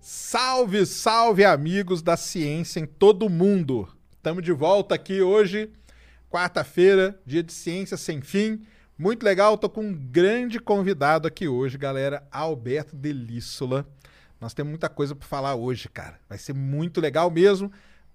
Salve, 0.00 0.84
salve, 0.86 1.44
amigos 1.44 2.02
da 2.02 2.16
ciência 2.16 2.80
em 2.80 2.86
todo 2.86 3.28
mundo. 3.28 3.88
Estamos 4.12 4.42
de 4.42 4.52
volta 4.52 4.94
aqui 4.94 5.22
hoje, 5.22 5.70
quarta-feira, 6.30 7.18
dia 7.24 7.42
de 7.42 7.52
ciência 7.52 7.96
sem 7.96 8.20
fim. 8.20 8.64
Muito 8.98 9.22
legal, 9.22 9.58
tô 9.58 9.68
com 9.68 9.82
um 9.82 9.94
grande 9.94 10.58
convidado 10.58 11.28
aqui 11.28 11.46
hoje, 11.46 11.76
galera, 11.78 12.26
Alberto 12.30 12.96
Delíssula. 12.96 13.86
Nós 14.40 14.52
temos 14.54 14.70
muita 14.70 14.88
coisa 14.88 15.14
para 15.14 15.26
falar 15.26 15.54
hoje, 15.54 15.88
cara. 15.88 16.18
Vai 16.28 16.38
ser 16.38 16.54
muito 16.54 17.00
legal 17.00 17.30
mesmo. 17.30 17.70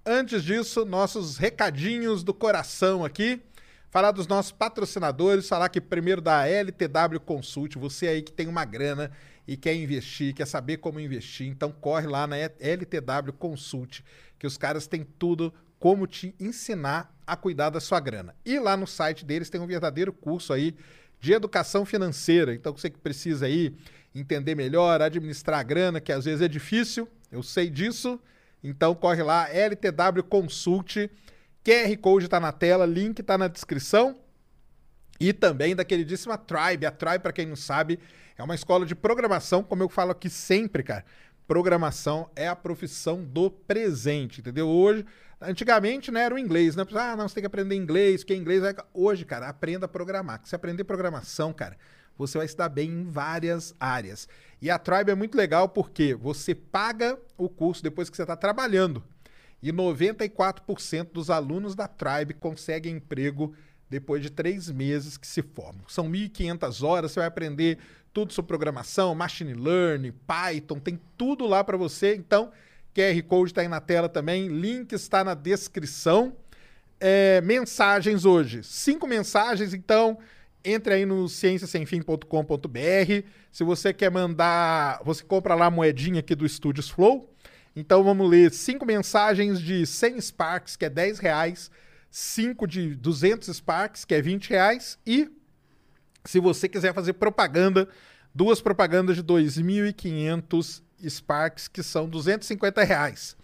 Antes 0.06 0.44
disso, 0.44 0.86
nossos 0.86 1.38
recadinhos 1.38 2.24
do 2.24 2.34
coração 2.34 3.06
aqui. 3.06 3.42
Falar 3.92 4.12
dos 4.12 4.26
nossos 4.26 4.54
patrocinadores, 4.54 5.50
falar 5.50 5.68
que 5.68 5.82
primeiro 5.82 6.22
da 6.22 6.48
LTW 6.48 7.20
Consult, 7.26 7.78
você 7.78 8.08
aí 8.08 8.22
que 8.22 8.32
tem 8.32 8.48
uma 8.48 8.64
grana 8.64 9.12
e 9.46 9.58
quer 9.58 9.76
investir, 9.76 10.34
quer 10.34 10.48
saber 10.48 10.78
como 10.78 10.98
investir, 10.98 11.46
então 11.48 11.74
corre 11.74 12.08
lá 12.08 12.26
na 12.26 12.38
LTW 12.38 13.34
Consult, 13.38 14.00
que 14.40 14.48
os 14.48 14.58
caras 14.58 14.88
têm 14.88 15.06
tudo 15.20 15.54
como 15.78 16.08
te 16.08 16.34
ensinar 16.40 17.14
a 17.28 17.36
cuidar 17.36 17.70
da 17.70 17.82
sua 17.82 18.00
grana. 18.00 18.34
E 18.46 18.58
lá 18.60 18.78
no 18.78 18.88
site 18.88 19.26
deles 19.26 19.50
tem 19.50 19.60
um 19.60 19.68
verdadeiro 19.68 20.14
curso 20.14 20.54
aí 20.54 20.74
de 21.20 21.34
educação 21.34 21.86
financeira. 21.86 22.56
Então 22.56 22.72
você 22.72 22.90
que 22.90 22.98
precisa 22.98 23.46
aí 23.46 23.76
entender 24.16 24.56
melhor, 24.56 25.02
administrar 25.02 25.60
a 25.60 25.64
grana, 25.64 26.00
que 26.00 26.14
às 26.14 26.24
vezes 26.24 26.42
é 26.42 26.48
difícil, 26.48 27.10
eu 27.30 27.44
sei 27.44 27.70
disso. 27.70 28.18
Então 28.64 28.96
corre 28.96 29.22
lá, 29.22 29.50
LTW 29.50 30.24
Consult. 30.30 31.10
QR 31.64 31.96
Code 31.98 32.26
está 32.26 32.40
na 32.40 32.52
tela, 32.52 32.86
link 32.86 33.20
está 33.20 33.38
na 33.38 33.48
descrição. 33.48 34.18
E 35.20 35.32
também 35.32 35.76
da 35.76 35.86
queridíssima 35.86 36.38
Tribe. 36.38 36.86
A 36.86 36.92
Tribe, 36.92 37.20
para 37.20 37.32
quem 37.32 37.46
não 37.46 37.56
sabe, 37.56 38.00
é 38.36 38.44
uma 38.44 38.56
escola 38.56 38.86
de 38.86 38.96
programação, 38.96 39.64
como 39.64 39.84
eu 39.84 39.90
falo 39.90 40.12
aqui 40.12 40.30
sempre, 40.30 40.82
cara. 40.82 41.06
Programação 41.48 42.30
é 42.36 42.48
a 42.48 42.56
profissão 42.56 43.24
do 43.24 43.52
presente, 43.52 44.40
entendeu? 44.40 44.68
Hoje, 44.68 45.06
antigamente, 45.40 46.10
né, 46.10 46.22
era 46.22 46.34
o 46.34 46.40
inglês, 46.40 46.76
né? 46.76 46.84
Ah, 46.94 47.16
não, 47.16 47.28
você 47.28 47.36
tem 47.36 47.44
que 47.44 47.48
aprender 47.48 47.76
inglês, 47.76 48.24
que 48.24 48.34
inglês 48.34 48.62
vai... 48.62 48.74
Hoje, 48.94 49.26
cara, 49.26 49.48
aprenda 49.48 49.86
a 49.86 49.90
programar. 49.90 50.42
Se 50.44 50.56
aprender 50.56 50.84
programação, 50.86 51.54
cara, 51.54 51.78
você 52.18 52.40
vai 52.40 52.48
se 52.48 52.58
dar 52.58 52.70
bem 52.70 52.90
em 52.90 53.04
várias 53.04 53.76
áreas. 53.80 54.28
E 54.60 54.72
a 54.72 54.80
Tribe 54.80 55.12
é 55.12 55.16
muito 55.16 55.36
legal 55.36 55.70
porque 55.70 56.16
você 56.16 56.56
paga 56.56 57.20
o 57.38 57.48
curso 57.48 57.84
depois 57.84 58.10
que 58.10 58.16
você 58.16 58.24
está 58.24 58.36
trabalhando. 58.36 59.04
E 59.62 59.72
94% 59.72 61.12
dos 61.12 61.30
alunos 61.30 61.76
da 61.76 61.88
Tribe 61.88 62.34
conseguem 62.34 62.96
emprego 62.96 63.54
depois 63.90 64.22
de 64.22 64.30
três 64.30 64.72
meses 64.72 65.18
que 65.18 65.28
se 65.28 65.42
formam. 65.42 65.84
São 65.88 66.10
1.500 66.10 66.84
horas, 66.84 67.12
você 67.12 67.20
vai 67.20 67.28
aprender 67.28 67.78
tudo 68.14 68.34
sobre 68.34 68.48
programação, 68.48 69.14
machine 69.14 69.54
learning, 69.54 70.14
Python, 70.26 70.80
tem 70.80 71.00
tudo 71.18 71.46
lá 71.46 71.64
para 71.64 71.78
você. 71.78 72.16
Então, 72.16 72.52
QR 72.96 73.22
Code 73.24 73.52
está 73.52 73.62
aí 73.62 73.68
na 73.68 73.82
tela 73.82 74.10
também, 74.10 74.48
link 74.48 74.94
está 74.94 75.24
na 75.24 75.34
descrição. 75.34 76.36
É, 77.00 77.42
mensagens 77.42 78.26
hoje, 78.26 78.64
cinco 78.64 79.08
mensagens, 79.08 79.74
então 79.74 80.20
entre 80.64 80.94
aí 80.94 81.06
no 81.06 81.28
cienciasemfim.com.br. 81.28 83.28
Se 83.52 83.64
você 83.64 83.94
quer 83.94 84.12
mandar, 84.12 85.02
você 85.04 85.24
compra 85.24 85.56
lá 85.56 85.66
a 85.66 85.72
moedinha 85.72 86.20
aqui 86.20 86.36
do 86.36 86.48
Studios 86.48 86.90
Flow. 86.90 87.34
Então 87.76 88.04
vamos 88.04 88.30
ler 88.30 88.52
cinco 88.52 88.86
mensagens 88.86 89.60
de 89.60 89.86
100 89.86 90.20
Sparks, 90.22 90.76
que 90.76 90.86
é 90.86 90.90
10 90.90 91.20
reais, 91.20 91.72
cinco 92.10 92.68
de 92.68 92.96
200 92.96 93.48
Sparks, 93.56 94.04
que 94.04 94.14
é 94.14 94.22
20 94.22 94.50
reais, 94.50 95.00
e 95.06 95.30
se 96.26 96.40
você 96.40 96.68
quiser 96.68 96.94
fazer 96.94 97.14
propaganda, 97.14 97.88
duas 98.34 98.62
propagandas 98.62 99.16
de 99.16 99.24
2.500 99.24 100.82
Sparks, 101.08 101.68
que 101.68 101.82
são 101.82 102.08
250 102.08 102.84
reais. 102.84 103.36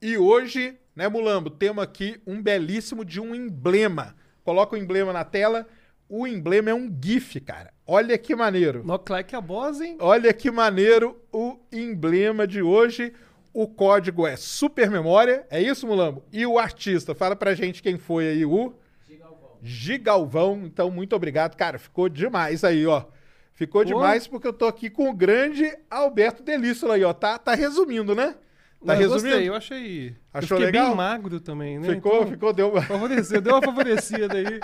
E 0.00 0.16
hoje, 0.16 0.76
né, 0.94 1.08
Mulambo, 1.08 1.50
temos 1.50 1.82
aqui 1.82 2.20
um 2.26 2.40
belíssimo 2.40 3.04
de 3.04 3.20
um 3.20 3.34
emblema. 3.34 4.14
Coloca 4.44 4.74
o 4.74 4.78
emblema 4.78 5.12
na 5.12 5.24
tela. 5.24 5.66
O 6.08 6.26
emblema 6.26 6.70
é 6.70 6.74
um 6.74 6.92
GIF, 7.02 7.40
cara. 7.40 7.72
Olha 7.86 8.16
que 8.18 8.34
maneiro. 8.34 8.84
No 8.84 8.98
claque 8.98 9.34
a 9.34 9.40
boss, 9.40 9.80
hein? 9.80 9.96
Olha 10.00 10.32
que 10.32 10.50
maneiro 10.50 11.20
o 11.32 11.58
emblema 11.72 12.46
de 12.46 12.62
hoje. 12.62 13.12
O 13.52 13.66
código 13.66 14.26
é 14.26 14.36
Super 14.36 14.90
Memória. 14.90 15.46
É 15.50 15.60
isso, 15.60 15.86
Mulambo? 15.86 16.24
E 16.32 16.46
o 16.46 16.58
artista, 16.58 17.14
fala 17.14 17.36
pra 17.36 17.54
gente 17.54 17.82
quem 17.82 17.98
foi 17.98 18.28
aí 18.28 18.44
o 18.44 18.74
Gigalvão. 19.62 20.62
Então, 20.64 20.90
muito 20.90 21.14
obrigado. 21.14 21.56
Cara, 21.56 21.78
ficou 21.78 22.08
demais 22.08 22.64
aí, 22.64 22.86
ó. 22.86 23.04
Ficou 23.54 23.82
Pô. 23.82 23.86
demais 23.86 24.26
porque 24.26 24.46
eu 24.46 24.52
tô 24.52 24.66
aqui 24.66 24.90
com 24.90 25.08
o 25.08 25.14
grande 25.14 25.72
Alberto 25.90 26.42
Delício 26.42 26.90
aí, 26.90 27.04
ó. 27.04 27.12
Tá, 27.12 27.38
tá 27.38 27.54
resumindo, 27.54 28.14
né? 28.14 28.34
Tá 28.84 28.94
Não, 28.94 29.00
eu 29.00 29.10
resumindo? 29.12 29.28
gostei, 29.28 29.48
eu 29.48 29.54
achei. 29.54 30.16
Achou 30.34 30.58
eu 30.58 30.64
legal? 30.66 30.88
bem 30.88 30.96
magro 30.96 31.40
também, 31.40 31.78
né? 31.78 31.94
Ficou, 31.94 32.16
Então, 32.22 32.30
ficou, 32.32 32.52
deu 32.52 32.80
Favoreceu, 32.82 33.40
deu 33.40 33.54
uma 33.54 33.62
favorecida 33.62 34.34
aí. 34.34 34.60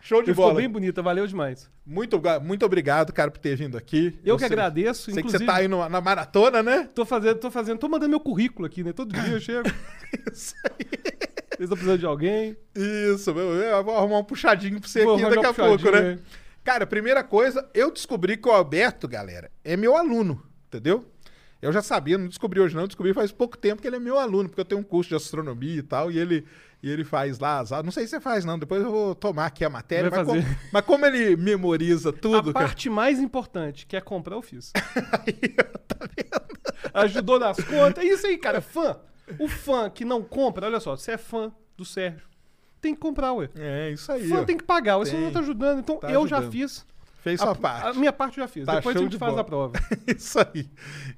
show 0.00 0.20
de 0.22 0.30
Ficou 0.32 0.46
bola. 0.46 0.56
bem 0.56 0.68
bonita, 0.68 1.00
valeu 1.02 1.26
demais. 1.26 1.70
Muito, 1.86 2.20
muito 2.42 2.66
obrigado, 2.66 3.12
cara, 3.12 3.30
por 3.30 3.38
ter 3.38 3.54
vindo 3.56 3.76
aqui. 3.78 4.18
Eu 4.24 4.34
que 4.36 4.40
sei- 4.40 4.46
agradeço, 4.48 5.04
Sei 5.04 5.14
que 5.14 5.20
inclusive. 5.20 5.44
você 5.44 5.46
tá 5.46 5.56
aí 5.58 5.68
no- 5.68 5.88
na 5.88 6.00
maratona, 6.00 6.62
né? 6.62 6.88
Tô 6.94 7.04
fazendo, 7.06 7.38
tô 7.38 7.50
fazendo, 7.50 7.78
tô 7.78 7.88
mandando 7.88 8.10
meu 8.10 8.20
currículo 8.20 8.66
aqui, 8.66 8.82
né? 8.82 8.92
Todo 8.92 9.12
dia 9.12 9.32
eu 9.34 9.40
chego. 9.40 9.68
Isso 10.32 10.54
aí. 10.64 10.86
Vocês 10.90 11.60
estão 11.60 11.76
precisando 11.76 11.98
de 12.00 12.06
alguém. 12.06 12.56
Isso. 12.74 13.30
Eu 13.30 13.84
vou 13.84 13.96
arrumar 13.96 14.18
um 14.18 14.24
puxadinho 14.24 14.80
pra 14.80 14.88
você 14.88 15.04
Vou 15.04 15.14
aqui 15.14 15.22
daqui 15.30 15.46
a 15.46 15.52
pouco, 15.54 15.90
né? 15.90 16.18
Cara, 16.64 16.86
primeira 16.86 17.22
coisa, 17.22 17.68
eu 17.74 17.90
descobri 17.92 18.36
que 18.36 18.48
o 18.48 18.52
Alberto, 18.52 19.06
galera, 19.06 19.50
é 19.64 19.76
meu 19.76 19.96
aluno, 19.96 20.42
entendeu? 20.68 21.04
Eu 21.62 21.72
já 21.72 21.82
sabia, 21.82 22.16
não 22.16 22.26
descobri 22.28 22.58
hoje 22.60 22.74
não, 22.74 22.86
descobri 22.86 23.12
faz 23.12 23.30
pouco 23.32 23.56
tempo 23.58 23.82
que 23.82 23.86
ele 23.88 23.96
é 23.96 24.00
meu 24.00 24.18
aluno, 24.18 24.48
porque 24.48 24.60
eu 24.60 24.64
tenho 24.64 24.80
um 24.80 24.84
curso 24.84 25.10
de 25.10 25.14
astronomia 25.16 25.76
e 25.76 25.82
tal, 25.82 26.10
e 26.10 26.18
ele, 26.18 26.46
e 26.82 26.88
ele 26.90 27.04
faz 27.04 27.38
lá 27.38 27.58
as. 27.60 27.70
Não 27.70 27.90
sei 27.90 28.04
se 28.04 28.10
você 28.10 28.20
faz 28.20 28.44
não, 28.44 28.58
depois 28.58 28.82
eu 28.82 28.90
vou 28.90 29.14
tomar 29.14 29.46
aqui 29.46 29.64
a 29.64 29.68
matéria, 29.70 30.10
mas 30.10 30.26
como, 30.26 30.42
mas 30.72 30.84
como 30.86 31.04
ele 31.06 31.36
memoriza 31.36 32.12
tudo, 32.12 32.50
a 32.50 32.52
cara. 32.54 32.66
parte 32.66 32.88
mais 32.88 33.18
importante, 33.18 33.86
que 33.86 33.94
é 33.96 34.00
comprar, 34.00 34.36
eu 34.36 34.42
fiz. 34.42 34.72
Aí, 35.26 35.48
tá 35.86 35.96
vendo? 36.00 36.60
Ajudou 36.94 37.38
nas 37.38 37.58
contas. 37.62 38.02
É 38.04 38.08
isso 38.08 38.26
aí, 38.26 38.38
cara. 38.38 38.60
Fã. 38.60 38.98
O 39.38 39.46
fã 39.46 39.88
que 39.90 40.04
não 40.04 40.22
compra, 40.22 40.66
olha 40.66 40.80
só, 40.80 40.96
você 40.96 41.12
é 41.12 41.18
fã 41.18 41.52
do 41.76 41.84
Sérgio. 41.84 42.22
Tem 42.80 42.94
que 42.94 43.00
comprar, 43.00 43.32
ué. 43.34 43.50
É, 43.56 43.90
isso 43.90 44.10
aí, 44.10 44.26
Fã 44.26 44.40
ó. 44.40 44.44
tem 44.44 44.56
que 44.56 44.64
pagar, 44.64 44.96
ué. 44.96 45.04
Você 45.04 45.14
não 45.16 45.30
tá 45.30 45.40
ajudando. 45.40 45.80
Então 45.80 45.98
Tá 45.98 46.10
eu 46.10 46.26
já 46.26 46.38
ajudando. 46.38 46.52
fiz. 46.52 46.86
Fez 47.22 47.40
a, 47.40 47.44
sua 47.44 47.54
parte. 47.54 47.86
A 47.86 47.92
minha 47.94 48.12
parte 48.12 48.38
eu 48.38 48.44
já 48.44 48.48
fiz. 48.48 48.64
Tá 48.64 48.76
Depois 48.76 48.96
a 48.96 49.00
gente 49.00 49.10
de 49.12 49.18
faz 49.18 49.30
bola. 49.30 49.42
a 49.42 49.44
prova. 49.44 49.72
Isso 50.08 50.38
aí. 50.38 50.68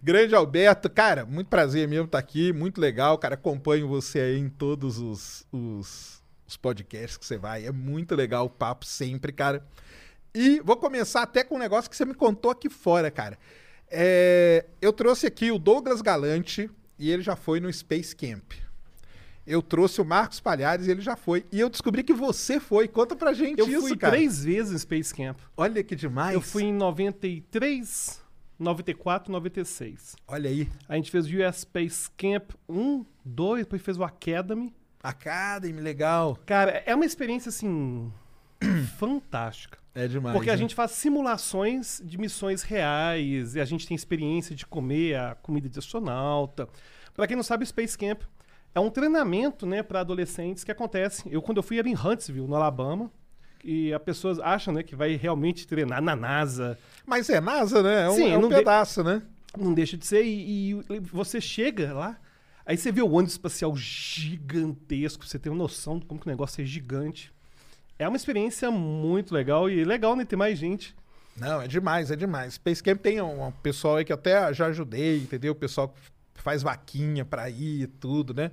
Grande 0.03 0.35
Alberto, 0.35 0.91
cara, 0.91 1.25
muito 1.25 1.49
prazer 1.49 1.87
mesmo 1.87 2.07
estar 2.07 2.19
aqui, 2.19 2.53
muito 2.53 2.81
legal, 2.81 3.17
cara. 3.19 3.35
Acompanho 3.35 3.87
você 3.87 4.19
aí 4.21 4.39
em 4.39 4.49
todos 4.49 4.99
os, 4.99 5.47
os, 5.53 6.23
os 6.47 6.57
podcasts 6.57 7.17
que 7.17 7.25
você 7.25 7.39
vai. 7.39 7.67
É 7.67 7.73
muito 7.73 8.15
legal 8.15 8.47
o 8.47 8.51
papo 8.51 8.85
sempre, 8.85 9.33
cara. 9.33 9.65
E 10.35 10.61
vou 10.61 10.77
começar 10.77 11.23
até 11.23 11.45
com 11.45 11.55
um 11.55 11.59
negócio 11.59 11.91
que 11.91 11.97
você 11.97 12.05
me 12.05 12.15
contou 12.15 12.51
aqui 12.51 12.69
fora, 12.69 13.11
cara. 13.11 13.39
É, 13.89 14.65
eu 14.81 14.93
trouxe 14.93 15.27
aqui 15.27 15.53
o 15.53 15.59
Douglas 15.59 16.01
Galante 16.01 16.71
e 16.99 17.11
ele 17.11 17.23
já 17.23 17.37
foi 17.37 17.61
no 17.61 17.73
Space 17.73 18.17
Camp. 18.17 18.55
Eu 19.47 19.61
trouxe 19.61 20.01
o 20.01 20.05
Marcos 20.05 20.39
Palhares 20.41 20.87
e 20.87 20.91
ele 20.91 21.01
já 21.01 21.17
foi. 21.17 21.45
E 21.51 21.59
eu 21.59 21.69
descobri 21.69 22.05
que 22.05 22.13
você 22.13 22.61
foi. 22.61 22.87
Conta 22.87 23.17
pra 23.17 23.33
gente 23.33 23.59
Eu 23.59 23.69
isso, 23.69 23.81
fui 23.81 23.97
cara. 23.97 24.15
três 24.15 24.45
vezes 24.45 24.73
em 24.73 24.79
Space 24.79 25.15
Camp. 25.15 25.39
Olha 25.57 25.83
que 25.83 25.97
demais. 25.97 26.35
Eu 26.35 26.41
fui 26.41 26.65
em 26.65 26.73
93, 26.73 28.23
94, 28.59 29.33
96. 29.33 30.15
Olha 30.29 30.49
aí. 30.49 30.71
A 30.89 30.95
gente 30.95 31.11
fez 31.11 31.27
o 31.27 31.29
US 31.29 31.57
Space 31.57 32.09
Camp 32.17 32.53
1, 32.69 33.05
2, 33.25 33.65
depois 33.65 33.83
fez 33.83 33.99
o 33.99 34.05
Academy. 34.05 34.73
Academy, 35.03 35.81
legal. 35.81 36.39
Cara, 36.47 36.83
é 36.87 36.95
uma 36.95 37.05
experiência 37.05 37.49
assim 37.49 38.13
fantástica. 38.97 39.79
É 39.95 40.07
demais. 40.07 40.35
Porque 40.35 40.49
a 40.49 40.55
né? 40.55 40.59
gente 40.59 40.75
faz 40.75 40.93
simulações 40.93 42.01
de 42.05 42.17
missões 42.17 42.63
reais 42.63 43.57
e 43.57 43.61
a 43.61 43.65
gente 43.65 43.87
tem 43.87 43.95
experiência 43.95 44.55
de 44.55 44.65
comer 44.65 45.17
a 45.17 45.35
comida 45.35 45.69
de 45.69 45.79
astronauta. 45.79 46.69
Pra 47.13 47.27
quem 47.27 47.37
não 47.37 47.43
sabe, 47.43 47.65
o 47.65 47.67
Space 47.67 47.99
Camp 47.99 48.23
é 48.75 48.81
um 48.81 48.91
treinamento, 48.91 49.67
né, 49.67 49.83
para 49.83 50.01
adolescentes 50.01 50.65
que 50.65 50.71
acontece. 50.73 51.23
Eu 51.31 51.43
quando 51.43 51.59
eu 51.59 51.63
fui 51.63 51.79
era 51.79 51.89
em 51.89 51.95
Huntsville, 51.95 52.47
no 52.47 52.55
Alabama, 52.57 53.11
E 53.65 53.93
as 53.95 54.03
pessoas 54.03 54.39
acham 54.41 54.75
né, 54.75 54.83
que 54.83 54.97
vai 54.97 55.15
realmente 55.17 55.67
treinar 55.67 56.03
na 56.03 56.17
NASA. 56.17 56.77
Mas 57.07 57.31
é 57.31 57.41
NASA, 57.41 57.83
né? 57.83 58.05
É 58.07 58.11
um, 58.11 58.15
Sim, 58.15 58.31
é 58.33 58.39
um 58.39 58.43
não 58.43 58.49
de- 58.49 58.57
pedaço, 58.57 59.05
né? 59.05 59.23
Não 59.57 59.73
deixa 59.75 59.97
de 59.97 60.05
ser. 60.07 60.25
E, 60.25 60.71
e 60.71 60.99
você 61.13 61.41
chega 61.41 61.93
lá, 61.93 62.19
aí 62.67 62.77
você 62.77 62.91
vê 62.91 63.03
o 63.03 63.11
ônibus 63.13 63.35
espacial 63.35 63.73
gigantesco, 63.77 65.25
você 65.27 65.39
tem 65.39 65.53
uma 65.53 65.59
noção 65.59 65.99
de 65.99 66.07
como 66.07 66.19
que 66.21 66.27
o 66.27 66.31
negócio 66.31 66.63
é 66.63 66.65
gigante. 66.65 67.33
É 67.99 68.09
uma 68.09 68.17
experiência 68.17 68.71
muito 68.71 69.33
legal 69.35 69.69
e 69.71 69.85
legal, 69.85 70.17
né? 70.17 70.25
Ter 70.25 70.37
mais 70.37 70.59
gente. 70.59 70.95
Não, 71.37 71.63
é 71.63 71.69
demais, 71.69 72.11
é 72.11 72.17
demais. 72.17 72.55
Space 72.55 72.83
Camp 72.83 73.01
tem 73.01 73.21
um, 73.23 73.47
um 73.47 73.53
pessoal 73.53 73.97
aí 73.97 74.05
que 74.05 74.13
até 74.13 74.53
já 74.53 74.67
ajudei, 74.67 75.19
entendeu? 75.19 75.53
O 75.53 75.57
pessoal 75.57 75.95
que 76.43 76.45
faz 76.45 76.63
vaquinha 76.63 77.25
pra 77.25 77.49
ir 77.49 77.83
e 77.83 77.87
tudo, 77.87 78.35
né? 78.35 78.51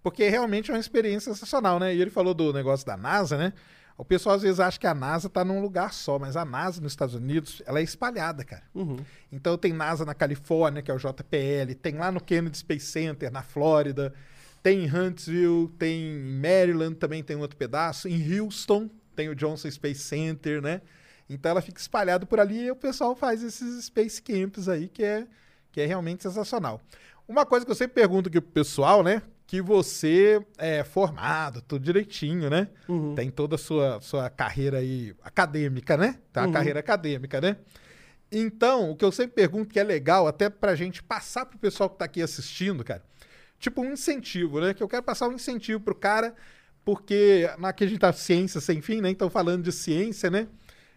Porque 0.00 0.28
realmente 0.28 0.70
é 0.70 0.74
uma 0.74 0.80
experiência 0.80 1.32
sensacional, 1.32 1.78
né? 1.78 1.94
E 1.94 2.00
ele 2.00 2.10
falou 2.10 2.32
do 2.32 2.52
negócio 2.52 2.86
da 2.86 2.96
NASA, 2.96 3.36
né? 3.36 3.52
O 3.98 4.04
pessoal 4.04 4.36
às 4.36 4.42
vezes 4.42 4.58
acha 4.58 4.78
que 4.78 4.86
a 4.86 4.94
NASA 4.94 5.28
tá 5.28 5.44
num 5.44 5.60
lugar 5.60 5.92
só, 5.92 6.18
mas 6.18 6.36
a 6.36 6.44
NASA 6.44 6.80
nos 6.80 6.92
Estados 6.92 7.14
Unidos, 7.14 7.60
ela 7.66 7.80
é 7.80 7.82
espalhada, 7.82 8.42
cara. 8.44 8.62
Uhum. 8.74 8.96
Então 9.30 9.58
tem 9.58 9.72
NASA 9.72 10.04
na 10.04 10.14
Califórnia, 10.14 10.82
que 10.82 10.90
é 10.90 10.94
o 10.94 10.98
JPL, 10.98 11.74
tem 11.80 11.96
lá 11.96 12.10
no 12.10 12.20
Kennedy 12.20 12.56
Space 12.56 12.86
Center, 12.86 13.30
na 13.30 13.42
Flórida, 13.42 14.14
tem 14.62 14.84
em 14.84 14.88
Huntsville, 14.88 15.68
tem 15.78 16.16
em 16.16 16.40
Maryland, 16.40 16.94
também 16.94 17.22
tem 17.22 17.36
outro 17.36 17.56
pedaço, 17.56 18.08
em 18.08 18.40
Houston 18.40 18.88
tem 19.14 19.28
o 19.28 19.34
Johnson 19.34 19.70
Space 19.70 20.00
Center, 20.00 20.62
né? 20.62 20.80
Então 21.28 21.50
ela 21.50 21.60
fica 21.60 21.80
espalhada 21.80 22.24
por 22.24 22.40
ali 22.40 22.64
e 22.64 22.70
o 22.70 22.76
pessoal 22.76 23.14
faz 23.14 23.42
esses 23.42 23.84
Space 23.84 24.22
Camps 24.22 24.68
aí, 24.68 24.88
que 24.88 25.04
é, 25.04 25.26
que 25.70 25.80
é 25.80 25.86
realmente 25.86 26.22
sensacional. 26.22 26.80
Uma 27.26 27.46
coisa 27.46 27.64
que 27.64 27.70
eu 27.70 27.76
sempre 27.76 27.94
pergunto 27.94 28.28
aqui 28.28 28.40
pro 28.40 28.50
pessoal, 28.52 29.02
né? 29.02 29.22
Que 29.46 29.60
você 29.62 30.44
é 30.58 30.82
formado, 30.84 31.60
tudo 31.62 31.84
direitinho, 31.84 32.48
né? 32.50 32.68
Uhum. 32.88 33.14
Tem 33.14 33.30
toda 33.30 33.54
a 33.56 33.58
sua, 33.58 34.00
sua 34.00 34.28
carreira 34.30 34.78
aí 34.78 35.14
acadêmica, 35.22 35.96
né? 35.96 36.18
Tem 36.32 36.42
uma 36.42 36.46
Uhum. 36.48 36.52
carreira 36.52 36.80
acadêmica, 36.80 37.40
né? 37.40 37.56
Então, 38.30 38.90
o 38.90 38.96
que 38.96 39.04
eu 39.04 39.12
sempre 39.12 39.34
pergunto 39.34 39.68
que 39.72 39.78
é 39.78 39.84
legal, 39.84 40.26
até 40.26 40.48
pra 40.48 40.74
gente 40.74 41.02
passar 41.02 41.44
pro 41.44 41.58
pessoal 41.58 41.90
que 41.90 41.98
tá 41.98 42.06
aqui 42.06 42.22
assistindo, 42.22 42.82
cara, 42.82 43.02
tipo 43.58 43.82
um 43.82 43.92
incentivo, 43.92 44.60
né? 44.60 44.72
Que 44.72 44.82
eu 44.82 44.88
quero 44.88 45.02
passar 45.02 45.28
um 45.28 45.32
incentivo 45.34 45.80
pro 45.80 45.94
cara, 45.94 46.34
porque 46.84 47.48
aqui 47.62 47.84
a 47.84 47.86
gente 47.86 47.98
tá 48.00 48.12
ciência 48.12 48.60
sem 48.60 48.80
fim, 48.80 49.00
né? 49.02 49.10
Então, 49.10 49.28
falando 49.28 49.62
de 49.64 49.72
ciência, 49.72 50.30
né? 50.30 50.48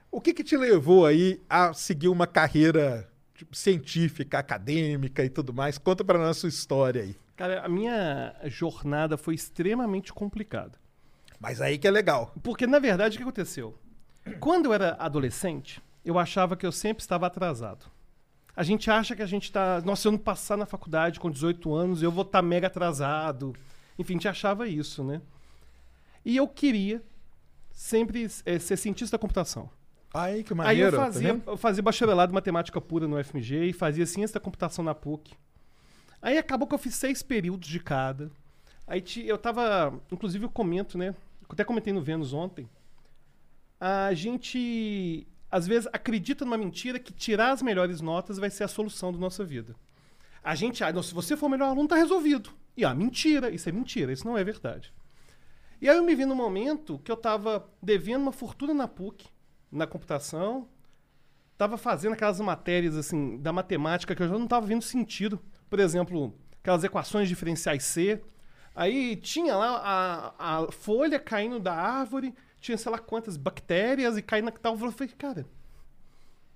O 0.10 0.22
que 0.22 0.34
que 0.34 0.44
te 0.46 0.56
levou 0.56 1.06
aí 1.06 1.42
a 1.50 1.74
seguir 1.74 2.08
uma 2.08 2.26
carreira 2.26 3.06
tipo, 3.36 3.56
científica, 3.56 4.40
acadêmica 4.40 5.24
e 5.24 5.30
tudo 5.30 5.54
mais? 5.54 5.78
Conta 5.78 6.04
pra 6.04 6.18
nós 6.18 6.30
a 6.30 6.34
sua 6.34 6.50
história 6.50 7.04
aí. 7.04 7.16
Cara, 7.36 7.66
a 7.66 7.70
minha 7.70 8.36
jornada 8.46 9.18
foi 9.18 9.36
extremamente 9.36 10.14
complicada. 10.14 10.80
Mas 11.40 11.62
aí 11.62 11.78
que 11.78 11.88
é 11.88 11.92
legal. 11.92 12.34
Porque, 12.42 12.66
na 12.66 12.80
verdade, 12.80 13.16
o 13.16 13.18
que 13.18 13.24
aconteceu? 13.24 13.78
Quando 14.40 14.68
eu 14.68 14.74
era 14.74 14.96
adolescente, 14.98 15.82
eu 16.04 16.18
achava 16.18 16.56
que 16.56 16.66
eu 16.66 16.72
sempre 16.72 17.02
estava 17.02 17.28
atrasado. 17.28 17.86
A 18.56 18.64
gente 18.64 18.90
acha 18.90 19.16
que 19.16 19.22
a 19.22 19.26
gente 19.26 19.52
tá. 19.52 19.82
Nossa, 19.84 20.04
se 20.04 20.08
eu 20.08 20.14
não 20.14 20.20
passar 20.20 20.58
na 20.58 20.66
faculdade 20.66 21.20
com 21.20 21.30
18 21.30 21.74
anos, 21.74 22.02
eu 22.02 22.12
vou 22.12 22.24
estar 22.24 22.42
mega 22.42 22.68
atrasado. 22.68 23.54
Enfim, 24.00 24.14
a 24.14 24.16
gente 24.16 24.28
achava 24.30 24.68
isso, 24.68 25.04
né? 25.04 25.22
E 26.24 26.38
eu 26.38 26.48
queria 26.48 27.04
sempre 27.70 28.28
eh, 28.46 28.60
ser 28.60 28.78
cientista 28.78 29.18
da 29.18 29.22
computação. 29.22 29.70
Aí 30.18 30.44
que 30.44 30.54
Aí 30.54 30.58
maneiro. 30.58 30.88
eu 30.96 31.00
tá 31.00 31.06
fazia, 31.06 31.42
eu 31.46 31.58
fazia 31.58 31.84
bacharelado 31.84 32.32
em 32.32 32.36
matemática 32.36 32.80
pura 32.80 33.08
no 33.08 33.22
FMG 33.24 33.66
e 33.70 33.74
fazia 33.74 34.06
ciência 34.06 34.36
da 34.36 34.40
computação 34.40 34.84
na 34.84 34.96
PUC. 34.96 35.34
Aí 36.22 36.38
acabou 36.38 36.68
que 36.68 36.74
eu 36.74 36.80
fiz 36.80 36.96
seis 36.96 37.22
períodos 37.22 37.68
de 37.68 37.80
cada. 37.80 38.32
Aí 38.88 39.02
ti- 39.02 39.26
eu 39.26 39.38
tava. 39.38 40.00
Inclusive 40.12 40.46
eu 40.46 40.50
comento, 40.50 40.98
né? 40.98 41.10
Eu 41.42 41.48
até 41.50 41.64
comentei 41.64 41.92
no 41.94 42.02
Vênus 42.02 42.34
ontem. 42.34 42.68
A 43.80 44.14
gente 44.14 45.28
às 45.52 45.68
vezes 45.68 45.88
acredita 45.94 46.44
numa 46.44 46.58
mentira 46.58 47.00
que 47.00 47.14
tirar 47.14 47.52
as 47.52 47.62
melhores 47.62 48.02
notas 48.02 48.38
vai 48.38 48.50
ser 48.50 48.64
a 48.64 48.68
solução 48.68 49.12
da 49.12 49.18
nossa 49.20 49.44
vida. 49.44 49.76
A 50.44 50.54
gente, 50.56 50.84
ah, 50.84 50.92
não, 50.92 51.02
se 51.04 51.14
você 51.14 51.36
for 51.38 51.48
o 51.48 51.50
melhor 51.50 51.70
aluno, 51.70 51.88
tá 51.88 51.96
resolvido. 51.96 52.50
E 52.78 52.84
ah, 52.84 52.94
mentira, 52.94 53.50
isso 53.50 53.68
é 53.70 53.72
mentira, 53.72 54.12
isso 54.12 54.26
não 54.26 54.38
é 54.38 54.44
verdade. 54.44 54.94
E 55.82 55.90
aí 55.90 55.96
eu 55.98 56.04
me 56.04 56.16
vi 56.16 56.26
num 56.26 56.36
momento 56.36 57.00
que 57.00 57.12
eu 57.12 57.18
tava 57.18 57.68
devendo 57.82 58.22
uma 58.24 58.32
fortuna 58.32 58.74
na 58.74 58.88
PUC, 58.88 59.28
na 59.72 59.88
computação, 59.88 60.68
tava 61.58 61.78
fazendo 61.78 62.14
aquelas 62.14 62.40
matérias 62.40 62.96
assim 62.96 63.38
da 63.38 63.52
matemática 63.52 64.16
que 64.16 64.22
eu 64.22 64.28
já 64.28 64.38
não 64.38 64.48
tava 64.48 64.66
vendo 64.66 64.82
sentido. 64.82 65.40
Por 65.70 65.80
exemplo, 65.80 66.34
aquelas 66.62 66.84
equações 66.84 67.28
diferenciais 67.28 67.84
C. 67.84 68.22
Aí 68.76 69.16
tinha 69.16 69.56
lá 69.56 70.34
a, 70.38 70.58
a 70.58 70.72
folha 70.72 71.20
caindo 71.20 71.60
da 71.60 71.74
árvore, 71.74 72.36
tinha 72.60 72.78
sei 72.78 72.92
lá 72.92 72.98
quantas 72.98 73.38
bactérias 73.38 74.18
e 74.18 74.22
caindo 74.22 74.46
na 74.46 74.52
tal. 74.52 74.78
Eu 74.78 74.92
falei, 74.92 75.14
cara, 75.18 75.46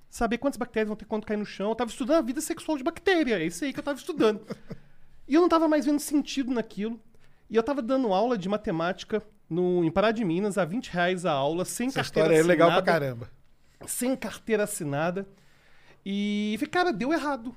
saber 0.10 0.38
quantas 0.38 0.58
bactérias 0.58 0.88
vão 0.88 0.98
ter 0.98 1.06
quando 1.06 1.26
cair 1.26 1.38
no 1.38 1.46
chão. 1.46 1.70
Eu 1.70 1.76
tava 1.76 1.90
estudando 1.90 2.18
a 2.18 2.22
vida 2.22 2.42
sexual 2.42 2.78
de 2.78 2.84
bactéria. 2.84 3.40
É 3.40 3.46
isso 3.46 3.64
aí 3.64 3.72
que 3.72 3.80
eu 3.80 3.84
tava 3.84 3.98
estudando. 3.98 4.46
e 5.28 5.34
eu 5.34 5.42
não 5.42 5.50
tava 5.50 5.68
mais 5.68 5.86
vendo 5.86 6.00
sentido 6.00 6.52
naquilo. 6.52 7.00
E 7.50 7.56
eu 7.56 7.64
tava 7.64 7.82
dando 7.82 8.14
aula 8.14 8.38
de 8.38 8.50
matemática 8.50 9.24
no, 9.50 9.84
em 9.84 9.92
Pará 9.92 10.12
de 10.12 10.24
Minas, 10.24 10.58
a 10.58 10.66
20 10.66 10.90
reais 10.90 11.26
a 11.26 11.32
aula, 11.32 11.66
sem 11.66 11.88
Essa 11.88 12.04
carteira 12.04 12.34
história 12.34 12.44
é 12.44 12.48
legal 12.48 12.68
pra 12.70 12.78
assinada 12.78 12.92
caramba. 12.92 13.32
sem 13.88 14.16
carteira 14.16 14.64
assinada. 14.64 15.28
E 16.06 16.56
falei, 16.60 16.70
cara, 16.72 16.94
deu 16.94 17.12
errado. 17.12 17.56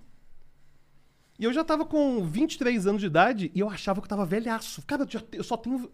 E 1.38 1.44
eu 1.44 1.52
já 1.52 1.64
tava 1.64 1.84
com 1.84 2.24
23 2.24 2.86
anos 2.86 3.00
de 3.00 3.06
idade 3.06 3.50
e 3.54 3.60
eu 3.60 3.68
achava 3.68 4.00
que 4.00 4.04
eu 4.06 4.08
tava 4.08 4.24
velhaço. 4.24 4.82
Cara, 4.82 5.06
eu 5.32 5.44
só 5.44 5.56
tenho. 5.56 5.90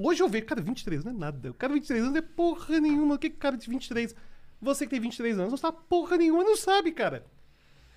Hoje 0.00 0.22
eu 0.22 0.28
vejo, 0.28 0.44
cara, 0.44 0.60
23 0.60 1.04
não 1.04 1.12
é 1.12 1.14
nada. 1.14 1.50
O 1.50 1.54
cara 1.54 1.72
de 1.72 1.80
23 1.80 2.04
anos 2.04 2.16
é 2.16 2.22
porra 2.22 2.80
nenhuma. 2.80 3.14
O 3.14 3.18
que 3.18 3.30
que 3.30 3.36
cara 3.36 3.56
de 3.56 3.68
23. 3.68 4.14
Você 4.60 4.84
que 4.84 4.90
tem 4.90 5.00
23 5.00 5.38
anos 5.38 5.50
não 5.52 5.56
sabe 5.56 5.78
porra 5.88 6.18
nenhuma, 6.18 6.44
não 6.44 6.56
sabe, 6.56 6.92
cara. 6.92 7.24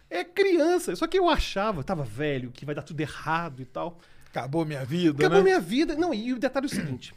É 0.09 0.23
criança. 0.23 0.95
Só 0.95 1.07
que 1.07 1.17
eu 1.17 1.27
achava, 1.29 1.79
eu 1.79 1.83
tava 1.83 2.03
velho, 2.03 2.51
que 2.51 2.65
vai 2.65 2.73
dar 2.75 2.83
tudo 2.83 3.01
errado 3.01 3.61
e 3.61 3.65
tal. 3.65 3.99
Acabou 4.27 4.65
minha 4.65 4.85
vida, 4.85 5.17
Acabou 5.17 5.39
né? 5.39 5.43
minha 5.43 5.59
vida. 5.59 5.95
Não, 5.95 6.13
e 6.13 6.31
o 6.31 6.39
detalhe 6.39 6.67
é 6.67 6.67
o 6.67 6.69
seguinte: 6.69 7.13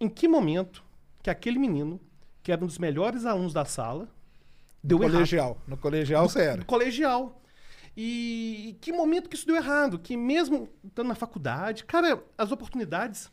em 0.00 0.08
que 0.08 0.26
momento 0.26 0.82
que 1.22 1.28
aquele 1.28 1.58
menino, 1.58 2.00
que 2.42 2.50
era 2.50 2.64
um 2.64 2.66
dos 2.66 2.78
melhores 2.78 3.26
alunos 3.26 3.52
da 3.52 3.64
sala, 3.64 4.08
deu 4.82 4.98
errado? 4.98 5.12
colegial. 5.12 5.58
No 5.66 5.76
colegial, 5.76 6.28
você 6.28 6.40
era. 6.40 6.56
do 6.56 6.64
colegial. 6.64 7.40
E, 7.96 8.70
e 8.70 8.72
que 8.80 8.92
momento 8.92 9.28
que 9.28 9.36
isso 9.36 9.46
deu 9.46 9.56
errado? 9.56 9.98
Que 9.98 10.16
mesmo 10.16 10.68
estando 10.82 11.08
na 11.08 11.14
faculdade, 11.14 11.84
cara, 11.84 12.22
as 12.38 12.50
oportunidades, 12.50 13.30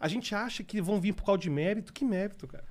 a 0.00 0.08
gente 0.08 0.34
acha 0.34 0.64
que 0.64 0.82
vão 0.82 1.00
vir 1.00 1.14
por 1.14 1.24
causa 1.24 1.40
de 1.40 1.50
mérito. 1.50 1.92
Que 1.92 2.04
mérito, 2.04 2.48
cara? 2.48 2.68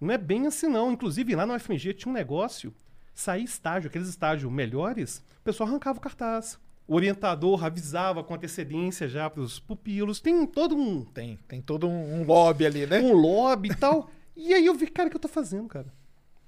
Não 0.00 0.12
é 0.12 0.18
bem 0.18 0.46
assim, 0.46 0.68
não. 0.68 0.92
Inclusive, 0.92 1.34
lá 1.34 1.44
no 1.44 1.58
FMG 1.58 1.94
tinha 1.94 2.10
um 2.10 2.14
negócio, 2.14 2.72
sair 3.12 3.42
estágio, 3.42 3.88
aqueles 3.88 4.08
estágios 4.08 4.50
melhores, 4.52 5.24
o 5.40 5.42
pessoal 5.42 5.68
arrancava 5.68 5.98
o 5.98 6.02
cartaz. 6.02 6.58
O 6.88 6.94
orientador 6.94 7.62
avisava 7.62 8.24
com 8.24 8.34
antecedência 8.34 9.06
já 9.06 9.28
para 9.28 9.42
os 9.42 9.60
pupilos. 9.60 10.20
Tem 10.20 10.46
todo 10.46 10.74
um, 10.74 11.04
Tem, 11.04 11.36
tem 11.46 11.60
todo 11.60 11.86
um, 11.86 12.20
um 12.20 12.24
lobby 12.24 12.64
ali, 12.64 12.86
né? 12.86 12.98
um 12.98 13.12
lobby 13.12 13.68
e 13.68 13.74
tal. 13.76 14.10
E 14.34 14.54
aí 14.54 14.64
eu 14.64 14.74
vi, 14.74 14.86
cara, 14.86 15.08
o 15.08 15.10
que 15.10 15.16
eu 15.16 15.20
tô 15.20 15.28
fazendo, 15.28 15.68
cara? 15.68 15.92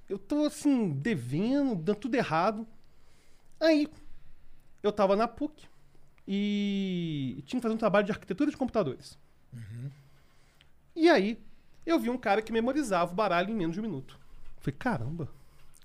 Eu 0.09 0.19
tô, 0.19 0.47
assim, 0.47 0.89
devendo, 0.93 1.75
dando 1.77 1.99
tudo 1.99 2.15
errado. 2.15 2.67
Aí, 3.61 3.87
eu 4.83 4.91
tava 4.91 5.15
na 5.15 5.29
PUC 5.29 5.69
e 6.27 7.43
tinha 7.47 7.61
que 7.61 7.63
fazer 7.63 7.75
um 7.75 7.79
trabalho 7.79 8.07
de 8.07 8.13
arquitetura 8.13 8.51
de 8.51 8.57
computadores. 8.57 9.19
E 10.97 11.09
aí, 11.09 11.39
eu 11.85 11.99
vi 12.01 12.09
um 12.09 12.17
cara 12.17 12.41
que 12.41 12.51
memorizava 12.53 13.13
o 13.13 13.15
baralho 13.15 13.51
em 13.51 13.55
menos 13.55 13.75
de 13.75 13.81
um 13.81 13.83
minuto. 13.83 14.19
Falei, 14.59 14.77
caramba. 14.79 15.29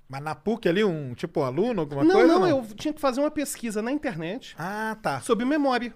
Mas 0.07 0.21
na 0.21 0.35
PUC 0.35 0.69
ali, 0.69 0.83
um 0.83 1.15
tipo 1.15 1.41
aluno, 1.41 1.81
alguma 1.81 2.03
não, 2.03 2.13
coisa? 2.15 2.33
não, 2.39 2.47
eu 2.47 2.63
tinha 2.75 2.93
que 2.93 3.01
fazer 3.01 3.19
uma 3.21 3.31
pesquisa 3.31 3.81
na 3.81 3.91
internet 3.91 4.55
Ah, 4.57 4.95
tá. 5.01 5.19
sobre 5.21 5.45
memória. 5.45 5.93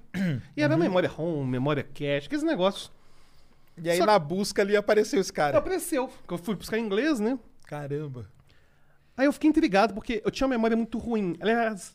E 0.57 0.61
era 0.63 0.75
memória 0.75 1.07
ROM, 1.07 1.45
memória 1.45 1.83
cache, 1.83 2.25
aqueles 2.25 2.43
negócios. 2.43 2.91
E 3.81 3.89
aí 3.89 3.97
Só- 3.99 4.05
na 4.07 4.17
busca 4.17 4.61
ali 4.63 4.75
apareceu 4.75 5.21
esse 5.21 5.31
cara. 5.31 5.57
Apareceu, 5.57 6.09
eu 6.29 6.37
fui 6.39 6.55
buscar 6.55 6.77
em 6.79 6.83
inglês, 6.85 7.19
né? 7.19 7.37
Caramba. 7.67 8.27
Aí 9.15 9.25
eu 9.27 9.33
fiquei 9.33 9.49
intrigado, 9.49 9.93
porque 9.93 10.21
eu 10.25 10.31
tinha 10.31 10.47
uma 10.47 10.55
memória 10.55 10.75
muito 10.75 10.97
ruim. 10.97 11.35
Aliás, 11.39 11.93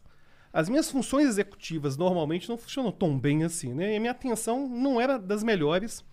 as 0.52 0.68
minhas 0.68 0.88
funções 0.90 1.26
executivas 1.26 1.96
normalmente 1.96 2.48
não 2.48 2.56
funcionam 2.56 2.92
tão 2.92 3.18
bem 3.18 3.42
assim, 3.42 3.74
né? 3.74 3.92
E 3.92 3.96
a 3.96 4.00
minha 4.00 4.12
atenção 4.12 4.68
não 4.68 5.00
era 5.00 5.18
das 5.18 5.42
melhores. 5.42 6.04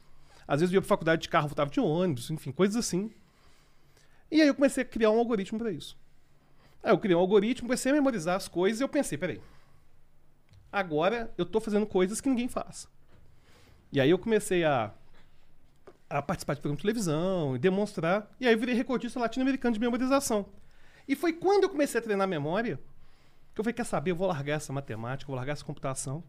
Às 0.48 0.62
vezes 0.62 0.74
eu 0.74 0.78
ia 0.78 0.82
pra 0.82 0.88
faculdade 0.90 1.22
de 1.22 1.30
carro, 1.30 1.48
voltava 1.48 1.70
de 1.70 1.80
ônibus, 1.80 2.32
enfim, 2.32 2.52
coisas 2.52 2.76
assim. 2.76 3.12
E 4.32 4.42
aí 4.42 4.48
eu 4.48 4.56
comecei 4.56 4.84
a 4.84 4.86
criar 4.86 5.12
um 5.12 5.20
algoritmo 5.20 5.60
para 5.60 5.72
isso. 5.72 5.98
Aí 6.82 6.92
eu 6.92 6.98
criei 6.98 7.16
um 7.16 7.20
algoritmo, 7.20 7.68
comecei 7.68 7.92
a 7.92 7.96
memorizar 7.96 8.36
as 8.36 8.48
coisas 8.48 8.80
e 8.80 8.84
eu 8.84 8.90
pensei, 8.90 9.18
peraí. 9.18 9.42
Agora 10.72 11.32
eu 11.38 11.46
tô 11.46 11.60
fazendo 11.60 11.86
coisas 11.86 12.22
que 12.22 12.30
ninguém 12.30 12.48
faz. 12.48 12.88
E 13.92 14.00
aí 14.00 14.10
eu 14.10 14.18
comecei 14.18 14.64
a, 14.64 14.92
a 16.10 16.22
participar 16.22 16.54
de 16.54 16.62
programa 16.62 16.78
de 16.78 16.82
televisão 16.84 17.56
e 17.56 17.60
demonstrar. 17.60 18.32
E 18.40 18.48
aí 18.48 18.54
eu 18.54 18.58
virei 18.58 18.74
recordista 18.74 19.20
latino-americano 19.20 19.74
de 19.74 19.80
memorização. 19.80 20.46
E 21.08 21.16
foi 21.16 21.34
quando 21.34 21.64
eu 21.64 21.70
comecei 21.70 22.00
a 22.00 22.04
treinar 22.04 22.28
memória 22.28 22.80
que 23.54 23.60
eu 23.60 23.64
falei, 23.66 23.74
quer 23.74 23.86
saber, 23.86 24.12
eu 24.12 24.16
vou 24.16 24.28
largar 24.28 24.56
essa 24.56 24.72
matemática, 24.72 25.28
vou 25.28 25.36
largar 25.36 25.54
essa 25.54 25.66
computação. 25.66 26.24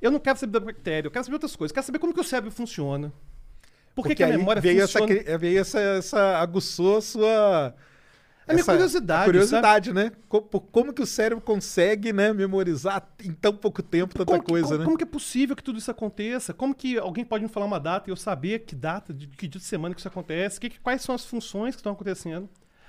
Eu 0.00 0.10
não 0.10 0.20
quero 0.20 0.38
saber 0.38 0.52
da 0.52 0.60
bactéria, 0.60 1.08
eu 1.08 1.10
quero 1.10 1.24
saber 1.24 1.34
outras 1.34 1.56
coisas. 1.56 1.72
Eu 1.72 1.74
quero 1.74 1.86
saber 1.86 1.98
como 1.98 2.14
que 2.14 2.20
o 2.20 2.24
cérebro 2.24 2.50
funciona. 2.50 3.12
Por 3.94 4.02
que, 4.04 4.10
Porque 4.10 4.14
que 4.16 4.22
a 4.24 4.28
memória 4.28 4.62
veio 4.62 4.80
funciona? 4.82 5.12
Essa, 5.12 5.38
veio 5.38 5.60
essa, 5.60 5.78
essa 5.80 6.38
aguçou 6.38 6.98
a 6.98 7.02
sua... 7.02 7.74
A 8.46 8.52
minha 8.52 8.62
essa- 8.62 8.72
curiosidade, 8.72 9.22
a 9.22 9.24
curiosidade, 9.26 9.92
né? 9.92 10.10
Co- 10.28 10.42
por 10.42 10.60
Como, 10.62 10.92
que 10.92 11.00
o 11.02 11.06
cérebro 11.06 11.44
consegue, 11.44 12.12
né, 12.12 12.32
memorizar 12.32 13.06
em 13.22 13.32
tão 13.32 13.54
pouco 13.54 13.80
tempo 13.82 14.12
tanta 14.14 14.24
como, 14.26 14.42
que- 14.42 14.50
coisa, 14.50 14.66
como- 14.68 14.78
né? 14.78 14.84
como 14.86 14.96
que 14.96 15.04
é 15.04 15.06
possível 15.06 15.54
que 15.54 15.62
tudo 15.62 15.78
isso 15.78 15.90
aconteça? 15.90 16.52
Como 16.52 16.74
que 16.74 16.98
alguém 16.98 17.24
pode 17.24 17.44
me 17.44 17.48
falar 17.50 17.66
uma 17.66 17.78
data 17.78 18.08
e 18.08 18.12
eu 18.12 18.16
saber 18.16 18.60
que 18.60 18.74
data, 18.74 19.12
de 19.14 19.28
que 19.28 19.46
dia 19.46 19.60
de 19.60 19.66
semana 19.66 19.94
que 19.94 20.00
isso 20.00 20.08
acontece? 20.08 20.58
Que, 20.58 20.70
que- 20.70 20.80
quais 20.80 21.00
são 21.02 21.14
as 21.14 21.24
funções 21.24 21.74
que 21.76 21.80
estão 21.80 21.92
acontecendo? 21.92 22.48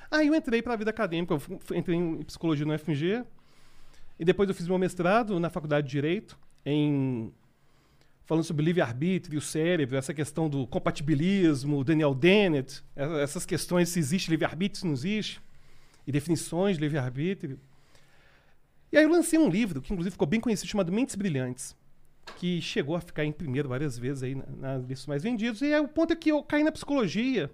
Aí 0.10 0.27
eu 0.27 0.36
entrei 0.36 0.62
para 0.63 0.74
a 0.74 0.77
vida 0.77 0.89
acadêmica, 0.89 1.34
eu 1.34 1.75
entrei 1.77 1.96
em 1.98 2.24
psicologia 2.24 2.65
no 2.65 2.74
FMG 2.77 3.24
e 4.20 4.25
depois 4.25 4.50
eu 4.50 4.55
fiz 4.55 4.67
meu 4.67 4.79
mestrado 4.79 5.39
na 5.39 5.50
faculdade 5.50 5.86
de 5.88 5.91
Direito 5.91 6.38
em 6.65 7.31
falando 8.31 8.45
sobre 8.45 8.63
livre-arbítrio, 8.63 9.39
o 9.39 9.41
cérebro, 9.41 9.97
essa 9.97 10.13
questão 10.13 10.47
do 10.47 10.65
compatibilismo, 10.65 11.83
Daniel 11.83 12.15
Dennett, 12.15 12.81
essa- 12.95 13.19
essas 13.19 13.45
questões 13.45 13.89
se 13.89 14.00
existe 14.00 14.31
livre-arbítrio, 14.31 14.79
se 14.79 14.85
não 14.85 14.93
existe, 14.93 15.41
e 16.07 16.13
definições 16.13 16.77
de 16.77 16.81
livre-arbítrio. 16.81 17.59
E 18.89 18.97
aí 18.97 19.03
eu 19.03 19.09
lancei 19.09 19.38
um 19.38 19.50
livro, 19.50 19.81
que 19.81 19.91
inclusive 19.91 20.13
ficou 20.13 20.25
bem 20.25 20.39
conhecido, 20.39 20.69
chamado 20.69 20.93
Mentes 20.93 21.13
Brilhantes, 21.15 21.75
que 22.38 22.61
chegou 22.61 22.95
a 22.95 23.01
ficar 23.01 23.25
em 23.25 23.33
primeiro 23.33 23.67
várias 23.67 23.97
vezes 23.97 24.23
aí 24.23 24.33
na, 24.33 24.45
na 24.45 24.77
listas 24.77 25.07
mais 25.07 25.23
vendidos. 25.23 25.61
E 25.61 25.73
aí 25.73 25.81
o 25.81 25.89
ponto 25.89 26.13
é 26.13 26.15
que 26.15 26.31
eu 26.31 26.41
caí 26.41 26.63
na 26.63 26.71
psicologia, 26.71 27.51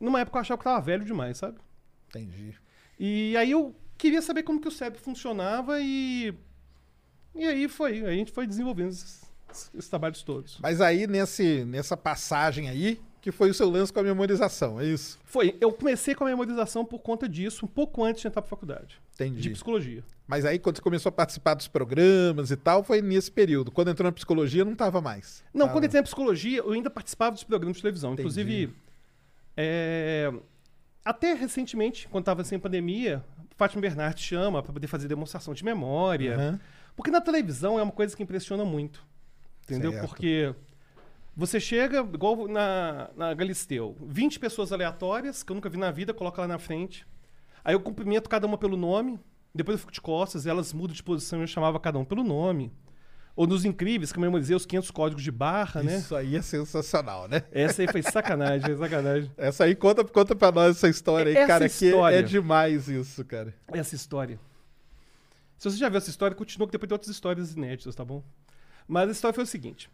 numa 0.00 0.18
época 0.18 0.38
eu 0.38 0.40
achava 0.40 0.60
que 0.60 0.66
eu 0.66 0.72
estava 0.72 0.84
velho 0.84 1.04
demais, 1.04 1.38
sabe? 1.38 1.56
Entendi. 2.08 2.52
E 2.98 3.36
aí 3.36 3.52
eu 3.52 3.76
queria 3.96 4.22
saber 4.22 4.42
como 4.42 4.60
que 4.60 4.66
o 4.66 4.72
cérebro 4.72 5.00
funcionava 5.00 5.80
e... 5.80 6.34
E 7.32 7.44
aí 7.44 7.68
foi, 7.68 8.04
a 8.04 8.10
gente 8.10 8.32
foi 8.32 8.44
desenvolvendo 8.44 8.88
esses, 8.88 9.27
esses 9.50 9.88
trabalhos 9.88 10.22
todos. 10.22 10.58
Mas 10.62 10.80
aí, 10.80 11.06
nesse, 11.06 11.64
nessa 11.64 11.96
passagem 11.96 12.68
aí, 12.68 13.00
que 13.20 13.32
foi 13.32 13.50
o 13.50 13.54
seu 13.54 13.68
lance 13.68 13.92
com 13.92 14.00
a 14.00 14.02
memorização, 14.02 14.80
é 14.80 14.84
isso? 14.86 15.18
Foi, 15.24 15.56
eu 15.60 15.72
comecei 15.72 16.14
com 16.14 16.24
a 16.24 16.26
memorização 16.28 16.84
por 16.84 17.00
conta 17.00 17.28
disso, 17.28 17.64
um 17.64 17.68
pouco 17.68 18.04
antes 18.04 18.22
de 18.22 18.28
entrar 18.28 18.40
pra 18.42 18.48
faculdade, 18.48 19.00
de 19.18 19.24
Entendi. 19.24 19.50
psicologia. 19.50 20.04
Mas 20.26 20.44
aí, 20.44 20.58
quando 20.58 20.76
você 20.76 20.82
começou 20.82 21.08
a 21.08 21.12
participar 21.12 21.54
dos 21.54 21.66
programas 21.68 22.50
e 22.50 22.56
tal, 22.56 22.84
foi 22.84 23.00
nesse 23.02 23.30
período. 23.32 23.70
Quando 23.72 23.90
entrou 23.90 24.04
na 24.06 24.12
psicologia, 24.12 24.64
não 24.64 24.74
tava 24.74 25.00
mais. 25.00 25.42
Não, 25.52 25.60
Tava- 25.66 25.72
quando 25.72 25.84
eu 25.84 25.88
entrei 25.88 26.00
na 26.00 26.04
psicologia, 26.04 26.58
eu 26.58 26.70
ainda 26.72 26.90
participava 26.90 27.32
dos 27.32 27.44
programas 27.44 27.76
de 27.76 27.82
televisão. 27.82 28.12
Entendi. 28.12 28.22
Inclusive, 28.22 28.74
é, 29.56 30.32
até 31.04 31.32
recentemente, 31.34 32.06
quando 32.08 32.22
estava 32.22 32.44
sem 32.44 32.58
pandemia, 32.58 33.24
Fátima 33.56 33.80
Bernardes 33.82 34.22
chama 34.22 34.62
para 34.62 34.72
poder 34.72 34.86
fazer 34.86 35.08
demonstração 35.08 35.52
de 35.54 35.64
memória. 35.64 36.34
Aham. 36.36 36.60
Porque 36.94 37.10
na 37.10 37.20
televisão 37.20 37.78
é 37.78 37.82
uma 37.82 37.92
coisa 37.92 38.16
que 38.16 38.22
impressiona 38.22 38.64
muito. 38.64 39.04
Entendeu? 39.68 39.92
Certo. 39.92 40.06
Porque 40.08 40.54
você 41.36 41.60
chega, 41.60 41.98
igual 42.00 42.48
na, 42.48 43.10
na 43.16 43.34
Galisteu, 43.34 43.96
20 44.00 44.40
pessoas 44.40 44.72
aleatórias, 44.72 45.42
que 45.42 45.52
eu 45.52 45.54
nunca 45.54 45.68
vi 45.68 45.76
na 45.76 45.90
vida, 45.90 46.14
coloca 46.14 46.40
lá 46.42 46.48
na 46.48 46.58
frente. 46.58 47.06
Aí 47.64 47.74
eu 47.74 47.80
cumprimento 47.80 48.28
cada 48.28 48.46
uma 48.46 48.56
pelo 48.56 48.76
nome, 48.76 49.20
depois 49.54 49.74
eu 49.74 49.78
fico 49.80 49.92
de 49.92 50.00
costas, 50.00 50.46
elas 50.46 50.72
mudam 50.72 50.94
de 50.94 51.02
posição 51.02 51.38
e 51.40 51.42
eu 51.42 51.46
chamava 51.46 51.78
cada 51.78 51.98
um 51.98 52.04
pelo 52.04 52.24
nome. 52.24 52.72
Ou 53.36 53.46
nos 53.46 53.64
Incríveis, 53.64 54.10
que 54.10 54.18
eu 54.18 54.22
memorizei 54.22 54.56
os 54.56 54.66
500 54.66 54.90
códigos 54.90 55.22
de 55.22 55.30
barra, 55.30 55.80
né? 55.80 55.98
Isso 55.98 56.16
aí 56.16 56.34
é 56.34 56.42
sensacional, 56.42 57.28
né? 57.28 57.44
Essa 57.52 57.82
aí 57.82 57.88
foi 57.88 58.02
sacanagem, 58.02 58.66
foi 58.66 58.76
sacanagem. 58.76 59.30
Essa 59.38 59.62
aí, 59.62 59.76
conta, 59.76 60.02
conta 60.02 60.34
pra 60.34 60.50
nós 60.50 60.76
essa 60.76 60.88
história 60.88 61.30
aí, 61.30 61.36
Essa 61.36 61.46
cara, 61.46 61.68
que 61.68 61.84
é- 61.84 61.88
história. 61.88 62.16
é 62.16 62.22
demais 62.22 62.88
isso, 62.88 63.24
cara. 63.24 63.54
Essa 63.68 63.94
história. 63.94 64.40
Se 65.56 65.70
você 65.70 65.76
já 65.76 65.88
viu 65.88 65.98
essa 65.98 66.10
história, 66.10 66.34
continua 66.36 66.66
que 66.66 66.72
depois 66.72 66.88
tem 66.88 66.94
outras 66.96 67.10
histórias 67.14 67.52
inéditas, 67.52 67.94
tá 67.94 68.04
bom? 68.04 68.24
Mas 68.88 69.08
a 69.10 69.12
história 69.12 69.34
foi 69.34 69.44
o 69.44 69.46
seguinte. 69.46 69.90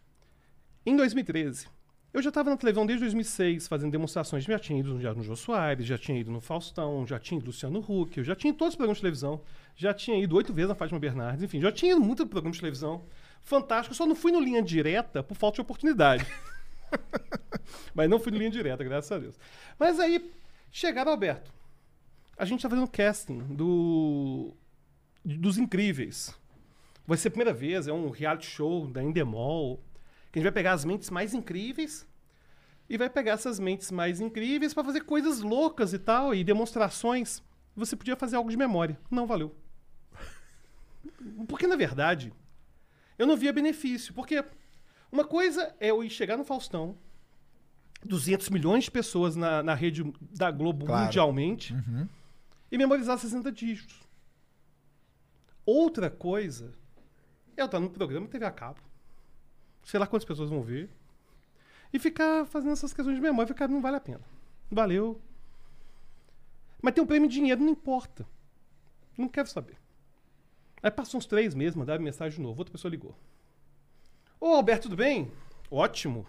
Em 0.85 0.95
2013, 0.95 1.67
eu 2.13 2.21
já 2.21 2.29
estava 2.29 2.49
na 2.49 2.55
televisão 2.55 2.85
desde 2.85 3.03
2006, 3.03 3.67
fazendo 3.67 3.91
demonstrações. 3.91 4.45
Já 4.45 4.57
tinha 4.57 4.79
ido 4.79 4.93
no 4.93 5.21
Jô 5.21 5.35
Soares, 5.35 5.85
já 5.85 5.97
tinha 5.97 6.17
ido 6.17 6.31
no 6.31 6.39
Faustão, 6.39 7.05
já 7.05 7.19
tinha 7.19 7.37
ido 7.37 7.43
no 7.43 7.51
Luciano 7.51 7.79
Huck, 7.79 8.17
eu 8.17 8.23
já 8.23 8.33
tinha 8.33 8.51
ido 8.51 8.57
todos 8.57 8.73
os 8.73 8.77
programas 8.77 8.99
de 8.99 9.01
televisão. 9.01 9.41
Já 9.75 9.93
tinha 9.93 10.17
ido 10.17 10.33
oito 10.37 10.53
vezes 10.53 10.69
na 10.69 10.75
Fátima 10.75 10.97
Bernardes, 10.97 11.43
enfim, 11.43 11.59
já 11.59 11.73
tinha 11.73 11.91
ido 11.91 11.99
muito 11.99 12.25
programa 12.25 12.53
de 12.53 12.59
televisão. 12.59 13.03
Fantástico, 13.43 13.93
só 13.93 14.05
não 14.05 14.15
fui 14.15 14.31
no 14.31 14.39
linha 14.39 14.63
direta 14.63 15.21
por 15.21 15.35
falta 15.35 15.55
de 15.55 15.61
oportunidade. 15.61 16.25
Mas 17.93 18.09
não 18.09 18.17
fui 18.17 18.31
no 18.31 18.37
linha 18.37 18.49
direta, 18.49 18.81
graças 18.81 19.11
a 19.11 19.19
Deus. 19.19 19.37
Mas 19.77 19.99
aí, 19.99 20.31
chegaram, 20.71 21.11
Alberto. 21.11 21.51
A 22.37 22.45
gente 22.45 22.61
tá 22.61 22.69
fazendo 22.69 22.87
casting 22.87 23.39
do 23.39 24.53
dos 25.25 25.57
Incríveis. 25.57 26.33
Vai 27.07 27.17
ser 27.17 27.27
a 27.27 27.31
primeira 27.31 27.53
vez, 27.53 27.87
é 27.87 27.93
um 27.93 28.09
reality 28.09 28.47
show 28.47 28.87
da 28.87 29.03
Endemol. 29.03 29.83
Que 30.31 30.39
a 30.39 30.41
gente 30.41 30.51
vai 30.51 30.51
pegar 30.51 30.73
as 30.73 30.83
mentes 30.83 31.09
mais 31.09 31.33
incríveis 31.33 32.05
e 32.89 32.97
vai 32.97 33.09
pegar 33.09 33.33
essas 33.33 33.59
mentes 33.59 33.89
mais 33.91 34.19
incríveis 34.19 34.73
para 34.73 34.83
fazer 34.83 35.01
coisas 35.01 35.41
loucas 35.41 35.93
e 35.93 35.99
tal, 35.99 36.33
e 36.35 36.43
demonstrações. 36.43 37.41
Você 37.75 37.95
podia 37.95 38.15
fazer 38.15 38.35
algo 38.35 38.49
de 38.49 38.57
memória. 38.57 38.97
Não 39.09 39.25
valeu. 39.27 39.55
Porque, 41.47 41.67
na 41.67 41.75
verdade, 41.75 42.33
eu 43.17 43.25
não 43.27 43.37
via 43.37 43.53
benefício. 43.53 44.13
Porque 44.13 44.43
uma 45.11 45.23
coisa 45.25 45.73
é 45.79 45.89
eu 45.91 46.03
ir 46.03 46.09
chegar 46.09 46.37
no 46.37 46.43
Faustão, 46.43 46.97
200 48.03 48.49
milhões 48.49 48.85
de 48.85 48.91
pessoas 48.91 49.35
na, 49.35 49.63
na 49.63 49.73
rede 49.73 50.03
da 50.21 50.51
Globo 50.51 50.85
Claro. 50.85 51.05
mundialmente, 51.05 51.73
e 52.71 52.77
memorizar 52.77 53.17
60 53.17 53.51
dígitos. 53.51 53.99
Outra 55.65 56.09
coisa 56.09 56.73
eu 57.57 57.65
estar 57.65 57.79
no 57.79 57.89
programa 57.89 58.27
TV 58.27 58.45
a 58.45 58.51
cabo, 58.51 58.79
sei 59.83 59.99
lá 59.99 60.07
quantas 60.07 60.25
pessoas 60.27 60.49
vão 60.49 60.61
ver, 60.61 60.89
e 61.93 61.99
ficar 61.99 62.45
fazendo 62.45 62.73
essas 62.73 62.93
questões 62.93 63.15
de 63.15 63.21
memória, 63.21 63.47
ficar, 63.47 63.67
não 63.67 63.81
vale 63.81 63.97
a 63.97 64.01
pena. 64.01 64.21
Valeu. 64.69 65.21
Mas 66.81 66.93
tem 66.93 67.03
um 67.03 67.07
prêmio 67.07 67.25
em 67.27 67.29
dinheiro, 67.29 67.61
não 67.61 67.69
importa. 67.71 68.25
Não 69.17 69.29
quero 69.29 69.47
saber. 69.47 69.77
Aí 70.83 70.91
passou 70.91 71.17
uns 71.17 71.25
três 71.25 71.55
meses, 71.55 71.75
mandaram 71.75 72.03
mensagem 72.03 72.37
de 72.37 72.43
novo, 72.43 72.59
outra 72.59 72.71
pessoa 72.71 72.91
ligou. 72.91 73.15
Ô 74.39 74.47
Alberto, 74.47 74.83
tudo 74.83 74.97
bem? 74.97 75.31
Ótimo. 75.71 76.25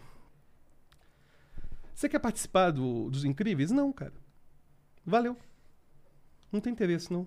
Você 1.95 2.09
quer 2.09 2.19
participar 2.19 2.71
do- 2.71 3.11
dos 3.11 3.25
incríveis? 3.25 3.71
Não, 3.71 3.93
cara. 3.93 4.13
Valeu. 5.05 5.37
Não 6.53 6.61
tem 6.61 6.73
interesse, 6.73 7.13
não. 7.13 7.27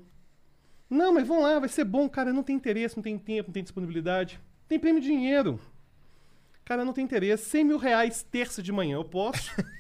Não, 0.89 1.13
mas 1.13 1.27
vamos 1.27 1.43
lá, 1.43 1.59
vai 1.59 1.69
ser 1.69 1.83
bom, 1.83 2.09
cara. 2.09 2.33
Não 2.33 2.41
tem 2.43 2.55
interesse, 2.55 2.95
não 2.97 3.03
tem 3.03 3.17
tempo, 3.17 3.49
não 3.49 3.53
tem 3.53 3.63
disponibilidade. 3.63 4.39
Tem 4.67 4.79
prêmio 4.79 5.01
de 5.01 5.07
dinheiro. 5.07 5.59
Cara, 6.65 6.83
não 6.85 6.93
tem 6.93 7.03
interesse. 7.03 7.45
100 7.49 7.63
mil 7.65 7.77
reais 7.77 8.23
terça 8.23 8.61
de 8.61 8.71
manhã, 8.71 8.95
eu 8.95 9.05
posso? 9.05 9.51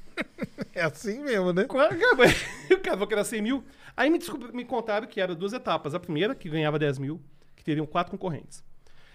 É 0.75 0.81
assim 0.83 1.19
mesmo, 1.23 1.53
né? 1.53 1.65
Cara, 1.65 1.95
o 1.95 2.77
cara 2.79 2.91
falou 2.91 3.07
que 3.07 3.13
era 3.13 3.23
100 3.23 3.41
mil. 3.41 3.63
Aí 3.95 4.09
me, 4.09 4.17
descob- 4.17 4.51
me 4.53 4.65
contaram 4.65 5.07
que 5.07 5.19
eram 5.21 5.33
duas 5.33 5.53
etapas. 5.53 5.95
A 5.95 5.99
primeira, 5.99 6.35
que 6.35 6.49
ganhava 6.49 6.77
10 6.77 6.99
mil, 6.99 7.21
que 7.55 7.63
teriam 7.63 7.85
quatro 7.85 8.11
concorrentes. 8.11 8.61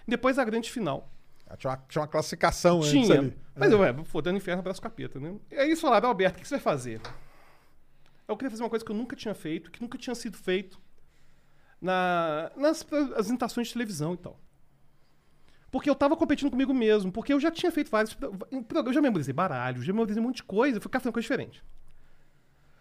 Depois 0.07 0.39
a 0.39 0.43
grande 0.43 0.71
final. 0.71 1.11
Ah, 1.47 1.55
Tinha 1.55 1.71
uma, 1.71 1.77
tinha 1.87 2.01
uma 2.01 2.07
classificação 2.07 2.77
antes 2.77 2.89
Tinha. 2.89 3.19
ali. 3.19 3.37
Mas 3.55 3.71
É. 3.71 3.73
eu, 3.75 3.79
ué, 3.79 3.93
fodendo 4.05 4.37
inferno, 4.37 4.59
abraço 4.61 4.81
capeta, 4.81 5.19
né? 5.19 5.35
E 5.51 5.55
aí 5.55 5.67
eles 5.67 5.79
falaram, 5.79 6.09
Alberto, 6.09 6.39
o 6.39 6.41
que 6.41 6.47
você 6.47 6.55
vai 6.55 6.61
fazer? 6.63 6.99
Eu 8.27 8.35
queria 8.35 8.49
fazer 8.49 8.63
uma 8.63 8.69
coisa 8.69 8.83
que 8.83 8.91
eu 8.91 8.95
nunca 8.95 9.15
tinha 9.15 9.35
feito, 9.35 9.69
que 9.69 9.81
nunca 9.81 9.97
tinha 9.97 10.15
sido 10.15 10.37
feito 10.37 10.79
na, 11.81 12.51
nas 12.55 12.83
pre- 12.83 12.99
apresentações 12.99 13.67
de 13.67 13.73
televisão 13.73 14.13
e 14.13 14.17
tal. 14.17 14.39
Porque 15.71 15.89
eu 15.89 15.95
tava 15.95 16.15
competindo 16.15 16.49
comigo 16.49 16.73
mesmo, 16.73 17.11
porque 17.11 17.33
eu 17.33 17.39
já 17.39 17.51
tinha 17.51 17.71
feito 17.71 17.89
vários. 17.91 18.17
Eu 18.85 18.93
já 18.93 19.01
memorizei 19.01 19.33
baralho, 19.33 19.81
já 19.81 19.91
memorizei 19.91 20.21
um 20.21 20.25
monte 20.27 20.37
de 20.37 20.43
coisa, 20.43 20.79
fui 20.79 20.83
ficar 20.87 20.99
fazendo 20.99 21.13
coisa 21.13 21.23
diferente. 21.25 21.63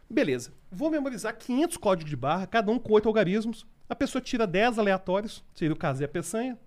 Beleza, 0.08 0.52
vou 0.70 0.90
memorizar 0.90 1.36
500 1.36 1.76
códigos 1.76 2.10
de 2.10 2.16
barra, 2.16 2.46
cada 2.46 2.70
um 2.70 2.78
com 2.78 2.92
oito 2.92 3.08
algarismos. 3.08 3.66
A 3.88 3.96
pessoa 3.96 4.22
tira 4.22 4.46
10 4.46 4.78
aleatórios, 4.78 5.42
seria 5.54 5.72
o 5.74 5.78
caso 5.78 6.02
e 6.02 6.04
a 6.04 6.08
peçanha, 6.08 6.58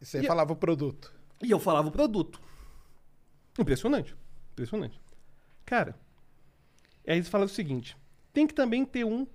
E 0.00 0.04
você 0.04 0.20
E- 0.20 0.26
falava 0.26 0.52
o 0.52 0.56
produto. 0.56 1.12
e 1.42 1.50
eu 1.50 1.58
falava 1.60 1.88
o 1.88 1.92
produto. 1.92 2.40
Impressionante. 3.58 4.14
Impressionante. 4.52 5.00
Cara, 5.64 5.94
aí 7.06 7.16
eles 7.16 7.28
falaram 7.28 7.46
o 7.50 7.54
seguinte: 7.54 7.96
tem 8.32 8.46
que 8.46 8.54
também 8.54 8.84
ter 8.84 9.04
um 9.04 9.26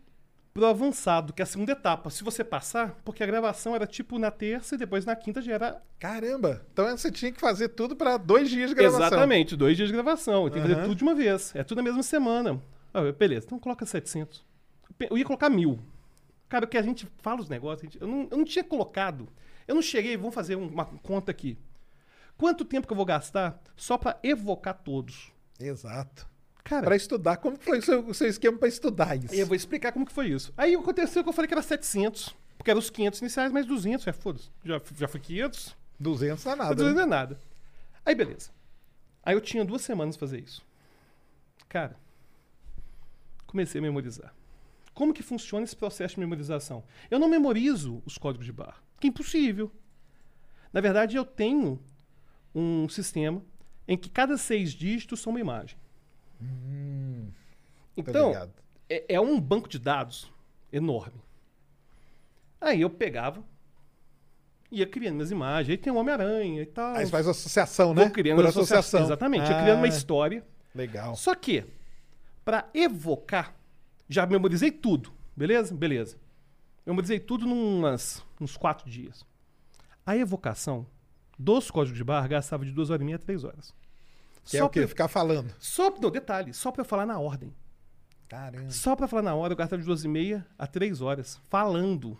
pro 0.54 0.66
avançado, 0.66 1.32
que 1.34 1.42
é 1.42 1.44
a 1.44 1.46
segunda 1.46 1.72
etapa. 1.72 2.10
Se 2.10 2.24
você 2.24 2.44
passar, 2.44 3.00
porque 3.06 3.24
a 3.24 3.26
gravação 3.28 3.74
era 3.76 3.88
tipo 3.88 4.20
na 4.20 4.30
terça 4.32 4.76
e 4.76 4.78
depois 4.78 5.06
na 5.06 5.16
quinta 5.16 5.42
já 5.42 5.54
era. 5.54 5.82
Caramba! 6.00 6.66
Então 6.74 6.86
você 6.98 7.12
tinha 7.12 7.32
que 7.32 7.40
fazer 7.40 7.70
tudo 7.70 7.96
pra 7.96 8.18
dois 8.18 8.50
dias 8.50 8.70
de 8.70 8.76
gravação. 8.76 9.08
Exatamente, 9.08 9.56
dois 9.56 9.78
dias 9.78 9.88
de 9.90 9.94
gravação. 9.94 10.50
Tem 10.50 10.62
que 10.62 10.68
fazer 10.68 10.82
tudo 10.84 10.96
de 10.96 11.04
uma 11.04 11.16
vez. 11.16 11.56
É 11.56 11.64
tudo 11.64 11.78
na 11.78 11.84
mesma 11.84 12.04
semana. 12.04 12.62
Ah, 12.94 13.12
beleza, 13.12 13.46
então 13.46 13.58
coloca 13.60 13.86
700. 13.86 14.44
Eu 15.00 15.18
ia 15.18 15.24
colocar 15.26 15.50
mil. 15.50 15.80
Cara, 16.50 16.66
o 16.66 16.68
que 16.68 16.78
a 16.78 16.82
gente 16.82 17.08
fala 17.22 17.40
os 17.40 17.48
negócios, 17.48 17.82
gente- 17.84 18.02
eu, 18.02 18.08
não, 18.08 18.28
eu 18.30 18.38
não 18.38 18.44
tinha 18.46 18.64
colocado. 18.64 19.30
Eu 19.66 19.76
não 19.76 19.82
cheguei, 19.82 20.18
vamos 20.18 20.36
fazer 20.36 20.58
um- 20.58 20.68
uma 20.68 20.84
conta 20.86 21.32
aqui. 21.32 21.58
Quanto 22.38 22.66
tempo 22.66 22.86
que 22.88 22.92
eu 22.92 22.98
vou 22.98 23.06
gastar 23.06 23.62
só 23.76 23.98
pra 23.98 24.18
evocar 24.22 24.74
todos? 24.84 25.32
Exato. 25.60 26.28
Cara, 26.64 26.86
Pra 26.86 26.96
estudar, 26.96 27.38
como 27.38 27.58
foi 27.58 27.80
o 27.80 27.82
seu, 27.82 28.08
o 28.08 28.14
seu 28.14 28.28
esquema 28.28 28.58
pra 28.58 28.68
estudar 28.68 29.16
isso? 29.18 29.34
eu 29.34 29.46
vou 29.46 29.56
explicar 29.56 29.92
como 29.92 30.06
que 30.06 30.12
foi 30.12 30.28
isso. 30.30 30.54
Aí 30.56 30.76
aconteceu 30.76 31.24
que 31.24 31.30
eu 31.30 31.34
falei 31.34 31.48
que 31.48 31.54
era 31.54 31.62
700, 31.62 32.36
porque 32.58 32.70
eram 32.70 32.80
os 32.80 32.90
500 32.90 33.20
iniciais, 33.22 33.52
mais 33.52 33.66
200, 33.66 34.06
é 34.08 34.14
foda-se. 34.14 34.50
Já, 34.64 34.82
já 34.96 35.08
foi 35.08 35.20
500, 35.20 35.76
200 36.00 36.46
é 36.46 36.56
nada. 36.56 36.76
200 36.76 36.86
né? 36.86 36.94
não 36.94 37.02
é 37.02 37.06
nada. 37.06 37.40
Aí 38.06 38.16
beleza. 38.16 38.52
Aí 39.24 39.36
eu 39.36 39.42
tinha 39.42 39.64
duas 39.66 39.82
semanas 39.82 40.16
pra 40.18 40.28
fazer 40.28 40.42
isso. 40.42 40.64
Cara, 41.70 41.96
comecei 43.48 43.80
a 43.80 43.82
memorizar. 43.82 44.34
Como 44.94 45.14
que 45.14 45.24
funciona 45.24 45.64
esse 45.64 45.76
processo 45.76 46.16
de 46.16 46.20
memorização? 46.20 46.84
Eu 47.10 47.18
não 47.18 47.30
memorizo 47.30 48.02
os 48.06 48.18
códigos 48.18 48.46
de 48.46 48.52
barra, 48.52 48.78
que 49.00 49.08
é 49.08 49.10
impossível. 49.10 49.72
Na 50.74 50.82
verdade, 50.82 51.16
eu 51.16 51.26
tenho 51.26 51.80
um 52.54 52.88
sistema 52.90 53.42
em 53.88 53.98
que 53.98 54.10
cada 54.10 54.38
seis 54.38 54.72
dígitos 54.72 55.22
são 55.22 55.32
uma 55.32 55.40
imagem. 55.40 55.78
Tô 57.96 58.02
Então, 58.02 58.28
ligado. 58.30 58.54
é, 58.90 59.16
é 59.16 59.22
um 59.22 59.40
banco 59.40 59.68
de 59.70 59.78
dados 59.80 60.32
enorme. 60.72 61.20
Aí 62.60 62.82
eu 62.82 62.90
pegava, 62.90 63.44
ia 64.72 64.86
criando 64.88 65.16
minhas 65.16 65.32
imagens, 65.32 65.70
aí 65.72 65.78
tem 65.78 65.92
o 65.92 65.96
Homem-Aranha 65.98 66.62
e 66.62 66.66
tal. 66.66 66.96
Aí 66.96 67.06
você 67.06 67.12
faz 67.12 67.28
associação, 67.28 67.94
né? 67.94 68.04
Vou 68.04 68.12
criando 68.12 68.38
Por 68.38 68.46
uma 68.46 68.50
associa- 68.50 68.80
associação. 68.80 69.06
Exatamente, 69.08 69.50
ia 69.50 69.58
Ah, 69.58 69.62
criando 69.64 69.78
uma 69.80 69.88
história. 69.88 70.46
Legal. 70.74 71.16
Só 71.16 71.36
que, 71.36 71.66
para 72.46 72.70
evocar, 72.74 73.54
já 74.08 74.26
memorizei 74.26 74.72
tudo, 74.72 75.12
beleza? 75.36 75.76
Beleza. 75.76 76.18
Memorizei 76.86 77.20
tudo 77.20 77.46
numas, 77.46 78.24
uns 78.40 78.56
quatro 78.58 78.90
dias. 78.90 79.26
A 80.06 80.16
evocação 80.16 80.86
dos 81.38 81.70
códigos 81.70 81.98
de 81.98 82.04
barra 82.04 82.28
gastava 82.28 82.64
de 82.66 82.72
duas 82.72 82.90
horas 82.90 83.02
e 83.02 83.06
meia 83.06 83.16
a 83.18 83.20
três 83.20 83.44
horas. 83.44 83.74
Que 84.46 84.58
é 84.58 84.64
o 84.64 84.70
quê? 84.70 84.80
pra- 84.82 84.88
Ficar 84.90 85.08
falando. 85.08 85.54
Só, 85.60 85.90
não, 86.00 86.10
detalhe, 86.10 86.54
só 86.54 86.72
pra 86.72 86.82
eu 86.82 86.86
falar 86.86 87.06
na 87.06 87.20
ordem. 87.20 87.54
Caramba. 88.28 88.72
Só 88.72 88.96
pra 88.96 89.08
falar 89.08 89.22
na 89.24 89.36
hora, 89.36 89.54
eu 89.54 89.58
gastava 89.58 89.82
de 89.82 89.86
duas 89.86 90.04
e 90.04 90.08
meia 90.08 90.46
a 90.58 90.66
três 90.66 91.02
horas, 91.02 91.40
falando. 91.50 92.18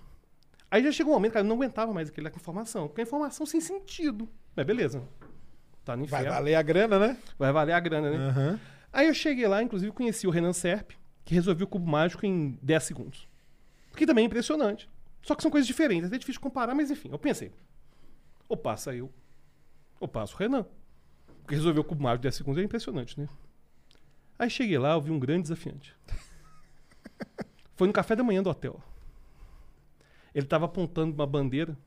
Aí 0.70 0.84
já 0.84 0.92
chegou 0.92 1.14
um 1.14 1.16
momento, 1.16 1.34
cara, 1.34 1.46
eu 1.46 1.50
não 1.50 1.56
aguentava 1.56 1.94
mais 1.94 2.10
aquela 2.10 2.30
informação, 2.30 2.88
porque 2.88 3.02
é 3.02 3.04
informação 3.04 3.46
sem 3.46 3.60
sentido. 3.62 4.28
Mas 4.56 4.66
beleza. 4.66 5.04
Tá 5.84 5.96
no 5.98 6.06
Vai 6.06 6.22
inferno. 6.22 6.38
valer 6.38 6.56
a 6.56 6.62
grana, 6.62 7.00
né? 7.00 7.18
Vai 7.40 7.52
valer 7.52 7.74
a 7.74 7.80
grana, 7.80 8.12
né? 8.12 8.18
Aham. 8.18 8.60
Aí 8.94 9.08
eu 9.08 9.14
cheguei 9.14 9.48
lá, 9.48 9.64
inclusive 9.64 9.92
conheci 9.94 10.28
o 10.28 10.30
Renan 10.30 10.54
Serp, 10.54 10.92
que 11.26 11.34
resolveu 11.34 11.66
o 11.66 11.70
cubo 11.70 11.90
mágico 11.90 12.26
em 12.26 12.58
10 12.62 12.84
segundos. 12.84 13.28
Que 13.96 14.06
também 14.06 14.24
é 14.24 14.28
impressionante. 14.28 14.90
Só 15.24 15.34
que 15.34 15.42
são 15.42 15.50
coisas 15.52 15.66
diferentes, 15.68 16.04
é 16.06 16.08
até 16.08 16.18
difícil 16.18 16.42
comparar, 16.42 16.76
mas 16.76 16.92
enfim, 16.92 17.10
eu 17.12 17.18
pensei. 17.20 17.52
Ou 18.50 18.58
passa 18.58 18.94
eu, 18.94 19.10
ou 20.00 20.08
passa 20.08 20.34
o 20.34 20.38
Renan. 20.38 20.66
O 21.54 21.84
cubo 21.84 22.04
mágico 22.04 22.22
em 22.22 22.24
10 22.24 22.36
segundos 22.36 22.62
é 22.62 22.66
impressionante, 22.66 23.20
né? 23.20 23.28
Aí 24.40 24.50
cheguei 24.50 24.78
lá, 24.78 24.94
eu 24.94 25.02
vi 25.02 25.12
um 25.12 25.20
grande 25.20 25.44
desafiante. 25.44 25.96
Foi 27.76 27.88
no 27.88 27.94
café 27.94 28.16
da 28.16 28.24
manhã 28.24 28.42
do 28.42 28.50
hotel. 28.50 28.82
Ele 30.34 30.46
tava 30.46 30.66
apontando 30.66 31.14
uma 31.14 31.28
bandeira 31.28 31.78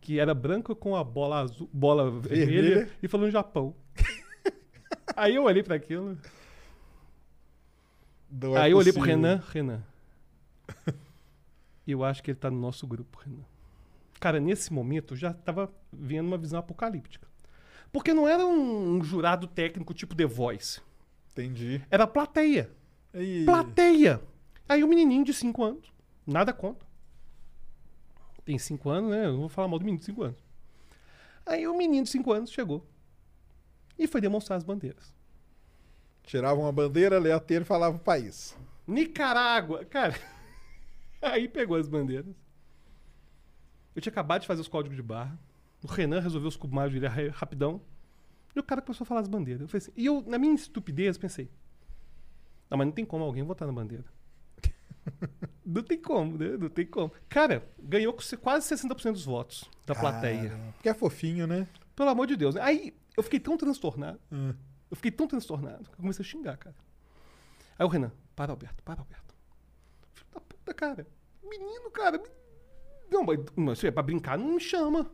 que 0.00 0.20
era 0.20 0.32
branca 0.32 0.74
com 0.74 0.94
a 0.94 1.02
bola 1.02 1.40
azul, 1.40 1.68
bola 1.72 2.10
vermelha, 2.10 2.46
Vermelha. 2.46 2.90
e 3.02 3.08
falando 3.08 3.30
Japão. 3.30 3.74
Aí 5.16 5.34
eu 5.34 5.44
olhei 5.44 5.62
para 5.62 5.74
aquilo. 5.74 6.16
Não 8.30 8.56
é 8.56 8.60
Aí 8.60 8.70
eu 8.70 8.78
olhei 8.78 8.92
pro. 8.92 9.02
Renan, 9.02 9.42
Renan. 9.48 9.82
Eu 11.86 12.04
acho 12.04 12.22
que 12.22 12.30
ele 12.30 12.38
tá 12.38 12.50
no 12.50 12.60
nosso 12.60 12.86
grupo, 12.86 13.18
Renan. 13.18 13.44
Cara, 14.20 14.38
nesse 14.38 14.72
momento 14.72 15.14
eu 15.14 15.18
já 15.18 15.32
tava 15.32 15.72
vendo 15.92 16.26
uma 16.26 16.38
visão 16.38 16.58
apocalíptica. 16.58 17.26
Porque 17.92 18.12
não 18.12 18.28
era 18.28 18.46
um, 18.46 18.96
um 18.96 19.04
jurado 19.04 19.46
técnico 19.46 19.94
tipo 19.94 20.14
The 20.14 20.26
Voice. 20.26 20.80
Entendi. 21.32 21.82
Era 21.90 22.06
plateia. 22.06 22.70
E... 23.14 23.44
Plateia! 23.44 24.20
Aí 24.68 24.84
o 24.84 24.88
menininho 24.88 25.24
de 25.24 25.32
5 25.32 25.64
anos. 25.64 25.92
Nada 26.26 26.52
contra. 26.52 26.86
Tem 28.44 28.58
5 28.58 28.90
anos, 28.90 29.10
né? 29.10 29.26
Eu 29.26 29.32
não 29.32 29.40
vou 29.40 29.48
falar 29.48 29.68
mal 29.68 29.78
do 29.78 29.84
menino 29.84 30.00
de 30.00 30.06
5 30.06 30.22
anos. 30.22 30.38
Aí 31.46 31.66
o 31.66 31.76
menino 31.76 32.04
de 32.04 32.10
5 32.10 32.32
anos 32.32 32.50
chegou. 32.50 32.86
E 33.98 34.06
foi 34.06 34.20
demonstrar 34.20 34.58
as 34.58 34.64
bandeiras. 34.64 35.14
Tirava 36.22 36.60
uma 36.60 36.70
bandeira, 36.70 37.18
lia 37.18 37.42
e 37.48 37.64
falava 37.64 37.96
o 37.96 38.00
país. 38.00 38.56
Nicarágua, 38.86 39.84
cara. 39.86 40.14
Aí 41.22 41.48
pegou 41.48 41.76
as 41.76 41.88
bandeiras. 41.88 42.34
Eu 43.94 44.02
tinha 44.02 44.10
acabado 44.10 44.42
de 44.42 44.46
fazer 44.46 44.60
os 44.60 44.68
códigos 44.68 44.96
de 44.96 45.02
barra. 45.02 45.38
O 45.82 45.86
Renan 45.86 46.20
resolveu 46.20 46.48
os 46.48 46.56
cubos 46.56 46.74
mágicos 46.74 47.00
dele 47.00 47.28
ra- 47.30 47.36
rapidão. 47.36 47.80
E 48.54 48.58
o 48.58 48.62
cara 48.62 48.82
começou 48.82 49.04
a 49.04 49.06
falar 49.06 49.20
as 49.20 49.28
bandeiras. 49.28 49.62
Eu 49.62 49.68
falei 49.68 49.78
assim, 49.82 49.92
e 49.96 50.06
eu, 50.06 50.22
na 50.26 50.38
minha 50.38 50.54
estupidez, 50.54 51.16
pensei: 51.16 51.50
Não, 52.70 52.76
mas 52.78 52.86
não 52.86 52.92
tem 52.92 53.04
como 53.04 53.22
alguém 53.24 53.42
votar 53.44 53.66
na 53.68 53.72
bandeira. 53.74 54.04
não 55.64 55.82
tem 55.82 56.00
como, 56.00 56.36
né? 56.36 56.56
Não 56.56 56.68
tem 56.68 56.86
como. 56.86 57.12
Cara, 57.28 57.66
ganhou 57.78 58.16
quase 58.40 58.74
60% 58.74 59.12
dos 59.12 59.24
votos 59.24 59.64
da 59.86 59.94
plateia. 59.94 60.50
Caramba. 60.50 60.72
Porque 60.72 60.88
é 60.88 60.94
fofinho, 60.94 61.46
né? 61.46 61.68
Pelo 61.94 62.10
amor 62.10 62.26
de 62.26 62.36
Deus. 62.36 62.54
né? 62.54 62.60
Aí 62.62 62.94
eu 63.16 63.22
fiquei 63.22 63.40
tão 63.40 63.56
transtornado. 63.56 64.18
Hum. 64.32 64.54
Eu 64.90 64.96
fiquei 64.96 65.10
tão 65.10 65.26
transtornado 65.26 65.84
que 65.84 65.92
eu 65.92 65.96
comecei 65.98 66.24
a 66.24 66.28
xingar, 66.28 66.56
cara. 66.56 66.76
Aí 67.78 67.84
o 67.84 67.88
Renan, 67.88 68.10
para, 68.34 68.52
Alberto, 68.52 68.82
para, 68.82 69.00
Alberto. 69.00 69.34
Filho 70.14 70.30
da 70.34 70.40
puta, 70.40 70.74
cara. 70.74 71.06
Menino, 71.42 71.90
cara. 71.90 72.20
Não, 73.10 73.22
mas 73.24 73.38
mas, 73.54 73.84
é 73.84 73.90
pra 73.90 74.02
brincar, 74.02 74.36
não 74.38 74.54
me 74.54 74.60
chama. 74.60 75.10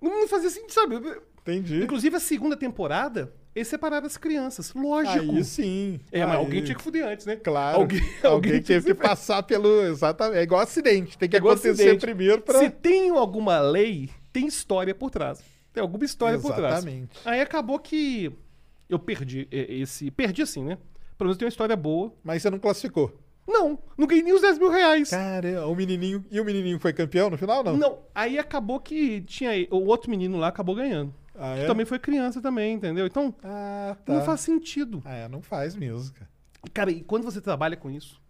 Não, 0.00 0.26
fazia 0.28 0.48
assim, 0.48 0.68
sabe? 0.68 0.96
Entendi. 1.42 1.82
Inclusive, 1.82 2.16
a 2.16 2.20
segunda 2.20 2.56
temporada, 2.56 3.32
eles 3.54 3.68
separaram 3.68 4.06
as 4.06 4.16
crianças. 4.16 4.72
Lógico. 4.74 5.32
Aí 5.36 5.44
sim. 5.44 6.00
É, 6.12 6.24
mas 6.24 6.34
Aí, 6.36 6.40
alguém 6.40 6.62
tinha 6.62 6.76
que 6.76 6.82
fuder 6.82 7.06
antes, 7.06 7.26
né? 7.26 7.36
Claro. 7.36 7.78
Alguém, 7.80 8.00
Alguém, 8.00 8.18
alguém 8.30 8.52
tinha 8.62 8.80
teve 8.80 8.86
que 8.86 8.94
passar 8.94 9.42
pelo. 9.42 9.82
Exatamente. 9.82 10.38
É 10.38 10.42
igual 10.42 10.60
acidente. 10.60 11.18
Tem 11.18 11.28
que 11.28 11.36
Igual 11.36 11.54
acontecer 11.54 11.82
acidente. 11.82 12.00
primeiro 12.00 12.40
pra. 12.42 12.58
Se 12.58 12.70
tem 12.70 13.10
alguma 13.10 13.60
lei, 13.60 14.10
tem 14.32 14.46
história 14.46 14.94
por 14.94 15.10
trás. 15.10 15.40
Tem 15.72 15.80
alguma 15.80 16.04
história 16.04 16.38
por 16.38 16.54
trás. 16.54 16.74
Exatamente. 16.78 17.18
Aí 17.24 17.40
acabou 17.40 17.78
que 17.78 18.32
eu 18.88 18.98
perdi 18.98 19.48
eh, 19.50 19.66
esse. 19.80 20.10
Perdi 20.10 20.42
assim, 20.42 20.64
né? 20.64 20.78
Pelo 21.16 21.28
menos 21.28 21.36
tem 21.36 21.46
uma 21.46 21.50
história 21.50 21.76
boa. 21.76 22.12
Mas 22.24 22.42
você 22.42 22.50
não 22.50 22.58
classificou. 22.58 23.18
Não, 23.46 23.78
não 23.96 24.06
ganhei 24.06 24.22
nem 24.22 24.32
os 24.32 24.40
10 24.42 24.58
mil 24.58 24.70
reais. 24.70 25.10
Cara, 25.10 25.66
o 25.66 25.74
menininho. 25.74 26.24
E 26.30 26.40
o 26.40 26.44
menininho 26.44 26.78
foi 26.78 26.92
campeão 26.92 27.28
no 27.30 27.36
final, 27.38 27.64
não? 27.64 27.76
Não, 27.76 27.98
aí 28.14 28.38
acabou 28.38 28.78
que 28.80 29.20
tinha. 29.22 29.50
O 29.70 29.86
outro 29.86 30.10
menino 30.10 30.38
lá 30.38 30.48
acabou 30.48 30.74
ganhando. 30.74 31.12
Ah, 31.34 31.54
Que 31.56 31.62
é? 31.62 31.66
também 31.66 31.86
foi 31.86 31.98
criança 31.98 32.40
também, 32.40 32.74
entendeu? 32.74 33.06
Então, 33.06 33.34
Ah, 33.42 33.96
tá. 34.04 34.12
não 34.12 34.24
faz 34.24 34.40
sentido. 34.40 35.02
Ah, 35.04 35.14
é, 35.14 35.28
não 35.28 35.40
faz 35.42 35.74
mesmo, 35.74 36.12
cara. 36.12 36.30
Cara, 36.72 36.90
e 36.90 37.02
quando 37.02 37.24
você 37.24 37.40
trabalha 37.40 37.76
com 37.76 37.90
isso, 37.90 38.20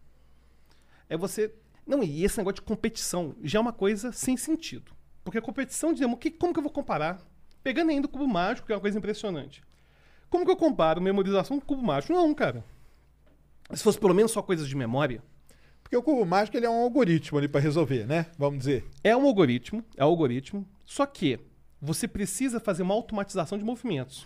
é 1.09 1.17
você. 1.17 1.53
Não, 1.87 2.03
e 2.03 2.25
esse 2.25 2.39
negócio 2.39 2.57
de 2.57 2.63
competição 2.63 3.35
já 3.43 3.59
é 3.59 3.63
uma 3.63 3.73
coisa 3.73 4.13
sem 4.13 4.37
sentido. 4.37 4.93
Porque 5.25 5.39
a 5.39 5.43
competição 5.43 5.93
de 5.93 6.07
que, 6.17 6.31
como 6.31 6.53
que 6.53 6.59
eu 6.59 6.63
vou 6.63 6.73
comparar? 6.73 7.19
Pegando 7.63 7.91
ainda 7.91 8.07
o 8.07 8.11
cubo 8.11 8.27
mágico, 8.29 8.67
que 8.67 8.73
é 8.73 8.77
uma 8.77 8.81
coisa 8.81 8.97
impressionante. 8.97 9.63
Como 10.31 10.45
que 10.45 10.51
eu 10.51 10.57
comparo 10.57 11.01
memorização 11.01 11.59
com 11.59 11.67
cubo 11.67 11.83
mágico? 11.83 12.13
Não, 12.15 12.33
cara. 12.33 12.65
Se 13.73 13.83
fosse 13.83 13.99
pelo 13.99 14.15
menos 14.15 14.31
só 14.33 14.43
coisas 14.43 14.69
de 14.69 14.77
memória, 14.77 15.23
Porque 15.83 15.97
o 15.97 16.03
cubo 16.03 16.25
mágico 16.25 16.57
ele 16.57 16.67
é 16.67 16.71
um 16.71 16.83
algoritmo 16.83 17.37
ali 17.39 17.49
pra 17.49 17.61
resolver, 17.61 18.07
né? 18.07 18.27
Vamos 18.39 18.61
dizer. 18.61 18.85
é 19.03 19.17
um 19.17 19.27
algoritmo, 19.27 19.85
é 19.97 20.05
um 20.05 20.09
algoritmo, 20.09 20.65
só 20.85 21.05
que 21.05 21.41
você 21.83 22.07
precisa 22.07 22.61
fazer 22.61 22.83
uma 22.85 22.95
automatização 22.95 23.59
de 23.59 23.65
movimentos. 23.65 24.25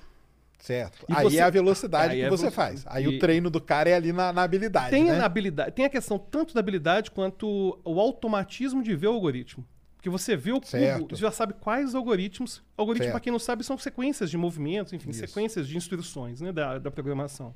Certo. 0.58 1.06
E 1.08 1.12
aí 1.14 1.22
você- 1.24 1.38
é 1.38 1.42
a 1.42 1.48
velocidade 1.50 2.12
Aí 2.12 2.18
que 2.20 2.24
é 2.26 2.28
você 2.30 2.42
velocidade. 2.50 2.80
faz. 2.82 2.84
Aí 2.86 3.04
E- 3.04 3.08
o 3.08 3.18
treino 3.18 3.48
do 3.50 3.60
cara 3.60 3.88
é 3.90 3.94
ali 3.94 4.12
na, 4.12 4.32
na 4.32 4.42
habilidade, 4.42 4.90
Tem 4.90 5.04
né? 5.04 5.18
a 5.18 5.24
habilidade, 5.24 5.72
tem 5.72 5.84
a 5.84 5.88
questão 5.90 6.18
tanto 6.18 6.52
da 6.54 6.60
habilidade 6.60 7.10
quanto 7.10 7.78
o 7.84 7.98
automatismo 8.00 8.82
de 8.82 8.94
ver 8.94 9.06
o 9.08 9.12
algoritmo. 9.12 9.64
Porque 9.96 10.10
você 10.10 10.36
vê 10.36 10.52
o 10.52 10.56
cubo, 10.56 10.66
Certo. 10.66 11.16
você 11.16 11.22
já 11.22 11.30
sabe 11.30 11.54
quais 11.54 11.94
algoritmos. 11.94 12.62
Certo. 12.76 13.10
para 13.10 13.20
quem 13.20 13.32
não 13.32 13.38
sabe, 13.38 13.64
são 13.64 13.78
sequências 13.78 14.30
de 14.30 14.36
movimentos, 14.36 14.92
enfim, 14.92 15.08
Isso. 15.10 15.20
sequências 15.20 15.66
de 15.66 15.76
instruções 15.78 16.40
né, 16.42 16.52
da, 16.52 16.78
da 16.78 16.90
programação. 16.90 17.54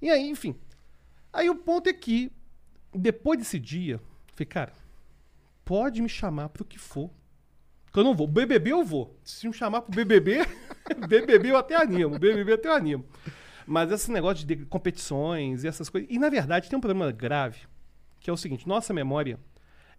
E 0.00 0.10
aí, 0.10 0.28
enfim. 0.28 0.56
Aí 1.32 1.48
o 1.48 1.56
ponto 1.56 1.88
é 1.88 1.92
que, 1.92 2.30
depois 2.92 3.38
desse 3.38 3.58
dia, 3.58 3.94
eu 3.94 4.00
falei, 4.34 4.46
cara, 4.46 4.72
pode 5.64 6.02
me 6.02 6.08
chamar 6.08 6.48
pro 6.50 6.64
que 6.64 6.78
for. 6.78 7.10
Que 7.92 7.98
eu 7.98 8.04
não 8.04 8.14
vou. 8.14 8.26
BBB 8.26 8.72
eu 8.72 8.84
vou. 8.84 9.18
Se 9.22 9.46
me 9.46 9.52
chamar 9.52 9.82
pro 9.82 9.94
BBB, 9.94 10.46
BBB 11.08 11.50
eu 11.52 11.56
até 11.56 11.76
animo. 11.76 12.18
BBB 12.18 12.52
eu 12.52 12.54
até 12.56 12.70
animo. 12.70 13.04
Mas 13.66 13.90
esse 13.90 14.10
negócio 14.10 14.46
de 14.46 14.56
competições 14.66 15.62
e 15.62 15.68
essas 15.68 15.88
coisas. 15.88 16.10
E 16.10 16.18
na 16.18 16.28
verdade 16.28 16.68
tem 16.68 16.76
um 16.76 16.80
problema 16.80 17.10
grave, 17.12 17.60
que 18.18 18.30
é 18.30 18.32
o 18.32 18.36
seguinte: 18.36 18.66
nossa 18.66 18.94
memória, 18.94 19.38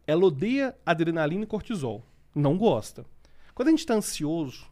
ela 0.07 0.25
odeia 0.25 0.75
adrenalina 0.85 1.43
e 1.43 1.47
cortisol. 1.47 2.03
Não 2.35 2.57
gosta. 2.57 3.05
Quando 3.53 3.67
a 3.67 3.71
gente 3.71 3.81
está 3.81 3.93
ansioso, 3.93 4.67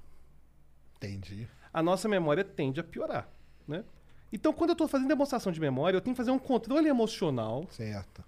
Entendi. 0.98 1.48
a 1.72 1.84
nossa 1.84 2.10
memória 2.10 2.44
tende 2.44 2.80
a 2.80 2.84
piorar. 2.84 3.30
Né? 3.68 3.84
Então, 4.34 4.54
quando 4.54 4.70
eu 4.70 4.74
estou 4.74 4.88
fazendo 4.88 5.08
demonstração 5.08 5.52
de 5.52 5.60
memória, 5.60 5.98
eu 5.98 6.02
tenho 6.02 6.14
que 6.16 6.18
fazer 6.18 6.32
um 6.32 6.40
controle 6.40 6.88
emocional 6.88 7.66
Certo. 7.70 8.24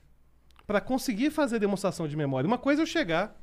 para 0.67 0.81
conseguir 0.81 1.31
fazer 1.31 1.59
demonstração 1.59 2.07
de 2.07 2.15
memória. 2.17 2.47
Uma 2.47 2.57
coisa 2.57 2.81
é 2.81 2.83
eu 2.83 2.85
chegar, 2.87 3.39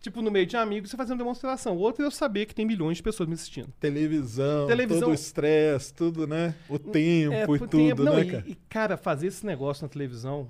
tipo, 0.00 0.22
no 0.22 0.30
meio 0.30 0.46
de 0.46 0.56
amigos 0.56 0.92
e 0.92 0.96
fazer 0.96 1.12
uma 1.12 1.18
demonstração. 1.18 1.76
Outra 1.76 2.04
é 2.04 2.06
eu 2.06 2.10
saber 2.10 2.46
que 2.46 2.54
tem 2.54 2.64
milhões 2.64 2.98
de 2.98 3.02
pessoas 3.02 3.28
me 3.28 3.34
assistindo. 3.34 3.72
Televisão, 3.80 4.66
Televisão- 4.68 5.00
todo 5.00 5.10
o 5.10 5.14
estresse, 5.14 5.92
tudo, 5.92 6.26
né? 6.26 6.54
O 6.68 6.78
tempo 6.78 7.34
e 7.34 7.58
por 7.58 7.68
tudo, 7.68 7.70
tempo. 7.70 8.02
Não, 8.04 8.14
né, 8.14 8.22
e- 8.22 8.30
cara? 8.30 8.44
E, 8.46 8.54
cara, 8.68 8.96
fazer 8.96 9.26
esse 9.26 9.44
negócio 9.44 9.82
na 9.84 9.88
televisão 9.88 10.48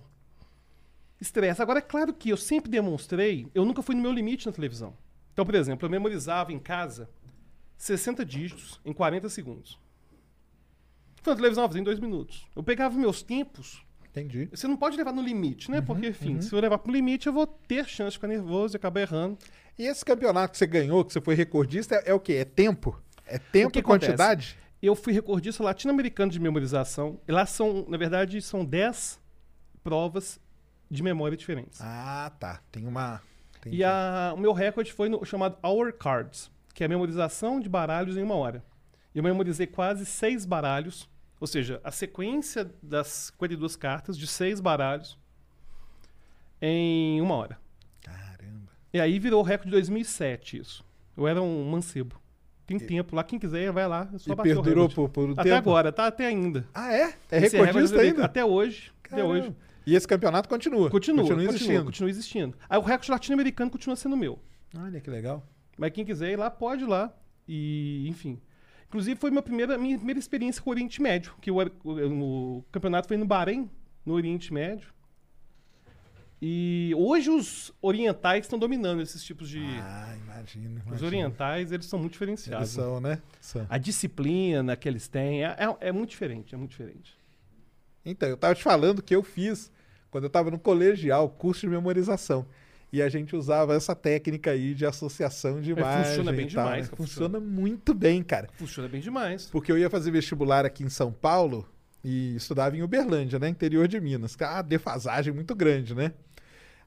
estressa. 1.21 1.63
Agora, 1.63 1.79
é 1.79 1.83
claro 1.83 2.13
que 2.13 2.29
eu 2.31 2.37
sempre 2.37 2.71
demonstrei, 2.71 3.49
eu 3.55 3.65
nunca 3.65 3.83
fui 3.83 3.95
no 3.95 4.03
meu 4.03 4.13
limite 4.13 4.47
na 4.47 4.53
televisão. 4.53 4.95
Então, 5.33 5.45
por 5.47 5.55
exemplo, 5.55 5.87
eu 5.87 5.91
memorizava 5.91 6.53
em 6.53 6.59
casa 6.59 7.09
60 7.77 8.25
dígitos 8.25 8.81
em 8.85 8.93
40 8.93 9.29
segundos. 9.29 9.79
Foi 11.23 11.33
na 11.33 11.37
televisão, 11.37 11.67
fazer 11.67 11.81
em 11.81 11.85
dois 11.85 11.99
minutos. 11.99 12.47
Eu 12.55 12.63
pegava 12.63 12.97
meus 12.97 13.23
tempos. 13.23 13.83
Entendi. 14.11 14.49
Você 14.51 14.67
não 14.67 14.77
pode 14.77 14.97
levar 14.97 15.13
no 15.13 15.23
limite, 15.23 15.69
Uhum, 15.69 15.75
né? 15.77 15.81
Porque, 15.81 16.09
enfim, 16.09 16.41
se 16.41 16.53
eu 16.53 16.61
levar 16.61 16.79
pro 16.79 16.93
limite, 16.93 17.27
eu 17.27 17.33
vou 17.33 17.47
ter 17.47 17.87
chance 17.87 18.13
de 18.13 18.17
ficar 18.17 18.29
nervoso 18.29 18.75
e 18.75 18.77
acabar 18.77 19.01
errando. 19.01 19.39
E 19.79 19.85
esse 19.85 20.05
campeonato 20.05 20.53
que 20.53 20.59
você 20.59 20.67
ganhou, 20.67 21.05
que 21.05 21.13
você 21.13 21.21
foi 21.21 21.35
recordista, 21.35 21.95
é, 21.97 22.11
é 22.11 22.15
o 22.15 22.19
quê? 22.19 22.33
É 22.35 22.45
tempo? 22.45 23.01
É 23.27 23.39
tempo 23.39 23.71
que 23.71 23.79
e 23.79 23.83
quantidade? 23.83 24.59
Eu 24.83 24.95
fui 24.97 25.13
recordista 25.13 25.63
latino-americano 25.63 26.33
de 26.33 26.41
memorização. 26.41 27.21
E 27.29 27.33
lá 27.33 27.45
são, 27.47 27.85
na 27.89 27.97
verdade, 27.97 28.41
são 28.41 28.65
10 28.65 29.21
provas 29.85 30.41
de 30.91 31.03
memória 31.03 31.37
diferentes. 31.37 31.81
Ah, 31.83 32.33
tá. 32.41 32.61
Tem 32.73 32.87
uma. 32.87 33.21
E 33.67 33.85
a- 33.85 34.33
o 34.35 34.39
meu 34.39 34.53
recorde 34.53 34.93
foi 34.93 35.09
no 35.09 35.25
chamado 35.25 35.59
Hour 35.63 35.93
Cards, 35.93 36.51
que 36.73 36.83
é 36.83 36.87
a 36.87 36.89
memorização 36.89 37.61
de 37.61 37.69
baralhos 37.69 38.17
em 38.17 38.23
uma 38.23 38.35
hora. 38.37 38.65
Eu 39.15 39.23
memorizei 39.23 39.67
quase 39.67 40.05
seis 40.07 40.45
baralhos, 40.45 41.09
ou 41.41 41.47
seja, 41.47 41.81
a 41.83 41.91
sequência 41.91 42.71
das 42.83 43.33
52 43.33 43.77
cartas 43.77 44.17
de 44.19 44.27
seis 44.27 44.61
baralhos 44.61 45.19
em 46.61 47.21
uma 47.21 47.35
hora. 47.35 47.59
Caramba. 48.03 48.73
E 48.93 49.01
aí 49.01 49.19
virou 49.19 49.41
o 49.41 49.45
recorde 49.45 49.71
de 49.71 49.73
2007 49.73 50.59
isso. 50.59 50.85
Eu 51.17 51.27
era 51.27 51.43
um 51.43 51.65
mancebo. 51.71 52.21
Tem 52.67 52.79
tempo 52.79 53.17
lá, 53.17 53.25
quem 53.25 53.39
quiser 53.39 53.73
vai 53.73 53.89
lá, 53.89 54.07
é 54.15 54.19
só 54.19 54.31
E 54.33 54.37
perdurou 54.37 54.91
por, 54.91 55.09
por 55.09 55.31
um 55.31 55.33
Até 55.33 55.45
tempo? 55.45 55.57
agora, 55.57 55.91
tá 55.91 56.07
até 56.07 56.27
ainda. 56.27 56.69
Ah, 56.75 56.93
é? 56.93 57.15
É 57.31 57.39
Esse 57.45 57.57
recordista 57.57 57.97
recorde 57.97 57.99
ainda? 58.11 58.25
Até 58.27 58.45
hoje. 58.45 58.93
Até 59.03 59.17
Caramba. 59.17 59.33
hoje. 59.33 59.57
E 59.87 59.95
esse 59.95 60.07
campeonato 60.07 60.51
continua? 60.51 60.91
Continua, 60.91 61.23
Continua 61.23 61.45
continua, 61.47 61.55
existindo. 61.57 61.85
continua 61.87 62.11
existindo. 62.11 62.59
Aí 62.69 62.79
o 62.79 62.83
recorde 62.83 63.11
latino-americano 63.11 63.71
continua 63.71 63.97
sendo 63.97 64.19
meu. 64.19 64.39
Olha 64.77 65.01
que 65.01 65.09
legal. 65.09 65.43
Mas 65.79 65.93
quem 65.93 66.05
quiser 66.05 66.31
ir 66.33 66.37
lá, 66.37 66.51
pode 66.51 66.83
ir 66.85 66.87
lá. 66.87 67.11
E, 67.49 68.07
enfim. 68.07 68.39
Inclusive, 68.89 69.21
foi 69.21 69.31
minha 69.31 69.43
primeira, 69.43 69.77
minha 69.77 69.97
primeira 69.97 70.19
experiência 70.19 70.63
com 70.63 70.71
o 70.71 70.73
Oriente 70.73 71.01
Médio. 71.01 71.35
Que 71.41 71.51
o, 71.51 71.57
o, 71.85 72.59
o 72.59 72.65
campeonato 72.73 73.07
foi 73.07 73.17
no 73.17 73.27
Bahrein, 73.27 73.71
no 74.05 74.15
Oriente 74.15 74.53
Médio. 74.53 74.89
E 76.41 76.93
hoje 76.97 77.29
os 77.31 77.73
orientais 77.83 78.45
estão 78.45 78.59
dominando 78.59 79.03
esses 79.03 79.23
tipos 79.25 79.49
de. 79.49 79.59
Ah, 79.81 80.17
imagino. 80.23 80.81
os 80.91 81.03
orientais, 81.03 81.73
eles 81.73 81.87
são 81.87 81.99
muito 81.99 82.13
Eles 82.13 82.41
diferenciados. 82.43 82.69
são, 82.71 83.01
né? 83.01 83.21
São. 83.41 83.67
A 83.69 83.77
disciplina 83.77 84.77
que 84.77 84.89
eles 84.89 85.09
têm 85.09 85.45
é, 85.45 85.57
é, 85.59 85.89
é 85.89 85.93
muito 85.93 86.11
diferente, 86.11 86.55
é 86.55 86.59
muito 86.59 86.71
diferente. 86.71 87.19
Então, 88.05 88.29
eu 88.29 88.37
tava 88.37 88.55
te 88.55 88.63
falando 88.63 89.03
que 89.03 89.15
eu 89.15 89.23
fiz 89.23 89.71
quando 90.11 90.25
eu 90.25 90.31
tava 90.31 90.51
no 90.51 90.59
colegial, 90.59 91.29
curso 91.29 91.63
de 91.63 91.69
memorização. 91.69 92.47
E 92.93 93.03
a 93.03 93.09
gente 93.09 93.37
usava 93.37 93.75
essa 93.75 93.95
técnica 93.95 94.51
aí 94.53 94.75
de 94.75 94.87
associação 94.87 95.61
de 95.61 95.71
É, 95.71 95.75
imagem. 95.75 96.05
funciona 96.05 96.33
bem 96.33 96.47
tal, 96.47 96.65
demais, 96.65 96.83
né? 96.85 96.91
cara, 96.91 96.97
Funciona 96.97 97.41
muito 97.41 97.93
bem, 97.95 98.23
cara. 98.23 98.49
Funciona 98.55 98.89
bem 98.89 99.01
demais. 99.01 99.47
Porque 99.47 99.71
eu 99.71 99.77
ia 99.79 99.91
fazer 99.91 100.11
vestibular 100.11 100.65
aqui 100.65 100.83
em 100.85 100.89
São 100.89 101.13
Paulo 101.13 101.69
e 102.03 102.35
estudava 102.37 102.77
em 102.77 102.83
Uberlândia, 102.83 103.39
né? 103.39 103.49
Interior 103.49 103.87
de 103.87 104.01
Minas. 104.01 104.37
Ah, 104.41 104.63
defasagem 104.63 105.35
muito 105.35 105.55
grande, 105.55 105.95
né? 105.95 106.13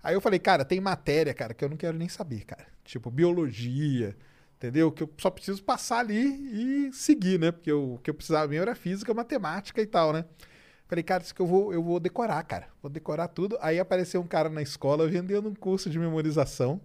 Aí 0.03 0.15
eu 0.15 0.21
falei, 0.21 0.39
cara, 0.39 0.65
tem 0.65 0.81
matéria, 0.81 1.33
cara, 1.35 1.53
que 1.53 1.63
eu 1.63 1.69
não 1.69 1.77
quero 1.77 1.95
nem 1.95 2.09
saber, 2.09 2.45
cara. 2.45 2.65
Tipo, 2.83 3.11
biologia, 3.11 4.15
entendeu? 4.57 4.91
Que 4.91 5.03
eu 5.03 5.13
só 5.19 5.29
preciso 5.29 5.61
passar 5.63 5.99
ali 5.99 6.87
e 6.87 6.91
seguir, 6.93 7.39
né? 7.39 7.51
Porque 7.51 7.71
eu- 7.71 7.93
o 7.93 7.97
que 7.99 8.09
eu 8.09 8.13
precisava 8.15 8.47
mesmo 8.47 8.63
era 8.63 8.73
física, 8.73 9.13
matemática 9.13 9.79
e 9.79 9.85
tal, 9.85 10.11
né? 10.13 10.25
Falei, 10.91 11.03
cara, 11.05 11.23
isso 11.23 11.33
que 11.33 11.41
eu 11.41 11.45
vou, 11.47 11.71
eu 11.73 11.81
vou 11.81 12.01
decorar, 12.01 12.43
cara. 12.43 12.67
Vou 12.81 12.91
decorar 12.91 13.29
tudo. 13.29 13.57
Aí 13.61 13.79
apareceu 13.79 14.19
um 14.19 14.27
cara 14.27 14.49
na 14.49 14.61
escola 14.61 15.07
vendendo 15.07 15.47
um 15.47 15.55
curso 15.55 15.89
de 15.89 15.97
memorização. 15.97 16.81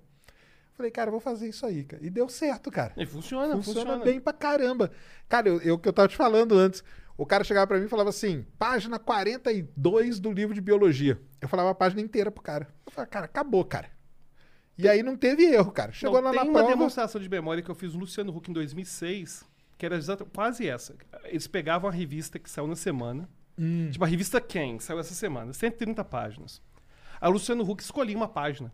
Falei, 0.74 0.92
cara, 0.92 1.10
vou 1.10 1.18
fazer 1.18 1.48
isso 1.48 1.66
aí, 1.66 1.82
cara. 1.82 2.06
E 2.06 2.08
deu 2.08 2.28
certo, 2.28 2.70
cara. 2.70 2.92
E 2.96 3.04
funciona, 3.04 3.56
Funciona, 3.56 3.80
funciona. 3.80 4.04
bem 4.04 4.20
pra 4.20 4.32
caramba. 4.32 4.92
Cara, 5.28 5.48
eu, 5.48 5.60
eu 5.60 5.76
que 5.76 5.88
eu 5.88 5.92
tava 5.92 6.06
te 6.06 6.16
falando 6.16 6.54
antes. 6.56 6.84
O 7.18 7.26
cara 7.26 7.42
chegava 7.42 7.66
pra 7.66 7.80
mim 7.80 7.86
e 7.86 7.88
falava 7.88 8.10
assim: 8.10 8.46
página 8.56 8.96
42 8.96 10.20
do 10.20 10.30
livro 10.30 10.54
de 10.54 10.60
biologia. 10.60 11.20
Eu 11.40 11.48
falava 11.48 11.70
a 11.70 11.74
página 11.74 12.00
inteira 12.00 12.30
pro 12.30 12.44
cara. 12.44 12.68
Eu 12.86 12.92
falava, 12.92 13.10
cara, 13.10 13.24
acabou, 13.24 13.64
cara. 13.64 13.90
E 14.78 14.88
aí 14.88 15.02
não 15.02 15.16
teve 15.16 15.42
erro, 15.46 15.72
cara. 15.72 15.90
Chegou 15.90 16.16
Não, 16.22 16.24
lá 16.26 16.30
tem 16.30 16.38
na 16.40 16.44
uma 16.44 16.60
prova. 16.60 16.68
demonstração 16.76 17.20
de 17.20 17.28
memória 17.28 17.60
que 17.60 17.70
eu 17.70 17.74
fiz 17.74 17.92
no 17.92 17.98
Luciano 17.98 18.30
Huck 18.36 18.48
em 18.50 18.54
2006, 18.54 19.44
que 19.76 19.84
era 19.84 19.98
quase 20.32 20.68
essa. 20.68 20.94
Eles 21.24 21.48
pegavam 21.48 21.90
a 21.90 21.92
revista 21.92 22.38
que 22.38 22.48
saiu 22.48 22.68
na 22.68 22.76
semana, 22.76 23.28
Hum. 23.58 23.88
tipo 23.90 24.04
a 24.04 24.06
revista 24.08 24.40
Quem, 24.40 24.76
que 24.78 24.84
saiu 24.84 24.98
essa 24.98 25.14
semana, 25.14 25.52
130 25.52 26.04
páginas. 26.04 26.60
A 27.20 27.28
Luciano 27.28 27.62
Huck 27.68 27.82
escolhia 27.82 28.16
uma 28.16 28.28
página, 28.28 28.72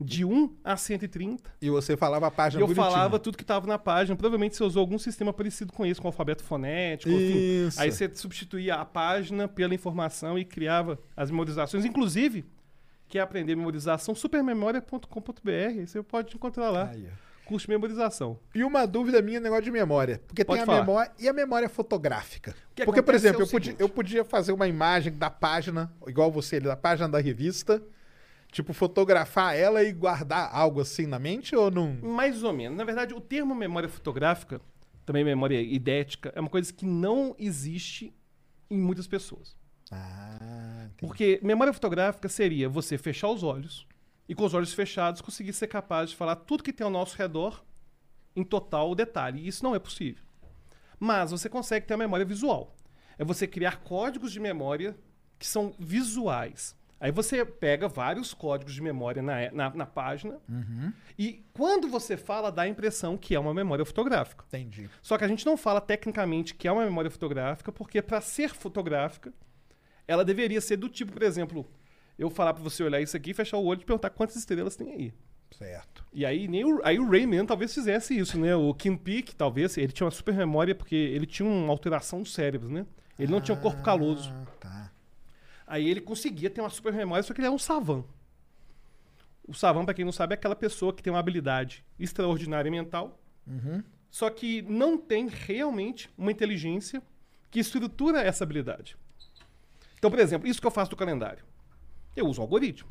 de 0.00 0.24
1 0.24 0.56
a 0.64 0.76
130, 0.76 1.50
E 1.60 1.70
você 1.70 1.96
falava 1.96 2.26
a 2.26 2.28
e 2.28 2.32
página 2.32 2.62
eu 2.62 2.66
bonitinha. 2.66 2.86
falava 2.90 3.18
tudo 3.18 3.36
que 3.36 3.42
estava 3.42 3.66
na 3.66 3.78
página. 3.78 4.14
Provavelmente 4.16 4.54
você 4.56 4.62
usou 4.64 4.80
algum 4.80 4.98
sistema 4.98 5.32
parecido 5.32 5.72
com 5.72 5.84
esse, 5.86 6.00
com 6.00 6.06
alfabeto 6.08 6.42
fonético, 6.44 7.10
enfim. 7.10 7.66
Isso. 7.66 7.80
Aí 7.80 7.90
você 7.90 8.10
substituía 8.14 8.74
a 8.76 8.84
página 8.84 9.48
pela 9.48 9.74
informação 9.74 10.38
e 10.38 10.44
criava 10.44 10.98
as 11.16 11.30
memorizações. 11.30 11.84
Inclusive, 11.84 12.44
quer 13.08 13.20
aprender 13.20 13.54
memorização, 13.56 14.14
supermemoria.com.br. 14.14 15.86
Você 15.86 16.02
pode 16.02 16.34
encontrar 16.34 16.70
lá. 16.70 16.90
Aí, 16.90 17.08
ó. 17.10 17.25
Curso 17.46 17.66
de 17.66 17.72
memorização. 17.72 18.38
E 18.54 18.64
uma 18.64 18.86
dúvida 18.86 19.22
minha, 19.22 19.38
negócio 19.38 19.64
de 19.64 19.70
memória. 19.70 20.20
Porque 20.26 20.44
Pode 20.44 20.58
tem 20.58 20.62
a 20.64 20.66
falar. 20.66 20.80
memória 20.80 21.12
e 21.18 21.28
a 21.28 21.32
memória 21.32 21.68
fotográfica. 21.68 22.54
que 22.74 22.84
Porque, 22.84 23.00
por 23.00 23.14
é 23.14 23.16
exemplo, 23.16 23.40
o 23.40 23.44
eu, 23.44 23.48
podia, 23.48 23.76
eu 23.78 23.88
podia 23.88 24.24
fazer 24.24 24.52
uma 24.52 24.66
imagem 24.66 25.12
da 25.12 25.30
página, 25.30 25.92
igual 26.08 26.30
você, 26.30 26.58
da 26.58 26.76
página 26.76 27.08
da 27.08 27.20
revista, 27.20 27.80
tipo, 28.50 28.72
fotografar 28.72 29.56
ela 29.56 29.84
e 29.84 29.92
guardar 29.92 30.50
algo 30.52 30.80
assim 30.80 31.06
na 31.06 31.20
mente 31.20 31.54
ou 31.54 31.70
não? 31.70 31.94
Mais 32.02 32.42
ou 32.42 32.52
menos. 32.52 32.76
Na 32.76 32.84
verdade, 32.84 33.14
o 33.14 33.20
termo 33.20 33.54
memória 33.54 33.88
fotográfica, 33.88 34.60
também 35.04 35.24
memória 35.24 35.60
idética, 35.60 36.32
é 36.34 36.40
uma 36.40 36.50
coisa 36.50 36.72
que 36.72 36.84
não 36.84 37.34
existe 37.38 38.12
em 38.68 38.78
muitas 38.78 39.06
pessoas. 39.06 39.56
Ah, 39.90 40.86
entendi. 40.86 40.96
Porque 40.98 41.40
memória 41.44 41.72
fotográfica 41.72 42.28
seria 42.28 42.68
você 42.68 42.98
fechar 42.98 43.28
os 43.28 43.44
olhos 43.44 43.86
e 44.28 44.34
com 44.34 44.44
os 44.44 44.54
olhos 44.54 44.72
fechados 44.72 45.20
conseguir 45.20 45.52
ser 45.52 45.68
capaz 45.68 46.10
de 46.10 46.16
falar 46.16 46.36
tudo 46.36 46.62
que 46.62 46.72
tem 46.72 46.84
ao 46.84 46.90
nosso 46.90 47.16
redor 47.16 47.64
em 48.34 48.44
total 48.44 48.94
detalhe. 48.94 49.40
E 49.40 49.48
isso 49.48 49.64
não 49.64 49.74
é 49.74 49.78
possível. 49.78 50.24
Mas 50.98 51.30
você 51.30 51.48
consegue 51.48 51.86
ter 51.86 51.94
a 51.94 51.98
memória 51.98 52.24
visual. 52.24 52.74
É 53.18 53.24
você 53.24 53.46
criar 53.46 53.78
códigos 53.78 54.32
de 54.32 54.40
memória 54.40 54.96
que 55.38 55.46
são 55.46 55.74
visuais. 55.78 56.76
Aí 56.98 57.12
você 57.12 57.44
pega 57.44 57.88
vários 57.88 58.32
códigos 58.32 58.72
de 58.72 58.80
memória 58.80 59.20
na, 59.22 59.50
na, 59.52 59.70
na 59.70 59.86
página 59.86 60.40
e 61.18 61.44
quando 61.52 61.88
você 61.88 62.16
fala, 62.16 62.50
dá 62.50 62.62
a 62.62 62.68
impressão 62.68 63.18
que 63.18 63.34
é 63.34 63.38
uma 63.38 63.52
memória 63.52 63.84
fotográfica. 63.84 64.44
Entendi. 64.48 64.88
Só 65.02 65.18
que 65.18 65.24
a 65.24 65.28
gente 65.28 65.44
não 65.44 65.58
fala 65.58 65.80
tecnicamente 65.80 66.54
que 66.54 66.66
é 66.66 66.72
uma 66.72 66.84
memória 66.84 67.10
fotográfica, 67.10 67.70
porque 67.70 68.00
para 68.00 68.22
ser 68.22 68.54
fotográfica, 68.54 69.32
ela 70.08 70.24
deveria 70.24 70.60
ser 70.60 70.78
do 70.78 70.88
tipo, 70.88 71.12
por 71.12 71.22
exemplo, 71.22 71.70
eu 72.18 72.30
falar 72.30 72.54
para 72.54 72.62
você 72.62 72.82
olhar 72.82 73.00
isso 73.00 73.16
aqui, 73.16 73.34
fechar 73.34 73.58
o 73.58 73.64
olho 73.64 73.80
e 73.80 73.84
perguntar 73.84 74.10
quantas 74.10 74.36
estrelas 74.36 74.76
tem 74.76 74.92
aí. 74.92 75.14
Certo. 75.50 76.04
E 76.12 76.24
aí, 76.24 76.48
nem 76.48 76.64
o, 76.64 76.80
aí 76.84 76.98
o 76.98 77.08
Rayman 77.08 77.46
talvez 77.46 77.72
fizesse 77.72 78.18
isso, 78.18 78.38
né? 78.38 78.54
O 78.56 78.74
Kim 78.74 78.96
Peek, 78.96 79.34
talvez, 79.34 79.76
ele 79.78 79.92
tinha 79.92 80.04
uma 80.04 80.10
super 80.10 80.34
memória 80.34 80.74
porque 80.74 80.94
ele 80.94 81.26
tinha 81.26 81.48
uma 81.48 81.72
alteração 81.72 82.22
do 82.22 82.28
cérebro, 82.28 82.68
né? 82.68 82.86
Ele 83.18 83.32
não 83.32 83.40
tinha 83.40 83.56
um 83.56 83.60
corpo 83.60 83.82
caloso. 83.82 84.30
Ah, 84.32 84.46
tá. 84.60 84.92
Aí 85.66 85.88
ele 85.88 86.00
conseguia 86.00 86.50
ter 86.50 86.60
uma 86.60 86.70
super 86.70 86.92
memória, 86.92 87.22
só 87.22 87.32
que 87.32 87.40
ele 87.40 87.46
era 87.46 87.54
um 87.54 87.58
savan. 87.58 88.04
O 89.46 89.54
savan, 89.54 89.84
para 89.84 89.94
quem 89.94 90.04
não 90.04 90.12
sabe, 90.12 90.34
é 90.34 90.36
aquela 90.36 90.56
pessoa 90.56 90.92
que 90.92 91.02
tem 91.02 91.12
uma 91.12 91.18
habilidade 91.18 91.84
extraordinária 91.98 92.70
mental, 92.70 93.20
só 94.10 94.28
que 94.28 94.62
não 94.62 94.98
tem 94.98 95.28
realmente 95.28 96.10
uma 96.18 96.32
inteligência 96.32 97.02
que 97.50 97.60
estrutura 97.60 98.20
essa 98.20 98.44
habilidade. 98.44 98.96
Então, 99.98 100.10
por 100.10 100.18
exemplo, 100.18 100.48
isso 100.48 100.60
que 100.60 100.66
eu 100.66 100.70
faço 100.70 100.90
do 100.90 100.96
calendário. 100.96 101.44
Eu 102.16 102.26
uso 102.26 102.40
algoritmo. 102.40 102.88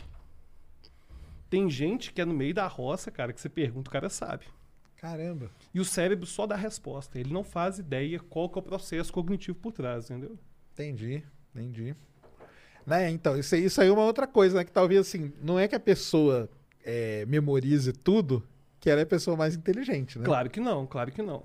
Tem 1.50 1.70
gente 1.70 2.12
que 2.14 2.22
é 2.22 2.26
no 2.26 2.34
meio 2.34 2.54
da 2.54 2.68
roça, 2.68 3.12
cara, 3.12 3.32
que 3.34 3.40
você 3.42 3.50
pergunta, 3.50 3.90
o 3.90 3.92
cara 3.92 4.10
sabe. 4.10 4.46
Caramba. 4.98 5.50
E 5.74 5.80
o 5.80 5.86
cérebro 5.86 6.26
só 6.26 6.48
dá 6.48 6.56
resposta. 6.56 7.20
Ele 7.20 7.32
não 7.32 7.44
faz 7.44 7.78
ideia 7.80 8.20
qual 8.20 8.50
que 8.50 8.58
é 8.58 8.62
o 8.62 8.64
processo 8.64 9.12
cognitivo 9.14 9.58
por 9.58 9.72
trás, 9.72 10.10
entendeu? 10.10 10.38
Entendi, 10.74 11.24
entendi. 11.54 11.96
Né, 12.86 13.10
então, 13.10 13.38
isso, 13.38 13.56
aí- 13.56 13.66
isso 13.66 13.82
aí 13.82 13.88
é 13.88 13.92
uma 13.92 14.04
outra 14.04 14.28
coisa, 14.28 14.58
né? 14.58 14.64
Que 14.64 14.72
talvez 14.72 15.02
assim, 15.02 15.34
não 15.42 15.58
é 15.60 15.68
que 15.68 15.76
a 15.76 15.80
pessoa 15.80 16.50
é, 16.84 17.26
memorize 17.26 17.92
tudo, 17.92 18.44
que 18.80 18.90
ela 18.90 19.00
é 19.02 19.04
a 19.04 19.08
pessoa 19.08 19.36
mais 19.36 19.56
inteligente, 19.56 20.20
né? 20.20 20.26
Claro 20.26 20.50
que 20.50 20.60
não, 20.60 20.86
claro 20.86 21.12
que 21.12 21.22
não. 21.22 21.44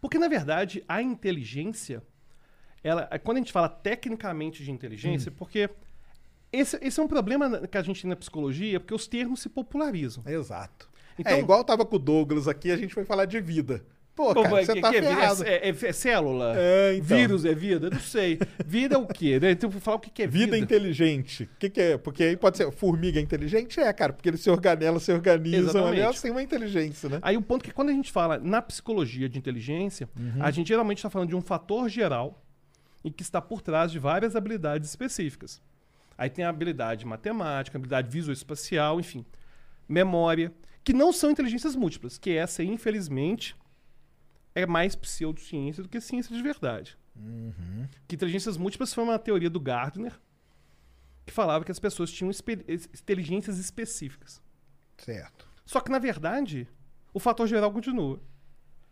Porque, 0.00 0.18
na 0.18 0.26
verdade, 0.26 0.82
a 0.88 1.00
inteligência, 1.00 2.02
ela, 2.82 3.06
quando 3.22 3.36
a 3.36 3.40
gente 3.40 3.52
fala 3.52 3.68
tecnicamente 3.68 4.64
de 4.64 4.72
inteligência, 4.72 5.30
Hum. 5.30 5.34
porque 5.38 5.70
esse, 6.52 6.78
esse 6.82 7.00
é 7.00 7.02
um 7.02 7.08
problema 7.08 7.66
que 7.66 7.78
a 7.78 7.82
gente 7.82 8.02
tem 8.02 8.08
na 8.10 8.16
psicologia, 8.16 8.78
porque 8.78 8.94
os 8.94 9.06
termos 9.06 9.40
se 9.40 9.48
popularizam. 9.48 10.22
Exato. 10.26 10.90
Então- 11.18 11.32
é 11.32 11.38
igual 11.38 11.62
tava 11.64 11.84
com 11.84 11.96
o 11.96 11.98
Douglas 11.98 12.46
aqui, 12.48 12.70
a 12.70 12.76
gente 12.76 12.94
foi 12.94 13.04
falar 13.04 13.24
de 13.26 13.40
vida. 13.40 13.84
Pô, 14.14 14.34
Pô, 14.34 14.42
cara, 14.42 14.54
mas 14.56 14.66
você 14.66 14.74
que- 14.74 14.80
tá 14.82 14.90
que 14.90 14.96
é. 14.98 15.00
É, 15.00 15.68
é- 15.70 15.70
é 15.70 15.92
célula? 15.92 16.52
É, 16.54 16.96
então. 16.96 17.16
Vírus 17.16 17.46
é 17.46 17.54
vida? 17.54 17.88
Não 17.88 17.98
sei. 17.98 18.38
Vida 18.66 18.94
é 18.96 18.98
o 18.98 19.06
quê? 19.06 19.40
né? 19.40 19.52
Então, 19.52 19.70
vou 19.70 19.80
falar 19.80 19.96
o 19.96 20.00
que 20.00 20.10
que 20.10 20.22
é 20.22 20.26
vida. 20.26 20.44
Vida 20.52 20.58
inteligente. 20.58 21.44
O 21.44 21.58
que, 21.58 21.70
que 21.70 21.80
é? 21.80 21.96
Porque 21.96 22.22
aí 22.24 22.36
pode 22.36 22.58
ser. 22.58 22.70
Formiga 22.72 23.18
inteligente? 23.18 23.80
É, 23.80 23.90
cara, 23.90 24.12
porque 24.12 24.28
eles 24.28 24.42
se 24.42 24.50
organizam, 24.50 24.98
se 25.00 25.10
organizam 25.12 25.70
Exatamente. 25.70 26.00
elas 26.02 26.20
têm 26.20 26.30
uma 26.30 26.42
inteligência, 26.42 27.08
né? 27.08 27.18
Aí 27.22 27.38
o 27.38 27.42
ponto 27.42 27.62
é 27.64 27.68
que 27.68 27.72
quando 27.74 27.88
a 27.88 27.92
gente 27.92 28.12
fala 28.12 28.36
na 28.38 28.60
psicologia 28.60 29.30
de 29.30 29.38
inteligência, 29.38 30.06
Uhum. 30.14 30.42
a 30.42 30.50
gente 30.50 30.68
geralmente 30.68 30.98
está 30.98 31.08
falando 31.08 31.30
de 31.30 31.36
um 31.36 31.40
fator 31.40 31.88
geral 31.88 32.44
e 33.02 33.10
que 33.10 33.22
está 33.22 33.40
por 33.40 33.62
trás 33.62 33.90
de 33.90 33.98
várias 33.98 34.36
habilidades 34.36 34.90
específicas. 34.90 35.58
Aí 36.16 36.30
tem 36.30 36.44
a 36.44 36.48
habilidade 36.48 37.06
matemática, 37.06 37.76
habilidade 37.76 38.10
visoespacial, 38.10 39.00
enfim, 39.00 39.24
memória, 39.88 40.52
que 40.84 40.92
não 40.92 41.12
são 41.12 41.30
inteligências 41.30 41.76
múltiplas, 41.76 42.18
que 42.18 42.30
essa, 42.30 42.62
infelizmente, 42.62 43.56
é 44.54 44.66
mais 44.66 44.94
pseudociência 44.94 45.82
do 45.82 45.88
que 45.88 46.00
ciência 46.00 46.34
de 46.34 46.42
verdade. 46.42 46.98
Que 48.08 48.14
inteligências 48.14 48.56
múltiplas 48.56 48.92
foi 48.92 49.04
uma 49.04 49.18
teoria 49.18 49.50
do 49.50 49.60
Gardner, 49.60 50.18
que 51.24 51.32
falava 51.32 51.64
que 51.64 51.70
as 51.70 51.78
pessoas 51.78 52.10
tinham 52.10 52.30
inteligências 52.30 53.58
específicas. 53.58 54.42
Certo. 54.96 55.48
Só 55.64 55.80
que, 55.80 55.90
na 55.90 55.98
verdade, 55.98 56.68
o 57.12 57.20
fator 57.20 57.46
geral 57.46 57.72
continua. 57.72 58.20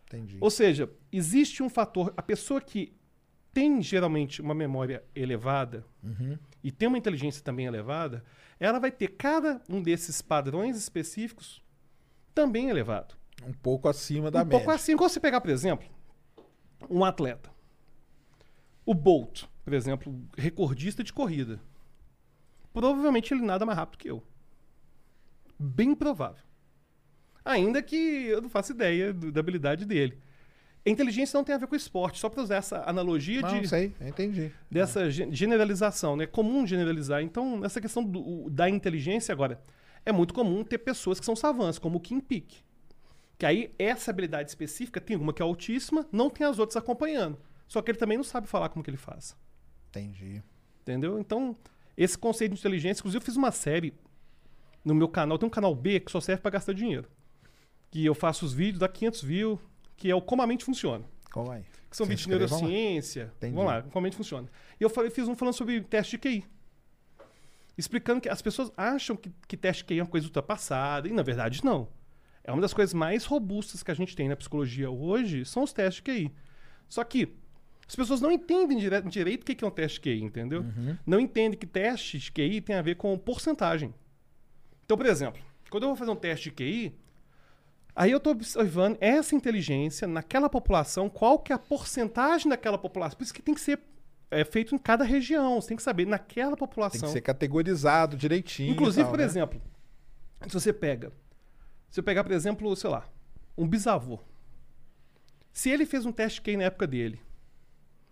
Entendi. 0.05 0.37
Ou 0.39 0.49
seja, 0.49 0.89
existe 1.11 1.63
um 1.63 1.69
fator. 1.69 2.13
A 2.15 2.21
pessoa 2.21 2.61
que 2.61 2.93
tem 3.53 3.81
geralmente 3.81 4.41
uma 4.41 4.53
memória 4.53 5.03
elevada 5.15 5.85
e 6.63 6.71
tem 6.71 6.87
uma 6.87 6.97
inteligência 6.97 7.43
também 7.43 7.65
elevada, 7.65 8.23
ela 8.59 8.79
vai 8.79 8.91
ter 8.91 9.09
cada 9.09 9.61
um 9.67 9.81
desses 9.81 10.21
padrões 10.21 10.77
específicos 10.77 11.61
também 12.33 12.69
elevado. 12.69 13.15
Um 13.45 13.53
pouco 13.53 13.89
acima 13.89 14.29
da 14.31 14.39
um 14.41 14.45
média. 14.45 14.57
pouco 14.59 14.71
assim, 14.71 14.95
quando 14.95 15.09
você 15.11 15.19
pegar, 15.19 15.41
por 15.41 15.49
exemplo, 15.49 15.87
um 16.89 17.03
atleta. 17.03 17.49
O 18.85 18.93
Bolt, 18.93 19.45
por 19.63 19.73
exemplo, 19.73 20.13
recordista 20.37 21.03
de 21.03 21.11
corrida. 21.11 21.59
Provavelmente 22.73 23.33
ele 23.33 23.41
nada 23.41 23.65
mais 23.65 23.77
rápido 23.77 23.97
que 23.99 24.09
eu. 24.09 24.23
Bem 25.59 25.93
provável. 25.93 26.43
Ainda 27.43 27.81
que 27.81 27.95
eu 27.95 28.41
não 28.41 28.49
faço 28.49 28.71
ideia 28.71 29.11
do- 29.13 29.31
da 29.31 29.39
habilidade 29.39 29.85
dele. 29.85 30.19
Inteligência 30.85 31.37
não 31.37 31.43
tem 31.43 31.53
a 31.53 31.57
ver 31.59 31.67
com 31.67 31.75
esporte, 31.75 32.17
só 32.19 32.27
para 32.27 32.41
usar 32.41 32.55
essa 32.55 32.83
analogia 32.89 33.41
Não, 33.41 33.61
de, 33.61 33.67
sei, 33.67 33.93
eu 34.01 34.07
entendi. 34.07 34.51
dessa 34.69 35.11
ge- 35.11 35.27
generalização, 35.31 36.15
né? 36.15 36.23
É 36.23 36.27
comum 36.27 36.65
generalizar. 36.65 37.21
Então, 37.21 37.63
essa 37.63 37.79
questão 37.79 38.03
do- 38.03 38.49
da 38.49 38.67
inteligência 38.67 39.31
agora, 39.31 39.61
é 40.03 40.11
muito 40.11 40.33
comum 40.33 40.63
ter 40.63 40.79
pessoas 40.79 41.19
que 41.19 41.25
são 41.25 41.35
savants, 41.35 41.77
como 41.77 41.97
o 41.97 41.99
Kim 42.01 42.19
Peek. 42.19 42.57
Que 43.37 43.45
aí, 43.45 43.73
essa 43.77 44.09
habilidade 44.09 44.49
específica, 44.49 44.99
tem 44.99 45.15
uma 45.15 45.31
que 45.33 45.41
é 45.41 45.45
altíssima, 45.45 46.07
não 46.11 46.29
tem 46.31 46.47
as 46.47 46.57
outras 46.57 46.77
acompanhando. 46.77 47.37
Só 47.67 47.79
que 47.81 47.91
ele 47.91 47.97
também 47.99 48.17
não 48.17 48.23
sabe 48.23 48.47
falar 48.47 48.69
como 48.69 48.83
que 48.83 48.89
ele 48.89 48.97
faz. 48.97 49.35
Entendi. 49.89 50.41
Entendeu? 50.81 51.19
Então, 51.19 51.55
esse 51.95 52.17
conceito 52.17 52.53
de 52.53 52.59
inteligência, 52.59 53.01
inclusive 53.01 53.21
eu 53.21 53.25
fiz 53.25 53.35
uma 53.35 53.51
série 53.51 53.93
no 54.83 54.95
meu 54.95 55.07
canal, 55.07 55.37
tem 55.37 55.45
um 55.45 55.51
canal 55.51 55.75
B 55.75 55.99
que 55.99 56.11
só 56.11 56.19
serve 56.19 56.41
para 56.41 56.51
gastar 56.51 56.73
dinheiro. 56.73 57.07
Que 57.91 58.03
eu 58.05 58.15
faço 58.15 58.45
os 58.45 58.53
vídeos, 58.53 58.79
dá 58.79 58.87
500 58.87 59.21
views, 59.21 59.59
que 60.01 60.09
é 60.09 60.15
o 60.15 60.21
Como 60.21 60.41
a 60.41 60.47
Mente 60.47 60.65
Funciona. 60.65 61.05
Calma 61.29 61.53
aí. 61.53 61.63
Que 61.89 61.95
são 61.95 62.07
vídeos 62.07 62.25
de 62.25 62.31
lá. 62.33 62.39
neurociência. 62.39 63.31
Entendi. 63.37 63.53
Vamos 63.53 63.71
lá, 63.71 63.81
como 63.83 63.99
a 63.99 64.01
mente 64.01 64.15
funciona. 64.15 64.47
E 64.79 64.83
eu 64.83 64.89
falei, 64.89 65.11
fiz 65.11 65.27
um 65.27 65.35
falando 65.35 65.53
sobre 65.53 65.79
teste 65.81 66.17
de 66.17 66.17
QI. 66.17 66.45
Explicando 67.77 68.19
que 68.21 68.29
as 68.29 68.41
pessoas 68.41 68.71
acham 68.75 69.15
que, 69.15 69.31
que 69.47 69.55
teste 69.55 69.83
de 69.83 69.87
QI 69.87 69.99
é 69.99 70.03
uma 70.03 70.09
coisa 70.09 70.25
ultrapassada, 70.27 71.07
e 71.07 71.11
na 71.13 71.21
verdade 71.21 71.63
não. 71.63 71.87
É 72.43 72.51
uma 72.51 72.61
das 72.61 72.73
coisas 72.73 72.93
mais 72.93 73.25
robustas 73.25 73.83
que 73.83 73.91
a 73.91 73.93
gente 73.93 74.15
tem 74.15 74.27
na 74.27 74.35
psicologia 74.35 74.89
hoje, 74.89 75.45
são 75.45 75.63
os 75.63 75.71
testes 75.71 75.95
de 76.03 76.11
QI. 76.11 76.31
Só 76.89 77.03
que 77.03 77.31
as 77.87 77.95
pessoas 77.95 78.19
não 78.21 78.31
entendem 78.31 78.77
dire- 78.77 79.01
direito 79.03 79.43
o 79.43 79.45
que 79.45 79.53
que 79.55 79.63
é 79.63 79.67
um 79.67 79.71
teste 79.71 79.99
de 79.99 80.09
QI, 80.09 80.23
entendeu? 80.23 80.65
Não 81.05 81.19
entendem 81.19 81.57
que 81.59 81.67
teste 81.67 82.17
de 82.17 82.31
QI 82.31 82.61
tem 82.61 82.75
a 82.75 82.81
ver 82.81 82.95
com 82.95 83.17
porcentagem. 83.17 83.93
Então, 84.85 84.97
por 84.97 85.05
exemplo, 85.05 85.41
quando 85.69 85.83
eu 85.83 85.89
vou 85.89 85.95
fazer 85.95 86.11
um 86.11 86.15
teste 86.15 86.49
de 86.49 86.55
QI, 86.55 86.95
Aí 87.95 88.11
eu 88.11 88.17
estou 88.17 88.31
observando 88.31 88.97
essa 89.01 89.35
inteligência 89.35 90.07
naquela 90.07 90.49
população, 90.49 91.09
qual 91.09 91.37
que 91.37 91.51
é 91.51 91.55
a 91.55 91.59
porcentagem 91.59 92.49
daquela 92.49 92.77
população. 92.77 93.17
Por 93.17 93.23
isso 93.23 93.33
que 93.33 93.41
tem 93.41 93.53
que 93.53 93.61
ser 93.61 93.79
é, 94.29 94.45
feito 94.45 94.73
em 94.73 94.77
cada 94.77 95.03
região. 95.03 95.59
Você 95.59 95.69
tem 95.69 95.77
que 95.77 95.83
saber 95.83 96.07
naquela 96.07 96.51
Tem 96.51 96.59
população. 96.59 97.01
que 97.01 97.13
ser 97.13 97.21
categorizado 97.21 98.15
direitinho. 98.15 98.71
Inclusive, 98.71 99.03
tal, 99.03 99.11
por 99.11 99.19
né? 99.19 99.25
exemplo, 99.25 99.61
se 100.47 100.53
você 100.53 100.71
pega. 100.71 101.11
Se 101.89 101.99
eu 101.99 102.03
pegar, 102.03 102.23
por 102.23 102.31
exemplo, 102.31 102.73
sei 102.75 102.89
lá, 102.89 103.05
um 103.57 103.67
bisavô. 103.67 104.19
Se 105.51 105.69
ele 105.69 105.85
fez 105.85 106.05
um 106.05 106.13
teste 106.13 106.41
QI 106.41 106.55
na 106.55 106.63
época 106.63 106.87
dele 106.87 107.21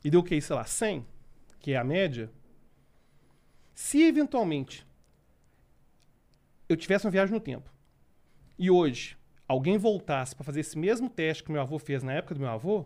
e 0.03 0.09
deu 0.09 0.21
QI, 0.21 0.41
sei 0.41 0.55
lá, 0.57 0.65
100, 0.65 1.07
que 1.59 1.71
é 1.71 1.77
a 1.77 1.83
média, 1.85 2.29
se 3.73 4.03
eventualmente 4.03 4.85
eu 6.67 6.75
tivesse 6.75 7.05
uma 7.05 7.11
viagem 7.11 7.33
no 7.33 7.39
tempo 7.39 7.71
e 8.57 8.69
hoje 8.69 9.17
alguém 9.49 9.79
voltasse 9.79 10.35
para 10.35 10.45
fazer 10.45 10.59
esse 10.59 10.77
mesmo 10.77 11.09
teste 11.09 11.43
que 11.43 11.51
meu 11.51 11.59
avô 11.59 11.79
fez 11.79 12.03
na 12.03 12.13
época 12.13 12.35
do 12.35 12.39
meu 12.39 12.49
avô, 12.49 12.85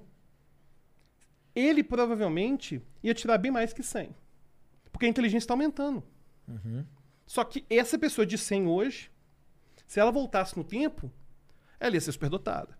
ele 1.53 1.83
provavelmente 1.83 2.81
ia 3.03 3.13
tirar 3.13 3.37
bem 3.37 3.51
mais 3.51 3.73
que 3.73 3.83
100. 3.83 4.15
Porque 4.91 5.05
a 5.05 5.09
inteligência 5.09 5.43
está 5.43 5.53
aumentando. 5.53 6.01
Só 7.27 7.43
que 7.43 7.65
essa 7.69 7.99
pessoa 7.99 8.25
de 8.25 8.37
100 8.37 8.65
hoje, 8.67 9.11
se 9.85 9.99
ela 9.99 10.09
voltasse 10.09 10.57
no 10.57 10.63
tempo, 10.63 11.11
ela 11.79 11.95
ia 11.95 12.01
ser 12.01 12.13
superdotada. 12.13 12.77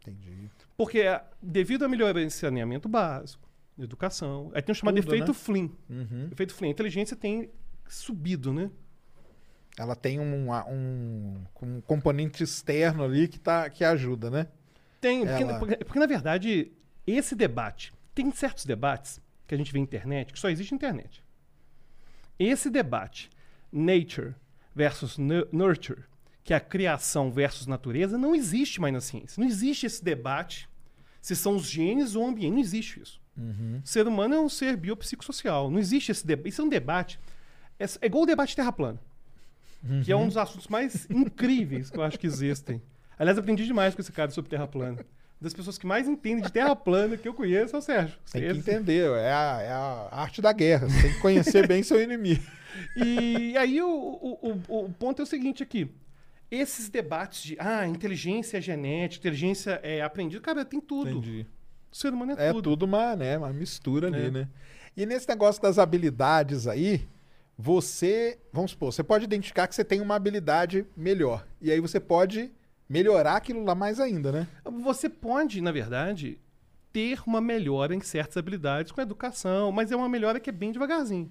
Entendi. 0.00 0.50
Porque 0.76 1.02
ah, 1.02 1.22
devido 1.42 1.84
a 1.84 1.88
melhorar 1.88 2.22
em 2.22 2.30
saneamento 2.30 2.88
básico, 2.88 3.46
educação, 3.78 4.50
aí 4.54 4.62
tem 4.62 4.72
o 4.72 4.74
chamado 4.74 4.94
Tudo, 4.96 5.08
efeito 5.08 5.28
né? 5.28 5.34
Flynn. 5.34 5.68
Uhum. 5.90 6.28
Efeito 6.32 6.54
Flynn. 6.54 6.68
A 6.68 6.72
inteligência 6.72 7.16
tem 7.16 7.50
subido, 7.86 8.52
né? 8.52 8.70
Ela 9.80 9.96
tem 9.96 10.20
um, 10.20 10.50
um, 10.52 11.42
um 11.62 11.80
componente 11.80 12.42
externo 12.42 13.02
ali 13.02 13.26
que, 13.26 13.38
tá, 13.40 13.70
que 13.70 13.82
ajuda, 13.82 14.28
né? 14.28 14.46
Tem, 15.00 15.24
porque, 15.26 15.42
Ela- 15.42 15.58
porque- 15.58 15.76
porque, 15.76 15.98
na 15.98 16.06
verdade, 16.06 16.70
esse 17.06 17.34
debate, 17.34 17.90
tem 18.14 18.30
certos 18.30 18.66
debates 18.66 19.22
que 19.46 19.54
a 19.54 19.58
gente 19.58 19.72
vê 19.72 19.78
na 19.78 19.84
internet, 19.84 20.34
que 20.34 20.38
só 20.38 20.50
existe 20.50 20.72
na 20.72 20.76
internet. 20.76 21.24
Esse 22.38 22.68
debate, 22.68 23.30
nature 23.72 24.34
versus 24.74 25.16
nu- 25.16 25.46
nurture, 25.50 26.02
que 26.44 26.52
é 26.52 26.56
a 26.56 26.60
criação 26.60 27.30
versus 27.30 27.66
natureza, 27.66 28.18
não 28.18 28.34
existe 28.34 28.80
mais 28.82 28.92
na 28.92 29.00
ciência. 29.00 29.40
Não 29.40 29.46
existe 29.48 29.86
esse 29.86 30.04
debate 30.04 30.68
se 31.22 31.34
são 31.36 31.56
os 31.56 31.66
genes 31.68 32.14
ou 32.14 32.24
o 32.24 32.28
ambiente. 32.28 32.52
Não 32.52 32.60
existe 32.60 33.00
isso. 33.00 33.18
O 33.82 33.86
ser 33.86 34.06
humano 34.06 34.34
é 34.34 34.40
um 34.40 34.48
ser 34.48 34.76
biopsicossocial. 34.76 35.70
Não 35.70 35.78
existe 35.78 36.12
esse 36.12 36.26
debate. 36.26 36.48
Isso 36.50 36.60
é 36.60 36.64
um 36.64 36.68
debate. 36.68 37.18
É, 37.78 37.84
é 37.84 38.06
igual 38.06 38.24
o 38.24 38.26
debate 38.26 38.54
terra 38.54 38.72
plana, 38.72 39.00
que 40.04 40.12
é 40.12 40.16
um 40.16 40.26
dos 40.28 40.36
assuntos 40.36 40.68
mais 40.68 41.06
incríveis 41.10 41.90
que 41.90 41.98
eu 41.98 42.02
acho 42.02 42.18
que 42.18 42.26
existem. 42.26 42.80
Aliás, 43.18 43.36
eu 43.36 43.42
aprendi 43.42 43.64
demais 43.66 43.94
com 43.94 44.00
esse 44.00 44.12
cara 44.12 44.30
sobre 44.30 44.50
terra 44.50 44.66
plana. 44.66 44.92
Uma 44.94 45.44
das 45.46 45.54
pessoas 45.54 45.78
que 45.78 45.86
mais 45.86 46.06
entendem 46.08 46.42
de 46.44 46.52
terra 46.52 46.74
plana 46.76 47.16
que 47.16 47.26
eu 47.26 47.32
conheço 47.34 47.74
é 47.74 47.78
o 47.78 47.82
Sérgio. 47.82 48.18
Tem 48.30 48.42
que 48.42 48.48
entender, 48.58 49.10
é 49.10 49.32
a, 49.32 49.58
é 49.62 49.72
a 49.72 50.08
arte 50.12 50.42
da 50.42 50.52
guerra. 50.52 50.86
Você 50.88 51.02
tem 51.02 51.12
que 51.14 51.20
conhecer 51.20 51.66
bem 51.66 51.82
seu 51.82 52.00
inimigo. 52.02 52.42
E 52.96 53.56
aí 53.56 53.80
o, 53.82 53.88
o, 53.88 54.62
o, 54.68 54.84
o 54.86 54.92
ponto 54.92 55.20
é 55.20 55.22
o 55.22 55.26
seguinte 55.26 55.62
aqui. 55.62 55.90
Esses 56.50 56.88
debates 56.88 57.42
de 57.42 57.56
ah, 57.58 57.86
inteligência 57.86 58.58
é 58.58 58.60
genética, 58.60 59.20
inteligência 59.28 59.80
é 59.82 60.02
aprendida, 60.02 60.40
cara, 60.42 60.64
tem 60.64 60.80
tudo. 60.80 61.08
Entendi. 61.10 61.46
O 61.92 61.96
ser 61.96 62.12
humano 62.12 62.32
é, 62.36 62.48
É 62.48 62.52
tudo. 62.52 62.70
tudo 62.70 62.82
uma, 62.86 63.14
né, 63.16 63.38
uma 63.38 63.52
mistura 63.52 64.08
ali, 64.08 64.26
É. 64.26 64.30
né? 64.30 64.48
E 64.96 65.06
nesse 65.06 65.28
negócio 65.28 65.62
das 65.62 65.78
habilidades 65.78 66.66
aí, 66.66 67.06
você, 67.62 68.38
vamos 68.50 68.70
supor, 68.70 68.90
você 68.90 69.02
pode 69.02 69.24
identificar 69.24 69.68
que 69.68 69.74
você 69.74 69.84
tem 69.84 70.00
uma 70.00 70.14
habilidade 70.14 70.86
melhor. 70.96 71.46
E 71.60 71.70
aí 71.70 71.78
você 71.78 72.00
pode 72.00 72.50
melhorar 72.88 73.36
aquilo 73.36 73.62
lá 73.62 73.74
mais 73.74 74.00
ainda, 74.00 74.32
né? 74.32 74.48
Você 74.82 75.10
pode, 75.10 75.60
na 75.60 75.70
verdade, 75.70 76.40
ter 76.90 77.20
uma 77.26 77.38
melhora 77.38 77.94
em 77.94 78.00
certas 78.00 78.38
habilidades 78.38 78.92
com 78.92 79.00
a 79.00 79.04
educação, 79.04 79.70
mas 79.70 79.92
é 79.92 79.96
uma 79.96 80.08
melhora 80.08 80.40
que 80.40 80.48
é 80.48 80.52
bem 80.52 80.72
devagarzinho. 80.72 81.30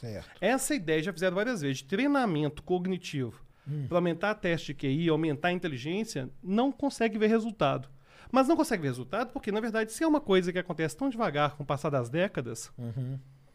Certo. 0.00 0.30
Essa 0.40 0.72
ideia 0.72 1.02
já 1.02 1.12
fizeram 1.12 1.34
várias 1.34 1.62
vezes, 1.62 1.78
de 1.78 1.84
treinamento 1.84 2.62
cognitivo 2.62 3.44
para 3.88 3.98
aumentar 3.98 4.30
a 4.30 4.34
teste 4.36 4.72
de 4.72 4.74
QI, 4.74 5.08
aumentar 5.08 5.48
a 5.48 5.52
inteligência, 5.52 6.30
não 6.40 6.70
consegue 6.70 7.18
ver 7.18 7.26
resultado. 7.26 7.88
Mas 8.30 8.46
não 8.46 8.56
consegue 8.56 8.82
ver 8.82 8.88
resultado 8.88 9.32
porque, 9.32 9.50
na 9.50 9.58
verdade, 9.58 9.92
se 9.92 10.04
é 10.04 10.06
uma 10.06 10.20
coisa 10.20 10.52
que 10.52 10.58
acontece 10.60 10.96
tão 10.96 11.08
devagar 11.08 11.56
com 11.56 11.64
o 11.64 11.66
passar 11.66 11.90
das 11.90 12.08
décadas, 12.08 12.72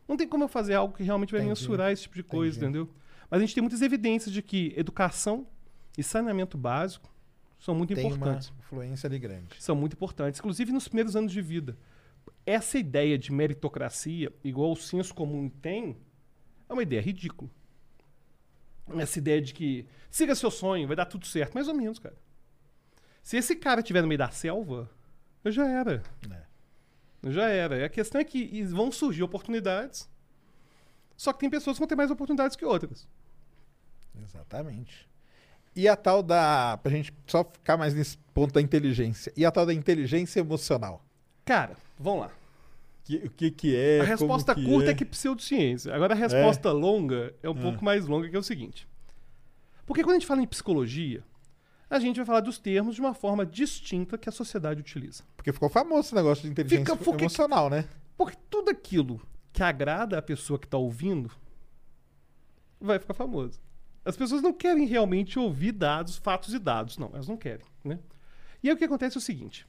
não 0.08 0.18
tem 0.18 0.28
como 0.28 0.44
eu 0.44 0.48
fazer 0.48 0.74
algo 0.76 0.94
que 0.96 1.04
realmente 1.04 1.32
vai 1.32 1.42
Entendi. 1.42 1.60
mensurar 1.60 1.92
esse 1.92 2.04
tipo 2.04 2.16
de 2.16 2.24
coisa, 2.24 2.58
Entendi. 2.58 2.78
entendeu? 2.80 2.94
Mas 3.30 3.38
a 3.40 3.46
gente 3.46 3.54
tem 3.56 3.62
muitas 3.62 3.82
evidências 3.82 4.34
de 4.34 4.42
que 4.42 4.74
educação 4.76 5.48
e 5.98 6.04
saneamento 6.04 6.58
básico 6.58 7.10
são 7.60 7.74
muito 7.76 7.94
Tem 7.94 8.06
importantes 8.06 8.50
uma 8.50 8.60
influência 8.60 9.08
ali 9.08 9.20
grande. 9.20 9.56
são 9.60 9.76
muito 9.76 9.94
importantes, 9.94 10.40
inclusive 10.40 10.72
nos 10.72 10.88
primeiros 10.88 11.16
anos 11.16 11.32
de 11.32 11.42
vida. 11.42 11.78
Essa 12.46 12.78
ideia 12.78 13.18
de 13.18 13.32
meritocracia, 13.32 14.32
igual 14.44 14.72
o 14.72 14.76
senso 14.76 15.14
comum 15.14 15.48
tem, 15.50 15.96
é 16.68 16.74
uma 16.74 16.82
ideia 16.84 17.02
ridícula. 17.02 17.50
Essa 18.98 19.20
ideia 19.20 19.42
de 19.42 19.54
que 19.54 19.86
siga 20.10 20.36
seu 20.36 20.52
sonho, 20.52 20.88
vai 20.88 20.96
dar 20.96 21.06
tudo 21.06 21.26
certo, 21.26 21.54
mais 21.54 21.68
ou 21.68 21.74
menos, 21.74 22.00
cara. 22.00 22.16
Se 23.24 23.38
esse 23.38 23.56
cara 23.56 23.80
estiver 23.82 24.02
no 24.02 24.08
meio 24.08 24.18
da 24.18 24.30
selva, 24.32 24.90
eu 25.44 25.52
já 25.52 25.68
era. 25.68 26.02
É. 26.30 26.44
Já 27.24 27.48
era. 27.50 27.78
E 27.78 27.84
a 27.84 27.90
questão 27.90 28.20
é 28.20 28.24
que 28.24 28.64
vão 28.64 28.92
surgir 28.92 29.22
oportunidades, 29.24 30.10
só 31.16 31.32
que 31.32 31.40
tem 31.40 31.50
pessoas 31.50 31.76
que 31.78 31.80
vão 31.80 31.88
ter 31.88 31.96
mais 31.96 32.10
oportunidades 32.12 32.56
que 32.56 32.66
outras. 32.66 33.08
Exatamente. 34.24 35.08
E 35.76 35.88
a 35.88 35.96
tal 35.96 36.22
da. 36.22 36.78
Pra 36.82 36.92
gente 36.92 37.14
só 37.28 37.44
ficar 37.44 37.78
mais 37.78 37.94
nesse 37.94 38.18
ponto 38.34 38.54
da 38.54 38.62
inteligência. 38.62 39.32
E 39.38 39.46
a 39.46 39.52
tal 39.52 39.66
da 39.66 39.74
inteligência 39.74 40.40
emocional. 40.40 41.04
Cara, 41.46 41.76
vamos 41.98 42.22
lá. 42.22 42.32
Que- 43.06 43.16
o 43.18 43.30
que 43.30 43.52
que 43.52 43.76
é? 43.76 44.02
A 44.02 44.04
resposta 44.04 44.54
como 44.54 44.68
curta 44.68 44.90
é. 44.90 44.92
é 44.92 44.96
que 44.96 45.06
pseudociência. 45.06 45.94
Agora 45.96 46.14
a 46.14 46.18
resposta 46.18 46.72
longa 46.72 47.34
é 47.42 47.50
um 47.50 47.54
Ah. 47.58 47.62
pouco 47.62 47.84
mais 47.86 48.06
longa, 48.06 48.30
que 48.30 48.36
é 48.36 48.40
o 48.40 48.44
seguinte. 48.44 48.88
Porque 49.86 50.04
quando 50.04 50.12
a 50.16 50.20
gente 50.20 50.28
fala 50.28 50.42
em 50.42 50.48
psicologia, 50.48 51.24
a 51.98 52.00
gente 52.00 52.16
vai 52.18 52.26
falar 52.26 52.40
dos 52.40 52.58
termos 52.58 52.96
de 52.96 53.02
uma 53.02 53.14
forma 53.14 53.46
distinta 53.46 54.18
que 54.18 54.30
a 54.30 54.32
sociedade 54.32 54.80
utiliza. 54.80 55.24
Porque 55.36 55.52
ficou 55.52 55.70
famoso 55.70 56.08
esse 56.08 56.16
negócio 56.16 56.44
de 56.44 56.50
inteligência 56.50 56.96
Fica- 56.96 57.04
porque- 57.04 57.24
emocional, 57.26 57.70
né? 57.70 57.88
Porque 58.18 58.38
tudo 58.50 58.70
aquilo 58.70 59.22
que 59.52 59.62
agrada 59.62 60.18
a 60.18 60.22
pessoa 60.22 60.58
que 60.58 60.66
está 60.66 60.78
ouvindo 60.78 61.30
vai 62.80 62.98
ficar 62.98 63.14
famoso. 63.14 63.60
As 64.06 64.16
pessoas 64.18 64.42
não 64.42 64.54
querem 64.54 64.86
realmente 64.86 65.38
ouvir 65.38 65.74
dados, 65.74 66.18
fatos 66.18 66.54
e 66.54 66.60
dados. 66.60 66.98
Não, 66.98 67.10
elas 67.14 67.28
não 67.28 67.38
querem. 67.38 67.66
Né? 67.84 68.00
E 68.64 68.70
aí 68.70 68.74
o 68.74 68.78
que 68.78 68.86
acontece 68.86 69.18
é 69.18 69.20
o 69.20 69.22
seguinte. 69.22 69.68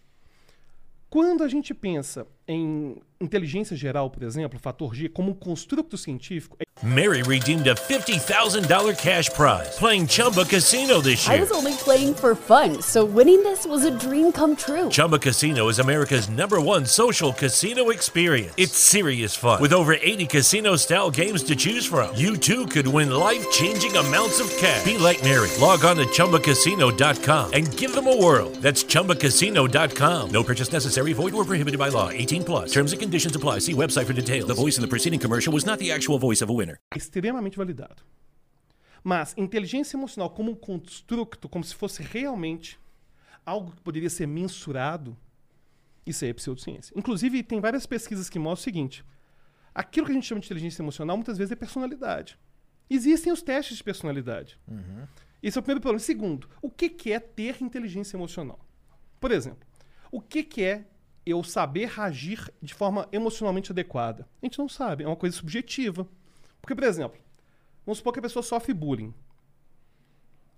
Quando 1.11 1.43
a 1.43 1.49
gente 1.49 1.75
pensa 1.75 2.27
em 2.49 2.97
inteligência 3.23 3.77
geral, 3.77 4.11
por 4.11 4.23
exemplo, 4.23 4.59
fator 4.59 4.95
G, 4.95 5.09
como 5.09 5.31
um 5.31 5.35
construto 5.35 5.97
científico, 5.97 6.57
é 6.59 6.65
Mary 6.85 7.23
redeemed 7.23 7.69
a 7.69 7.75
$50,000 7.75 8.99
cash 8.99 9.31
prize 9.31 9.79
playing 9.79 10.05
Chumba 10.05 10.45
Casino 10.45 11.01
this 11.01 11.29
year. 11.29 11.37
I 11.37 11.41
was 11.41 11.53
only 11.53 11.75
playing 11.75 12.15
for 12.15 12.35
fun, 12.35 12.83
so 12.83 13.05
winning 13.05 13.45
this 13.45 13.65
was 13.65 13.85
a 13.85 13.91
dream 13.91 14.33
come 14.33 14.57
true. 14.57 14.89
Chumba 14.89 15.21
Casino 15.21 15.69
is 15.69 15.79
America's 15.79 16.29
number 16.29 16.61
one 16.61 16.85
social 16.85 17.33
casino 17.33 17.91
experience. 17.91 18.53
It's 18.57 18.77
serious 18.77 19.37
fun. 19.37 19.63
With 19.63 19.73
over 19.73 19.95
80 19.95 20.27
casino 20.27 20.75
style 20.75 21.09
games 21.09 21.45
to 21.45 21.55
choose 21.55 21.87
from, 21.87 22.17
you 22.17 22.37
too 22.37 22.67
could 22.67 22.89
win 22.89 23.13
life 23.13 23.49
changing 23.53 23.97
amounts 23.97 24.41
of 24.41 24.51
cash. 24.57 24.85
Be 24.85 24.99
like 24.99 25.23
Mary. 25.23 25.51
Log 25.61 25.85
on 25.85 25.97
to 25.99 26.07
chumbacasino.com 26.07 27.53
and 27.53 27.77
give 27.77 27.95
them 27.95 28.09
a 28.09 28.17
whirl. 28.17 28.51
That's 28.61 28.83
chumbacasino.com. 28.83 30.31
No 30.33 30.43
purchase 30.43 30.73
necessary, 30.73 31.13
void 31.13 31.33
or 31.33 31.45
prohibited 31.45 31.79
by 31.79 31.91
law. 31.91 32.11
18 32.11 32.45
plus. 32.45 32.73
Terms 32.73 32.91
and 32.91 33.01
conditions 33.01 33.12
apply. 33.37 33.61
See 33.61 33.75
website 33.75 34.07
for 34.07 34.15
details. 34.15 34.47
The 34.47 34.55
voice 34.55 34.79
in 34.79 34.83
the 34.83 34.89
preceding 34.89 35.21
commercial 35.21 35.53
was 35.53 35.65
not 35.65 35.79
the 35.79 35.93
actual 35.93 36.19
voice 36.19 36.43
of 36.43 36.51
a 36.51 36.55
winner. 36.55 36.79
extremamente 36.95 37.57
validado. 37.57 38.03
Mas 39.05 39.35
inteligência 39.37 39.97
emocional 39.97 40.31
como 40.31 40.53
um 40.53 40.55
construto, 40.55 41.49
como 41.49 41.65
se 41.65 41.75
fosse 41.75 42.03
realmente 42.03 42.79
algo 43.45 43.73
que 43.73 43.81
poderia 43.83 44.09
ser 44.09 44.27
mensurado, 44.27 45.17
isso 46.07 46.25
aí 46.25 46.31
é 46.31 46.35
pseudociência. 46.35 46.93
Inclusive, 46.97 47.43
tem 47.43 47.61
várias 47.61 47.85
pesquisas 47.87 48.31
que 48.31 48.39
mostram 48.39 48.63
o 48.63 48.65
seguinte: 48.65 49.05
aquilo 49.75 50.07
que 50.07 50.13
a 50.13 50.15
gente 50.15 50.27
chama 50.27 50.41
de 50.41 50.47
inteligência 50.47 50.83
emocional 50.83 51.17
muitas 51.17 51.37
vezes 51.37 51.53
é 51.53 51.57
personalidade. 51.57 52.39
Existem 52.89 53.33
os 53.33 53.43
testes 53.43 53.79
de 53.79 53.85
personalidade. 53.85 54.59
Esse 55.43 55.59
é 55.59 55.61
o 55.61 55.63
primeiro 55.63 55.81
problema. 55.81 55.99
Segundo, 55.99 56.49
o 56.61 56.71
que, 56.71 56.89
que 56.89 57.13
é 57.13 57.19
ter 57.19 57.61
inteligência 57.63 58.17
emocional? 58.17 58.61
Por 59.19 59.33
exemplo, 59.33 59.67
o 60.11 60.21
que, 60.21 60.43
que 60.43 60.63
é 60.63 60.85
eu 61.25 61.43
saber 61.43 61.99
agir 62.01 62.53
de 62.61 62.75
forma 62.75 63.09
emocionalmente 63.13 63.73
adequada? 63.73 64.29
A 64.43 64.47
gente 64.47 64.59
não 64.59 64.69
sabe, 64.69 65.05
é 65.05 65.07
uma 65.07 65.17
coisa 65.17 65.37
subjetiva. 65.37 66.07
Porque, 66.61 66.75
por 66.75 66.85
exemplo, 66.85 67.21
vamos 67.85 67.99
supor 67.99 68.13
que 68.13 68.19
a 68.19 68.23
pessoa 68.23 68.43
sofre 68.43 68.73
bullying. 68.73 69.15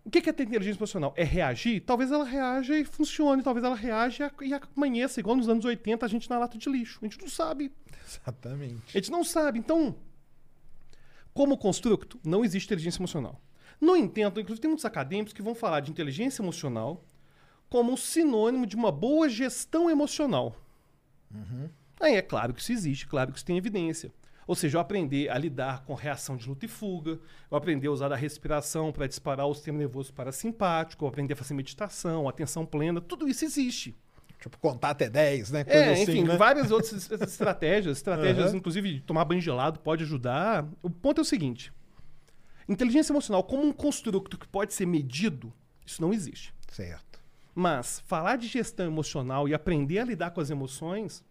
O 0.04 0.10
que 0.10 0.28
é 0.28 0.32
ter 0.32 0.42
inteligência 0.42 0.78
emocional? 0.78 1.14
É 1.16 1.24
reagir? 1.24 1.80
Talvez 1.80 2.12
ela 2.12 2.24
reaja 2.24 2.78
e 2.78 2.84
funcione, 2.84 3.42
talvez 3.42 3.64
ela 3.64 3.74
reaja 3.74 4.30
e 4.42 4.52
amanheça, 4.52 5.18
igual 5.18 5.34
nos 5.34 5.48
anos 5.48 5.64
80, 5.64 6.04
a 6.04 6.08
gente 6.08 6.28
na 6.28 6.38
lata 6.38 6.58
de 6.58 6.68
lixo. 6.68 6.98
A 7.00 7.06
gente 7.06 7.18
não 7.18 7.28
sabe. 7.28 7.72
Exatamente. 8.06 8.96
A 8.96 9.00
gente 9.00 9.10
não 9.10 9.24
sabe. 9.24 9.58
Então, 9.58 9.96
como 11.32 11.56
construto, 11.56 12.20
não 12.22 12.44
existe 12.44 12.66
inteligência 12.66 13.00
emocional. 13.00 13.40
No 13.80 13.96
entanto, 13.96 14.40
inclusive 14.40 14.60
tem 14.60 14.68
muitos 14.68 14.84
acadêmicos 14.84 15.32
que 15.32 15.42
vão 15.42 15.54
falar 15.54 15.80
de 15.80 15.90
inteligência 15.90 16.42
emocional 16.42 17.02
como 17.74 17.90
um 17.90 17.96
sinônimo 17.96 18.66
de 18.66 18.76
uma 18.76 18.92
boa 18.92 19.28
gestão 19.28 19.90
emocional. 19.90 20.54
Aí 21.98 22.14
é 22.14 22.22
claro 22.22 22.54
que 22.54 22.60
isso 22.60 22.70
existe, 22.70 23.04
claro 23.04 23.32
que 23.32 23.38
isso 23.38 23.44
tem 23.44 23.56
evidência. 23.56 24.12
Ou 24.46 24.54
seja, 24.54 24.76
eu 24.76 24.80
aprender 24.80 25.28
a 25.28 25.36
lidar 25.36 25.82
com 25.84 25.92
reação 25.92 26.36
de 26.36 26.48
luta 26.48 26.66
e 26.66 26.68
fuga, 26.68 27.18
eu 27.50 27.56
aprender 27.56 27.88
a 27.88 27.90
usar 27.90 28.12
a 28.12 28.16
respiração 28.16 28.92
para 28.92 29.08
disparar 29.08 29.48
o 29.48 29.54
sistema 29.54 29.76
nervoso 29.78 30.14
parasimpático, 30.14 31.04
eu 31.04 31.08
aprender 31.08 31.32
a 31.32 31.36
fazer 31.36 31.52
meditação, 31.54 32.28
atenção 32.28 32.64
plena, 32.64 33.00
tudo 33.00 33.26
isso 33.26 33.44
existe. 33.44 33.92
Tipo, 34.38 34.56
contar 34.58 34.90
até 34.90 35.10
10, 35.10 35.50
né? 35.50 35.64
Coisa 35.64 35.80
É, 35.80 35.92
assim, 35.94 36.02
enfim, 36.02 36.22
né? 36.22 36.36
várias 36.36 36.70
outras 36.70 36.92
es- 37.10 37.10
estratégias. 37.10 37.96
Estratégias, 37.96 38.50
Aham. 38.50 38.56
inclusive, 38.58 38.94
de 38.94 39.00
tomar 39.00 39.24
banho 39.24 39.40
gelado 39.40 39.80
pode 39.80 40.04
ajudar. 40.04 40.64
O 40.80 40.88
ponto 40.88 41.18
é 41.20 41.22
o 41.22 41.24
seguinte: 41.24 41.72
inteligência 42.68 43.12
emocional, 43.12 43.42
como 43.42 43.64
um 43.64 43.72
construto 43.72 44.38
que 44.38 44.46
pode 44.46 44.72
ser 44.72 44.86
medido, 44.86 45.52
isso 45.84 46.00
não 46.00 46.12
existe. 46.12 46.54
Certo. 46.70 47.13
Mas 47.54 48.00
falar 48.06 48.36
de 48.36 48.48
gestão 48.48 48.86
emocional 48.86 49.48
e 49.48 49.54
aprender 49.54 50.00
a 50.00 50.04
lidar 50.04 50.30
com 50.32 50.40
as 50.40 50.50
emoções, 50.50 51.24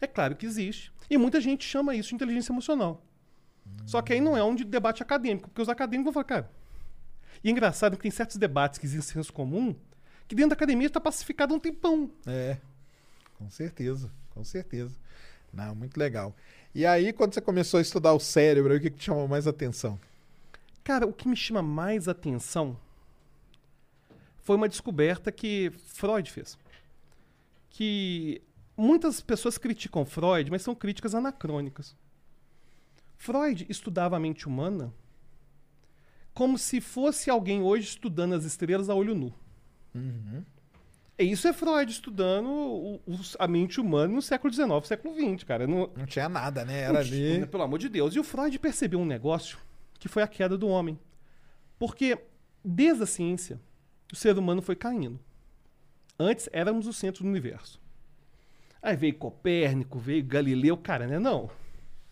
é 0.00 0.06
claro 0.06 0.36
que 0.36 0.44
existe. 0.44 0.92
E 1.08 1.16
muita 1.16 1.40
gente 1.40 1.64
chama 1.64 1.94
isso 1.94 2.10
de 2.10 2.14
inteligência 2.16 2.52
emocional. 2.52 3.02
Só 3.86 4.02
que 4.02 4.12
aí 4.12 4.20
não 4.20 4.36
é 4.36 4.44
um 4.44 4.54
de 4.54 4.64
debate 4.64 5.02
acadêmico, 5.02 5.48
porque 5.48 5.62
os 5.62 5.68
acadêmicos 5.68 6.12
vão 6.12 6.12
falar, 6.12 6.24
cara. 6.24 6.50
E 7.42 7.48
é 7.48 7.52
engraçado 7.52 7.96
que 7.96 8.02
tem 8.02 8.10
certos 8.10 8.36
debates 8.36 8.78
que 8.78 8.86
existem 8.86 9.20
em 9.20 9.22
senso 9.22 9.32
comum 9.32 9.74
que 10.26 10.34
dentro 10.34 10.50
da 10.50 10.54
academia 10.54 10.86
está 10.86 11.00
pacificado 11.00 11.54
há 11.54 11.56
um 11.56 11.60
tempão. 11.60 12.10
É. 12.26 12.58
Com 13.38 13.48
certeza, 13.48 14.10
com 14.34 14.44
certeza. 14.44 14.94
Não, 15.52 15.74
muito 15.74 15.96
legal. 15.96 16.36
E 16.74 16.84
aí, 16.84 17.12
quando 17.12 17.32
você 17.32 17.40
começou 17.40 17.78
a 17.78 17.80
estudar 17.80 18.12
o 18.12 18.20
cérebro, 18.20 18.76
o 18.76 18.80
que, 18.80 18.90
que 18.90 18.98
te 18.98 19.06
chamou 19.06 19.26
mais 19.26 19.46
atenção? 19.46 19.98
Cara, 20.84 21.06
o 21.06 21.12
que 21.12 21.26
me 21.26 21.36
chama 21.36 21.62
mais 21.62 22.08
atenção 22.08 22.76
foi 24.48 24.56
uma 24.56 24.66
descoberta 24.66 25.30
que 25.30 25.70
Freud 25.76 26.30
fez. 26.32 26.56
Que 27.68 28.40
muitas 28.74 29.20
pessoas 29.20 29.58
criticam 29.58 30.06
Freud, 30.06 30.50
mas 30.50 30.62
são 30.62 30.74
críticas 30.74 31.14
anacrônicas. 31.14 31.94
Freud 33.18 33.66
estudava 33.68 34.16
a 34.16 34.18
mente 34.18 34.48
humana 34.48 34.90
como 36.32 36.56
se 36.56 36.80
fosse 36.80 37.28
alguém 37.28 37.60
hoje 37.60 37.88
estudando 37.88 38.32
as 38.34 38.44
estrelas 38.44 38.88
a 38.88 38.94
olho 38.94 39.14
nu. 39.14 39.34
E 41.18 41.24
isso 41.24 41.46
é 41.46 41.52
Freud 41.52 41.92
estudando 41.92 42.48
o- 42.48 43.02
os- 43.06 43.36
a 43.38 43.46
mente 43.46 43.78
humana 43.78 44.14
no 44.14 44.22
século 44.22 44.50
XIX, 44.50 44.86
século 44.86 45.14
XX, 45.14 45.44
cara. 45.44 45.66
Não, 45.66 45.90
Não 45.94 46.06
tinha 46.06 46.26
nada, 46.28 46.64
né? 46.64 46.82
Era 46.84 47.00
ali. 47.00 47.44
Pelo 47.48 47.64
amor 47.64 47.78
de 47.78 47.90
Deus. 47.90 48.14
E 48.14 48.18
o 48.18 48.24
Freud 48.24 48.58
percebeu 48.58 48.98
um 48.98 49.04
negócio 49.04 49.58
que 49.98 50.08
foi 50.08 50.22
a 50.22 50.26
queda 50.28 50.56
do 50.56 50.68
homem. 50.68 50.98
Porque 51.78 52.16
desde 52.64 53.02
a 53.02 53.06
ciência, 53.06 53.60
o 54.12 54.16
ser 54.16 54.36
humano 54.38 54.62
foi 54.62 54.76
caindo. 54.76 55.18
Antes 56.18 56.48
éramos 56.52 56.86
o 56.86 56.92
centro 56.92 57.22
do 57.22 57.28
universo. 57.28 57.80
Aí 58.82 58.96
veio 58.96 59.14
Copérnico, 59.14 59.98
veio 59.98 60.24
Galileu, 60.24 60.76
cara, 60.76 61.06
né? 61.06 61.18
Não. 61.18 61.50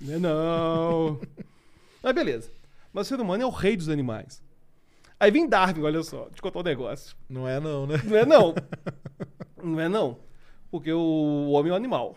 Né 0.00 0.18
não. 0.18 1.20
Mas 2.02 2.14
beleza. 2.14 2.50
Mas 2.92 3.06
o 3.06 3.08
ser 3.08 3.20
humano 3.20 3.42
é 3.42 3.46
o 3.46 3.50
rei 3.50 3.76
dos 3.76 3.88
animais. 3.88 4.42
Aí 5.18 5.30
vem 5.30 5.48
Darwin, 5.48 5.82
olha 5.82 6.02
só, 6.02 6.28
eu 6.28 6.42
contar 6.42 6.60
um 6.60 6.62
negócio. 6.62 7.16
Não 7.28 7.48
é, 7.48 7.58
não, 7.58 7.86
né? 7.86 7.96
Não 8.04 8.16
é 8.16 8.26
não. 8.26 8.54
não 9.62 9.80
é 9.80 9.88
não. 9.88 10.18
Porque 10.70 10.92
o 10.92 11.50
homem 11.50 11.70
é 11.70 11.72
um 11.72 11.76
animal. 11.76 12.16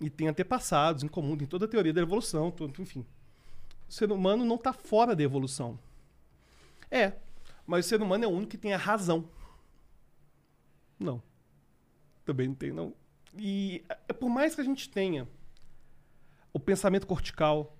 E 0.00 0.10
tem 0.10 0.28
antepassados 0.28 1.02
em 1.02 1.08
comum, 1.08 1.36
tem 1.36 1.46
toda 1.46 1.64
a 1.64 1.68
teoria 1.68 1.92
da 1.92 2.02
evolução, 2.02 2.50
tudo, 2.50 2.80
enfim. 2.80 3.04
O 3.88 3.92
ser 3.92 4.12
humano 4.12 4.44
não 4.44 4.56
está 4.56 4.72
fora 4.72 5.16
da 5.16 5.22
evolução. 5.22 5.78
É, 6.90 7.14
mas 7.68 7.84
o 7.84 7.88
ser 7.90 8.00
humano 8.00 8.24
é 8.24 8.26
o 8.26 8.30
único 8.30 8.50
que 8.50 8.56
tem 8.56 8.72
a 8.72 8.78
razão. 8.78 9.28
Não. 10.98 11.22
Também 12.24 12.48
não 12.48 12.54
tem, 12.54 12.72
não. 12.72 12.94
E 13.36 13.84
é 14.08 14.12
por 14.14 14.30
mais 14.30 14.54
que 14.54 14.62
a 14.62 14.64
gente 14.64 14.88
tenha 14.88 15.28
o 16.50 16.58
pensamento 16.58 17.06
cortical, 17.06 17.76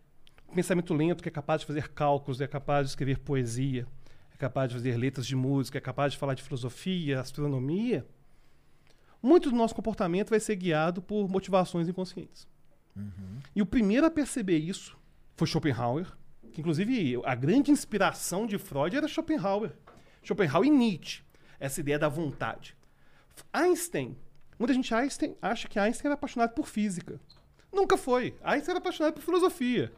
o 0.47 0.55
pensamento 0.55 0.93
lento 0.93 1.23
que 1.23 1.29
é 1.31 1.33
capaz 1.33 1.63
de 1.63 1.67
fazer 1.67 1.89
cálculos, 1.89 2.39
é 2.43 2.47
capaz 2.47 2.87
de 2.87 2.91
escrever 2.91 3.19
poesia, 3.21 3.87
é 4.31 4.37
capaz 4.37 4.69
de 4.69 4.75
fazer 4.75 4.95
letras 4.99 5.27
de 5.27 5.35
música, 5.35 5.79
é 5.79 5.81
capaz 5.81 6.13
de 6.13 6.19
falar 6.19 6.35
de 6.35 6.43
filosofia, 6.43 7.19
astronomia, 7.19 8.07
muito 9.23 9.49
do 9.49 9.57
nosso 9.57 9.75
comportamento 9.75 10.29
vai 10.29 10.39
ser 10.39 10.55
guiado 10.57 11.01
por 11.01 11.29
motivações 11.31 11.89
inconscientes. 11.89 12.47
E 13.57 13.63
o 13.63 13.67
primeiro 13.67 14.07
a 14.07 14.11
perceber 14.11 14.59
isso 14.59 14.99
foi 15.35 15.47
Schopenhauer, 15.47 16.15
que 16.59 16.61
inclusive 16.61 17.21
a 17.25 17.37
grande 17.37 17.71
inspiração 17.71 18.45
de 18.45 18.59
Freud 18.59 18.97
era 18.97 19.07
Schopenhauer. 19.07 19.71
Schopenhauer 20.25 20.67
e 20.67 20.71
Nietzsche, 20.71 21.23
essa 21.61 21.79
ideia 21.79 22.01
da 22.01 22.09
vontade. 22.09 22.77
Einstein, 23.53 24.19
muita 24.59 24.75
gente 24.75 24.93
Einstein, 24.93 25.37
acha 25.41 25.69
que 25.69 25.79
Einstein 25.79 26.09
era 26.09 26.15
apaixonado 26.15 26.55
por 26.55 26.67
física. 26.67 27.21
Nunca 27.73 27.97
foi. 27.97 28.35
Einstein 28.43 28.73
era 28.73 28.79
apaixonado 28.81 29.15
por 29.15 29.23
filosofia. 29.23 29.93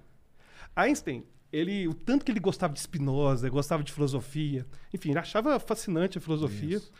Einstein, 0.76 1.24
ele, 1.50 1.88
o 1.88 1.94
tanto 1.94 2.26
que 2.26 2.30
ele 2.30 2.40
gostava 2.40 2.74
de 2.74 2.80
Spinoza, 2.80 3.48
gostava 3.48 3.82
de 3.82 3.90
filosofia, 3.90 4.66
enfim, 4.92 5.11
ele 5.11 5.18
achava 5.18 5.58
fascinante 5.58 6.18
a 6.18 6.20
filosofia. 6.20 6.76
Isso. 6.76 6.92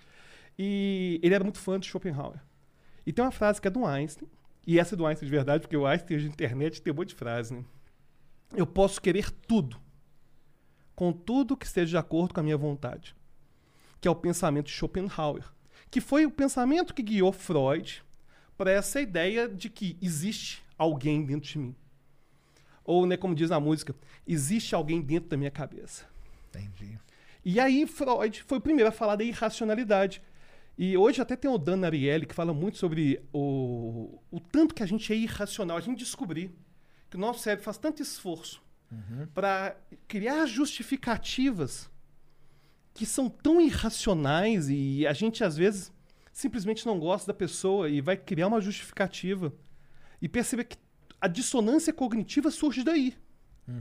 E 0.58 1.20
ele 1.22 1.34
era 1.34 1.44
muito 1.44 1.58
fã 1.58 1.78
de 1.78 1.86
Schopenhauer. 1.86 2.40
E 3.04 3.12
tem 3.12 3.22
uma 3.22 3.30
frase 3.30 3.61
que 3.61 3.68
é 3.68 3.70
do 3.70 3.84
Einstein, 3.84 4.26
e 4.66 4.78
essa 4.78 4.94
é 4.94 4.96
do 4.96 5.04
Einstein 5.04 5.26
de 5.26 5.30
verdade, 5.30 5.61
porque 5.61 5.76
o 5.76 5.84
Einstein 5.84 6.16
hoje 6.16 6.28
na 6.28 6.32
internet 6.32 6.80
tem 6.80 6.94
um 6.94 6.96
monte 6.96 7.11
de 7.11 7.14
frase, 7.14 7.52
né? 7.52 7.62
Eu 8.55 8.66
posso 8.66 9.01
querer 9.01 9.30
tudo, 9.30 9.80
contudo 10.94 11.57
que 11.57 11.66
esteja 11.66 11.90
de 11.90 11.96
acordo 11.96 12.34
com 12.34 12.40
a 12.40 12.42
minha 12.42 12.57
vontade. 12.57 13.14
Que 14.01 14.09
é 14.09 14.11
o 14.11 14.16
pensamento 14.16 14.66
de 14.66 14.72
Schopenhauer. 14.72 15.44
Que 15.90 16.01
foi 16.01 16.26
o 16.26 16.30
pensamento 16.30 16.94
que 16.94 17.03
guiou 17.03 17.32
Freud 17.32 18.03
para 18.57 18.70
essa 18.70 19.01
ideia 19.01 19.48
de 19.48 19.70
que 19.70 19.96
existe 20.03 20.62
alguém 20.76 21.24
dentro 21.24 21.48
de 21.48 21.59
mim. 21.59 21.74
Ou, 22.84 23.07
né, 23.07 23.16
como 23.16 23.34
diz 23.34 23.51
na 23.51 23.61
música, 23.61 23.94
existe 24.26 24.74
alguém 24.74 25.01
dentro 25.01 25.30
da 25.30 25.36
minha 25.36 25.51
cabeça. 25.51 26.07
Entendi. 26.48 26.98
E 27.44 27.59
aí 27.61 27.86
Freud 27.86 28.42
foi 28.46 28.59
o 28.59 28.61
primeiro 28.61 28.88
a 28.88 28.92
falar 28.92 29.16
da 29.16 29.24
irracionalidade. 29.24 30.20
E 30.76 30.96
hoje 30.96 31.20
até 31.20 31.36
tem 31.36 31.51
o 31.51 31.59
Dan 31.59 31.84
Ariely 31.84 32.26
que 32.26 32.34
fala 32.34 32.53
muito 32.53 32.78
sobre 32.78 33.22
o, 33.32 34.18
o 34.30 34.40
tanto 34.40 34.74
que 34.74 34.82
a 34.82 34.86
gente 34.86 35.12
é 35.12 35.16
irracional. 35.16 35.76
A 35.76 35.80
gente 35.80 35.98
descobrir 35.98 36.51
que 37.11 37.16
o 37.16 37.20
nosso 37.20 37.40
cérebro 37.40 37.64
faz 37.64 37.76
tanto 37.76 38.00
esforço 38.00 38.62
para 39.34 39.76
criar 40.08 40.46
justificativas 40.46 41.90
que 42.92 43.06
são 43.06 43.28
tão 43.28 43.61
irracionais 43.61 44.68
e 44.68 45.06
a 45.06 45.12
gente 45.12 45.44
às 45.44 45.56
vezes 45.56 45.92
simplesmente 46.32 46.86
não 46.86 46.98
gosta 46.98 47.32
da 47.32 47.36
pessoa 47.36 47.88
e 47.88 48.00
vai 48.00 48.16
criar 48.16 48.48
uma 48.48 48.61
justificativa 48.61 49.52
e 50.20 50.28
perceber 50.28 50.64
que 50.64 50.76
a 51.20 51.28
dissonância 51.28 51.92
cognitiva 51.92 52.50
surge 52.50 52.82
daí. 52.82 53.16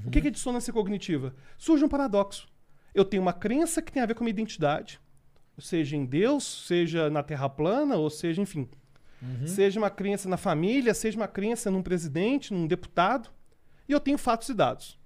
O 0.06 0.12
que 0.12 0.22
que 0.22 0.28
é 0.28 0.32
dissonância 0.32 0.72
cognitiva? 0.72 1.36
Surge 1.58 1.84
um 1.84 1.90
paradoxo. 1.90 2.48
Eu 2.94 3.04
tenho 3.04 3.22
uma 3.24 3.34
crença 3.34 3.82
que 3.82 3.92
tem 3.92 4.04
a 4.04 4.06
ver 4.06 4.14
com 4.14 4.24
a 4.24 4.26
minha 4.26 4.32
identidade, 4.32 5.00
seja 5.58 5.96
em 5.96 6.06
Deus, 6.06 6.66
seja 6.68 7.10
na 7.10 7.24
Terra 7.24 7.50
plana, 7.50 7.96
ou 7.96 8.10
seja, 8.10 8.42
enfim, 8.42 8.70
seja 9.46 9.80
uma 9.80 9.90
crença 9.90 10.30
na 10.30 10.38
família, 10.38 10.94
seja 10.94 11.18
uma 11.18 11.28
crença 11.28 11.70
num 11.70 11.84
presidente, 11.84 12.54
num 12.54 12.68
deputado, 12.68 13.30
e 13.88 13.92
eu 13.92 14.00
tenho 14.00 14.18
fatos 14.18 14.50
e 14.50 14.54
dados. 14.54 15.00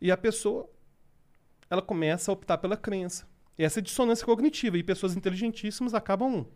E 0.00 0.10
a 0.10 0.16
pessoa, 0.16 0.68
ela 1.68 1.82
começa 1.82 2.30
a 2.30 2.34
optar 2.34 2.58
pela 2.58 2.76
crença. 2.76 3.26
E 3.58 3.64
essa 3.64 3.78
é 3.78 3.82
dissonância 3.82 4.24
cognitiva. 4.24 4.76
E 4.76 4.82
pessoas 4.82 5.16
inteligentíssimas 5.16 5.94
acabam 5.94 6.46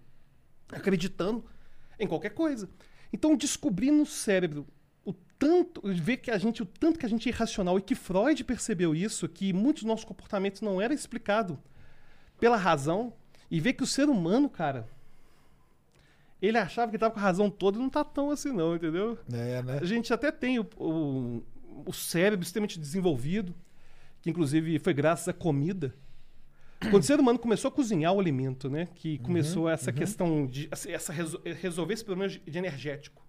acreditando 0.70 1.44
em 1.98 2.06
qualquer 2.06 2.30
coisa. 2.30 2.68
Então, 3.12 3.36
descobrir 3.36 3.90
no 3.90 4.04
cérebro 4.04 4.66
o 5.04 5.14
tanto, 5.38 5.80
ver 5.84 6.18
que 6.18 6.30
a 6.30 6.36
gente, 6.36 6.62
o 6.62 6.66
tanto 6.66 6.98
que 6.98 7.06
a 7.06 7.08
gente 7.08 7.28
é 7.28 7.32
irracional 7.32 7.78
e 7.78 7.82
que 7.82 7.94
Freud 7.94 8.44
percebeu 8.44 8.94
isso, 8.94 9.28
que 9.28 9.52
muitos 9.52 9.82
dos 9.82 9.88
nossos 9.88 10.04
comportamentos 10.04 10.60
não 10.60 10.80
era 10.80 10.92
explicado 10.92 11.58
pela 12.38 12.56
razão, 12.56 13.14
e 13.50 13.58
ver 13.60 13.72
que 13.72 13.82
o 13.82 13.86
ser 13.86 14.08
humano, 14.08 14.48
cara, 14.50 14.86
ele 16.40 16.58
achava 16.58 16.90
que 16.90 16.96
estava 16.96 17.12
com 17.12 17.18
a 17.20 17.22
razão 17.22 17.50
toda 17.50 17.76
e 17.78 17.80
não 17.80 17.90
tá 17.90 18.04
tão 18.04 18.30
assim 18.30 18.52
não, 18.52 18.76
entendeu? 18.76 19.18
É, 19.32 19.62
né? 19.62 19.78
A 19.80 19.84
gente 19.84 20.12
até 20.12 20.30
tem 20.30 20.58
o, 20.58 20.66
o, 20.76 21.42
o 21.86 21.92
cérebro 21.92 22.44
extremamente 22.44 22.78
desenvolvido, 22.78 23.54
que 24.22 24.30
inclusive 24.30 24.78
foi 24.78 24.94
graças 24.94 25.28
à 25.28 25.32
comida. 25.32 25.94
Quando 26.90 27.02
o 27.02 27.06
ser 27.06 27.18
humano 27.18 27.38
começou 27.40 27.68
a 27.68 27.72
cozinhar 27.72 28.12
o 28.12 28.20
alimento, 28.20 28.70
né? 28.70 28.86
Que 28.94 29.18
começou 29.18 29.68
essa 29.68 29.90
questão 29.92 30.46
de 30.46 30.68
essa- 30.70 30.88
essa 30.90 31.12
resol- 31.12 31.40
resolver 31.60 31.94
esse 31.94 32.04
problema 32.04 32.28
de 32.32 32.56
energético. 32.58 33.26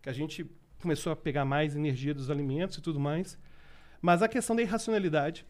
Que 0.00 0.08
a 0.08 0.12
gente 0.12 0.46
começou 0.80 1.12
a 1.12 1.16
pegar 1.16 1.44
mais 1.44 1.74
energia 1.74 2.14
dos 2.14 2.30
alimentos 2.30 2.78
e 2.78 2.80
tudo 2.80 3.00
mais. 3.00 3.36
Mas 4.00 4.22
a 4.22 4.28
questão 4.28 4.54
da 4.54 4.62
irracionalidade 4.62 5.44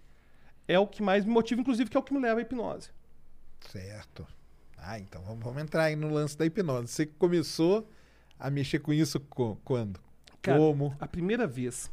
é 0.67 0.79
o 0.79 0.87
que 0.87 1.03
mais 1.03 1.25
me 1.27 1.31
motiva, 1.31 1.61
inclusive, 1.61 1.91
que 1.91 1.97
é 1.97 2.01
o 2.01 2.03
que 2.03 2.15
me 2.15 2.21
leva 2.21 2.41
à 2.41 2.43
hipnose. 2.43 2.89
Certo. 3.61 4.27
Ah, 4.85 4.99
então 4.99 5.23
vamos, 5.23 5.45
vamos 5.45 5.63
entrar 5.63 5.85
aí 5.85 5.97
no 5.97 6.13
lance 6.13 6.37
da 6.37 6.45
hipnose. 6.45 6.89
Você 6.89 7.07
começou 7.07 7.89
a 8.39 8.51
mexer 8.51 8.81
com 8.81 8.93
isso 8.93 9.21
co- 9.21 9.57
quando? 9.65 10.01
Cara, 10.41 10.59
Como? 10.59 10.97
A 10.99 11.07
primeira 11.07 11.47
vez 11.47 11.91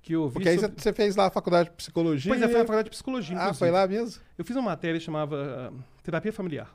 que 0.00 0.12
eu 0.12 0.28
vi. 0.28 0.34
Porque 0.34 0.48
aí 0.48 0.54
você- 0.56 0.60
sobre- 0.66 0.80
você 0.82 0.92
fez 0.92 1.16
lá 1.16 1.26
a 1.26 1.30
faculdade 1.30 1.70
de 1.70 1.76
psicologia. 1.76 2.30
Pois 2.30 2.40
é, 2.40 2.46
foi 2.46 2.54
na 2.54 2.60
faculdade 2.60 2.84
de 2.86 2.90
psicologia. 2.90 3.36
Ah, 3.36 3.40
inclusive. 3.42 3.58
foi 3.58 3.70
lá 3.70 3.86
mesmo? 3.88 4.22
Eu 4.38 4.44
fiz 4.44 4.54
uma 4.56 4.62
matéria 4.62 4.98
que 5.00 5.04
chamava 5.04 5.72
ah, 5.74 5.84
Terapia 6.04 6.32
Familiar. 6.32 6.72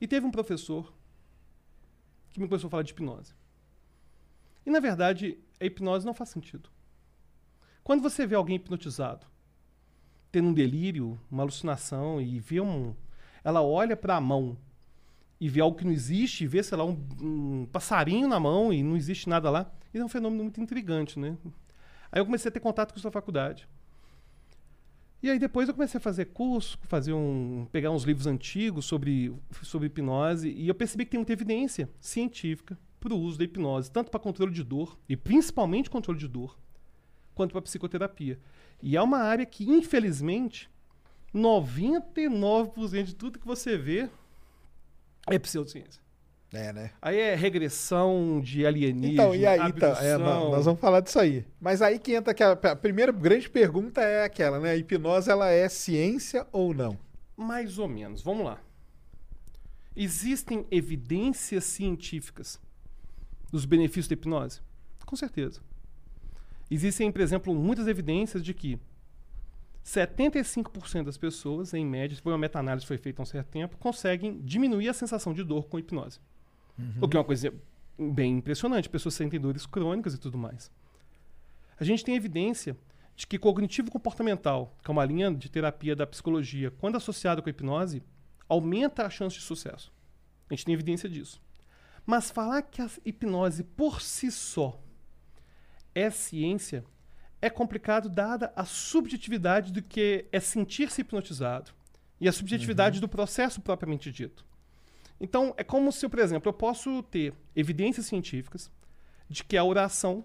E 0.00 0.06
teve 0.06 0.24
um 0.24 0.30
professor 0.30 0.92
que 2.30 2.40
me 2.40 2.46
começou 2.48 2.68
a 2.68 2.70
falar 2.70 2.82
de 2.84 2.92
hipnose. 2.92 3.34
E, 4.64 4.70
na 4.70 4.78
verdade, 4.80 5.38
a 5.60 5.64
hipnose 5.64 6.06
não 6.06 6.14
faz 6.14 6.30
sentido. 6.30 6.70
Quando 7.82 8.00
você 8.00 8.24
vê 8.26 8.36
alguém 8.36 8.56
hipnotizado, 8.56 9.26
tendo 10.30 10.48
um 10.48 10.54
delírio, 10.54 11.20
uma 11.30 11.42
alucinação, 11.42 12.20
e 12.20 12.38
vê 12.38 12.60
um. 12.60 12.94
Ela 13.44 13.62
olha 13.62 13.96
para 13.96 14.16
a 14.16 14.20
mão 14.20 14.56
e 15.40 15.48
vê 15.48 15.60
algo 15.60 15.76
que 15.76 15.84
não 15.84 15.92
existe, 15.92 16.44
e 16.44 16.46
vê, 16.46 16.62
sei 16.62 16.78
lá, 16.78 16.84
um, 16.84 16.96
um 17.20 17.66
passarinho 17.72 18.28
na 18.28 18.38
mão 18.38 18.72
e 18.72 18.82
não 18.82 18.96
existe 18.96 19.28
nada 19.28 19.50
lá. 19.50 19.70
Isso 19.92 20.02
é 20.02 20.06
um 20.06 20.08
fenômeno 20.08 20.44
muito 20.44 20.60
intrigante, 20.60 21.18
né? 21.18 21.36
Aí 22.12 22.20
eu 22.20 22.24
comecei 22.24 22.48
a 22.48 22.52
ter 22.52 22.60
contato 22.60 22.92
com 22.92 22.98
isso 22.98 23.06
na 23.06 23.10
faculdade. 23.10 23.68
E 25.22 25.30
aí 25.30 25.38
depois 25.38 25.68
eu 25.68 25.74
comecei 25.74 25.98
a 25.98 26.00
fazer 26.00 26.26
curso, 26.26 26.76
fazer 26.82 27.12
um, 27.12 27.66
pegar 27.70 27.90
uns 27.90 28.02
livros 28.02 28.26
antigos 28.26 28.84
sobre, 28.84 29.32
sobre 29.62 29.86
hipnose 29.86 30.48
e 30.50 30.66
eu 30.66 30.74
percebi 30.74 31.04
que 31.04 31.12
tem 31.12 31.18
muita 31.18 31.32
evidência 31.32 31.88
científica 32.00 32.76
para 32.98 33.14
o 33.14 33.18
uso 33.18 33.38
da 33.38 33.44
hipnose, 33.44 33.90
tanto 33.90 34.10
para 34.10 34.18
controle 34.18 34.52
de 34.52 34.64
dor 34.64 34.98
e 35.08 35.16
principalmente 35.16 35.88
controle 35.88 36.18
de 36.18 36.26
dor, 36.26 36.58
quanto 37.34 37.52
para 37.52 37.62
psicoterapia. 37.62 38.38
E 38.82 38.96
é 38.96 39.02
uma 39.02 39.18
área 39.18 39.46
que 39.46 39.68
infelizmente 39.68 40.68
99% 41.34 43.04
de 43.04 43.14
tudo 43.14 43.38
que 43.38 43.46
você 43.46 43.76
vê 43.76 44.08
é 45.26 45.38
pseudociência. 45.38 46.02
É, 46.52 46.70
né? 46.70 46.90
Aí 47.00 47.18
é 47.18 47.34
regressão 47.34 48.38
de 48.42 48.66
alienígena, 48.66 49.14
Então, 49.14 49.34
e 49.34 49.46
aí, 49.46 49.58
então, 49.70 49.96
é, 49.96 50.18
não, 50.18 50.50
nós 50.50 50.66
vamos 50.66 50.80
falar 50.80 51.00
disso 51.00 51.18
aí. 51.18 51.46
Mas 51.58 51.80
aí 51.80 51.98
que 51.98 52.12
entra 52.12 52.32
aquela. 52.32 52.52
A 52.52 52.76
primeira 52.76 53.10
grande 53.10 53.48
pergunta 53.48 54.02
é 54.02 54.24
aquela, 54.24 54.60
né? 54.60 54.72
A 54.72 54.76
hipnose, 54.76 55.30
ela 55.30 55.48
é 55.48 55.66
ciência 55.70 56.46
ou 56.52 56.74
não? 56.74 56.98
Mais 57.34 57.78
ou 57.78 57.88
menos. 57.88 58.20
Vamos 58.22 58.44
lá. 58.44 58.60
Existem 59.96 60.66
evidências 60.70 61.64
científicas 61.64 62.60
dos 63.50 63.64
benefícios 63.64 64.08
da 64.08 64.12
hipnose? 64.14 64.60
Com 65.06 65.16
certeza. 65.16 65.60
Existem, 66.70 67.10
por 67.10 67.22
exemplo, 67.22 67.54
muitas 67.54 67.86
evidências 67.86 68.42
de 68.42 68.52
que 68.52 68.78
75% 69.84 71.04
das 71.04 71.18
pessoas, 71.18 71.74
em 71.74 71.84
média, 71.84 72.16
foi 72.22 72.32
uma 72.32 72.38
meta-análise 72.38 72.84
que 72.84 72.88
foi 72.88 72.98
feita 72.98 73.20
há 73.20 73.24
um 73.24 73.26
certo 73.26 73.48
tempo, 73.48 73.76
conseguem 73.78 74.40
diminuir 74.40 74.88
a 74.88 74.94
sensação 74.94 75.32
de 75.34 75.42
dor 75.42 75.66
com 75.66 75.78
hipnose. 75.78 76.20
O 77.00 77.08
que 77.08 77.16
é 77.16 77.20
uma 77.20 77.24
coisa 77.24 77.52
bem 77.98 78.38
impressionante. 78.38 78.88
Pessoas 78.88 79.14
sentem 79.14 79.40
dores 79.40 79.66
crônicas 79.66 80.14
e 80.14 80.18
tudo 80.18 80.38
mais. 80.38 80.70
A 81.78 81.84
gente 81.84 82.04
tem 82.04 82.14
evidência 82.14 82.76
de 83.14 83.26
que 83.26 83.38
cognitivo 83.38 83.90
comportamental, 83.90 84.76
que 84.82 84.90
é 84.90 84.92
uma 84.92 85.04
linha 85.04 85.32
de 85.32 85.50
terapia 85.50 85.94
da 85.94 86.06
psicologia, 86.06 86.70
quando 86.70 86.96
associado 86.96 87.42
com 87.42 87.48
a 87.48 87.50
hipnose, 87.50 88.02
aumenta 88.48 89.04
a 89.04 89.10
chance 89.10 89.36
de 89.36 89.42
sucesso. 89.42 89.92
A 90.48 90.54
gente 90.54 90.64
tem 90.64 90.74
evidência 90.74 91.08
disso. 91.08 91.40
Mas 92.04 92.30
falar 92.30 92.62
que 92.62 92.82
a 92.82 92.90
hipnose 93.04 93.62
por 93.62 94.00
si 94.00 94.30
só 94.30 94.80
é 95.94 96.10
ciência 96.10 96.84
é 97.42 97.50
complicado 97.50 98.08
dada 98.08 98.52
a 98.54 98.64
subjetividade 98.64 99.72
do 99.72 99.82
que 99.82 100.26
é 100.30 100.38
sentir-se 100.38 101.00
hipnotizado 101.00 101.72
e 102.20 102.28
a 102.28 102.32
subjetividade 102.32 103.00
do 103.00 103.08
processo 103.08 103.60
propriamente 103.60 104.12
dito. 104.12 104.46
Então, 105.20 105.52
é 105.56 105.64
como 105.64 105.90
se, 105.90 106.08
por 106.08 106.20
exemplo, 106.20 106.48
eu 106.48 106.52
posso 106.52 107.02
ter 107.02 107.34
evidências 107.54 108.06
científicas 108.06 108.70
de 109.28 109.42
que 109.42 109.56
a 109.56 109.64
oração 109.64 110.24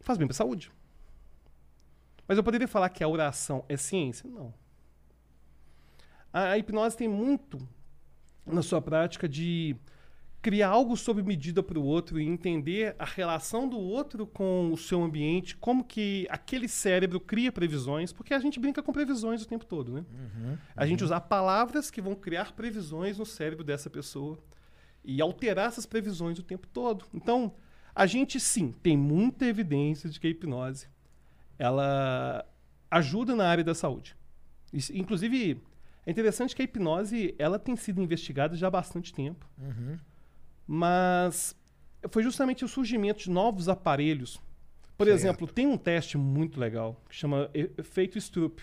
faz 0.00 0.18
bem 0.18 0.26
para 0.26 0.32
a 0.32 0.36
saúde. 0.36 0.72
Mas 2.26 2.38
eu 2.38 2.44
poderia 2.44 2.66
falar 2.66 2.88
que 2.88 3.04
a 3.04 3.08
oração 3.08 3.62
é 3.68 3.76
ciência? 3.76 4.28
Não. 4.28 4.54
A 6.32 6.56
hipnose 6.56 6.96
tem 6.96 7.08
muito 7.08 7.58
na 8.46 8.62
sua 8.62 8.80
prática 8.80 9.28
de 9.28 9.76
criar 10.42 10.70
algo 10.70 10.96
sob 10.96 11.22
medida 11.22 11.62
para 11.62 11.78
o 11.78 11.84
outro 11.84 12.18
e 12.20 12.26
entender 12.26 12.96
a 12.98 13.04
relação 13.04 13.68
do 13.68 13.78
outro 13.78 14.26
com 14.26 14.72
o 14.72 14.76
seu 14.76 15.00
ambiente, 15.00 15.56
como 15.56 15.84
que 15.84 16.26
aquele 16.28 16.66
cérebro 16.68 17.20
cria 17.20 17.52
previsões, 17.52 18.12
porque 18.12 18.34
a 18.34 18.40
gente 18.40 18.58
brinca 18.58 18.82
com 18.82 18.92
previsões 18.92 19.40
o 19.42 19.46
tempo 19.48 19.64
todo, 19.64 19.92
né? 19.92 20.04
A 20.76 20.84
gente 20.84 21.04
usar 21.04 21.20
palavras 21.20 21.90
que 21.92 22.02
vão 22.02 22.16
criar 22.16 22.52
previsões 22.52 23.16
no 23.18 23.24
cérebro 23.24 23.62
dessa 23.64 23.88
pessoa 23.88 24.36
e 25.04 25.22
alterar 25.22 25.68
essas 25.68 25.86
previsões 25.86 26.38
o 26.40 26.42
tempo 26.42 26.66
todo. 26.66 27.04
Então, 27.14 27.54
a 27.94 28.04
gente 28.04 28.40
sim 28.40 28.72
tem 28.82 28.96
muita 28.96 29.46
evidência 29.46 30.10
de 30.10 30.18
que 30.18 30.26
a 30.26 30.30
hipnose 30.30 30.88
ela 31.58 32.44
ajuda 32.90 33.34
na 33.36 33.46
área 33.46 33.64
da 33.64 33.74
saúde. 33.74 34.16
Isso- 34.72 34.92
inclusive, 34.96 35.60
é 36.04 36.10
interessante 36.10 36.54
que 36.56 36.62
a 36.62 36.64
hipnose 36.64 37.34
ela 37.38 37.58
tem 37.58 37.76
sido 37.76 38.02
investigada 38.02 38.56
já 38.56 38.66
há 38.66 38.70
bastante 38.70 39.12
tempo, 39.12 39.48
mas 40.74 41.54
foi 42.08 42.22
justamente 42.22 42.64
o 42.64 42.68
surgimento 42.68 43.24
de 43.24 43.30
novos 43.30 43.68
aparelhos. 43.68 44.40
Por 44.96 45.06
Certo. 45.06 45.18
exemplo, 45.18 45.46
tem 45.46 45.66
um 45.66 45.76
teste 45.76 46.16
muito 46.16 46.58
legal 46.58 46.98
que 47.10 47.14
chama 47.14 47.50
efeito 47.52 48.18
Stroop. 48.18 48.62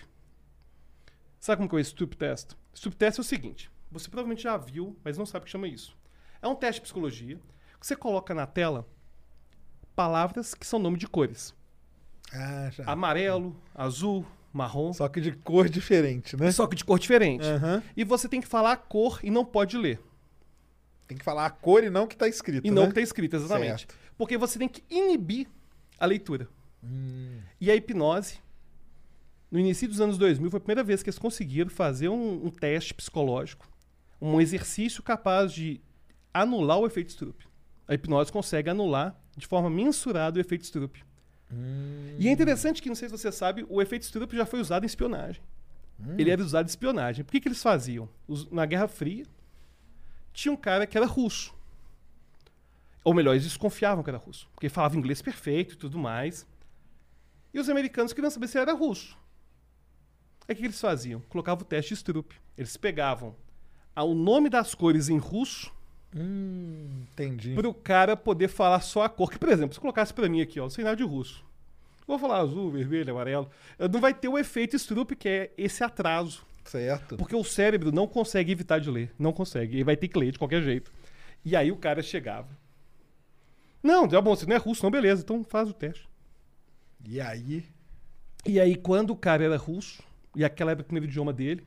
Sabe 1.38 1.58
como 1.58 1.68
que 1.68 1.76
é 1.76 1.78
o 1.78 1.84
Stroop 1.84 2.16
Test? 2.16 2.56
Stroop 2.74 2.96
Test 2.96 3.18
é 3.18 3.20
o 3.20 3.24
seguinte: 3.24 3.70
você 3.92 4.08
provavelmente 4.10 4.42
já 4.42 4.56
viu, 4.56 4.96
mas 5.04 5.16
não 5.16 5.24
sabe 5.24 5.44
o 5.44 5.46
que 5.46 5.52
chama 5.52 5.68
isso. 5.68 5.96
É 6.42 6.48
um 6.48 6.56
teste 6.56 6.80
de 6.80 6.82
psicologia 6.82 7.38
que 7.78 7.86
você 7.86 7.94
coloca 7.94 8.34
na 8.34 8.44
tela 8.46 8.84
palavras 9.94 10.52
que 10.52 10.66
são 10.66 10.80
nome 10.80 10.98
de 10.98 11.06
cores: 11.06 11.54
Ah, 12.34 12.70
já. 12.72 12.84
amarelo, 12.90 13.54
azul, 13.72 14.26
marrom, 14.52 14.92
Só 14.92 15.08
que 15.08 15.20
de 15.20 15.30
cor 15.30 15.68
diferente, 15.68 16.36
né? 16.36 16.50
só 16.50 16.66
que 16.66 16.74
de 16.74 16.84
cor 16.84 16.98
diferente. 16.98 17.46
Aham. 17.46 17.80
E 17.96 18.02
você 18.02 18.28
tem 18.28 18.40
que 18.40 18.48
falar 18.48 18.72
a 18.72 18.76
cor 18.76 19.20
e 19.22 19.30
não 19.30 19.44
pode 19.44 19.76
ler. 19.78 20.00
Tem 21.10 21.18
que 21.18 21.24
falar 21.24 21.44
a 21.44 21.50
cor 21.50 21.82
e 21.82 21.90
não 21.90 22.04
o 22.04 22.06
que 22.06 22.16
tá 22.16 22.28
escrito, 22.28 22.64
E 22.64 22.70
não 22.70 22.82
o 22.82 22.86
né? 22.86 22.92
que 22.92 22.92
está 22.92 23.00
escrito, 23.00 23.34
exatamente. 23.34 23.80
Certo. 23.80 23.96
Porque 24.16 24.38
você 24.38 24.60
tem 24.60 24.68
que 24.68 24.84
inibir 24.88 25.48
a 25.98 26.06
leitura. 26.06 26.46
Hum. 26.84 27.40
E 27.60 27.68
a 27.68 27.74
hipnose, 27.74 28.38
no 29.50 29.58
início 29.58 29.88
dos 29.88 30.00
anos 30.00 30.16
2000, 30.16 30.48
foi 30.52 30.58
a 30.58 30.60
primeira 30.60 30.84
vez 30.84 31.02
que 31.02 31.10
eles 31.10 31.18
conseguiram 31.18 31.68
fazer 31.68 32.08
um, 32.08 32.46
um 32.46 32.48
teste 32.48 32.94
psicológico, 32.94 33.68
um 34.20 34.40
exercício 34.40 35.02
capaz 35.02 35.52
de 35.52 35.80
anular 36.32 36.78
o 36.78 36.86
efeito 36.86 37.10
Stroop. 37.10 37.44
A 37.88 37.94
hipnose 37.94 38.30
consegue 38.30 38.70
anular 38.70 39.20
de 39.36 39.48
forma 39.48 39.68
mensurada 39.68 40.38
o 40.38 40.40
efeito 40.40 40.62
Stroop. 40.64 41.02
E 42.20 42.28
é 42.28 42.30
interessante 42.30 42.80
que, 42.80 42.88
não 42.88 42.94
sei 42.94 43.08
se 43.08 43.18
você 43.18 43.32
sabe, 43.32 43.66
o 43.68 43.82
efeito 43.82 44.04
Stroop 44.04 44.36
já 44.36 44.46
foi 44.46 44.60
usado 44.60 44.84
em 44.84 44.86
espionagem. 44.86 45.42
Ele 46.16 46.30
era 46.30 46.40
usado 46.40 46.66
em 46.66 46.70
espionagem. 46.70 47.24
Por 47.24 47.32
que, 47.32 47.40
que 47.40 47.48
eles 47.48 47.60
faziam? 47.60 48.08
Os- 48.28 48.48
na 48.48 48.64
Guerra 48.64 48.86
Fria, 48.86 49.26
tinha 50.32 50.52
um 50.52 50.56
cara 50.56 50.86
que 50.86 50.96
era 50.96 51.06
russo. 51.06 51.54
Ou 53.02 53.14
melhor, 53.14 53.32
eles 53.32 53.44
desconfiavam 53.44 54.04
que 54.04 54.10
era 54.10 54.18
russo. 54.18 54.48
Porque 54.54 54.68
falava 54.68 54.96
inglês 54.96 55.22
perfeito 55.22 55.74
e 55.74 55.76
tudo 55.76 55.98
mais. 55.98 56.46
E 57.52 57.58
os 57.58 57.68
americanos 57.68 58.12
queriam 58.12 58.30
saber 58.30 58.46
se 58.48 58.58
ele 58.58 58.62
era 58.70 58.74
russo. 58.74 59.16
Aí 60.46 60.54
o 60.54 60.58
que 60.58 60.64
eles 60.64 60.80
faziam? 60.80 61.20
Colocavam 61.28 61.62
o 61.62 61.64
teste 61.64 61.94
Stroop. 61.94 62.34
Eles 62.56 62.76
pegavam 62.76 63.34
o 63.96 64.14
nome 64.14 64.48
das 64.48 64.74
cores 64.74 65.08
em 65.08 65.18
russo 65.18 65.72
Hum, 66.16 67.04
entendi. 67.12 67.54
para 67.54 67.68
o 67.68 67.74
cara 67.74 68.16
poder 68.16 68.48
falar 68.48 68.80
só 68.80 69.02
a 69.02 69.08
cor. 69.08 69.30
Que, 69.30 69.38
por 69.38 69.48
exemplo, 69.48 69.74
se 69.74 69.80
colocasse 69.80 70.12
para 70.12 70.28
mim 70.28 70.40
aqui, 70.40 70.58
ó, 70.60 70.64
não 70.64 70.70
sei 70.70 70.84
nada 70.84 70.96
de 70.96 71.04
russo. 71.04 71.44
Vou 72.06 72.18
falar 72.18 72.38
azul, 72.38 72.70
vermelho, 72.72 73.12
amarelo. 73.12 73.48
eh, 73.78 73.86
Não 73.88 74.00
vai 74.00 74.12
ter 74.12 74.26
o 74.28 74.36
efeito 74.38 74.74
Stroop, 74.76 75.14
que 75.16 75.28
é 75.28 75.52
esse 75.56 75.84
atraso. 75.84 76.44
Certo. 76.64 77.16
Porque 77.16 77.34
o 77.34 77.44
cérebro 77.44 77.90
não 77.90 78.06
consegue 78.06 78.52
evitar 78.52 78.78
de 78.78 78.90
ler. 78.90 79.12
Não 79.18 79.32
consegue. 79.32 79.76
Ele 79.76 79.84
vai 79.84 79.96
ter 79.96 80.08
que 80.08 80.18
ler 80.18 80.32
de 80.32 80.38
qualquer 80.38 80.62
jeito. 80.62 80.92
E 81.44 81.56
aí 81.56 81.72
o 81.72 81.76
cara 81.76 82.02
chegava. 82.02 82.48
Não, 83.82 84.08
já 84.08 84.20
bom, 84.20 84.36
você 84.36 84.46
não 84.46 84.54
é 84.54 84.58
russo, 84.58 84.82
não, 84.82 84.90
beleza. 84.90 85.22
Então 85.22 85.42
faz 85.42 85.70
o 85.70 85.72
teste. 85.72 86.08
E 87.04 87.20
aí? 87.20 87.64
E 88.44 88.60
aí, 88.60 88.76
quando 88.76 89.10
o 89.10 89.16
cara 89.16 89.44
era 89.44 89.56
russo, 89.56 90.02
e 90.34 90.44
aquela 90.44 90.70
era 90.70 90.80
o 90.80 90.84
primeiro 90.84 91.06
idioma 91.06 91.32
dele, 91.32 91.66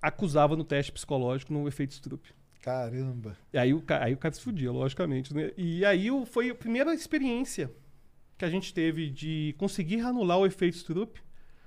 acusava 0.00 0.56
no 0.56 0.64
teste 0.64 0.92
psicológico 0.92 1.52
no 1.52 1.66
efeito 1.66 1.94
Stroop. 1.94 2.28
Caramba. 2.60 3.36
E 3.52 3.58
aí 3.58 3.72
o, 3.72 3.82
aí 4.00 4.12
o 4.14 4.16
cara 4.16 4.34
se 4.34 4.40
fudia, 4.40 4.72
logicamente. 4.72 5.32
Né? 5.34 5.52
E 5.56 5.84
aí 5.84 6.08
foi 6.26 6.50
a 6.50 6.54
primeira 6.54 6.92
experiência 6.94 7.70
que 8.36 8.44
a 8.44 8.50
gente 8.50 8.74
teve 8.74 9.08
de 9.08 9.54
conseguir 9.56 10.00
anular 10.00 10.38
o 10.38 10.46
efeito 10.46 10.76
Stroop 10.76 11.20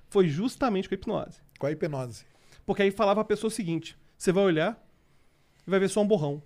foi 0.09 0.27
justamente 0.27 0.89
com 0.89 0.95
a 0.95 0.97
hipnose. 0.97 1.41
Qual 1.59 1.69
a 1.69 1.73
hipnose? 1.73 2.25
Porque 2.65 2.81
aí 2.81 2.89
falava 2.89 3.21
a 3.21 3.25
pessoa 3.25 3.49
o 3.49 3.51
seguinte: 3.51 3.97
você 4.17 4.31
vai 4.31 4.43
olhar 4.45 4.81
e 5.67 5.69
vai 5.69 5.79
ver 5.79 5.89
só 5.89 6.01
um 6.01 6.07
borrão. 6.07 6.41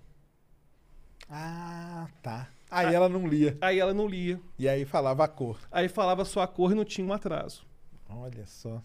Ah, 1.30 2.08
tá. 2.22 2.50
Aí 2.70 2.94
ela 2.94 3.08
não 3.08 3.28
lia. 3.28 3.56
Aí 3.62 3.80
ela 3.80 3.94
não 3.94 4.08
lia. 4.08 4.42
E 4.58 4.68
aí 4.68 4.84
falava 4.84 5.24
a 5.24 5.28
cor. 5.28 5.60
Aí 5.72 5.88
falava 5.88 6.26
só 6.26 6.42
a 6.42 6.48
cor 6.48 6.72
e 6.72 6.76
não 6.76 6.84
tinha 6.84 7.06
um 7.06 7.14
atraso. 7.14 7.66
Olha 8.10 8.46
só. 8.48 8.82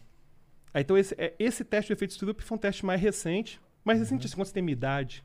Aí, 0.75 0.83
então 0.83 0.97
esse, 0.97 1.15
é, 1.17 1.35
esse 1.39 1.65
teste 1.65 1.91
do 1.91 1.97
efeito 1.97 2.13
Stroop 2.13 2.43
foi 2.43 2.57
um 2.57 2.61
teste 2.61 2.85
mais 2.85 3.01
recente. 3.01 3.59
Mais 3.83 3.99
recente 3.99 4.27
assim, 4.27 4.37
quando 4.37 4.47
você 4.47 4.53
tem 4.53 4.63
minha 4.63 4.75
idade. 4.75 5.25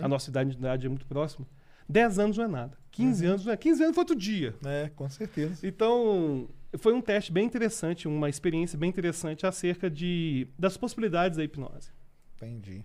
A 0.00 0.06
nossa 0.06 0.30
idade, 0.30 0.52
idade 0.52 0.86
é 0.86 0.88
muito 0.88 1.04
próxima. 1.06 1.46
10 1.88 2.18
anos 2.18 2.38
não 2.38 2.44
é 2.44 2.48
nada. 2.48 2.78
15 2.92 3.26
anos 3.26 3.44
não 3.44 3.52
é. 3.52 3.56
15 3.56 3.82
anos 3.82 3.94
foi 3.94 4.02
outro 4.02 4.16
dia. 4.16 4.54
É, 4.64 4.90
com 4.94 5.08
certeza. 5.10 5.66
Então, 5.66 6.48
foi 6.78 6.92
um 6.92 7.00
teste 7.00 7.32
bem 7.32 7.44
interessante, 7.46 8.06
uma 8.08 8.28
experiência 8.28 8.78
bem 8.78 8.88
interessante 8.90 9.46
acerca 9.46 9.88
de, 9.90 10.46
das 10.58 10.76
possibilidades 10.76 11.36
da 11.36 11.44
hipnose. 11.44 11.90
Entendi. 12.36 12.84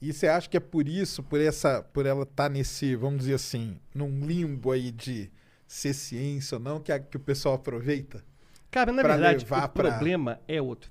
E 0.00 0.12
você 0.12 0.28
acha 0.28 0.48
que 0.48 0.56
é 0.56 0.60
por 0.60 0.86
isso, 0.88 1.22
por 1.22 1.40
essa, 1.40 1.82
por 1.82 2.04
ela 2.06 2.24
estar 2.24 2.50
nesse, 2.50 2.94
vamos 2.96 3.20
dizer 3.20 3.34
assim, 3.34 3.78
num 3.94 4.26
limbo 4.26 4.70
aí 4.70 4.90
de 4.90 5.30
ser 5.66 5.94
ciência 5.94 6.56
ou 6.58 6.62
não, 6.62 6.80
que, 6.80 6.92
a- 6.92 6.98
que 7.00 7.16
o 7.16 7.20
pessoal 7.20 7.54
aproveita? 7.54 8.22
Cara, 8.70 8.92
na 8.92 9.02
verdade, 9.02 9.44
o 9.44 9.48
pra- 9.48 9.68
problema 9.68 10.38
é 10.46 10.60
outro. 10.60 10.90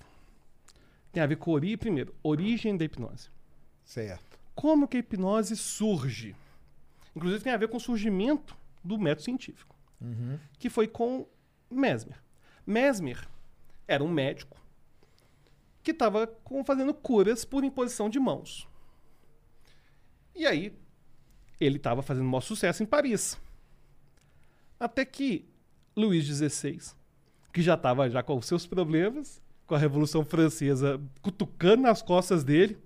Tem 1.11 1.21
a 1.21 1.27
ver 1.27 1.37
com 1.37 1.51
ori, 1.51 1.77
primeiro, 1.77 2.13
origem 2.23 2.75
da 2.75 2.83
hipnose. 2.83 3.29
Certo. 3.83 4.39
Como 4.55 4.87
que 4.87 4.97
a 4.97 4.99
hipnose 4.99 5.55
surge? 5.55 6.35
Inclusive 7.15 7.43
tem 7.43 7.53
a 7.53 7.57
ver 7.57 7.67
com 7.69 7.77
o 7.77 7.79
surgimento 7.79 8.57
do 8.83 8.97
método 8.97 9.23
científico, 9.23 9.75
que 10.59 10.69
foi 10.69 10.87
com 10.87 11.25
Mesmer. 11.69 12.21
Mesmer 12.65 13.27
era 13.87 14.03
um 14.03 14.09
médico 14.09 14.57
que 15.83 15.91
estava 15.91 16.27
fazendo 16.65 16.93
curas 16.93 17.45
por 17.45 17.63
imposição 17.63 18.09
de 18.09 18.19
mãos. 18.19 18.67
E 20.35 20.45
aí 20.45 20.73
ele 21.59 21.77
estava 21.77 22.01
fazendo 22.01 22.25
maior 22.25 22.41
sucesso 22.41 22.83
em 22.83 22.85
Paris. 22.85 23.39
Até 24.79 25.05
que 25.05 25.47
Luís 25.95 26.25
XVI, 26.25 26.79
que 27.53 27.61
já 27.61 27.75
estava 27.75 28.09
já 28.09 28.21
com 28.21 28.37
os 28.37 28.45
seus 28.45 28.65
problemas, 28.65 29.41
com 29.65 29.75
a 29.75 29.77
Revolução 29.77 30.25
Francesa 30.25 30.99
cutucando 31.21 31.83
nas 31.83 32.01
costas 32.01 32.43
dele, 32.43 32.77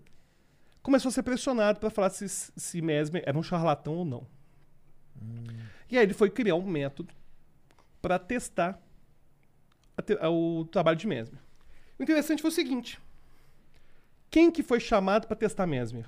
começou 0.84 1.10
a 1.10 1.12
ser 1.12 1.24
pressionado 1.24 1.80
para 1.80 1.90
falar 1.90 2.10
se, 2.10 2.28
se 2.28 2.82
Mesmer 2.82 3.24
era 3.26 3.38
um 3.38 3.44
charlatão 3.44 3.96
ou 3.96 4.06
não. 4.06 4.28
E 5.90 5.98
aí 5.98 6.04
ele 6.04 6.14
foi 6.14 6.30
criar 6.30 6.56
um 6.56 6.66
método 6.66 7.14
para 8.02 8.18
testar 8.20 8.82
te- 10.06 10.18
o 10.28 10.66
trabalho 10.66 10.98
de 10.98 11.08
Mesmer. 11.08 11.40
O 11.98 12.04
interessante 12.04 12.42
foi 12.42 12.50
o 12.50 12.54
seguinte: 12.54 13.00
quem 14.30 14.52
que 14.52 14.64
foi 14.64 14.80
chamado 14.80 15.28
para 15.28 15.36
testar 15.36 15.66
Mesmer? 15.68 16.06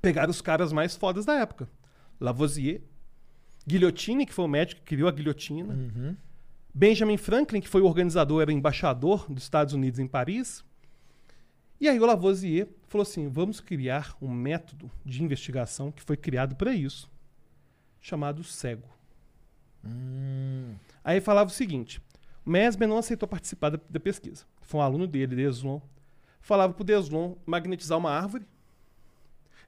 Pegaram 0.00 0.30
os 0.30 0.40
caras 0.40 0.72
mais 0.72 0.94
fodas 0.96 1.24
da 1.24 1.34
época. 1.34 1.68
Lavoisier, 2.20 2.82
Guillotine, 3.66 4.26
que 4.26 4.32
foi 4.32 4.44
o 4.44 4.48
médico 4.48 4.80
que 4.82 4.86
criou 4.86 5.08
a 5.08 5.12
guilhotina, 5.12 5.74
Benjamin 6.72 7.16
Franklin, 7.16 7.60
que 7.60 7.68
foi 7.68 7.80
o 7.82 7.86
organizador, 7.86 8.42
era 8.42 8.52
embaixador 8.52 9.26
dos 9.30 9.42
Estados 9.44 9.74
Unidos 9.74 9.98
em 10.00 10.06
Paris, 10.06 10.64
e 11.80 11.88
aí 11.88 11.98
o 11.98 12.06
Lavoisier 12.06 12.68
falou 12.88 13.02
assim: 13.02 13.28
vamos 13.28 13.60
criar 13.60 14.16
um 14.20 14.28
método 14.30 14.90
de 15.04 15.22
investigação 15.22 15.90
que 15.90 16.02
foi 16.02 16.16
criado 16.16 16.54
para 16.56 16.72
isso, 16.74 17.10
chamado 18.00 18.42
cego. 18.44 18.88
Aí 21.02 21.20
falava 21.20 21.50
o 21.50 21.52
seguinte: 21.52 22.00
Mesmer 22.44 22.88
não 22.88 22.98
aceitou 22.98 23.28
participar 23.28 23.70
da, 23.70 23.80
da 23.88 24.00
pesquisa. 24.00 24.44
Foi 24.62 24.80
um 24.80 24.82
aluno 24.82 25.06
dele, 25.06 25.36
Deslon. 25.36 25.80
Falava 26.40 26.72
pro 26.72 26.84
Deslon 26.84 27.36
magnetizar 27.46 27.98
uma 27.98 28.10
árvore. 28.10 28.46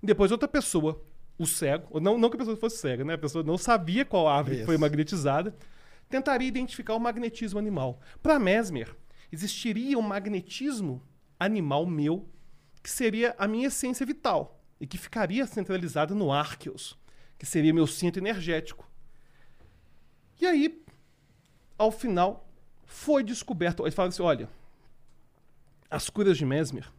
Depois 0.03 0.31
outra 0.31 0.47
pessoa, 0.47 1.03
o 1.39 1.47
cego, 1.47 1.87
ou 1.91 2.01
não, 2.01 2.19
não 2.19 2.29
que 2.29 2.37
a 2.37 2.39
pessoa 2.39 2.57
fosse 2.57 2.79
cega, 2.79 3.05
né? 3.05 3.15
A 3.15 3.19
pessoa 3.19 3.43
não 3.43 3.59
sabia 3.59 4.05
qual 4.05 4.29
árvore 4.29 4.59
que 4.59 4.65
foi 4.65 4.75
Isso. 4.75 4.81
magnetizada, 4.81 5.57
tentaria 6.09 6.47
identificar 6.47 6.95
o 6.95 7.01
magnetismo 7.01 7.59
animal. 7.59 8.01
Para 8.23 8.39
Mesmer, 8.39 8.95
existiria 9.33 9.99
um 9.99 10.03
magnetismo 10.03 11.03
animal 11.39 11.87
meu 11.87 12.29
que 12.83 12.91
seria 12.91 13.35
a 13.39 13.49
minha 13.49 13.67
essência 13.67 14.07
vital 14.07 14.63
e 14.81 14.87
que 14.87 14.99
ficaria 14.99 15.47
centralizada 15.47 16.15
no 16.15 16.33
Arceus, 16.33 16.97
que 17.39 17.47
seria 17.47 17.75
meu 17.75 17.87
centro 17.87 18.23
energético. 18.23 18.86
E 20.41 20.47
aí, 20.47 20.85
ao 21.79 21.91
final, 21.91 22.49
foi 22.85 23.23
descoberto. 23.23 23.83
Eles 23.83 23.95
falaram 23.95 24.11
assim: 24.11 24.23
olha, 24.23 24.49
as 25.91 26.11
curas 26.11 26.37
de 26.37 26.45
Mesmer 26.45 26.91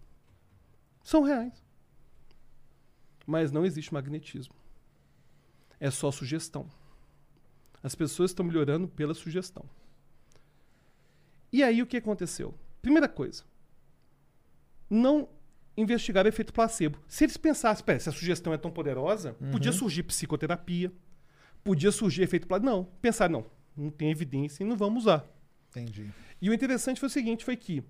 são 1.04 1.24
reais. 1.24 1.64
Mas 3.26 3.52
não 3.52 3.66
existe 3.66 3.94
magnetismo. 3.94 4.56
É 5.80 5.92
só 5.92 6.12
sugestão. 6.12 6.70
As 7.84 7.94
pessoas 7.94 8.32
estão 8.32 8.46
melhorando 8.46 8.88
pela 8.88 9.14
sugestão. 9.14 9.66
E 11.52 11.64
aí 11.64 11.82
o 11.82 11.88
que 11.88 11.98
aconteceu? 11.98 12.54
Primeira 12.82 13.08
coisa, 13.08 13.44
não 14.90 15.30
investigar 15.76 16.26
o 16.26 16.30
efeito 16.30 16.52
placebo. 16.52 17.00
Se 17.08 17.24
eles 17.24 17.38
pensassem, 17.38 17.86
se 18.00 18.10
a 18.10 18.12
sugestão 18.12 18.54
é 18.54 18.58
tão 18.58 18.72
poderosa, 18.72 19.34
podia 19.52 19.72
surgir 19.72 20.04
psicoterapia, 20.04 20.92
podia 21.64 21.92
surgir 21.92 22.24
efeito 22.24 22.48
placebo. 22.48 22.70
Não, 22.70 22.84
pensar, 23.02 23.30
não, 23.30 23.46
não 23.76 23.90
tem 23.90 24.10
evidência 24.10 24.64
e 24.64 24.68
não 24.68 24.76
vamos 24.76 25.04
usar. 25.04 25.26
Entendi. 25.70 26.12
E 26.42 26.50
o 26.50 26.54
interessante 26.54 27.00
foi 27.00 27.08
o 27.08 27.12
seguinte, 27.12 27.46
foi 27.46 27.56
que 27.56 27.84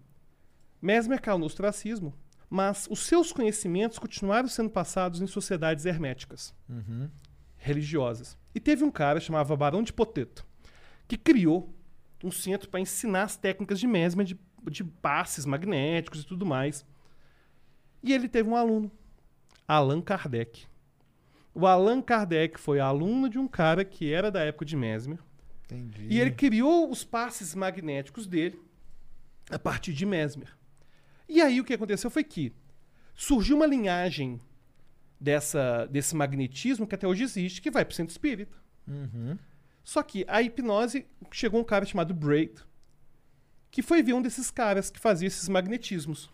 Mesmer 0.81 1.21
caiu 1.21 1.37
no 1.37 1.45
ostracismo, 1.45 2.13
mas 2.49 2.87
os 2.89 2.99
seus 2.99 3.31
conhecimentos 3.31 3.99
continuaram 3.99 4.47
sendo 4.47 4.69
passados 4.69 5.21
em 5.21 5.27
sociedades 5.27 5.85
herméticas, 5.85 6.53
religiosas. 7.57 8.37
E 8.55 8.59
teve 8.59 8.83
um 8.83 8.91
cara 8.91 9.19
chamado 9.19 9.55
Barão 9.57 9.83
de 9.83 9.91
Poteto, 9.91 10.45
que 11.07 11.17
criou 11.17 11.73
um 12.23 12.31
centro 12.31 12.69
para 12.69 12.79
ensinar 12.79 13.23
as 13.23 13.35
técnicas 13.35 13.79
de 13.79 13.87
Mesmer, 13.87 14.25
de, 14.25 14.39
de 14.71 14.83
passes 14.83 15.45
magnéticos 15.45 16.21
e 16.21 16.25
tudo 16.25 16.45
mais. 16.45 16.85
E 18.01 18.13
ele 18.13 18.29
teve 18.29 18.49
um 18.49 18.55
aluno, 18.55 18.91
Allan 19.67 20.01
Kardec. 20.01 20.65
O 21.59 21.65
Allan 21.65 22.03
Kardec 22.03 22.59
foi 22.59 22.79
aluno 22.79 23.27
de 23.27 23.39
um 23.39 23.47
cara 23.47 23.83
que 23.83 24.13
era 24.13 24.29
da 24.29 24.41
época 24.41 24.63
de 24.63 24.75
Mesmer, 24.75 25.17
Entendi. 25.65 26.05
e 26.07 26.19
ele 26.19 26.29
criou 26.29 26.87
os 26.87 27.03
passes 27.03 27.55
magnéticos 27.55 28.27
dele 28.27 28.61
a 29.49 29.57
partir 29.57 29.91
de 29.91 30.05
Mesmer. 30.05 30.55
E 31.27 31.41
aí 31.41 31.59
o 31.59 31.63
que 31.63 31.73
aconteceu 31.73 32.11
foi 32.11 32.23
que 32.23 32.53
surgiu 33.15 33.55
uma 33.55 33.65
linhagem 33.65 34.39
dessa, 35.19 35.87
desse 35.87 36.15
magnetismo 36.15 36.85
que 36.85 36.93
até 36.93 37.07
hoje 37.07 37.23
existe, 37.23 37.59
que 37.59 37.71
vai 37.71 37.83
pro 37.83 37.95
centro 37.95 38.11
espírita. 38.11 38.55
Uhum. 38.87 39.35
Só 39.83 40.03
que 40.03 40.25
a 40.27 40.43
hipnose 40.43 41.07
chegou 41.31 41.59
um 41.59 41.63
cara 41.63 41.85
chamado 41.85 42.13
Braid, 42.13 42.53
que 43.71 43.81
foi 43.81 44.03
ver 44.03 44.13
um 44.13 44.21
desses 44.21 44.51
caras 44.51 44.91
que 44.91 44.99
fazia 44.99 45.27
esses 45.27 45.49
magnetismos. 45.49 46.29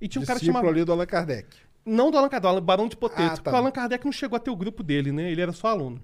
E 0.00 0.08
tinha 0.08 0.22
um 0.22 0.24
cara 0.24 0.38
Discípulo 0.38 0.60
chamado. 0.60 0.74
ali 0.74 0.82
do 0.82 0.92
Allan 0.92 1.04
Kardec. 1.04 1.69
Não 1.84 2.10
do 2.10 2.18
Allan 2.18 2.28
Kardec, 2.28 2.54
do 2.54 2.60
Barão 2.60 2.88
de 2.88 2.96
Poteto. 2.96 3.22
Ah, 3.22 3.28
tá. 3.30 3.42
Porque 3.42 3.50
o 3.50 3.56
Allan 3.56 3.70
Kardec 3.70 4.04
não 4.04 4.12
chegou 4.12 4.36
a 4.36 4.40
ter 4.40 4.50
o 4.50 4.56
grupo 4.56 4.82
dele, 4.82 5.12
né? 5.12 5.30
Ele 5.30 5.40
era 5.40 5.52
só 5.52 5.68
aluno. 5.68 6.02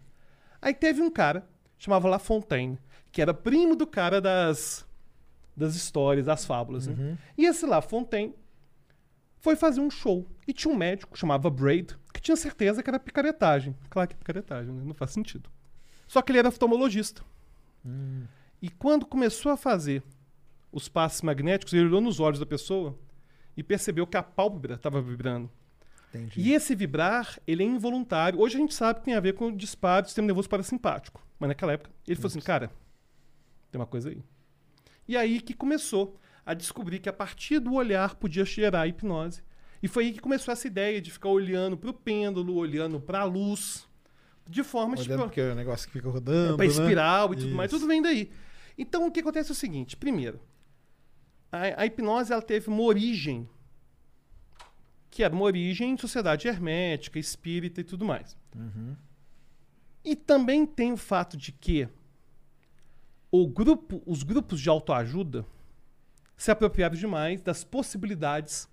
Aí 0.60 0.74
teve 0.74 1.02
um 1.02 1.10
cara, 1.10 1.46
chamava 1.78 2.08
La 2.08 2.18
Fontaine, 2.18 2.78
que 3.12 3.20
era 3.22 3.34
primo 3.34 3.76
do 3.76 3.86
cara 3.86 4.20
das, 4.20 4.86
das 5.56 5.74
histórias, 5.74 6.26
das 6.26 6.44
fábulas, 6.44 6.86
né? 6.86 7.18
E 7.36 7.44
esse 7.46 7.66
La 7.66 7.80
Fontaine 7.82 8.34
foi 9.38 9.54
fazer 9.54 9.80
um 9.80 9.90
show. 9.90 10.26
E 10.48 10.52
tinha 10.52 10.72
um 10.72 10.76
médico, 10.76 11.16
chamava 11.16 11.48
Braid, 11.50 11.96
que 12.12 12.20
tinha 12.20 12.36
certeza 12.36 12.82
que 12.82 12.90
era 12.90 12.98
picaretagem. 12.98 13.76
Claro 13.88 14.08
que 14.08 14.14
é 14.14 14.18
picaretagem, 14.18 14.72
né? 14.72 14.82
Não 14.84 14.94
faz 14.94 15.12
sentido. 15.12 15.48
Só 16.08 16.22
que 16.22 16.32
ele 16.32 16.38
era 16.38 16.48
oftalmologista. 16.48 17.22
E 18.60 18.68
quando 18.70 19.06
começou 19.06 19.52
a 19.52 19.56
fazer 19.56 20.02
os 20.72 20.88
passes 20.88 21.22
magnéticos, 21.22 21.72
ele 21.72 21.84
olhou 21.84 22.00
nos 22.00 22.18
olhos 22.18 22.40
da 22.40 22.46
pessoa 22.46 22.98
e 23.56 23.62
percebeu 23.62 24.06
que 24.06 24.16
a 24.16 24.22
pálpebra 24.22 24.74
estava 24.74 25.00
vibrando. 25.00 25.50
Entendi. 26.09 26.40
E 26.40 26.52
esse 26.52 26.74
vibrar, 26.74 27.38
ele 27.46 27.62
é 27.62 27.66
involuntário. 27.66 28.40
Hoje 28.40 28.57
a 28.57 28.61
gente 28.61 28.74
sabe 28.74 29.00
que 29.00 29.04
tem 29.07 29.14
a 29.14 29.20
ver 29.20 29.34
com 29.34 29.48
o 29.48 29.57
disparo 29.57 30.02
do 30.02 30.07
sistema 30.07 30.26
nervoso 30.26 30.48
parasimpático. 30.48 31.24
Mas 31.38 31.48
naquela 31.48 31.72
época, 31.72 31.90
ele 32.07 32.16
falou 32.16 32.28
assim, 32.28 32.40
cara, 32.40 32.70
tem 33.70 33.80
uma 33.80 33.86
coisa 33.86 34.11
aí. 34.11 34.22
E 35.07 35.16
aí 35.16 35.40
que 35.40 35.54
começou 35.54 36.18
a 36.44 36.54
descobrir 36.54 37.00
que 37.00 37.09
a 37.09 37.12
partir 37.12 37.59
do 37.59 37.74
olhar 37.74 38.14
podia 38.14 38.44
gerar 38.44 38.82
a 38.82 38.86
hipnose. 38.86 39.42
E 39.82 39.88
foi 39.88 40.07
aí 40.07 40.12
que 40.12 40.20
começou 40.20 40.52
essa 40.52 40.66
ideia 40.66 41.00
de 41.00 41.11
ficar 41.11 41.28
olhando 41.28 41.76
para 41.76 41.90
o 41.90 41.94
pêndulo, 41.94 42.54
olhando 42.54 43.00
para 43.00 43.20
a 43.20 43.24
luz, 43.24 43.86
de 44.48 44.62
forma 44.62 44.94
Olhando 44.94 45.02
tipo, 45.02 45.22
porque 45.24 45.40
é 45.40 45.52
o 45.52 45.54
negócio 45.54 45.86
que 45.86 45.92
fica 45.92 46.09
rodando, 46.09 46.57
para 46.57 46.66
né? 46.66 46.72
espiral 46.72 47.34
e 47.34 47.36
tudo 47.36 47.54
mais, 47.54 47.70
Isso. 47.70 47.80
tudo 47.80 47.88
vem 47.88 48.00
daí. 48.00 48.30
Então 48.78 49.07
o 49.07 49.11
que 49.11 49.20
acontece 49.20 49.50
é 49.50 49.52
o 49.52 49.57
seguinte: 49.57 49.96
primeiro, 49.96 50.40
a, 51.50 51.82
a 51.82 51.86
hipnose 51.86 52.32
ela 52.32 52.42
teve 52.42 52.68
uma 52.68 52.82
origem, 52.82 53.48
que 55.16 55.22
era 55.24 55.34
uma 55.34 55.44
origem 55.44 55.92
em 55.92 55.96
sociedade 55.96 56.46
hermética, 56.46 57.18
espírita 57.18 57.80
e 57.80 57.84
tudo 57.84 58.04
mais. 58.04 58.36
E 60.04 60.14
também 60.14 60.66
tem 60.66 60.92
o 60.92 60.96
fato 60.98 61.38
de 61.38 61.52
que 61.52 61.88
o 63.32 63.46
grupo, 63.48 64.02
os 64.04 64.22
grupos 64.22 64.60
de 64.60 64.68
autoajuda 64.68 65.46
se 66.36 66.50
apropriaram 66.50 66.94
demais 66.94 67.40
das 67.40 67.64
possibilidades 67.64 68.68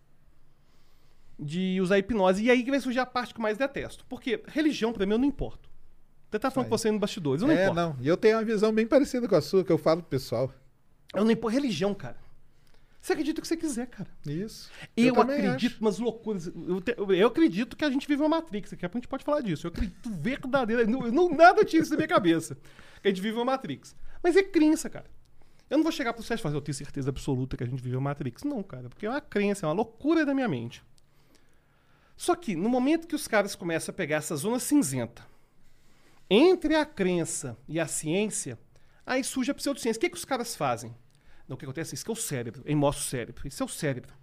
de 1.39 1.79
usar 1.79 1.97
hipnose. 1.99 2.43
E 2.43 2.51
aí 2.51 2.61
que 2.61 2.71
vai 2.71 2.81
surgir 2.81 2.99
a 2.99 3.05
parte 3.05 3.33
que 3.33 3.39
eu 3.39 3.43
mais 3.43 3.57
detesto. 3.57 4.05
Porque 4.09 4.43
religião, 4.47 4.91
pra 4.91 5.05
mim, 5.05 5.13
eu 5.13 5.17
não 5.19 5.25
importo. 5.25 5.69
Até 6.27 6.39
tá 6.39 6.51
falando 6.51 6.67
com 6.69 6.77
você 6.77 6.89
aí 6.89 6.91
no 6.93 6.99
bastidores. 6.99 7.41
Eu 7.41 7.47
não 7.47 7.55
É, 7.55 7.63
importo. 7.67 7.75
não. 7.79 7.95
E 8.01 8.07
eu 8.07 8.17
tenho 8.17 8.35
uma 8.35 8.43
visão 8.43 8.73
bem 8.73 8.85
parecida 8.85 9.29
com 9.29 9.35
a 9.35 9.41
sua, 9.41 9.63
que 9.63 9.71
eu 9.71 9.77
falo 9.77 10.01
pro 10.01 10.09
pessoal. 10.09 10.53
Eu 11.15 11.23
não 11.23 11.31
importo. 11.31 11.55
Religião, 11.55 11.93
cara. 11.95 12.17
Você 13.03 13.11
acredita 13.11 13.39
o 13.39 13.41
que 13.41 13.47
você 13.49 13.57
quiser, 13.57 13.87
cara. 13.87 14.09
Isso. 14.25 14.71
Eu, 14.95 15.13
também 15.13 15.35
acredito 15.45 15.73
acho. 15.73 15.81
umas 15.81 15.99
loucuras. 15.99 16.47
Eu, 16.47 16.79
te- 16.79 16.95
eu 16.97 17.27
acredito 17.27 17.75
que 17.75 17.83
a 17.83 17.89
gente 17.89 18.07
vive 18.07 18.21
uma 18.21 18.29
Matrix. 18.29 18.71
Daqui 18.71 18.85
a 18.85 18.87
pouco 18.87 18.99
a 18.99 19.01
gente 19.01 19.09
pode 19.09 19.25
falar 19.25 19.41
disso. 19.41 19.67
Eu 19.67 19.71
acredito 19.71 20.09
verdadeiro. 20.09 20.89
Não, 20.89 21.11
não, 21.11 21.29
nada 21.29 21.65
tira 21.65 21.83
isso 21.83 21.91
da 21.91 21.97
minha 21.97 22.07
cabeça. 22.07 22.55
Que 23.01 23.09
a 23.09 23.11
gente 23.11 23.19
vive 23.21 23.35
uma 23.35 23.43
Matrix. 23.43 23.93
Mas 24.23 24.37
é 24.37 24.41
crença, 24.43 24.89
cara. 24.89 25.05
Eu 25.69 25.75
não 25.79 25.83
vou 25.83 25.91
chegar 25.91 26.13
pro 26.13 26.23
Sérgio 26.23 26.41
e 26.41 26.43
falar, 26.43 26.55
eu 26.55 26.61
tenho 26.61 26.75
certeza 26.75 27.09
absoluta 27.09 27.57
que 27.57 27.63
a 27.65 27.67
gente 27.67 27.83
vive 27.83 27.97
uma 27.97 28.09
Matrix. 28.09 28.45
Não, 28.45 28.63
cara. 28.63 28.87
Porque 28.87 29.05
é 29.05 29.09
uma 29.09 29.19
crença, 29.19 29.65
é 29.65 29.67
uma 29.67 29.75
loucura 29.75 30.25
da 30.25 30.33
minha 30.33 30.47
mente. 30.47 30.81
Só 32.15 32.35
que, 32.37 32.55
no 32.55 32.69
momento 32.69 33.05
que 33.05 33.15
os 33.15 33.27
caras 33.27 33.53
começam 33.53 33.91
a 33.91 33.95
pegar 33.97 34.15
essa 34.15 34.37
zona 34.37 34.59
cinzenta 34.59 35.25
entre 36.29 36.73
a 36.73 36.85
crença 36.85 37.57
e 37.67 37.81
a 37.81 37.85
ciência, 37.85 38.57
aí 39.05 39.25
surge 39.25 39.51
a 39.51 39.53
pseudociência. 39.53 39.97
O 39.97 40.01
que, 40.01 40.09
que 40.09 40.15
os 40.15 40.23
caras 40.23 40.55
fazem? 40.55 40.95
Não, 41.47 41.55
o 41.55 41.57
que 41.57 41.65
acontece? 41.65 41.95
Isso 41.95 42.05
que 42.05 42.11
é 42.11 42.13
o 42.13 42.15
cérebro. 42.15 42.63
Aí 42.65 42.75
mostra 42.75 43.03
o 43.03 43.07
cérebro. 43.07 43.47
Isso 43.47 43.61
é 43.61 43.65
o 43.65 43.69
cérebro. 43.69 44.13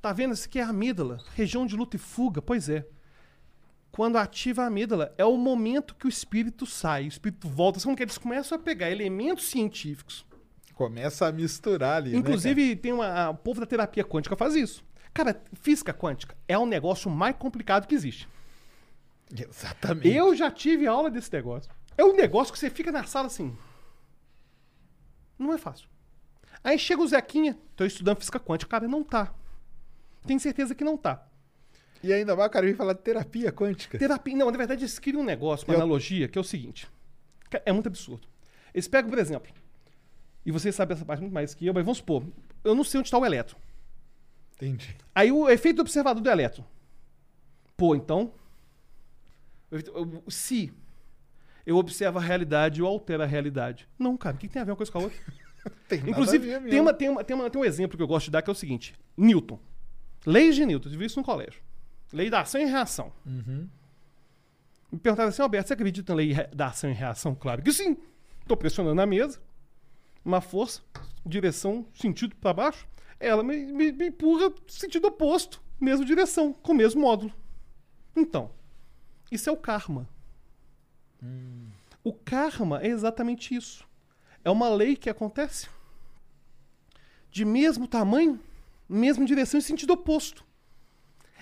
Tá 0.00 0.12
vendo? 0.12 0.34
Isso 0.34 0.46
aqui 0.46 0.58
é 0.58 0.62
a 0.62 0.68
amígdala. 0.68 1.18
Região 1.34 1.66
de 1.66 1.76
luta 1.76 1.96
e 1.96 1.98
fuga. 1.98 2.42
Pois 2.42 2.68
é. 2.68 2.86
Quando 3.90 4.16
ativa 4.16 4.62
a 4.64 4.66
amígdala, 4.66 5.14
é 5.16 5.24
o 5.24 5.36
momento 5.36 5.94
que 5.94 6.06
o 6.06 6.08
espírito 6.08 6.66
sai, 6.66 7.04
o 7.04 7.08
espírito 7.08 7.48
volta. 7.48 7.78
São 7.78 7.94
que 7.94 8.02
eles 8.02 8.18
começam 8.18 8.58
a 8.58 8.60
pegar 8.60 8.90
elementos 8.90 9.44
científicos. 9.44 10.26
Começa 10.74 11.26
a 11.26 11.32
misturar 11.32 11.98
ali, 11.98 12.10
né, 12.10 12.18
Inclusive, 12.18 12.74
tem 12.74 12.92
uma, 12.92 13.30
o 13.30 13.36
povo 13.36 13.60
da 13.60 13.66
terapia 13.66 14.04
quântica 14.04 14.34
faz 14.34 14.56
isso. 14.56 14.84
Cara, 15.12 15.40
física 15.52 15.94
quântica 15.94 16.36
é 16.48 16.58
o 16.58 16.66
negócio 16.66 17.08
mais 17.08 17.36
complicado 17.36 17.86
que 17.86 17.94
existe. 17.94 18.28
Exatamente. 19.32 20.08
Eu 20.08 20.34
já 20.34 20.50
tive 20.50 20.88
aula 20.88 21.08
desse 21.08 21.32
negócio. 21.32 21.70
É 21.96 22.04
um 22.04 22.16
negócio 22.16 22.52
que 22.52 22.58
você 22.58 22.68
fica 22.68 22.90
na 22.90 23.04
sala 23.04 23.28
assim. 23.28 23.56
Não 25.38 25.52
é 25.52 25.58
fácil. 25.58 25.88
Aí 26.64 26.78
chega 26.78 27.02
o 27.02 27.06
Zequinha, 27.06 27.56
tô 27.76 27.84
estudando 27.84 28.16
física 28.16 28.40
quântica. 28.40 28.70
Cara, 28.70 28.88
não 28.88 29.04
tá. 29.04 29.32
Tenho 30.26 30.40
certeza 30.40 30.74
que 30.74 30.82
não 30.82 30.96
tá. 30.96 31.22
E 32.02 32.12
ainda 32.12 32.34
mais 32.34 32.48
o 32.48 32.50
cara 32.50 32.64
vem 32.66 32.74
falar 32.74 32.94
de 32.94 33.00
terapia 33.00 33.52
quântica. 33.52 33.98
Terapia. 33.98 34.34
Não, 34.36 34.50
na 34.50 34.56
verdade, 34.56 34.80
eles 34.82 34.98
criam 34.98 35.20
um 35.20 35.24
negócio, 35.24 35.66
uma 35.68 35.74
Eu- 35.74 35.78
analogia, 35.80 36.26
que 36.26 36.38
é 36.38 36.40
o 36.40 36.44
seguinte. 36.44 36.88
É 37.64 37.70
muito 37.72 37.86
absurdo. 37.86 38.26
Eles 38.72 38.88
pegam, 38.88 39.08
por 39.10 39.18
exemplo, 39.18 39.52
e 40.44 40.50
vocês 40.50 40.74
sabem 40.74 40.96
essa 40.96 41.04
parte 41.04 41.20
muito 41.20 41.32
mais 41.32 41.54
que 41.54 41.66
eu, 41.66 41.72
mas 41.72 41.84
vamos 41.84 41.98
supor, 41.98 42.24
eu 42.64 42.74
não 42.74 42.82
sei 42.82 42.98
onde 42.98 43.06
está 43.08 43.18
o 43.18 43.24
elétron. 43.24 43.58
Entendi. 44.56 44.96
Aí 45.14 45.30
o 45.30 45.48
efeito 45.48 45.80
observador 45.80 46.22
do 46.22 46.28
elétron. 46.30 46.64
Pô, 47.76 47.94
então. 47.94 48.32
Se 50.28 50.72
eu 51.66 51.76
observo 51.76 52.18
a 52.18 52.22
realidade, 52.22 52.80
eu 52.80 52.86
altero 52.86 53.22
a 53.22 53.26
realidade. 53.26 53.88
Não, 53.98 54.16
cara, 54.16 54.36
o 54.36 54.38
que 54.38 54.46
que 54.46 54.52
tem 54.52 54.62
a 54.62 54.64
ver 54.64 54.70
uma 54.72 54.76
coisa 54.76 54.90
com 54.92 54.98
a 54.98 55.02
outra? 55.02 55.18
Tem 55.88 56.00
Inclusive, 56.00 56.46
ver 56.46 56.70
tem, 56.70 56.80
uma, 56.80 56.92
tem, 56.92 57.08
uma, 57.08 57.24
tem, 57.24 57.36
uma, 57.36 57.50
tem 57.50 57.60
um 57.60 57.64
exemplo 57.64 57.96
que 57.96 58.02
eu 58.02 58.06
gosto 58.06 58.26
de 58.26 58.32
dar 58.32 58.42
que 58.42 58.50
é 58.50 58.52
o 58.52 58.56
seguinte: 58.56 58.94
Newton. 59.16 59.58
Leis 60.26 60.54
de 60.56 60.64
Newton, 60.64 60.88
eu 60.88 60.98
vi 60.98 61.04
isso 61.04 61.18
no 61.18 61.24
colégio. 61.24 61.60
Lei 62.12 62.30
da 62.30 62.40
ação 62.40 62.60
e 62.60 62.64
reação. 62.64 63.12
Uhum. 63.26 63.68
Me 64.90 64.98
perguntaram 64.98 65.28
assim, 65.28 65.42
Alberto, 65.42 65.68
você 65.68 65.74
acredita 65.74 66.12
na 66.12 66.16
lei 66.16 66.34
da 66.54 66.68
ação 66.68 66.90
e 66.90 66.92
reação? 66.92 67.34
Claro 67.34 67.62
que 67.62 67.72
sim. 67.72 67.96
Estou 68.40 68.56
pressionando 68.56 69.00
a 69.00 69.06
mesa, 69.06 69.40
uma 70.24 70.40
força, 70.40 70.82
direção, 71.24 71.86
sentido 71.94 72.36
para 72.36 72.52
baixo, 72.52 72.86
ela 73.18 73.42
me, 73.42 73.64
me, 73.72 73.90
me 73.90 74.08
empurra 74.08 74.52
sentido 74.68 75.06
oposto, 75.06 75.62
mesma 75.80 76.04
direção, 76.04 76.52
com 76.52 76.72
o 76.72 76.74
mesmo 76.74 77.00
módulo. 77.00 77.32
Então, 78.14 78.50
isso 79.30 79.48
é 79.48 79.52
o 79.52 79.56
karma. 79.56 80.08
O 82.02 82.12
karma 82.12 82.82
é 82.82 82.88
exatamente 82.88 83.54
isso. 83.54 83.88
É 84.44 84.50
uma 84.50 84.68
lei 84.68 84.94
que 84.96 85.08
acontece 85.08 85.68
de 87.30 87.44
mesmo 87.44 87.88
tamanho, 87.88 88.38
mesma 88.88 89.24
direção 89.24 89.58
e 89.58 89.62
sentido 89.62 89.92
oposto. 89.94 90.44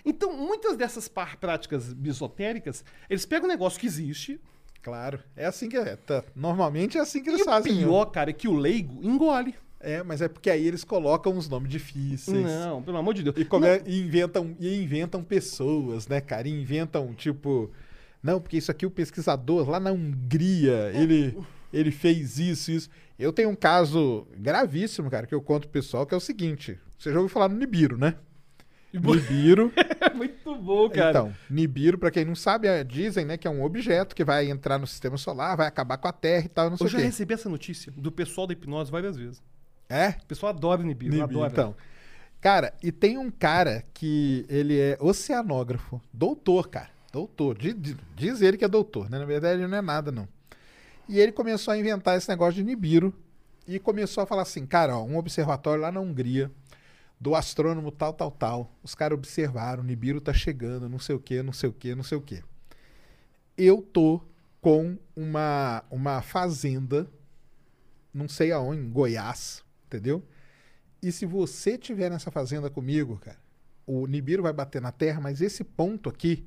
Então, 0.05 0.37
muitas 0.37 0.77
dessas 0.77 1.09
práticas 1.09 1.93
bisotéricas, 1.93 2.85
eles 3.09 3.25
pegam 3.27 3.47
um 3.47 3.51
negócio 3.53 3.79
que 3.79 3.87
existe, 3.87 4.41
Claro. 4.83 5.21
É 5.37 5.47
assim 5.47 5.69
que 5.69 5.77
é. 5.77 5.95
Tá. 5.95 6.25
Normalmente 6.35 6.99
é 6.99 7.01
assim 7.01 7.23
que 7.23 7.31
e 7.31 7.35
eles 7.35 7.43
o 7.43 7.45
fazem. 7.45 7.73
mesmo. 7.73 7.89
pior, 7.89 8.05
cara, 8.07 8.31
é 8.31 8.33
que 8.33 8.49
o 8.49 8.53
leigo 8.57 8.99
engole. 9.01 9.55
É, 9.79 10.03
mas 10.03 10.21
é 10.21 10.27
porque 10.27 10.51
aí 10.51 10.67
eles 10.67 10.83
colocam 10.83 11.33
uns 11.35 11.49
nomes 11.49 11.71
difíceis. 11.71 12.45
Não, 12.45 12.83
pelo 12.83 12.97
amor 12.97 13.15
de 13.15 13.23
Deus. 13.23 13.37
E, 13.39 13.45
come- 13.45 13.81
e 13.87 14.01
inventam, 14.01 14.57
e 14.59 14.83
inventam 14.83 15.23
pessoas, 15.23 16.09
né, 16.09 16.21
cara? 16.21 16.49
E 16.49 16.51
inventam, 16.61 17.15
tipo. 17.15 17.71
Não, 18.21 18.41
porque 18.41 18.57
isso 18.57 18.73
aqui 18.73 18.85
o 18.85 18.91
pesquisador 18.91 19.71
lá 19.71 19.79
na 19.79 19.93
Hungria, 19.93 20.91
ele, 20.97 21.39
ele 21.73 21.91
fez 21.91 22.39
isso, 22.39 22.71
isso. 22.71 22.91
Eu 23.19 23.33
tenho 23.33 23.49
um 23.51 23.55
caso 23.57 24.27
gravíssimo, 24.37 25.09
cara, 25.11 25.27
que 25.27 25.35
eu 25.35 25.41
conto 25.43 25.63
pro 25.63 25.71
pessoal, 25.81 26.05
que 26.07 26.15
é 26.15 26.17
o 26.17 26.21
seguinte. 26.21 26.79
Você 26.99 27.11
já 27.13 27.19
ouviu 27.19 27.33
falar 27.33 27.49
no 27.49 27.57
Nibiru, 27.57 27.97
né? 27.97 28.15
Nibiru. 28.93 29.73
Muito 30.15 30.55
bom, 30.61 30.89
cara. 30.91 31.11
Então, 31.11 31.35
Nibiru, 31.49 31.97
pra 31.99 32.11
quem 32.11 32.25
não 32.25 32.35
sabe, 32.35 32.69
é- 32.69 32.85
dizem, 32.85 33.25
né, 33.25 33.37
que 33.37 33.47
é 33.47 33.51
um 33.51 33.63
objeto 33.65 34.15
que 34.15 34.25
vai 34.25 34.51
entrar 34.51 34.79
no 34.79 34.87
sistema 34.87 35.17
solar, 35.17 35.57
vai 35.57 35.67
acabar 35.67 35.97
com 35.97 36.09
a 36.09 36.13
Terra 36.13 36.45
e 36.45 36.49
tal, 36.49 36.69
não 36.71 36.77
sei 36.77 36.87
eu 36.87 36.91
já 36.91 36.99
recebi 36.99 37.33
essa 37.35 37.49
notícia 37.49 37.93
do 37.97 38.13
pessoal 38.13 38.47
da 38.47 38.53
hipnose 38.53 38.91
várias 38.91 39.17
vezes. 39.17 39.43
É? 39.89 40.11
O 40.23 40.27
pessoal 40.27 40.51
adora 40.51 40.83
Nibiru, 40.83 41.15
Nibiru, 41.15 41.41
adora. 41.43 41.53
então. 41.53 41.77
Cara, 42.41 42.75
e 42.83 42.91
tem 42.91 43.17
um 43.19 43.31
cara 43.31 43.85
que 43.95 44.45
ele 44.49 44.79
é 44.79 44.99
oceanógrafo, 45.01 46.01
doutor, 46.13 46.69
cara. 46.69 46.91
Doutor. 47.13 47.57
Di- 47.57 47.73
di- 47.75 47.97
Diz 48.17 48.43
ele 48.43 48.57
que 48.57 48.65
é 48.65 48.69
doutor, 48.69 49.09
né? 49.09 49.19
Na 49.19 49.25
verdade, 49.25 49.61
ele 49.61 49.69
não 49.69 49.79
é 49.79 49.83
nada, 49.83 50.11
não. 50.11 50.27
E 51.09 51.19
ele 51.19 51.33
começou 51.33 51.73
a 51.73 51.79
inventar 51.79 52.17
esse 52.17 52.29
negócio 52.29 52.55
de 52.55 52.65
Nibiru 52.65 53.13
e 53.67 53.79
começou 53.79 54.23
a 54.23 54.27
falar 54.27 54.43
assim, 54.43 54.67
cara, 54.67 54.97
ó, 54.97 55.05
um 55.05 55.17
observatório 55.17 55.83
lá 55.83 55.93
na 55.93 56.01
Hungria, 56.01 56.51
do 57.21 57.35
astrônomo 57.35 57.93
tal, 57.93 58.13
tal, 58.13 58.31
tal. 58.31 58.73
Os 58.83 58.95
caras 58.95 59.17
observaram, 59.17 59.83
o 59.83 59.87
Nibiru 59.87 60.21
tá 60.21 60.33
chegando, 60.33 60.89
não 60.89 60.99
sei 60.99 61.15
o 61.15 61.21
quê, 61.21 61.43
não 61.43 61.53
sei 61.53 61.69
o 61.69 61.73
quê, 61.73 61.95
não 61.95 62.03
sei 62.03 62.19
o 62.19 62.21
quê. 62.21 62.43
Eu 63.57 63.81
tô 63.81 64.21
com 64.61 64.99
uma, 65.15 65.85
uma 65.91 66.23
fazenda, 66.23 67.09
não 68.13 68.29
sei 68.29 68.53
aonde, 68.53 68.83
em 68.83 68.91
Goiás, 68.91 69.65
entendeu? 69.87 70.25
E 71.03 71.11
se 71.13 71.27
você 71.27 71.77
tiver 71.77 72.11
nessa 72.11 72.31
fazenda 72.31 72.71
comigo, 72.71 73.19
cara, 73.19 73.39
o 73.87 74.07
Nibiru 74.07 74.43
vai 74.43 74.53
bater 74.53 74.81
na 74.81 74.93
terra, 74.93 75.21
mas 75.21 75.41
esse 75.41 75.65
ponto 75.65 76.09
aqui 76.09 76.47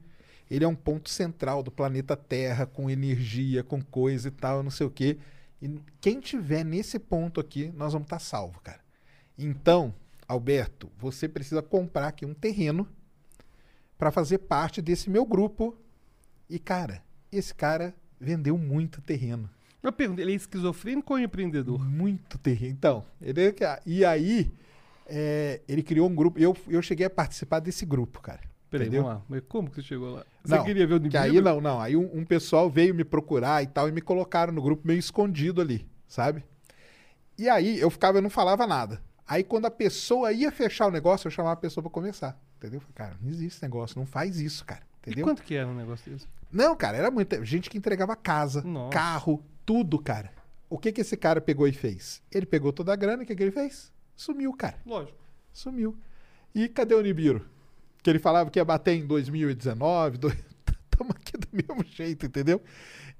ele 0.49 0.63
é 0.63 0.67
um 0.67 0.75
ponto 0.75 1.09
central 1.09 1.63
do 1.63 1.71
planeta 1.71 2.15
Terra, 2.15 2.65
com 2.65 2.89
energia, 2.89 3.63
com 3.63 3.81
coisa 3.81 4.27
e 4.27 4.31
tal, 4.31 4.61
não 4.61 4.71
sei 4.71 4.85
o 4.85 4.91
quê. 4.91 5.17
E 5.61 5.79
quem 5.99 6.19
tiver 6.19 6.63
nesse 6.63 6.99
ponto 6.99 7.39
aqui, 7.39 7.71
nós 7.75 7.93
vamos 7.93 8.05
estar 8.05 8.19
salvo, 8.19 8.59
cara. 8.61 8.79
Então, 9.37 9.93
Alberto, 10.27 10.91
você 10.97 11.27
precisa 11.27 11.61
comprar 11.61 12.07
aqui 12.07 12.25
um 12.25 12.33
terreno 12.33 12.87
para 13.97 14.11
fazer 14.11 14.39
parte 14.39 14.81
desse 14.81 15.09
meu 15.09 15.25
grupo. 15.25 15.77
E, 16.49 16.59
cara, 16.59 17.03
esse 17.31 17.53
cara 17.53 17.93
vendeu 18.19 18.57
muito 18.57 19.01
terreno. 19.01 19.49
Eu 19.81 19.91
pergunto, 19.91 20.21
ele 20.21 20.33
é 20.33 20.35
esquizofrênico 20.35 21.13
ou 21.13 21.19
empreendedor? 21.19 21.83
Muito 21.83 22.37
terreno. 22.37 22.73
Então, 22.73 23.05
ele, 23.21 23.41
e 23.85 24.03
aí, 24.03 24.51
é, 25.05 25.61
ele 25.67 25.83
criou 25.83 26.09
um 26.09 26.15
grupo. 26.15 26.39
Eu, 26.39 26.55
eu 26.67 26.81
cheguei 26.81 27.05
a 27.05 27.09
participar 27.09 27.59
desse 27.59 27.85
grupo, 27.85 28.19
cara. 28.21 28.41
Peraí, 28.77 28.87
entendeu? 28.87 29.03
vamos 29.03 29.19
lá. 29.19 29.25
Mas 29.29 29.41
como 29.47 29.69
que 29.69 29.75
você 29.75 29.81
chegou 29.81 30.11
lá? 30.13 30.25
Você 30.43 30.55
Não, 30.55 30.63
queria 30.63 30.87
ver 30.87 30.95
o 30.95 31.01
que 31.01 31.17
aí 31.17 31.41
não, 31.41 31.61
não. 31.61 31.79
Aí 31.81 31.95
um, 31.95 32.09
um 32.19 32.25
pessoal 32.25 32.69
veio 32.69 32.93
me 32.93 33.03
procurar 33.03 33.63
e 33.63 33.67
tal, 33.67 33.87
e 33.89 33.91
me 33.91 34.01
colocaram 34.01 34.53
no 34.53 34.61
grupo 34.61 34.87
meio 34.87 34.99
escondido 34.99 35.61
ali, 35.61 35.87
sabe? 36.07 36.43
E 37.37 37.49
aí 37.49 37.79
eu 37.79 37.89
ficava, 37.89 38.17
eu 38.17 38.21
não 38.21 38.29
falava 38.29 38.65
nada. 38.65 39.01
Aí 39.27 39.43
quando 39.43 39.65
a 39.65 39.71
pessoa 39.71 40.31
ia 40.31 40.51
fechar 40.51 40.87
o 40.87 40.91
negócio, 40.91 41.27
eu 41.27 41.31
chamava 41.31 41.53
a 41.53 41.57
pessoa 41.57 41.81
pra 41.81 41.91
conversar. 41.91 42.39
Entendeu? 42.57 42.77
Eu 42.77 42.81
falei, 42.81 42.93
Cara, 42.95 43.17
não 43.21 43.29
existe 43.29 43.55
esse 43.57 43.63
negócio, 43.63 43.99
não 43.99 44.05
faz 44.05 44.39
isso, 44.39 44.63
cara. 44.65 44.81
E 45.05 45.09
Entendeu? 45.09 45.25
quanto 45.25 45.43
que 45.43 45.55
era 45.55 45.67
um 45.67 45.75
negócio 45.75 46.11
desse? 46.11 46.27
Não, 46.51 46.75
cara, 46.75 46.97
era 46.97 47.11
muita 47.11 47.43
gente 47.43 47.69
que 47.69 47.77
entregava 47.77 48.15
casa, 48.15 48.61
Nossa. 48.61 48.91
carro, 48.91 49.43
tudo, 49.65 49.99
cara. 49.99 50.31
O 50.69 50.77
que 50.79 50.91
que 50.91 51.01
esse 51.01 51.15
cara 51.17 51.39
pegou 51.41 51.67
e 51.67 51.71
fez? 51.73 52.21
Ele 52.31 52.45
pegou 52.45 52.71
toda 52.73 52.91
a 52.93 52.95
grana, 52.95 53.21
e 53.21 53.25
o 53.25 53.27
que 53.27 53.35
que 53.35 53.43
ele 53.43 53.51
fez? 53.51 53.91
Sumiu, 54.15 54.53
cara. 54.53 54.77
Lógico. 54.85 55.17
Sumiu. 55.53 55.95
E 56.53 56.67
cadê 56.69 56.95
o 56.95 57.01
Nibiru? 57.01 57.45
Que 58.05 58.11
ele 58.11 58.19
falava 58.19 58.51
que 58.51 58.59
ia 58.59 58.63
bater 58.63 58.93
em 58.93 59.07
2019. 59.07 60.19
Do... 60.19 60.29
Tamo 60.95 61.09
aqui 61.09 61.35
do 61.35 61.47
mesmo 61.51 61.83
jeito, 61.83 62.27
entendeu? 62.27 62.61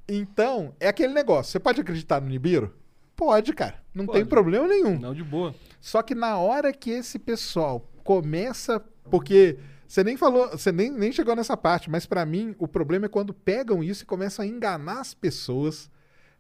Então, 0.08 0.76
é 0.80 0.88
aquele 0.88 1.12
negócio. 1.12 1.52
Você 1.52 1.60
pode 1.60 1.82
acreditar 1.82 2.22
no 2.22 2.30
Nibiru? 2.30 2.72
Pode, 3.16 3.52
cara. 3.54 3.82
Não 3.92 4.06
tem 4.06 4.22
Pode. 4.22 4.30
problema 4.30 4.68
nenhum. 4.68 5.00
Não, 5.00 5.16
de 5.16 5.24
boa. 5.24 5.56
Só 5.82 6.04
que 6.04 6.14
na 6.14 6.38
hora 6.38 6.72
que 6.72 6.92
esse 6.92 7.18
pessoal 7.18 7.90
começa. 8.04 8.80
Porque 9.10 9.58
você 9.88 10.04
nem 10.04 10.18
falou, 10.18 10.52
você 10.52 10.72
nem, 10.72 10.92
nem 10.92 11.12
chegou 11.12 11.36
nessa 11.36 11.58
parte, 11.58 11.90
mas 11.90 12.06
pra 12.06 12.24
mim 12.24 12.54
o 12.60 12.68
problema 12.68 13.08
é 13.08 13.10
quando 13.10 13.34
pegam 13.34 13.84
isso 13.84 14.04
e 14.04 14.06
começam 14.06 14.46
a 14.46 14.48
enganar 14.48 15.00
as 15.00 15.16
pessoas 15.16 15.90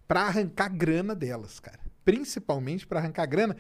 pra 0.07 0.21
arrancar 0.21 0.69
grana 0.69 1.15
delas, 1.15 1.59
cara. 1.59 1.79
Principalmente 2.03 2.85
pra 2.85 2.99
arrancar 2.99 3.25
grana, 3.25 3.57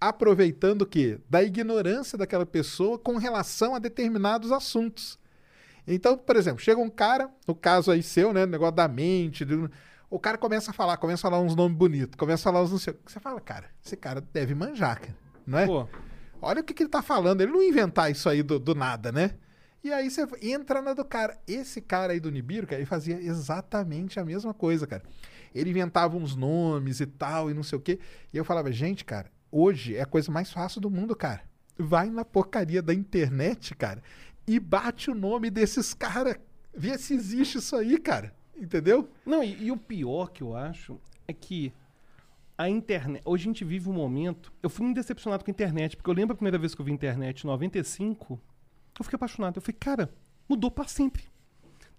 aproveitando 0.00 0.82
o 0.82 0.86
quê? 0.86 1.18
Da 1.28 1.42
ignorância 1.42 2.16
daquela 2.16 2.46
pessoa 2.46 2.98
com 2.98 3.16
relação 3.16 3.74
a 3.74 3.78
determinados 3.78 4.52
assuntos. 4.52 5.18
Então, 5.86 6.16
por 6.18 6.36
exemplo, 6.36 6.60
chega 6.60 6.80
um 6.80 6.90
cara, 6.90 7.30
no 7.46 7.54
caso 7.54 7.90
aí 7.90 8.02
seu, 8.02 8.32
né, 8.32 8.44
negócio 8.46 8.74
da 8.74 8.86
mente, 8.86 9.44
do- 9.44 9.70
o 10.10 10.18
cara 10.18 10.36
começa 10.38 10.70
a 10.70 10.74
falar, 10.74 10.96
começa 10.98 11.26
a 11.26 11.30
falar 11.30 11.42
uns 11.42 11.54
nomes 11.56 11.76
bonitos, 11.76 12.14
começa 12.16 12.48
a 12.48 12.52
falar 12.52 12.64
uns 12.64 12.70
não 12.70 12.78
sei. 12.78 12.94
Você 13.06 13.18
fala, 13.20 13.40
cara, 13.40 13.66
esse 13.84 13.96
cara 13.96 14.20
deve 14.20 14.54
manjar, 14.54 15.00
cara, 15.00 15.16
não 15.46 15.58
é? 15.58 15.66
Pô, 15.66 15.88
Olha 16.40 16.60
o 16.60 16.64
que, 16.64 16.72
que 16.72 16.84
ele 16.84 16.90
tá 16.90 17.02
falando. 17.02 17.40
Ele 17.40 17.50
não 17.50 17.60
inventar 17.62 18.10
isso 18.12 18.28
aí 18.28 18.44
do, 18.44 18.60
do 18.60 18.72
nada, 18.74 19.10
né? 19.10 19.32
E 19.82 19.92
aí 19.92 20.08
você 20.08 20.24
entra 20.40 20.80
na 20.80 20.94
do 20.94 21.04
cara. 21.04 21.36
Esse 21.48 21.80
cara 21.80 22.12
aí 22.12 22.20
do 22.20 22.30
Nibiru, 22.30 22.64
cara, 22.64 22.78
ele 22.80 22.86
fazia 22.86 23.20
exatamente 23.20 24.20
a 24.20 24.24
mesma 24.24 24.54
coisa, 24.54 24.86
cara. 24.86 25.02
Ele 25.52 25.70
inventava 25.70 26.16
uns 26.16 26.36
nomes 26.36 27.00
e 27.00 27.06
tal, 27.06 27.50
e 27.50 27.54
não 27.54 27.64
sei 27.64 27.76
o 27.76 27.80
quê. 27.82 27.98
E 28.32 28.36
eu 28.36 28.44
falava, 28.44 28.70
gente, 28.70 29.04
cara, 29.04 29.30
hoje 29.50 29.96
é 29.96 30.02
a 30.02 30.06
coisa 30.06 30.30
mais 30.30 30.50
fácil 30.50 30.80
do 30.80 30.90
mundo, 30.90 31.14
cara. 31.14 31.42
Vai 31.78 32.10
na 32.10 32.24
porcaria 32.24 32.82
da 32.82 32.92
internet, 32.92 33.74
cara, 33.74 34.02
e 34.46 34.58
bate 34.58 35.10
o 35.10 35.14
nome 35.14 35.50
desses 35.50 35.94
caras. 35.94 36.36
Vê 36.74 36.96
se 36.98 37.14
existe 37.14 37.58
isso 37.58 37.76
aí, 37.76 37.98
cara. 37.98 38.34
Entendeu? 38.56 39.08
Não, 39.24 39.42
e, 39.42 39.64
e 39.64 39.72
o 39.72 39.76
pior 39.76 40.30
que 40.30 40.42
eu 40.42 40.56
acho 40.56 41.00
é 41.26 41.32
que 41.32 41.72
a 42.56 42.68
internet. 42.68 43.22
Hoje 43.24 43.44
a 43.44 43.50
gente 43.52 43.64
vive 43.64 43.88
um 43.88 43.92
momento. 43.92 44.52
Eu 44.60 44.68
fui 44.68 44.84
muito 44.84 44.96
decepcionado 44.96 45.44
com 45.44 45.50
a 45.50 45.52
internet, 45.52 45.96
porque 45.96 46.10
eu 46.10 46.14
lembro 46.14 46.32
a 46.34 46.36
primeira 46.36 46.58
vez 46.58 46.74
que 46.74 46.80
eu 46.80 46.84
vi 46.84 46.90
internet, 46.90 47.42
em 47.42 47.46
95, 47.46 48.40
eu 48.98 49.04
fiquei 49.04 49.16
apaixonado. 49.16 49.56
Eu 49.56 49.62
falei, 49.62 49.76
cara, 49.78 50.12
mudou 50.48 50.70
pra 50.70 50.88
sempre. 50.88 51.22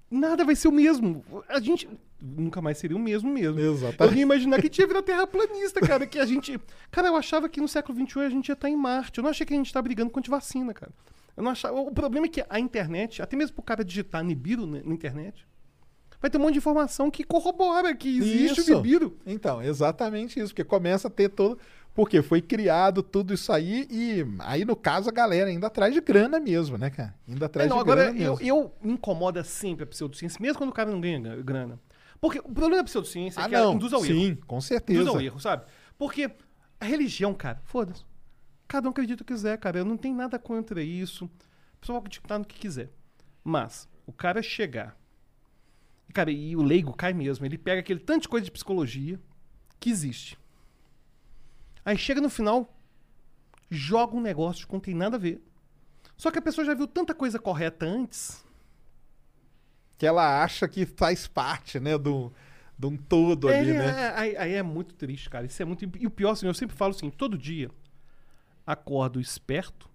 Nada 0.10 0.44
vai 0.44 0.56
ser 0.56 0.68
o 0.68 0.72
mesmo. 0.72 1.24
A 1.48 1.60
gente 1.60 1.88
nunca 2.22 2.62
mais 2.62 2.78
seria 2.78 2.98
o 2.98 3.00
mesmo 3.00 3.32
mesmo. 3.32 3.60
Exatamente. 3.60 4.14
Eu 4.14 4.18
ia 4.18 4.24
imaginar 4.24 4.62
que 4.62 4.70
tinha 4.70 4.88
virado 4.88 5.04
terraplanista, 5.04 5.80
cara. 5.82 6.08
Que 6.08 6.20
a 6.20 6.26
gente. 6.26 6.60
Cara, 6.90 7.08
eu 7.08 7.16
achava 7.16 7.48
que 7.48 7.62
no 7.62 7.68
século 7.68 7.98
XXI 7.98 8.20
a 8.22 8.30
gente 8.30 8.50
ia 8.50 8.54
estar 8.54 8.70
em 8.70 8.76
Marte. 8.76 9.20
Eu 9.20 9.24
não 9.24 9.30
achei 9.30 9.46
que 9.46 9.54
a 9.54 9.58
gente 9.58 9.72
tá 9.72 9.82
brigando 9.82 10.10
contra 10.10 10.32
vacina, 10.32 10.74
cara. 10.74 10.92
Eu 11.38 11.44
não 11.44 11.52
achava. 11.52 11.80
O 11.80 11.92
problema 11.92 12.26
é 12.26 12.30
que 12.30 12.44
a 12.50 12.60
internet, 12.60 13.22
até 13.22 13.36
mesmo 13.38 13.56
pro 13.56 13.64
cara 13.64 13.84
digitar 13.84 14.24
Nibiru 14.24 14.66
na 14.66 14.82
na 14.82 14.94
internet, 14.94 15.46
vai 16.22 16.30
ter 16.30 16.38
um 16.38 16.42
monte 16.42 16.54
de 16.54 16.58
informação 16.58 17.10
que 17.10 17.24
corrobora 17.24 17.96
que 17.96 18.18
existe 18.18 18.62
Isso. 18.62 18.74
o 18.74 18.76
Nibiru. 18.78 19.18
Então, 19.26 19.62
exatamente 19.62 20.40
isso, 20.40 20.50
porque 20.50 20.64
começa 20.64 21.08
a 21.08 21.12
ter 21.12 21.30
todo. 21.30 21.58
Porque 22.00 22.22
foi 22.22 22.42
criado 22.42 23.04
tudo 23.04 23.34
isso 23.34 23.52
aí 23.52 23.86
e 23.92 24.26
aí, 24.40 24.64
no 24.64 24.74
caso, 24.74 25.10
a 25.10 25.12
galera 25.12 25.50
ainda 25.50 25.68
atrás 25.68 25.94
de 25.94 26.00
grana 26.00 26.40
mesmo, 26.40 26.78
né, 26.78 26.90
cara? 26.90 27.14
Ainda 27.28 27.48
atrás 27.48 27.66
É, 27.66 27.70
não, 27.70 27.76
de 27.76 27.82
agora, 27.82 28.04
grana 28.06 28.18
eu, 28.22 28.32
mesmo. 28.38 28.48
eu 28.48 28.74
me 28.82 28.94
incomoda 28.94 29.44
sempre 29.44 29.84
a 29.84 29.86
pseudociência, 29.86 30.42
mesmo 30.42 30.58
quando 30.58 30.70
o 30.70 30.74
cara 30.74 30.90
não 30.90 31.02
ganha 31.02 31.20
ga- 31.20 31.36
grana. 31.42 31.78
Porque 32.22 32.40
o 32.40 32.44
problema 32.54 32.78
da 32.78 32.84
pseudociência 32.86 33.42
é 33.42 33.44
ah, 33.44 33.50
que 33.50 33.56
ela 33.56 33.66
não. 33.66 33.74
induz 33.74 33.92
ao 33.92 34.00
Sim, 34.02 34.28
erro. 34.28 34.38
com 34.48 34.56
Induz 34.56 34.66
certeza. 34.66 35.10
ao 35.10 35.20
erro, 35.20 35.40
sabe? 35.42 35.66
Porque 35.98 36.32
a 36.80 36.86
religião, 36.86 37.34
cara, 37.34 37.60
foda-se. 37.66 38.06
Cada 38.66 38.88
um 38.88 38.92
acredita 38.92 39.22
o 39.22 39.26
que 39.26 39.34
quiser, 39.34 39.58
cara. 39.58 39.80
Eu 39.80 39.84
não 39.86 39.98
tenho 39.98 40.16
nada 40.16 40.40
contra 40.40 40.82
isso. 40.82 41.26
O 41.26 41.80
pessoal 41.82 42.02
pode 42.02 42.18
acreditar 42.18 42.40
no 42.40 42.46
que 42.46 42.58
quiser. 42.62 42.90
Mas, 43.44 43.90
o 44.08 44.14
cara 44.14 44.42
chegar. 44.42 44.98
Cara, 46.14 46.32
e 46.32 46.56
o 46.56 46.62
leigo 46.64 46.94
cai 46.94 47.12
mesmo. 47.12 47.46
Ele 47.46 47.58
pega 47.58 47.82
aquele 47.82 48.00
tanto 48.00 48.22
de 48.22 48.30
coisa 48.30 48.46
de 48.46 48.52
psicologia 48.52 49.20
que 49.82 49.90
existe. 49.90 50.39
Aí 51.84 51.98
chega 51.98 52.22
no 52.22 52.30
final, 52.30 52.74
joga 53.70 54.16
um 54.16 54.22
negócio 54.22 54.68
que 54.68 54.74
não 54.74 54.80
tem 54.80 54.94
nada 54.94 55.16
a 55.16 55.20
ver. 55.20 55.42
Só 56.18 56.30
que 56.32 56.40
a 56.40 56.42
pessoa 56.42 56.66
já 56.66 56.74
viu 56.74 56.88
tanta 56.88 57.14
coisa 57.14 57.40
correta 57.40 57.86
antes. 57.86 58.46
Que 59.98 60.06
ela 60.06 60.44
acha 60.44 60.68
que 60.68 60.86
faz 60.86 61.28
parte, 61.28 61.80
né, 61.80 61.98
do, 61.98 62.32
de 62.78 62.88
um 62.88 62.96
todo 62.98 63.48
ali, 63.48 63.72
É, 63.72 63.74
né? 63.74 63.86
é, 64.02 64.14
aí, 64.16 64.38
aí 64.38 64.54
é 64.54 64.64
muito 64.64 64.96
triste, 64.96 65.30
cara. 65.30 65.46
Isso 65.46 65.62
é 65.62 65.66
muito. 65.66 65.84
E 65.98 66.08
o 66.08 66.12
pior, 66.12 66.32
assim, 66.32 66.48
eu 66.48 66.54
sempre 66.54 66.76
falo 66.76 66.92
assim: 66.92 67.10
todo 67.10 67.38
dia 67.38 67.70
acordo 68.66 69.20
esperto 69.20 69.90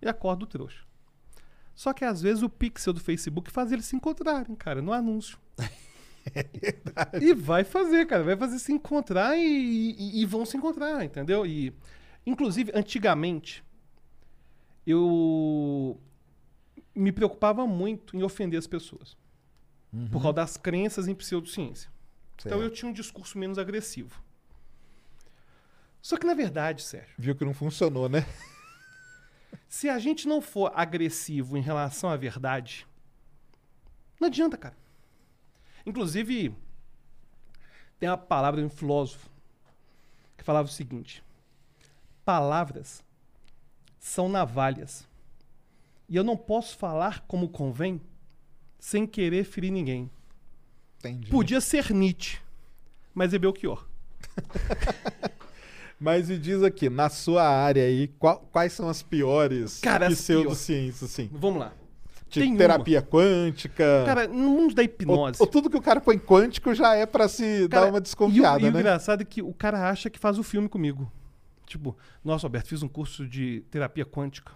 e 0.00 0.08
acordo 0.08 0.46
trouxa. 0.46 0.84
Só 1.74 1.92
que 1.92 2.04
às 2.04 2.22
vezes 2.22 2.42
o 2.42 2.48
pixel 2.48 2.92
do 2.92 3.00
Facebook 3.00 3.50
faz 3.50 3.72
eles 3.72 3.84
se 3.84 3.96
encontrarem, 3.96 4.54
cara, 4.54 4.80
no 4.80 4.92
anúncio. 4.92 5.38
e 7.20 7.34
vai 7.34 7.64
fazer, 7.64 8.06
cara, 8.06 8.22
vai 8.24 8.36
fazer 8.36 8.58
se 8.58 8.72
encontrar 8.72 9.36
e, 9.36 9.94
e- 9.98 10.20
e 10.22 10.26
vão 10.26 10.44
se 10.44 10.56
encontrar, 10.56 11.04
entendeu? 11.04 11.46
E, 11.46 11.72
inclusive, 12.26 12.72
antigamente, 12.74 13.62
eu 14.86 16.00
me 16.94 17.12
preocupava 17.12 17.66
muito 17.66 18.16
em 18.16 18.22
ofender 18.22 18.58
as 18.58 18.66
pessoas. 18.66 19.16
Por 20.12 20.20
causa 20.20 20.34
das 20.34 20.56
crenças 20.58 21.08
em 21.08 21.14
pseudociência. 21.14 21.90
Então 22.38 22.58
Certo. 22.58 22.62
eu 22.64 22.70
tinha 22.70 22.90
um 22.90 22.92
discurso 22.92 23.38
menos 23.38 23.58
agressivo. 23.58 24.22
Só 26.02 26.16
que 26.18 26.26
na 26.26 26.34
verdade, 26.34 26.82
Sérgio, 26.82 27.14
Viu 27.18 27.34
que 27.34 27.44
não 27.44 27.54
funcionou, 27.54 28.08
né? 28.08 28.26
se 29.68 29.88
a 29.88 29.98
gente 29.98 30.28
não 30.28 30.40
for 30.42 30.70
agressivo 30.74 31.56
em 31.56 31.62
relação 31.62 32.10
à 32.10 32.16
verdade, 32.16 32.86
não 34.20 34.28
adianta, 34.28 34.56
cara. 34.58 34.76
Inclusive, 35.86 36.52
tem 37.98 38.08
uma 38.08 38.18
palavra 38.18 38.60
de 38.60 38.66
um 38.66 38.70
filósofo 38.70 39.30
que 40.36 40.44
falava 40.44 40.68
o 40.68 40.70
seguinte: 40.70 41.22
palavras 42.24 43.02
são 43.98 44.28
navalhas. 44.28 45.06
E 46.08 46.16
eu 46.16 46.22
não 46.22 46.36
posso 46.36 46.76
falar 46.76 47.24
como 47.26 47.48
convém 47.48 48.00
sem 48.78 49.06
querer 49.06 49.44
ferir 49.44 49.70
ninguém. 49.72 50.10
Entendi. 50.98 51.30
Podia 51.30 51.60
ser 51.60 51.92
Nietzsche, 51.92 52.38
mas 53.14 53.32
é 53.32 53.38
Belchior. 53.38 53.86
Mas 55.98 56.28
me 56.28 56.36
diz 56.38 56.62
aqui, 56.62 56.90
na 56.90 57.08
sua 57.08 57.48
área 57.48 57.82
aí, 57.82 58.08
qual- 58.18 58.40
quais 58.52 58.74
são 58.74 58.86
as 58.86 59.02
piores 59.02 59.80
Cara, 59.80 60.08
as 60.08 60.14
pseudociências, 60.14 61.10
assim? 61.10 61.30
Vamos 61.32 61.58
lá. 61.60 61.72
Tipo, 62.28 62.44
Tem 62.44 62.50
uma. 62.52 62.58
terapia 62.58 63.02
quântica. 63.02 64.02
Cara, 64.04 64.26
no 64.26 64.50
mundo 64.50 64.74
da 64.74 64.82
hipnose. 64.82 65.40
ou 65.40 65.46
tudo 65.46 65.70
que 65.70 65.76
o 65.76 65.82
cara 65.82 66.00
põe 66.00 66.18
quântico 66.18 66.74
já 66.74 66.94
é 66.94 67.06
pra 67.06 67.28
se 67.28 67.68
Cara, 67.68 67.84
dar 67.84 67.90
uma 67.90 68.00
desconfiada, 68.00 68.60
e 68.60 68.64
o, 68.64 68.66
e 68.66 68.70
o 68.70 68.72
né? 68.72 68.80
engraçado 68.80 69.20
é 69.22 69.24
que 69.24 69.40
o 69.42 69.54
cara 69.54 69.88
acha 69.88 70.10
que 70.10 70.18
faz 70.18 70.38
o 70.38 70.42
filme 70.42 70.68
comigo. 70.68 71.10
Tipo, 71.66 71.96
nossa, 72.24 72.46
Alberto, 72.46 72.68
fiz 72.68 72.82
um 72.82 72.88
curso 72.88 73.26
de 73.26 73.60
terapia 73.70 74.04
quântica. 74.04 74.52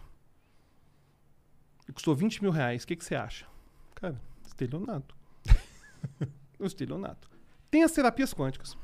E 1.89 1.93
custou 1.93 2.15
20 2.15 2.43
mil 2.43 2.53
reais. 2.53 2.85
O 2.85 2.87
que, 2.87 2.97
que 2.97 3.05
você 3.05 3.15
acha? 3.15 3.47
Cara, 3.95 4.21
estelionato. 4.47 5.15
o 6.59 6.65
estelionato. 6.65 7.29
Tem 7.71 7.83
as 7.83 7.93
terapias 7.93 8.33
quânticas. 8.35 8.77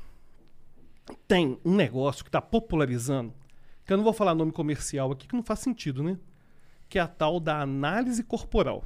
Tem 1.27 1.59
um 1.63 1.75
negócio 1.75 2.23
que 2.23 2.29
está 2.29 2.41
popularizando, 2.41 3.33
que 3.85 3.93
eu 3.93 3.97
não 3.97 4.03
vou 4.03 4.13
falar 4.13 4.35
nome 4.35 4.51
comercial 4.51 5.11
aqui, 5.11 5.27
que 5.27 5.35
não 5.35 5.43
faz 5.43 5.59
sentido, 5.59 6.03
né? 6.03 6.17
Que 6.89 6.99
é 6.99 7.01
a 7.01 7.07
tal 7.07 7.39
da 7.39 7.61
análise 7.61 8.23
corporal. 8.23 8.83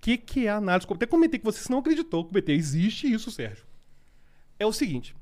que, 0.00 0.18
que 0.18 0.46
é 0.46 0.50
a 0.50 0.56
análise? 0.56 0.86
Até 0.90 1.06
comentei 1.06 1.38
que 1.38 1.44
você 1.44 1.70
não 1.70 1.78
acreditou 1.78 2.24
que 2.24 2.30
o 2.30 2.32
BT 2.32 2.52
existe 2.52 3.10
isso, 3.12 3.30
Sérgio. 3.30 3.64
É 4.58 4.66
o 4.66 4.72
seguinte. 4.72 5.14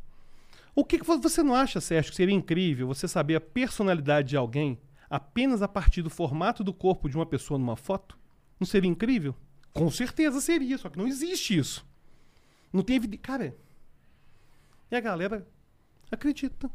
O 0.75 0.85
que, 0.85 0.99
que 0.99 1.05
vo- 1.05 1.21
você 1.21 1.43
não 1.43 1.55
acha, 1.55 1.81
Sérgio, 1.81 2.11
que 2.13 2.17
seria 2.17 2.35
incrível 2.35 2.87
você 2.87 3.07
saber 3.07 3.35
a 3.37 3.41
personalidade 3.41 4.29
de 4.29 4.37
alguém 4.37 4.79
apenas 5.11 5.61
a 5.61 5.69
partir 5.69 6.01
do 6.03 6.09
formato 6.09 6.63
do 6.65 6.73
corpo 6.73 7.09
de 7.11 7.17
uma 7.17 7.27
pessoa 7.27 7.59
numa 7.59 7.77
foto? 7.77 8.17
Não 8.59 8.67
seria 8.67 8.89
incrível? 8.91 9.35
Com 9.75 9.91
certeza 9.91 10.41
seria, 10.41 10.79
só 10.79 10.89
que 10.89 10.99
não 10.99 11.07
existe 11.07 11.59
isso. 11.59 11.87
Não 12.73 12.83
tem 12.83 12.97
evidência. 12.97 13.23
Cara, 13.23 13.55
e 14.91 14.97
a 14.97 15.01
galera 15.01 15.47
acredita. 16.11 16.71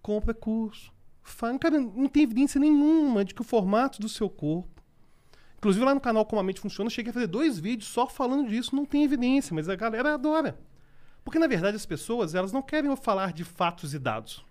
Compra 0.00 0.32
curso. 0.32 0.92
Fala, 1.28 1.58
cara, 1.58 1.80
não 1.80 2.06
tem 2.06 2.22
evidência 2.22 2.60
nenhuma 2.60 3.24
de 3.24 3.34
que 3.34 3.40
o 3.40 3.44
formato 3.44 4.00
do 4.00 4.08
seu 4.08 4.30
corpo. 4.30 4.82
Inclusive 5.58 5.84
lá 5.84 5.94
no 5.94 6.00
canal 6.00 6.24
Como 6.24 6.38
a 6.38 6.42
Mente 6.42 6.60
Funciona, 6.60 6.86
eu 6.86 6.92
cheguei 6.92 7.10
a 7.10 7.14
fazer 7.14 7.26
dois 7.26 7.58
vídeos 7.58 7.88
só 7.90 8.06
falando 8.06 8.48
disso. 8.48 8.76
Não 8.76 8.84
tem 8.84 9.02
evidência, 9.02 9.54
mas 9.54 9.68
a 9.68 9.74
galera 9.74 10.14
adora. 10.14 10.58
Porque 11.24 11.38
na 11.38 11.48
verdade 11.48 11.76
as 11.76 11.84
pessoas 11.84 12.34
elas 12.34 12.52
não 12.52 12.62
querem 12.62 12.94
falar 12.94 13.32
de 13.32 13.42
fatos 13.42 13.92
e 13.92 13.98
dados. 13.98 14.44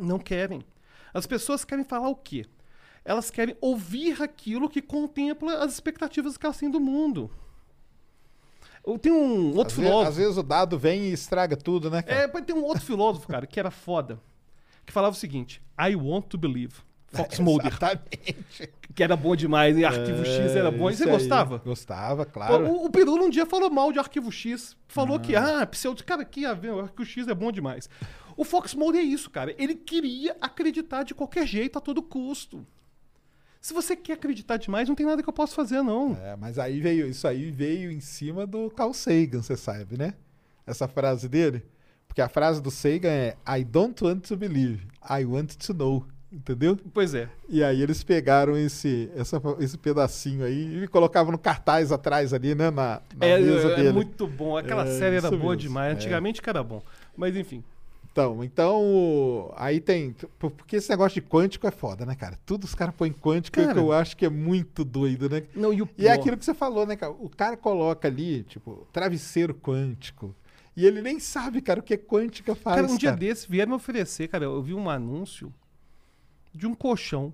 Não 0.00 0.18
querem. 0.18 0.64
As 1.12 1.26
pessoas 1.26 1.64
querem 1.64 1.84
falar 1.84 2.08
o 2.08 2.16
quê? 2.16 2.46
Elas 3.04 3.30
querem 3.30 3.54
ouvir 3.60 4.22
aquilo 4.22 4.68
que 4.70 4.80
contempla 4.80 5.62
as 5.62 5.74
expectativas 5.74 6.38
que 6.38 6.46
elas 6.46 6.56
têm 6.56 6.70
do 6.70 6.80
mundo. 6.80 7.30
Eu 8.86 8.98
tenho 8.98 9.16
um 9.16 9.48
outro 9.56 9.66
Às, 9.66 9.74
filósofo. 9.74 10.08
às 10.08 10.16
vezes 10.16 10.36
o 10.38 10.42
dado 10.42 10.78
vem 10.78 11.04
e 11.04 11.12
estraga 11.12 11.56
tudo, 11.56 11.90
né, 11.90 12.02
cara? 12.02 12.22
É, 12.22 12.40
tem 12.40 12.56
um 12.56 12.64
outro 12.64 12.82
filósofo, 12.82 13.28
cara, 13.28 13.46
que 13.46 13.60
era 13.60 13.70
foda, 13.70 14.20
que 14.84 14.92
falava 14.92 15.14
o 15.14 15.18
seguinte: 15.18 15.62
I 15.78 15.94
want 15.96 16.26
to 16.26 16.38
believe. 16.38 16.74
Fox 17.08 17.38
Mulder, 17.40 17.68
Exatamente. 17.68 18.72
que 18.92 19.02
era 19.02 19.16
bom 19.16 19.36
demais, 19.36 19.76
e 19.78 19.84
Arquivo 19.84 20.24
X 20.24 20.56
era 20.56 20.70
bom. 20.70 20.90
E 20.90 20.96
você 20.96 21.04
É, 21.04 21.06
Isso 21.06 21.14
aí. 21.14 21.18
gostava? 21.20 21.58
Gostava, 21.58 22.24
claro. 22.26 22.66
o, 22.66 22.86
o 22.86 22.90
Pirula 22.90 23.22
um 23.22 23.30
dia 23.30 23.46
falou 23.46 23.70
mal 23.70 23.92
de 23.92 23.98
Arquivo 24.00 24.32
X. 24.32 24.76
Falou 24.88 25.20
que, 25.20 25.36
ah, 25.36 25.64
pseudo. 25.66 26.02
Cara, 26.02 26.24
que 26.24 26.44
a 26.44 26.54
ver, 26.54 26.72
o 26.72 26.80
Arquivo 26.80 27.04
X 27.04 27.28
é 27.28 27.34
bom 27.34 27.52
demais. 27.52 27.88
O 28.36 28.44
Fox 28.44 28.74
Mulder 28.74 29.00
é 29.00 29.04
isso, 29.04 29.30
cara. 29.30 29.54
Ele 29.56 29.76
queria 29.76 30.36
acreditar 30.40 31.04
de 31.04 31.14
qualquer 31.14 31.46
jeito, 31.46 31.78
a 31.78 31.80
todo 31.80 32.02
custo. 32.02 32.66
Se 33.60 33.72
você 33.72 33.94
quer 33.94 34.14
acreditar 34.14 34.56
demais, 34.56 34.88
não 34.88 34.96
tem 34.96 35.06
nada 35.06 35.22
que 35.22 35.28
eu 35.28 35.32
possa 35.32 35.54
fazer, 35.54 35.82
não. 35.82 36.18
É, 36.20 36.34
mas 36.36 36.58
aí 36.58 36.80
veio, 36.80 37.06
isso 37.06 37.26
aí 37.28 37.50
veio 37.50 37.90
em 37.92 38.00
cima 38.00 38.44
do 38.46 38.68
Carl 38.70 38.92
Sagan, 38.92 39.40
você 39.40 39.56
sabe, 39.56 39.96
né? 39.96 40.14
Essa 40.66 40.88
frase 40.88 41.28
dele. 41.28 41.62
Porque 42.14 42.22
a 42.22 42.28
frase 42.28 42.62
do 42.62 42.70
Sagan 42.70 43.08
é 43.10 43.36
I 43.44 43.64
don't 43.64 44.04
want 44.04 44.20
to 44.28 44.36
believe, 44.36 44.86
I 45.10 45.24
want 45.24 45.56
to 45.56 45.74
know. 45.74 46.04
Entendeu? 46.32 46.78
Pois 46.92 47.12
é. 47.12 47.28
E 47.48 47.62
aí 47.62 47.80
eles 47.82 48.04
pegaram 48.04 48.56
esse, 48.56 49.10
essa- 49.16 49.40
esse 49.58 49.76
pedacinho 49.76 50.44
aí 50.44 50.82
e 50.84 50.86
colocavam 50.88 51.32
no 51.32 51.38
cartaz 51.38 51.90
atrás 51.90 52.32
ali, 52.32 52.54
né? 52.54 52.70
Na, 52.70 53.00
na 53.16 53.26
É, 53.26 53.38
mesa 53.40 53.68
é 53.72 53.76
dele. 53.76 53.92
muito 53.92 54.26
bom. 54.28 54.56
Aquela 54.56 54.84
É, 54.86 54.98
série 54.98 55.16
era 55.16 55.28
boa 55.30 55.40
mesmo. 55.54 55.56
demais. 55.56 55.90
É. 55.92 55.94
Antigamente 55.96 56.40
que 56.40 56.48
era 56.48 56.62
bom. 56.62 56.80
Mas 57.16 57.36
enfim. 57.36 57.62
Então, 58.12 58.44
então, 58.44 59.52
aí 59.56 59.80
tem. 59.80 60.14
por- 60.38 60.52
Porque 60.52 60.76
esse 60.76 60.88
negócio 60.90 61.20
de 61.20 61.26
quântico 61.28 61.66
é 61.66 61.70
foda, 61.72 62.06
né, 62.06 62.14
cara? 62.14 62.38
Tudo 62.46 62.62
os 62.62 62.74
caras 62.76 62.94
põem 62.96 63.12
quântico 63.12 63.60
Cara. 63.60 63.72
que 63.72 63.78
eu 63.78 63.92
acho 63.92 64.16
que 64.16 64.24
é 64.24 64.30
muito 64.30 64.84
doido, 64.84 65.28
né? 65.28 65.42
Não, 65.54 65.72
e 65.72 65.82
o 65.82 65.88
E 65.98 66.06
é 66.06 66.12
aquilo 66.12 66.36
que 66.36 66.44
você 66.44 66.54
falou, 66.54 66.86
né, 66.86 66.94
cara? 66.96 67.12
O 67.12 67.28
cara 67.28 67.56
coloca 67.56 68.06
ali, 68.06 68.44
tipo, 68.44 68.86
travesseiro 68.92 69.52
quântico. 69.52 70.32
E 70.76 70.84
ele 70.86 71.00
nem 71.00 71.20
sabe, 71.20 71.60
cara, 71.62 71.80
o 71.80 71.82
que 71.82 71.96
quântica 71.96 72.54
faz. 72.54 72.76
Cara, 72.80 72.92
um 72.92 72.96
dia 72.96 73.10
cara. 73.10 73.20
desse 73.20 73.48
vieram 73.48 73.70
me 73.70 73.76
oferecer, 73.76 74.28
cara, 74.28 74.44
eu 74.44 74.60
vi 74.62 74.74
um 74.74 74.90
anúncio 74.90 75.52
de 76.52 76.66
um 76.66 76.74
colchão 76.74 77.32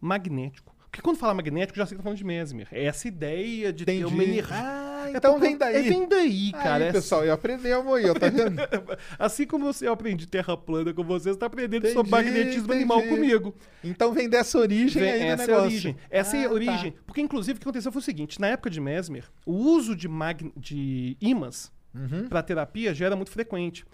magnético. 0.00 0.74
Porque 0.90 1.02
quando 1.02 1.18
fala 1.18 1.34
magnético, 1.34 1.78
já 1.78 1.84
sei 1.84 1.96
que 1.96 1.98
tá 1.98 2.02
falando 2.02 2.16
de 2.18 2.24
Mesmer. 2.24 2.66
É 2.72 2.86
essa 2.86 3.06
ideia 3.06 3.72
de 3.72 3.84
ter 3.84 3.92
Entendi. 3.96 4.12
uma 4.14 4.24
energia. 4.24 4.54
Ah, 4.56 5.04
É 5.08 5.16
então 5.16 5.32
porque- 5.34 5.46
vem 5.48 5.56
daí. 5.58 5.76
É, 5.76 5.82
vem 5.82 6.08
daí, 6.08 6.52
cara. 6.52 6.84
Aí, 6.84 6.88
É 6.88 6.92
pessoal, 6.92 7.24
eu 7.26 7.32
aprendemos 7.34 7.92
aí, 7.94 8.08
ó, 8.08 8.14
tá 8.14 8.28
vendo? 8.30 8.56
Assim 9.18 9.46
como 9.46 9.66
você 9.66 9.86
aprende 9.86 10.26
terra 10.26 10.56
plana 10.56 10.94
com 10.94 11.04
você, 11.04 11.30
você 11.30 11.38
tá 11.38 11.44
aprendendo 11.46 11.84
Entendi, 11.86 11.92
sobre 11.94 12.10
magnetismo 12.10 12.72
animal 12.72 13.00
entendi. 13.00 13.14
comigo. 13.14 13.54
Então 13.84 14.12
vem 14.14 14.28
dessa 14.30 14.58
origem 14.58 15.02
Vem- 15.02 15.12
aí 15.12 15.22
essa 15.24 15.42
é 15.42 15.44
a 15.44 15.46
negócio. 15.48 15.64
origem. 15.66 15.96
Essa 16.10 16.36
é 16.36 16.40
Ah, 16.40 16.44
a 16.46 16.48
tá. 16.48 16.54
origem. 16.54 16.94
Porque, 17.06 17.20
inclusive, 17.20 17.56
o 17.58 17.60
que 17.60 17.64
aconteceu 17.64 17.92
foi 17.92 18.00
o 18.00 18.04
seguinte: 18.04 18.40
na 18.40 18.46
época 18.48 18.70
de 18.70 18.80
Mesmer, 18.80 19.24
o 19.44 19.52
uso 19.52 19.94
de, 19.94 20.08
mag... 20.08 20.50
de 20.56 21.16
ímãs 21.20 21.70
Uhum. 21.98 22.28
para 22.28 22.42
terapia 22.42 22.94
já 22.94 23.06
era 23.06 23.16
muito 23.16 23.30
frequente. 23.30 23.84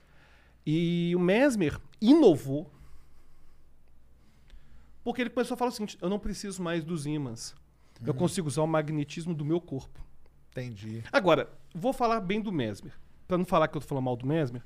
E 0.67 1.13
o 1.17 1.19
Mesmer 1.21 1.79
inovou. 2.01 2.71
Porque 5.03 5.21
ele 5.21 5.31
começou 5.31 5.55
a 5.55 5.59
falar 5.59 5.71
o 5.71 5.73
seguinte: 5.75 5.99
eu 6.01 6.09
não 6.09 6.19
preciso 6.19 6.63
mais 6.63 6.83
dos 6.85 7.07
ímãs. 7.07 7.55
Eu 8.05 8.13
Uhum. 8.13 8.19
consigo 8.19 8.49
usar 8.49 8.63
o 8.63 8.67
magnetismo 8.67 9.35
do 9.35 9.45
meu 9.45 9.61
corpo. 9.61 10.05
Entendi. 10.51 11.03
Agora, 11.13 11.49
vou 11.75 11.93
falar 11.93 12.21
bem 12.21 12.41
do 12.41 12.53
Mesmer. 12.53 12.93
Pra 13.27 13.39
não 13.39 13.45
falar 13.45 13.69
que 13.69 13.77
eu 13.77 13.81
tô 13.81 13.87
falando 13.87 14.05
mal 14.05 14.17
do 14.17 14.27
Mesmer. 14.27 14.63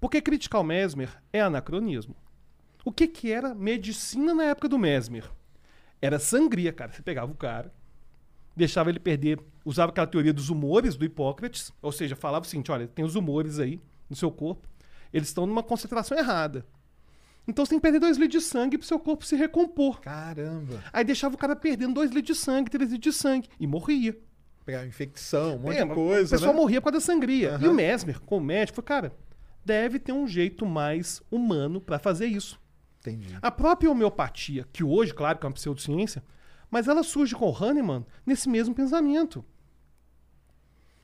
Porque 0.00 0.20
criticar 0.20 0.60
o 0.60 0.64
Mesmer 0.64 1.10
é 1.32 1.40
anacronismo. 1.40 2.16
O 2.84 2.90
que 2.90 3.06
que 3.06 3.30
era 3.30 3.54
medicina 3.54 4.34
na 4.34 4.44
época 4.44 4.68
do 4.68 4.78
Mesmer? 4.78 5.30
Era 6.00 6.18
sangria, 6.18 6.72
cara. 6.72 6.92
Você 6.92 7.02
pegava 7.02 7.30
o 7.30 7.34
cara, 7.34 7.72
deixava 8.56 8.88
ele 8.88 8.98
perder, 8.98 9.38
usava 9.64 9.90
aquela 9.90 10.06
teoria 10.06 10.32
dos 10.32 10.48
humores 10.50 10.96
do 10.96 11.04
Hipócrates, 11.04 11.72
ou 11.82 11.92
seja, 11.92 12.16
falava 12.16 12.44
o 12.44 12.48
seguinte, 12.48 12.70
olha, 12.72 12.86
tem 12.88 13.04
os 13.04 13.14
humores 13.14 13.58
aí 13.58 13.80
no 14.08 14.16
seu 14.16 14.30
corpo, 14.30 14.68
eles 15.12 15.28
estão 15.28 15.46
numa 15.46 15.62
concentração 15.62 16.16
errada. 16.16 16.64
Então 17.48 17.64
você 17.64 17.70
tem 17.70 17.78
que 17.78 17.82
perder 17.82 17.98
dois 18.00 18.16
litros 18.16 18.42
de 18.44 18.48
sangue 18.48 18.78
pro 18.78 18.86
seu 18.86 18.98
corpo 18.98 19.24
se 19.24 19.34
recompor. 19.34 20.00
Caramba. 20.00 20.82
Aí 20.92 21.02
deixava 21.04 21.34
o 21.34 21.38
cara 21.38 21.56
perdendo 21.56 21.94
dois 21.94 22.10
litros 22.10 22.36
de 22.36 22.42
sangue, 22.44 22.70
três 22.70 22.90
litros 22.92 23.14
de 23.14 23.18
sangue, 23.20 23.48
e 23.58 23.66
morria. 23.66 24.16
Pegar 24.64 24.86
infecção, 24.86 25.56
um 25.56 25.58
monte 25.60 25.78
É, 25.78 25.84
de 25.84 25.94
coisa, 25.94 26.28
O 26.28 26.38
pessoal 26.38 26.52
né? 26.54 26.60
morria 26.60 26.80
por 26.80 26.92
causa 26.92 27.04
da 27.06 27.12
sangria. 27.12 27.48
E 27.60 27.64
Aham. 27.64 27.70
o 27.70 27.74
Mesmer, 27.74 28.20
como 28.20 28.44
médico, 28.46 28.76
falou, 28.76 28.86
cara, 28.86 29.12
deve 29.64 29.98
ter 29.98 30.12
um 30.12 30.28
jeito 30.28 30.64
mais 30.66 31.20
humano 31.30 31.80
pra 31.80 31.98
fazer 31.98 32.26
isso. 32.26 32.60
Entendi. 33.00 33.36
A 33.40 33.50
própria 33.50 33.90
homeopatia, 33.90 34.66
que 34.72 34.84
hoje, 34.84 35.12
claro, 35.14 35.38
que 35.38 35.46
é 35.46 35.48
uma 35.48 35.54
pseudociência, 35.54 36.22
mas 36.70 36.88
ela 36.88 37.02
surge 37.02 37.34
com 37.34 37.50
o 37.50 37.54
Hahnemann 37.54 38.04
nesse 38.24 38.48
mesmo 38.48 38.74
pensamento. 38.74 39.44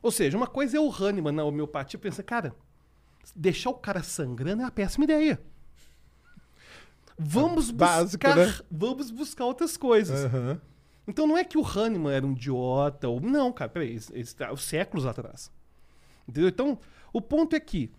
Ou 0.03 0.11
seja, 0.12 0.37
uma 0.37 0.47
coisa 0.47 0.77
é 0.77 0.81
o 0.81 0.91
Hahnemann 0.91 1.35
na 1.35 1.45
homeopatia, 1.45 1.99
pensa, 1.99 2.23
cara, 2.23 2.55
deixar 3.35 3.71
o 3.71 3.75
cara 3.75 4.03
sangrando 4.03 4.62
é 4.62 4.64
uma 4.64 4.71
péssima 4.71 5.05
ideia. 5.05 5.41
Vamos 7.19 7.71
Básico, 7.71 8.25
buscar, 8.25 8.37
né? 8.37 8.55
vamos 8.71 9.11
buscar 9.11 9.47
outras 9.47 9.77
coisas. 9.77 10.25
Aham. 10.27 10.61
Então 11.09 11.27
não 11.27 11.37
é 11.37 11.45
que 11.45 11.57
o 11.57 11.64
Hahnemann 11.64 12.14
era 12.14 12.27
um 12.27 12.33
idiota, 12.33 13.09
ou 13.09 13.21
não, 13.21 13.53
cara, 13.53 13.71
peraí, 13.71 13.95
isso 13.95 14.14
está 14.14 14.55
séculos 14.57 15.07
atrás. 15.07 15.51
Entendeu? 16.29 16.49
Então, 16.49 16.79
o 17.12 17.21
ponto 17.21 17.55
é 17.55 17.61
que 17.61 17.93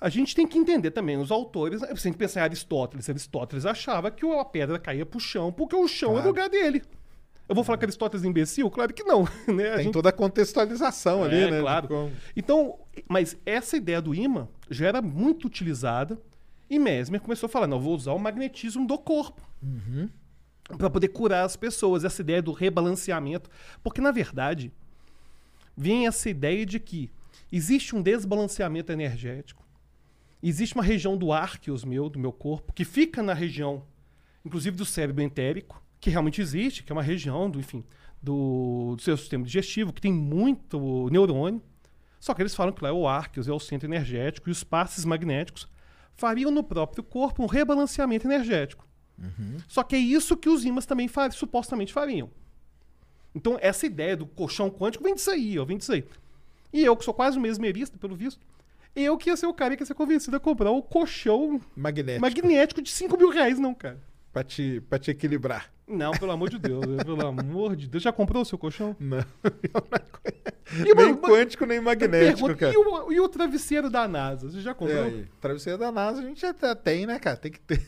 a 0.00 0.08
gente 0.08 0.34
tem 0.34 0.46
que 0.46 0.56
entender 0.58 0.90
também 0.92 1.16
os 1.18 1.30
autores, 1.30 1.80
né? 1.82 1.88
você 1.94 2.04
tem 2.04 2.12
que 2.12 2.18
pensar 2.18 2.40
em 2.40 2.44
Aristóteles. 2.44 3.08
Aristóteles 3.10 3.66
achava 3.66 4.10
que 4.10 4.24
a 4.26 4.44
pedra 4.44 4.78
caía 4.78 5.04
pro 5.04 5.20
chão 5.20 5.52
porque 5.52 5.76
o 5.76 5.86
chão 5.86 6.10
é 6.10 6.12
o 6.12 6.14
Claro. 6.14 6.28
lugar 6.28 6.48
dele. 6.48 6.82
Eu 7.48 7.54
vou 7.54 7.64
falar 7.64 7.78
que 7.78 7.84
Aristóteles 7.84 8.24
é 8.24 8.28
imbecil? 8.28 8.70
Claro 8.70 8.94
que 8.94 9.02
não. 9.02 9.24
Né? 9.48 9.70
A 9.70 9.74
Tem 9.74 9.84
gente- 9.84 9.92
toda 9.92 10.08
a 10.08 10.12
contextualização 10.12 11.24
ali, 11.24 11.36
é, 11.36 11.50
né? 11.50 11.56
de 11.56 11.62
claro. 11.62 11.88
como- 11.88 12.12
Então, 12.36 12.78
mas 13.08 13.36
essa 13.44 13.76
ideia 13.76 14.00
do 14.00 14.14
imã 14.14 14.48
já 14.70 14.86
era 14.86 15.02
muito 15.02 15.46
utilizada 15.46 16.16
e 16.70 16.78
Mesmer 16.78 17.20
começou 17.20 17.48
a 17.48 17.50
falar, 17.50 17.66
não, 17.66 17.76
eu 17.78 17.82
vou 17.82 17.94
usar 17.94 18.12
o 18.12 18.18
magnetismo 18.18 18.86
do 18.86 18.96
corpo. 18.96 19.42
Para 20.78 20.88
poder 20.88 21.08
curar 21.08 21.44
as 21.44 21.56
pessoas, 21.56 22.04
essa 22.04 22.22
ideia 22.22 22.40
do 22.40 22.52
rebalanceamento. 22.52 23.50
Porque, 23.82 24.00
na 24.00 24.12
verdade, 24.12 24.72
vem 25.76 26.06
essa 26.06 26.30
ideia 26.30 26.64
de 26.64 26.78
que 26.78 27.10
existe 27.50 27.96
um 27.96 28.00
desbalanceamento 28.00 28.92
energético. 28.92 29.64
Existe 30.42 30.74
uma 30.74 30.82
região 30.82 31.16
do 31.16 31.32
Arceus 31.32 31.84
meu, 31.84 32.08
do 32.08 32.18
meu 32.18 32.32
corpo, 32.32 32.72
que 32.72 32.84
fica 32.84 33.22
na 33.22 33.34
região, 33.34 33.84
inclusive 34.44 34.76
do 34.76 34.84
cérebro 34.84 35.22
entérico, 35.22 35.82
que 36.00 36.08
realmente 36.08 36.40
existe, 36.40 36.82
que 36.82 36.90
é 36.90 36.94
uma 36.94 37.02
região 37.02 37.50
do, 37.50 37.60
enfim, 37.60 37.84
do, 38.22 38.94
do 38.96 39.02
seu 39.02 39.16
sistema 39.16 39.44
digestivo, 39.44 39.92
que 39.92 40.00
tem 40.00 40.12
muito 40.12 41.08
neurônio. 41.10 41.62
Só 42.18 42.34
que 42.34 42.42
eles 42.42 42.54
falam 42.54 42.72
que 42.72 42.82
lá 42.82 42.90
é 42.90 42.92
o 42.92 43.06
Arceus, 43.06 43.48
é 43.48 43.52
o 43.52 43.60
centro 43.60 43.86
energético, 43.86 44.48
e 44.48 44.52
os 44.52 44.64
passes 44.64 45.04
magnéticos 45.04 45.68
fariam 46.14 46.50
no 46.50 46.62
próprio 46.62 47.02
corpo 47.02 47.42
um 47.42 47.46
rebalanceamento 47.46 48.26
energético. 48.26 48.86
Só 49.68 49.82
que 49.82 49.96
é 49.96 49.98
isso 49.98 50.36
que 50.36 50.48
os 50.48 50.64
ímãs 50.64 50.86
também 50.86 51.08
supostamente 51.32 51.92
fariam. 51.92 52.30
Então, 53.34 53.58
essa 53.60 53.86
ideia 53.86 54.16
do 54.16 54.26
colchão 54.26 54.70
quântico 54.70 55.04
vem 55.04 55.14
disso 55.14 55.30
aí, 55.30 55.58
ó, 55.58 55.64
vem 55.64 55.78
disso 55.78 55.92
aí. 55.92 56.04
E 56.72 56.84
eu, 56.84 56.96
que 56.96 57.04
sou 57.04 57.14
quase 57.14 57.38
um 57.38 57.42
mesmerista, 57.42 57.98
pelo 57.98 58.16
visto, 58.16 58.40
eu 58.94 59.16
que 59.16 59.30
ia 59.30 59.36
ser 59.36 59.46
o 59.46 59.54
cara 59.54 59.76
que 59.76 59.82
ia 59.82 59.86
ser 59.86 59.94
convencido 59.94 60.36
a 60.36 60.40
comprar 60.40 60.70
o 60.70 60.82
colchão 60.82 61.60
Magnético. 61.76 62.20
magnético 62.22 62.82
de 62.82 62.90
5 62.90 63.16
mil 63.16 63.30
reais, 63.30 63.58
não, 63.58 63.74
cara. 63.74 63.98
Pra 64.32 64.44
te, 64.44 64.80
pra 64.88 64.98
te 64.98 65.10
equilibrar. 65.10 65.72
Não, 65.88 66.12
pelo 66.12 66.30
amor 66.30 66.48
de 66.48 66.56
Deus, 66.58 66.84
pelo 67.04 67.26
amor 67.26 67.74
de 67.74 67.88
Deus. 67.88 68.00
Já 68.02 68.12
comprou 68.12 68.42
o 68.42 68.44
seu 68.44 68.56
colchão? 68.56 68.94
Não. 69.00 69.18
E, 70.72 70.84
nem 70.84 70.94
mano, 70.94 71.18
quântico, 71.18 71.66
nem 71.66 71.80
magnético, 71.80 72.46
pergunta, 72.46 72.54
cara. 72.54 72.72
e, 72.72 72.76
o, 72.76 73.12
e 73.12 73.18
o 73.20 73.28
travesseiro 73.28 73.90
da 73.90 74.06
NASA? 74.06 74.48
Você 74.48 74.60
já 74.60 74.70
É, 74.70 74.74
comprou? 74.74 75.02
aí, 75.02 75.26
travesseiro 75.40 75.76
da 75.76 75.90
NASA 75.90 76.20
a 76.20 76.22
gente 76.24 76.46
até 76.46 76.72
tem, 76.76 77.06
né, 77.06 77.18
cara? 77.18 77.36
Tem 77.36 77.50
que 77.50 77.58
ter. 77.58 77.84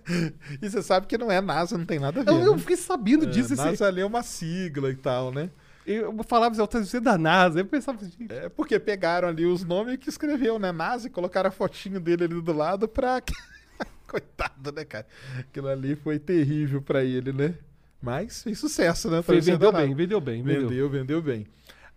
e 0.62 0.66
você 0.70 0.82
sabe 0.82 1.06
que 1.06 1.18
não 1.18 1.30
é 1.30 1.42
NASA, 1.42 1.76
não 1.76 1.84
tem 1.84 1.98
nada 1.98 2.20
a 2.20 2.24
ver. 2.24 2.30
eu, 2.30 2.38
eu 2.40 2.52
né? 2.52 2.58
fiquei 2.58 2.76
sabendo 2.78 3.26
É, 3.26 3.28
disso. 3.28 3.54
NASA 3.54 3.86
ali 3.86 4.00
é 4.00 4.06
uma 4.06 4.22
sigla 4.22 4.88
e 4.90 4.96
tal, 4.96 5.30
né? 5.30 5.50
Eu 5.84 6.22
falava 6.24 6.52
assim, 6.52 6.60
outras 6.60 6.90
vezes 6.90 7.04
da 7.04 7.18
NASA. 7.18 7.60
Eu 7.60 7.66
pensava 7.66 7.98
assim, 7.98 8.10
gente, 8.10 8.32
É 8.32 8.48
porque 8.48 8.78
pegaram 8.78 9.28
ali 9.28 9.44
os 9.44 9.64
nomes 9.64 9.96
que 9.96 10.08
escreveu, 10.08 10.58
né? 10.58 10.70
Nazi, 10.70 11.10
colocaram 11.10 11.48
a 11.48 11.52
fotinho 11.52 12.00
dele 12.00 12.24
ali 12.24 12.40
do 12.40 12.52
lado 12.52 12.86
pra. 12.88 13.20
Coitado, 14.06 14.72
né, 14.72 14.84
cara? 14.84 15.06
Aquilo 15.38 15.68
ali 15.68 15.96
foi 15.96 16.18
terrível 16.18 16.82
pra 16.82 17.02
ele, 17.02 17.32
né? 17.32 17.56
Mas 18.00 18.42
fez 18.42 18.58
sucesso, 18.58 19.10
né? 19.10 19.22
foi, 19.22 19.40
você 19.40 19.52
vendeu 19.52 19.72
bem, 19.72 19.94
vendeu 19.94 20.20
bem, 20.20 20.42
vendeu. 20.42 20.68
Vendeu, 20.68 20.90
vendeu 20.90 21.22
bem. 21.22 21.46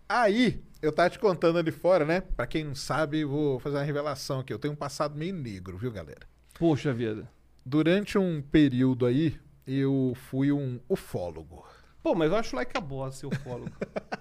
Aí, 0.08 0.62
eu 0.80 0.92
tava 0.92 1.10
te 1.10 1.18
contando 1.18 1.58
ali 1.58 1.72
fora, 1.72 2.04
né? 2.04 2.20
Pra 2.20 2.46
quem 2.46 2.64
não 2.64 2.74
sabe, 2.74 3.24
vou 3.24 3.58
fazer 3.58 3.76
uma 3.76 3.82
revelação 3.82 4.40
aqui. 4.40 4.52
Eu 4.52 4.58
tenho 4.58 4.72
um 4.72 4.76
passado 4.76 5.16
meio 5.16 5.34
negro, 5.34 5.76
viu, 5.76 5.90
galera? 5.90 6.20
Poxa 6.58 6.92
vida. 6.92 7.28
Durante 7.64 8.16
um 8.16 8.40
período 8.40 9.04
aí, 9.04 9.36
eu 9.66 10.12
fui 10.30 10.52
um 10.52 10.78
ufólogo. 10.88 11.66
Pô, 12.06 12.14
mas 12.14 12.30
eu 12.30 12.36
acho 12.36 12.54
like 12.54 12.70
a 12.76 12.80
boss, 12.80 13.16
seu 13.16 13.32
fólogo. 13.32 13.72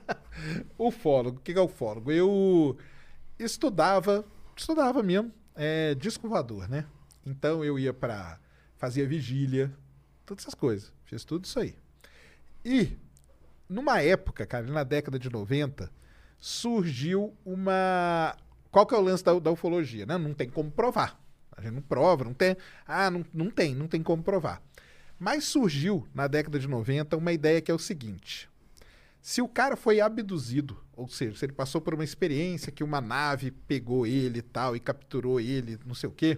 Ufólogo, 0.75 1.37
o 1.37 1.39
que 1.39 1.53
que 1.53 1.59
é 1.59 1.61
ufólogo? 1.61 2.11
Eu 2.11 2.75
estudava, 3.37 4.25
estudava 4.57 5.03
mesmo, 5.03 5.31
é, 5.55 5.95
né? 6.67 6.87
Então 7.23 7.63
eu 7.63 7.77
ia 7.77 7.93
pra. 7.93 8.39
fazia 8.75 9.07
vigília, 9.07 9.71
todas 10.25 10.43
essas 10.43 10.55
coisas. 10.55 10.91
Fiz 11.03 11.23
tudo 11.23 11.45
isso 11.45 11.59
aí. 11.59 11.77
E, 12.65 12.97
numa 13.69 14.01
época, 14.01 14.47
cara, 14.47 14.65
na 14.65 14.83
década 14.83 15.19
de 15.19 15.29
90, 15.29 15.91
surgiu 16.39 17.37
uma. 17.45 18.35
Qual 18.71 18.87
que 18.87 18.95
é 18.95 18.97
o 18.97 19.01
lance 19.01 19.23
da, 19.23 19.37
da 19.37 19.51
ufologia, 19.51 20.07
né? 20.07 20.17
Não 20.17 20.33
tem 20.33 20.49
como 20.49 20.71
provar. 20.71 21.23
A 21.55 21.61
gente 21.61 21.75
não 21.75 21.83
prova, 21.83 22.23
não 22.23 22.33
tem. 22.33 22.57
Ah, 22.87 23.11
não, 23.11 23.23
não 23.31 23.51
tem, 23.51 23.75
não 23.75 23.87
tem 23.87 24.01
como 24.01 24.23
provar. 24.23 24.59
Mas 25.17 25.45
surgiu, 25.45 26.07
na 26.13 26.27
década 26.27 26.59
de 26.59 26.67
90, 26.67 27.15
uma 27.15 27.31
ideia 27.31 27.61
que 27.61 27.71
é 27.71 27.73
o 27.73 27.79
seguinte. 27.79 28.49
Se 29.21 29.41
o 29.41 29.47
cara 29.47 29.75
foi 29.75 29.99
abduzido, 29.99 30.77
ou 30.93 31.07
seja, 31.07 31.37
se 31.37 31.45
ele 31.45 31.53
passou 31.53 31.81
por 31.81 31.93
uma 31.93 32.03
experiência 32.03 32.71
que 32.71 32.83
uma 32.83 33.01
nave 33.01 33.49
pegou 33.49 34.05
ele 34.05 34.39
e 34.39 34.43
tal 34.43 34.75
e 34.75 34.79
capturou 34.79 35.39
ele, 35.39 35.79
não 35.85 35.95
sei 35.95 36.09
o 36.09 36.11
quê, 36.11 36.37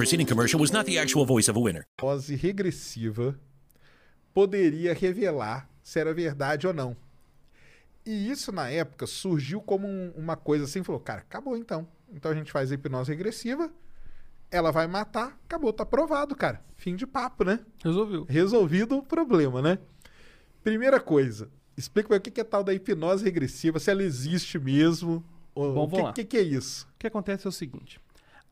preceding 0.00 0.26
commercial 0.26 0.60
was 0.60 0.70
not 0.70 0.84
the 0.90 0.98
actual 0.98 1.26
voice 1.26 1.50
of 1.50 1.58
a 1.58 1.62
winner. 1.62 1.86
regressiva 2.40 3.38
poderia 4.32 4.94
revelar 4.94 5.68
se 5.82 5.98
era 5.98 6.12
verdade 6.14 6.66
ou 6.66 6.72
não. 6.72 6.96
E 8.06 8.30
isso, 8.30 8.50
na 8.50 8.68
época, 8.70 9.06
surgiu 9.06 9.60
como 9.60 9.86
um- 9.86 10.10
uma 10.16 10.36
coisa 10.36 10.64
assim, 10.64 10.82
falou, 10.82 11.00
cara, 11.00 11.20
acabou 11.20 11.56
então. 11.56 11.86
Então 12.12 12.30
a 12.30 12.34
gente 12.34 12.50
faz 12.50 12.70
a 12.72 12.74
hipnose 12.74 13.10
regressiva, 13.10 13.70
ela 14.50 14.70
vai 14.72 14.86
matar, 14.86 15.38
acabou, 15.44 15.72
tá 15.72 15.84
provado, 15.84 16.34
cara. 16.34 16.62
Fim 16.76 16.96
de 16.96 17.06
papo, 17.06 17.44
né? 17.44 17.60
Resolveu. 17.84 18.24
resolvido 18.24 18.96
o 18.96 19.02
problema, 19.02 19.60
né? 19.60 19.78
Primeira 20.64 20.98
coisa, 20.98 21.50
explica 21.76 22.08
pra 22.08 22.16
mim 22.16 22.20
o 22.20 22.22
que 22.22 22.40
é 22.40 22.44
tal 22.44 22.64
da 22.64 22.72
hipnose 22.72 23.22
regressiva, 23.24 23.78
se 23.78 23.90
ela 23.90 24.02
existe 24.02 24.58
mesmo. 24.58 25.22
Bom, 25.54 25.84
o 25.84 26.12
que, 26.12 26.24
que, 26.24 26.24
que 26.24 26.36
é 26.38 26.42
isso? 26.42 26.86
O 26.94 26.98
que 26.98 27.06
acontece 27.06 27.46
é 27.46 27.50
o 27.50 27.52
seguinte: 27.52 28.00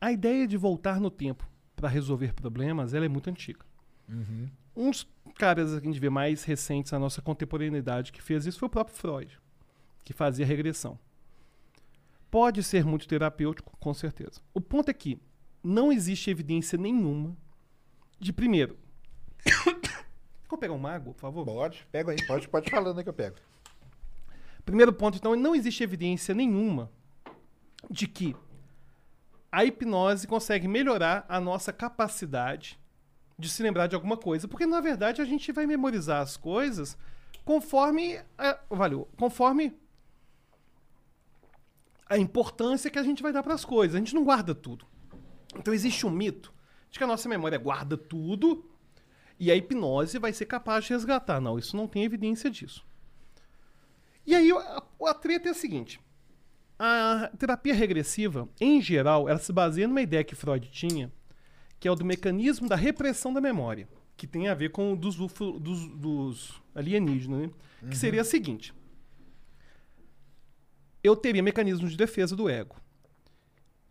a 0.01 0.11
ideia 0.11 0.47
de 0.47 0.57
voltar 0.57 0.99
no 0.99 1.09
tempo 1.09 1.47
para 1.75 1.89
resolver 1.89 2.33
problemas 2.33 2.93
ela 2.93 3.05
é 3.05 3.09
muito 3.09 3.29
antiga. 3.29 3.65
Um 4.75 4.89
dos 4.89 5.07
caras 5.35 5.71
que 5.71 5.87
a 5.87 5.91
gente 5.91 5.99
vê 5.99 6.09
mais 6.09 6.43
recentes 6.43 6.91
na 6.91 6.99
nossa 6.99 7.21
contemporaneidade 7.21 8.11
que 8.11 8.21
fez 8.21 8.45
isso 8.45 8.59
foi 8.59 8.67
o 8.67 8.71
próprio 8.71 8.95
Freud, 8.95 9.39
que 10.03 10.13
fazia 10.13 10.45
regressão. 10.45 10.97
Pode 12.31 12.63
ser 12.63 12.85
muito 12.85 13.07
terapêutico, 13.07 13.75
com 13.79 13.93
certeza. 13.93 14.41
O 14.53 14.61
ponto 14.61 14.89
é 14.89 14.93
que 14.93 15.19
não 15.63 15.91
existe 15.91 16.29
evidência 16.29 16.77
nenhuma 16.77 17.35
de, 18.19 18.31
primeiro. 18.31 18.77
Vou 20.49 20.57
pegar 20.57 20.73
uma 20.73 20.91
água, 20.91 21.13
por 21.13 21.19
favor? 21.19 21.45
Pode, 21.45 21.87
pega 21.91 22.11
aí, 22.11 22.25
pode, 22.25 22.47
pode 22.47 22.69
falando 22.69 22.97
aí 22.97 23.03
que 23.03 23.09
eu 23.09 23.13
pego. 23.13 23.37
Primeiro 24.65 24.93
ponto, 24.93 25.17
então, 25.17 25.35
não 25.35 25.55
existe 25.55 25.83
evidência 25.83 26.35
nenhuma 26.35 26.91
de 27.89 28.07
que 28.07 28.35
a 29.51 29.65
hipnose 29.65 30.27
consegue 30.27 30.67
melhorar 30.67 31.25
a 31.27 31.39
nossa 31.39 31.73
capacidade 31.73 32.79
de 33.37 33.49
se 33.49 33.63
lembrar 33.63 33.87
de 33.87 33.95
alguma 33.95 34.17
coisa, 34.17 34.47
porque 34.47 34.65
na 34.65 34.81
verdade 34.81 35.21
a 35.21 35.25
gente 35.25 35.51
vai 35.51 35.65
memorizar 35.65 36.21
as 36.21 36.35
coisas 36.35 36.97
conforme 37.45 38.21
a, 38.37 38.59
valeu, 38.69 39.07
conforme 39.17 39.73
a 42.07 42.17
importância 42.17 42.89
que 42.89 42.99
a 42.99 43.03
gente 43.03 43.23
vai 43.23 43.31
dar 43.31 43.43
para 43.43 43.53
as 43.53 43.63
coisas. 43.63 43.95
A 43.95 43.99
gente 43.99 44.15
não 44.15 44.23
guarda 44.23 44.53
tudo. 44.53 44.85
Então 45.55 45.73
existe 45.73 46.05
um 46.05 46.09
mito 46.09 46.53
de 46.91 46.97
que 46.97 47.03
a 47.03 47.07
nossa 47.07 47.29
memória 47.29 47.57
guarda 47.57 47.97
tudo 47.97 48.69
e 49.39 49.49
a 49.49 49.55
hipnose 49.55 50.19
vai 50.19 50.33
ser 50.33 50.45
capaz 50.45 50.85
de 50.85 50.93
resgatar. 50.93 51.39
Não, 51.39 51.57
isso 51.57 51.77
não 51.77 51.87
tem 51.87 52.03
evidência 52.03 52.49
disso. 52.49 52.85
E 54.25 54.35
aí 54.35 54.51
a, 54.51 54.83
a 55.07 55.13
treta 55.13 55.47
é 55.47 55.51
a 55.51 55.55
seguinte. 55.55 55.99
A 56.81 57.29
terapia 57.37 57.73
regressiva, 57.73 58.47
em 58.59 58.81
geral, 58.81 59.27
ela 59.27 59.37
se 59.37 59.51
baseia 59.51 59.85
numa 59.85 60.01
ideia 60.01 60.23
que 60.23 60.33
Freud 60.33 60.71
tinha, 60.71 61.11
que 61.77 61.89
é 61.89 61.91
o 61.91 61.95
do 61.95 62.05
mecanismo 62.05 62.69
da 62.69 62.75
repressão 62.77 63.33
da 63.33 63.41
memória, 63.41 63.85
que 64.15 64.25
tem 64.25 64.47
a 64.47 64.53
ver 64.53 64.69
com 64.71 64.93
o 64.93 64.95
dos, 64.95 65.17
dos, 65.17 65.87
dos 65.89 66.61
alienígenas, 66.73 67.41
né? 67.41 67.51
Que 67.89 67.97
seria 67.97 68.21
a 68.21 68.23
seguinte. 68.23 68.73
Eu 71.03 71.17
teria 71.17 71.43
mecanismos 71.43 71.91
de 71.91 71.97
defesa 71.97 72.33
do 72.33 72.49
ego. 72.49 72.77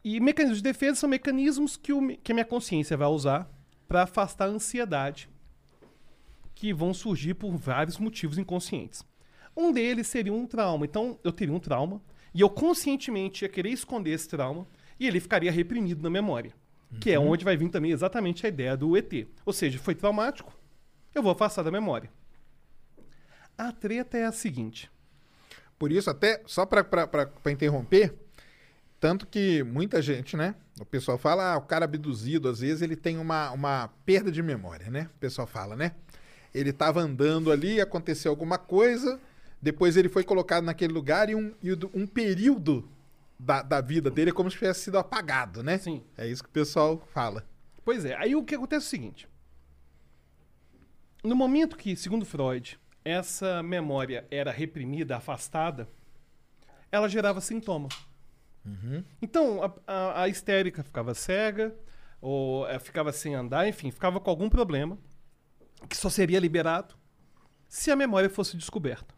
E 0.02 0.18
mecanismos 0.18 0.58
de 0.58 0.64
defesa 0.64 1.00
são 1.00 1.10
mecanismos 1.10 1.76
que, 1.76 1.92
o, 1.92 2.16
que 2.16 2.32
a 2.32 2.34
minha 2.34 2.44
consciência 2.44 2.96
vai 2.96 3.08
usar 3.08 3.50
para 3.86 4.04
afastar 4.04 4.46
a 4.46 4.52
ansiedade 4.52 5.28
que 6.54 6.72
vão 6.72 6.94
surgir 6.94 7.34
por 7.34 7.54
vários 7.54 7.98
motivos 7.98 8.38
inconscientes. 8.38 9.04
Um 9.54 9.72
deles 9.72 10.06
seria 10.06 10.32
um 10.32 10.46
trauma. 10.46 10.86
Então, 10.86 11.18
eu 11.22 11.32
teria 11.32 11.54
um 11.54 11.60
trauma 11.60 12.00
e 12.38 12.40
eu 12.40 12.48
conscientemente 12.48 13.44
ia 13.44 13.48
querer 13.48 13.70
esconder 13.70 14.12
esse 14.12 14.28
trauma 14.28 14.64
e 15.00 15.08
ele 15.08 15.18
ficaria 15.18 15.50
reprimido 15.50 16.00
na 16.04 16.08
memória. 16.08 16.52
Que 17.00 17.10
é 17.10 17.18
onde 17.18 17.44
vai 17.44 17.56
vir 17.56 17.68
também 17.68 17.90
exatamente 17.90 18.46
a 18.46 18.48
ideia 18.48 18.76
do 18.76 18.96
ET. 18.96 19.12
Ou 19.44 19.52
seja, 19.52 19.76
foi 19.76 19.92
traumático, 19.92 20.56
eu 21.12 21.20
vou 21.20 21.32
afastar 21.32 21.64
da 21.64 21.70
memória. 21.72 22.08
A 23.58 23.72
treta 23.72 24.16
é 24.16 24.24
a 24.24 24.30
seguinte. 24.30 24.88
Por 25.76 25.90
isso, 25.90 26.08
até, 26.10 26.40
só 26.46 26.64
pra 26.64 26.86
interromper, 27.50 28.14
tanto 29.00 29.26
que 29.26 29.64
muita 29.64 30.00
gente, 30.00 30.36
né? 30.36 30.54
O 30.80 30.84
pessoal 30.84 31.18
fala, 31.18 31.54
ah, 31.54 31.56
o 31.56 31.62
cara 31.62 31.86
abduzido, 31.86 32.48
às 32.48 32.60
vezes 32.60 32.82
ele 32.82 32.94
tem 32.94 33.18
uma, 33.18 33.50
uma 33.50 33.88
perda 34.06 34.30
de 34.30 34.44
memória, 34.44 34.88
né? 34.92 35.10
O 35.16 35.18
pessoal 35.18 35.48
fala, 35.48 35.74
né? 35.74 35.90
Ele 36.54 36.72
tava 36.72 37.00
andando 37.00 37.50
ali, 37.50 37.80
aconteceu 37.80 38.30
alguma 38.30 38.58
coisa, 38.58 39.20
depois 39.60 39.96
ele 39.96 40.08
foi 40.08 40.24
colocado 40.24 40.64
naquele 40.64 40.92
lugar 40.92 41.28
e 41.28 41.34
um, 41.34 41.54
e 41.62 41.72
um 41.94 42.06
período 42.06 42.88
da, 43.38 43.62
da 43.62 43.80
vida 43.80 44.10
dele 44.10 44.30
é 44.30 44.32
como 44.32 44.50
se 44.50 44.56
tivesse 44.56 44.80
sido 44.84 44.98
apagado, 44.98 45.62
né? 45.62 45.78
Sim. 45.78 46.02
É 46.16 46.26
isso 46.26 46.42
que 46.42 46.48
o 46.48 46.52
pessoal 46.52 47.02
fala. 47.12 47.44
Pois 47.84 48.04
é, 48.04 48.16
aí 48.16 48.34
o 48.34 48.44
que 48.44 48.54
acontece 48.54 48.84
é 48.84 48.88
o 48.88 48.90
seguinte. 48.90 49.28
No 51.24 51.34
momento 51.34 51.76
que, 51.76 51.96
segundo 51.96 52.24
Freud, 52.24 52.78
essa 53.04 53.62
memória 53.62 54.26
era 54.30 54.52
reprimida, 54.52 55.16
afastada, 55.16 55.88
ela 56.90 57.08
gerava 57.08 57.40
sintoma. 57.40 57.88
Então, 59.22 59.62
a, 59.62 59.72
a, 59.86 60.22
a 60.22 60.28
histérica 60.28 60.82
ficava 60.82 61.14
cega, 61.14 61.74
ou 62.20 62.68
eh, 62.68 62.78
ficava 62.78 63.12
sem 63.12 63.34
andar, 63.34 63.66
enfim, 63.68 63.90
ficava 63.90 64.20
com 64.20 64.30
algum 64.30 64.48
problema, 64.48 64.98
que 65.88 65.96
só 65.96 66.10
seria 66.10 66.40
liberado 66.40 66.94
se 67.68 67.90
a 67.90 67.96
memória 67.96 68.28
fosse 68.28 68.56
descoberta. 68.56 69.14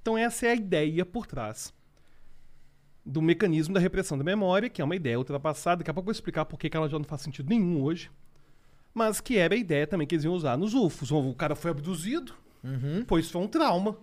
Então, 0.00 0.18
essa 0.18 0.46
é 0.46 0.50
a 0.50 0.54
ideia 0.54 1.04
por 1.04 1.26
trás 1.26 1.72
do 3.04 3.20
mecanismo 3.20 3.74
da 3.74 3.80
repressão 3.80 4.16
da 4.16 4.24
memória, 4.24 4.70
que 4.70 4.80
é 4.80 4.84
uma 4.84 4.96
ideia 4.96 5.18
ultrapassada. 5.18 5.78
Daqui 5.78 5.90
a 5.90 5.94
pouco 5.94 6.04
eu 6.04 6.12
vou 6.12 6.18
explicar 6.18 6.44
por 6.46 6.58
que 6.58 6.74
ela 6.74 6.88
já 6.88 6.98
não 6.98 7.04
faz 7.04 7.20
sentido 7.20 7.48
nenhum 7.48 7.82
hoje. 7.82 8.10
Mas 8.94 9.20
que 9.20 9.36
era 9.36 9.54
a 9.54 9.58
ideia 9.58 9.86
também 9.86 10.06
que 10.06 10.14
eles 10.14 10.24
iam 10.24 10.32
usar 10.32 10.56
nos 10.56 10.72
UFOs. 10.72 11.10
O 11.10 11.34
cara 11.34 11.54
foi 11.54 11.70
abduzido, 11.70 12.34
pois 13.06 13.30
foi 13.30 13.42
um 13.42 13.48
trauma. 13.48 13.98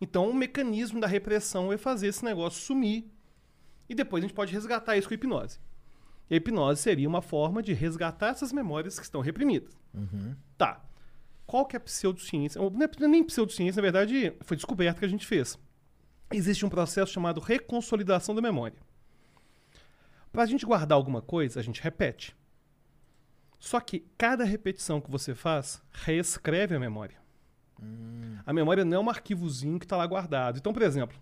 Então 0.00 0.30
o 0.30 0.34
mecanismo 0.34 1.00
da 1.00 1.06
repressão 1.06 1.70
é 1.72 1.76
fazer 1.76 2.06
esse 2.06 2.24
negócio 2.24 2.62
sumir. 2.62 3.04
E 3.88 3.94
depois 3.94 4.22
a 4.22 4.26
gente 4.26 4.34
pode 4.34 4.52
resgatar 4.52 4.96
isso 4.96 5.08
com 5.08 5.14
a 5.14 5.16
hipnose. 5.16 5.58
E 6.30 6.34
a 6.34 6.36
hipnose 6.36 6.80
seria 6.80 7.08
uma 7.08 7.20
forma 7.20 7.62
de 7.62 7.72
resgatar 7.74 8.28
essas 8.28 8.52
memórias 8.52 8.98
que 8.98 9.04
estão 9.04 9.20
reprimidas. 9.20 9.76
Tá. 10.56 10.80
Qual 11.50 11.66
que 11.66 11.74
é 11.74 11.78
a 11.78 11.80
pseudociência? 11.80 12.60
Não 12.60 12.84
é 12.84 13.08
nem 13.08 13.24
pseudociência, 13.24 13.82
na 13.82 13.82
verdade, 13.82 14.32
foi 14.42 14.56
descoberta 14.56 15.00
que 15.00 15.04
a 15.04 15.08
gente 15.08 15.26
fez. 15.26 15.58
Existe 16.32 16.64
um 16.64 16.68
processo 16.68 17.12
chamado 17.12 17.40
reconsolidação 17.40 18.36
da 18.36 18.40
memória. 18.40 18.78
Para 20.30 20.44
a 20.44 20.46
gente 20.46 20.64
guardar 20.64 20.94
alguma 20.94 21.20
coisa, 21.20 21.58
a 21.58 21.62
gente 21.62 21.82
repete. 21.82 22.36
Só 23.58 23.80
que 23.80 24.06
cada 24.16 24.44
repetição 24.44 25.00
que 25.00 25.10
você 25.10 25.34
faz 25.34 25.82
reescreve 25.90 26.76
a 26.76 26.78
memória. 26.78 27.20
A 28.46 28.52
memória 28.52 28.84
não 28.84 28.98
é 28.98 29.00
um 29.00 29.10
arquivozinho 29.10 29.80
que 29.80 29.86
está 29.86 29.96
lá 29.96 30.06
guardado. 30.06 30.56
Então, 30.56 30.72
por 30.72 30.82
exemplo, 30.82 31.18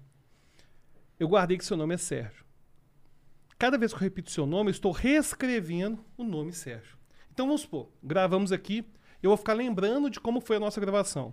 eu 1.18 1.26
guardei 1.26 1.57
que 1.57 1.64
seu 1.64 1.74
nome 1.74 1.95
é 1.95 1.97
Sérgio. 1.97 2.45
Cada 3.59 3.79
vez 3.79 3.95
que 3.95 3.97
eu 3.97 4.03
repito 4.03 4.31
seu 4.31 4.45
nome, 4.45 4.68
eu 4.68 4.72
estou 4.72 4.93
reescrevendo 4.93 6.05
o 6.18 6.22
nome 6.22 6.53
Sérgio. 6.53 6.99
Então 7.33 7.47
vamos 7.47 7.62
supor, 7.62 7.89
gravamos 8.03 8.53
aqui, 8.53 8.85
eu 9.22 9.30
vou 9.30 9.36
ficar 9.36 9.54
lembrando 9.54 10.08
de 10.10 10.20
como 10.20 10.40
foi 10.40 10.56
a 10.56 10.60
nossa 10.60 10.80
gravação. 10.80 11.32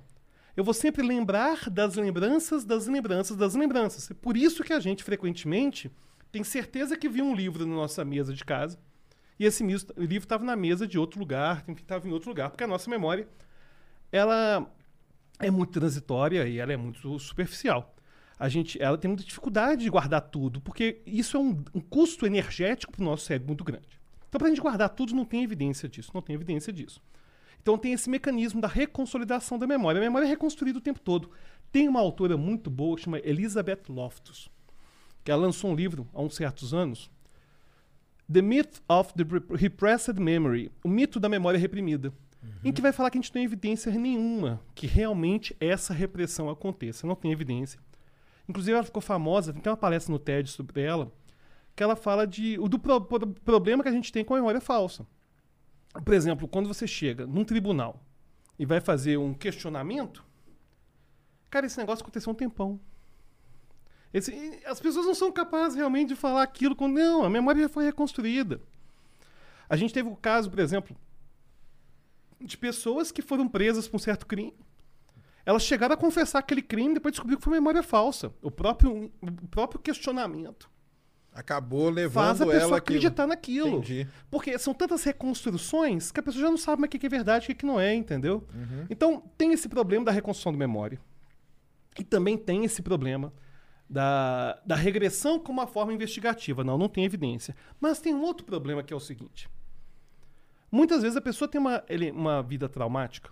Eu 0.56 0.64
vou 0.64 0.74
sempre 0.74 1.06
lembrar 1.06 1.70
das 1.70 1.96
lembranças, 1.96 2.64
das 2.64 2.88
lembranças, 2.88 3.36
das 3.36 3.56
lembranças. 3.56 4.10
É 4.10 4.14
por 4.14 4.38
isso 4.38 4.64
que 4.64 4.74
a 4.74 4.80
gente 4.80 5.04
frequentemente 5.04 5.92
tem 6.32 6.44
certeza 6.44 6.98
que 6.98 7.10
viu 7.10 7.26
um 7.26 7.36
livro 7.36 7.66
na 7.66 7.76
nossa 7.76 8.06
mesa 8.06 8.34
de 8.34 8.44
casa 8.44 8.80
e 9.38 9.46
esse 9.46 9.64
livro 9.64 10.26
estava 10.26 10.46
na 10.46 10.56
mesa 10.56 10.88
de 10.88 10.98
outro 10.98 11.20
lugar, 11.20 11.64
estava 11.70 12.08
em 12.08 12.12
outro 12.12 12.30
lugar, 12.30 12.50
porque 12.50 12.64
a 12.64 12.68
nossa 12.68 12.90
memória 12.90 13.28
ela 14.12 14.66
é 15.40 15.52
muito 15.52 15.74
transitória 15.74 16.48
e 16.48 16.58
ela 16.58 16.72
é 16.72 16.78
muito 16.78 17.20
superficial. 17.20 17.94
A 18.40 18.50
gente, 18.50 18.82
ela 18.82 18.98
tem 18.98 19.10
muita 19.10 19.24
dificuldade 19.24 19.84
de 19.84 19.90
guardar 19.90 20.22
tudo, 20.22 20.62
porque 20.62 21.02
isso 21.06 21.38
é 21.38 21.40
um, 21.40 21.64
um 21.74 21.82
custo 21.82 22.26
energético 22.26 22.92
para 22.92 23.02
o 23.02 23.06
nosso 23.06 23.26
cérebro 23.26 23.48
muito 23.48 23.64
grande. 23.64 24.00
Então, 24.28 24.40
para 24.40 24.48
a 24.48 24.50
gente 24.50 24.62
guardar 24.62 24.90
tudo, 24.90 25.14
não 25.14 25.26
tem 25.26 25.44
evidência 25.44 25.88
disso, 25.88 26.12
não 26.14 26.22
tem 26.22 26.36
evidência 26.36 26.72
disso. 26.72 27.02
Então, 27.66 27.80
tem 27.80 27.94
esse 27.94 28.08
mecanismo 28.08 28.62
da 28.62 28.68
reconsolidação 28.68 29.58
da 29.58 29.66
memória. 29.66 30.00
A 30.00 30.04
memória 30.04 30.28
é 30.28 30.30
reconstruída 30.30 30.78
o 30.78 30.82
tempo 30.82 31.00
todo. 31.00 31.32
Tem 31.72 31.88
uma 31.90 32.00
autora 32.00 32.38
muito 32.38 32.70
boa 32.70 32.96
que 32.96 33.02
chama 33.02 33.18
Elizabeth 33.24 33.82
Loftus, 33.90 34.52
que 35.24 35.32
ela 35.32 35.42
lançou 35.42 35.72
um 35.72 35.76
livro 35.76 36.08
há 36.14 36.22
uns 36.22 36.36
certos 36.36 36.76
anos, 36.76 37.10
The 38.32 38.44
Myth 38.44 38.84
of 38.88 39.16
the 39.16 39.24
Rep- 39.24 39.52
Repressed 39.56 40.20
Memory, 40.22 40.72
o 40.84 40.88
mito 40.88 41.20
da 41.20 41.28
memória 41.28 41.60
reprimida, 41.60 42.14
em 42.64 42.72
que 42.72 42.84
vai 42.84 42.92
falar 42.94 43.10
que 43.10 43.18
a 43.18 43.22
gente 43.22 43.30
não 43.32 43.34
tem 43.34 43.44
evidência 43.46 43.92
nenhuma 43.92 44.62
que 44.76 44.86
realmente 44.86 45.56
essa 45.60 45.92
repressão 45.92 46.48
aconteça. 46.52 47.08
Não 47.08 47.16
tem 47.16 47.32
evidência. 47.32 47.80
Inclusive, 48.48 48.76
ela 48.76 48.84
ficou 48.86 49.02
famosa, 49.02 49.52
tem 49.54 49.72
uma 49.72 49.76
palestra 49.78 50.12
no 50.12 50.20
TED 50.20 50.52
sobre 50.52 50.82
ela, 50.84 51.12
que 51.76 51.82
ela 51.82 51.96
fala 51.96 52.28
de, 52.28 52.58
do 52.58 52.78
pro- 52.78 53.02
pro- 53.02 53.26
problema 53.44 53.82
que 53.82 53.90
a 53.90 53.92
gente 53.92 54.12
tem 54.12 54.24
com 54.24 54.36
a 54.36 54.38
memória 54.38 54.62
falsa. 54.62 55.04
Por 56.04 56.14
exemplo, 56.14 56.48
quando 56.48 56.68
você 56.68 56.86
chega 56.88 57.26
num 57.26 57.44
tribunal 57.44 58.02
e 58.60 58.66
vai 58.66 58.82
fazer 58.82 59.18
um 59.18 59.34
questionamento, 59.34 60.24
cara, 61.50 61.66
esse 61.66 61.78
negócio 61.78 62.04
aconteceu 62.04 62.32
um 62.32 62.36
tempão. 62.36 62.80
Esse- 64.14 64.62
as 64.66 64.80
pessoas 64.80 65.06
não 65.06 65.16
são 65.16 65.32
capazes 65.32 65.78
realmente 65.78 66.10
de 66.10 66.16
falar 66.16 66.44
aquilo 66.44 66.76
quando. 66.76 66.94
Não, 66.94 67.24
a 67.24 67.30
memória 67.30 67.62
já 67.64 67.70
foi 67.70 67.86
reconstruída. 67.86 68.62
A 69.70 69.76
gente 69.76 69.94
teve 69.94 70.08
o 70.10 70.16
caso, 70.16 70.50
por 70.50 70.60
exemplo, 70.60 70.96
de 72.40 72.58
pessoas 72.58 73.12
que 73.12 73.22
foram 73.22 73.48
presas 73.48 73.88
por 73.88 73.96
um 73.98 74.00
certo 74.00 74.26
crime. 74.26 74.54
Elas 75.46 75.64
chegaram 75.64 75.94
a 75.94 75.98
confessar 75.98 76.40
aquele 76.40 76.62
crime 76.62 76.94
depois 76.96 77.14
descobriram 77.14 77.40
que 77.40 77.44
foi 77.46 77.54
memória 77.54 77.84
falsa. 77.84 78.34
O 78.42 78.50
próprio, 78.50 79.12
o 79.22 79.48
próprio 79.48 79.80
questionamento 79.80 80.70
Acabou 81.36 81.90
levando 81.90 82.24
faz 82.26 82.42
a 82.42 82.46
pessoa 82.46 82.54
ela 82.64 82.78
aquilo. 82.78 82.98
acreditar 82.98 83.28
naquilo. 83.28 83.78
Entendi. 83.80 84.08
Porque 84.32 84.58
são 84.58 84.74
tantas 84.74 85.04
reconstruções 85.04 86.10
que 86.12 86.20
a 86.20 86.24
pessoa 86.24 86.42
já 86.46 86.50
não 86.50 86.58
sabe 86.58 86.80
mais 86.82 86.88
o 86.88 86.98
que 86.98 87.06
é 87.06 87.10
verdade 87.10 87.44
e 87.44 87.46
o 87.46 87.48
que 87.48 87.56
que 87.56 87.66
não 87.66 87.78
é, 87.80 87.94
entendeu? 87.94 88.48
Uhum. 88.54 88.86
Então, 88.90 89.22
tem 89.38 89.52
esse 89.52 89.68
problema 89.68 90.06
da 90.06 90.12
reconstrução 90.14 90.54
da 90.54 90.58
memória. 90.58 90.98
E 92.00 92.04
também 92.06 92.38
tem 92.38 92.64
esse 92.64 92.82
problema 92.82 93.34
da, 93.90 94.60
da 94.66 94.76
regressão 94.76 95.38
como 95.38 95.60
uma 95.60 95.68
forma 95.68 95.94
investigativa. 95.94 96.64
Não, 96.64 96.78
não 96.78 96.88
tem 96.88 97.04
evidência. 97.04 97.54
Mas 97.82 98.00
tem 98.00 98.14
um 98.16 98.22
outro 98.22 98.46
problema 98.46 98.82
que 98.82 98.94
é 98.94 98.96
o 98.96 99.00
seguinte. 99.00 99.50
Muitas 100.72 101.02
vezes 101.02 101.18
a 101.18 101.22
pessoa 101.22 101.48
tem 101.48 101.60
uma, 101.60 101.84
ele- 101.90 102.12
uma 102.12 102.42
vida 102.42 102.68
traumática 102.68 103.30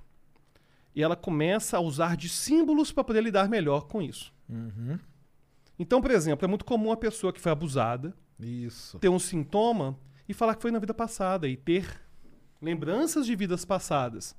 e 0.95 1.01
ela 1.01 1.15
começa 1.15 1.77
a 1.77 1.79
usar 1.79 2.15
de 2.15 2.29
símbolos 2.29 2.91
para 2.91 3.03
poder 3.03 3.21
lidar 3.23 3.49
melhor 3.49 3.81
com 3.87 4.01
isso. 4.01 4.33
Uhum. 4.49 4.99
Então, 5.77 6.01
por 6.01 6.11
exemplo, 6.11 6.45
é 6.45 6.47
muito 6.47 6.65
comum 6.65 6.91
a 6.91 6.97
pessoa 6.97 7.33
que 7.33 7.41
foi 7.41 7.51
abusada 7.51 8.13
Isso. 8.39 8.99
ter 8.99 9.09
um 9.09 9.19
sintoma 9.19 9.97
e 10.27 10.33
falar 10.33 10.55
que 10.55 10.61
foi 10.61 10.71
na 10.71 10.79
vida 10.79 10.93
passada 10.93 11.47
e 11.47 11.57
ter 11.57 12.01
lembranças 12.61 13.25
de 13.25 13.35
vidas 13.35 13.65
passadas. 13.65 14.35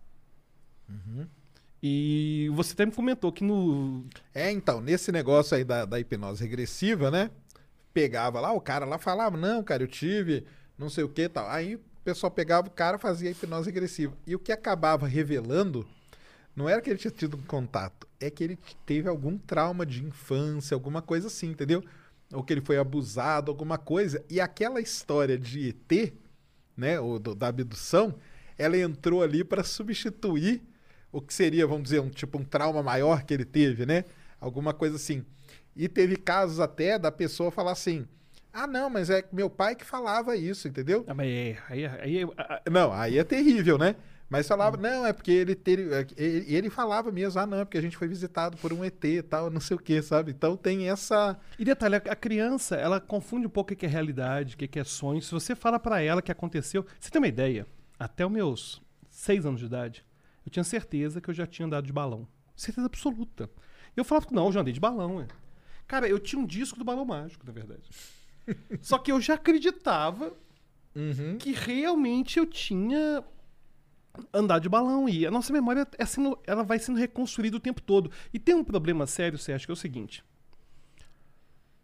E 1.83 2.51
você 2.55 2.73
até 2.73 2.87
me 2.87 2.93
comentou 2.93 3.31
que 3.31 3.45
no. 3.45 4.07
É, 4.33 4.51
então, 4.51 4.81
nesse 4.81 5.13
negócio 5.13 5.57
aí 5.57 5.65
da, 5.65 5.85
da 5.85 6.01
hipnose 6.01 6.43
regressiva, 6.43 7.11
né? 7.11 7.31
Pegava 7.93 8.41
lá, 8.41 8.53
o 8.53 8.61
cara 8.61 8.87
lá 8.87 8.99
falava, 8.99 9.37
não, 9.37 9.63
cara, 9.63 9.83
eu 9.83 9.89
tive 9.89 10.47
não 10.77 10.91
sei 10.91 11.05
o 11.05 11.09
que 11.09 11.29
tal. 11.29 11.49
Aí 11.49 11.77
o 11.77 11.81
pessoal 12.05 12.31
pegava 12.31 12.69
o 12.69 12.71
cara 12.71 12.99
fazia 12.99 13.29
a 13.29 13.33
hipnose 13.33 13.67
regressiva. 13.67 14.17
E 14.27 14.35
o 14.35 14.39
que 14.39 14.53
acabava 14.53 15.07
revelando 15.07 15.87
não 16.57 16.69
era 16.69 16.81
que 16.81 16.91
ele 16.91 16.99
tinha 16.99 17.11
tido 17.11 17.37
um 17.37 17.43
contato, 17.43 18.07
é 18.21 18.31
que 18.31 18.43
ele 18.45 18.59
teve 18.87 19.09
algum 19.09 19.37
trauma 19.39 19.85
de 19.85 20.05
infância, 20.05 20.75
alguma 20.75 21.03
coisa 21.03 21.27
assim, 21.27 21.49
entendeu? 21.51 21.83
Ou 22.33 22.43
que 22.43 22.53
ele 22.53 22.61
foi 22.61 22.79
abusado, 22.79 23.51
alguma 23.51 23.77
coisa. 23.79 24.25
E 24.31 24.41
aquela 24.41 24.81
história 24.81 25.37
de 25.39 25.69
ET, 25.69 26.13
né, 26.77 26.99
ou 27.01 27.19
do- 27.19 27.35
da 27.35 27.49
abdução, 27.49 28.15
ela 28.59 28.77
entrou 28.79 29.23
ali 29.23 29.43
para 29.45 29.63
substituir 29.65 30.63
o 31.13 31.21
que 31.21 31.33
seria, 31.35 31.67
vamos 31.67 31.85
dizer, 31.85 32.01
um 32.01 32.09
tipo 32.11 32.39
um 32.39 32.45
trauma 32.45 32.83
maior 32.83 33.23
que 33.25 33.33
ele 33.35 33.45
teve, 33.45 33.87
né? 33.87 34.05
Alguma 34.41 34.73
coisa 34.75 34.97
assim. 34.97 35.25
E 35.77 35.89
teve 35.89 36.17
casos 36.17 36.61
até 36.61 36.99
da 36.99 37.11
pessoa 37.13 37.51
falar 37.51 37.73
assim: 37.73 38.07
"Ah, 38.53 38.67
não, 38.67 38.89
mas 38.91 39.11
é 39.11 39.25
meu 39.33 39.49
pai 39.49 39.75
que 39.77 39.85
falava 39.85 40.37
isso", 40.37 40.67
entendeu? 40.69 41.05
Ah, 41.07 41.15
mas 41.15 41.29
é, 41.29 41.59
aí, 41.69 41.87
aí, 41.87 42.23
ah, 42.37 42.61
ah, 42.67 42.71
Não, 42.71 42.93
aí 42.93 43.19
é 43.19 43.25
terrível, 43.25 43.79
né? 43.79 43.95
Mas 44.29 44.49
falava, 44.49 44.77
não, 44.77 45.07
é 45.07 45.13
porque 45.13 45.31
ele 45.31 45.55
teve. 45.55 45.93
é 45.95 46.07
Ele, 46.17 46.55
ele 46.55 46.71
falava 46.71 47.13
mesmo, 47.13 47.39
ah, 47.41 47.47
não, 47.47 47.59
é 47.59 47.65
porque 47.65 47.79
a 47.79 47.83
gente 47.83 47.97
foi 47.97 48.09
visitado 48.09 48.57
por 48.57 48.73
um 48.73 48.85
ET 48.85 49.05
e 49.05 49.23
tal, 49.23 49.49
não 49.51 49.61
sei 49.61 49.77
o 49.77 49.81
que, 49.81 50.01
sabe? 50.03 50.33
Então 50.33 50.57
tem 50.57 50.89
essa. 50.89 51.39
E 51.59 51.65
detalhe, 51.65 51.97
a 51.97 52.17
criança, 52.17 52.75
ela 52.77 53.01
confunde 53.01 53.47
um 53.47 53.51
pouco 53.51 53.73
o 53.73 53.77
que 53.77 53.87
é 53.87 53.89
realidade, 53.89 54.55
o 54.55 54.59
que 54.59 54.79
é 54.79 54.85
sonho. 54.85 55.21
Se 55.23 55.31
você 55.31 55.55
fala 55.55 55.79
pra 55.79 56.01
ela 56.01 56.23
que 56.23 56.33
aconteceu. 56.33 56.85
Você 56.99 57.11
tem 57.11 57.21
uma 57.21 57.29
ideia? 57.29 57.67
Até 57.99 58.25
os 58.27 58.33
meus 58.33 58.83
seis 59.09 59.47
anos 59.47 59.61
de 59.61 59.67
idade, 59.67 60.05
eu 60.45 60.51
tinha 60.51 60.65
certeza 60.65 61.21
que 61.21 61.29
eu 61.31 61.35
já 61.35 61.47
tinha 61.47 61.67
andado 61.67 61.87
de 61.87 61.93
balão. 61.93 62.27
Certeza 62.57 62.87
absoluta. 62.87 63.49
E 63.97 64.01
eu 64.01 64.05
falava, 64.05 64.27
não, 64.33 64.47
eu 64.47 64.53
já 64.53 64.61
andei 64.61 64.73
de 64.73 64.81
balão, 64.81 65.21
é. 65.21 65.27
Cara, 65.87 66.09
eu 66.09 66.19
tinha 66.19 66.41
um 66.41 66.47
disco 66.47 66.79
do 66.79 66.85
balão 66.85 67.05
mágico, 67.05 67.47
na 67.47 67.53
verdade. 67.53 67.83
Só 68.81 68.99
que 68.99 69.13
eu 69.13 69.21
já 69.21 69.35
acreditava 69.35 70.33
Uhum. 70.97 71.37
que 71.39 71.51
realmente 71.53 72.39
eu 72.39 72.47
tinha 72.47 73.23
andado 74.33 74.63
de 74.63 74.69
balão. 74.69 75.09
E 75.09 75.27
a 75.27 75.31
nossa 75.31 75.53
memória 75.53 75.87
é 75.99 76.07
sendo, 76.07 76.39
ela 76.47 76.63
vai 76.63 76.79
sendo 76.79 76.99
reconstruída 76.99 77.57
o 77.57 77.61
tempo 77.61 77.81
todo. 77.81 78.11
E 78.33 78.39
tem 78.39 78.55
um 78.55 78.65
problema 78.65 79.07
sério, 79.07 79.39
Sérgio, 79.39 79.67
que 79.67 79.73
é 79.73 79.75
o 79.75 79.77
seguinte. 79.77 80.25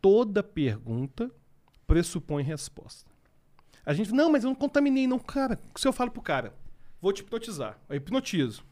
Toda 0.01 0.43
pergunta 0.43 1.31
pressupõe 1.87 2.43
resposta. 2.43 3.11
A 3.85 3.93
gente, 3.93 4.13
não, 4.13 4.31
mas 4.31 4.45
eu 4.45 4.51
não 4.51 4.55
contaminei, 4.55 5.07
não. 5.07 5.19
Cara, 5.19 5.59
se 5.77 5.87
eu 5.87 5.93
falo 5.93 6.11
pro 6.11 6.23
cara, 6.23 6.55
vou 7.01 7.13
te 7.13 7.23
hipnotizar, 7.23 7.79
eu 7.89 7.97
hipnotizo. 7.97 8.65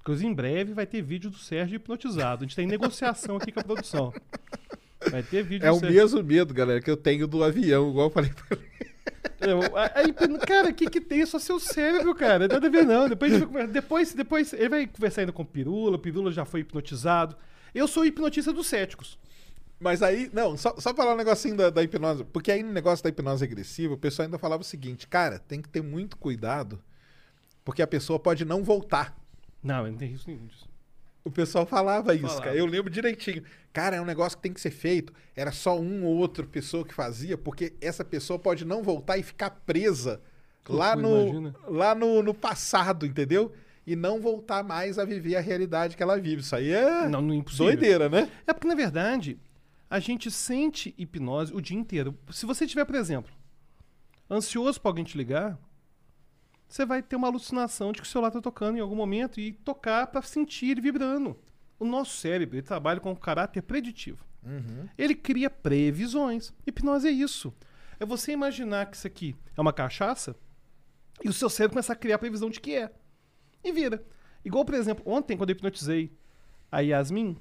Inclusive, 0.00 0.28
em 0.28 0.34
breve 0.34 0.74
vai 0.74 0.84
ter 0.86 1.00
vídeo 1.00 1.30
do 1.30 1.38
Sérgio 1.38 1.76
hipnotizado. 1.76 2.42
A 2.42 2.46
gente 2.46 2.56
tá 2.56 2.62
em 2.62 2.66
negociação 2.66 3.36
aqui 3.36 3.52
com 3.52 3.60
a 3.60 3.64
produção. 3.64 4.12
Vai 5.10 5.22
ter 5.22 5.42
vídeo 5.44 5.64
É 5.64 5.70
o 5.70 5.78
Sérgio. 5.78 5.96
mesmo 5.96 6.22
medo, 6.22 6.52
galera, 6.52 6.80
que 6.80 6.90
eu 6.90 6.96
tenho 6.96 7.26
do 7.26 7.42
avião, 7.42 7.90
igual 7.90 8.06
eu 8.06 8.10
falei 8.10 8.30
pra 8.30 8.56
ele. 8.56 8.91
Eu- 9.42 9.60
Aí, 9.94 10.12
cara, 10.46 10.70
o 10.70 10.74
que 10.74 10.88
que 10.88 11.00
tem? 11.00 11.22
É 11.22 11.26
só 11.26 11.38
seu 11.38 11.58
cérebro, 11.58 12.14
cara. 12.14 12.46
Nada 12.48 12.66
a 12.66 12.70
ver, 12.70 12.84
não. 12.86 13.08
Depois, 13.08 13.32
depois, 13.70 14.14
depois 14.14 14.52
ele 14.52 14.68
vai 14.68 14.86
conversar 14.86 15.22
ainda 15.22 15.32
com 15.32 15.42
o 15.42 15.46
Pirula. 15.46 15.96
O 15.96 15.98
Pirula 15.98 16.30
já 16.32 16.44
foi 16.44 16.60
hipnotizado. 16.60 17.36
Eu 17.74 17.88
sou 17.88 18.04
hipnotista 18.04 18.52
dos 18.52 18.66
céticos. 18.66 19.18
Mas 19.80 20.00
aí, 20.02 20.30
não, 20.32 20.56
só, 20.56 20.74
só 20.78 20.94
falar 20.94 21.14
um 21.14 21.16
negocinho 21.16 21.56
da, 21.56 21.68
da 21.70 21.82
hipnose. 21.82 22.22
Porque 22.24 22.52
aí 22.52 22.62
no 22.62 22.72
negócio 22.72 23.02
da 23.02 23.08
hipnose 23.10 23.44
regressiva, 23.44 23.94
o 23.94 23.98
pessoal 23.98 24.26
ainda 24.26 24.38
falava 24.38 24.62
o 24.62 24.64
seguinte, 24.64 25.08
cara, 25.08 25.38
tem 25.40 25.60
que 25.60 25.68
ter 25.68 25.82
muito 25.82 26.16
cuidado, 26.16 26.80
porque 27.64 27.82
a 27.82 27.86
pessoa 27.86 28.18
pode 28.18 28.44
não 28.44 28.62
voltar. 28.62 29.16
Não, 29.62 29.84
não 29.86 29.96
tem 29.96 30.08
risco 30.08 30.30
nenhum 30.30 30.46
disso. 30.46 30.68
O 31.24 31.30
pessoal 31.30 31.64
falava 31.64 32.14
isso, 32.14 32.22
Falava. 32.26 32.42
cara. 32.42 32.56
Eu 32.56 32.66
lembro 32.66 32.90
direitinho. 32.90 33.44
Cara, 33.72 33.96
é 33.96 34.00
um 34.00 34.04
negócio 34.04 34.36
que 34.36 34.42
tem 34.42 34.52
que 34.52 34.60
ser 34.60 34.72
feito. 34.72 35.12
Era 35.36 35.52
só 35.52 35.78
um 35.78 36.04
ou 36.04 36.16
outra 36.16 36.44
pessoa 36.44 36.84
que 36.84 36.92
fazia, 36.92 37.38
porque 37.38 37.74
essa 37.80 38.04
pessoa 38.04 38.38
pode 38.38 38.64
não 38.64 38.82
voltar 38.82 39.16
e 39.18 39.22
ficar 39.22 39.50
presa 39.50 40.20
lá, 40.68 40.96
no, 40.96 41.28
imagina. 41.28 41.54
lá 41.68 41.94
no, 41.94 42.22
no 42.22 42.34
passado, 42.34 43.06
entendeu? 43.06 43.52
E 43.86 43.94
não 43.96 44.20
voltar 44.20 44.62
mais 44.64 44.98
a 44.98 45.04
viver 45.04 45.36
a 45.36 45.40
realidade 45.40 45.96
que 45.96 46.02
ela 46.02 46.18
vive. 46.18 46.42
Isso 46.42 46.54
aí 46.56 46.70
é 46.72 47.06
Não, 47.08 47.22
não 47.22 47.34
é 47.34 47.36
impossível. 47.36 47.66
doideira, 47.66 48.08
né? 48.08 48.28
É 48.46 48.52
porque, 48.52 48.66
na 48.68 48.74
verdade, 48.74 49.38
a 49.88 50.00
gente 50.00 50.30
sente 50.30 50.92
hipnose 50.98 51.54
o 51.54 51.60
dia 51.60 51.76
inteiro. 51.78 52.16
Se 52.32 52.44
você 52.46 52.66
tiver, 52.66 52.84
por 52.84 52.94
exemplo, 52.96 53.32
ansioso 54.30 54.80
pra 54.80 54.90
alguém 54.90 55.04
te 55.04 55.16
ligar, 55.16 55.58
você 56.72 56.86
vai 56.86 57.02
ter 57.02 57.16
uma 57.16 57.28
alucinação 57.28 57.92
de 57.92 58.00
que 58.00 58.06
o 58.06 58.10
celular 58.10 58.30
tá 58.30 58.40
tocando 58.40 58.78
em 58.78 58.80
algum 58.80 58.96
momento 58.96 59.38
e 59.38 59.52
tocar 59.52 60.06
para 60.06 60.22
sentir 60.22 60.70
ele 60.70 60.80
vibrando. 60.80 61.38
O 61.78 61.84
nosso 61.84 62.16
cérebro 62.16 62.56
ele 62.56 62.62
trabalha 62.62 62.98
com 62.98 63.14
caráter 63.14 63.60
preditivo. 63.60 64.24
Ele 64.96 65.14
cria 65.14 65.50
previsões. 65.50 66.50
Hipnose 66.66 67.08
é 67.08 67.10
isso. 67.10 67.52
É 68.00 68.06
você 68.06 68.32
imaginar 68.32 68.86
que 68.86 68.96
isso 68.96 69.06
aqui 69.06 69.36
é 69.54 69.60
uma 69.60 69.72
cachaça 69.72 70.34
e 71.22 71.28
o 71.28 71.32
seu 71.32 71.50
cérebro 71.50 71.74
começa 71.74 71.92
a 71.92 71.96
criar 71.96 72.16
a 72.16 72.18
previsão 72.18 72.48
de 72.48 72.58
que 72.58 72.74
é. 72.74 72.90
E 73.62 73.70
vira. 73.70 74.02
Igual, 74.42 74.64
por 74.64 74.74
exemplo, 74.74 75.04
ontem, 75.06 75.36
quando 75.36 75.50
eu 75.50 75.56
hipnotizei 75.56 76.10
a 76.70 76.80
Yasmin, 76.80 77.36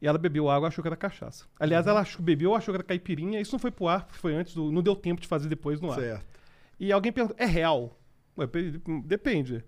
e 0.00 0.06
ela 0.06 0.18
bebeu 0.18 0.48
água 0.48 0.68
achou 0.68 0.82
que 0.82 0.88
era 0.88 0.96
cachaça. 0.96 1.46
Aliás, 1.58 1.88
ela 1.88 2.00
achou, 2.00 2.24
bebeu, 2.24 2.54
achou 2.54 2.72
que 2.72 2.76
era 2.76 2.84
caipirinha. 2.84 3.40
Isso 3.40 3.52
não 3.52 3.58
foi 3.58 3.72
pro 3.72 3.88
ar, 3.88 4.06
foi 4.12 4.34
antes, 4.34 4.54
do, 4.54 4.70
não 4.70 4.82
deu 4.82 4.94
tempo 4.94 5.20
de 5.20 5.26
fazer 5.26 5.48
depois 5.48 5.80
no 5.80 5.90
ar. 5.90 5.98
Certo. 5.98 6.40
E 6.78 6.92
alguém 6.92 7.12
perguntou, 7.12 7.36
é 7.38 7.44
real? 7.44 7.99
Pe- 8.46 8.80
depende. 9.04 9.64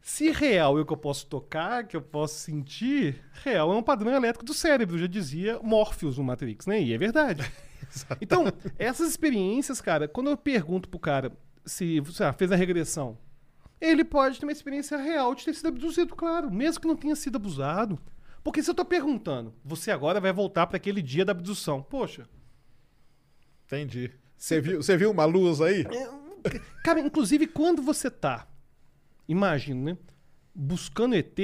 Se 0.00 0.30
real 0.30 0.78
é 0.78 0.80
o 0.80 0.86
que 0.86 0.92
eu 0.92 0.96
posso 0.96 1.26
tocar, 1.26 1.86
que 1.86 1.96
eu 1.96 2.00
posso 2.00 2.36
sentir, 2.36 3.20
real 3.44 3.72
é 3.72 3.76
um 3.76 3.82
padrão 3.82 4.14
elétrico 4.14 4.44
do 4.44 4.54
cérebro, 4.54 4.96
já 4.98 5.06
dizia 5.06 5.58
Morpheus 5.62 6.16
no 6.16 6.24
Matrix, 6.24 6.66
né? 6.66 6.80
E 6.80 6.92
é 6.92 6.98
verdade. 6.98 7.42
então, 8.20 8.44
essas 8.78 9.08
experiências, 9.10 9.80
cara, 9.80 10.08
quando 10.08 10.30
eu 10.30 10.36
pergunto 10.36 10.88
pro 10.88 10.98
cara 10.98 11.32
se 11.66 12.02
lá, 12.18 12.32
fez 12.32 12.50
a 12.52 12.56
regressão, 12.56 13.18
ele 13.80 14.04
pode 14.04 14.38
ter 14.40 14.46
uma 14.46 14.52
experiência 14.52 14.96
real 14.96 15.34
de 15.34 15.44
ter 15.44 15.54
sido 15.54 15.68
abduzido, 15.68 16.14
claro, 16.16 16.50
mesmo 16.50 16.80
que 16.80 16.88
não 16.88 16.96
tenha 16.96 17.14
sido 17.14 17.36
abusado. 17.36 17.98
Porque 18.42 18.62
se 18.62 18.70
eu 18.70 18.74
tô 18.74 18.84
perguntando, 18.84 19.52
você 19.64 19.90
agora 19.90 20.20
vai 20.20 20.32
voltar 20.32 20.66
para 20.66 20.76
aquele 20.76 21.02
dia 21.02 21.24
da 21.24 21.32
abdução. 21.32 21.82
Poxa, 21.82 22.26
Entendi. 23.66 24.10
Você 24.36 24.60
viu, 24.60 24.82
você 24.82 24.96
viu 24.96 25.10
uma 25.10 25.26
luz 25.26 25.60
aí? 25.60 25.84
Cara, 26.84 27.00
inclusive 27.00 27.46
quando 27.46 27.82
você 27.82 28.10
tá, 28.10 28.46
imagino, 29.28 29.84
né? 29.84 29.98
Buscando 30.54 31.14
ET, 31.14 31.38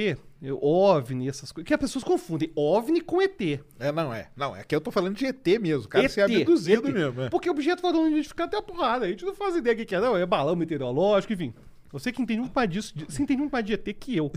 OVNI, 0.61 1.29
essas 1.29 1.53
coisas. 1.53 1.69
Que 1.69 1.75
as 1.75 1.81
pessoas 1.81 2.03
confundem 2.03 2.51
OVNI 2.57 3.01
com 3.01 3.23
ET. 3.23 3.41
É, 3.79 3.93
não 3.93 4.12
é. 4.12 4.31
Não, 4.35 4.57
é 4.57 4.65
que 4.65 4.75
eu 4.75 4.81
tô 4.81 4.91
falando 4.91 5.15
de 5.15 5.25
ET 5.27 5.47
mesmo. 5.61 5.85
O 5.85 5.89
cara 5.89 6.05
ET, 6.05 6.11
ser 6.11 6.23
abduzido 6.23 6.89
ET. 6.89 6.95
mesmo. 6.95 7.23
é. 7.23 7.31
Porque 7.31 7.49
objeto 7.49 7.81
voador 7.81 8.03
não 8.03 8.11
identificado 8.11 8.51
tem 8.51 8.59
a 8.59 8.62
porrada. 8.62 9.07
A 9.07 9.09
gente 9.09 9.25
não 9.25 9.35
faz 9.35 9.55
ideia 9.55 9.77
do 9.77 9.87
que 9.87 9.95
é, 9.95 10.01
não. 10.01 10.16
É 10.16 10.27
balão 10.27 10.57
meteorológico, 10.57 11.33
enfim. 11.33 11.55
Você 11.93 12.11
que 12.11 12.21
entende 12.21 12.41
muito 12.41 12.55
mais 12.55 12.69
disso, 12.69 12.93
você 13.09 13.23
entende 13.23 13.39
muito 13.39 13.53
mais 13.53 13.65
de 13.65 13.73
ET 13.73 13.85
que 13.99 14.16
eu. 14.16 14.33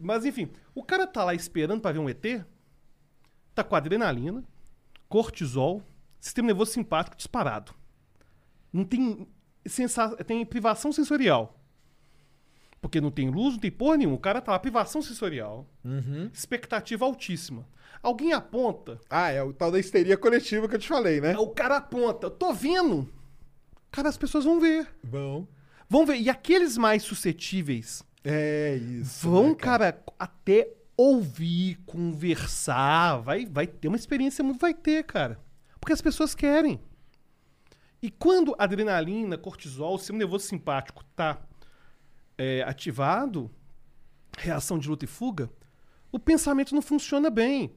Mas 0.00 0.24
enfim, 0.24 0.48
o 0.72 0.84
cara 0.84 1.04
tá 1.06 1.24
lá 1.24 1.34
esperando 1.34 1.80
pra 1.80 1.90
ver 1.90 1.98
um 1.98 2.08
ET, 2.08 2.44
tá 3.54 3.64
com 3.64 3.74
adrenalina, 3.74 4.44
cortisol, 5.08 5.82
sistema 6.20 6.46
nervoso 6.46 6.70
simpático 6.70 7.16
disparado. 7.16 7.74
Não 8.72 8.84
tem, 8.84 9.26
sensa 9.66 10.16
tem 10.24 10.44
privação 10.44 10.92
sensorial. 10.92 11.58
Porque 12.80 13.00
não 13.00 13.10
tem 13.12 13.30
luz, 13.30 13.54
não 13.54 13.60
tem 13.60 13.70
porra 13.70 13.96
nenhuma. 13.96 14.16
O 14.16 14.20
cara 14.20 14.40
tá 14.40 14.52
lá, 14.52 14.58
privação 14.58 15.00
sensorial. 15.00 15.66
Expectativa 16.32 17.04
altíssima. 17.04 17.66
Alguém 18.02 18.32
aponta, 18.32 18.98
Ah, 19.08 19.30
é 19.30 19.40
o 19.42 19.52
tal 19.52 19.70
da 19.70 19.78
histeria 19.78 20.16
coletiva 20.16 20.68
que 20.68 20.74
eu 20.74 20.78
te 20.80 20.88
falei, 20.88 21.20
né? 21.20 21.36
o 21.38 21.46
cara 21.50 21.76
aponta, 21.76 22.28
tô 22.28 22.52
vendo. 22.52 23.08
Cara, 23.92 24.08
as 24.08 24.16
pessoas 24.16 24.44
vão 24.44 24.58
ver. 24.58 24.88
Vão. 25.04 25.46
Vão 25.88 26.04
ver. 26.04 26.16
E 26.16 26.28
aqueles 26.28 26.76
mais 26.76 27.04
suscetíveis 27.04 28.02
É 28.24 28.74
isso. 28.76 29.28
vão, 29.28 29.50
né, 29.50 29.54
cara, 29.54 30.02
até 30.18 30.68
ouvir, 30.96 31.76
conversar. 31.86 33.18
Vai, 33.18 33.46
vai 33.46 33.66
ter 33.68 33.86
uma 33.86 33.96
experiência 33.96 34.42
muito. 34.42 34.58
Vai 34.60 34.74
ter, 34.74 35.04
cara. 35.04 35.38
Porque 35.78 35.92
as 35.92 36.02
pessoas 36.02 36.34
querem. 36.34 36.80
E 38.02 38.10
quando 38.10 38.54
adrenalina, 38.58 39.38
cortisol, 39.38 39.94
o 39.94 39.98
sistema 39.98 40.18
nervoso 40.18 40.46
simpático 40.46 41.04
tá 41.16 41.40
é, 42.36 42.62
ativado, 42.64 43.50
reação 44.36 44.78
de 44.78 44.88
luta 44.88 45.04
e 45.04 45.08
fuga, 45.08 45.48
o 46.10 46.18
pensamento 46.18 46.74
não 46.74 46.82
funciona 46.82 47.30
bem. 47.30 47.74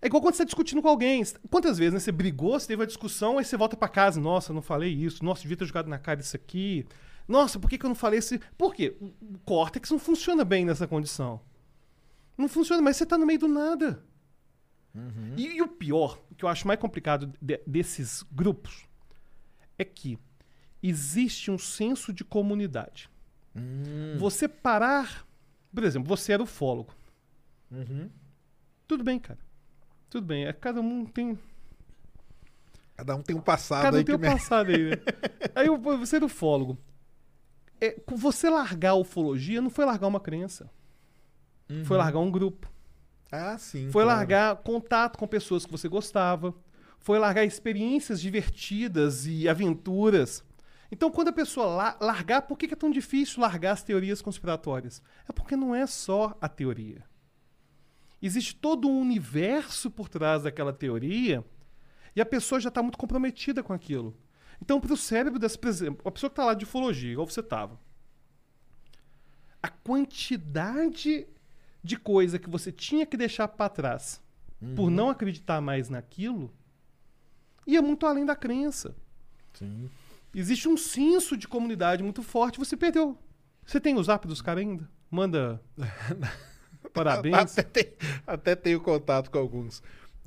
É 0.00 0.06
igual 0.06 0.20
quando 0.20 0.34
você 0.34 0.42
está 0.42 0.44
discutindo 0.44 0.82
com 0.82 0.88
alguém. 0.88 1.24
Quantas 1.50 1.78
vezes 1.78 1.94
né, 1.94 1.98
você 1.98 2.12
brigou, 2.12 2.58
você 2.58 2.68
teve 2.68 2.80
uma 2.82 2.86
discussão, 2.86 3.38
aí 3.38 3.44
você 3.44 3.56
volta 3.56 3.76
para 3.76 3.88
casa. 3.88 4.20
Nossa, 4.20 4.52
eu 4.52 4.54
não 4.54 4.62
falei 4.62 4.92
isso. 4.92 5.24
Nossa, 5.24 5.42
devia 5.42 5.56
ter 5.56 5.64
jogado 5.64 5.88
na 5.88 5.98
cara 5.98 6.20
isso 6.20 6.36
aqui. 6.36 6.86
Nossa, 7.26 7.58
por 7.58 7.68
que, 7.68 7.76
que 7.76 7.84
eu 7.84 7.88
não 7.88 7.96
falei 7.96 8.20
isso? 8.20 8.38
Por 8.56 8.74
quê? 8.74 8.96
O 9.00 9.38
córtex 9.44 9.90
não 9.90 9.98
funciona 9.98 10.44
bem 10.44 10.64
nessa 10.64 10.86
condição. 10.86 11.40
Não 12.36 12.48
funciona, 12.48 12.80
mas 12.80 12.96
você 12.96 13.04
tá 13.04 13.18
no 13.18 13.26
meio 13.26 13.40
do 13.40 13.48
nada. 13.48 14.04
E, 15.36 15.56
e 15.56 15.62
o 15.62 15.68
pior, 15.68 16.22
o 16.30 16.34
que 16.34 16.44
eu 16.44 16.48
acho 16.48 16.66
mais 16.66 16.78
complicado 16.78 17.32
de- 17.42 17.60
desses 17.66 18.22
grupos, 18.30 18.86
é 19.78 19.84
que 19.84 20.18
existe 20.82 21.50
um 21.50 21.58
senso 21.58 22.12
de 22.12 22.24
comunidade. 22.24 23.08
Você 24.18 24.46
parar. 24.48 25.26
Por 25.74 25.84
exemplo, 25.84 26.08
você 26.08 26.32
era 26.32 26.42
ufólogo. 26.42 26.92
Tudo 28.86 29.04
bem, 29.04 29.18
cara. 29.18 29.38
Tudo 30.08 30.26
bem. 30.26 30.46
É, 30.46 30.52
cada 30.52 30.80
um 30.80 31.04
tem. 31.04 31.38
Cada 32.96 33.14
um 33.14 33.22
tem 33.22 33.36
um 33.36 33.40
passado 33.40 33.82
Cada 33.82 33.96
um 33.96 33.98
aí 34.00 34.04
tem 34.04 34.18
que 34.18 34.20
o 34.20 34.24
me... 34.24 34.32
passado 34.32 34.70
aí, 34.70 34.90
né? 34.90 34.96
aí 35.54 35.68
você 35.68 36.16
era 36.16 36.24
ufólogo. 36.24 36.78
É, 37.80 37.96
você 38.08 38.50
largar 38.50 38.90
a 38.90 38.94
ufologia 38.94 39.60
não 39.60 39.70
foi 39.70 39.84
largar 39.84 40.08
uma 40.08 40.18
crença. 40.18 40.68
Foi 41.84 41.96
largar 41.96 42.18
um 42.18 42.30
grupo. 42.30 42.68
Ah, 43.30 43.58
sim. 43.58 43.90
Foi 43.90 44.02
claro. 44.02 44.18
largar 44.18 44.56
contato 44.56 45.18
com 45.18 45.28
pessoas 45.28 45.66
que 45.66 45.70
você 45.70 45.86
gostava. 45.86 46.54
Foi 46.98 47.18
largar 47.18 47.44
experiências 47.44 48.20
divertidas 48.20 49.26
e 49.26 49.48
aventuras. 49.48 50.44
Então, 50.90 51.10
quando 51.10 51.28
a 51.28 51.32
pessoa 51.32 51.66
la- 51.66 51.98
largar, 52.00 52.42
por 52.42 52.56
que 52.58 52.72
é 52.72 52.76
tão 52.76 52.90
difícil 52.90 53.40
largar 53.40 53.72
as 53.72 53.82
teorias 53.82 54.22
conspiratórias? 54.22 55.02
É 55.28 55.32
porque 55.32 55.56
não 55.56 55.74
é 55.74 55.86
só 55.86 56.36
a 56.40 56.48
teoria. 56.48 57.04
Existe 58.20 58.56
todo 58.56 58.88
um 58.88 59.00
universo 59.00 59.90
por 59.90 60.08
trás 60.08 60.42
daquela 60.42 60.72
teoria 60.72 61.44
e 62.16 62.20
a 62.20 62.26
pessoa 62.26 62.60
já 62.60 62.68
está 62.68 62.82
muito 62.82 62.98
comprometida 62.98 63.62
com 63.62 63.72
aquilo. 63.72 64.16
Então, 64.60 64.80
para 64.80 64.92
o 64.92 64.96
cérebro 64.96 65.38
dessa, 65.38 65.56
por 65.56 65.68
exemplo, 65.68 66.08
a 66.08 66.10
pessoa 66.10 66.28
que 66.28 66.32
está 66.32 66.44
lá 66.44 66.54
de 66.54 66.64
ufologia, 66.64 67.12
igual 67.12 67.26
você 67.28 67.40
estava, 67.40 67.78
a 69.62 69.68
quantidade 69.68 71.26
de 71.82 71.96
coisa 71.96 72.38
que 72.38 72.50
você 72.50 72.72
tinha 72.72 73.06
que 73.06 73.16
deixar 73.16 73.46
para 73.48 73.68
trás 73.68 74.20
por 74.74 74.90
não 74.90 75.08
acreditar 75.10 75.60
mais 75.60 75.88
naquilo 75.88 76.52
ia 77.68 77.80
muito 77.82 78.04
além 78.06 78.24
da 78.24 78.34
crença. 78.34 78.94
Sim. 79.54 79.88
Existe 80.34 80.68
um 80.68 80.76
senso 80.76 81.36
de 81.36 81.46
comunidade 81.46 82.02
muito 82.02 82.22
forte. 82.22 82.58
Você 82.58 82.76
perdeu. 82.76 83.16
Você 83.64 83.80
tem 83.80 83.94
o 83.96 84.02
zap 84.02 84.26
dos 84.26 84.42
caras 84.42 84.62
ainda? 84.64 84.88
Manda. 85.10 85.60
Parabéns. 86.92 87.34
Até, 87.58 87.62
tem- 87.62 87.92
até 88.26 88.54
tenho 88.56 88.80
contato 88.80 89.30
com 89.30 89.38
alguns. 89.38 89.82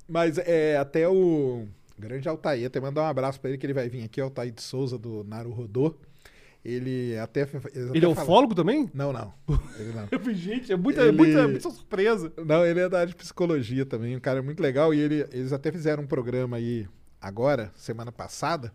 Mas 0.07 0.37
é 0.37 0.77
até 0.77 1.07
o 1.07 1.67
grande 1.97 2.27
Altair, 2.27 2.65
até 2.67 2.79
mandar 2.79 3.03
um 3.03 3.05
abraço 3.07 3.39
pra 3.39 3.49
ele 3.49 3.57
que 3.57 3.65
ele 3.65 3.73
vai 3.73 3.87
vir 3.89 4.03
aqui, 4.03 4.19
Altair 4.19 4.51
de 4.51 4.61
Souza 4.61 4.97
do 4.97 5.23
Naru 5.23 5.51
Rodô. 5.51 5.95
Ele 6.63 7.17
até 7.17 7.47
Ele 7.93 8.05
é 8.05 8.07
ufólogo 8.07 8.53
também? 8.53 8.87
Não, 8.93 9.11
não. 9.11 9.33
Ele 9.79 9.93
não. 9.93 10.07
Gente, 10.35 10.71
é 10.71 10.75
muita, 10.75 11.01
Ele- 11.01 11.17
muita, 11.17 11.47
muita 11.47 11.69
surpresa. 11.71 12.31
Não, 12.45 12.63
ele 12.65 12.79
é 12.81 12.87
da 12.89 12.99
área 12.99 13.07
de 13.07 13.15
psicologia 13.15 13.83
também, 13.85 14.15
um 14.15 14.19
cara 14.19 14.43
muito 14.43 14.61
legal. 14.61 14.93
E 14.93 14.99
ele, 14.99 15.25
eles 15.31 15.51
até 15.53 15.71
fizeram 15.71 16.03
um 16.03 16.07
programa 16.07 16.57
aí 16.57 16.87
agora, 17.21 17.71
semana 17.75 18.11
passada, 18.11 18.73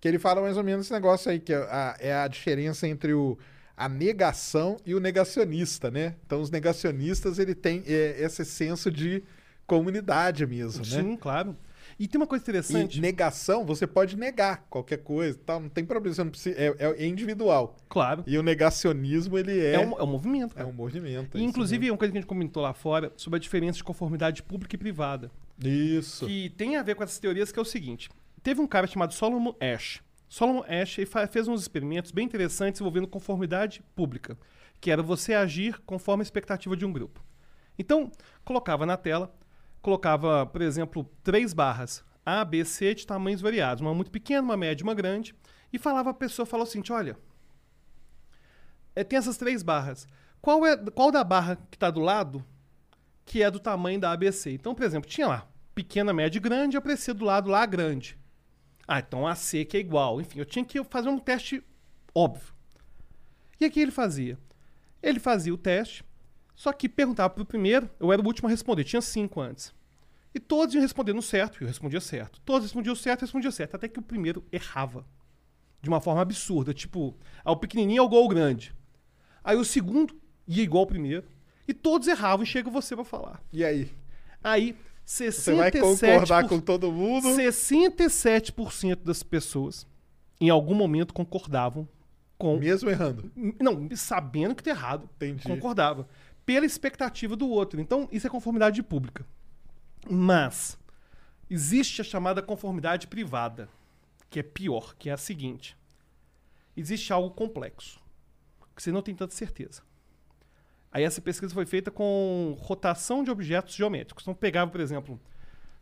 que 0.00 0.08
ele 0.08 0.18
fala 0.18 0.40
mais 0.40 0.56
ou 0.56 0.64
menos 0.64 0.86
esse 0.86 0.92
negócio 0.92 1.30
aí, 1.30 1.38
que 1.38 1.52
é 1.52 1.56
a, 1.56 1.96
é 1.98 2.14
a 2.14 2.28
diferença 2.28 2.88
entre 2.88 3.12
o, 3.12 3.38
a 3.76 3.88
negação 3.88 4.76
e 4.84 4.94
o 4.94 5.00
negacionista, 5.00 5.90
né? 5.90 6.14
Então, 6.26 6.40
os 6.40 6.50
negacionistas, 6.50 7.38
ele 7.38 7.54
tem 7.54 7.82
é, 7.86 8.16
esse 8.18 8.44
senso 8.44 8.90
de 8.90 9.22
comunidade 9.66 10.46
mesmo, 10.46 10.84
né? 10.84 11.02
Sim, 11.02 11.16
claro. 11.16 11.56
E 11.98 12.08
tem 12.08 12.20
uma 12.20 12.26
coisa 12.26 12.42
interessante. 12.42 12.98
E 12.98 13.00
negação, 13.00 13.64
você 13.64 13.86
pode 13.86 14.16
negar 14.16 14.66
qualquer 14.68 14.98
coisa, 14.98 15.38
tal, 15.44 15.60
não 15.60 15.68
tem 15.68 15.84
problema, 15.84 16.14
você 16.14 16.24
não 16.24 16.30
precisa, 16.30 16.56
é, 16.58 16.74
é 16.78 17.06
individual. 17.06 17.76
Claro. 17.88 18.24
E 18.26 18.36
o 18.36 18.42
negacionismo, 18.42 19.38
ele 19.38 19.58
é, 19.58 19.74
É, 19.74 19.78
um, 19.86 19.98
é 19.98 20.02
um 20.02 20.06
movimento. 20.06 20.52
é 20.52 20.56
cara. 20.56 20.68
um 20.68 20.72
movimento. 20.72 21.36
é 21.36 21.40
E, 21.40 21.44
inclusive, 21.44 21.88
é 21.88 21.92
uma 21.92 21.98
coisa 21.98 22.12
que 22.12 22.18
a 22.18 22.20
gente 22.20 22.28
comentou 22.28 22.62
lá 22.62 22.72
fora 22.72 23.12
sobre 23.16 23.36
a 23.36 23.40
diferença 23.40 23.78
de 23.78 23.84
conformidade 23.84 24.42
pública 24.42 24.74
e 24.74 24.78
privada. 24.78 25.30
Isso. 25.62 26.26
Que 26.26 26.50
tem 26.50 26.76
a 26.76 26.82
ver 26.82 26.94
com 26.96 27.04
essas 27.04 27.18
teorias, 27.18 27.52
que 27.52 27.58
é 27.58 27.62
o 27.62 27.64
seguinte: 27.64 28.10
teve 28.42 28.60
um 28.60 28.66
cara 28.66 28.86
chamado 28.86 29.14
Solomon 29.14 29.54
Ash. 29.60 30.02
Solomon 30.28 30.64
Ash 30.68 30.96
fez 31.30 31.46
uns 31.46 31.60
experimentos 31.60 32.10
bem 32.10 32.24
interessantes 32.24 32.80
envolvendo 32.80 33.06
conformidade 33.06 33.84
pública, 33.94 34.36
que 34.80 34.90
era 34.90 35.02
você 35.02 35.32
agir 35.32 35.80
conforme 35.86 36.22
a 36.22 36.24
expectativa 36.24 36.76
de 36.76 36.84
um 36.84 36.92
grupo. 36.92 37.22
Então, 37.78 38.10
colocava 38.44 38.84
na 38.84 38.96
tela, 38.96 39.32
colocava, 39.84 40.46
por 40.46 40.62
exemplo, 40.62 41.04
três 41.22 41.52
barras, 41.52 42.02
A, 42.24 42.42
B, 42.42 42.64
C, 42.64 42.94
de 42.94 43.06
tamanhos 43.06 43.42
variados, 43.42 43.82
uma 43.82 43.94
muito 43.94 44.10
pequena, 44.10 44.40
uma 44.40 44.56
média 44.56 44.82
uma 44.82 44.94
grande, 44.94 45.34
e 45.70 45.78
falava 45.78 46.08
a 46.08 46.14
pessoa, 46.14 46.46
falou 46.46 46.64
seguinte, 46.64 46.90
olha, 46.90 47.18
é, 48.96 49.04
tem 49.04 49.18
essas 49.18 49.36
três 49.36 49.62
barras. 49.62 50.08
Qual, 50.40 50.64
é, 50.64 50.74
qual 50.76 51.12
da 51.12 51.22
barra 51.22 51.56
que 51.70 51.76
está 51.76 51.90
do 51.90 52.00
lado 52.00 52.42
que 53.26 53.42
é 53.42 53.50
do 53.50 53.60
tamanho 53.60 54.00
da 54.00 54.10
ABC? 54.12 54.52
Então, 54.52 54.74
por 54.74 54.84
exemplo, 54.84 55.08
tinha 55.08 55.28
lá 55.28 55.46
pequena, 55.74 56.14
média 56.14 56.40
grande, 56.40 56.78
aparecia 56.78 57.12
do 57.12 57.24
lado 57.24 57.50
lá 57.50 57.66
grande. 57.66 58.18
Ah, 58.88 59.00
então 59.00 59.26
a 59.26 59.34
C 59.34 59.66
que 59.66 59.76
é 59.76 59.80
igual. 59.80 60.18
Enfim, 60.18 60.38
eu 60.38 60.46
tinha 60.46 60.64
que 60.64 60.82
fazer 60.84 61.10
um 61.10 61.18
teste 61.18 61.62
óbvio. 62.14 62.54
E 63.60 63.66
aqui 63.66 63.80
ele 63.80 63.90
fazia? 63.90 64.38
Ele 65.02 65.20
fazia 65.20 65.52
o 65.52 65.58
teste, 65.58 66.04
só 66.54 66.72
que 66.72 66.88
perguntava 66.88 67.30
pro 67.30 67.44
primeiro, 67.44 67.90
eu 67.98 68.12
era 68.12 68.22
o 68.22 68.26
último 68.26 68.48
a 68.48 68.50
responder, 68.50 68.84
tinha 68.84 69.02
cinco 69.02 69.40
antes. 69.40 69.72
E 70.34 70.40
todos 70.40 70.74
iam 70.74 70.82
respondendo 70.82 71.22
certo, 71.22 71.60
e 71.60 71.64
eu 71.64 71.68
respondia 71.68 72.00
certo. 72.00 72.40
Todos 72.44 72.64
respondiam 72.64 72.94
certo, 72.94 73.22
eu 73.22 73.26
respondia 73.26 73.50
certo, 73.52 73.76
até 73.76 73.88
que 73.88 73.98
o 73.98 74.02
primeiro 74.02 74.44
errava. 74.50 75.06
De 75.80 75.88
uma 75.88 76.00
forma 76.00 76.22
absurda, 76.22 76.74
tipo, 76.74 77.14
ao 77.44 77.56
pequenininho 77.56 78.02
ao 78.02 78.08
gol 78.08 78.26
grande. 78.28 78.74
Aí 79.44 79.56
o 79.56 79.64
segundo 79.64 80.16
ia 80.46 80.62
igual 80.62 80.82
ao 80.82 80.86
primeiro, 80.86 81.24
e 81.68 81.72
todos 81.74 82.08
erravam, 82.08 82.42
e 82.42 82.46
chega 82.46 82.68
você 82.70 82.94
pra 82.94 83.04
falar. 83.04 83.42
E 83.52 83.64
aí? 83.64 83.90
Aí, 84.42 84.76
Você 85.04 85.28
67%, 85.28 85.56
vai 85.56 85.70
concordar 85.72 86.48
com 86.48 86.60
todo 86.60 86.90
mundo? 86.90 87.28
67% 87.28 88.96
das 89.04 89.22
pessoas, 89.22 89.86
em 90.40 90.50
algum 90.50 90.74
momento, 90.74 91.14
concordavam 91.14 91.88
com 92.36 92.58
Mesmo 92.58 92.90
errando. 92.90 93.30
não, 93.60 93.88
sabendo 93.94 94.54
que 94.54 94.62
tá 94.62 94.70
errado. 94.70 95.08
Entendi. 95.16 95.46
Concordava. 95.46 96.08
Pela 96.44 96.66
expectativa 96.66 97.34
do 97.36 97.48
outro. 97.48 97.80
Então, 97.80 98.08
isso 98.12 98.26
é 98.26 98.30
conformidade 98.30 98.82
pública. 98.82 99.24
Mas, 100.08 100.78
existe 101.48 102.00
a 102.00 102.04
chamada 102.04 102.42
conformidade 102.42 103.06
privada, 103.06 103.68
que 104.28 104.40
é 104.40 104.42
pior, 104.42 104.94
que 104.98 105.08
é 105.08 105.12
a 105.12 105.16
seguinte. 105.16 105.76
Existe 106.76 107.12
algo 107.12 107.30
complexo, 107.30 108.00
que 108.74 108.82
você 108.82 108.92
não 108.92 109.02
tem 109.02 109.14
tanta 109.14 109.34
certeza. 109.34 109.82
Aí 110.92 111.02
essa 111.02 111.20
pesquisa 111.20 111.52
foi 111.52 111.66
feita 111.66 111.90
com 111.90 112.56
rotação 112.60 113.24
de 113.24 113.30
objetos 113.30 113.74
geométricos. 113.74 114.22
Então, 114.22 114.34
pegava, 114.34 114.70
por 114.70 114.80
exemplo, 114.80 115.20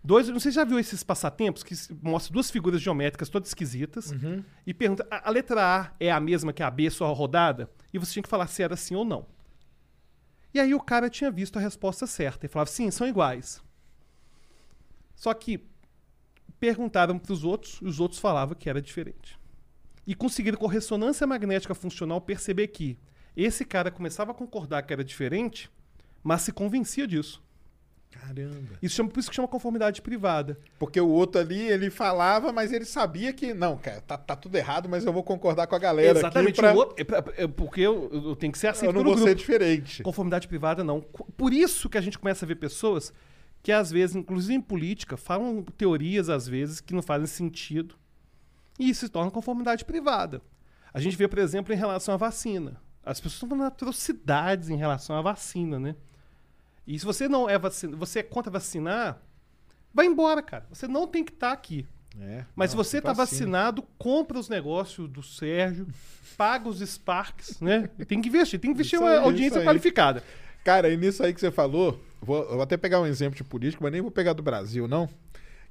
dois. 0.03 0.29
Não 0.29 0.41
sei 0.41 0.51
se 0.51 0.57
já 0.57 0.65
viu 0.65 0.79
esses 0.79 1.03
passatempos 1.03 1.63
que 1.63 1.75
mostram 2.03 2.33
duas 2.33 2.51
figuras 2.51 2.81
geométricas 2.81 3.29
todas 3.29 3.49
esquisitas 3.49 4.11
e 4.67 4.73
pergunta: 4.73 5.07
a, 5.11 5.29
a 5.29 5.31
letra 5.31 5.61
A 5.63 5.93
é 6.01 6.11
a 6.11 6.19
mesma 6.19 6.53
que 6.53 6.63
a 6.63 6.71
B, 6.71 6.89
só 6.89 7.13
rodada? 7.13 7.69
E 7.93 7.99
você 7.99 8.13
tinha 8.15 8.23
que 8.23 8.29
falar 8.29 8.47
se 8.47 8.63
era 8.63 8.75
sim 8.77 8.95
ou 8.95 9.05
não. 9.05 9.27
E 10.55 10.61
aí 10.61 10.75
o 10.75 10.81
cara 10.81 11.09
tinha 11.09 11.31
visto 11.31 11.59
a 11.59 11.61
resposta 11.61 12.07
certa 12.07 12.47
e 12.47 12.49
falava: 12.49 12.71
sim, 12.71 12.91
são 12.91 13.07
iguais. 13.07 13.63
Só 15.15 15.33
que 15.33 15.67
perguntaram 16.59 17.19
para 17.19 17.33
os 17.33 17.45
outros 17.45 17.79
e 17.83 17.87
os 17.87 18.01
outros 18.01 18.21
falavam 18.21 18.55
que 18.55 18.69
era 18.69 18.81
diferente. 18.81 19.39
E 20.07 20.15
conseguiram, 20.15 20.59
com 20.59 20.67
ressonância 20.67 21.27
magnética 21.27 21.75
funcional, 21.75 22.21
perceber 22.21 22.69
que 22.69 22.99
esse 23.37 23.65
cara 23.65 23.91
começava 23.91 24.33
a 24.33 24.35
concordar 24.35 24.83
que 24.83 24.93
era 24.93 25.05
diferente, 25.05 25.71
mas 26.23 26.43
se 26.43 26.53
convencia 26.53 27.07
disso. 27.07 27.43
Caramba. 28.13 28.79
Isso 28.81 28.95
chama, 28.97 29.09
por 29.11 29.19
isso 29.21 29.29
que 29.31 29.35
chama 29.37 29.49
conformidade 29.49 30.01
privada. 30.01 30.59
Porque 30.79 31.01
o 31.01 31.09
outro 31.09 31.41
ali, 31.41 31.61
ele 31.61 31.91
falava, 31.91 32.53
mas 32.53 32.73
ele 32.73 32.85
sabia 32.85 33.33
que, 33.33 33.53
não, 33.53 33.77
cara, 33.77 34.01
tá, 34.01 34.17
tá 34.17 34.37
tudo 34.37 34.55
errado, 34.57 34.89
mas 34.89 35.05
eu 35.05 35.13
vou 35.13 35.23
concordar 35.23 35.67
com 35.67 35.75
a 35.75 35.79
galera 35.79 36.19
Exatamente. 36.19 36.51
aqui 36.53 36.61
pra... 36.61 36.73
o 36.73 36.77
outro- 36.77 36.95
é 36.99 37.05
pra- 37.05 37.25
é 37.37 37.47
porque 37.47 37.81
eu, 37.81 38.09
eu 38.13 38.37
tenho 38.37 38.53
que 38.53 38.59
ser 38.59 38.69
aceito 38.69 38.91
eu 38.91 38.93
não 38.93 39.01
pelo 39.03 39.15
vou 39.17 39.25
grupo. 39.25 39.29
ser 39.29 39.35
diferente. 39.35 40.03
Conformidade 40.03 40.47
privada, 40.47 40.85
não. 40.85 41.01
Por 41.01 41.53
isso 41.53 41.89
que 41.89 41.99
a 41.99 42.01
gente 42.01 42.19
começa 42.19 42.45
a 42.45 42.49
ver 42.49 42.57
pessoas 42.57 43.13
que, 43.63 43.73
às 43.73 43.91
vezes, 43.91 44.15
inclusive 44.17 44.55
em 44.55 44.61
política, 44.61 45.17
falam 45.17 45.63
teorias, 45.77 46.29
às 46.29 46.47
vezes, 46.49 46.81
que 46.81 46.95
não 46.95 47.03
fazem 47.03 47.27
sentido. 47.27 47.95
E 48.79 48.89
isso 48.91 49.01
se 49.07 49.09
torna 49.09 49.31
conformidade 49.31 49.85
privada. 49.85 50.41
A 50.95 51.01
gente 51.01 51.17
vê, 51.17 51.27
por 51.29 51.39
exemplo, 51.39 51.73
em 51.73 51.77
relação 51.77 52.15
à 52.15 52.17
vacina. 52.17 52.81
As 53.05 53.19
pessoas 53.21 53.35
estão 53.35 53.49
falando 53.49 53.67
atrocidades 53.67 54.69
em 54.69 54.77
relação 54.77 55.17
à 55.17 55.23
vacina, 55.23 55.79
né? 55.79 55.97
E 56.87 56.99
se 56.99 57.05
você 57.05 57.29
não 57.29 57.49
é 57.49 57.59
você 57.59 58.19
é 58.19 58.23
contra 58.23 58.51
vacinar, 58.51 59.21
vai 59.93 60.07
embora, 60.07 60.43
cara. 60.43 60.67
Você 60.71 60.89
não 60.89 61.07
tem 61.07 61.25
que 61.25 61.33
estar 61.33 61.53
aqui. 61.53 61.87
É, 62.21 62.45
Mas 62.55 62.71
se 62.71 62.77
você 62.77 63.01
tá 63.01 63.13
assim. 63.13 63.19
vacinado, 63.19 63.83
compra 63.97 64.39
os 64.39 64.49
negócios 64.49 65.09
do 65.09 65.23
Sérgio, 65.23 65.87
paga 66.37 66.69
os 66.69 66.81
Sparks, 66.81 67.61
né? 67.61 67.89
Tem 68.07 68.21
que 68.21 68.29
investir, 68.29 68.61
tem 68.61 68.71
que 68.71 68.75
investir 68.75 68.99
Isso 68.99 69.05
uma 69.05 69.13
aí, 69.13 69.19
audiência 69.19 69.63
qualificada. 69.63 70.23
Cara, 70.65 70.91
e 70.91 70.97
nisso 70.97 71.23
aí 71.23 71.33
que 71.33 71.41
você 71.41 71.51
falou, 71.51 71.99
vou, 72.21 72.47
vou 72.47 72.63
até 72.63 72.77
pegar 72.77 73.01
um 73.01 73.07
exemplo 73.07 73.37
de 73.37 73.43
político, 73.43 73.83
mas 73.83 73.93
nem 73.93 74.03
vou 74.03 74.11
pegar 74.11 74.33
do 74.33 74.43
Brasil, 74.43 74.87
não. 74.87 75.09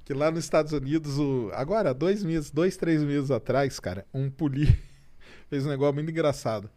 Que 0.04 0.12
lá 0.12 0.30
nos 0.30 0.44
Estados 0.44 0.72
Unidos, 0.72 1.16
o, 1.18 1.50
agora, 1.54 1.94
dois 1.94 2.24
meses, 2.24 2.50
dois, 2.50 2.76
três 2.76 3.02
meses 3.02 3.30
atrás, 3.30 3.78
cara, 3.78 4.04
um 4.12 4.28
político 4.28 4.76
fez 5.48 5.64
um 5.64 5.68
negócio 5.68 5.94
muito 5.94 6.10
engraçado. 6.10 6.68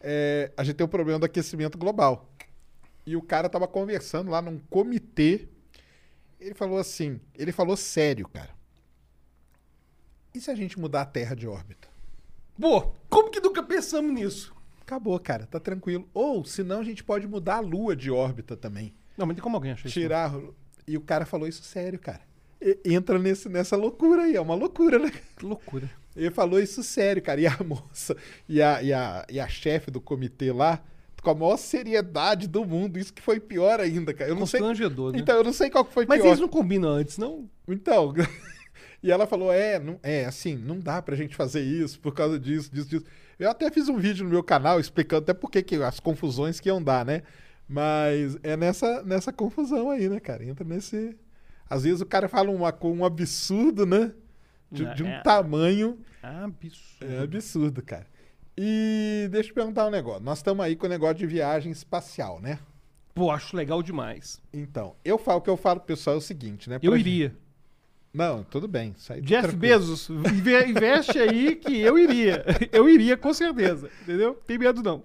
É, 0.00 0.50
a 0.56 0.64
gente 0.64 0.76
tem 0.76 0.84
o 0.84 0.88
problema 0.88 1.18
do 1.18 1.26
aquecimento 1.26 1.76
global. 1.76 2.33
E 3.06 3.16
o 3.16 3.22
cara 3.22 3.48
tava 3.48 3.66
conversando 3.68 4.30
lá 4.30 4.40
num 4.40 4.58
comitê. 4.58 5.48
Ele 6.40 6.54
falou 6.54 6.78
assim, 6.78 7.20
ele 7.34 7.52
falou 7.52 7.76
sério, 7.76 8.28
cara. 8.28 8.50
E 10.34 10.40
se 10.40 10.50
a 10.50 10.54
gente 10.54 10.78
mudar 10.78 11.02
a 11.02 11.06
Terra 11.06 11.34
de 11.34 11.46
órbita? 11.46 11.88
Pô, 12.60 12.92
como 13.08 13.30
que 13.30 13.40
nunca 13.40 13.62
pensamos 13.62 14.12
nisso? 14.12 14.54
Acabou, 14.80 15.18
cara, 15.18 15.46
tá 15.46 15.58
tranquilo. 15.58 16.08
Ou, 16.12 16.44
senão, 16.44 16.80
a 16.80 16.84
gente 16.84 17.02
pode 17.02 17.26
mudar 17.26 17.56
a 17.56 17.60
Lua 17.60 17.96
de 17.96 18.10
órbita 18.10 18.56
também. 18.56 18.94
Não, 19.16 19.26
mas 19.26 19.36
tem 19.36 19.42
como 19.42 19.56
alguém 19.56 19.72
achar 19.72 19.86
isso? 19.88 19.98
Tirar. 19.98 20.34
E 20.86 20.96
o 20.96 21.00
cara 21.00 21.24
falou 21.24 21.48
isso 21.48 21.62
sério, 21.62 21.98
cara. 21.98 22.20
E- 22.60 22.78
entra 22.84 23.18
nesse, 23.18 23.48
nessa 23.48 23.76
loucura 23.76 24.22
aí, 24.24 24.36
é 24.36 24.40
uma 24.40 24.54
loucura, 24.54 24.98
né? 24.98 25.10
Que 25.36 25.46
loucura. 25.46 25.90
Ele 26.14 26.30
falou 26.30 26.60
isso 26.60 26.82
sério, 26.82 27.22
cara. 27.22 27.40
E 27.40 27.46
a 27.46 27.56
moça 27.64 28.16
e 28.48 28.60
a, 28.60 28.82
e 28.82 28.92
a, 28.92 29.26
e 29.30 29.40
a 29.40 29.48
chefe 29.48 29.90
do 29.90 30.00
comitê 30.00 30.52
lá, 30.52 30.82
com 31.24 31.30
a 31.30 31.34
maior 31.34 31.56
seriedade 31.56 32.46
do 32.46 32.64
mundo, 32.64 32.98
isso 32.98 33.12
que 33.12 33.22
foi 33.22 33.40
pior 33.40 33.80
ainda, 33.80 34.12
cara. 34.12 34.30
Eu 34.30 34.36
não 34.36 34.46
sei. 34.46 34.60
Né? 34.60 35.18
Então, 35.18 35.36
eu 35.36 35.42
não 35.42 35.52
sei 35.52 35.70
qual 35.70 35.84
que 35.84 35.92
foi 35.92 36.04
mas 36.06 36.20
pior. 36.20 36.28
eles 36.28 36.40
não 36.40 36.48
combinam 36.48 36.90
antes, 36.90 37.18
não? 37.18 37.48
Então. 37.66 38.12
e 39.02 39.10
ela 39.10 39.26
falou: 39.26 39.50
é, 39.52 39.78
não, 39.80 39.98
é, 40.02 40.26
assim, 40.26 40.54
não 40.54 40.78
dá 40.78 41.00
pra 41.00 41.16
gente 41.16 41.34
fazer 41.34 41.62
isso 41.62 41.98
por 41.98 42.14
causa 42.14 42.38
disso, 42.38 42.70
disso, 42.72 42.88
disso. 42.88 43.04
Eu 43.38 43.50
até 43.50 43.70
fiz 43.70 43.88
um 43.88 43.96
vídeo 43.96 44.22
no 44.24 44.30
meu 44.30 44.42
canal 44.44 44.78
explicando 44.78 45.22
até 45.22 45.34
por 45.34 45.50
que 45.50 45.74
as 45.76 45.98
confusões 45.98 46.60
que 46.60 46.68
iam 46.68 46.80
dar, 46.82 47.04
né? 47.04 47.22
Mas 47.66 48.36
é 48.42 48.56
nessa, 48.56 49.02
nessa 49.02 49.32
confusão 49.32 49.90
aí, 49.90 50.08
né, 50.08 50.20
cara? 50.20 50.44
Entra 50.44 50.64
nesse. 50.64 51.16
Às 51.68 51.84
vezes 51.84 52.02
o 52.02 52.06
cara 52.06 52.28
fala 52.28 52.50
uma, 52.50 52.76
um 52.82 53.04
absurdo, 53.04 53.86
né? 53.86 54.12
De, 54.70 54.84
de 54.94 55.02
um 55.02 55.08
É. 55.08 55.22
tamanho. 55.22 55.98
Absurdo. 56.22 57.12
É 57.12 57.18
absurdo, 57.20 57.82
cara. 57.82 58.06
E 58.56 59.28
deixa 59.30 59.50
eu 59.50 59.54
perguntar 59.54 59.86
um 59.86 59.90
negócio. 59.90 60.22
Nós 60.22 60.38
estamos 60.38 60.64
aí 60.64 60.76
com 60.76 60.86
o 60.86 60.88
negócio 60.88 61.16
de 61.16 61.26
viagem 61.26 61.72
espacial, 61.72 62.40
né? 62.40 62.58
Pô, 63.14 63.30
acho 63.30 63.56
legal 63.56 63.82
demais. 63.82 64.40
Então, 64.52 64.94
eu 65.04 65.18
falo 65.18 65.38
o 65.38 65.42
que 65.42 65.50
eu 65.50 65.56
falo 65.56 65.80
pro 65.80 65.86
pessoal 65.88 66.16
é 66.16 66.18
o 66.18 66.22
seguinte, 66.22 66.68
né? 66.68 66.78
Eu 66.82 66.92
Pra 66.92 67.00
iria. 67.00 67.36
Não, 68.12 68.44
tudo 68.44 68.68
bem. 68.68 68.92
Tá 69.06 69.18
Jeff 69.18 69.42
tranquilo. 69.48 69.58
Bezos, 69.60 70.08
inve- 70.08 70.66
investe 70.66 71.18
aí 71.18 71.56
que 71.56 71.80
eu 71.80 71.98
iria. 71.98 72.44
Eu 72.70 72.88
iria, 72.88 73.16
com 73.16 73.34
certeza. 73.34 73.90
Entendeu? 74.02 74.34
Tem 74.46 74.56
medo, 74.56 74.82
não. 74.84 75.02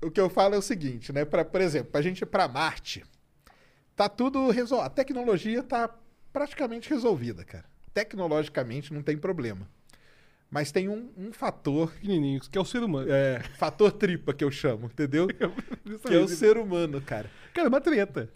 O 0.00 0.10
que 0.12 0.20
eu 0.20 0.28
falo 0.30 0.54
é 0.54 0.58
o 0.58 0.62
seguinte, 0.62 1.12
né? 1.12 1.24
Pra, 1.24 1.44
por 1.44 1.60
exemplo, 1.60 1.90
pra 1.90 2.00
gente 2.02 2.20
ir 2.22 2.26
pra 2.26 2.46
Marte, 2.46 3.04
tá 3.96 4.08
tudo 4.08 4.48
resolvido. 4.50 4.86
A 4.86 4.90
tecnologia 4.90 5.60
tá 5.62 5.92
praticamente 6.32 6.88
resolvida, 6.88 7.44
cara. 7.44 7.64
Tecnologicamente 7.92 8.92
não 8.94 9.02
tem 9.02 9.16
problema. 9.18 9.68
Mas 10.50 10.70
tem 10.70 10.88
um, 10.88 11.10
um 11.16 11.32
fator, 11.32 11.90
Pequenininhos, 11.92 12.48
que 12.48 12.56
é 12.56 12.60
o 12.60 12.64
ser 12.64 12.82
humano. 12.82 13.10
é, 13.10 13.42
fator 13.58 13.90
tripa 13.90 14.32
que 14.32 14.44
eu 14.44 14.50
chamo, 14.50 14.86
entendeu? 14.86 15.26
que 16.06 16.14
é 16.14 16.18
o 16.18 16.28
ser 16.28 16.56
humano, 16.56 17.00
cara. 17.00 17.30
Cara, 17.52 17.66
é 17.66 17.68
uma 17.68 17.80
treta. 17.80 18.32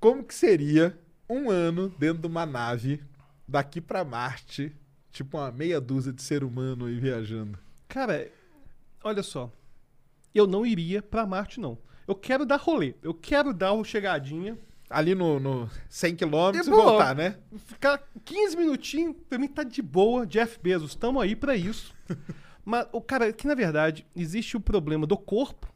Como 0.00 0.24
que 0.24 0.34
seria 0.34 0.98
um 1.28 1.50
ano 1.50 1.88
dentro 1.98 2.22
de 2.22 2.26
uma 2.26 2.44
nave 2.44 3.00
daqui 3.46 3.80
pra 3.80 4.04
Marte, 4.04 4.74
tipo 5.10 5.38
uma 5.38 5.50
meia 5.52 5.80
dúzia 5.80 6.12
de 6.12 6.22
ser 6.22 6.42
humano 6.42 6.86
aí 6.86 6.98
viajando? 6.98 7.58
Cara, 7.88 8.30
olha 9.02 9.22
só. 9.22 9.50
Eu 10.34 10.46
não 10.46 10.66
iria 10.66 11.00
pra 11.00 11.24
Marte, 11.24 11.60
não. 11.60 11.78
Eu 12.06 12.14
quero 12.14 12.44
dar 12.44 12.56
rolê. 12.56 12.94
Eu 13.02 13.14
quero 13.14 13.54
dar 13.54 13.72
uma 13.72 13.84
chegadinha. 13.84 14.58
Ali 14.88 15.14
no, 15.14 15.40
no 15.40 15.70
100 15.88 16.16
quilômetros 16.16 16.68
É 16.68 16.70
e 16.70 16.74
voltar, 16.74 17.14
né? 17.16 17.36
Ficar 17.66 18.02
15 18.24 18.56
minutinhos, 18.56 19.16
pra 19.28 19.38
mim 19.38 19.48
tá 19.48 19.62
de 19.62 19.80
boa. 19.82 20.26
Jeff 20.26 20.58
Bezos, 20.62 20.94
tamo 20.94 21.20
aí 21.20 21.34
pra 21.34 21.56
isso. 21.56 21.94
Mas, 22.64 22.86
o 22.92 23.00
cara, 23.00 23.32
que 23.32 23.46
na 23.46 23.54
verdade 23.54 24.06
existe 24.16 24.56
o 24.56 24.60
problema 24.60 25.06
do 25.06 25.16
corpo. 25.16 25.72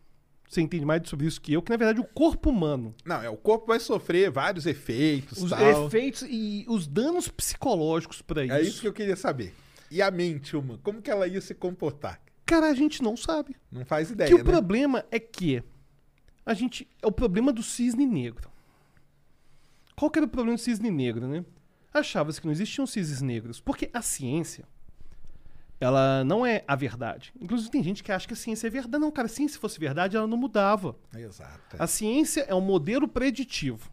Você 0.49 0.63
entende 0.63 0.85
mais 0.87 1.07
sobre 1.07 1.27
isso 1.27 1.39
que 1.41 1.53
eu, 1.53 1.61
que 1.61 1.71
na 1.71 1.77
verdade 1.77 2.01
o 2.01 2.05
corpo 2.05 2.49
humano, 2.49 2.95
Não, 3.05 3.23
é, 3.23 3.29
o 3.29 3.37
corpo 3.37 3.67
vai 3.67 3.79
sofrer 3.79 4.31
vários 4.31 4.65
efeitos 4.65 5.43
os 5.43 5.51
tal. 5.51 5.87
efeitos 5.87 6.23
e 6.27 6.65
os 6.67 6.87
danos 6.87 7.29
psicológicos 7.29 8.23
pra 8.23 8.45
isso. 8.45 8.55
É 8.55 8.63
isso 8.63 8.81
que 8.81 8.89
eu 8.89 8.93
queria 8.95 9.17
saber. 9.17 9.55
E 9.91 10.01
a 10.01 10.11
mente 10.11 10.57
humana, 10.57 10.81
como 10.83 11.03
que 11.03 11.11
ela 11.11 11.27
ia 11.27 11.41
se 11.43 11.55
comportar? 11.55 12.19
Cara, 12.47 12.71
a 12.71 12.75
gente 12.75 13.03
não 13.03 13.15
sabe. 13.15 13.57
Não 13.71 13.85
faz 13.85 14.11
ideia, 14.11 14.29
que 14.29 14.35
o 14.35 14.39
né? 14.39 14.45
problema 14.45 15.05
é 15.11 15.19
que 15.19 15.63
a 16.47 16.55
gente 16.55 16.89
é 17.03 17.07
o 17.07 17.13
problema 17.13 17.53
do 17.53 17.63
cisne 17.63 18.07
negro. 18.07 18.51
Qual 19.99 20.11
que 20.11 20.19
era 20.19 20.27
o 20.27 20.29
problema 20.29 20.57
do 20.57 20.61
cisne 20.61 20.91
negro, 20.91 21.27
né? 21.27 21.45
Achava-se 21.93 22.41
que 22.41 22.47
não 22.47 22.53
existiam 22.53 22.87
cisnes 22.87 23.21
negros, 23.23 23.61
porque 23.61 23.91
a 23.93 24.03
ciência 24.03 24.65
ela 25.81 26.25
não 26.25 26.45
é 26.45 26.65
a 26.67 26.75
verdade. 26.75 27.33
Inclusive 27.41 27.71
tem 27.71 27.83
gente 27.83 28.03
que 28.03 28.11
acha 28.11 28.27
que 28.27 28.33
a 28.35 28.37
ciência 28.37 28.67
é 28.67 28.71
verdade. 28.71 29.01
Não, 29.01 29.11
cara, 29.13 29.29
se 29.29 29.35
a 29.35 29.37
ciência 29.39 29.61
fosse 29.61 29.79
verdade, 29.79 30.17
ela 30.17 30.27
não 30.27 30.37
mudava. 30.37 30.97
Exato. 31.15 31.77
A 31.79 31.87
ciência 31.87 32.43
é 32.49 32.55
um 32.55 32.61
modelo 32.61 33.07
preditivo, 33.07 33.91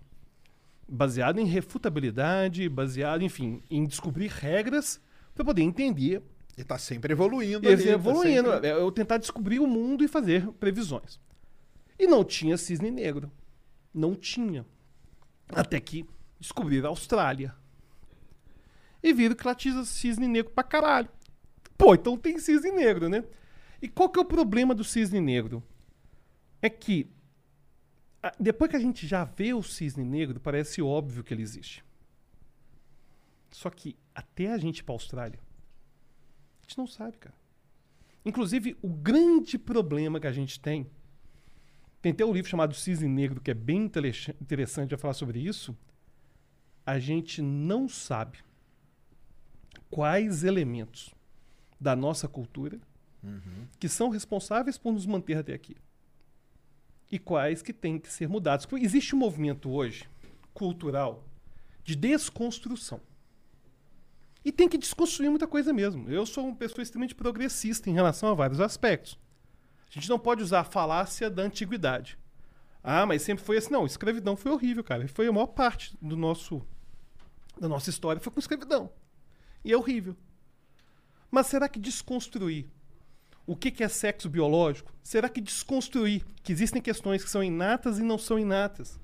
baseado 0.88 1.40
em 1.40 1.46
refutabilidade, 1.46 2.68
baseado, 2.70 3.22
enfim, 3.22 3.62
em 3.70 3.86
descobrir 3.86 4.28
regras 4.28 5.00
para 5.34 5.46
poder 5.46 5.62
entender 5.62 6.22
E 6.58 6.64
tá 6.64 6.78
sempre 6.78 7.14
evoluindo 7.14 7.68
ali. 7.68 7.84
tá 7.84 7.90
evoluindo. 7.92 8.52
sempre- 8.52 8.68
É 8.68 8.72
eu 8.74 8.92
tentar 8.92 9.18
descobrir 9.18 9.60
o 9.60 9.68
mundo 9.68 10.04
e 10.04 10.08
fazer 10.08 10.48
previsões. 10.54 11.20
E 12.00 12.08
não 12.08 12.24
tinha 12.24 12.58
cisne 12.58 12.90
negro. 12.92 13.32
Não 13.94 14.16
tinha. 14.16 14.66
Até 15.50 15.80
que 15.80 16.06
descobriram 16.40 16.88
a 16.88 16.90
Austrália. 16.90 17.56
E 19.02 19.14
viram 19.14 19.36
que 19.36 19.46
lá 19.46 19.54
tinha 19.54 19.84
cisne 19.86 20.28
negro 20.28 20.52
pra 20.52 20.64
caralho. 20.64 21.10
Pô, 21.78 21.94
então 21.94 22.18
tem 22.18 22.40
cisne 22.40 22.72
negro, 22.72 23.10
né? 23.10 23.24
E 23.82 23.88
qual 23.88 24.10
que 24.10 24.18
é 24.18 24.22
o 24.22 24.26
problema 24.26 24.74
do 24.74 24.84
cisne 24.84 25.22
negro? 25.22 25.64
É 26.62 26.70
que 26.70 27.12
depois 28.40 28.72
que 28.72 28.78
a 28.78 28.80
gente 28.80 29.06
já 29.06 29.24
vê 29.24 29.54
o 29.54 29.62
cisne 29.62 30.04
negro, 30.04 30.40
parece 30.40 30.82
óbvio 30.82 31.24
que 31.24 31.34
ele 31.34 31.44
existe. 31.44 31.84
Só 33.52 33.70
que 33.70 33.96
até 34.14 34.52
a 34.52 34.58
gente 34.58 34.80
ir 34.80 34.84
pra 34.84 34.96
Austrália, 34.96 35.40
a 36.60 36.62
gente 36.64 36.78
não 36.78 36.88
sabe, 36.88 37.18
cara. 37.18 37.36
Inclusive, 38.26 38.76
o 38.82 38.90
grande 38.90 39.58
problema 39.58 40.20
que 40.20 40.28
a 40.28 40.32
gente 40.32 40.60
tem. 40.60 40.90
Tem 42.06 42.12
até 42.12 42.24
um 42.24 42.32
livro 42.32 42.48
chamado 42.48 42.76
Cisne 42.76 43.10
Negro, 43.10 43.42
que 43.42 43.50
é 43.50 43.54
bem 43.56 43.90
interessante 44.40 44.94
a 44.94 44.98
falar 45.00 45.16
sobre 45.16 45.40
isso. 45.40 45.76
A 46.86 47.00
gente 47.00 47.42
não 47.42 47.90
sabe 47.90 48.38
quais 49.90 50.44
elementos 50.44 51.16
da 51.82 51.96
nossa 51.96 52.28
cultura 52.28 52.80
que 53.80 53.90
são 53.90 54.10
responsáveis 54.10 54.78
por 54.78 54.94
nos 54.94 55.08
manter 55.08 55.38
até 55.38 55.56
aqui. 55.56 55.76
E 57.12 57.18
quais 57.18 57.64
que 57.64 57.74
têm 57.74 57.98
que 57.98 58.14
ser 58.14 58.30
mudados. 58.30 58.68
Existe 58.74 59.16
um 59.16 59.18
movimento 59.18 59.72
hoje, 59.72 60.08
cultural, 60.54 61.24
de 61.84 61.96
desconstrução. 61.96 63.02
E 64.46 64.52
tem 64.52 64.70
que 64.70 64.78
desconstruir 64.78 65.32
muita 65.32 65.48
coisa 65.48 65.74
mesmo. 65.74 66.08
Eu 66.08 66.28
sou 66.28 66.46
uma 66.46 66.56
pessoa 66.56 66.84
extremamente 66.84 67.16
progressista 67.16 67.90
em 67.90 67.94
relação 67.94 68.30
a 68.30 68.36
vários 68.36 68.60
aspectos. 68.60 69.18
A 69.96 70.00
gente 70.00 70.10
não 70.10 70.20
pode 70.20 70.44
usar 70.44 70.60
a 70.60 70.66
falácia 70.66 71.30
da 71.30 71.44
antiguidade. 71.44 72.20
Ah, 72.84 73.06
mas 73.06 73.22
sempre 73.22 73.46
foi 73.46 73.58
assim. 73.58 73.72
Não, 73.72 73.86
escravidão 73.86 74.36
foi 74.36 74.52
horrível, 74.52 74.84
cara. 74.84 75.08
Foi 75.08 75.26
a 75.26 75.32
maior 75.32 75.48
parte 75.48 75.96
do 76.02 76.18
nosso, 76.18 76.62
da 77.60 77.70
nossa 77.70 77.90
história 77.90 78.22
foi 78.22 78.34
com 78.34 78.40
escravidão. 78.40 78.92
E 79.64 79.72
é 79.72 79.78
horrível. 79.78 80.16
Mas 81.32 81.48
será 81.48 81.70
que 81.70 81.80
desconstruir 81.80 82.68
o 83.48 83.56
que, 83.56 83.72
que 83.72 83.84
é 83.84 83.88
sexo 83.88 84.30
biológico? 84.30 84.92
Será 85.02 85.30
que 85.30 85.40
desconstruir 85.40 86.26
que 86.44 86.52
existem 86.52 86.82
questões 86.82 87.24
que 87.24 87.30
são 87.30 87.44
inatas 87.44 87.98
e 87.98 88.04
não 88.04 88.18
são 88.18 88.38
inatas? 88.38 89.00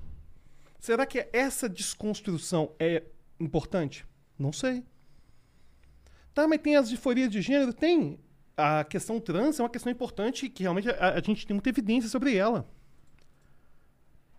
Será 0.78 1.06
que 1.06 1.28
essa 1.32 1.68
desconstrução 1.68 2.74
é 2.78 3.04
importante? 3.40 4.04
Não 4.38 4.52
sei. 4.52 4.84
Tá, 6.34 6.46
mas 6.46 6.60
tem 6.60 6.76
as 6.76 6.88
disforias 6.88 7.30
de 7.30 7.40
gênero? 7.40 7.72
Tem. 7.72 8.18
A 8.56 8.84
questão 8.84 9.18
trans 9.18 9.58
é 9.58 9.62
uma 9.62 9.70
questão 9.70 9.90
importante 9.90 10.48
que 10.48 10.62
realmente 10.62 10.88
a, 10.90 11.14
a 11.14 11.20
gente 11.20 11.46
tem 11.46 11.54
muita 11.54 11.68
evidência 11.68 12.08
sobre 12.08 12.36
ela. 12.36 12.68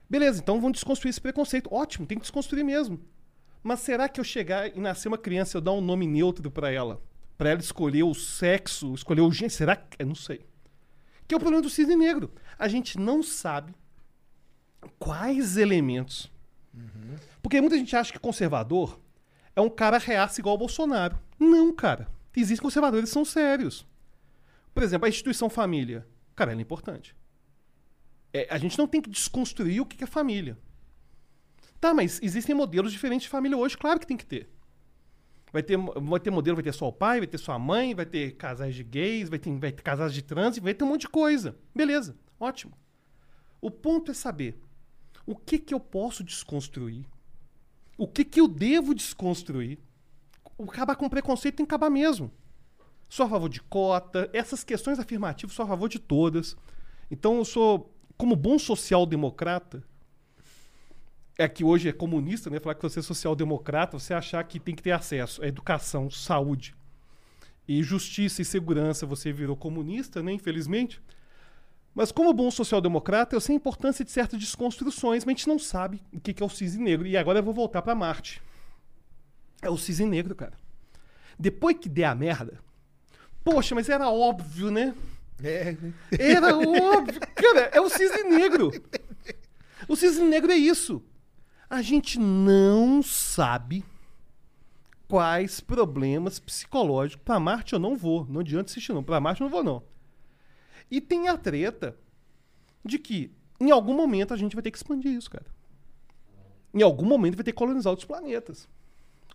Beleza, 0.10 0.40
então 0.40 0.62
vamos 0.62 0.74
desconstruir 0.74 1.10
esse 1.10 1.22
preconceito. 1.22 1.74
Ótimo, 1.74 2.06
tem 2.06 2.18
que 2.18 2.22
desconstruir 2.22 2.64
mesmo. 2.64 3.00
Mas 3.64 3.80
será 3.80 4.08
que 4.08 4.20
eu 4.20 4.24
chegar 4.24 4.68
e 4.76 4.80
nascer 4.80 5.08
uma 5.08 5.18
criança 5.18 5.56
e 5.56 5.58
eu 5.58 5.62
dar 5.62 5.72
um 5.72 5.82
nome 5.82 6.06
neutro 6.06 6.52
pra 6.52 6.70
ela? 6.70 7.02
Pra 7.38 7.50
ela 7.50 7.60
escolher 7.60 8.04
o 8.04 8.14
sexo, 8.14 8.94
escolher 8.94 9.22
o 9.22 9.32
gênero? 9.32 9.54
Será 9.54 9.76
que. 9.76 9.98
Eu 9.98 10.06
não 10.06 10.16
sei. 10.16 10.46
Que 11.28 11.34
é 11.34 11.38
o 11.38 11.40
problema 11.40 11.64
do 11.64 11.70
cisne 11.70 11.96
negro. 11.96 12.32
A 12.60 12.68
gente 12.68 13.00
não 13.00 13.24
sabe 13.24 13.74
quais 15.00 15.58
elementos. 15.58 16.32
Porque 17.42 17.62
muita 17.62 17.78
gente 17.78 17.96
acha 17.96 18.12
que 18.12 18.20
conservador 18.20 19.00
é 19.56 19.62
um 19.62 19.70
cara 19.70 19.98
reaça 19.98 20.42
igual 20.42 20.54
ao 20.54 20.60
Bolsonaro. 20.60 21.18
Não, 21.40 21.74
cara. 21.74 22.08
Existem 22.36 22.64
conservadores 22.64 23.10
que 23.10 23.14
são 23.14 23.26
sérios. 23.26 23.86
Por 24.74 24.84
exemplo, 24.84 25.06
a 25.06 25.10
instituição 25.10 25.50
família. 25.50 26.08
Cara, 26.36 26.52
ela 26.52 26.62
é 26.62 26.64
importante. 26.64 27.16
É, 28.34 28.48
a 28.50 28.58
gente 28.58 28.78
não 28.78 28.88
tem 28.88 29.02
que 29.02 29.10
desconstruir 29.10 29.82
o 29.82 29.86
que 29.86 30.04
é 30.04 30.08
família. 30.08 30.58
Tá, 31.80 31.94
mas 31.94 32.20
existem 32.24 32.56
modelos 32.56 32.92
diferentes 32.92 33.24
de 33.24 33.30
família 33.30 33.58
hoje, 33.58 33.78
claro 33.78 34.00
que 34.00 34.08
tem 34.08 34.18
que 34.18 34.26
ter. 34.26 34.50
Vai 35.52 35.62
ter, 35.62 35.78
vai 35.78 36.20
ter 36.20 36.32
modelo, 36.32 36.56
vai 36.56 36.64
ter 36.64 36.74
só 36.74 36.88
o 36.88 36.94
pai, 36.94 37.20
vai 37.20 37.28
ter 37.28 37.38
só 37.38 37.52
a 37.52 37.60
mãe, 37.60 37.94
vai 37.94 38.08
ter 38.08 38.32
casais 38.38 38.74
de 38.74 38.84
gays, 38.84 39.30
vai 39.30 39.38
ter, 39.38 39.56
vai 39.60 39.72
ter 39.72 39.84
casais 39.84 40.14
de 40.14 40.24
trans, 40.24 40.58
vai 40.58 40.74
ter 40.74 40.84
um 40.84 40.88
monte 40.88 41.02
de 41.02 41.10
coisa. 41.10 41.56
Beleza, 41.76 42.18
ótimo. 42.40 42.74
O 43.62 43.70
ponto 43.70 44.10
é 44.10 44.14
saber 44.16 44.60
o 45.26 45.36
que 45.36 45.60
que 45.60 45.74
eu 45.74 45.80
posso 45.80 46.24
desconstruir, 46.24 47.06
o 47.98 48.08
que 48.08 48.26
que 48.26 48.42
eu 48.42 48.48
devo 48.48 48.96
desconstruir. 48.96 49.78
Acabar 50.68 50.96
com 50.96 51.10
preconceito 51.10 51.58
tem 51.58 51.66
que 51.66 51.70
acabar 51.70 51.90
mesmo. 51.90 52.32
Sou 53.10 53.26
a 53.26 53.30
favor 53.30 53.50
de 53.50 53.62
cota, 53.62 54.30
essas 54.34 54.64
questões 54.64 55.00
afirmativas, 55.00 55.56
sou 55.56 55.66
a 55.66 55.68
favor 55.68 55.88
de 55.88 56.00
todas. 56.00 56.56
Então 57.12 57.38
eu 57.38 57.46
sou, 57.46 57.94
como 58.18 58.36
bom 58.36 58.58
social-democrata, 58.58 59.84
é 61.38 61.48
que 61.48 61.64
hoje 61.64 61.90
é 61.90 61.92
comunista, 61.92 62.50
né? 62.50 62.60
Falar 62.60 62.76
que 62.76 62.82
você 62.82 63.00
é 63.00 63.04
social-democrata, 63.04 64.00
você 64.00 64.14
achar 64.14 64.44
que 64.44 64.60
tem 64.60 64.76
que 64.76 64.84
ter 64.84 64.92
acesso 64.92 65.44
à 65.44 65.48
educação, 65.48 66.10
saúde 66.10 66.76
e 67.68 67.82
justiça 67.82 68.42
e 68.42 68.46
segurança, 68.46 69.06
você 69.06 69.32
virou 69.32 69.56
comunista, 69.56 70.22
né? 70.22 70.34
Infelizmente. 70.34 71.02
Mas 71.96 72.12
como 72.12 72.34
bom 72.34 72.50
social-democrata, 72.50 73.36
eu 73.36 73.42
sei 73.42 73.56
a 73.56 73.58
importância 73.58 74.04
de 74.04 74.12
certas 74.12 74.40
desconstruções, 74.40 75.24
mas 75.24 75.34
a 75.34 75.38
gente 75.38 75.48
não 75.48 75.60
sabe 75.60 76.02
o 76.12 76.20
que 76.20 76.42
é 76.42 76.46
o 76.46 76.50
cisne 76.50 76.84
negro. 76.84 77.08
E 77.08 77.16
agora 77.16 77.40
eu 77.40 77.44
vou 77.44 77.54
voltar 77.54 77.82
para 77.82 77.94
Marte. 77.94 78.42
É 79.62 79.70
o 79.70 79.78
cisne 79.78 80.08
negro, 80.08 80.36
cara. 80.36 80.58
Depois 81.38 81.78
que 81.78 81.88
der 81.88 82.06
a 82.06 82.16
merda, 82.16 82.60
poxa, 83.44 83.76
mas 83.76 83.90
era 83.90 84.10
óbvio, 84.10 84.72
né? 84.72 84.96
É, 85.44 85.76
Era 86.18 86.56
óbvio. 86.58 87.20
Cara, 87.36 87.70
é 87.74 87.82
o 87.82 87.90
cisne 87.90 88.24
negro. 88.24 88.72
O 89.88 89.96
cisne 89.96 90.26
negro 90.26 90.52
é 90.52 90.56
isso. 90.56 91.04
A 91.70 91.82
gente 91.82 92.20
não 92.20 93.02
sabe 93.02 93.84
quais 95.08 95.60
problemas 95.60 96.40
psicológicos. 96.40 97.24
Pra 97.26 97.40
Marte 97.40 97.74
eu 97.74 97.80
não 97.80 97.98
vou. 97.98 98.26
Não 98.30 98.42
adianta 98.42 98.72
assistir, 98.72 98.94
não. 98.94 99.04
Pra 99.04 99.20
Marte 99.20 99.42
eu 99.42 99.46
não 99.46 99.52
vou, 99.52 99.64
não. 99.64 99.84
E 100.90 101.02
tem 101.02 101.28
a 101.28 101.38
treta 101.38 101.98
de 102.86 102.98
que 103.00 103.32
em 103.60 103.72
algum 103.72 103.94
momento 103.96 104.34
a 104.34 104.38
gente 104.38 104.56
vai 104.56 104.62
ter 104.62 104.72
que 104.72 104.78
expandir 104.78 105.12
isso, 105.12 105.30
cara. 105.30 105.46
Em 106.74 106.82
algum 106.82 107.06
momento 107.06 107.36
vai 107.36 107.44
ter 107.44 107.52
que 107.52 107.58
colonizar 107.58 107.92
outros 107.92 108.08
planetas. 108.08 108.68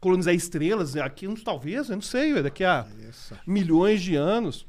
Colonizar 0.00 0.32
estrelas, 0.34 0.96
aqui 0.96 1.26
uns 1.26 1.42
talvez, 1.42 1.88
eu 1.88 1.96
não 1.96 2.02
sei, 2.02 2.40
daqui 2.42 2.62
a 2.64 2.86
isso. 3.08 3.34
milhões 3.46 4.00
de 4.00 4.14
anos. 4.14 4.66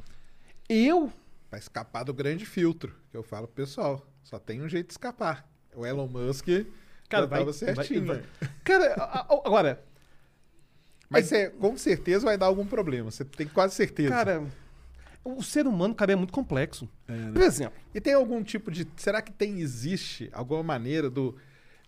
Eu 0.68 1.12
Pra 1.50 1.58
escapar 1.60 2.04
do 2.04 2.14
grande 2.14 2.46
filtro, 2.46 2.94
que 3.10 3.18
eu 3.18 3.24
falo 3.24 3.48
pro 3.48 3.56
pessoal. 3.56 4.06
Só 4.24 4.38
tem 4.38 4.62
um 4.62 4.70
jeito 4.70 4.88
de 4.88 4.94
escapar. 4.94 5.48
O 5.76 5.86
Elon 5.86 6.08
Musk 6.08 6.48
Cara, 7.10 7.26
vai, 7.26 7.40
tava 7.40 7.54
certinho. 7.54 8.06
vai- 8.06 8.18
né? 8.18 8.24
Cara, 8.64 8.94
agora, 9.46 9.84
Mas 11.10 11.26
você, 11.26 11.50
com 11.50 11.76
certeza 11.76 12.24
vai 12.26 12.38
dar 12.38 12.46
algum 12.46 12.66
problema. 12.66 13.10
Você 13.10 13.26
tem 13.26 13.48
quase 13.48 13.74
certeza. 13.74 14.10
cara, 14.10 14.44
o 15.24 15.41
ser 15.41 15.66
humano, 15.66 15.96
cara, 15.96 16.12
é 16.14 16.16
muito 16.16 16.32
complexo. 16.34 16.88
né? 17.08 17.32
Por 17.34 17.41
exemplo, 17.41 17.80
E 17.96 18.00
tem 18.00 18.14
algum 18.14 18.44
tipo 18.44 18.70
de. 18.70 18.88
Será 18.96 19.22
que 19.22 19.32
tem, 19.32 19.60
existe 19.60 20.30
alguma 20.32 20.62
maneira 20.62 21.10
do. 21.10 21.36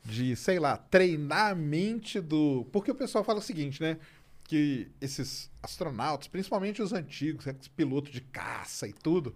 De, 0.03 0.35
sei 0.35 0.59
lá, 0.59 0.77
treinar 0.77 1.51
a 1.51 1.55
mente 1.55 2.19
do. 2.19 2.65
Porque 2.71 2.91
o 2.91 2.95
pessoal 2.95 3.23
fala 3.23 3.39
o 3.39 3.41
seguinte, 3.41 3.81
né? 3.81 3.97
Que 4.43 4.89
esses 4.99 5.49
astronautas, 5.61 6.27
principalmente 6.27 6.81
os 6.81 6.91
antigos, 6.91 7.45
os 7.45 7.67
pilotos 7.67 8.11
de 8.11 8.21
caça 8.21 8.87
e 8.87 8.93
tudo, 8.93 9.35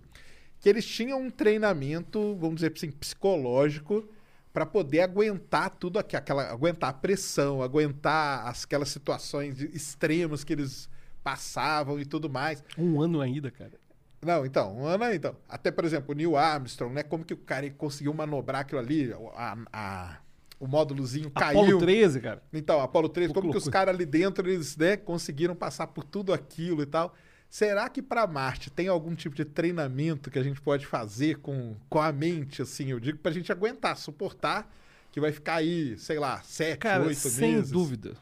que 0.59 0.67
eles 0.67 0.85
tinham 0.85 1.21
um 1.21 1.29
treinamento, 1.29 2.35
vamos 2.35 2.55
dizer 2.55 2.73
assim, 2.75 2.89
psicológico 2.91 4.07
para 4.51 4.65
poder 4.65 5.01
aguentar 5.01 5.69
tudo 5.69 5.99
aqui, 5.99 6.15
aquela, 6.15 6.49
aguentar 6.49 6.89
a 6.89 6.93
pressão, 6.93 7.61
aguentar 7.61 8.47
as- 8.47 8.63
aquelas 8.63 8.89
situações 8.89 9.59
extremas 9.61 10.43
que 10.43 10.53
eles 10.53 10.89
passavam 11.23 11.99
e 11.99 12.05
tudo 12.05 12.29
mais. 12.29 12.63
um 12.77 13.01
ano 13.01 13.21
ainda, 13.21 13.51
cara. 13.51 13.73
Não, 14.21 14.45
então, 14.45 14.75
um 14.77 14.85
ano 14.85 15.03
aí, 15.03 15.17
então. 15.17 15.35
Até, 15.47 15.69
por 15.71 15.85
exemplo, 15.85 16.11
o 16.11 16.15
Neil 16.17 16.35
Armstrong, 16.35 16.93
né? 16.93 17.03
Como 17.03 17.23
que 17.23 17.33
o 17.33 17.37
cara 17.37 17.69
conseguiu 17.71 18.13
manobrar 18.13 18.61
aquilo 18.61 18.79
ali, 18.79 19.13
a, 19.35 19.57
a- 19.71 20.17
o 20.59 20.67
módulozinho 20.67 21.29
caiu. 21.29 21.61
Apolo 21.61 21.79
13, 21.79 22.21
cara. 22.21 22.43
Então, 22.53 22.79
Apolo 22.81 23.09
13, 23.09 23.33
Pô, 23.33 23.41
como 23.41 23.51
que 23.51 23.57
os 23.57 23.69
caras 23.69 23.93
ali 23.93 24.05
dentro, 24.05 24.49
eles, 24.49 24.75
né, 24.77 24.97
conseguiram 24.97 25.55
passar 25.55 25.87
por 25.87 26.03
tudo 26.03 26.33
aquilo 26.33 26.81
e 26.81 26.85
tal. 26.85 27.13
Será 27.49 27.87
que 27.89 28.01
para 28.01 28.27
Marte 28.27 28.69
tem 28.69 28.87
algum 28.87 29.15
tipo 29.15 29.35
de 29.35 29.45
treinamento 29.45 30.29
que 30.29 30.39
a 30.39 30.43
gente 30.43 30.59
pode 30.59 30.85
fazer 30.85 31.37
com, 31.37 31.75
com 31.89 31.99
a 32.01 32.11
mente, 32.11 32.61
assim, 32.61 32.91
eu 32.91 32.99
digo, 32.99 33.19
pra 33.19 33.31
gente 33.31 33.51
aguentar, 33.51 33.95
suportar, 33.97 34.69
que 35.11 35.19
vai 35.21 35.31
ficar 35.31 35.55
aí, 35.55 35.97
sei 35.97 36.19
lá, 36.19 36.41
sete, 36.43 36.79
Cara, 36.79 37.03
oito 37.03 37.15
sem 37.15 37.53
meses? 37.53 37.71
dúvida. 37.71 38.13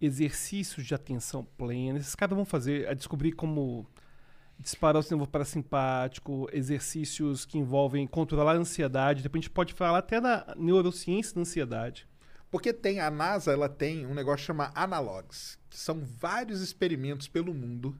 Exercícios 0.00 0.86
de 0.86 0.94
atenção 0.94 1.46
plena. 1.58 1.98
Esses 1.98 2.14
caras 2.14 2.34
vão 2.36 2.44
fazer, 2.44 2.88
a 2.88 2.94
descobrir 2.94 3.32
como 3.32 3.86
disparar 4.58 5.00
o 5.00 5.02
sistema 5.02 5.26
parasimpático, 5.26 6.48
exercícios 6.52 7.46
que 7.46 7.58
envolvem 7.58 8.06
controlar 8.06 8.52
a 8.52 8.58
ansiedade. 8.58 9.22
Depois 9.22 9.40
a 9.40 9.42
gente 9.42 9.50
pode 9.50 9.72
falar 9.72 9.98
até 9.98 10.20
da 10.20 10.54
neurociência 10.56 11.34
da 11.34 11.42
ansiedade. 11.42 12.06
Porque 12.50 12.72
tem 12.72 13.00
a 13.00 13.10
NASA, 13.10 13.52
ela 13.52 13.68
tem 13.68 14.06
um 14.06 14.14
negócio 14.14 14.38
que 14.38 14.46
chama 14.46 14.72
Analogs, 14.74 15.58
que 15.68 15.78
são 15.78 16.00
vários 16.00 16.60
experimentos 16.60 17.28
pelo 17.28 17.52
mundo, 17.52 17.96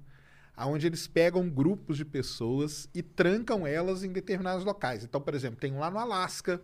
onde 0.57 0.87
eles 0.87 1.07
pegam 1.07 1.49
grupos 1.49 1.97
de 1.97 2.05
pessoas 2.05 2.89
e 2.95 3.03
trancam 3.03 3.67
elas 3.67 4.03
em 4.03 4.11
determinados 4.11 4.65
locais. 4.65 5.05
Então, 5.05 5.21
por 5.21 5.35
exemplo, 5.35 5.61
tem 5.61 5.73
um 5.73 5.79
lá 5.79 5.91
no 5.91 5.99
Alasca, 5.99 6.61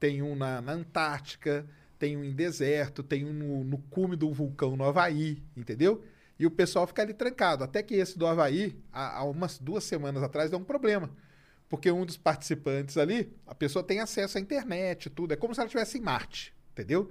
tem 0.00 0.22
um 0.22 0.34
na, 0.34 0.60
na 0.62 0.72
Antártica, 0.72 1.66
tem 1.98 2.16
um 2.16 2.24
em 2.24 2.32
deserto, 2.32 3.02
tem 3.02 3.26
um 3.26 3.32
no, 3.32 3.62
no 3.62 3.78
cume 3.78 4.16
do 4.16 4.32
vulcão 4.32 4.74
no 4.74 4.84
Havaí, 4.84 5.42
entendeu? 5.54 6.02
E 6.40 6.46
o 6.46 6.50
pessoal 6.50 6.86
fica 6.86 7.02
ali 7.02 7.12
trancado. 7.12 7.62
Até 7.62 7.82
que 7.82 7.94
esse 7.94 8.18
do 8.18 8.26
Havaí, 8.26 8.74
há, 8.90 9.18
há 9.18 9.24
umas 9.24 9.58
duas 9.58 9.84
semanas 9.84 10.22
atrás, 10.22 10.48
deu 10.48 10.58
um 10.58 10.64
problema. 10.64 11.10
Porque 11.68 11.92
um 11.92 12.06
dos 12.06 12.16
participantes 12.16 12.96
ali, 12.96 13.30
a 13.46 13.54
pessoa 13.54 13.82
tem 13.84 14.00
acesso 14.00 14.38
à 14.38 14.40
internet, 14.40 15.10
tudo. 15.10 15.34
É 15.34 15.36
como 15.36 15.54
se 15.54 15.60
ela 15.60 15.66
estivesse 15.66 15.98
em 15.98 16.00
Marte, 16.00 16.54
entendeu? 16.72 17.10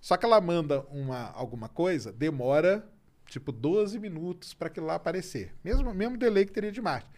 Só 0.00 0.16
que 0.16 0.24
ela 0.24 0.40
manda 0.40 0.80
uma, 0.90 1.30
alguma 1.32 1.68
coisa, 1.68 2.10
demora 2.10 2.82
tipo 3.26 3.52
12 3.52 3.98
minutos 3.98 4.54
para 4.54 4.68
aquilo 4.68 4.86
lá 4.86 4.94
aparecer. 4.94 5.54
Mesmo, 5.62 5.92
mesmo 5.92 6.16
delay 6.16 6.46
que 6.46 6.52
teria 6.52 6.72
de 6.72 6.80
Marte. 6.80 7.10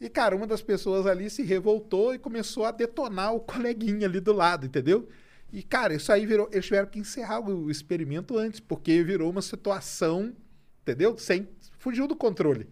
E, 0.00 0.08
cara, 0.08 0.34
uma 0.34 0.48
das 0.48 0.62
pessoas 0.62 1.06
ali 1.06 1.30
se 1.30 1.44
revoltou 1.44 2.12
e 2.12 2.18
começou 2.18 2.64
a 2.64 2.72
detonar 2.72 3.32
o 3.32 3.38
coleguinha 3.40 4.08
ali 4.08 4.18
do 4.18 4.32
lado, 4.32 4.66
entendeu? 4.66 5.08
E, 5.52 5.62
cara, 5.62 5.94
isso 5.94 6.12
aí 6.12 6.26
virou. 6.26 6.48
Eles 6.50 6.64
tiveram 6.64 6.88
que 6.88 6.98
encerrar 6.98 7.38
o 7.38 7.70
experimento 7.70 8.36
antes, 8.36 8.58
porque 8.58 9.00
virou 9.04 9.30
uma 9.30 9.42
situação, 9.42 10.34
entendeu? 10.84 11.16
Sem. 11.18 11.48
Fugiu 11.78 12.06
do 12.06 12.14
controle. 12.16 12.68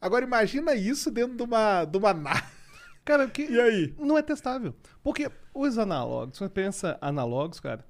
Agora, 0.00 0.24
imagina 0.24 0.74
isso 0.74 1.10
dentro 1.10 1.36
de 1.36 1.42
uma, 1.42 1.84
de 1.84 1.98
uma 1.98 2.14
nave. 2.14 2.42
Cara, 3.04 3.26
que 3.28 3.42
E 3.50 3.60
aí? 3.60 3.94
não 3.98 4.16
é 4.18 4.22
testável. 4.22 4.74
Porque 5.02 5.30
os 5.54 5.76
análogos, 5.78 6.38
você 6.38 6.48
pensa 6.48 6.96
análogos, 7.00 7.58
cara, 7.58 7.82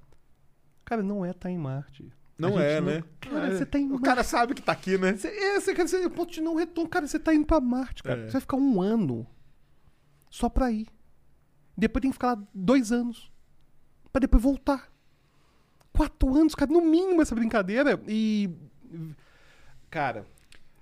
cara, 0.85 1.03
não 1.03 1.25
é 1.25 1.31
estar 1.31 1.49
em 1.51 1.57
Marte. 1.57 2.09
Não 2.37 2.57
é, 2.57 2.79
né? 2.79 3.03
Cara, 3.19 3.47
É. 3.47 3.51
você 3.57 3.65
tá 3.65 3.77
em 3.77 3.85
O 3.85 3.89
Marte. 3.89 4.03
cara 4.05 4.23
sabe 4.23 4.53
que 4.55 4.61
tá 4.61 4.71
aqui, 4.71 4.97
né? 4.97 5.13
Você, 5.17 5.27
é, 5.27 5.59
você 5.59 5.73
dizer, 5.73 6.05
o 6.05 6.09
ponto 6.09 6.31
de 6.31 6.39
não 6.39 6.55
retorno, 6.55 6.89
cara, 6.89 7.05
você 7.05 7.19
tá 7.19 7.33
indo 7.33 7.45
pra 7.45 7.59
Marte, 7.59 8.01
cara. 8.01 8.21
É. 8.21 8.25
Você 8.27 8.31
vai 8.31 8.41
ficar 8.41 8.55
um 8.55 8.81
ano 8.81 9.27
só 10.29 10.47
pra 10.47 10.71
ir. 10.71 10.87
Depois 11.77 12.01
tem 12.01 12.11
que 12.11 12.15
ficar 12.15 12.35
lá 12.37 12.47
dois 12.53 12.91
anos 12.93 13.29
pra 14.13 14.21
depois 14.21 14.41
voltar. 14.41 14.89
Quatro 15.93 16.33
anos, 16.33 16.55
cara, 16.55 16.71
no 16.71 16.81
mínimo 16.81 17.21
essa 17.21 17.35
brincadeira. 17.35 18.01
E. 18.07 18.49
Cara, 19.89 20.25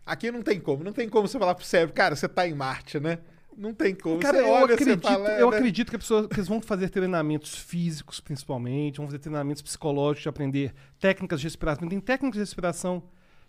Aqui 0.08 0.32
não 0.32 0.42
tem 0.42 0.58
como. 0.58 0.86
Não 0.86 0.94
tem 0.94 1.10
como 1.10 1.28
você 1.28 1.38
falar 1.38 1.54
pro 1.54 1.66
cérebro, 1.66 1.94
cara, 1.94 2.16
você 2.16 2.30
tá 2.30 2.48
em 2.48 2.54
Marte, 2.54 2.98
né? 2.98 3.20
Não 3.58 3.74
tem 3.74 3.94
como. 3.94 4.20
Cara, 4.20 4.38
você 4.38 4.44
eu 4.44 4.50
olha, 4.50 4.74
acredito, 4.76 5.02
fala, 5.02 5.32
é, 5.32 5.42
eu 5.42 5.52
né? 5.52 5.58
acredito 5.58 5.90
que, 5.90 5.96
a 5.98 6.00
pessoa, 6.00 6.30
que 6.30 6.36
eles 6.36 6.48
vão 6.48 6.62
fazer 6.62 6.90
treinamentos 6.90 7.58
físicos, 7.58 8.22
principalmente, 8.22 8.98
vão 8.98 9.06
fazer 9.06 9.20
treinamentos 9.20 9.62
psicológicos 9.62 10.24
de 10.24 10.30
aprender 10.30 10.74
técnicas 10.98 11.42
de 11.42 11.48
respiração. 11.48 11.90
Tem 11.90 12.00
técnicas 12.00 12.36
de 12.36 12.40
respiração 12.40 13.04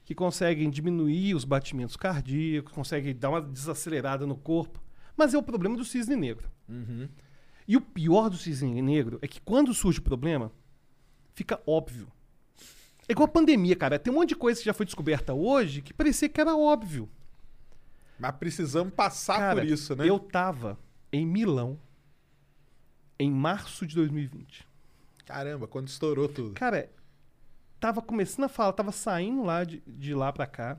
que 0.05 0.17
conseguem 0.17 0.69
diminuir 0.69 1.35
os 1.35 1.45
batimentos 1.45 1.97
cardíacos, 1.97 2.73
conseguem 2.73 3.15
dar 3.15 3.29
uma 3.29 3.41
desacelerada 3.41 4.27
no 4.27 4.37
corpo. 4.37 4.83
Mas 5.17 5.35
é 5.35 5.39
o 5.39 5.43
problema 5.43 5.77
do 5.77 5.85
cisne 5.85 6.17
negro. 6.17 6.51
Uhum. 6.69 7.09
E 7.69 7.77
o 7.77 7.81
pior 7.81 8.31
do 8.31 8.37
cisne 8.37 8.83
negro 8.83 9.19
é 9.23 9.29
que 9.29 9.41
quando 9.41 9.73
surge 9.73 10.01
o 10.01 10.03
problema, 10.03 10.51
fica 11.35 11.61
óbvio. 11.67 12.11
É 13.09 13.13
igual 13.13 13.25
a 13.25 13.33
pandemia, 13.33 13.75
cara. 13.75 13.99
Tem 13.99 14.13
um 14.13 14.17
monte 14.17 14.31
de 14.31 14.37
coisa 14.37 14.61
que 14.61 14.67
já 14.67 14.75
foi 14.75 14.85
descoberta 14.85 15.33
hoje 15.33 15.81
que 15.81 15.95
parecia 15.95 16.29
que 16.29 16.41
era 16.41 16.55
óbvio. 16.55 17.09
Mas 18.19 18.33
precisamos 18.37 18.93
passar 18.93 19.39
Cara, 19.39 19.61
por 19.61 19.65
isso, 19.65 19.97
né? 19.97 20.07
Eu 20.07 20.19
tava 20.19 20.79
em 21.13 21.25
Milão 21.25 21.79
em 23.19 23.31
março 23.31 23.87
de 23.87 23.95
2020. 23.95 24.69
Caramba, 25.25 25.67
quando 25.67 25.89
estourou 25.89 26.29
tudo. 26.29 26.55
Cara, 26.55 26.91
tava 27.81 28.03
começando 28.03 28.45
a 28.45 28.49
falar, 28.49 28.73
tava 28.73 28.93
saindo 28.93 29.43
lá 29.43 29.65
de, 29.65 29.83
de 29.87 30.15
lá 30.15 30.33
pra 30.33 30.47
cá. 30.47 30.79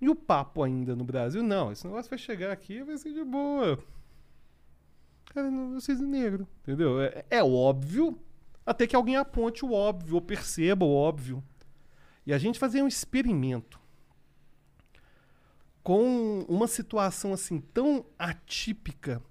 E 0.00 0.08
o 0.08 0.14
papo 0.14 0.62
ainda 0.62 0.94
no 0.94 1.04
Brasil, 1.04 1.42
não, 1.42 1.72
esse 1.72 1.86
negócio 1.86 2.10
vai 2.10 2.18
chegar 2.18 2.52
aqui 2.52 2.82
vai 2.82 2.98
ser 2.98 3.14
de 3.14 3.24
boa. 3.24 3.78
Cara, 5.26 5.50
não, 5.50 5.74
vocês 5.74 6.00
negro, 6.00 6.46
entendeu? 6.62 7.00
É, 7.00 7.24
é 7.30 7.44
óbvio, 7.44 8.18
até 8.66 8.86
que 8.86 8.96
alguém 8.96 9.16
aponte 9.16 9.64
o 9.64 9.72
óbvio, 9.72 10.16
ou 10.16 10.20
perceba 10.20 10.84
o 10.84 10.92
óbvio. 10.92 11.42
E 12.26 12.34
a 12.34 12.38
gente 12.38 12.58
fazer 12.58 12.82
um 12.82 12.88
experimento 12.88 13.80
com 15.82 16.44
uma 16.48 16.66
situação 16.66 17.32
assim 17.32 17.60
tão 17.60 18.04
atípica 18.18 19.22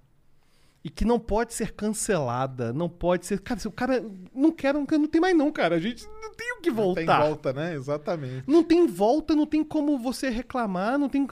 e 0.82 0.88
que 0.88 1.04
não 1.04 1.18
pode 1.18 1.52
ser 1.52 1.72
cancelada, 1.72 2.72
não 2.72 2.88
pode 2.88 3.26
ser. 3.26 3.40
Cara, 3.40 3.60
se 3.60 3.68
o 3.68 3.72
cara 3.72 4.02
não 4.32 4.52
quer, 4.52 4.72
não, 4.72 4.86
quer, 4.86 4.98
não 4.98 5.08
tem 5.08 5.20
mais 5.20 5.36
não, 5.36 5.52
cara. 5.52 5.74
A 5.76 5.80
gente 5.80 6.06
não 6.22 6.32
tem 6.34 6.52
o 6.52 6.60
que 6.62 6.70
Não 6.70 6.76
voltar. 6.76 7.18
tem 7.20 7.28
volta, 7.28 7.52
né? 7.52 7.74
Exatamente. 7.74 8.44
Não 8.46 8.62
tem 8.62 8.86
volta, 8.86 9.34
não 9.34 9.46
tem 9.46 9.62
como 9.64 9.98
você 9.98 10.30
reclamar, 10.30 10.96
não 10.98 11.08
tem. 11.08 11.26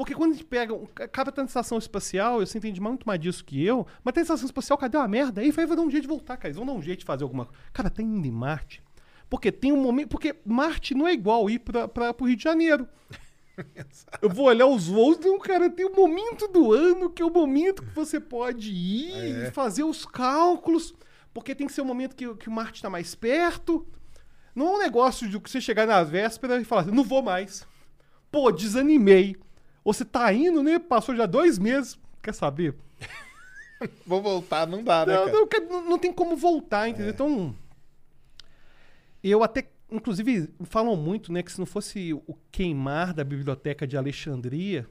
Porque 0.00 0.14
quando 0.14 0.30
a 0.30 0.34
gente 0.34 0.46
pega. 0.46 0.72
um- 0.72 0.86
Cara, 0.86 1.30
tá 1.30 1.42
na 1.42 1.46
estação 1.46 1.76
espacial, 1.76 2.38
você 2.40 2.56
entende 2.56 2.80
muito 2.80 3.06
mais 3.06 3.20
disso 3.20 3.44
que 3.44 3.62
eu, 3.62 3.86
mas 4.02 4.14
na 4.14 4.22
estação 4.22 4.46
espacial, 4.46 4.78
cadê 4.78 4.96
uma 4.96 5.06
merda? 5.06 5.42
Aí 5.42 5.50
vai 5.50 5.66
dar 5.66 5.82
um 5.82 5.90
jeito 5.90 6.04
de 6.04 6.08
voltar, 6.08 6.38
cara. 6.38 6.48
Eles 6.48 6.56
vão 6.56 6.64
dar 6.64 6.72
um 6.72 6.80
jeito 6.80 7.00
de 7.00 7.04
fazer 7.04 7.22
alguma 7.24 7.44
coisa. 7.44 7.60
Cara, 7.70 7.90
tá 7.90 8.00
indo 8.02 8.26
em 8.26 8.30
Marte. 8.30 8.82
Porque 9.28 9.52
tem 9.52 9.72
um 9.72 9.76
momento. 9.82 10.08
Porque 10.08 10.34
Marte 10.42 10.94
não 10.94 11.06
é 11.06 11.12
igual 11.12 11.50
ir 11.50 11.58
pra, 11.58 11.86
pra, 11.86 12.14
pro 12.14 12.24
Rio 12.26 12.34
de 12.36 12.42
Janeiro. 12.42 12.88
Eu 14.22 14.30
vou 14.30 14.46
olhar 14.46 14.66
os 14.66 14.86
voos, 14.88 15.18
não, 15.18 15.38
cara, 15.38 15.68
tem 15.68 15.84
um 15.84 15.94
momento 15.94 16.48
do 16.48 16.72
ano 16.72 17.10
que 17.10 17.20
é 17.20 17.24
o 17.26 17.30
momento 17.30 17.82
que 17.82 17.94
você 17.94 18.18
pode 18.18 18.72
ir 18.72 19.12
É. 19.12 19.48
e 19.48 19.50
fazer 19.50 19.82
os 19.82 20.06
cálculos, 20.06 20.94
porque 21.34 21.54
tem 21.54 21.66
que 21.66 21.72
ser 21.74 21.82
o 21.82 21.84
momento 21.84 22.16
que, 22.16 22.34
que 22.36 22.48
o 22.48 22.52
Marte 22.52 22.80
tá 22.80 22.88
mais 22.88 23.14
perto. 23.14 23.86
Não 24.54 24.66
é 24.66 24.70
um 24.76 24.78
negócio 24.78 25.28
de 25.28 25.36
você 25.36 25.60
chegar 25.60 25.86
na 25.86 26.02
véspera 26.02 26.58
e 26.58 26.64
falar 26.64 26.82
assim, 26.82 26.90
não 26.90 27.04
vou 27.04 27.20
mais. 27.22 27.66
Pô, 28.32 28.50
desanimei. 28.50 29.36
Ou 29.84 29.92
você 29.92 30.04
tá 30.04 30.32
indo, 30.32 30.62
né? 30.62 30.78
Passou 30.78 31.14
já 31.16 31.26
dois 31.26 31.58
meses. 31.58 31.98
Quer 32.22 32.34
saber? 32.34 32.74
Vou 34.06 34.20
voltar, 34.20 34.66
não 34.66 34.84
dá, 34.84 35.06
né, 35.06 35.14
Não, 35.14 35.26
não, 35.70 35.90
não- 35.90 35.98
tem 35.98 36.12
como 36.12 36.36
voltar, 36.36 36.88
entendeu? 36.88 37.10
Então. 37.12 37.54
Eu 39.22 39.42
até. 39.42 39.68
Inclusive, 39.90 40.48
falam 40.64 40.94
muito, 40.96 41.32
né, 41.32 41.42
que 41.42 41.50
se 41.50 41.58
não 41.58 41.66
fosse 41.66 42.12
o 42.12 42.36
queimar 42.52 43.12
da 43.12 43.24
biblioteca 43.24 43.86
de 43.86 43.96
Alexandria, 43.96 44.86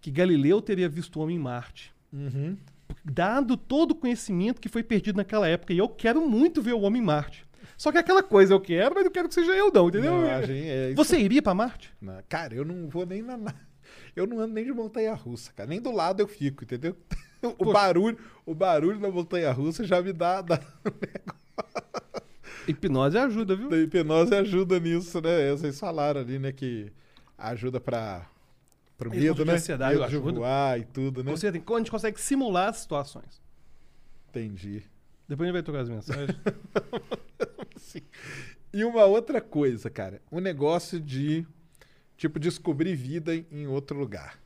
que 0.00 0.10
Galileu 0.10 0.60
teria 0.60 0.88
visto 0.88 1.16
o 1.16 1.22
homem 1.22 1.36
em 1.36 1.38
Marte. 1.38 1.94
Uhum. 2.12 2.56
Dado 3.04 3.56
todo 3.56 3.92
o 3.92 3.94
conhecimento 3.94 4.60
que 4.60 4.68
foi 4.68 4.82
perdido 4.82 5.16
naquela 5.16 5.46
época. 5.46 5.72
E 5.72 5.78
eu 5.78 5.88
quero 5.88 6.28
muito 6.28 6.60
ver 6.60 6.72
o 6.72 6.80
homem 6.80 7.00
em 7.00 7.04
Marte. 7.04 7.46
Só 7.76 7.92
que 7.92 7.98
aquela 7.98 8.22
coisa 8.22 8.52
eu 8.54 8.60
quero, 8.60 8.94
mas 8.94 9.04
não 9.04 9.10
quero 9.12 9.28
que 9.28 9.34
seja 9.34 9.52
eu, 9.52 9.70
não, 9.72 9.88
entendeu? 9.88 10.12
Não, 10.12 10.26
é 10.26 10.92
Você 10.94 11.18
iria 11.18 11.42
pra 11.42 11.54
Marte? 11.54 11.92
Não, 12.00 12.18
Cara, 12.28 12.54
eu 12.54 12.64
não 12.64 12.88
vou 12.88 13.06
nem 13.06 13.22
na. 13.22 13.38
Eu 14.14 14.26
não 14.26 14.38
ando 14.40 14.54
nem 14.54 14.64
de 14.64 14.72
montanha 14.72 15.14
russa, 15.14 15.52
cara. 15.52 15.68
Nem 15.68 15.80
do 15.80 15.90
lado 15.90 16.20
eu 16.20 16.28
fico, 16.28 16.64
entendeu? 16.64 16.96
O 17.58 17.70
barulho, 17.70 18.18
o 18.46 18.54
barulho 18.54 18.98
da 18.98 19.10
montanha 19.10 19.52
russa 19.52 19.84
já 19.84 20.00
me 20.00 20.14
dá. 20.14 20.40
dá... 20.40 20.58
Hipnose 22.66 23.18
ajuda, 23.18 23.54
viu? 23.54 23.70
A 23.70 23.76
hipnose 23.76 24.34
ajuda 24.34 24.80
nisso, 24.80 25.20
né? 25.20 25.50
Vocês 25.50 25.78
falaram 25.78 26.22
ali, 26.22 26.38
né? 26.38 26.52
Que 26.52 26.90
ajuda 27.36 27.80
pra. 27.80 28.26
Pro 28.96 29.10
Medo 29.10 29.22
medo, 29.22 29.44
né? 29.44 29.54
ansiedade 29.54 29.98
medo 29.98 30.08
de 30.08 30.16
ajuda. 30.16 30.38
voar 30.38 30.78
e 30.78 30.84
tudo, 30.84 31.22
né? 31.22 31.30
Você 31.30 31.50
tem, 31.52 31.62
a 31.66 31.78
gente 31.78 31.90
consegue 31.90 32.20
simular 32.20 32.68
as 32.68 32.78
situações. 32.78 33.42
Entendi. 34.30 34.82
Depois 35.28 35.48
a 35.48 35.52
gente 35.52 35.52
vai 35.52 35.62
trocar 35.62 35.80
as 35.80 35.88
mensagens. 35.88 36.38
Sim. 37.76 38.02
E 38.72 38.84
uma 38.84 39.04
outra 39.04 39.40
coisa, 39.40 39.90
cara. 39.90 40.22
O 40.30 40.40
negócio 40.40 41.00
de, 41.00 41.46
tipo, 42.16 42.38
descobrir 42.38 42.94
vida 42.94 43.34
em- 43.34 43.46
em 43.50 43.66
outro 43.66 43.98
lugar. 43.98 44.38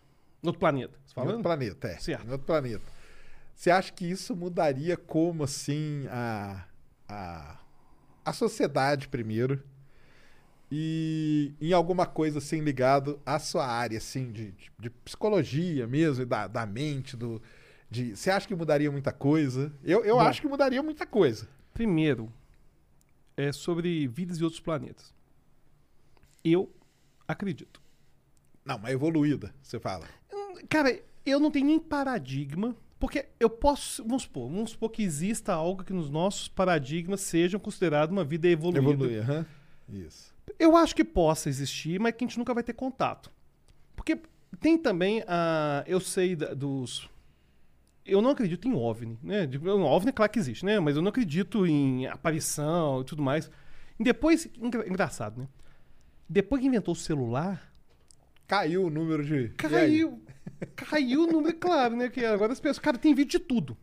no 0.42 0.48
outro 0.50 0.60
planeta. 0.60 0.94
Você 1.04 1.12
Em 1.12 1.14
falando? 1.14 1.30
outro 1.30 1.42
planeta, 1.42 1.88
é. 1.88 1.98
Certo. 1.98 2.26
Em 2.26 2.30
outro 2.30 2.46
planeta. 2.46 2.84
Você 3.54 3.70
acha 3.70 3.92
que 3.92 4.08
isso 4.08 4.36
mudaria 4.36 4.96
como, 4.96 5.42
assim, 5.42 6.06
a, 6.10 6.64
a, 7.08 7.58
a 8.24 8.32
sociedade 8.32 9.08
primeiro? 9.08 9.60
E 10.70 11.54
em 11.60 11.72
alguma 11.72 12.06
coisa, 12.06 12.38
assim, 12.38 12.60
ligado 12.60 13.18
à 13.24 13.38
sua 13.38 13.66
área, 13.66 13.96
assim, 13.98 14.30
de, 14.30 14.52
de, 14.52 14.70
de 14.78 14.90
psicologia 14.90 15.86
mesmo, 15.86 16.22
e 16.22 16.26
da, 16.26 16.46
da 16.46 16.66
mente, 16.66 17.16
do... 17.16 17.42
De, 17.90 18.14
você 18.14 18.30
acha 18.30 18.46
que 18.46 18.54
mudaria 18.54 18.90
muita 18.92 19.10
coisa? 19.12 19.72
Eu, 19.82 20.04
eu 20.04 20.16
Bom. 20.16 20.20
acho 20.20 20.42
que 20.42 20.46
mudaria 20.46 20.82
muita 20.82 21.06
coisa. 21.06 21.48
Primeiro, 21.72 22.30
é 23.36 23.50
sobre 23.50 24.06
vidas 24.06 24.36
de 24.38 24.44
outros 24.44 24.60
planetas. 24.60 25.12
Eu 26.44 26.70
acredito. 27.28 27.80
Não, 28.64 28.78
mas 28.78 28.92
evoluída, 28.92 29.54
você 29.62 29.78
fala. 29.78 30.06
Cara, 30.68 30.98
eu 31.24 31.38
não 31.38 31.50
tenho 31.50 31.66
nem 31.66 31.78
paradigma, 31.78 32.74
porque 32.98 33.26
eu 33.38 33.48
posso, 33.48 34.02
vamos 34.02 34.24
supor, 34.24 34.50
vamos 34.50 34.70
supor 34.72 34.90
que 34.90 35.02
exista 35.02 35.52
algo 35.52 35.84
que 35.84 35.92
nos 35.92 36.10
nossos 36.10 36.48
paradigmas 36.48 37.20
sejam 37.20 37.60
considerado 37.60 38.10
uma 38.10 38.24
vida 38.24 38.48
evoluída. 38.48 38.90
Evoluir, 38.92 39.20
aham. 39.22 39.46
Isso. 39.88 40.34
Eu 40.58 40.76
acho 40.76 40.94
que 40.96 41.04
possa 41.04 41.48
existir, 41.48 42.00
mas 42.00 42.14
que 42.14 42.24
a 42.24 42.26
gente 42.28 42.38
nunca 42.38 42.52
vai 42.52 42.62
ter 42.62 42.72
contato. 42.72 43.30
Porque 43.94 44.18
tem 44.60 44.76
também 44.76 45.22
a. 45.26 45.84
Eu 45.86 46.00
sei 46.00 46.34
da- 46.34 46.52
dos. 46.54 47.08
Eu 48.04 48.20
não 48.22 48.30
acredito 48.30 48.66
em 48.66 48.72
OVNI, 48.74 49.18
né? 49.22 49.48
Um 49.62 49.82
OVNI, 49.84 50.08
é 50.08 50.12
claro 50.12 50.32
que 50.32 50.38
existe, 50.38 50.64
né? 50.64 50.80
Mas 50.80 50.96
eu 50.96 51.02
não 51.02 51.10
acredito 51.10 51.66
em 51.66 52.06
aparição 52.06 53.02
e 53.02 53.04
tudo 53.04 53.22
mais. 53.22 53.50
E 54.00 54.04
depois. 54.04 54.48
engra- 54.58 54.88
Engraçado, 54.88 55.38
né? 55.40 55.48
Depois 56.28 56.60
que 56.60 56.68
inventou 56.68 56.92
o 56.92 56.96
celular, 56.96 57.68
Caiu 58.48 58.86
o 58.86 58.90
número 58.90 59.22
de. 59.22 59.50
Caiu. 59.50 60.22
Caiu 60.74 61.24
o 61.24 61.26
número, 61.26 61.54
claro, 61.58 61.94
né? 61.94 62.08
Que 62.08 62.24
agora 62.24 62.50
as 62.50 62.58
pessoas. 62.58 62.78
Cara, 62.78 62.96
tem 62.96 63.14
vídeo 63.14 63.38
de 63.38 63.44
tudo. 63.44 63.76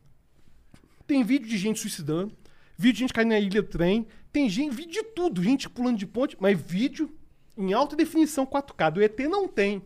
Tem 1.06 1.24
vídeo 1.24 1.48
de 1.48 1.56
gente 1.56 1.80
suicidando, 1.80 2.36
vídeo 2.76 2.94
de 2.94 3.00
gente 3.02 3.14
caindo 3.14 3.30
na 3.30 3.40
ilha 3.40 3.62
do 3.62 3.68
trem, 3.68 4.08
tem 4.34 4.50
gente, 4.50 4.76
vídeo 4.76 4.92
de 4.92 5.04
tudo, 5.04 5.44
gente 5.44 5.70
pulando 5.70 6.00
de 6.00 6.08
ponte, 6.08 6.36
mas 6.40 6.60
vídeo 6.60 7.16
em 7.56 7.74
alta 7.74 7.96
definição 7.96 8.44
4K. 8.44 8.92
Do 8.92 9.04
ET 9.04 9.20
não 9.20 9.48
tem. 9.48 9.84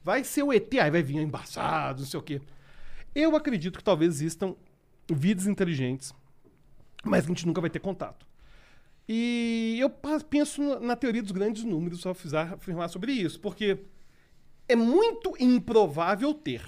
Vai 0.00 0.22
ser 0.22 0.44
o 0.44 0.52
ET, 0.52 0.72
aí 0.74 0.90
vai 0.92 1.02
vir 1.02 1.16
embaçado, 1.16 2.02
não 2.02 2.06
sei 2.06 2.20
o 2.20 2.22
quê. 2.22 2.40
Eu 3.16 3.34
acredito 3.34 3.78
que 3.78 3.84
talvez 3.84 4.14
existam 4.14 4.54
vidas 5.10 5.48
inteligentes, 5.48 6.14
mas 7.02 7.24
a 7.24 7.28
gente 7.28 7.44
nunca 7.48 7.60
vai 7.60 7.68
ter 7.68 7.80
contato. 7.80 8.24
E 9.08 9.76
eu 9.80 9.90
penso 10.28 10.62
na- 10.80 10.96
teoria 10.96 11.22
dos 11.22 11.32
grandes 11.32 11.62
números, 11.64 12.00
precisar 12.14 12.54
afirmar 12.54 12.88
sobre 12.88 13.12
isso, 13.12 13.38
porque 13.40 13.78
é 14.66 14.74
muito 14.74 15.34
improvável 15.38 16.32
ter. 16.32 16.62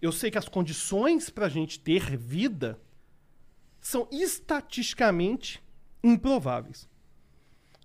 Eu 0.00 0.10
sei 0.10 0.30
que 0.32 0.38
as 0.38 0.48
condições 0.48 1.30
para 1.30 1.46
a 1.46 1.48
gente 1.48 1.78
ter 1.78 2.16
vida 2.16 2.80
são 3.80 4.08
estatisticamente 4.10 5.62
improváveis. 6.02 6.88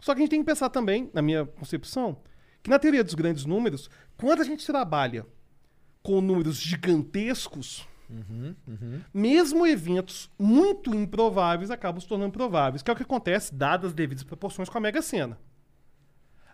Só 0.02 0.14
que 0.14 0.22
a 0.22 0.24
gente 0.24 0.32
tem 0.32 0.40
que 0.40 0.46
pensar 0.46 0.70
também, 0.70 1.10
na 1.14 1.22
minha 1.22 1.46
concepção, 1.46 2.20
que 2.64 2.70
na 2.72 2.80
teoria 2.80 3.04
dos 3.04 3.14
grandes 3.14 3.46
números, 3.46 3.90
quando 4.18 4.42
a 4.42 4.44
gente 4.46 4.66
trabalha 4.66 5.26
com 6.02 6.22
números 6.22 6.58
gigantescos, 6.58 7.88
mesmo 9.14 9.66
eventos 9.66 10.30
muito 10.40 10.96
improváveis 10.96 11.70
acabam 11.70 12.00
se 12.00 12.08
tornando 12.08 12.32
prováveis, 12.32 12.82
que 12.82 12.90
é 12.90 12.94
o 12.94 12.98
que 12.98 13.04
acontece 13.04 13.54
dadas 13.54 13.90
as 13.90 13.94
devidas 13.94 14.24
proporções 14.24 14.70
com 14.70 14.78
a 14.78 14.82
Mega 14.82 15.02
Sena. 15.02 15.38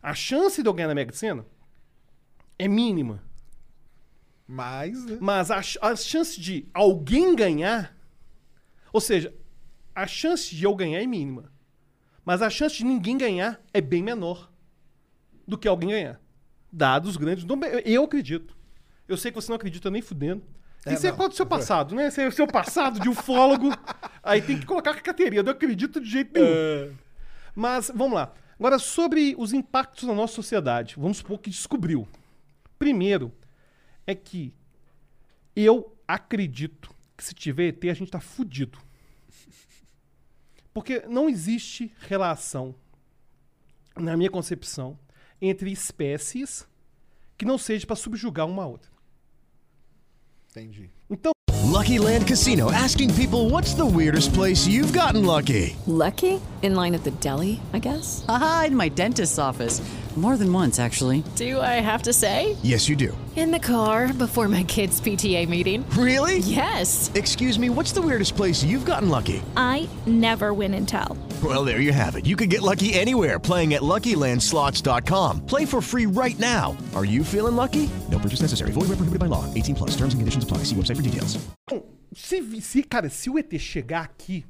A 0.02 0.14
chance 0.14 0.62
de 0.62 0.68
eu 0.68 0.74
ganhar 0.74 0.88
na 0.88 0.96
Mega 0.96 1.14
Sena 1.14 1.46
é 2.58 2.68
mínima. 2.68 3.24
Mas. 4.48 5.06
né? 5.06 5.18
Mas 5.22 5.50
a, 5.50 5.60
a 5.82 5.96
chance 5.96 6.40
de 6.40 6.68
alguém 6.74 7.36
ganhar, 7.36 7.96
ou 8.92 9.00
seja, 9.00 9.34
a 9.96 10.06
chance 10.08 10.56
de 10.56 10.64
eu 10.64 10.76
ganhar 10.76 11.02
é 11.02 11.08
mínima. 11.08 11.52
Mas 12.26 12.42
a 12.42 12.50
chance 12.50 12.78
de 12.78 12.86
ninguém 12.86 13.18
ganhar 13.18 13.62
é 13.74 13.82
bem 13.82 14.02
menor 14.02 14.52
do 15.48 15.58
que 15.58 15.68
alguém 15.68 15.90
ganhar. 15.90 16.22
Dados 16.72 17.12
os 17.12 17.18
grandes. 17.18 17.46
Eu 17.86 18.04
acredito. 18.04 18.58
Eu 19.08 19.18
sei 19.18 19.32
que 19.32 19.36
você 19.36 19.50
não 19.50 19.58
acredita 19.58 19.92
nem 19.92 20.02
fudendo. 20.02 20.44
É, 20.86 20.94
Isso 20.94 21.08
é 21.08 21.12
qual 21.12 21.30
do 21.30 21.36
seu 21.36 21.46
passado, 21.46 21.96
né? 21.96 22.08
Esse 22.08 22.22
é 22.22 22.28
o 22.28 22.32
seu 22.32 22.46
passado 22.46 23.00
de 23.00 23.08
ufólogo. 23.08 23.70
aí 24.22 24.42
tem 24.42 24.60
que 24.60 24.66
colocar 24.66 24.92
a 24.92 25.02
carteirinha. 25.02 25.40
Eu 25.40 25.44
não 25.46 25.54
acredito 25.54 26.00
de 26.00 26.10
jeito 26.10 26.34
nenhum. 26.34 26.48
É. 26.48 26.92
Mas, 27.56 27.92
vamos 27.94 28.16
lá. 28.16 28.34
Agora, 28.60 28.78
sobre 28.78 29.34
os 29.38 29.54
impactos 29.54 30.08
na 30.08 30.14
nossa 30.14 30.34
sociedade. 30.34 30.96
Vamos 30.98 31.18
supor 31.18 31.40
que 31.40 31.50
descobriu. 31.50 32.08
Primeiro, 32.78 33.32
é 34.06 34.14
que 34.14 34.54
eu 35.56 35.96
acredito 36.08 36.94
que 37.16 37.24
se 37.24 37.34
tiver 37.34 37.68
ET, 37.70 37.84
a 37.86 37.94
gente 37.94 38.12
tá 38.12 38.20
fudido. 38.20 38.78
Porque 40.74 41.04
não 41.08 41.30
existe 41.30 41.94
relação, 42.00 42.76
na 43.96 44.18
minha 44.18 44.30
concepção, 44.30 44.98
entre 45.42 45.72
espécies 45.72 46.68
que 47.38 47.46
não 47.46 47.58
seja 47.58 47.86
para 47.86 47.96
subjugar 47.96 48.48
uma 48.48 48.64
a 48.64 48.68
outra. 48.68 48.93
Entendi. 50.56 50.92
Então, 51.10 51.32
Lucky 51.64 51.98
Land 51.98 52.28
Casino 52.28 52.72
asking 52.72 53.14
people 53.16 53.50
what's 53.50 53.74
the 53.74 53.86
weirdest 53.86 54.34
place 54.34 54.68
you've 54.68 54.94
gotten 54.94 55.26
lucky? 55.26 55.76
Lucky? 55.88 56.40
In 56.62 56.76
line 56.76 56.94
at 56.94 57.04
the 57.04 57.12
deli, 57.20 57.60
I 57.74 57.80
guess? 57.80 58.24
Aha, 58.30 58.66
in 58.68 58.76
my 58.76 58.88
dentist's 58.90 59.40
office. 59.40 59.82
More 60.16 60.38
than 60.38 60.54
once, 60.54 60.80
actually. 60.80 61.24
Do 61.36 61.60
I 61.60 61.82
have 61.82 62.04
to 62.04 62.14
say? 62.14 62.56
Yes, 62.62 62.88
you 62.88 62.96
do. 62.96 63.18
In 63.36 63.50
the 63.50 63.58
car 63.60 64.14
before 64.14 64.48
my 64.48 64.64
kids' 64.64 65.02
PTA 65.02 65.50
meeting. 65.50 65.84
Really? 65.98 66.38
Yes. 66.38 67.10
Excuse 67.16 67.58
me, 67.58 67.72
what's 67.72 67.94
the 67.94 68.02
weirdest 68.02 68.36
place 68.36 68.64
you've 68.64 68.86
gotten 68.86 69.10
lucky? 69.10 69.42
I 69.58 69.90
never 70.06 70.54
win 70.54 70.76
and 70.76 70.88
tell. 70.88 71.18
Well, 71.44 71.66
there 71.66 71.80
you 71.82 71.92
have 71.92 72.16
it. 72.16 72.28
You 72.28 72.36
can 72.36 72.48
get 72.48 72.62
lucky 72.62 72.94
anywhere 72.94 73.40
playing 73.40 73.74
at 73.74 73.82
LuckyLandSlots.com. 73.82 75.48
Play 75.48 75.66
for 75.66 75.82
free 75.82 76.06
right 76.06 76.38
now. 76.38 76.78
Are 76.96 77.06
you 77.06 77.24
feeling 77.24 77.56
lucky? 77.56 77.90
No 78.12 78.20
purchase 78.20 78.42
necessary. 78.42 78.70
Void 78.72 78.90
where 78.90 78.98
prohibited 78.98 79.18
by 79.20 79.26
law. 79.26 79.52
18 79.56 79.74
plus. 79.76 79.92
Terms 79.98 80.14
and 80.14 80.22
conditions 80.22 80.44
apply. 80.44 80.60
See 80.60 80.76
website 80.76 80.98
for 80.98 81.02
details. 81.02 81.40
se, 82.16 82.40
vi- 82.40 82.62
se, 82.62 82.84
cara, 82.84 83.10
se 83.10 83.32
o 83.32 83.40
ET 83.40 83.52
chegar 83.60 84.04
aqui, 84.04 84.46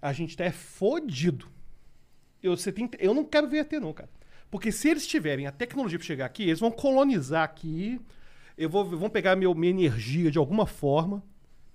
a 0.00 0.14
gente 0.14 0.34
tá 0.34 0.44
é 0.44 0.50
fodido. 0.52 1.44
Eu, 2.42 2.56
você 2.56 2.72
tem, 2.72 2.88
eu 2.98 3.12
não 3.12 3.24
quero 3.24 3.46
ver 3.46 3.58
ET, 3.58 3.72
não, 3.72 3.92
cara. 3.92 4.08
Porque 4.50 4.70
se 4.72 4.88
eles 4.88 5.06
tiverem 5.06 5.46
a 5.46 5.52
tecnologia 5.52 5.98
para 5.98 6.06
chegar 6.06 6.26
aqui, 6.26 6.44
eles 6.44 6.60
vão 6.60 6.70
colonizar 6.70 7.42
aqui. 7.42 8.00
Eu 8.56 8.70
vou, 8.70 8.84
vão 8.84 9.10
pegar 9.10 9.36
meu, 9.36 9.54
minha 9.54 9.70
energia 9.70 10.30
de 10.30 10.38
alguma 10.38 10.66
forma. 10.66 11.22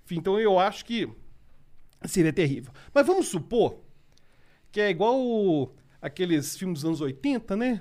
Enfim, 0.04 0.16
então 0.16 0.38
eu 0.40 0.58
acho 0.58 0.84
que 0.84 1.08
seria 2.06 2.32
terrível. 2.32 2.72
Mas 2.92 3.06
vamos 3.06 3.28
supor 3.28 3.76
que 4.70 4.80
é 4.80 4.90
igual 4.90 5.18
o- 5.20 5.70
aqueles 6.00 6.56
filmes 6.56 6.80
dos 6.80 6.84
anos 6.88 7.00
80, 7.00 7.56
né? 7.56 7.80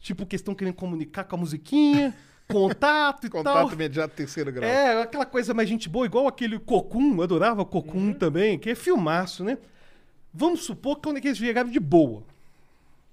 Tipo, 0.00 0.26
que 0.26 0.36
estão 0.36 0.54
querendo 0.54 0.74
comunicar 0.74 1.24
com 1.24 1.36
a 1.36 1.38
musiquinha, 1.38 2.12
contato 2.50 3.26
e 3.26 3.30
tal. 3.30 3.42
Contato 3.44 3.72
imediato 3.72 4.14
terceiro 4.16 4.50
grau. 4.52 4.68
É, 4.68 5.00
aquela 5.02 5.24
coisa 5.24 5.54
mais 5.54 5.68
gente 5.68 5.88
boa, 5.88 6.04
igual 6.04 6.26
aquele 6.26 6.58
Cocum, 6.58 7.16
eu 7.16 7.22
adorava 7.22 7.64
Cocum 7.64 8.12
também, 8.12 8.58
que 8.58 8.68
é 8.70 8.74
filmaço, 8.74 9.44
né? 9.44 9.56
Vamos 10.34 10.64
supor 10.64 10.96
que 10.96 11.02
quando 11.02 11.18
eles 11.18 11.38
chegaram 11.38 11.70
de 11.70 11.78
boa. 11.80 12.24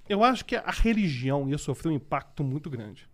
Eu 0.10 0.24
acho 0.24 0.44
que 0.44 0.56
a 0.56 0.72
religião 0.72 1.48
ia 1.48 1.58
sofrer 1.58 1.90
um 1.92 1.94
impacto 1.96 2.44
muito 2.44 2.70
grande. 2.70 3.08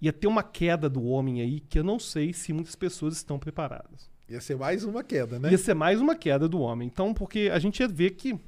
Ia 0.00 0.12
ter 0.12 0.26
uma 0.26 0.42
queda 0.42 0.88
do 0.90 1.02
homem 1.04 1.40
aí 1.40 1.58
que 1.60 1.78
eu 1.78 1.82
não 1.84 1.98
sei 1.98 2.32
se 2.32 2.52
muitas 2.52 2.76
pessoas 2.76 3.16
estão 3.16 3.38
preparadas. 3.38 4.10
Ia 4.28 4.40
ser 4.40 4.56
mais 4.56 4.84
uma 4.84 5.02
queda, 5.02 5.38
né? 5.38 5.50
Ia 5.50 5.58
ser 5.58 5.74
mais 5.74 6.00
uma 6.00 6.14
queda 6.14 6.46
do 6.48 6.60
homem. 6.60 6.86
Então, 6.86 7.12
porque 7.14 7.50
a 7.52 7.58
gente 7.58 7.80
ia 7.80 7.88
ver 7.88 8.10
que, 8.10 8.38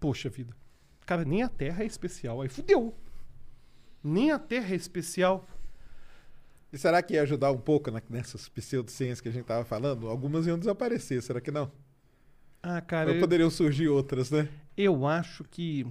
poxa 0.00 0.28
vida, 0.30 0.54
cara, 1.04 1.24
nem 1.24 1.42
a 1.42 1.48
Terra 1.48 1.82
é 1.82 1.86
especial. 1.86 2.40
Aí 2.40 2.48
fudeu. 2.48 2.94
Nem 4.02 4.32
a 4.32 4.38
Terra 4.38 4.72
é 4.72 4.76
especial. 4.76 5.46
E 6.72 6.78
será 6.78 7.02
que 7.02 7.14
ia 7.14 7.22
ajudar 7.22 7.52
um 7.52 7.58
pouco 7.58 7.90
na- 7.90 8.02
nessas 8.08 8.48
pseudociências 8.48 9.20
que 9.20 9.28
a 9.28 9.32
gente 9.32 9.44
tava 9.44 9.64
falando? 9.64 10.08
Algumas 10.08 10.46
iam 10.46 10.58
desaparecer, 10.58 11.22
será 11.22 11.40
que 11.40 11.50
não? 11.50 11.70
Ah, 12.62 12.80
cara, 12.80 13.10
eu- 13.12 13.20
poderiam 13.20 13.50
surgir 13.50 13.88
outras, 13.88 14.30
né? 14.30 14.48
Eu 14.76 15.06
acho 15.06 15.44
que 15.44 15.86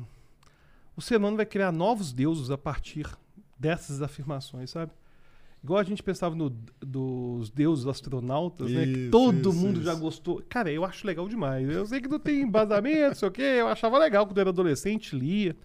o 0.95 1.01
ser 1.01 1.17
humano 1.17 1.37
vai 1.37 1.45
criar 1.45 1.71
novos 1.71 2.13
deuses 2.13 2.49
a 2.51 2.57
partir 2.57 3.07
dessas 3.57 4.01
afirmações, 4.01 4.69
sabe? 4.69 4.91
Igual 5.63 5.79
a 5.79 5.83
gente 5.83 6.03
pensava 6.03 6.35
no, 6.35 6.49
dos 6.81 7.49
deuses 7.49 7.87
astronautas, 7.87 8.69
né? 8.69 8.83
Que 8.83 8.91
Isso, 8.91 9.11
todo 9.11 9.49
isso, 9.49 9.53
mundo 9.53 9.81
já 9.81 9.93
isso. 9.93 10.01
gostou. 10.01 10.43
Cara, 10.49 10.69
eu 10.69 10.83
acho 10.83 11.07
legal 11.07 11.27
demais. 11.29 11.69
Eu 11.69 11.85
sei 11.85 12.01
que 12.01 12.09
não 12.09 12.19
tem 12.19 12.41
embasamento, 12.41 13.15
sei 13.19 13.27
o 13.29 13.31
quê. 13.31 13.41
Eu 13.41 13.67
achava 13.69 13.97
legal 13.97 14.27
quando 14.27 14.37
eu 14.37 14.41
era 14.41 14.49
adolescente, 14.49 15.15
lia. 15.15 15.55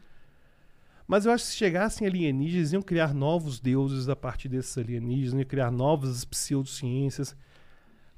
Mas 1.05 1.27
eu 1.27 1.33
acho 1.33 1.45
que 1.47 1.51
se 1.51 1.57
chegassem 1.57 2.07
alienígenas, 2.07 2.73
iam 2.73 2.83
criar 2.83 3.13
novos 3.13 3.59
deuses 3.59 4.09
a 4.09 4.15
partir 4.15 4.49
desses 4.49 4.77
alienígenas, 4.79 5.41
iam 5.41 5.45
criar 5.49 5.71
novas 5.73 6.25
pseudociências. 6.25 7.35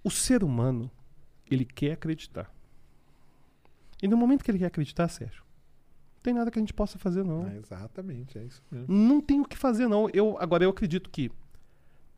O 0.04 0.10
ser 0.10 0.44
humano, 0.44 0.90
ele 1.50 1.64
quer 1.64 1.92
acreditar. 1.92 2.52
E 4.02 4.08
no 4.08 4.18
momento 4.18 4.44
que 4.44 4.50
ele 4.50 4.58
quer 4.58 4.66
acreditar, 4.66 5.08
Sérgio, 5.08 5.42
não 6.20 6.22
tem 6.22 6.34
nada 6.34 6.50
que 6.50 6.58
a 6.58 6.62
gente 6.62 6.74
possa 6.74 6.98
fazer, 6.98 7.24
não. 7.24 7.46
Ah, 7.46 7.56
exatamente, 7.56 8.38
é 8.38 8.44
isso 8.44 8.62
mesmo. 8.70 8.94
Não 8.94 9.22
tem 9.22 9.40
o 9.40 9.44
que 9.44 9.56
fazer, 9.56 9.88
não. 9.88 10.08
Eu, 10.10 10.36
agora, 10.38 10.62
eu 10.62 10.68
acredito 10.68 11.08
que 11.08 11.32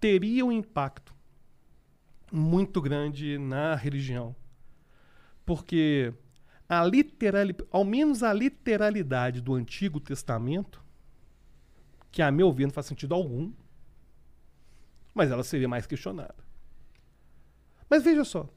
teria 0.00 0.44
um 0.44 0.50
impacto 0.50 1.14
muito 2.32 2.80
grande 2.80 3.38
na 3.38 3.76
religião. 3.76 4.34
Porque 5.46 6.12
a 6.68 6.84
literali, 6.84 7.54
ao 7.70 7.84
menos 7.84 8.24
a 8.24 8.32
literalidade 8.32 9.40
do 9.40 9.54
Antigo 9.54 10.00
Testamento, 10.00 10.82
que 12.10 12.22
a 12.22 12.30
meu 12.32 12.52
ver 12.52 12.64
não 12.64 12.72
faz 12.72 12.86
sentido 12.86 13.14
algum, 13.14 13.52
mas 15.14 15.30
ela 15.30 15.44
seria 15.44 15.68
mais 15.68 15.86
questionada. 15.86 16.42
Mas 17.88 18.02
veja 18.02 18.24
só, 18.24 18.48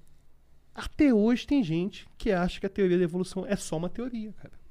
até 0.73 1.13
hoje 1.13 1.45
tem 1.45 1.63
gente 1.63 2.07
que 2.17 2.31
acha 2.31 2.59
que 2.59 2.65
a 2.65 2.69
teoria 2.69 2.97
da 2.97 3.03
evolução 3.03 3.45
é 3.45 3.55
só 3.55 3.77
uma 3.77 3.89
teoria, 3.89 4.34
cara. 4.34 4.64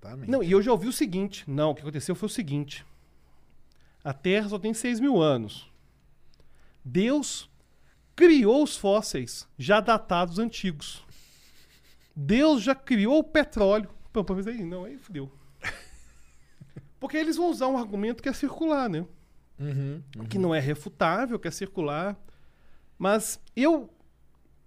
Exatamente. 0.00 0.30
Não, 0.30 0.42
e 0.42 0.50
eu 0.50 0.62
já 0.62 0.72
ouvi 0.72 0.88
o 0.88 0.92
seguinte: 0.92 1.44
não, 1.46 1.70
o 1.70 1.74
que 1.74 1.82
aconteceu 1.82 2.14
foi 2.14 2.26
o 2.26 2.30
seguinte. 2.30 2.84
A 4.02 4.12
Terra 4.12 4.48
só 4.48 4.58
tem 4.58 4.72
6 4.72 5.00
mil 5.00 5.20
anos. 5.20 5.70
Deus 6.84 7.50
criou 8.16 8.62
os 8.62 8.76
fósseis 8.76 9.46
já 9.58 9.80
datados 9.80 10.38
antigos. 10.38 11.04
Deus 12.14 12.62
já 12.62 12.74
criou 12.74 13.18
o 13.18 13.24
petróleo. 13.24 13.90
Pô, 14.12 14.24
mas 14.34 14.46
aí, 14.46 14.64
não, 14.64 14.84
aí 14.84 14.96
fudeu. 14.98 15.30
Porque 16.98 17.16
eles 17.16 17.36
vão 17.36 17.50
usar 17.50 17.68
um 17.68 17.76
argumento 17.76 18.22
que 18.22 18.28
é 18.28 18.32
circular, 18.32 18.88
né? 18.88 19.04
Que 20.28 20.38
não 20.38 20.54
é 20.54 20.60
refutável, 20.60 21.38
que 21.38 21.48
é 21.48 21.50
circular. 21.50 22.16
Mas 22.98 23.40
eu 23.54 23.90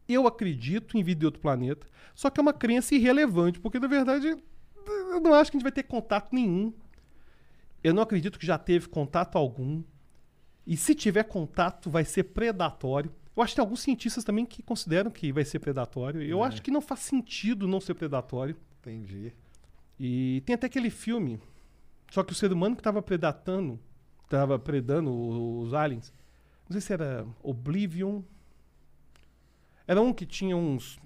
eu 0.07 0.27
acredito 0.27 0.97
em 0.97 1.03
vida 1.03 1.21
de 1.21 1.25
outro 1.25 1.41
planeta. 1.41 1.87
Só 2.13 2.29
que 2.29 2.39
é 2.39 2.43
uma 2.43 2.53
crença 2.53 2.93
irrelevante, 2.93 3.59
porque 3.59 3.79
na 3.79 3.87
verdade 3.87 4.37
eu 5.11 5.19
não 5.19 5.33
acho 5.33 5.51
que 5.51 5.57
a 5.57 5.59
gente 5.59 5.63
vai 5.63 5.71
ter 5.71 5.83
contato 5.83 6.33
nenhum. 6.33 6.73
Eu 7.83 7.93
não 7.93 8.03
acredito 8.03 8.37
que 8.39 8.45
já 8.45 8.57
teve 8.57 8.87
contato 8.87 9.37
algum. 9.37 9.83
E 10.65 10.77
se 10.77 10.93
tiver 10.93 11.23
contato, 11.23 11.89
vai 11.89 12.05
ser 12.05 12.23
predatório. 12.25 13.11
Eu 13.35 13.41
acho 13.41 13.51
que 13.53 13.55
tem 13.55 13.63
alguns 13.63 13.79
cientistas 13.81 14.23
também 14.23 14.45
que 14.45 14.61
consideram 14.61 15.09
que 15.09 15.31
vai 15.31 15.43
ser 15.45 15.59
predatório. 15.59 16.21
Eu 16.21 16.43
É. 16.43 16.47
acho 16.47 16.61
que 16.61 16.69
não 16.69 16.81
faz 16.81 16.99
sentido 17.01 17.67
não 17.67 17.79
ser 17.79 17.93
predatório. 17.95 18.55
Entendi. 18.79 19.33
E 19.99 20.41
tem 20.45 20.53
até 20.55 20.67
aquele 20.67 20.89
filme. 20.89 21.39
Só 22.11 22.23
que 22.23 22.33
o 22.33 22.35
ser 22.35 22.51
humano 22.51 22.75
que 22.75 22.81
estava 22.81 23.01
predatando, 23.01 23.79
estava 24.23 24.59
predando 24.59 25.11
os 25.61 25.73
aliens. 25.73 26.13
Não 26.69 26.73
sei 26.73 26.81
se 26.81 26.93
era 26.93 27.25
Oblivion. 27.41 28.21
Era 29.87 30.01
um 30.01 30.13
que 30.13 30.25
tinha 30.25 30.55
uns. 30.55 30.99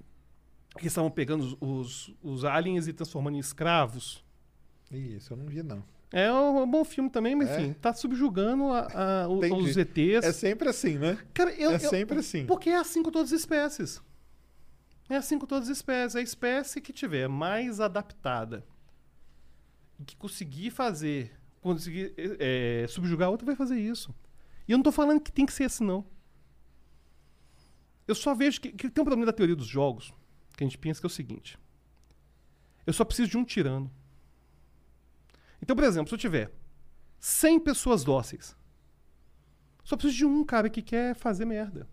Que 0.76 0.86
estavam 0.86 1.10
pegando 1.10 1.42
os, 1.44 1.56
os, 1.60 2.14
os 2.22 2.44
aliens 2.44 2.86
e 2.88 2.92
transformando 2.92 3.36
em 3.36 3.40
escravos. 3.40 4.24
Isso, 4.90 5.32
eu 5.32 5.36
não 5.36 5.46
vi, 5.46 5.62
não. 5.62 5.82
É 6.12 6.32
um, 6.32 6.62
um 6.62 6.70
bom 6.70 6.84
filme 6.84 7.10
também, 7.10 7.34
mas 7.34 7.48
É? 7.50 7.60
enfim, 7.60 7.72
tá 7.74 7.92
subjugando 7.92 8.64
a- 8.72 9.24
a- 9.24 9.28
os 9.28 9.76
ETs. 9.76 10.24
É 10.24 10.32
sempre 10.32 10.68
assim, 10.68 10.96
né? 10.98 11.18
Cara, 11.34 11.50
eu- 11.54 11.72
é 11.72 11.74
eu- 11.74 11.80
sempre 11.80 12.18
assim. 12.20 12.46
Porque 12.46 12.70
é 12.70 12.76
assim 12.76 13.02
com 13.02 13.10
todas 13.10 13.32
as 13.32 13.40
espécies. 13.40 14.00
É 15.08 15.16
assim 15.16 15.38
com 15.38 15.46
todas 15.46 15.68
as 15.68 15.76
espécies. 15.76 16.14
A 16.16 16.22
espécie 16.22 16.80
que 16.80 16.92
tiver 16.92 17.28
mais 17.28 17.80
adaptada 17.80 18.64
que 20.06 20.14
conseguir 20.16 20.70
fazer, 20.70 21.32
conseguir 21.60 22.14
é, 22.18 22.86
subjugar 22.88 23.28
a 23.28 23.30
outra, 23.30 23.44
vai 23.46 23.56
fazer 23.56 23.78
isso. 23.78 24.14
E 24.68 24.72
eu 24.72 24.78
não 24.78 24.82
tô 24.82 24.92
falando 24.92 25.20
que 25.20 25.32
tem 25.32 25.44
que 25.46 25.52
ser 25.52 25.64
assim, 25.64 25.84
não. 25.84 26.04
Eu 28.06 28.14
só 28.14 28.34
vejo 28.34 28.60
que, 28.60 28.70
que 28.70 28.88
tem 28.88 29.02
um 29.02 29.04
problema 29.04 29.26
da 29.26 29.32
teoria 29.32 29.56
dos 29.56 29.66
jogos, 29.66 30.12
que 30.56 30.64
a 30.64 30.66
gente 30.66 30.78
pensa 30.78 31.00
que 31.00 31.06
é 31.06 31.08
o 31.08 31.10
seguinte. 31.10 31.58
Eu 32.86 32.92
só 32.92 33.04
preciso 33.04 33.30
de 33.30 33.36
um 33.36 33.44
tirano. 33.44 33.90
Então, 35.60 35.76
por 35.76 35.84
exemplo, 35.84 36.08
se 36.08 36.14
eu 36.14 36.18
tiver 36.18 36.50
100 37.18 37.60
pessoas 37.60 38.04
dóceis, 38.04 38.56
só 39.84 39.96
preciso 39.96 40.18
de 40.18 40.24
um 40.24 40.44
cara 40.44 40.70
que 40.70 40.82
quer 40.82 41.14
fazer 41.14 41.44
merda. 41.44 41.88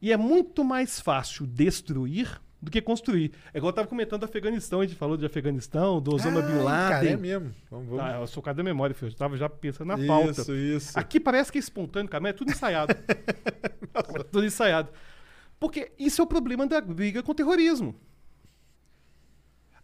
E 0.00 0.10
é 0.12 0.16
muito 0.16 0.64
mais 0.64 1.00
fácil 1.00 1.46
destruir 1.46 2.40
do 2.60 2.70
que 2.70 2.80
construir. 2.80 3.32
É 3.52 3.58
igual 3.58 3.70
eu 3.70 3.74
tava 3.74 3.88
comentando 3.88 4.20
do 4.20 4.24
Afeganistão, 4.24 4.80
a 4.80 4.86
gente 4.86 4.96
falou 4.96 5.16
de 5.16 5.24
Afeganistão, 5.24 6.00
do 6.00 6.14
Osama 6.14 6.42
Bin 6.42 6.52
Ai, 6.52 6.62
Laden. 6.62 6.90
Cara, 6.90 7.08
é 7.08 7.16
mesmo. 7.16 7.54
Vamos, 7.70 7.88
vamos. 7.88 8.04
Ah, 8.04 8.18
eu 8.20 8.26
sou 8.26 8.42
cara 8.42 8.56
da 8.56 8.62
memória, 8.62 8.94
filho. 8.94 9.10
Eu 9.10 9.16
tava 9.16 9.36
já 9.36 9.48
pensando 9.48 9.88
na 9.88 10.06
pauta. 10.06 10.42
Isso, 10.42 10.54
isso. 10.54 10.98
Aqui 10.98 11.18
parece 11.18 11.50
que 11.50 11.58
é 11.58 11.60
espontâneo, 11.60 12.10
cara, 12.10 12.22
mas 12.22 12.30
é 12.30 12.32
tudo 12.34 12.50
ensaiado. 12.50 12.92
é 12.92 14.22
tudo 14.30 14.44
ensaiado. 14.44 14.90
Porque 15.60 15.92
isso 15.98 16.20
é 16.20 16.24
o 16.24 16.26
problema 16.26 16.66
da 16.66 16.80
briga 16.80 17.22
com 17.22 17.30
o 17.32 17.34
terrorismo. 17.34 17.94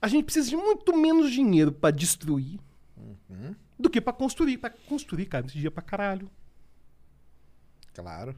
A 0.00 0.08
gente 0.08 0.24
precisa 0.24 0.48
de 0.48 0.56
muito 0.56 0.96
menos 0.96 1.30
dinheiro 1.30 1.70
pra 1.70 1.90
destruir 1.90 2.58
Uhum. 2.96 3.54
do 3.78 3.90
que 3.90 4.00
pra 4.00 4.12
construir. 4.12 4.56
Pra 4.58 4.70
construir, 4.70 5.26
cara, 5.26 5.46
esse 5.46 5.58
dia 5.58 5.70
pra 5.70 5.82
caralho. 5.82 6.30
Claro. 7.94 8.34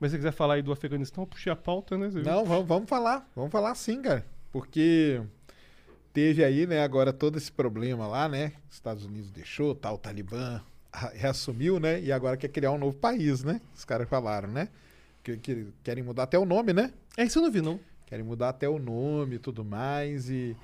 Mas 0.00 0.10
se 0.10 0.16
você 0.16 0.18
quiser 0.18 0.32
falar 0.32 0.54
aí 0.54 0.62
do 0.62 0.72
Afeganistão, 0.72 1.24
eu 1.24 1.26
puxei 1.28 1.52
a 1.52 1.56
pauta, 1.56 1.98
né? 1.98 2.08
Não, 2.24 2.44
vamos, 2.44 2.66
vamos 2.66 2.88
falar. 2.88 3.28
Vamos 3.34 3.50
falar 3.52 3.74
sim, 3.74 4.00
cara. 4.00 4.24
Porque 4.50 5.20
teve 6.12 6.42
aí, 6.44 6.66
né, 6.66 6.82
agora 6.82 7.12
todo 7.12 7.36
esse 7.36 7.52
problema 7.52 8.06
lá, 8.06 8.28
né? 8.28 8.52
Estados 8.70 9.04
Unidos 9.04 9.30
deixou, 9.30 9.74
tal, 9.74 9.94
o 9.94 9.98
Talibã 9.98 10.62
reassumiu, 11.14 11.78
né? 11.78 12.00
E 12.00 12.10
agora 12.10 12.36
quer 12.36 12.48
criar 12.48 12.72
um 12.72 12.78
novo 12.78 12.96
país, 12.96 13.44
né? 13.44 13.60
Os 13.74 13.84
caras 13.84 14.08
falaram, 14.08 14.48
né? 14.48 14.68
Que, 15.22 15.36
que 15.36 15.66
querem 15.82 16.02
mudar 16.02 16.24
até 16.24 16.38
o 16.38 16.44
nome, 16.44 16.72
né? 16.72 16.92
É 17.16 17.24
isso 17.24 17.38
eu 17.38 17.42
não 17.42 17.50
vi, 17.50 17.60
não. 17.60 17.78
Querem 18.06 18.24
mudar 18.24 18.48
até 18.50 18.68
o 18.68 18.78
nome 18.78 19.36
e 19.36 19.38
tudo 19.38 19.64
mais. 19.64 20.28
E, 20.30 20.56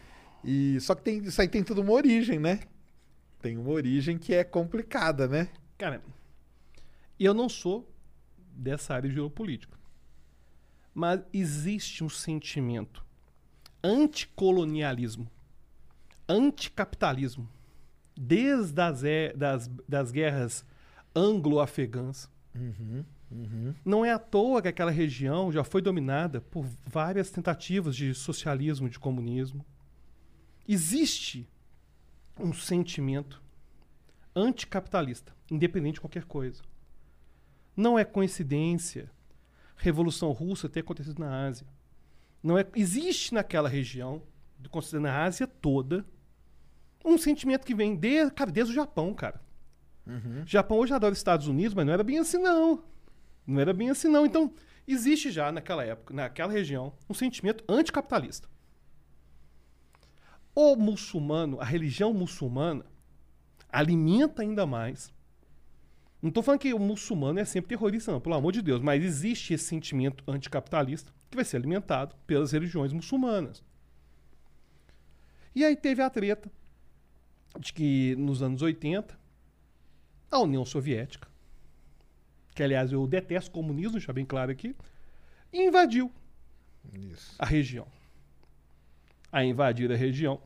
e 0.42 0.78
só 0.80 0.94
que 0.94 1.02
tem, 1.02 1.18
isso 1.18 1.40
aí 1.40 1.48
tem 1.48 1.62
tudo 1.62 1.82
uma 1.82 1.92
origem, 1.92 2.38
né? 2.38 2.60
Tem 3.40 3.56
uma 3.56 3.70
origem 3.70 4.18
que 4.18 4.34
é 4.34 4.42
complicada, 4.42 5.28
né? 5.28 5.48
Cara, 5.78 6.02
eu 7.20 7.34
não 7.34 7.48
sou 7.48 7.88
dessa 8.52 8.94
área 8.94 9.08
de 9.08 9.14
geopolítica. 9.14 9.76
Mas 10.94 11.20
existe 11.32 12.02
um 12.02 12.08
sentimento 12.08 13.04
anticolonialismo, 13.84 15.30
anticapitalismo, 16.28 17.48
desde 18.16 18.80
as, 18.80 19.04
é- 19.04 19.32
das, 19.34 19.70
das 19.88 20.10
guerras 20.10 20.64
anglo-afegãs. 21.14 22.30
Não 23.84 24.04
é 24.04 24.12
à 24.12 24.18
toa 24.18 24.62
que 24.62 24.68
aquela 24.68 24.90
região 24.90 25.50
já 25.50 25.64
foi 25.64 25.82
dominada 25.82 26.40
por 26.40 26.64
várias 26.86 27.30
tentativas 27.30 27.96
de 27.96 28.14
socialismo, 28.14 28.88
de 28.88 28.98
comunismo. 28.98 29.64
Existe 30.68 31.48
um 32.38 32.52
sentimento 32.52 33.42
anticapitalista, 34.34 35.34
independente 35.50 35.94
de 35.94 36.00
qualquer 36.00 36.24
coisa. 36.24 36.62
Não 37.76 37.98
é 37.98 38.04
coincidência 38.04 39.10
Revolução 39.76 40.32
Russa 40.32 40.68
ter 40.68 40.80
acontecido 40.80 41.18
na 41.18 41.46
Ásia. 41.46 41.66
Não 42.42 42.56
é, 42.56 42.66
existe 42.74 43.34
naquela 43.34 43.68
região, 43.68 44.22
considerando 44.70 45.06
a 45.06 45.24
Ásia 45.24 45.46
toda, 45.46 46.06
um 47.04 47.18
sentimento 47.18 47.66
que 47.66 47.74
vem 47.74 47.94
desde, 47.94 48.32
cara, 48.32 48.50
desde 48.50 48.72
o 48.72 48.74
Japão, 48.74 49.12
cara. 49.14 49.40
O 50.42 50.46
Japão 50.46 50.78
hoje 50.78 50.94
adora 50.94 51.12
os 51.12 51.18
Estados 51.18 51.46
Unidos, 51.48 51.74
mas 51.74 51.84
não 51.84 51.92
era 51.92 52.04
bem 52.04 52.18
assim, 52.18 52.38
não. 52.38 52.82
Não 53.46 53.60
era 53.60 53.72
bem 53.72 53.90
assim, 53.90 54.08
não. 54.08 54.26
Então, 54.26 54.52
existe 54.86 55.30
já 55.30 55.52
naquela 55.52 55.84
época, 55.84 56.12
naquela 56.12 56.52
região, 56.52 56.92
um 57.08 57.14
sentimento 57.14 57.62
anticapitalista. 57.68 58.48
O 60.54 60.74
muçulmano, 60.74 61.60
a 61.60 61.64
religião 61.64 62.12
muçulmana, 62.12 62.84
alimenta 63.68 64.42
ainda 64.42 64.66
mais. 64.66 65.14
Não 66.20 66.28
estou 66.30 66.42
falando 66.42 66.60
que 66.60 66.72
o 66.72 66.78
muçulmano 66.78 67.38
é 67.38 67.44
sempre 67.44 67.68
terrorista, 67.68 68.10
não, 68.10 68.20
pelo 68.20 68.34
amor 68.34 68.52
de 68.52 68.62
Deus, 68.62 68.80
mas 68.80 69.04
existe 69.04 69.54
esse 69.54 69.64
sentimento 69.64 70.24
anticapitalista 70.26 71.12
que 71.30 71.36
vai 71.36 71.44
ser 71.44 71.58
alimentado 71.58 72.16
pelas 72.26 72.52
religiões 72.52 72.92
muçulmanas. 72.92 73.62
E 75.54 75.64
aí 75.64 75.76
teve 75.76 76.02
a 76.02 76.10
treta 76.10 76.50
de 77.58 77.72
que 77.72 78.16
nos 78.16 78.42
anos 78.42 78.62
80, 78.62 79.18
a 80.30 80.38
União 80.38 80.64
Soviética, 80.64 81.28
que 82.56 82.62
aliás 82.62 82.90
eu 82.90 83.06
detesto 83.06 83.50
comunismo, 83.50 83.92
deixar 83.92 84.14
bem 84.14 84.24
claro 84.24 84.50
aqui, 84.50 84.74
invadiu 85.52 86.10
Isso. 86.94 87.36
a 87.38 87.44
região. 87.44 87.86
A 89.30 89.44
invadir 89.44 89.92
a 89.92 89.94
região. 89.94 90.40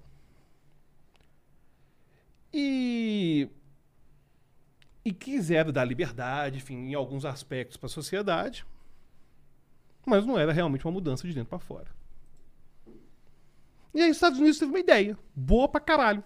E. 2.53 3.49
E 5.05 5.13
quiseram 5.13 5.71
dar 5.73 5.85
liberdade, 5.85 6.59
enfim, 6.59 6.91
em 6.91 6.95
alguns 6.95 7.25
aspectos 7.25 7.77
para 7.77 7.87
a 7.87 7.91
sociedade. 7.91 8.67
Mas 10.05 10.27
não 10.27 10.37
era 10.37 10.53
realmente 10.53 10.85
uma 10.85 10.93
mudança 10.93 11.27
de 11.29 11.33
dentro 11.33 11.49
para 11.49 11.61
fora. 11.61 11.89
E 13.95 14.03
aí 14.03 14.11
os 14.11 14.17
Estados 14.17 14.41
Unidos 14.41 14.59
teve 14.59 14.73
uma 14.73 14.81
ideia. 14.81 15.17
Boa 15.35 15.69
pra 15.69 15.81
caralho. 15.81 16.25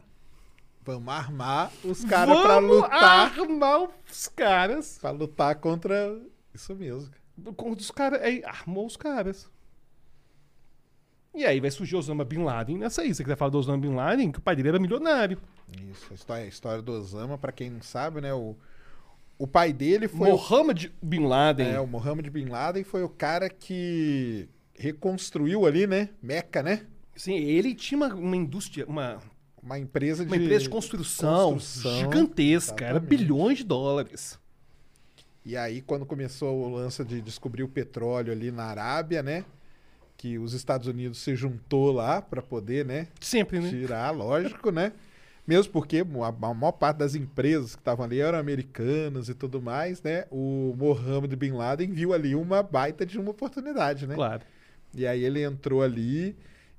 Vamos 0.85 1.13
armar 1.15 1.73
os 1.83 2.05
caras 2.05 2.41
pra 2.41 2.59
lutar. 2.59 3.39
armar 3.41 3.89
os 4.11 4.29
caras. 4.29 4.99
Pra 5.01 5.11
lutar 5.11 5.55
contra. 5.57 6.21
Isso 6.53 6.75
mesmo. 6.75 7.11
Com 7.57 7.71
os 7.73 7.91
caras. 7.91 8.21
Aí 8.23 8.43
armou 8.45 8.87
os 8.87 8.97
caras. 8.97 9.51
E 11.35 11.45
aí 11.45 11.59
vai 11.59 11.71
surgir 11.71 11.97
Osama 11.97 12.25
Bin 12.25 12.45
Laden 12.45 12.79
nessa 12.79 13.03
aí. 13.03 13.13
Você 13.13 13.25
quiser 13.25 13.37
falar 13.37 13.51
do 13.51 13.59
Osama 13.59 13.79
Bin 13.79 13.95
Laden, 13.95 14.31
que 14.31 14.39
o 14.39 14.43
pai 14.43 14.55
dele 14.55 14.69
era 14.69 14.79
milionário. 14.79 15.39
Isso, 15.91 16.07
a 16.11 16.15
história, 16.15 16.45
a 16.45 16.49
história 16.49 16.83
do 16.83 16.93
Osama, 16.93 17.37
pra 17.37 17.51
quem 17.51 17.71
não 17.71 17.83
sabe, 17.83 18.21
né? 18.21 18.33
O, 18.33 18.55
o 19.37 19.47
pai 19.47 19.73
dele 19.73 20.07
foi. 20.07 20.29
o- 20.29 20.33
Mohammed 20.37 20.93
Bin 21.03 21.27
Laden. 21.27 21.67
É, 21.73 21.81
o 21.81 21.87
Mohammed 21.87 22.31
Bin 22.31 22.45
Laden 22.47 22.85
foi 22.85 23.03
o 23.03 23.09
cara 23.09 23.49
que 23.51 24.49
reconstruiu 24.79 25.67
ali, 25.67 25.87
né? 25.89 26.11
Meca, 26.23 26.63
né? 26.63 26.87
Sim, 27.17 27.35
ele 27.35 27.75
tinha 27.75 27.97
uma, 27.97 28.15
uma 28.15 28.37
indústria, 28.37 28.87
uma, 28.87 29.19
Uma 29.65 29.79
empresa 29.79 30.25
de. 30.25 30.31
uma 30.31 30.37
empresa 30.37 30.65
de 30.65 30.69
construção, 30.69 31.55
construção, 31.55 31.99
gigantesca. 31.99 32.85
Era 32.85 32.99
exatamente. 32.99 33.19
bilhões 33.19 33.59
de 33.59 33.65
dólares. 33.65 34.39
E 35.45 35.57
aí, 35.57 35.81
quando 35.81 36.05
começou 36.05 36.55
o 36.65 36.75
lance 36.75 37.03
de 37.05 37.21
descobrir 37.21 37.63
o 37.63 37.69
petróleo 37.69 38.33
ali 38.33 38.51
na 38.51 38.65
Arábia, 38.65 39.23
né? 39.23 39.45
Que 40.17 40.39
os 40.39 40.53
Estados 40.53 40.87
Unidos 40.87 41.19
se 41.19 41.35
juntou 41.35 41.93
lá 41.93 42.21
pra 42.21 42.43
poder, 42.43 42.85
né? 42.85 43.09
Sempre, 43.21 43.61
né? 43.61 43.69
Tirar, 43.69 44.11
lógico, 44.11 44.71
né? 44.71 44.93
Mesmo 45.47 45.73
porque 45.73 45.99
a, 45.99 46.27
a 46.27 46.55
maior 46.55 46.73
parte 46.73 46.99
das 46.99 47.15
empresas 47.15 47.75
que 47.75 47.81
estavam 47.81 48.05
ali 48.05 48.21
eram 48.21 48.39
americanas 48.39 49.29
e 49.29 49.35
tudo 49.35 49.61
mais, 49.61 50.03
né? 50.03 50.25
O 50.31 50.75
Mohammed 50.79 51.37
Bin 51.37 51.53
Laden 51.53 51.93
viu 51.93 52.15
ali 52.15 52.35
uma 52.35 52.63
baita 52.63 53.05
de 53.05 53.19
uma 53.19 53.31
oportunidade, 53.31 54.07
né? 54.07 54.15
Claro. 54.15 54.43
E 54.95 55.07
aí 55.07 55.23
ele 55.23 55.43
entrou 55.43 55.83
ali 55.83 56.37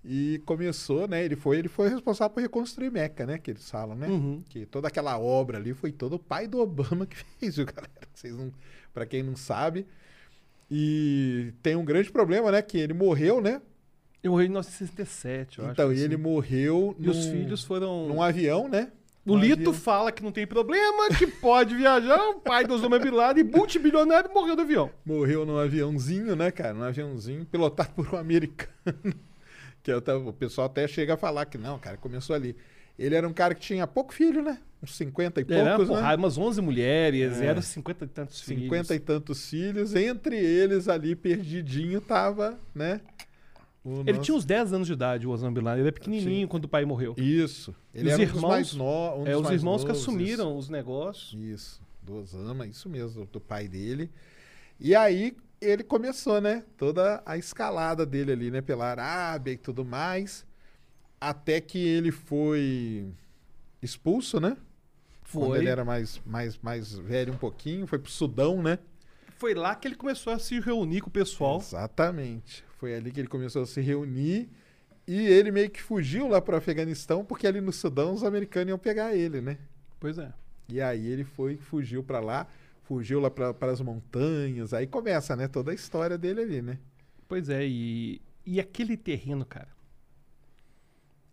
e 0.08 0.40
começou, 0.46 1.08
né? 1.08 1.24
Ele 1.26 1.36
foi, 1.36 1.58
ele 1.58 1.68
foi 1.68 1.90
responsável 1.90 2.34
por 2.34 2.42
reconstruir 2.42 2.92
Meca, 2.92 3.26
né? 3.26 3.38
Que 3.40 3.52
eles 3.52 3.70
falam, 3.70 3.96
né? 3.96 4.08
Uhum. 4.08 4.44
Que 4.48 4.66
toda 4.66 4.88
aquela 4.88 5.18
obra 5.18 5.58
ali 5.58 5.74
foi 5.74 5.92
todo 5.92 6.14
o 6.14 6.20
pai 6.20 6.48
do 6.48 6.60
Obama 6.60 7.06
que 7.06 7.16
fez, 7.40 7.56
viu, 7.56 7.66
galera? 7.66 7.90
Vocês 8.14 8.36
não, 8.38 8.52
para 8.94 9.06
quem 9.06 9.24
não 9.24 9.36
sabe. 9.36 9.86
E 10.70 11.54
tem 11.62 11.76
um 11.76 11.86
grande 11.86 12.12
problema, 12.12 12.52
né? 12.52 12.62
Que 12.62 12.78
ele 12.78 12.94
morreu, 12.94 13.40
né? 13.42 13.62
Eu 14.24 14.32
morri 14.32 14.46
em 14.46 14.50
1967, 14.50 15.60
eu 15.60 15.70
então, 15.70 15.90
acho. 15.90 16.00
e 16.00 16.04
ele 16.04 16.16
assim. 16.16 16.24
morreu 16.24 16.96
E 17.00 17.10
os 17.10 17.26
num- 17.28 17.32
filhos 17.32 17.64
foram. 17.64 18.08
num 18.08 18.22
avião, 18.22 18.68
né? 18.68 18.92
O 19.24 19.34
Um 19.34 19.38
Lito 19.40 19.70
avião. 19.70 19.74
fala 19.74 20.12
que 20.12 20.24
não 20.24 20.32
tem 20.32 20.46
problema, 20.48 21.10
que 21.18 21.28
pode 21.42 21.76
viajar, 21.76 22.20
o 22.30 22.40
pai 22.40 22.66
do 22.66 22.74
Osama 22.74 22.98
Bin 23.00 23.10
Laden, 23.12 23.44
multibilionário, 23.44 24.32
morreu 24.34 24.56
do 24.56 24.64
avião. 24.64 24.90
Morreu 25.06 25.46
num 25.46 25.58
aviãozinho, 25.58 26.36
né, 26.36 26.50
cara? 26.52 26.74
Num 26.74 26.84
aviãozinho 26.84 27.46
pilotado 27.46 27.92
por 27.96 28.14
um 28.14 28.18
americano. 28.18 29.14
Que 29.94 30.02
o 30.12 30.34
pessoal 30.34 30.68
até 30.68 30.88
chega 30.88 31.14
a 31.14 31.18
falar 31.18 31.46
que 31.46 31.58
não, 31.58 31.78
cara, 31.78 31.96
começou 31.98 32.36
ali. 32.36 32.56
Ele 32.98 33.14
era 33.14 33.28
um 33.28 33.34
cara 33.34 33.54
que 33.54 33.62
tinha 33.62 33.86
pouco 33.86 34.14
filho, 34.14 34.42
né? 34.42 34.58
Uns 34.82 34.96
50 34.96 35.42
e 35.42 35.46
Era 35.50 35.76
poucos, 35.78 35.90
uma 35.90 36.02
né? 36.02 36.16
umas 36.16 36.38
11 36.38 36.62
mulheres, 36.62 37.40
É. 37.42 37.46
eram 37.48 37.62
50 37.62 38.06
e 38.06 38.08
tantos 38.08 38.40
50 38.40 38.70
filhos. 38.70 38.90
e 38.92 39.00
tantos 39.00 39.50
filhos. 39.50 39.94
Entre 39.96 40.38
eles, 40.38 40.88
ali, 40.88 41.16
perdidinho, 41.16 42.00
tava, 42.02 42.58
né? 42.74 43.02
o 43.84 44.00
Ele 44.02 44.14
nosso- 44.14 44.22
tinha 44.24 44.36
uns 44.36 44.46
10 44.46 44.74
anos 44.74 44.88
de 44.88 44.94
idade, 44.94 45.28
o 45.28 45.30
Osama 45.30 45.52
Bin 45.52 45.62
Laden. 45.62 45.82
Ele 45.82 45.88
era 45.90 45.94
pequenininho 45.94 46.48
quando 46.48 46.66
o 46.66 46.68
pai 46.70 46.86
morreu. 46.86 47.14
Isso. 47.18 47.76
Ele 47.94 48.08
os 48.08 48.14
era 48.14 48.22
um 48.24 48.26
dos 48.26 48.36
irmãos, 48.36 48.50
mais 48.50 48.74
no... 48.74 48.84
um 48.86 49.28
é, 49.28 49.38
os 49.38 49.50
irmãos 49.52 49.82
que 49.84 49.88
novos, 49.90 50.02
assumiram 50.02 50.58
os 50.58 50.70
negócios. 50.70 51.34
Isso, 51.34 51.44
isso. 51.54 51.82
Do 52.02 52.16
Osama, 52.18 52.66
isso 52.66 52.88
mesmo, 52.90 53.28
do 53.32 53.40
pai 53.42 53.68
dele. 53.68 54.10
E 54.80 54.96
aí 54.96 55.36
ele 55.62 55.84
começou, 55.84 56.40
né? 56.42 56.64
Toda 56.78 57.22
a 57.26 57.38
escalada 57.38 58.06
dele 58.06 58.32
ali, 58.32 58.52
né? 58.52 58.62
Pela 58.62 58.86
Arábia 58.86 59.52
e 59.52 59.58
tudo 59.58 59.84
mais. 59.84 60.46
Até 61.20 61.60
que 61.62 61.78
ele 61.78 62.12
foi 62.12 63.08
expulso, 63.82 64.40
né? 64.40 64.58
Quando 65.32 65.48
Foi. 65.48 65.60
ele 65.60 65.70
era 65.70 65.84
mais, 65.84 66.22
mais, 66.26 66.58
mais 66.60 66.98
velho 66.98 67.34
um 67.34 67.38
pouquinho, 67.38 67.88
foi 67.88 68.00
pro 68.00 68.12
Sudão, 68.12 68.62
né? 68.62 68.78
Foi 69.38 69.54
lá 69.54 69.76
que 69.76 69.88
ele 69.88 69.96
começou 69.96 70.32
a 70.32 70.40
se 70.40 70.60
reunir 70.60 71.02
com 71.02 71.10
o 71.10 71.12
pessoal. 71.12 71.58
Exatamente. 71.58 72.64
Foi 72.78 72.96
ali 72.96 73.12
que 73.12 73.20
ele 73.20 73.28
começou 73.28 73.64
a 73.64 73.66
se 73.66 73.82
reunir 73.82 74.50
e 75.08 75.28
ele 75.28 75.52
meio 75.52 75.70
que 75.70 75.82
fugiu 75.82 76.28
lá 76.28 76.42
pro 76.42 76.56
Afeganistão, 76.56 77.26
porque 77.26 77.46
ali 77.46 77.60
no 77.60 77.72
Sudão 77.72 78.14
os 78.14 78.24
americanos 78.24 78.70
iam 78.70 78.78
pegar 78.78 79.16
ele, 79.16 79.42
né? 79.42 79.58
Pois 80.00 80.18
é. 80.18 80.32
E 80.70 80.82
aí 80.82 81.06
ele 81.08 81.24
foi, 81.24 81.58
fugiu 81.58 82.04
pra 82.04 82.20
lá, 82.20 82.48
fugiu 82.88 83.20
lá 83.20 83.30
para 83.32 83.72
as 83.72 83.82
montanhas, 83.82 84.74
aí 84.74 84.88
começa, 84.88 85.36
né, 85.36 85.48
toda 85.48 85.72
a 85.72 85.74
história 85.74 86.18
dele 86.18 86.42
ali, 86.42 86.62
né? 86.62 86.80
Pois 87.28 87.50
é, 87.50 87.66
e, 87.66 88.22
e 88.46 88.60
aquele 88.60 88.96
terreno, 88.96 89.46
cara. 89.46 89.70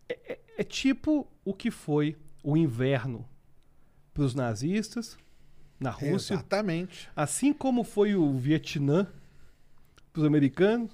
É, 0.08 0.32
é- 0.32 0.38
é 0.58 0.64
tipo 0.64 1.26
o 1.44 1.54
que 1.54 1.70
foi 1.70 2.16
o 2.42 2.56
inverno 2.56 3.26
para 4.12 4.22
os 4.22 4.34
nazistas 4.34 5.16
na 5.80 5.90
Rússia. 5.90 6.34
Exatamente. 6.34 7.08
Assim 7.16 7.52
como 7.52 7.82
foi 7.84 8.14
o 8.14 8.36
Vietnã 8.38 9.06
para 10.12 10.20
os 10.20 10.26
americanos. 10.26 10.92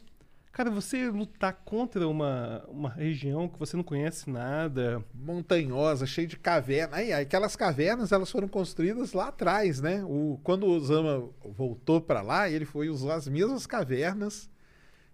Cara, 0.59 0.73
você 0.73 1.09
lutar 1.09 1.53
contra 1.65 2.09
uma, 2.09 2.65
uma 2.67 2.91
região 2.91 3.49
que 3.49 3.57
você 3.57 3.77
não 3.77 3.85
conhece 3.85 4.29
nada. 4.29 5.01
Montanhosa, 5.15 6.05
cheia 6.05 6.27
de 6.27 6.37
cavernas. 6.37 6.99
Aí, 6.99 7.13
aquelas 7.13 7.55
cavernas, 7.55 8.11
elas 8.11 8.29
foram 8.29 8.49
construídas 8.49 9.13
lá 9.13 9.29
atrás, 9.29 9.81
né? 9.81 10.03
O, 10.05 10.41
quando 10.43 10.65
o 10.65 10.71
Osama 10.71 11.31
voltou 11.45 12.01
para 12.01 12.23
lá, 12.23 12.51
ele 12.51 12.65
foi 12.65 12.89
usar 12.89 13.15
as 13.15 13.29
mesmas 13.29 13.69
cavernas 13.69 14.51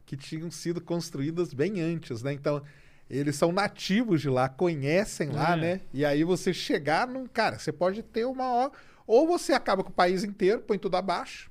que 0.07 0.17
tinham 0.17 0.51
sido 0.51 0.81
construídas 0.81 1.53
bem 1.53 1.79
antes, 1.79 2.23
né? 2.23 2.33
Então, 2.33 2.63
eles 3.11 3.37
são 3.37 3.53
nativos 3.53 4.23
de 4.23 4.31
lá, 4.31 4.49
conhecem 4.49 5.29
lá, 5.29 5.59
É. 5.59 5.61
né? 5.61 5.81
E 5.93 6.07
aí 6.07 6.25
você 6.25 6.55
chegar 6.55 7.07
num. 7.07 7.27
Cara, 7.27 7.59
você 7.59 7.71
pode 7.71 8.03
ter 8.03 8.25
uma 8.25 8.51
hora. 8.51 8.73
Ou 9.07 9.27
você 9.27 9.53
acaba 9.53 9.85
com 9.85 9.91
o 9.91 9.95
país 9.95 10.25
inteiro, 10.25 10.63
põe 10.63 10.79
tudo 10.79 10.97
abaixo. 10.97 11.51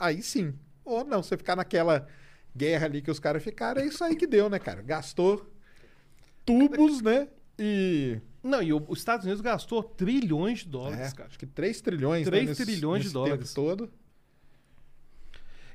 Aí 0.00 0.22
sim. 0.22 0.54
Ou 0.82 1.04
não, 1.04 1.22
você 1.22 1.36
ficar 1.36 1.56
naquela 1.56 2.08
guerra 2.56 2.86
ali 2.86 3.00
que 3.02 3.10
os 3.10 3.18
caras 3.18 3.42
ficaram, 3.42 3.80
é 3.80 3.86
isso 3.86 4.02
aí 4.04 4.14
que 4.16 4.26
deu, 4.26 4.48
né, 4.50 4.58
cara? 4.58 4.82
Gastou 4.82 5.50
tubos, 6.44 7.00
né? 7.00 7.28
E. 7.58 8.20
Não, 8.42 8.62
e 8.62 8.72
os 8.72 8.98
Estados 8.98 9.24
Unidos 9.24 9.40
gastou 9.40 9.82
trilhões 9.84 10.60
de 10.60 10.66
é, 10.66 10.70
dólares, 10.70 11.12
cara. 11.12 11.28
acho 11.28 11.38
que 11.38 11.46
3 11.46 11.80
trilhões, 11.80 12.24
né, 12.26 12.30
3 12.30 12.48
nesse- 12.48 12.64
trilhões 12.64 13.00
de 13.02 13.06
nesse 13.06 13.14
dólares. 13.14 13.52
tempo 13.54 13.54
todo. 13.54 13.92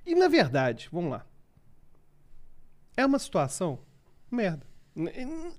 E 0.05 0.13
na 0.15 0.27
verdade, 0.27 0.89
vamos 0.91 1.11
lá. 1.11 1.25
É 2.95 3.05
uma 3.05 3.19
situação 3.19 3.79
merda. 4.29 4.65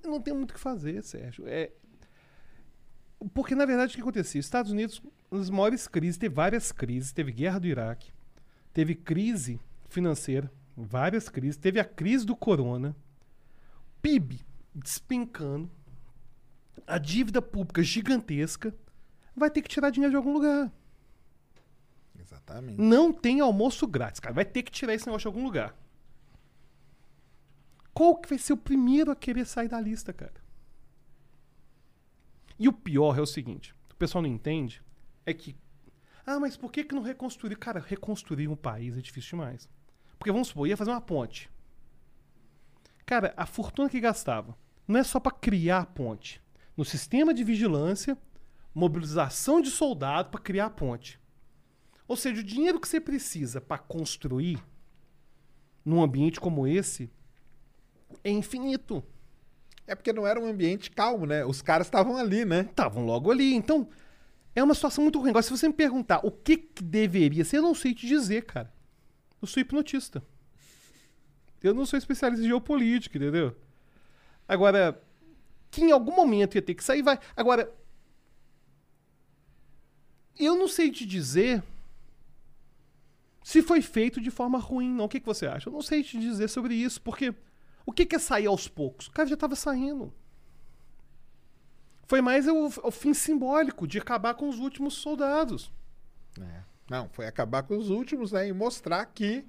Não 0.03 0.21
tem 0.21 0.33
muito 0.33 0.51
o 0.51 0.53
que 0.53 0.59
fazer, 0.59 1.01
Sérgio. 1.03 1.45
É... 1.47 1.71
Porque, 3.33 3.55
na 3.55 3.65
verdade, 3.65 3.91
o 3.91 3.95
que 3.95 4.01
acontecia? 4.01 4.39
Os 4.39 4.45
Estados 4.45 4.71
Unidos, 4.71 5.01
nas 5.31 5.49
maiores 5.49 5.87
crises, 5.87 6.17
teve 6.17 6.33
várias 6.35 6.71
crises. 6.71 7.11
Teve 7.13 7.31
guerra 7.31 7.59
do 7.59 7.67
Iraque, 7.67 8.11
teve 8.73 8.95
crise 8.95 9.59
financeira, 9.89 10.51
várias 10.85 11.29
crises. 11.29 11.57
Teve 11.57 11.79
a 11.79 11.85
crise 11.85 12.25
do 12.25 12.35
corona, 12.35 12.95
PIB 14.01 14.41
despencando, 14.73 15.69
a 16.87 16.97
dívida 16.97 17.41
pública 17.41 17.83
gigantesca. 17.83 18.75
Vai 19.35 19.49
ter 19.49 19.61
que 19.61 19.69
tirar 19.69 19.89
dinheiro 19.89 20.11
de 20.11 20.17
algum 20.17 20.33
lugar. 20.33 20.71
Exatamente. 22.19 22.81
Não 22.81 23.13
tem 23.13 23.39
almoço 23.39 23.87
grátis, 23.87 24.19
cara. 24.19 24.33
Vai 24.33 24.45
ter 24.45 24.63
que 24.63 24.71
tirar 24.71 24.93
esse 24.93 25.05
negócio 25.05 25.29
de 25.29 25.35
algum 25.35 25.45
lugar. 25.45 25.75
Qual 27.93 28.17
que 28.17 28.29
vai 28.29 28.37
ser 28.37 28.53
o 28.53 28.57
primeiro 28.57 29.11
a 29.11 29.15
querer 29.15 29.45
sair 29.45 29.67
da 29.67 29.79
lista, 29.79 30.13
cara? 30.13 30.41
E 32.57 32.67
o 32.67 32.73
pior 32.73 33.17
é 33.17 33.21
o 33.21 33.25
seguinte: 33.25 33.73
o 33.91 33.95
pessoal 33.95 34.21
não 34.21 34.29
entende, 34.29 34.81
é 35.25 35.33
que. 35.33 35.55
Ah, 36.25 36.39
mas 36.39 36.55
por 36.55 36.71
que, 36.71 36.83
que 36.83 36.93
não 36.93 37.01
reconstruir? 37.01 37.55
Cara, 37.55 37.79
reconstruir 37.79 38.47
um 38.47 38.55
país 38.55 38.97
é 38.97 39.01
difícil 39.01 39.37
demais. 39.37 39.67
Porque 40.19 40.31
vamos 40.31 40.49
supor, 40.49 40.67
ia 40.67 40.77
fazer 40.77 40.91
uma 40.91 41.01
ponte. 41.01 41.49
Cara, 43.05 43.33
a 43.37 43.45
fortuna 43.45 43.89
que 43.89 43.99
gastava 43.99 44.55
não 44.85 44.99
é 44.99 45.03
só 45.03 45.19
pra 45.19 45.31
criar 45.31 45.79
a 45.79 45.85
ponte. 45.85 46.41
No 46.75 46.83
sistema 46.83 47.33
de 47.33 47.43
vigilância, 47.43 48.17
mobilização 48.75 49.61
de 49.61 49.71
soldado 49.71 50.29
pra 50.29 50.41
criar 50.41 50.67
a 50.67 50.69
ponte. 50.69 51.19
Ou 52.07 52.15
seja, 52.15 52.41
o 52.41 52.43
dinheiro 52.43 52.79
que 52.79 52.87
você 52.87 52.99
precisa 52.99 53.61
para 53.61 53.77
construir 53.77 54.63
num 55.85 56.03
ambiente 56.03 56.39
como 56.39 56.67
esse 56.67 57.09
é 58.23 58.29
infinito. 58.29 59.03
É 59.87 59.95
porque 59.95 60.13
não 60.13 60.27
era 60.27 60.39
um 60.39 60.47
ambiente 60.47 60.91
calmo, 60.91 61.25
né? 61.25 61.45
Os 61.45 61.61
caras 61.61 61.87
estavam 61.87 62.17
ali, 62.17 62.45
né? 62.45 62.61
Estavam 62.61 63.05
logo 63.05 63.31
ali. 63.31 63.53
Então, 63.53 63.87
é 64.55 64.63
uma 64.63 64.75
situação 64.75 65.03
muito 65.03 65.19
ruim. 65.19 65.29
Agora, 65.29 65.43
se 65.43 65.49
você 65.49 65.67
me 65.67 65.73
perguntar 65.73 66.19
o 66.23 66.31
que, 66.31 66.57
que 66.57 66.83
deveria 66.83 67.45
ser, 67.45 67.57
eu 67.57 67.63
não 67.63 67.73
sei 67.73 67.93
te 67.93 68.05
dizer, 68.05 68.45
cara. 68.45 68.71
Eu 69.41 69.47
sou 69.47 69.61
hipnotista. 69.61 70.23
Eu 71.61 71.73
não 71.73 71.85
sou 71.85 71.97
especialista 71.97 72.43
em 72.43 72.47
geopolítica, 72.47 73.17
entendeu? 73.17 73.55
Agora, 74.47 75.01
que 75.69 75.81
em 75.81 75.91
algum 75.91 76.15
momento 76.15 76.55
ia 76.55 76.61
ter 76.61 76.73
que 76.73 76.83
sair, 76.83 77.01
vai. 77.01 77.19
Agora, 77.35 77.73
eu 80.37 80.55
não 80.55 80.67
sei 80.67 80.89
te 80.91 81.05
dizer 81.05 81.63
se 83.43 83.61
foi 83.61 83.81
feito 83.81 84.21
de 84.21 84.31
forma 84.31 84.57
ruim, 84.57 84.89
não. 84.93 85.05
O 85.05 85.09
que, 85.09 85.19
que 85.19 85.25
você 85.25 85.47
acha? 85.47 85.69
Eu 85.69 85.73
não 85.73 85.81
sei 85.81 86.03
te 86.03 86.19
dizer 86.19 86.47
sobre 86.47 86.73
isso, 86.75 87.01
porque 87.01 87.33
o 87.85 87.91
que, 87.91 88.05
que 88.05 88.15
é 88.15 88.19
sair 88.19 88.45
aos 88.45 88.67
poucos? 88.67 89.07
O 89.07 89.11
cara 89.11 89.27
já 89.27 89.33
estava 89.33 89.55
saindo. 89.55 90.13
Foi 92.05 92.21
mais 92.21 92.47
o, 92.47 92.67
o 92.83 92.91
fim 92.91 93.13
simbólico 93.13 93.87
de 93.87 93.99
acabar 93.99 94.33
com 94.33 94.47
os 94.47 94.59
últimos 94.59 94.95
soldados. 94.95 95.71
É. 96.39 96.68
Não, 96.89 97.07
foi 97.09 97.27
acabar 97.27 97.63
com 97.63 97.77
os 97.77 97.89
últimos, 97.89 98.31
né? 98.31 98.47
E 98.47 98.53
mostrar 98.53 99.05
que 99.05 99.45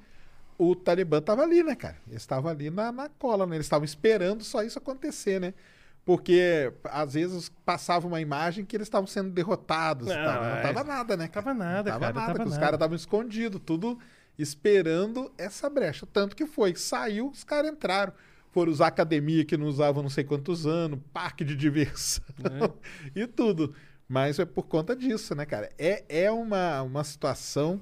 o 0.58 0.74
Talibã 0.74 1.22
tava 1.22 1.42
ali, 1.42 1.62
né, 1.62 1.74
cara? 1.74 1.96
Eles 2.06 2.22
estavam 2.22 2.50
ali 2.50 2.70
na, 2.70 2.92
na 2.92 3.08
cola, 3.08 3.46
né? 3.46 3.56
Eles 3.56 3.66
estavam 3.66 3.84
esperando 3.84 4.44
só 4.44 4.62
isso 4.62 4.78
acontecer, 4.78 5.40
né? 5.40 5.54
Porque 6.04 6.72
às 6.84 7.14
vezes 7.14 7.50
passava 7.64 8.06
uma 8.06 8.20
imagem 8.20 8.64
que 8.64 8.76
eles 8.76 8.86
estavam 8.86 9.06
sendo 9.06 9.30
derrotados 9.30 10.08
Não, 10.08 10.14
tal. 10.14 10.42
Não 10.42 10.50
é. 10.50 10.62
tava 10.62 10.84
nada, 10.84 11.16
né? 11.16 11.28
cara? 11.28 11.44
Tava 11.44 11.58
nada, 11.58 11.92
não 11.92 12.00
tava 12.00 12.12
cara, 12.12 12.26
nada, 12.26 12.38
tava 12.38 12.48
os 12.50 12.58
caras 12.58 12.74
estavam 12.74 12.96
escondidos, 12.96 13.60
tudo 13.64 13.98
esperando 14.38 15.30
essa 15.38 15.68
brecha. 15.68 16.06
Tanto 16.10 16.34
que 16.34 16.46
foi, 16.46 16.74
saiu, 16.74 17.28
os 17.28 17.44
caras 17.44 17.70
entraram. 17.70 18.12
Foram 18.52 18.72
usar 18.72 18.88
academia 18.88 19.44
que 19.44 19.56
não 19.56 19.66
usavam 19.66 20.02
não 20.02 20.10
sei 20.10 20.24
quantos 20.24 20.66
anos, 20.66 20.98
parque 21.12 21.44
de 21.44 21.54
diversão 21.54 22.24
e 23.14 23.26
tudo. 23.26 23.74
Mas 24.10 24.40
é 24.40 24.44
por 24.44 24.64
conta 24.66 24.96
disso, 24.96 25.36
né, 25.36 25.46
cara? 25.46 25.70
É, 25.78 26.02
é 26.08 26.32
uma, 26.32 26.82
uma 26.82 27.04
situação. 27.04 27.80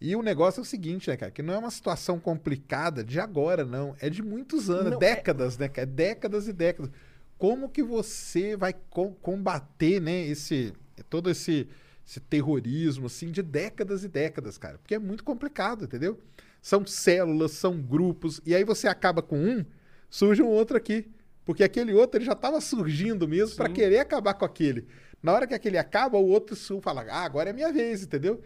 E 0.00 0.16
o 0.16 0.22
negócio 0.22 0.58
é 0.58 0.62
o 0.62 0.64
seguinte, 0.64 1.08
né, 1.08 1.16
cara? 1.16 1.30
Que 1.30 1.40
não 1.40 1.54
é 1.54 1.58
uma 1.58 1.70
situação 1.70 2.18
complicada 2.18 3.04
de 3.04 3.20
agora, 3.20 3.64
não. 3.64 3.94
É 4.00 4.10
de 4.10 4.20
muitos 4.20 4.68
anos, 4.68 4.90
Não, 4.90 4.96
é- 4.96 4.98
décadas, 4.98 5.56
né, 5.56 5.68
cara? 5.68 5.86
Décadas 5.86 6.48
e 6.48 6.52
décadas. 6.52 6.90
Como 7.38 7.68
que 7.68 7.80
você 7.80 8.56
vai 8.56 8.72
co- 8.90 9.12
combater, 9.22 10.00
né, 10.00 10.26
esse, 10.26 10.72
todo 11.08 11.30
esse, 11.30 11.68
esse 12.04 12.18
terrorismo, 12.18 13.06
assim, 13.06 13.30
de 13.30 13.40
décadas 13.40 14.02
e 14.02 14.08
décadas, 14.08 14.58
cara? 14.58 14.78
Porque 14.78 14.96
é 14.96 14.98
muito 14.98 15.22
complicado, 15.22 15.84
entendeu? 15.84 16.18
São 16.60 16.84
células, 16.84 17.52
são 17.52 17.80
grupos, 17.80 18.40
e 18.44 18.52
aí 18.52 18.64
você 18.64 18.88
acaba 18.88 19.22
com 19.22 19.38
um, 19.38 19.64
surge 20.10 20.42
um 20.42 20.48
outro 20.48 20.76
aqui. 20.76 21.06
Porque 21.44 21.62
aquele 21.64 21.94
outro 21.94 22.18
ele 22.18 22.26
já 22.26 22.32
estava 22.32 22.60
surgindo 22.60 23.26
mesmo 23.26 23.56
para 23.56 23.68
querer 23.70 24.00
acabar 24.00 24.34
com 24.34 24.44
aquele. 24.44 24.86
Na 25.22 25.32
hora 25.32 25.46
que 25.46 25.54
aquele 25.54 25.78
acaba, 25.78 26.16
o 26.18 26.28
outro 26.28 26.54
sul 26.54 26.80
fala: 26.80 27.02
Ah, 27.10 27.24
agora 27.24 27.50
é 27.50 27.52
minha 27.52 27.72
vez, 27.72 28.02
entendeu? 28.02 28.42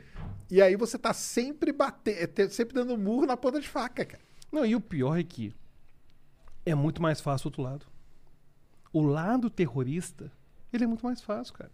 E 0.50 0.60
aí 0.60 0.76
você 0.76 0.98
tá 0.98 1.12
sempre 1.12 1.72
batendo, 1.72 2.50
sempre 2.50 2.74
dando 2.74 2.96
murro 2.98 3.26
na 3.26 3.36
ponta 3.36 3.60
de 3.60 3.68
faca, 3.68 4.04
cara. 4.04 4.22
Não, 4.50 4.66
e 4.66 4.74
o 4.76 4.80
pior 4.80 5.18
é 5.18 5.22
que 5.22 5.54
é 6.64 6.74
muito 6.74 7.00
mais 7.00 7.20
fácil 7.20 7.46
o 7.46 7.48
outro 7.48 7.62
lado. 7.62 7.86
O 8.92 9.00
lado 9.00 9.48
terrorista, 9.48 10.30
ele 10.72 10.84
é 10.84 10.86
muito 10.86 11.04
mais 11.04 11.22
fácil, 11.22 11.54
cara. 11.54 11.70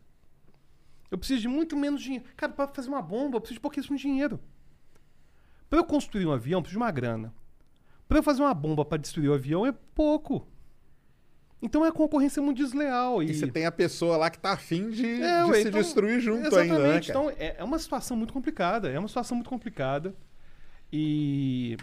Eu 1.10 1.18
preciso 1.18 1.40
de 1.40 1.48
muito 1.48 1.76
menos 1.76 2.02
dinheiro. 2.02 2.24
Cara, 2.36 2.52
pra 2.52 2.68
fazer 2.68 2.88
uma 2.88 3.02
bomba, 3.02 3.36
eu 3.36 3.40
preciso 3.40 3.58
de 3.58 3.62
pouquíssimo 3.62 3.96
dinheiro. 3.96 4.38
Pra 5.68 5.78
eu 5.78 5.84
construir 5.84 6.26
um 6.26 6.32
avião, 6.32 6.58
eu 6.58 6.62
preciso 6.62 6.78
de 6.78 6.84
uma 6.84 6.90
grana. 6.90 7.34
Pra 8.06 8.18
eu 8.18 8.22
fazer 8.22 8.42
uma 8.42 8.54
bomba 8.54 8.84
pra 8.84 8.96
destruir 8.96 9.28
o 9.28 9.34
avião 9.34 9.66
é 9.66 9.72
pouco. 9.72 10.46
Então 11.60 11.85
é 11.85 11.90
concorrência 11.90 12.40
muito 12.40 12.59
desleal. 12.59 13.22
E, 13.22 13.30
E 13.30 13.35
você 13.35 13.47
tem 13.48 13.66
a 13.66 13.72
pessoa 13.72 14.16
lá 14.16 14.30
que 14.30 14.39
tá 14.39 14.52
afim 14.52 14.90
de, 14.90 15.20
É, 15.22 15.44
de 15.44 15.51
ué, 15.51 15.62
se 15.62 15.68
então- 15.68 15.80
destruir 15.80 16.20
junto 16.20 16.47
Exatamente. 16.47 16.72
ainda, 16.72 16.89
né? 16.93 17.01
Então 17.02 17.30
é, 17.36 17.56
é 17.59 17.64
uma 17.64 17.78
situação 17.78 18.16
muito 18.16 18.32
complicada. 18.32 18.89
É 18.89 18.98
uma 18.98 19.09
situação 19.09 19.36
muito 19.36 19.51
complicada. 19.51 20.14
E 20.93 21.76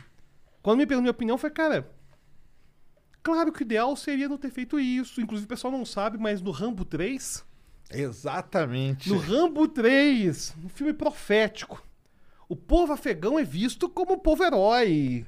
quando 0.62 0.78
me 0.80 0.86
perguntou 0.86 1.04
minha 1.04 1.12
opinião, 1.12 1.38
foi, 1.38 1.50
cara. 1.50 1.90
Claro 3.22 3.52
que 3.52 3.62
o 3.62 3.64
ideal 3.64 3.96
seria 3.96 4.30
não 4.30 4.38
ter 4.38 4.50
feito 4.52 4.80
isso. 4.80 5.20
Inclusive, 5.20 5.46
o 5.46 5.50
pessoal 5.50 5.72
não 5.74 5.84
sabe, 5.86 6.18
mas 6.18 6.42
no 6.42 6.52
Rambo 6.52 6.86
3. 6.86 7.44
Exatamente. 7.92 9.10
No 9.10 9.18
Rambo 9.18 9.68
3, 9.68 10.56
um 10.64 10.70
filme 10.70 10.94
profético. 10.94 11.86
O 12.48 12.56
povo 12.56 12.94
afegão 12.94 13.38
é 13.40 13.44
visto 13.44 13.90
como 13.90 14.14
um 14.14 14.20
povo 14.20 14.44
herói. 14.44 15.26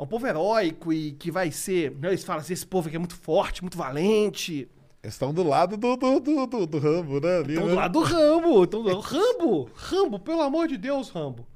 É 0.00 0.02
um 0.02 0.06
povo 0.06 0.26
heróico 0.26 0.94
e 0.94 1.12
que 1.12 1.30
vai 1.30 1.52
ser. 1.52 1.90
né, 1.96 2.08
Eles 2.08 2.24
falam 2.24 2.40
assim: 2.40 2.54
esse 2.54 2.66
povo 2.66 2.88
aqui 2.88 2.96
é 2.96 2.98
muito 2.98 3.14
forte, 3.14 3.60
muito 3.60 3.76
valente. 3.76 4.66
Eles 5.02 5.14
estão 5.14 5.32
do 5.32 5.42
lado 5.42 5.76
do, 5.76 5.94
do, 5.94 6.20
do, 6.20 6.46
do, 6.46 6.66
do 6.66 6.78
Rambo, 6.78 7.20
né? 7.20 7.36
Ali, 7.36 7.52
Estão 7.52 7.66
né? 7.66 7.72
do 7.72 7.76
lado 7.76 7.92
do 7.92 8.00
Rambo. 8.00 8.64
Estão 8.64 8.82
do... 8.82 8.98
Rambo! 8.98 9.70
Rambo, 9.74 10.18
pelo 10.18 10.40
amor 10.40 10.68
de 10.68 10.78
Deus, 10.78 11.10
Rambo. 11.10 11.46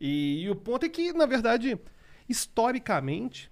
E, 0.00 0.42
e 0.42 0.50
o 0.50 0.56
ponto 0.56 0.84
é 0.84 0.88
que, 0.88 1.12
na 1.12 1.24
verdade, 1.24 1.78
historicamente, 2.28 3.48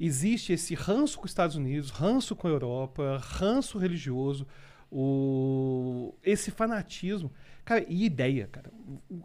existe 0.00 0.54
esse 0.54 0.74
ranço 0.74 1.18
com 1.18 1.26
os 1.26 1.30
Estados 1.30 1.56
Unidos, 1.56 1.90
ranço 1.90 2.34
com 2.34 2.46
a 2.46 2.50
Europa, 2.50 3.18
ranço 3.22 3.76
religioso, 3.76 4.46
o... 4.90 6.14
esse 6.22 6.50
fanatismo. 6.50 7.30
Cara, 7.66 7.84
e 7.86 8.04
ideia, 8.04 8.48
cara. 8.50 8.70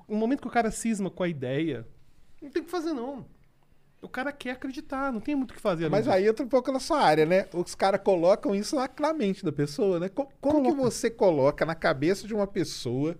O- 0.05 0.15
momento 0.17 0.41
que 0.41 0.47
o 0.47 0.51
cara 0.51 0.69
cisma 0.69 1.09
com 1.09 1.23
a 1.23 1.29
ideia, 1.29 1.87
não 2.41 2.49
tem 2.49 2.61
o 2.61 2.65
que 2.65 2.71
fazer, 2.71 2.91
não. 2.93 3.25
O 4.01 4.09
cara 4.09 4.31
quer 4.31 4.51
acreditar, 4.51 5.11
não 5.13 5.19
tem 5.19 5.35
muito 5.35 5.51
o 5.51 5.53
que 5.53 5.59
fazer. 5.61 5.89
Mas 5.89 6.07
aí 6.07 6.27
entra 6.27 6.43
um 6.43 6.49
pouco 6.49 6.71
na 6.71 6.79
sua 6.79 7.01
área, 7.01 7.25
né? 7.25 7.45
Os 7.53 7.75
caras 7.75 8.01
colocam 8.03 8.55
isso 8.55 8.75
na, 8.75 8.89
na 8.99 9.13
mente 9.13 9.45
da 9.45 9.51
pessoa, 9.51 9.99
né? 9.99 10.09
Co- 10.09 10.27
Como, 10.41 10.63
que 10.63 10.71
você 10.75 11.09
coloca 11.09 11.65
na 11.65 11.75
cabeça 11.75 12.25
de 12.27 12.33
uma 12.33 12.47
pessoa 12.47 13.15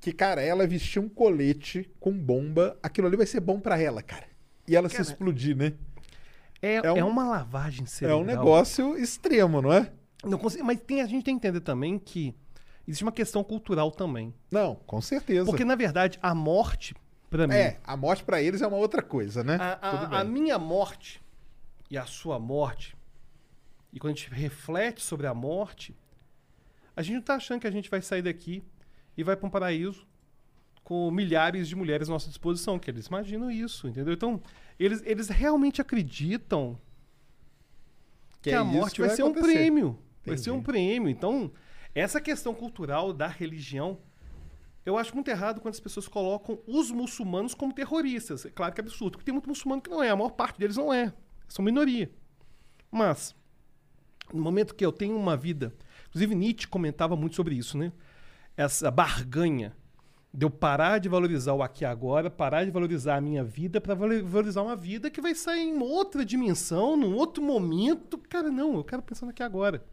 que, 0.00 0.12
cara, 0.12 0.40
ela 0.40 0.66
vestir 0.66 0.98
um 0.98 1.08
colete 1.08 1.90
com 2.00 2.12
bomba, 2.12 2.78
aquilo 2.82 3.06
ali 3.06 3.16
vai 3.16 3.26
ser 3.26 3.40
bom 3.40 3.60
pra 3.60 3.78
ela, 3.78 4.02
cara. 4.02 4.26
E 4.66 4.74
ela 4.74 4.88
se 4.88 4.96
Cara, 4.96 5.08
explodir, 5.08 5.54
né? 5.56 5.74
é, 6.62 6.76
é 6.76 6.92
um- 6.92 6.96
é 6.96 7.04
uma 7.04 7.24
lavagem 7.28 7.84
É 7.84 7.86
cerebral. 7.86 8.20
um 8.20 8.24
negócio 8.24 8.96
extremo, 8.96 9.60
não 9.60 9.72
é? 9.72 9.92
Não 10.24 10.38
consigo, 10.38 10.64
mas 10.64 10.80
tem, 10.80 11.00
a 11.02 11.06
gente 11.06 11.24
tem 11.24 11.38
que 11.38 11.46
entender 11.46 11.60
também 11.60 11.98
que 11.98 12.34
existe 12.86 13.02
uma 13.04 13.12
questão 13.12 13.44
cultural 13.44 13.90
também. 13.90 14.34
Não, 14.50 14.74
com 14.74 15.00
certeza. 15.00 15.44
Porque, 15.44 15.64
na 15.64 15.74
verdade, 15.76 16.18
a 16.22 16.34
morte, 16.34 16.94
pra 17.30 17.46
mim. 17.46 17.54
É, 17.54 17.78
a 17.84 17.96
morte 17.96 18.24
pra 18.24 18.40
eles 18.42 18.62
é 18.62 18.66
uma 18.66 18.76
outra 18.76 19.02
coisa, 19.02 19.42
né? 19.44 19.56
a, 19.60 19.78
a- 20.16 20.20
a 20.20 20.24
minha 20.24 20.58
morte 20.58 21.20
e 21.90 21.96
a 21.98 22.04
sua 22.06 22.38
morte, 22.38 22.96
e 23.92 23.98
quando 23.98 24.12
a 24.12 24.16
gente 24.16 24.30
reflete 24.30 25.00
sobre 25.02 25.26
a 25.26 25.34
morte, 25.34 25.96
a 26.96 27.02
gente 27.02 27.14
não 27.16 27.22
tá 27.22 27.34
achando 27.36 27.60
que 27.60 27.66
a 27.66 27.70
gente 27.70 27.88
vai 27.90 28.02
sair 28.02 28.22
daqui 28.22 28.62
e 29.16 29.22
vai 29.22 29.36
para 29.36 29.46
um 29.46 29.50
paraíso 29.50 30.06
com 30.84 31.10
milhares 31.10 31.68
de 31.68 31.76
mulheres 31.76 32.08
à 32.08 32.12
nossa 32.12 32.28
disposição, 32.28 32.78
que 32.78 32.90
eles 32.90 33.06
imaginam 33.06 33.50
isso, 33.50 33.86
entendeu? 33.88 34.14
Então, 34.14 34.40
eles, 34.78 35.02
eles 35.04 35.28
realmente 35.28 35.80
acreditam 35.82 36.78
que, 38.40 38.50
é 38.50 38.54
a 38.54 38.64
morte 38.64 38.94
que 38.94 39.00
vai, 39.00 39.08
vai 39.08 39.16
ser 39.16 39.22
um 39.22 39.26
acontecer. 39.30 39.52
prêmio. 39.52 39.90
Vai 40.24 40.34
Entendi. 40.34 40.40
ser 40.42 40.50
um 40.50 40.62
prêmio. 40.62 41.08
Então, 41.08 41.50
essa 41.94 42.20
questão 42.20 42.54
cultural 42.54 43.12
da 43.12 43.26
religião, 43.26 43.98
eu 44.88 44.96
acho 44.96 45.14
muito 45.14 45.28
errado 45.28 45.60
quando 45.60 45.74
as 45.74 45.80
pessoas 45.80 46.08
colocam 46.08 46.58
os 46.66 46.90
muçulmanos 46.90 47.54
como 47.54 47.74
terroristas. 47.74 48.46
É 48.46 48.50
claro 48.50 48.72
que 48.72 48.80
é 48.80 48.84
absurdo, 48.84 49.12
porque 49.12 49.24
tem 49.24 49.34
muito 49.34 49.48
muçulmano 49.48 49.82
que 49.82 49.90
não 49.90 50.02
é, 50.02 50.08
a 50.08 50.16
maior 50.16 50.30
parte 50.30 50.58
deles 50.58 50.76
não 50.76 50.92
é. 50.92 51.12
São 51.46 51.64
minoria. 51.64 52.10
Mas, 52.90 53.34
no 54.32 54.42
momento 54.42 54.74
que 54.74 54.84
eu 54.84 54.92
tenho 54.92 55.16
uma 55.16 55.36
vida. 55.36 55.74
Inclusive, 56.08 56.34
Nietzsche 56.34 56.66
comentava 56.66 57.16
muito 57.16 57.36
sobre 57.36 57.54
isso, 57.54 57.76
né? 57.76 57.92
Essa 58.56 58.90
barganha 58.90 59.76
de 60.32 60.44
eu 60.44 60.50
parar 60.50 60.98
de 60.98 61.08
valorizar 61.08 61.52
o 61.52 61.62
aqui 61.62 61.84
e 61.84 61.86
agora, 61.86 62.30
parar 62.30 62.64
de 62.64 62.70
valorizar 62.70 63.16
a 63.16 63.20
minha 63.20 63.42
vida 63.42 63.80
para 63.80 63.94
valorizar 63.94 64.62
uma 64.62 64.76
vida 64.76 65.10
que 65.10 65.20
vai 65.20 65.34
sair 65.34 65.62
em 65.62 65.78
outra 65.78 66.24
dimensão, 66.24 66.96
num 66.96 67.14
outro 67.14 67.42
momento. 67.42 68.18
Cara, 68.18 68.50
não, 68.50 68.76
eu 68.76 68.84
quero 68.84 69.02
pensar 69.02 69.26
no 69.26 69.30
aqui 69.30 69.42
e 69.42 69.44
agora. 69.44 69.84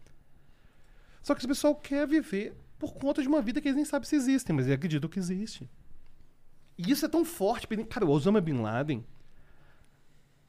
Só 1.22 1.34
que 1.34 1.42
esse 1.42 1.48
pessoal 1.48 1.76
quer 1.76 2.08
viver 2.08 2.56
por 2.80 2.94
conta 2.94 3.22
de 3.22 3.28
uma 3.28 3.42
vida 3.42 3.62
que 3.62 3.68
eles 3.68 3.76
nem 3.76 3.86
sabem 3.86 4.08
se 4.08 4.16
existem, 4.16 4.56
mas 4.56 4.66
eles 4.66 4.78
acreditam 4.78 5.10
que 5.10 5.20
existe. 5.20 5.70
E 6.78 6.92
isso 6.92 7.06
é 7.06 7.10
tão 7.10 7.24
forte. 7.24 7.68
Cara, 7.86 8.06
o 8.06 8.10
Osama 8.10 8.42
Bin 8.42 8.60
Laden, 8.62 9.04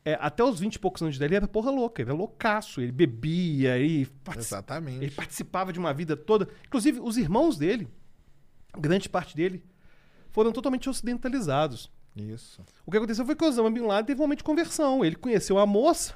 é, 0.05 0.15
até 0.21 0.43
os 0.43 0.59
20 0.61 0.75
e 0.75 0.79
poucos 0.79 1.03
anos 1.03 1.19
dele, 1.19 1.31
ele 1.31 1.37
era 1.37 1.49
porra 1.49 1.71
louca, 1.71 2.03
ele 2.03 2.11
era 2.11 2.19
loucaço, 2.19 2.81
ele 2.81 2.93
bebia, 2.93 3.77
ele, 3.79 4.07
partici- 4.25 4.49
Exatamente. 4.49 5.05
ele 5.05 5.11
participava 5.13 5.73
de 5.73 5.79
uma 5.79 5.93
vida 5.95 6.17
toda. 6.17 6.49
Inclusive, 6.67 7.01
os 7.01 7.17
irmãos 7.17 7.57
dele, 7.57 7.89
grande 8.77 9.09
parte 9.09 9.37
dele, 9.37 9.63
foram 10.31 10.53
totalmente 10.53 10.89
ocidentalizados. 10.89 11.91
Isso. 12.17 12.65
O 12.85 12.91
que 12.91 12.97
aconteceu 12.97 13.25
foi 13.27 13.37
que 13.37 13.45
o 13.45 13.49
Osama 13.49 13.71
Bin 13.71 13.81
Laden 13.81 14.05
teve 14.07 14.21
um 14.21 14.25
momento 14.25 14.39
de 14.39 14.45
conversão. 14.45 15.05
Ele 15.05 15.17
conheceu 15.17 15.59
a 15.59 15.67
moça 15.67 16.15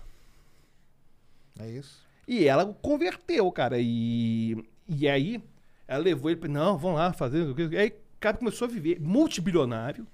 É 1.58 1.68
isso. 1.70 2.02
e 2.26 2.44
ela 2.46 2.64
o 2.64 2.74
converteu, 2.74 3.50
cara. 3.52 3.76
E, 3.78 4.56
e 4.88 5.08
aí, 5.08 5.42
ela 5.90 6.04
levou 6.04 6.30
ele. 6.30 6.46
Não, 6.46 6.78
vamos 6.78 6.98
lá 6.98 7.12
fazer. 7.12 7.44
aí, 7.76 7.88
o 7.88 8.20
cara 8.20 8.36
começou 8.36 8.66
a 8.66 8.70
viver 8.70 9.00
multibilionário, 9.00 10.06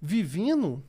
vivendo 0.00 0.84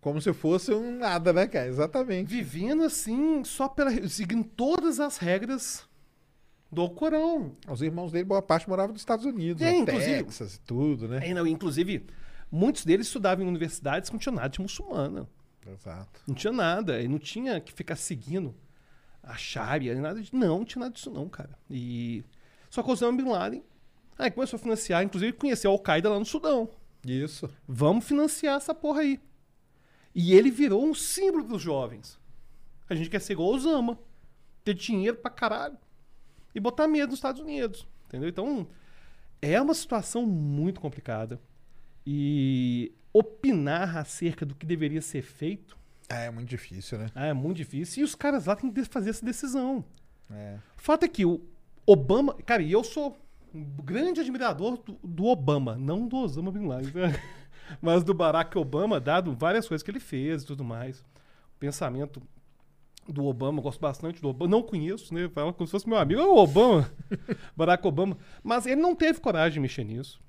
Como 0.00 0.20
se 0.20 0.32
fosse 0.32 0.72
um 0.72 0.98
nada, 0.98 1.32
né, 1.32 1.48
cara? 1.48 1.66
Exatamente. 1.66 2.28
vivendo 2.28 2.84
assim, 2.84 3.42
só 3.42 3.68
pela. 3.68 3.90
seguindo 4.08 4.44
todas 4.44 5.00
as 5.00 5.16
regras 5.16 5.88
do 6.70 6.88
Corão. 6.88 7.56
Os 7.68 7.82
irmãos 7.82 8.12
dele, 8.12 8.24
boa 8.24 8.42
parte, 8.42 8.68
moravam 8.68 8.92
nos 8.92 9.02
Estados 9.02 9.24
Unidos, 9.24 9.60
É, 9.60 9.72
né? 9.72 9.84
Texas 9.84 10.54
e 10.54 10.60
tudo, 10.60 11.08
né? 11.08 11.28
É, 11.28 11.34
não, 11.34 11.46
inclusive, 11.46 12.06
muitos 12.50 12.84
deles 12.84 13.08
estudavam 13.08 13.44
em 13.44 13.48
universidades 13.48 14.08
que 14.08 14.14
não 14.14 14.20
tinha 14.20 14.34
nada 14.34 14.50
de 14.50 14.60
muçulmana. 14.60 15.28
Exato. 15.66 16.20
Não 16.28 16.34
tinha 16.34 16.52
nada. 16.52 17.00
E 17.00 17.08
não 17.08 17.18
tinha 17.18 17.60
que 17.60 17.72
ficar 17.72 17.96
seguindo 17.96 18.54
a 19.20 19.36
Sharia, 19.36 20.00
nada 20.00 20.20
de. 20.20 20.32
Não, 20.32 20.58
não 20.58 20.64
tinha 20.64 20.80
nada 20.80 20.94
disso, 20.94 21.10
não, 21.10 21.28
cara. 21.28 21.58
E. 21.68 22.22
Só 22.74 22.82
que 22.82 22.88
o 22.90 22.92
Osama 22.92 23.16
Bin 23.22 23.28
Laden. 23.30 23.62
Aí 24.18 24.32
começou 24.32 24.56
a 24.56 24.60
financiar, 24.60 25.04
inclusive 25.04 25.32
conheceu 25.34 25.70
a 25.70 25.74
Al-Qaeda 25.74 26.10
lá 26.10 26.18
no 26.18 26.24
Sudão. 26.24 26.68
Isso. 27.06 27.48
Vamos 27.68 28.04
financiar 28.04 28.56
essa 28.56 28.74
porra 28.74 29.02
aí. 29.02 29.20
E 30.12 30.34
ele 30.34 30.50
virou 30.50 30.84
um 30.84 30.92
símbolo 30.92 31.44
dos 31.44 31.62
jovens. 31.62 32.18
A 32.90 32.96
gente 32.96 33.08
quer 33.08 33.20
ser 33.20 33.34
igual 33.34 33.50
o 33.50 33.54
Osama. 33.54 33.96
Ter 34.64 34.74
dinheiro 34.74 35.18
pra 35.18 35.30
caralho. 35.30 35.78
E 36.52 36.58
botar 36.58 36.88
medo 36.88 37.10
nos 37.10 37.18
Estados 37.18 37.40
Unidos. 37.40 37.86
Entendeu? 38.08 38.28
Então, 38.28 38.66
é 39.40 39.60
uma 39.62 39.74
situação 39.74 40.26
muito 40.26 40.80
complicada. 40.80 41.40
E 42.04 42.92
opinar 43.12 43.96
acerca 43.98 44.44
do 44.44 44.52
que 44.56 44.66
deveria 44.66 45.00
ser 45.00 45.22
feito 45.22 45.78
É, 46.08 46.26
é 46.26 46.30
muito 46.32 46.48
difícil, 46.48 46.98
né? 46.98 47.06
ah, 47.14 47.26
é 47.26 47.32
muito 47.32 47.58
difícil. 47.58 48.00
E 48.00 48.04
os 48.04 48.16
caras 48.16 48.46
lá 48.46 48.56
têm 48.56 48.72
que 48.72 48.84
fazer 48.84 49.10
essa 49.10 49.24
decisão. 49.24 49.84
É. 50.28 50.58
O 50.76 50.80
fato 50.80 51.04
é 51.04 51.08
que 51.08 51.24
o 51.24 51.40
Obama. 51.86 52.34
Cara, 52.46 52.62
e 52.62 52.72
eu 52.72 52.82
sou 52.84 53.16
um 53.54 53.62
grande 53.82 54.20
admirador 54.20 54.78
do, 54.78 54.98
do 55.02 55.26
Obama, 55.26 55.76
não 55.76 56.06
do 56.08 56.16
Osama 56.16 56.50
Bin 56.50 56.66
Laden, 56.66 56.92
né? 56.92 57.20
mas 57.80 58.02
do 58.02 58.12
Barack 58.14 58.56
Obama, 58.58 58.98
dado 59.00 59.32
várias 59.34 59.66
coisas 59.68 59.82
que 59.82 59.90
ele 59.90 60.00
fez 60.00 60.42
e 60.42 60.46
tudo 60.46 60.64
mais. 60.64 61.00
O 61.00 61.58
pensamento 61.58 62.20
do 63.08 63.24
Obama, 63.26 63.60
gosto 63.60 63.80
bastante 63.80 64.20
do 64.20 64.28
Obama. 64.28 64.50
Não 64.50 64.62
conheço, 64.62 65.12
né? 65.14 65.28
Fala 65.28 65.52
como 65.52 65.66
se 65.66 65.70
fosse 65.70 65.88
meu 65.88 65.98
amigo. 65.98 66.20
É 66.20 66.24
o 66.24 66.36
Obama, 66.36 66.90
Barack 67.56 67.86
Obama. 67.86 68.16
Mas 68.42 68.66
ele 68.66 68.80
não 68.80 68.94
teve 68.94 69.20
coragem 69.20 69.54
de 69.54 69.60
mexer 69.60 69.84
nisso. 69.84 70.20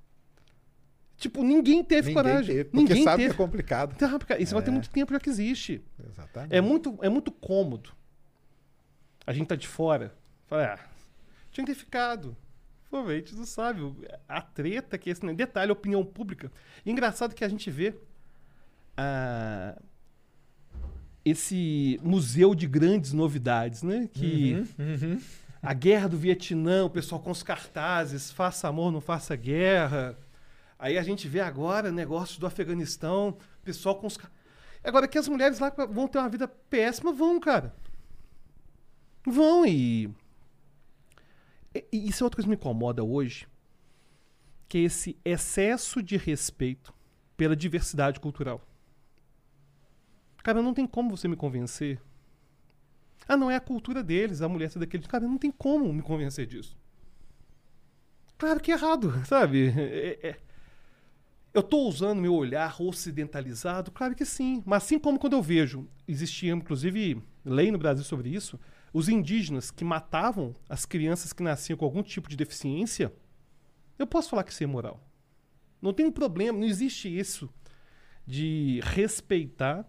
Tipo, 1.17 1.41
ninguém 1.43 1.81
teve 1.81 2.09
Ninguém 2.09 2.23
coragem. 2.23 2.55
teve, 2.55 2.63
porque 2.65 2.77
ninguém 2.77 3.03
sabe 3.05 3.23
teve. 3.23 3.33
que 3.35 3.41
é 3.41 3.45
complicado. 3.45 3.93
Então, 3.95 4.19
cara, 4.19 4.41
Isso 4.41 4.53
vai 4.53 4.61
ter 4.61 4.69
É. 4.69 4.73
muito 4.73 4.89
tempo 4.89 5.13
já 5.13 5.19
que 5.19 5.29
existe. 5.29 5.81
Exatamente. 6.09 6.53
É 6.53 6.59
muito, 6.59 6.99
é 7.01 7.07
muito 7.07 7.31
cômodo. 7.31 7.91
A 9.25 9.31
gente 9.31 9.47
tá 9.47 9.55
de 9.55 9.65
fora. 9.67 10.13
Fala, 10.45 10.73
ah, 10.77 10.79
tinha 11.55 11.65
que 11.65 11.73
ter 11.73 11.79
ficado. 11.79 12.35
Pô, 12.89 13.03
velho, 13.03 13.17
a 13.17 13.19
gente 13.19 13.35
não 13.35 13.45
sabe. 13.45 13.81
A 14.27 14.41
treta 14.41 14.97
que 14.97 15.09
é 15.09 15.13
esse 15.13 15.25
né? 15.25 15.33
detalhe, 15.33 15.71
opinião 15.71 16.05
pública. 16.05 16.51
E 16.85 16.91
engraçado 16.91 17.33
que 17.33 17.43
a 17.43 17.49
gente 17.49 17.71
vê 17.71 17.95
ah, 18.97 19.81
esse 21.23 21.99
museu 22.03 22.53
de 22.53 22.67
grandes 22.67 23.13
novidades, 23.13 23.83
né? 23.83 24.09
Que 24.11 24.63
a 25.61 25.73
guerra 25.73 26.09
do 26.09 26.17
Vietnã, 26.17 26.85
o 26.85 26.89
pessoal 26.89 27.21
com 27.21 27.31
os 27.31 27.41
cartazes, 27.41 28.31
faça 28.31 28.67
amor, 28.67 28.91
não 28.91 29.01
faça 29.01 29.35
guerra. 29.35 30.17
Aí 30.77 30.97
a 30.97 31.03
gente 31.03 31.27
vê 31.27 31.39
agora 31.39 31.91
negócios 31.91 32.37
do 32.37 32.45
Afeganistão, 32.45 33.37
pessoal 33.63 33.95
com 33.95 34.07
os. 34.07 34.19
Agora 34.83 35.07
que 35.07 35.17
as 35.17 35.27
mulheres 35.27 35.57
lá 35.59 35.69
vão 35.89 36.07
ter 36.07 36.19
uma 36.19 36.29
vida 36.29 36.47
péssima, 36.47 37.11
vão, 37.13 37.39
cara. 37.39 37.73
Vão 39.25 39.65
e. 39.65 40.13
e- 41.75 41.85
e 41.91 42.09
isso 42.09 42.23
é 42.23 42.25
outra 42.25 42.37
coisa 42.37 42.45
que 42.45 42.49
me 42.49 42.55
incomoda 42.55 43.03
hoje. 43.03 43.47
que 44.67 44.79
é 44.79 44.81
esse 44.81 45.15
excesso 45.23 46.01
de 46.01 46.17
respeito 46.17 46.91
pela 47.37 47.55
diversidade 47.55 48.19
cultural. 48.19 48.59
Cara, 50.43 50.61
não 50.61 50.73
tem 50.73 50.87
como 50.87 51.15
você 51.15 51.27
me 51.27 51.35
convencer. 51.35 52.01
Ah, 53.27 53.37
não 53.37 53.49
é 53.49 53.55
a 53.55 53.61
cultura 53.61 54.03
deles, 54.03 54.41
a 54.41 54.49
mulher 54.49 54.71
ser 54.71 54.79
daquele. 54.79 55.03
Cara, 55.07 55.27
não 55.27 55.37
tem 55.37 55.51
como 55.51 55.93
me 55.93 56.01
convencer 56.01 56.47
disso. 56.47 56.75
Claro 58.37 58.59
que 58.59 58.71
é 58.71 58.75
errado, 58.75 59.13
sabe? 59.25 59.67
É- 59.69 60.19
é- 60.29 60.39
Eu 61.53 61.61
estou 61.61 61.87
usando 61.87 62.19
meu 62.21 62.33
olhar 62.33 62.81
ocidentalizado? 62.81 63.89
Claro 63.91 64.13
que 64.13 64.25
sim. 64.25 64.61
Mas 64.65 64.83
assim 64.83 64.99
como 64.99 65.17
quando 65.17 65.33
eu 65.33 65.41
vejo, 65.41 65.87
existia 66.07 66.51
inclusive 66.51 67.21
lei 67.45 67.71
no 67.71 67.77
Brasil 67.77 68.03
sobre 68.03 68.29
isso, 68.29 68.59
os 68.95 69.09
indígenas 69.09 69.71
que 69.71 69.83
matavam 69.83 70.55
as 70.69 70.85
crianças 70.85 71.33
que 71.33 71.43
nasciam 71.43 71.75
com 71.75 71.83
algum 71.83 72.01
tipo 72.01 72.29
de 72.29 72.37
deficiência, 72.37 73.13
eu 73.99 74.07
posso 74.07 74.29
falar 74.29 74.45
que 74.45 74.53
isso 74.53 74.63
é 74.63 74.65
moral. 74.65 75.05
Não 75.81 75.91
tem 75.91 76.09
problema, 76.09 76.57
não 76.57 76.65
existe 76.65 77.09
isso 77.09 77.53
de 78.25 78.79
respeitar 78.85 79.85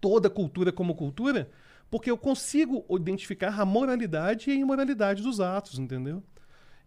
toda 0.00 0.28
a 0.28 0.30
cultura 0.30 0.72
como 0.72 0.94
cultura, 0.94 1.50
porque 1.90 2.10
eu 2.10 2.16
consigo 2.16 2.86
identificar 2.96 3.60
a 3.60 3.66
moralidade 3.66 4.48
e 4.48 4.54
a 4.54 4.56
imoralidade 4.56 5.22
dos 5.22 5.38
atos, 5.38 5.78
entendeu? 5.78 6.22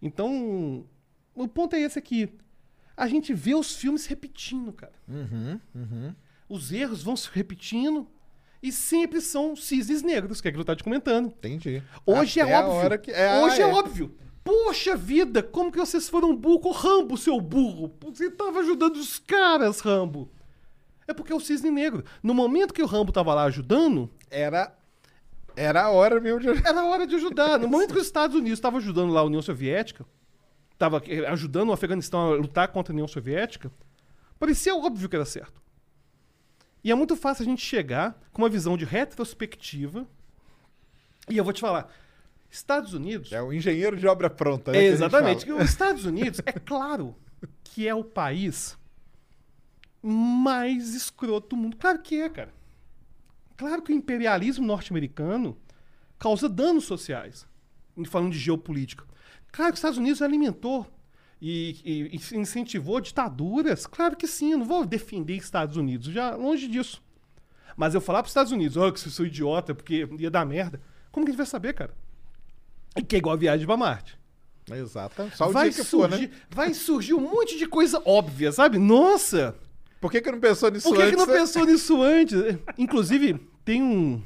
Então, 0.01 0.83
o 1.35 1.47
ponto 1.47 1.75
é 1.75 1.81
esse 1.81 1.99
aqui. 1.99 2.27
A 2.97 3.07
gente 3.07 3.35
vê 3.35 3.53
os 3.53 3.75
filmes 3.75 4.07
repetindo, 4.07 4.73
cara. 4.73 4.95
Os 6.49 6.71
erros 6.71 7.03
vão 7.03 7.15
se 7.15 7.29
repetindo 7.31 8.09
e 8.67 8.71
sempre 8.71 9.21
são 9.21 9.55
cisnes 9.55 10.01
negros, 10.01 10.41
que 10.41 10.47
é 10.47 10.49
aquilo 10.49 10.63
que 10.63 10.69
eu 10.71 10.75
tava 10.75 10.77
te 10.77 10.83
comentando. 10.83 11.27
Entendi. 11.27 11.81
Hoje 12.05 12.39
Até 12.41 12.51
é 12.51 12.55
a 12.55 12.67
óbvio. 12.67 12.99
que- 12.99 13.11
é, 13.11 13.39
Hoje 13.43 13.61
é, 13.61 13.63
é. 13.63 13.67
óbvio. 13.67 14.15
Poxa 14.43 14.95
vida, 14.95 15.41
como 15.41 15.71
que 15.71 15.77
vocês 15.79 16.07
foram 16.07 16.35
burro? 16.35 16.71
Rambo, 16.71 17.17
seu 17.17 17.39
burro. 17.41 17.91
Você 18.03 18.29
tava 18.29 18.59
ajudando 18.59 18.95
os 18.97 19.17
caras, 19.19 19.79
Rambo. 19.79 20.31
É 21.07 21.13
porque 21.13 21.31
é 21.33 21.35
o 21.35 21.39
cisne 21.39 21.71
negro. 21.71 22.03
No 22.21 22.33
momento 22.33 22.73
que 22.73 22.81
o 22.83 22.85
Rambo 22.85 23.11
tava 23.11 23.33
lá 23.33 23.43
ajudando, 23.45 24.09
Era, 24.29 24.75
era 25.55 25.83
a 25.83 25.89
hora 25.89 26.19
mesmo 26.19 26.39
de... 26.39 26.47
era 26.67 26.83
hora 26.85 27.07
de 27.07 27.15
ajudar. 27.15 27.57
No 27.59 27.67
momento 27.67 27.93
que 27.93 27.99
os 27.99 28.05
Estados 28.05 28.35
Unidos 28.35 28.57
estavam 28.59 28.79
ajudando 28.79 29.11
lá 29.13 29.21
a 29.21 29.25
União 29.25 29.41
Soviética, 29.41 30.05
estava 30.71 31.01
ajudando 31.29 31.69
o 31.69 31.73
Afeganistão 31.73 32.33
a 32.33 32.35
lutar 32.35 32.67
contra 32.67 32.91
a 32.91 32.95
União 32.95 33.07
Soviética, 33.07 33.71
parecia 34.37 34.75
óbvio 34.75 35.07
que 35.09 35.15
era 35.15 35.25
certo. 35.25 35.61
E 36.85 36.91
é 36.91 36.95
muito 36.95 37.15
fácil 37.15 37.41
a 37.41 37.45
gente 37.45 37.65
chegar 37.65 38.15
com 38.31 38.43
uma 38.43 38.47
visão 38.47 38.77
de 38.77 38.85
retrospectiva. 38.85 40.07
E 41.27 41.35
eu 41.35 41.43
vou 41.43 41.51
te 41.51 41.59
falar, 41.59 41.91
Estados 42.47 42.93
Unidos. 42.93 43.31
É 43.31 43.41
o 43.41 43.51
engenheiro 43.51 43.97
de 43.97 44.05
obra 44.05 44.29
pronta, 44.29 44.71
né? 44.71 44.77
É, 44.77 44.83
exatamente. 44.85 45.51
Os 45.51 45.67
Estados 45.67 46.05
Unidos, 46.05 46.41
é 46.45 46.51
claro 46.51 47.15
que 47.63 47.87
é 47.87 47.95
o 47.95 48.03
país 48.03 48.77
mais 49.99 50.93
escroto 50.93 51.55
do 51.55 51.57
mundo. 51.59 51.75
Claro 51.75 52.03
que 52.03 52.21
é, 52.21 52.29
cara. 52.29 52.53
Claro 53.57 53.81
que 53.81 53.91
o 53.91 53.95
imperialismo 53.95 54.63
norte-americano 54.63 55.57
causa 56.19 56.47
danos 56.47 56.85
sociais. 56.85 57.47
Falando 58.05 58.31
de 58.31 58.37
geopolítica. 58.37 59.05
Claro 59.51 59.71
que 59.71 59.77
os 59.77 59.79
Estados 59.79 59.97
Unidos 59.97 60.21
alimentou 60.21 60.85
e, 61.41 61.77
e- 61.83 62.15
e 62.17 62.37
incentivou 62.37 62.99
ditaduras. 63.01 63.85
Claro 63.85 64.15
que 64.15 64.27
sim. 64.27 64.51
Eu 64.53 64.59
não 64.59 64.65
vou 64.65 64.85
defender 64.85 65.35
Estados 65.35 65.77
Unidos. 65.77 66.07
Já 66.13 66.35
longe 66.35 66.67
disso. 66.67 67.01
Mas 67.77 67.93
eu 67.93 68.01
falar 68.01 68.19
para 68.19 68.27
os 68.27 68.31
Estados 68.31 68.51
Unidos, 68.51 68.77
oh, 68.77 68.91
que 68.91 68.99
vocês 68.99 69.13
são 69.13 69.25
idiota 69.25 69.75
porque 69.75 70.07
ia 70.17 70.31
dar 70.31 70.45
merda. 70.45 70.81
Como 71.11 71.25
que 71.25 71.29
a 71.29 71.33
gente 71.33 71.37
vai 71.37 71.45
saber, 71.45 71.73
cara? 71.73 71.93
E 72.95 73.01
que 73.01 73.15
é 73.15 73.19
igual 73.19 73.33
a 73.35 73.37
viagem 73.37 73.65
para 73.65 73.75
Marte 73.77 74.17
Exato. 74.71 75.29
Só 75.35 75.49
o 75.49 75.51
vai 75.51 75.69
dia 75.69 75.83
que 75.83 75.89
for, 75.89 76.09
surgir, 76.09 76.27
né? 76.29 76.33
vai 76.49 76.73
surgir 76.73 77.13
um 77.13 77.19
monte 77.19 77.57
de 77.57 77.67
coisa 77.67 78.01
óbvia, 78.05 78.51
sabe? 78.51 78.79
Nossa! 78.79 79.55
Por 80.01 80.11
que, 80.11 80.21
que 80.21 80.31
não 80.31 80.39
pensou 80.39 80.71
nisso 80.71 80.87
Por 80.87 80.95
que, 80.97 81.01
que 81.03 81.07
antes? 81.09 81.17
não 81.17 81.27
né? 81.27 81.39
pensou 81.39 81.65
nisso 81.65 82.01
antes? 82.01 82.35
Inclusive, 82.77 83.39
tem 83.63 83.81
um. 83.83 84.21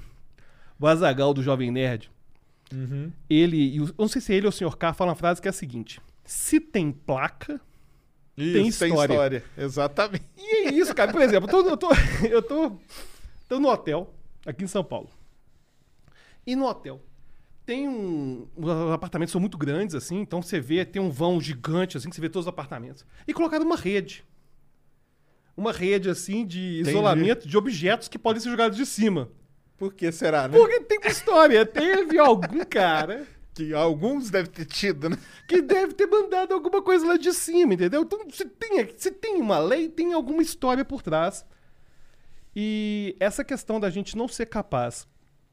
O 0.79 0.87
Azagal 0.87 1.33
do 1.33 1.43
Jovem 1.43 1.71
Nerd. 1.71 2.09
Uhum. 2.73 3.11
Ele. 3.29 3.77
Eu 3.77 3.89
não 3.97 4.07
sei 4.07 4.21
se 4.21 4.33
ele 4.33 4.45
ou 4.45 4.49
o 4.49 4.51
Sr. 4.53 4.77
K 4.77 4.93
fala 4.93 5.09
uma 5.11 5.15
frase 5.15 5.41
que 5.41 5.47
é 5.47 5.51
a 5.51 5.53
seguinte: 5.53 5.99
Se 6.29 6.59
tem 6.59 6.91
placa. 6.91 7.59
Isso, 8.37 8.77
tem 8.77 8.93
história. 8.93 9.43
Exatamente. 9.57 10.23
E 10.37 10.67
é 10.67 10.71
isso, 10.71 10.93
cara. 10.93 11.11
Por 11.11 11.23
exemplo, 11.23 11.49
eu 11.49 11.63
tô, 11.63 11.69
eu 11.69 11.77
tô, 11.77 11.89
eu 12.29 12.41
tô, 12.43 12.71
tô 13.47 13.59
no 13.59 13.67
hotel, 13.67 14.13
aqui 14.45 14.63
em 14.63 14.67
São 14.67 14.83
Paulo. 14.83 15.09
E 16.45 16.55
no 16.55 16.67
hotel 16.67 17.01
tem 17.65 17.87
um. 17.89 18.47
Os 18.55 18.91
apartamentos 18.93 19.31
são 19.31 19.41
muito 19.41 19.57
grandes, 19.57 19.95
assim, 19.95 20.19
então 20.19 20.39
você 20.39 20.59
vê, 20.59 20.85
tem 20.85 21.01
um 21.01 21.09
vão 21.09 21.41
gigante, 21.41 21.97
assim, 21.97 22.11
que 22.11 22.15
você 22.15 22.21
vê 22.21 22.29
todos 22.29 22.45
os 22.45 22.49
apartamentos. 22.49 23.03
E 23.27 23.33
colocaram 23.33 23.65
uma 23.65 23.75
rede. 23.75 24.23
Uma 25.57 25.71
rede, 25.71 26.11
assim, 26.11 26.45
de 26.45 26.81
Entendi. 26.81 26.89
isolamento 26.91 27.47
de 27.47 27.57
objetos 27.57 28.07
que 28.07 28.19
podem 28.19 28.39
ser 28.39 28.51
jogados 28.51 28.77
de 28.77 28.85
cima. 28.85 29.31
Por 29.75 29.95
que 29.95 30.11
será, 30.11 30.47
né? 30.47 30.55
Porque 30.55 30.79
tem 30.81 30.99
uma 30.99 31.09
história. 31.09 31.65
Teve 31.65 32.19
algum 32.19 32.63
cara 32.65 33.25
Que 33.59 33.73
alguns 33.73 34.29
devem 34.29 34.49
ter 34.49 34.65
tido, 34.65 35.09
né? 35.09 35.17
que 35.47 35.61
deve 35.61 35.93
ter 35.93 36.07
mandado 36.07 36.53
alguma 36.53 36.81
coisa 36.81 37.05
lá 37.05 37.17
de 37.17 37.33
cima, 37.33 37.73
entendeu? 37.73 38.03
Então, 38.03 38.19
se 38.29 38.45
tem, 38.45 38.93
se 38.97 39.11
tem 39.11 39.41
uma 39.41 39.59
lei, 39.59 39.89
tem 39.89 40.13
alguma 40.13 40.41
história 40.41 40.85
por 40.85 41.01
trás. 41.01 41.45
E 42.55 43.17
essa 43.19 43.43
questão 43.43 43.79
da 43.79 43.89
gente 43.89 44.15
não 44.15 44.27
ser 44.29 44.45
capaz 44.45 45.05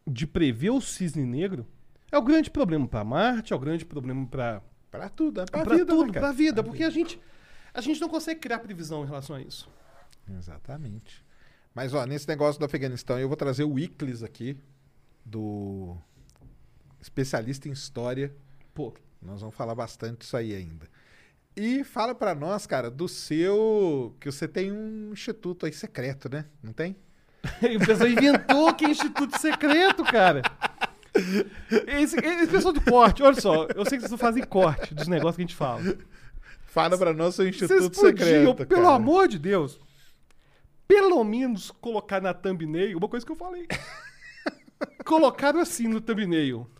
de 0.06 0.26
prever 0.26 0.70
o 0.70 0.80
cisne 0.80 1.24
negro 1.24 1.66
é 2.12 2.16
o 2.16 2.22
grande 2.22 2.48
problema 2.48 2.86
para 2.86 3.02
Marte, 3.02 3.52
é 3.52 3.56
o 3.56 3.58
grande 3.58 3.84
problema 3.84 4.24
para 4.26 4.62
Pra 4.88 5.08
tudo, 5.08 5.40
é 5.40 5.44
pra, 5.44 5.64
para 5.64 5.74
vida, 5.74 5.86
tudo, 5.86 6.06
né, 6.06 6.12
para 6.12 6.20
cara? 6.20 6.32
a 6.32 6.36
vida, 6.36 6.62
porque 6.62 6.84
a 6.84 6.90
gente 6.90 7.20
a 7.74 7.80
gente 7.80 8.00
não 8.00 8.08
consegue 8.08 8.40
criar 8.40 8.60
previsão 8.60 9.02
em 9.02 9.06
relação 9.06 9.36
a 9.36 9.40
isso. 9.42 9.68
Exatamente. 10.38 11.24
Mas, 11.74 11.92
ó, 11.92 12.06
nesse 12.06 12.26
negócio 12.26 12.58
do 12.58 12.64
Afeganistão, 12.64 13.18
eu 13.18 13.28
vou 13.28 13.36
trazer 13.36 13.64
o 13.64 13.78
Iclis 13.78 14.22
aqui, 14.22 14.56
do 15.22 15.96
especialista 17.00 17.68
em 17.68 17.72
história. 17.72 18.34
Pô, 18.74 18.94
Nós 19.22 19.40
vamos 19.40 19.54
falar 19.54 19.74
bastante 19.74 20.20
disso 20.20 20.36
aí 20.36 20.54
ainda. 20.54 20.86
E 21.56 21.82
fala 21.84 22.14
pra 22.14 22.34
nós, 22.34 22.66
cara, 22.66 22.90
do 22.90 23.08
seu. 23.08 24.14
Que 24.20 24.30
você 24.30 24.46
tem 24.46 24.70
um 24.70 25.12
instituto 25.12 25.64
aí 25.64 25.72
secreto, 25.72 26.28
né? 26.28 26.44
Não 26.62 26.72
tem? 26.72 26.94
o 27.80 27.86
pessoal 27.86 28.08
inventou 28.08 28.74
que 28.74 28.84
é 28.84 28.90
instituto 28.90 29.38
secreto, 29.38 30.04
cara. 30.04 30.42
Esse, 31.86 32.16
esse 32.18 32.46
pessoal 32.48 32.74
do 32.74 32.80
corte, 32.82 33.22
olha 33.22 33.40
só, 33.40 33.66
eu 33.74 33.86
sei 33.86 33.96
que 33.96 34.02
vocês 34.02 34.10
não 34.10 34.18
fazem 34.18 34.44
corte 34.44 34.94
dos 34.94 35.08
negócios 35.08 35.36
que 35.36 35.42
a 35.42 35.46
gente 35.46 35.56
fala. 35.56 35.82
Fala 36.66 36.98
pra 36.98 37.14
nós 37.14 37.34
seu 37.34 37.48
instituto 37.48 37.90
podiam, 37.90 38.52
secreto. 38.52 38.66
pelo 38.66 38.82
cara. 38.82 38.94
amor 38.96 39.26
de 39.26 39.38
Deus, 39.38 39.80
pelo 40.86 41.24
menos 41.24 41.70
colocar 41.70 42.20
na 42.20 42.34
thumbnail 42.34 42.98
uma 42.98 43.08
coisa 43.08 43.24
que 43.24 43.32
eu 43.32 43.36
falei. 43.36 43.66
Colocaram 45.06 45.58
assim 45.58 45.88
no 45.88 46.02
thumbnail. 46.02 46.70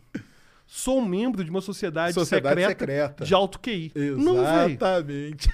Sou 0.67 1.01
membro 1.01 1.43
de 1.43 1.49
uma 1.49 1.61
sociedade, 1.61 2.13
Sociedade 2.13 2.59
secreta, 2.61 2.79
secreta. 2.79 3.25
de 3.25 3.33
alto 3.33 3.57
QI. 3.59 3.91
Não. 4.17 4.35
Exatamente. 4.69 5.49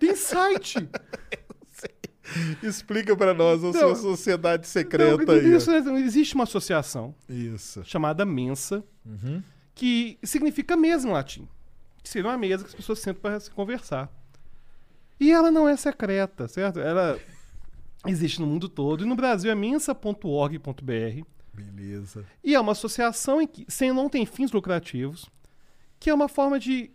Tem 0.00 0.16
site. 0.16 0.76
Explica 2.62 3.16
pra 3.16 3.34
nós 3.34 3.62
a 3.62 3.66
Não, 3.66 3.72
sua 3.72 3.94
sociedade 3.96 4.66
secreta 4.66 5.24
Não, 5.24 5.34
aí. 5.34 5.54
isso 5.54 5.70
é- 5.70 5.78
existe 6.00 6.34
uma 6.34 6.44
associação 6.44 7.14
Isso. 7.28 7.82
chamada 7.84 8.24
Mensa, 8.24 8.82
Uhum. 9.04 9.42
que 9.74 10.18
significa 10.22 10.76
mesa 10.76 11.06
em 11.08 11.12
latim. 11.12 11.46
Que 12.02 12.08
seria 12.08 12.30
uma 12.30 12.38
mesa 12.38 12.64
que 12.64 12.70
as 12.70 12.74
pessoas 12.74 13.00
sentam 13.00 13.20
para 13.20 13.38
se 13.38 13.50
conversar. 13.50 14.10
E 15.20 15.30
ela 15.30 15.50
não 15.50 15.68
é 15.68 15.76
secreta, 15.76 16.48
certo? 16.48 16.80
Ela 16.80 17.18
existe 18.06 18.40
no 18.40 18.46
mundo 18.46 18.68
todo. 18.68 19.04
E 19.04 19.06
no 19.06 19.14
Brasil 19.14 19.50
é 19.50 19.54
mensa.org.br. 19.54 21.24
Beleza. 21.52 22.24
E 22.42 22.54
é 22.54 22.60
uma 22.60 22.72
associação 22.72 23.40
em 23.40 23.46
que 23.46 23.66
sem, 23.68 23.92
não 23.92 24.08
tem 24.08 24.24
fins 24.24 24.52
lucrativos, 24.52 25.26
que 26.00 26.08
é 26.08 26.14
uma 26.14 26.28
forma 26.28 26.58
de 26.58 26.90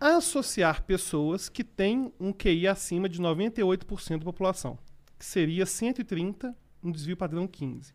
associar 0.00 0.84
pessoas 0.84 1.48
que 1.48 1.64
têm 1.64 2.12
um 2.20 2.32
QI 2.32 2.68
acima 2.68 3.08
de 3.08 3.20
98% 3.20 4.18
da 4.18 4.24
população, 4.24 4.78
que 5.18 5.24
seria 5.24 5.66
130 5.66 6.56
no 6.82 6.92
desvio 6.92 7.16
padrão 7.16 7.46
15. 7.48 7.92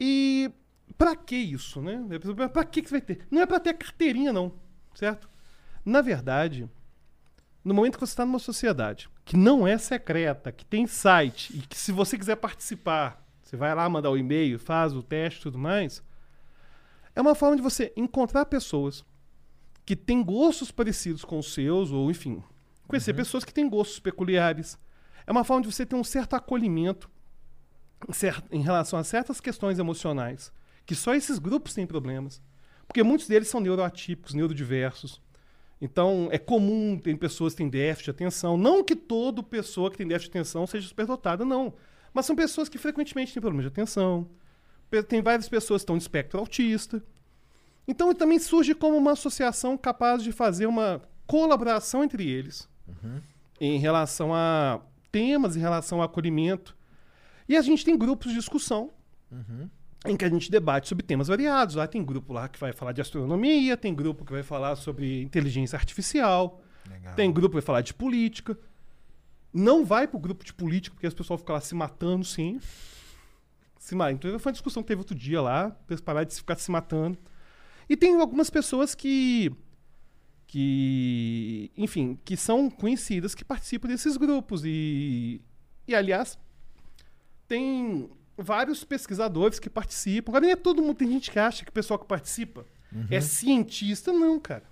E 0.00 0.50
pra 0.96 1.14
que 1.14 1.36
isso, 1.36 1.80
né? 1.80 2.00
Pra 2.52 2.64
que 2.64 2.82
que 2.82 2.90
vai 2.90 3.00
ter? 3.00 3.26
Não 3.30 3.42
é 3.42 3.46
pra 3.46 3.60
ter 3.60 3.74
carteirinha 3.74 4.32
não, 4.32 4.52
certo? 4.94 5.28
Na 5.84 6.00
verdade, 6.00 6.68
no 7.64 7.74
momento 7.74 7.94
que 7.94 8.00
você 8.00 8.12
está 8.12 8.24
numa 8.24 8.38
sociedade 8.38 9.08
que 9.24 9.36
não 9.36 9.66
é 9.66 9.76
secreta, 9.78 10.50
que 10.50 10.64
tem 10.64 10.86
site 10.86 11.56
e 11.56 11.60
que 11.60 11.76
se 11.76 11.92
você 11.92 12.18
quiser 12.18 12.36
participar, 12.36 13.27
você 13.48 13.56
vai 13.56 13.74
lá 13.74 13.88
mandar 13.88 14.10
o 14.10 14.18
e-mail, 14.18 14.58
faz 14.58 14.94
o 14.94 15.02
teste 15.02 15.40
e 15.40 15.42
tudo 15.44 15.56
mais, 15.58 16.02
é 17.16 17.20
uma 17.20 17.34
forma 17.34 17.56
de 17.56 17.62
você 17.62 17.90
encontrar 17.96 18.44
pessoas 18.44 19.02
que 19.86 19.96
têm 19.96 20.22
gostos 20.22 20.70
parecidos 20.70 21.24
com 21.24 21.38
os 21.38 21.54
seus, 21.54 21.90
ou 21.90 22.10
enfim, 22.10 22.44
conhecer 22.86 23.14
pessoas 23.14 23.46
que 23.46 23.54
têm 23.54 23.66
gostos 23.66 24.00
peculiares. 24.00 24.78
É 25.26 25.32
uma 25.32 25.44
forma 25.44 25.62
de 25.62 25.72
você 25.72 25.86
ter 25.86 25.96
um 25.96 26.04
certo 26.04 26.36
acolhimento 26.36 27.10
em 28.50 28.60
relação 28.60 28.98
a 28.98 29.04
certas 29.04 29.40
questões 29.40 29.78
emocionais, 29.78 30.52
que 30.84 30.94
só 30.94 31.14
esses 31.14 31.38
grupos 31.38 31.72
têm 31.72 31.86
problemas. 31.86 32.42
Porque 32.86 33.02
muitos 33.02 33.28
deles 33.28 33.48
são 33.48 33.60
neuroatípicos, 33.60 34.34
neurodiversos. 34.34 35.22
Então, 35.80 36.28
é 36.30 36.36
comum, 36.36 36.98
tem 36.98 37.16
pessoas 37.16 37.54
que 37.54 37.58
têm 37.58 37.70
déficit 37.70 38.04
de 38.04 38.10
atenção. 38.10 38.58
Não 38.58 38.84
que 38.84 38.94
toda 38.94 39.42
pessoa 39.42 39.90
que 39.90 39.96
tem 39.96 40.06
déficit 40.06 40.32
de 40.32 40.38
atenção 40.38 40.66
seja 40.66 40.86
superdotada, 40.86 41.46
não. 41.46 41.72
Mas 42.18 42.26
são 42.26 42.34
pessoas 42.34 42.68
que 42.68 42.78
frequentemente 42.78 43.32
têm 43.32 43.40
problemas 43.40 43.62
de 43.62 43.68
atenção. 43.68 44.28
Tem 45.06 45.22
várias 45.22 45.48
pessoas 45.48 45.82
que 45.82 45.84
estão 45.84 45.96
de 45.96 46.02
espectro 46.02 46.40
autista. 46.40 47.00
Então, 47.86 48.12
também 48.12 48.40
surge 48.40 48.74
como 48.74 48.96
uma 48.96 49.12
associação 49.12 49.78
capaz 49.78 50.20
de 50.20 50.32
fazer 50.32 50.66
uma 50.66 51.00
colaboração 51.28 52.02
entre 52.02 52.28
eles 52.28 52.68
em 53.60 53.78
relação 53.78 54.34
a 54.34 54.80
temas, 55.12 55.54
em 55.54 55.60
relação 55.60 55.98
ao 55.98 56.06
acolhimento. 56.06 56.76
E 57.48 57.56
a 57.56 57.62
gente 57.62 57.84
tem 57.84 57.96
grupos 57.96 58.32
de 58.32 58.34
discussão 58.34 58.90
em 60.04 60.16
que 60.16 60.24
a 60.24 60.28
gente 60.28 60.50
debate 60.50 60.88
sobre 60.88 61.04
temas 61.06 61.28
variados. 61.28 61.76
Lá 61.76 61.86
tem 61.86 62.04
grupo 62.04 62.32
lá 62.32 62.48
que 62.48 62.58
vai 62.58 62.72
falar 62.72 62.90
de 62.90 63.00
astronomia, 63.00 63.76
tem 63.76 63.94
grupo 63.94 64.24
que 64.24 64.32
vai 64.32 64.42
falar 64.42 64.74
sobre 64.74 65.22
inteligência 65.22 65.76
artificial, 65.76 66.60
tem 67.14 67.30
grupo 67.32 67.50
que 67.50 67.60
vai 67.60 67.62
falar 67.62 67.82
de 67.82 67.94
política. 67.94 68.58
Não 69.58 69.84
vai 69.84 70.06
pro 70.06 70.18
grupo 70.18 70.44
de 70.44 70.52
política, 70.54 70.94
porque 70.94 71.06
as 71.06 71.14
pessoas 71.14 71.40
ficam 71.40 71.54
lá 71.54 71.60
se 71.60 71.74
matando, 71.74 72.24
sim. 72.24 72.60
Se 73.78 73.94
ma- 73.94 74.12
Então 74.12 74.38
foi 74.38 74.50
uma 74.50 74.52
discussão 74.52 74.82
que 74.82 74.88
teve 74.88 75.00
outro 75.00 75.14
dia 75.16 75.40
lá, 75.40 75.70
pra 75.70 75.94
eles 75.94 76.00
pararem 76.00 76.28
de 76.28 76.34
ficar 76.34 76.56
se 76.56 76.70
matando. 76.70 77.18
E 77.88 77.96
tem 77.96 78.20
algumas 78.20 78.50
pessoas 78.50 78.94
que. 78.94 79.50
que. 80.46 81.70
enfim, 81.76 82.18
que 82.24 82.36
são 82.36 82.68
conhecidas 82.70 83.34
que 83.34 83.44
participam 83.44 83.88
desses 83.88 84.16
grupos. 84.16 84.62
E. 84.64 85.40
E 85.86 85.94
aliás, 85.94 86.38
tem 87.46 88.10
vários 88.36 88.84
pesquisadores 88.84 89.58
que 89.58 89.70
participam. 89.70 90.30
Agora, 90.30 90.42
nem 90.42 90.52
é 90.52 90.56
todo 90.56 90.82
mundo. 90.82 90.96
Tem 90.96 91.08
gente 91.10 91.30
que 91.30 91.38
acha 91.38 91.64
que 91.64 91.70
o 91.70 91.72
pessoal 91.72 91.98
que 91.98 92.06
participa 92.06 92.64
é 93.10 93.20
cientista. 93.20 94.12
Não, 94.12 94.38
cara. 94.38 94.64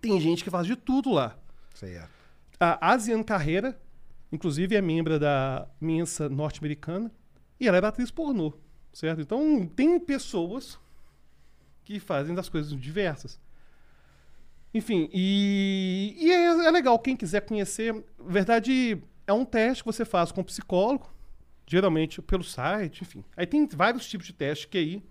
Tem 0.00 0.20
gente 0.20 0.44
que 0.44 0.50
faz 0.50 0.66
de 0.66 0.76
tudo 0.76 1.10
lá. 1.12 1.36
Certo. 1.74 2.17
A 2.60 2.92
Asian 2.92 3.22
Carreira, 3.22 3.80
inclusive, 4.32 4.74
é 4.74 4.80
membro 4.80 5.18
da 5.18 5.68
Mensa 5.80 6.28
norte-americana. 6.28 7.10
E 7.60 7.66
ela 7.66 7.76
era 7.76 7.88
atriz 7.88 8.10
pornô, 8.10 8.52
certo? 8.92 9.20
Então, 9.20 9.66
tem 9.66 9.98
pessoas 9.98 10.78
que 11.84 11.98
fazem 11.98 12.34
das 12.34 12.48
coisas 12.48 12.78
diversas. 12.78 13.40
Enfim, 14.72 15.08
e, 15.12 16.14
e 16.18 16.30
é, 16.30 16.66
é 16.66 16.70
legal, 16.70 16.98
quem 16.98 17.16
quiser 17.16 17.40
conhecer. 17.40 17.94
Na 17.94 18.02
verdade, 18.18 19.02
é 19.26 19.32
um 19.32 19.44
teste 19.44 19.82
que 19.82 19.86
você 19.86 20.04
faz 20.04 20.30
com 20.30 20.40
um 20.40 20.44
psicólogo, 20.44 21.10
geralmente 21.66 22.20
pelo 22.22 22.44
site, 22.44 23.02
enfim. 23.02 23.24
Aí 23.36 23.46
tem 23.46 23.66
vários 23.66 24.08
tipos 24.08 24.26
de 24.26 24.32
teste 24.32 24.68
que 24.68 24.78
aí. 24.78 25.02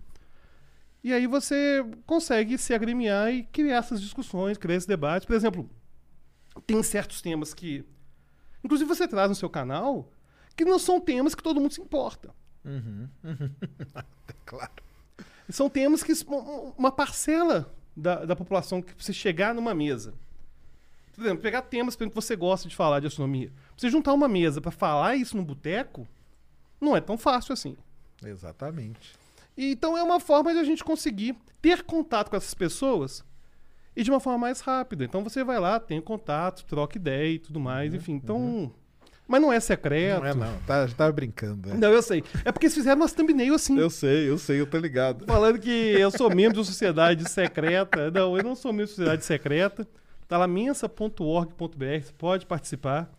E 1.02 1.12
aí 1.12 1.26
você 1.26 1.84
consegue 2.06 2.58
se 2.58 2.74
agremiar 2.74 3.32
e 3.32 3.44
criar 3.44 3.78
essas 3.78 4.00
discussões, 4.00 4.58
criar 4.58 4.76
esses 4.76 4.86
debates. 4.86 5.26
Por 5.26 5.34
exemplo, 5.34 5.68
tem 6.66 6.82
certos 6.82 7.20
temas 7.22 7.52
que. 7.54 7.84
Inclusive 8.64 8.88
você 8.88 9.06
traz 9.06 9.28
no 9.28 9.34
seu 9.34 9.48
canal, 9.48 10.10
que 10.56 10.64
não 10.64 10.78
são 10.78 11.00
temas 11.00 11.34
que 11.34 11.42
todo 11.42 11.60
mundo 11.60 11.72
se 11.72 11.80
importa. 11.80 12.34
Claro. 14.44 14.72
São 15.50 15.68
temas 15.68 16.02
que 16.02 16.12
um- 16.26 16.72
uma 16.76 16.90
parcela 16.92 17.72
da, 17.96 18.24
da 18.24 18.36
população 18.36 18.80
que 18.82 18.92
você 19.02 19.12
chegar 19.12 19.54
numa 19.54 19.74
mesa. 19.74 20.14
Por 21.14 21.22
exemplo, 21.24 21.42
pegar 21.42 21.62
temas 21.62 21.96
exemplo, 21.96 22.10
que 22.10 22.14
você 22.14 22.36
gosta 22.36 22.68
de 22.68 22.76
falar 22.76 23.00
de 23.00 23.06
astronomia. 23.06 23.52
Você 23.76 23.88
juntar 23.90 24.12
uma 24.12 24.28
mesa 24.28 24.60
para 24.60 24.70
falar 24.70 25.16
isso 25.16 25.36
no 25.36 25.42
boteco, 25.44 26.06
não 26.80 26.96
é 26.96 27.00
tão 27.00 27.18
fácil 27.18 27.52
assim. 27.52 27.76
Exatamente. 28.24 29.14
E, 29.56 29.72
Então 29.72 29.96
é 29.96 30.02
uma 30.02 30.20
forma 30.20 30.52
de 30.52 30.58
a 30.60 30.64
gente 30.64 30.84
conseguir 30.84 31.36
ter 31.60 31.82
contato 31.82 32.30
com 32.30 32.36
essas 32.36 32.54
pessoas 32.54 33.24
e 33.98 34.02
de 34.04 34.12
uma 34.12 34.20
forma 34.20 34.38
mais 34.38 34.60
rápida. 34.60 35.04
Então 35.04 35.24
você 35.24 35.42
vai 35.42 35.58
lá, 35.58 35.80
tem 35.80 36.00
contato, 36.00 36.64
troca 36.64 36.96
ideia 36.96 37.34
e 37.34 37.38
tudo 37.40 37.58
mais, 37.58 37.92
enfim. 37.92 38.12
Então. 38.12 38.72
Mas 39.26 39.42
não 39.42 39.52
é 39.52 39.58
secreto. 39.58 40.20
Não 40.20 40.26
é 40.26 40.34
não, 40.34 40.56
tá, 40.60 40.86
tava 40.96 41.10
brincando. 41.10 41.68
né? 41.68 41.74
Não, 41.76 41.92
eu 41.92 42.00
sei. 42.00 42.22
É 42.44 42.52
porque 42.52 42.66
eles 42.66 42.74
fizeram 42.76 43.00
umas 43.00 43.12
thumbnail 43.12 43.54
assim. 43.54 43.76
Eu 43.76 43.90
sei, 43.90 44.30
eu 44.30 44.38
sei, 44.38 44.60
eu 44.60 44.66
tô 44.68 44.78
ligado. 44.78 45.26
Falando 45.26 45.58
que 45.58 45.68
eu 45.98 46.12
sou 46.12 46.32
membro 46.32 46.60
de 46.60 46.66
sociedade 46.68 47.28
secreta. 47.28 48.08
Não, 48.12 48.38
eu 48.38 48.44
não 48.44 48.54
sou 48.54 48.72
membro 48.72 48.86
de 48.86 48.92
sociedade 48.92 49.24
secreta. 49.24 49.84
Tá 50.28 50.38
lá 50.38 50.46
mensa.org.br, 50.46 51.84
você 52.00 52.12
pode 52.16 52.46
participar. 52.46 53.10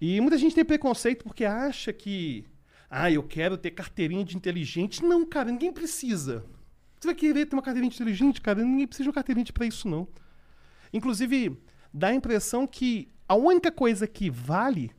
E 0.00 0.18
muita 0.22 0.38
gente 0.38 0.54
tem 0.54 0.64
preconceito 0.64 1.22
porque 1.22 1.44
acha 1.44 1.92
que. 1.92 2.46
Ah, 2.88 3.10
eu 3.10 3.22
quero 3.22 3.58
ter 3.58 3.72
carteirinha 3.72 4.24
de 4.24 4.36
inteligente. 4.38 5.04
Não, 5.04 5.26
cara, 5.26 5.50
ninguém 5.50 5.70
precisa. 5.70 6.44
Você 7.04 7.08
vai 7.08 7.14
querer 7.14 7.44
ter 7.44 7.54
uma 7.54 7.60
carteirinha 7.60 7.92
inteligente, 7.92 8.40
cara? 8.40 8.64
Ninguém 8.64 8.86
precisa 8.86 9.04
de 9.04 9.08
uma 9.10 9.14
carteirinha 9.14 9.44
pra 9.52 9.66
isso, 9.66 9.86
não. 9.86 10.08
Inclusive, 10.90 11.60
dá 11.92 12.08
a 12.08 12.14
impressão 12.14 12.66
que 12.66 13.12
a 13.28 13.34
única 13.34 13.70
coisa 13.70 14.06
que 14.06 14.30
vale 14.30 14.90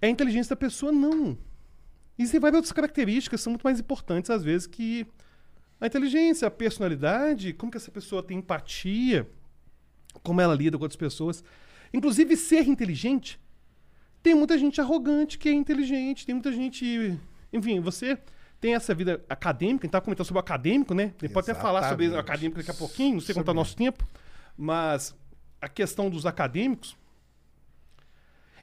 é 0.00 0.06
a 0.06 0.10
inteligência 0.10 0.50
da 0.50 0.56
pessoa, 0.56 0.92
não. 0.92 1.36
Existem 2.16 2.38
várias 2.38 2.58
outras 2.58 2.72
características 2.72 3.40
são 3.40 3.50
muito 3.50 3.64
mais 3.64 3.80
importantes, 3.80 4.30
às 4.30 4.44
vezes, 4.44 4.68
que 4.68 5.04
a 5.80 5.86
inteligência, 5.88 6.46
a 6.46 6.50
personalidade, 6.50 7.52
como 7.54 7.72
que 7.72 7.78
essa 7.78 7.90
pessoa 7.90 8.22
tem 8.22 8.38
empatia, 8.38 9.28
como 10.22 10.40
ela 10.40 10.54
lida 10.54 10.78
com 10.78 10.84
outras 10.84 10.96
pessoas. 10.96 11.42
Inclusive, 11.92 12.36
ser 12.36 12.68
inteligente. 12.68 13.40
Tem 14.22 14.32
muita 14.32 14.56
gente 14.56 14.80
arrogante 14.80 15.38
que 15.38 15.48
é 15.48 15.52
inteligente, 15.52 16.24
tem 16.24 16.36
muita 16.36 16.52
gente. 16.52 17.18
Enfim, 17.52 17.80
você 17.80 18.16
tem 18.62 18.74
essa 18.76 18.94
vida 18.94 19.22
acadêmica, 19.28 19.84
a 19.84 19.86
gente 19.86 19.92
tá 19.92 20.00
comentando 20.00 20.24
sobre 20.24 20.38
o 20.38 20.40
acadêmico, 20.40 20.94
né? 20.94 21.12
Ele 21.20 21.32
pode 21.32 21.50
até 21.50 21.60
falar 21.60 21.80
sobre 21.90 22.08
o 22.08 22.18
acadêmico 22.18 22.58
daqui 22.58 22.70
a 22.70 22.74
pouquinho, 22.74 23.14
não 23.14 23.20
sei 23.20 23.34
tá 23.34 23.50
o 23.50 23.54
nosso 23.54 23.76
tempo, 23.76 24.06
mas 24.56 25.14
a 25.60 25.68
questão 25.68 26.08
dos 26.08 26.24
acadêmicos. 26.24 26.96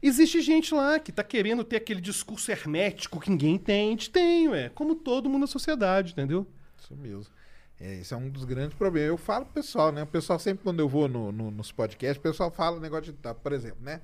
Existe 0.01 0.41
gente 0.41 0.73
lá 0.73 0.97
que 0.97 1.11
tá 1.11 1.23
querendo 1.23 1.63
ter 1.65 1.75
aquele 1.75 1.99
discurso 1.99 2.49
hermético 2.49 3.19
que 3.19 3.29
ninguém 3.29 3.55
entende. 3.55 4.09
Tem, 4.09 4.47
ué. 4.47 4.69
Como 4.69 4.95
todo 4.95 5.29
mundo 5.29 5.41
na 5.41 5.47
sociedade, 5.47 6.13
entendeu? 6.13 6.47
Isso 6.77 6.95
mesmo. 6.95 7.33
É, 7.77 7.95
isso 7.95 8.13
é 8.13 8.17
um 8.17 8.29
dos 8.29 8.45
grandes 8.45 8.77
problemas. 8.77 9.09
Eu 9.09 9.17
falo 9.17 9.43
pro 9.45 9.55
pessoal, 9.55 9.91
né? 9.91 10.03
O 10.03 10.07
pessoal 10.07 10.39
sempre 10.39 10.63
quando 10.63 10.79
eu 10.79 10.87
vou 10.87 11.09
no, 11.09 11.31
no- 11.33 11.51
nos 11.51 11.73
podcasts, 11.73 12.17
o 12.17 12.21
pessoal 12.21 12.49
fala 12.49 12.77
o 12.77 12.79
negócio 12.79 13.11
de, 13.11 13.19
tá, 13.19 13.33
por 13.33 13.51
exemplo, 13.51 13.79
né? 13.81 13.99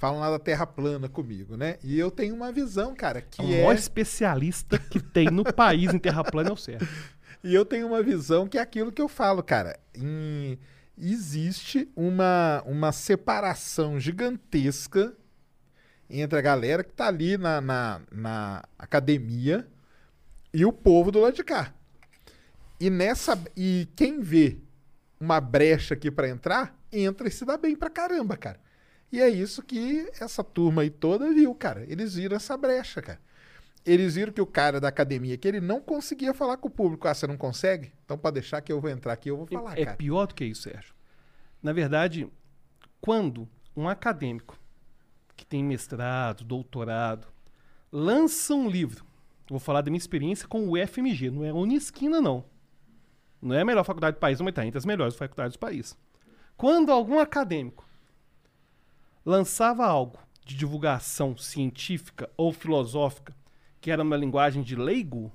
Falam 0.00 0.18
lá 0.18 0.30
da 0.30 0.38
Terra 0.38 0.66
plana 0.66 1.10
comigo, 1.10 1.58
né? 1.58 1.76
E 1.84 1.98
eu 1.98 2.10
tenho 2.10 2.34
uma 2.34 2.50
visão, 2.50 2.94
cara, 2.94 3.20
que 3.20 3.42
o 3.42 3.44
é... 3.44 3.58
maior 3.58 3.74
especialista 3.74 4.78
que 4.78 4.98
tem 4.98 5.30
no 5.30 5.44
país 5.44 5.92
em 5.92 5.98
terra 5.98 6.24
plana 6.24 6.48
é 6.48 6.52
o 6.52 6.56
Sérgio. 6.56 6.88
E 7.42 7.54
eu 7.54 7.64
tenho 7.64 7.86
uma 7.86 8.02
visão 8.02 8.46
que 8.46 8.58
é 8.58 8.60
aquilo 8.60 8.92
que 8.92 9.00
eu 9.00 9.08
falo, 9.08 9.42
cara. 9.42 9.78
Em- 9.94 10.58
Existe 10.98 11.88
uma, 11.96 12.62
uma 12.66 12.92
separação 12.92 13.98
gigantesca 13.98 15.14
entre 16.10 16.38
a 16.38 16.42
galera 16.42 16.84
que 16.84 16.92
tá 16.92 17.06
ali 17.06 17.38
na, 17.38 17.58
na, 17.62 18.02
na 18.12 18.62
academia 18.78 19.66
e 20.52 20.66
o 20.66 20.72
povo 20.72 21.10
do 21.10 21.20
lado 21.20 21.34
de 21.34 21.42
cá. 21.42 21.72
E 22.78 22.90
nessa. 22.90 23.42
E 23.56 23.88
quem 23.96 24.20
vê 24.20 24.58
uma 25.18 25.40
brecha 25.40 25.94
aqui 25.94 26.10
pra 26.10 26.28
entrar, 26.28 26.78
entra 26.92 27.26
e 27.26 27.30
se 27.30 27.46
dá 27.46 27.56
bem 27.56 27.74
pra 27.74 27.88
caramba, 27.88 28.36
cara. 28.36 28.60
E 29.12 29.20
é 29.20 29.28
isso 29.28 29.62
que 29.62 30.08
essa 30.20 30.44
turma 30.44 30.82
aí 30.82 30.90
toda 30.90 31.32
viu, 31.32 31.54
cara. 31.54 31.84
Eles 31.88 32.14
viram 32.14 32.36
essa 32.36 32.56
brecha, 32.56 33.02
cara. 33.02 33.20
Eles 33.84 34.14
viram 34.14 34.32
que 34.32 34.40
o 34.40 34.46
cara 34.46 34.78
da 34.78 34.88
academia, 34.88 35.36
que 35.36 35.48
ele 35.48 35.60
não 35.60 35.80
conseguia 35.80 36.34
falar 36.34 36.58
com 36.58 36.68
o 36.68 36.70
público. 36.70 37.08
Ah, 37.08 37.14
você 37.14 37.26
não 37.26 37.36
consegue? 37.36 37.92
Então 38.04 38.16
pode 38.16 38.34
deixar 38.34 38.60
que 38.60 38.72
eu 38.72 38.80
vou 38.80 38.90
entrar 38.90 39.14
aqui 39.14 39.30
eu 39.30 39.36
vou 39.36 39.46
falar, 39.46 39.78
é 39.78 39.84
cara. 39.84 39.96
pior 39.96 40.26
do 40.26 40.34
que 40.34 40.44
isso, 40.44 40.62
Sérgio. 40.62 40.94
Na 41.62 41.72
verdade, 41.72 42.30
quando 43.00 43.48
um 43.76 43.88
acadêmico 43.88 44.58
que 45.36 45.46
tem 45.46 45.64
mestrado, 45.64 46.44
doutorado, 46.44 47.26
lança 47.90 48.54
um 48.54 48.68
livro, 48.68 49.04
vou 49.48 49.58
falar 49.58 49.80
da 49.80 49.90
minha 49.90 49.98
experiência 49.98 50.46
com 50.46 50.66
o 50.66 50.72
UFMG, 50.72 51.30
não 51.30 51.44
é 51.44 51.50
a 51.50 51.54
Unisquina, 51.54 52.20
não. 52.20 52.44
Não 53.40 53.56
é 53.56 53.62
a 53.62 53.64
melhor 53.64 53.84
faculdade 53.84 54.18
do 54.18 54.20
país, 54.20 54.38
mas 54.40 54.50
está 54.50 54.66
entre 54.66 54.76
as 54.76 54.84
melhores 54.84 55.16
faculdades 55.16 55.56
do 55.56 55.60
país. 55.60 55.96
Quando 56.56 56.92
algum 56.92 57.18
acadêmico 57.18 57.88
lançava 59.30 59.84
algo 59.86 60.18
de 60.44 60.54
divulgação 60.56 61.36
científica 61.36 62.28
ou 62.36 62.52
filosófica 62.52 63.34
que 63.80 63.90
era 63.90 64.02
uma 64.02 64.16
linguagem 64.16 64.62
de 64.62 64.76
leigo, 64.76 65.32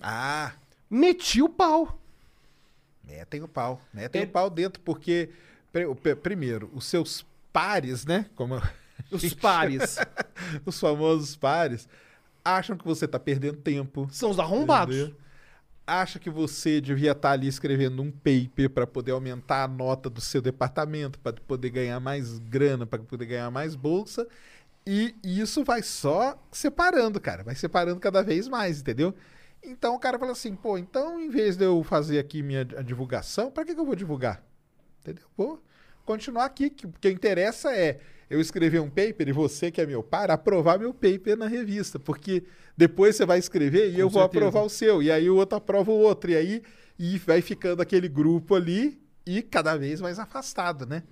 Ah, 0.00 0.52
metia 0.88 1.44
o 1.44 1.48
pau. 1.48 1.98
metem 3.04 3.42
o 3.42 3.48
pau. 3.48 3.80
Metem 3.92 4.22
É- 4.22 4.24
o 4.24 4.28
pau 4.28 4.48
dentro, 4.48 4.80
porque, 4.82 5.28
primeiro, 6.22 6.70
os 6.72 6.84
seus 6.86 7.26
pares, 7.52 8.06
né? 8.06 8.26
Como 8.34 8.54
Os 9.10 9.34
pares 9.34 9.98
os 10.64 10.78
famosos 10.80 11.36
pares, 11.36 11.88
acham 12.44 12.76
que 12.76 12.84
você 12.84 13.06
tá 13.06 13.18
perdendo 13.18 13.56
tempo. 13.58 14.08
são 14.10 14.30
os 14.30 14.38
arrombados. 14.38 14.96
Entendeu? 14.96 15.16
Acha 15.86 16.18
que 16.18 16.30
você 16.30 16.80
devia 16.80 17.12
estar 17.12 17.32
ali 17.32 17.48
escrevendo 17.48 18.02
um 18.02 18.10
paper 18.10 18.70
para 18.70 18.86
poder 18.86 19.12
aumentar 19.12 19.64
a 19.64 19.68
nota 19.68 20.08
do 20.08 20.20
seu 20.20 20.40
departamento, 20.40 21.18
para 21.18 21.32
poder 21.32 21.70
ganhar 21.70 21.98
mais 21.98 22.38
grana, 22.38 22.86
para 22.86 23.02
poder 23.02 23.26
ganhar 23.26 23.50
mais 23.50 23.74
bolsa. 23.74 24.26
E 24.86 25.14
isso 25.22 25.64
vai 25.64 25.82
só 25.82 26.40
separando, 26.50 27.20
cara. 27.20 27.42
Vai 27.42 27.54
separando 27.54 28.00
cada 28.00 28.22
vez 28.22 28.48
mais, 28.48 28.80
entendeu? 28.80 29.14
Então 29.62 29.94
o 29.94 29.98
cara 29.98 30.18
fala 30.18 30.32
assim, 30.32 30.56
pô, 30.56 30.76
então 30.76 31.20
em 31.20 31.28
vez 31.28 31.56
de 31.56 31.64
eu 31.64 31.82
fazer 31.84 32.18
aqui 32.18 32.42
minha 32.42 32.64
divulgação, 32.64 33.50
para 33.50 33.64
que, 33.64 33.74
que 33.74 33.80
eu 33.80 33.86
vou 33.86 33.94
divulgar? 33.94 34.42
Entendeu? 35.00 35.24
Vou 35.36 35.62
continuar 36.04 36.46
aqui, 36.46 36.68
que 36.68 36.86
o 36.86 36.92
que 37.00 37.10
interessa 37.10 37.72
é 37.74 38.00
eu 38.32 38.40
escrever 38.40 38.80
um 38.80 38.88
paper 38.88 39.28
e 39.28 39.32
você, 39.32 39.70
que 39.70 39.80
é 39.80 39.86
meu 39.86 40.02
par, 40.02 40.30
aprovar 40.30 40.78
meu 40.78 40.92
paper 40.92 41.36
na 41.36 41.46
revista. 41.46 41.98
Porque 41.98 42.44
depois 42.76 43.16
você 43.16 43.26
vai 43.26 43.38
escrever 43.38 43.90
e 43.90 43.94
Com 43.94 44.00
eu 44.00 44.08
vou 44.08 44.22
certeza. 44.22 44.46
aprovar 44.46 44.66
o 44.66 44.70
seu. 44.70 45.02
E 45.02 45.10
aí 45.10 45.28
o 45.28 45.36
outro 45.36 45.56
aprova 45.58 45.90
o 45.90 45.98
outro. 45.98 46.30
E 46.30 46.36
aí 46.36 46.62
e 46.98 47.18
vai 47.18 47.40
ficando 47.42 47.82
aquele 47.82 48.08
grupo 48.08 48.54
ali 48.54 49.00
e 49.26 49.42
cada 49.42 49.76
vez 49.76 50.00
mais 50.00 50.18
afastado, 50.18 50.86
né? 50.86 51.02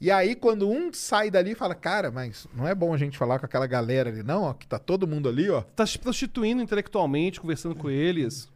E 0.00 0.10
aí, 0.10 0.34
quando 0.34 0.68
um 0.68 0.90
sai 0.94 1.30
dali 1.30 1.50
e 1.50 1.54
fala, 1.54 1.74
cara, 1.74 2.10
mas 2.10 2.46
não 2.54 2.66
é 2.66 2.74
bom 2.74 2.94
a 2.94 2.96
gente 2.96 3.18
falar 3.18 3.38
com 3.38 3.44
aquela 3.44 3.66
galera 3.66 4.08
ali, 4.08 4.22
não, 4.22 4.44
ó, 4.44 4.54
que 4.54 4.66
tá 4.66 4.78
todo 4.78 5.06
mundo 5.06 5.28
ali, 5.28 5.50
ó. 5.50 5.60
Tá 5.60 5.86
se 5.86 5.98
prostituindo 5.98 6.62
intelectualmente, 6.62 7.38
conversando 7.38 7.74
com 7.74 7.90
eles. 7.90 8.48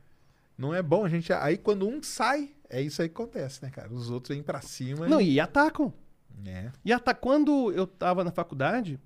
Não 0.56 0.74
é 0.74 0.82
bom 0.82 1.04
a 1.04 1.08
gente. 1.08 1.32
Aí, 1.34 1.58
quando 1.58 1.86
um 1.86 2.02
sai, 2.02 2.50
é 2.70 2.80
isso 2.80 3.02
aí 3.02 3.08
que 3.10 3.14
acontece, 3.14 3.62
né, 3.62 3.68
cara? 3.68 3.92
Os 3.92 4.08
outros 4.08 4.34
vêm 4.34 4.42
pra 4.42 4.62
cima. 4.62 5.06
Não, 5.06 5.20
e 5.20 5.38
atacam. 5.38 5.92
É. 6.46 6.70
E 6.84 6.92
até 6.92 7.14
quando 7.14 7.72
eu 7.72 7.86
tava 7.86 8.24
na 8.24 8.30
faculdade, 8.30 8.98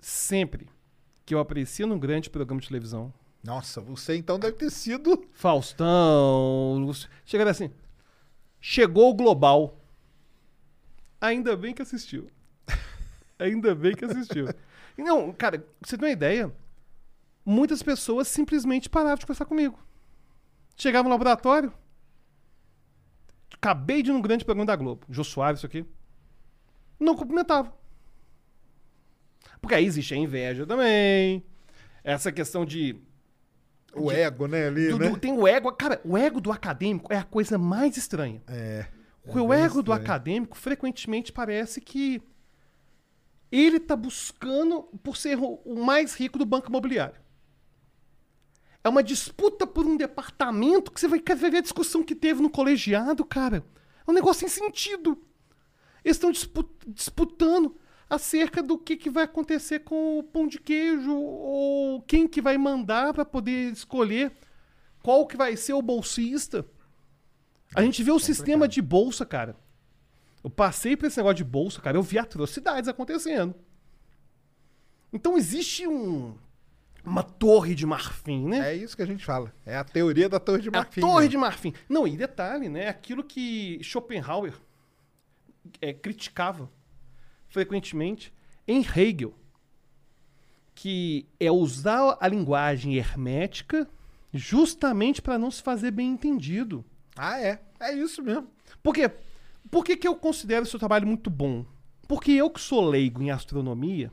sempre 0.00 0.68
que 1.24 1.34
eu 1.34 1.38
aparecia 1.38 1.86
num 1.86 1.98
grande 1.98 2.28
programa 2.28 2.60
de 2.60 2.68
televisão, 2.68 3.12
Nossa, 3.42 3.80
você 3.80 4.16
então 4.16 4.38
deve 4.38 4.56
ter 4.56 4.70
sido. 4.70 5.24
Faustão, 5.32 6.78
Lúcio, 6.78 7.08
chegaram 7.24 7.50
assim, 7.50 7.70
chegou 8.60 9.10
o 9.10 9.14
Global. 9.14 9.78
Ainda 11.20 11.56
bem 11.56 11.72
que 11.74 11.82
assistiu. 11.82 12.30
Ainda 13.38 13.74
bem 13.74 13.94
que 13.94 14.04
assistiu. 14.04 14.46
Não, 14.98 15.32
cara, 15.32 15.64
você 15.80 15.96
tem 15.96 16.08
uma 16.08 16.12
ideia, 16.12 16.52
muitas 17.44 17.82
pessoas 17.82 18.28
simplesmente 18.28 18.88
paravam 18.88 19.16
de 19.16 19.26
conversar 19.26 19.46
comigo. 19.46 19.78
Chegava 20.76 21.04
no 21.04 21.10
laboratório, 21.10 21.72
acabei 23.54 24.02
de 24.02 24.10
ir 24.10 24.12
num 24.12 24.22
grande 24.22 24.44
programa 24.44 24.66
da 24.66 24.76
Globo, 24.76 25.06
Jô 25.08 25.22
Soares, 25.24 25.58
isso 25.60 25.66
aqui, 25.66 25.84
não 26.98 27.14
cumprimentava. 27.16 27.72
Porque 29.60 29.74
aí 29.74 29.84
existe 29.84 30.14
a 30.14 30.16
inveja 30.16 30.66
também, 30.66 31.44
essa 32.02 32.32
questão 32.32 32.64
de 32.64 32.96
O 33.94 34.10
ego, 34.10 34.46
né, 34.46 34.66
ali, 34.66 34.88
do- 34.90 34.98
né? 34.98 35.10
do- 35.10 35.18
tem 35.18 35.32
o 35.32 35.46
ego. 35.46 35.70
Cara, 35.72 36.00
o 36.04 36.16
ego 36.16 36.40
do 36.40 36.50
acadêmico 36.50 37.12
é 37.12 37.18
a 37.18 37.24
coisa 37.24 37.58
mais 37.58 37.96
estranha. 37.96 38.42
É. 38.48 38.86
Porque 39.22 39.38
o 39.38 39.52
ego 39.52 39.74
do 39.82 39.92
estranho. 39.92 40.00
acadêmico 40.02 40.56
frequentemente 40.56 41.30
parece 41.32 41.80
que 41.80 42.20
ele 43.52 43.78
tá 43.78 43.94
buscando 43.94 44.82
por 45.02 45.16
ser 45.16 45.38
o 45.38 45.84
mais 45.84 46.14
rico 46.14 46.38
do 46.38 46.46
banco 46.46 46.68
imobiliário. 46.68 47.14
É 48.84 48.88
uma 48.88 49.02
disputa 49.02 49.66
por 49.66 49.86
um 49.86 49.96
departamento 49.96 50.90
que 50.90 51.00
você 51.00 51.06
vai, 51.06 51.20
ver 51.20 51.56
a 51.56 51.60
discussão 51.60 52.02
que 52.02 52.14
teve 52.14 52.42
no 52.42 52.50
colegiado, 52.50 53.24
cara. 53.24 53.64
É 54.06 54.10
um 54.10 54.14
negócio 54.14 54.40
sem 54.40 54.48
sentido. 54.48 55.22
Eles 56.04 56.16
estão 56.16 56.32
disputando 56.88 57.76
acerca 58.10 58.62
do 58.62 58.76
que, 58.76 58.96
que 58.96 59.08
vai 59.08 59.24
acontecer 59.24 59.80
com 59.80 60.18
o 60.18 60.22
pão 60.22 60.46
de 60.46 60.58
queijo 60.58 61.14
ou 61.14 62.02
quem 62.02 62.26
que 62.26 62.42
vai 62.42 62.58
mandar 62.58 63.14
para 63.14 63.24
poder 63.24 63.72
escolher 63.72 64.32
qual 65.02 65.26
que 65.26 65.36
vai 65.36 65.56
ser 65.56 65.74
o 65.74 65.82
bolsista. 65.82 66.66
A 67.74 67.82
gente 67.82 68.02
vê 68.02 68.10
o 68.10 68.18
sistema 68.18 68.68
de 68.68 68.82
bolsa, 68.82 69.24
cara. 69.24 69.56
Eu 70.42 70.50
passei 70.50 70.96
por 70.96 71.06
esse 71.06 71.16
negócio 71.16 71.36
de 71.36 71.44
bolsa, 71.44 71.80
cara. 71.80 71.96
Eu 71.96 72.02
vi 72.02 72.18
atrocidades 72.18 72.88
acontecendo. 72.88 73.54
Então 75.12 75.38
existe 75.38 75.86
um, 75.86 76.34
uma 77.04 77.22
torre 77.22 77.74
de 77.74 77.84
marfim, 77.84 78.46
né? 78.48 78.72
É 78.72 78.74
isso 78.74 78.96
que 78.96 79.02
a 79.02 79.06
gente 79.06 79.24
fala. 79.24 79.52
É 79.66 79.76
a 79.76 79.84
teoria 79.84 80.28
da 80.28 80.38
torre 80.38 80.62
de 80.62 80.68
A 80.68 80.72
marfim. 80.72 81.00
torre 81.00 81.24
né? 81.24 81.30
de 81.30 81.36
marfim. 81.36 81.72
Não, 81.88 82.06
e 82.06 82.16
detalhe, 82.16 82.68
né? 82.68 82.88
Aquilo 82.88 83.24
que 83.24 83.78
Schopenhauer 83.82 84.54
é, 85.80 85.92
criticava 85.92 86.70
frequentemente 87.48 88.32
em 88.66 88.80
Hegel, 88.80 89.34
que 90.74 91.26
é 91.38 91.50
usar 91.50 92.16
a 92.20 92.28
linguagem 92.28 92.94
hermética 92.96 93.88
justamente 94.32 95.20
para 95.20 95.38
não 95.38 95.50
se 95.50 95.62
fazer 95.62 95.90
bem 95.90 96.10
entendido. 96.10 96.84
Ah, 97.16 97.40
é. 97.40 97.60
É 97.78 97.92
isso 97.92 98.22
mesmo. 98.22 98.48
Por 98.82 98.94
quê? 98.94 99.10
Por 99.70 99.84
que, 99.84 99.96
que 99.96 100.08
eu 100.08 100.14
considero 100.16 100.64
seu 100.66 100.78
trabalho 100.78 101.06
muito 101.06 101.28
bom? 101.28 101.64
Porque 102.08 102.32
eu 102.32 102.50
que 102.50 102.60
sou 102.60 102.88
leigo 102.88 103.22
em 103.22 103.30
astronomia, 103.30 104.12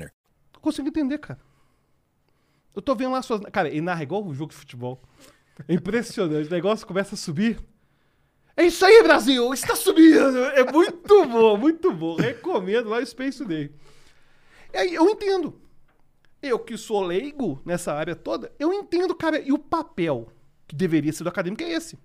Não 0.05 0.61
consigo 0.61 0.87
entender, 0.87 1.17
cara. 1.17 1.39
Eu 2.75 2.81
tô 2.81 2.95
vendo 2.95 3.11
lá 3.11 3.21
suas. 3.21 3.41
Cara, 3.51 3.67
ele 3.67 3.81
narra 3.81 4.03
igual 4.03 4.23
um 4.23 4.33
jogo 4.33 4.51
de 4.51 4.57
futebol. 4.57 5.01
É 5.67 5.73
impressionante. 5.73 6.47
O 6.47 6.51
negócio 6.51 6.87
começa 6.87 7.15
a 7.15 7.17
subir. 7.17 7.59
É 8.55 8.63
isso 8.63 8.85
aí, 8.85 9.01
Brasil! 9.01 9.53
Está 9.53 9.75
subindo! 9.75 10.37
É 10.53 10.69
muito 10.71 11.25
bom, 11.25 11.57
muito 11.57 11.93
bom. 11.93 12.15
Recomendo 12.15 12.89
lá 12.89 12.99
o 12.99 13.05
Space 13.05 13.43
Day. 13.45 13.73
E 14.73 14.77
aí, 14.77 14.93
eu 14.93 15.09
entendo. 15.09 15.59
Eu 16.41 16.57
que 16.59 16.77
sou 16.77 17.01
leigo 17.01 17.61
nessa 17.63 17.93
área 17.93 18.15
toda, 18.15 18.51
eu 18.57 18.73
entendo, 18.73 19.13
cara. 19.15 19.39
E 19.39 19.51
o 19.51 19.59
papel 19.59 20.27
que 20.67 20.75
deveria 20.75 21.13
ser 21.13 21.23
do 21.23 21.29
acadêmico 21.29 21.63
é 21.63 21.71
esse. 21.71 21.99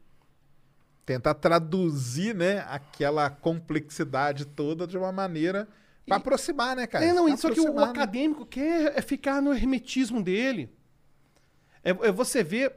Tentar 1.06 1.34
traduzir, 1.34 2.34
né, 2.34 2.66
aquela 2.68 3.30
complexidade 3.30 4.44
toda 4.44 4.86
de 4.86 4.98
uma 4.98 5.12
maneira 5.12 5.68
pra 6.06 6.16
aproximar, 6.16 6.76
né, 6.76 6.86
cara? 6.86 7.04
É, 7.04 7.12
não, 7.12 7.24
Pra 7.24 7.34
isso 7.34 7.50
que 7.50 7.60
o 7.60 7.74
né? 7.74 7.82
acadêmico 7.82 8.46
quer 8.46 8.96
é 8.96 9.02
ficar 9.02 9.42
no 9.42 9.52
hermetismo 9.52 10.22
dele. 10.22 10.70
É, 11.82 11.90
é 11.90 12.12
você 12.12 12.42
ver, 12.42 12.72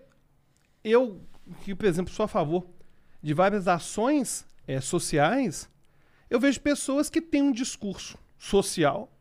eu, 0.83 1.21
que, 1.63 1.75
por 1.75 1.85
exemplo, 1.85 2.13
sou 2.13 2.25
a 2.25 2.27
favor 2.27 2.67
de 3.21 3.33
várias 3.33 3.67
ações 3.67 4.45
é, 4.67 4.81
sociais, 4.81 5.69
eu 6.29 6.39
vejo 6.39 6.59
pessoas 6.61 7.09
que 7.09 7.21
têm 7.21 7.41
um 7.41 7.51
discurso 7.51 8.17
social, 8.37 9.11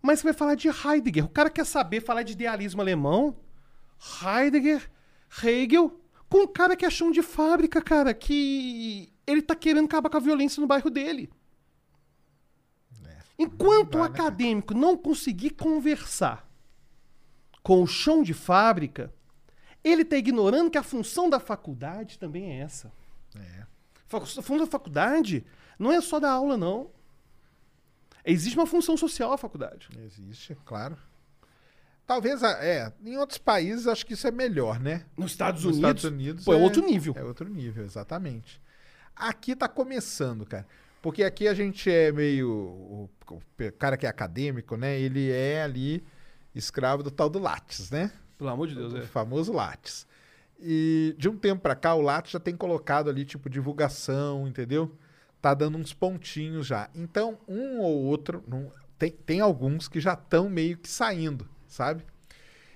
mas 0.00 0.20
que 0.20 0.24
vai 0.24 0.34
falar 0.34 0.54
de 0.54 0.68
Heidegger. 0.68 1.24
O 1.24 1.28
cara 1.28 1.50
quer 1.50 1.64
saber 1.64 2.00
falar 2.00 2.22
de 2.22 2.32
idealismo 2.32 2.80
alemão, 2.80 3.36
Heidegger, 4.22 4.90
Hegel, 5.42 6.00
com 6.28 6.38
um 6.42 6.46
cara 6.46 6.76
que 6.76 6.84
é 6.84 6.90
chão 6.90 7.10
de 7.10 7.22
fábrica, 7.22 7.80
cara, 7.80 8.12
que 8.12 9.12
ele 9.26 9.42
tá 9.42 9.54
querendo 9.54 9.86
acabar 9.86 10.10
com 10.10 10.16
a 10.16 10.20
violência 10.20 10.60
no 10.60 10.66
bairro 10.66 10.90
dele. 10.90 11.30
Enquanto 13.38 13.96
o 13.96 13.98
né, 14.00 14.06
acadêmico 14.06 14.72
não 14.74 14.96
conseguir 14.96 15.50
conversar 15.50 16.48
com 17.62 17.82
o 17.82 17.86
chão 17.86 18.22
de 18.22 18.32
fábrica, 18.32 19.12
ele 19.84 20.02
está 20.02 20.16
ignorando 20.16 20.70
que 20.70 20.78
a 20.78 20.82
função 20.82 21.28
da 21.28 21.38
faculdade 21.38 22.18
também 22.18 22.52
é 22.52 22.60
essa. 22.62 22.90
Fa- 24.06 24.18
A 24.18 24.26
função 24.26 24.58
da 24.58 24.66
faculdade 24.66 25.44
não 25.78 25.92
é 25.92 26.00
só 26.00 26.18
dar 26.20 26.30
aula, 26.32 26.56
não. 26.56 26.90
Existe 28.24 28.56
uma 28.56 28.66
função 28.66 28.96
social 28.96 29.32
à 29.32 29.38
faculdade. 29.38 29.88
Existe, 30.04 30.56
claro. 30.64 30.96
Talvez, 32.06 32.42
é, 32.42 32.92
em 33.04 33.16
outros 33.16 33.38
países 33.38 33.86
acho 33.88 34.06
que 34.06 34.14
isso 34.14 34.26
é 34.26 34.30
melhor, 34.30 34.78
né? 34.80 35.04
Nos 35.16 35.32
Estados 35.32 35.64
Nos 35.64 35.76
Unidos, 35.76 36.02
Estados 36.04 36.04
Unidos 36.04 36.44
pô, 36.44 36.52
é 36.52 36.56
outro 36.56 36.84
nível. 36.86 37.14
É 37.16 37.24
outro 37.24 37.48
nível, 37.48 37.84
exatamente. 37.84 38.60
Aqui 39.14 39.56
tá 39.56 39.68
começando, 39.68 40.46
cara. 40.46 40.66
Porque 41.06 41.22
aqui 41.22 41.46
a 41.46 41.54
gente 41.54 41.88
é 41.88 42.10
meio. 42.10 42.50
O, 42.50 43.10
o 43.30 43.40
cara 43.78 43.96
que 43.96 44.06
é 44.06 44.08
acadêmico, 44.08 44.76
né? 44.76 44.98
Ele 44.98 45.30
é 45.30 45.62
ali 45.62 46.02
escravo 46.52 47.00
do 47.00 47.12
tal 47.12 47.30
do 47.30 47.38
Lattes, 47.38 47.92
né? 47.92 48.10
Pelo 48.36 48.50
amor 48.50 48.66
de 48.66 48.74
Deus, 48.74 48.92
O 48.92 48.96
é. 48.98 49.02
famoso 49.02 49.52
Lattes. 49.52 50.04
E 50.58 51.14
de 51.16 51.28
um 51.28 51.38
tempo 51.38 51.62
pra 51.62 51.76
cá, 51.76 51.94
o 51.94 52.00
Lattes 52.00 52.32
já 52.32 52.40
tem 52.40 52.56
colocado 52.56 53.08
ali, 53.08 53.24
tipo, 53.24 53.48
divulgação, 53.48 54.48
entendeu? 54.48 54.90
Tá 55.40 55.54
dando 55.54 55.78
uns 55.78 55.92
pontinhos 55.92 56.66
já. 56.66 56.90
Então, 56.92 57.38
um 57.46 57.78
ou 57.78 58.02
outro. 58.02 58.42
não- 58.48 58.72
tem, 58.98 59.12
tem 59.12 59.40
alguns 59.40 59.86
que 59.86 60.00
já 60.00 60.14
estão 60.14 60.50
meio 60.50 60.76
que 60.76 60.88
saindo, 60.88 61.48
sabe? 61.68 62.04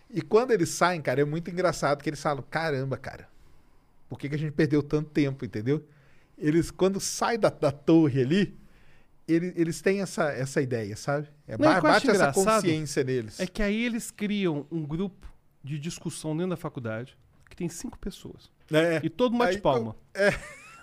E 0.09 0.23
quando 0.23 0.53
eles 0.53 0.69
saem, 0.69 1.03
cara, 1.03 1.21
é 1.21 1.25
muito 1.25 1.51
engraçado 1.51 2.01
que 2.01 2.09
eles 2.09 2.23
falam: 2.23 2.45
caramba, 2.49 2.97
cara, 2.97 3.29
por 4.09 4.21
que, 4.21 4.29
que 4.29 4.37
a 4.37 4.39
gente 4.39 4.53
perdeu 4.53 4.85
tanto 4.85 5.11
tempo, 5.11 5.45
entendeu? 5.45 5.85
Eles, 6.41 6.71
quando 6.71 6.99
sai 6.99 7.37
da, 7.39 7.51
da 7.51 7.71
torre 7.71 8.23
ali, 8.23 8.59
ele- 9.29 9.53
eles 9.57 9.81
têm 9.83 10.01
essa, 10.01 10.25
essa 10.33 10.61
ideia, 10.61 10.97
sabe? 10.97 11.29
É, 11.47 11.53
Não, 11.59 11.59
ba- 11.73 11.81
bate 11.81 12.11
essa 12.11 12.33
consciência 12.33 13.05
neles. 13.05 13.39
É 13.39 13.47
que 13.47 13.63
aí 13.63 13.85
eles 13.85 14.11
criam 14.11 14.67
um 14.71 14.85
grupo 14.85 15.29
de 15.63 15.79
discussão 15.79 16.35
dentro 16.37 16.51
da 16.51 16.57
faculdade 16.57 17.17
que 17.49 17.55
tem 17.55 17.69
cinco 17.69 17.99
pessoas. 17.99 18.51
É. 18.73 19.01
E 19.05 19.11
todo 19.11 19.33
mundo 19.33 19.41
bate 19.41 19.57
Aí, 19.57 19.61
palma. 19.63 19.95
É. 20.15 20.31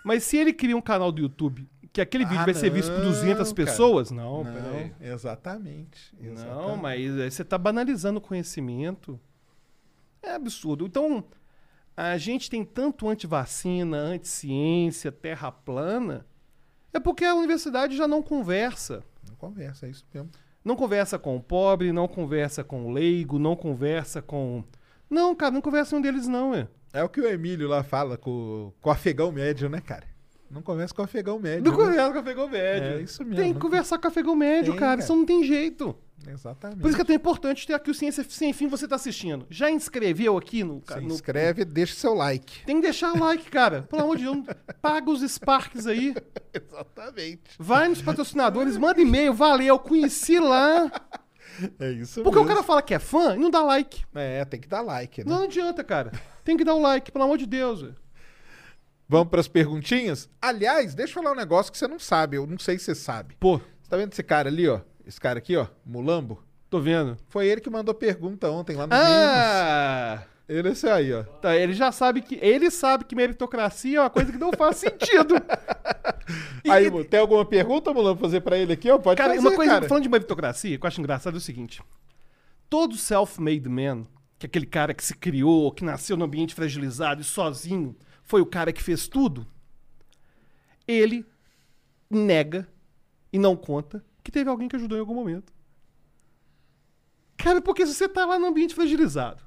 Mas 0.04 0.24
se 0.24 0.38
ele 0.38 0.54
cria 0.54 0.78
um 0.78 0.82
canal 0.82 1.12
do 1.12 1.22
YouTube 1.22 1.68
que 1.92 2.00
aquele 2.00 2.26
vídeo 2.26 2.42
Ah, 2.42 2.46
vai 2.46 2.54
ser 2.54 2.70
visto 2.70 2.90
por 2.92 3.00
não, 3.00 3.06
200 3.06 3.52
cara. 3.52 3.56
pessoas, 3.56 4.12
não, 4.12 4.44
peraí. 4.46 4.94
Não, 5.00 5.08
exatamente. 5.14 6.16
Não, 6.20 6.32
exatamente. 6.34 6.82
mas 6.82 7.34
você 7.34 7.44
tá 7.44 7.58
banalizando 7.58 8.20
o 8.20 8.22
conhecimento. 8.22 9.20
É 10.22 10.32
absurdo. 10.36 10.86
Então, 10.86 11.24
a 11.98 12.16
gente 12.20 12.48
tem 12.48 12.64
tanto 12.64 13.10
antivacina, 13.10 13.98
anti-ciência, 13.98 15.12
terra 15.12 15.52
plana, 15.52 16.28
é 16.94 17.00
porque 17.00 17.26
a 17.26 17.34
universidade 17.34 17.98
já 17.98 18.08
não 18.08 18.22
conversa. 18.22 19.04
Não 19.28 19.36
conversa, 19.36 19.88
é 19.88 19.90
isso 19.90 20.06
mesmo. 20.14 20.30
Não 20.64 20.76
conversa 20.76 21.18
com 21.18 21.36
o 21.36 21.42
pobre, 21.42 21.92
não 21.92 22.08
conversa 22.08 22.64
com 22.64 22.86
o 22.86 22.92
leigo, 22.92 23.40
não 23.40 23.56
conversa 23.56 24.22
com. 24.22 24.64
Não, 25.10 25.34
cara, 25.34 25.52
não 25.52 25.62
conversa 25.62 25.96
um 25.96 26.02
deles, 26.02 26.28
não, 26.28 26.54
é. 26.54 26.68
É 26.94 27.04
o 27.04 27.10
que 27.10 27.20
o 27.20 27.28
Emílio 27.28 27.68
lá 27.68 27.84
fala 27.84 28.16
com, 28.16 28.72
com 28.80 28.90
o 28.90 28.94
afegão 28.94 29.32
médio, 29.32 29.68
né, 29.68 29.82
cara? 29.82 30.06
Não 30.52 30.62
conversa 30.62 30.94
com 30.94 31.02
o 31.02 31.06
afegão 31.06 31.40
médio. 31.40 31.64
Não 31.64 31.72
né? 31.72 31.78
conversa 31.78 32.12
com 32.12 32.18
o 32.18 32.22
afegão 32.22 32.50
médio. 32.50 33.00
É 33.00 33.02
isso 33.02 33.24
mesmo. 33.24 33.42
Tem 33.42 33.54
que 33.54 33.60
conversar 33.60 33.98
com 33.98 34.06
o 34.06 34.08
afegão 34.08 34.36
médio, 34.36 34.74
Tem, 34.74 34.80
cara. 34.80 34.92
cara. 34.92 35.02
Isso 35.02 35.16
não 35.16 35.26
tem 35.26 35.44
jeito. 35.44 35.98
Exatamente. 36.26 36.80
Por 36.82 36.88
isso 36.88 36.96
que 36.96 37.02
é 37.02 37.06
tão 37.06 37.16
importante 37.16 37.66
ter 37.68 37.74
aqui 37.74 37.92
o 37.92 37.94
Ciência 37.94 38.26
Sem 38.28 38.52
Fim 38.54 38.68
você 38.68 38.88
tá 38.88 38.96
assistindo. 38.96 39.46
Já 39.50 39.70
inscreveu 39.70 40.38
aqui 40.38 40.64
no... 40.64 40.82
Se 40.86 41.00
no 41.00 41.14
inscreve, 41.14 41.64
deixa 41.64 41.94
seu 41.96 42.14
like. 42.14 42.66
Tem 42.66 42.78
que 42.78 42.82
deixar 42.82 43.14
o 43.14 43.20
like, 43.20 43.50
cara. 43.50 43.84
Pelo 43.84 44.02
amor 44.02 44.18
de 44.18 44.24
Deus. 44.24 44.46
Paga 44.82 45.10
os 45.10 45.22
Sparks 45.22 45.86
aí. 45.88 46.16
Exatamente. 46.54 47.42
Vai 47.60 47.88
nos 47.88 48.02
patrocinadores, 48.02 48.78
manda 48.78 49.00
e-mail. 49.02 49.34
Valeu, 49.34 49.78
conheci 49.80 50.40
lá. 50.40 50.92
É 51.80 51.90
isso 51.90 52.22
Porque 52.22 52.38
o 52.38 52.44
mesmo. 52.44 52.54
cara 52.56 52.64
fala 52.64 52.84
que 52.84 52.94
é 52.94 53.00
fã 53.00 53.36
e 53.36 53.40
não 53.40 53.50
dá 53.50 53.64
like. 53.64 54.04
É, 54.14 54.46
tem 54.46 54.60
que 54.60 54.68
dar 54.68 54.82
like, 54.82 55.24
né? 55.24 55.26
Não 55.32 55.44
adianta, 55.46 55.84
cara. 55.84 56.12
Tem 56.44 56.56
que 56.56 56.64
dar 56.64 56.76
o 56.76 56.80
like, 56.82 57.12
pelo 57.12 57.24
amor 57.26 57.36
de 57.36 57.48
Deus. 57.48 57.82
velho. 57.82 57.96
Vamos 59.10 59.30
pras 59.30 59.48
perguntinhas? 59.48 60.30
Aliás, 60.40 60.94
deixa 60.94 61.12
eu 61.18 61.24
falar 61.24 61.32
um 61.34 61.36
negócio 61.40 61.72
que 61.72 61.78
você 61.80 61.88
não 61.88 61.98
sabe. 61.98 62.38
Eu 62.38 62.46
não 62.46 62.60
sei 62.60 62.78
se 62.78 62.86
você 62.86 62.94
sabe. 62.96 63.36
Pô, 63.40 63.58
Você 63.58 63.90
tá 63.90 63.98
vendo 63.98 64.12
esse 64.12 64.22
cara 64.22 64.50
ali, 64.50 64.68
ó? 64.68 64.82
Esse 65.08 65.20
cara 65.22 65.40
aqui, 65.40 65.56
ó, 65.56 65.68
Mulambo? 65.86 66.44
tô 66.70 66.82
vendo. 66.82 67.18
Foi 67.30 67.48
ele 67.48 67.62
que 67.62 67.70
mandou 67.70 67.94
pergunta 67.96 68.52
ontem 68.52 68.76
lá 68.76 68.86
no. 68.86 68.94
Ah! 68.94 70.24
Ele 70.50 70.68
é 70.68 70.72
esse 70.72 70.88
aí, 70.88 71.14
ó. 71.14 71.24
Tá, 71.24 71.56
ele 71.56 71.74
já 71.74 71.92
sabe 71.94 72.22
que. 72.22 72.36
Ele 72.42 72.70
sabe 72.70 73.06
que 73.06 73.16
meritocracia 73.16 73.98
é 74.00 74.02
uma 74.02 74.10
coisa 74.10 74.32
que 74.32 74.38
não 74.38 74.52
faz 74.52 74.76
sentido. 74.78 75.36
E- 76.64 76.70
Aí, 76.72 76.90
Mu, 76.92 77.06
tem 77.06 77.20
alguma 77.22 77.46
pergunta, 77.46 77.94
Mulambo, 77.94 78.20
fazer 78.20 78.42
pra 78.42 78.58
ele 78.58 78.74
aqui, 78.74 78.90
ó? 78.90 78.98
Pode 78.98 79.18
Cara, 79.18 79.34
fazer, 79.36 79.48
uma 79.48 79.56
coisa, 79.56 79.72
cara. 79.74 79.88
falando 79.88 80.04
de 80.04 80.10
meritocracia, 80.10 80.78
que 80.78 80.86
eu 80.86 80.88
acho 80.88 81.00
engraçado 81.00 81.36
é 81.36 81.38
o 81.38 81.42
seguinte: 81.42 81.82
todo 82.70 82.98
self-made 82.98 83.68
man, 83.70 84.06
que 84.38 84.46
é 84.46 84.48
aquele 84.48 84.66
cara 84.66 84.94
que 84.94 85.04
se 85.06 85.16
criou, 85.16 85.72
que 85.72 85.86
nasceu 85.86 86.18
num 86.18 86.26
ambiente 86.26 86.54
fragilizado 86.54 87.22
e 87.22 87.24
sozinho, 87.26 87.96
foi 88.24 88.42
o 88.42 88.46
cara 88.46 88.74
que 88.74 88.84
fez 88.84 89.08
tudo, 89.08 89.48
ele 90.88 91.26
nega 92.10 92.68
e 93.32 93.40
não 93.40 93.56
conta 93.56 94.04
que 94.28 94.32
teve 94.32 94.50
alguém 94.50 94.68
que 94.68 94.76
ajudou 94.76 94.98
em 94.98 95.00
algum 95.00 95.16
momento. 95.16 95.54
Cara, 97.38 97.62
porque 97.62 97.88
se 97.88 97.94
você 97.94 98.10
tá 98.10 98.26
lá 98.26 98.38
num 98.38 98.48
ambiente 98.48 98.76
fragilizado, 98.76 99.42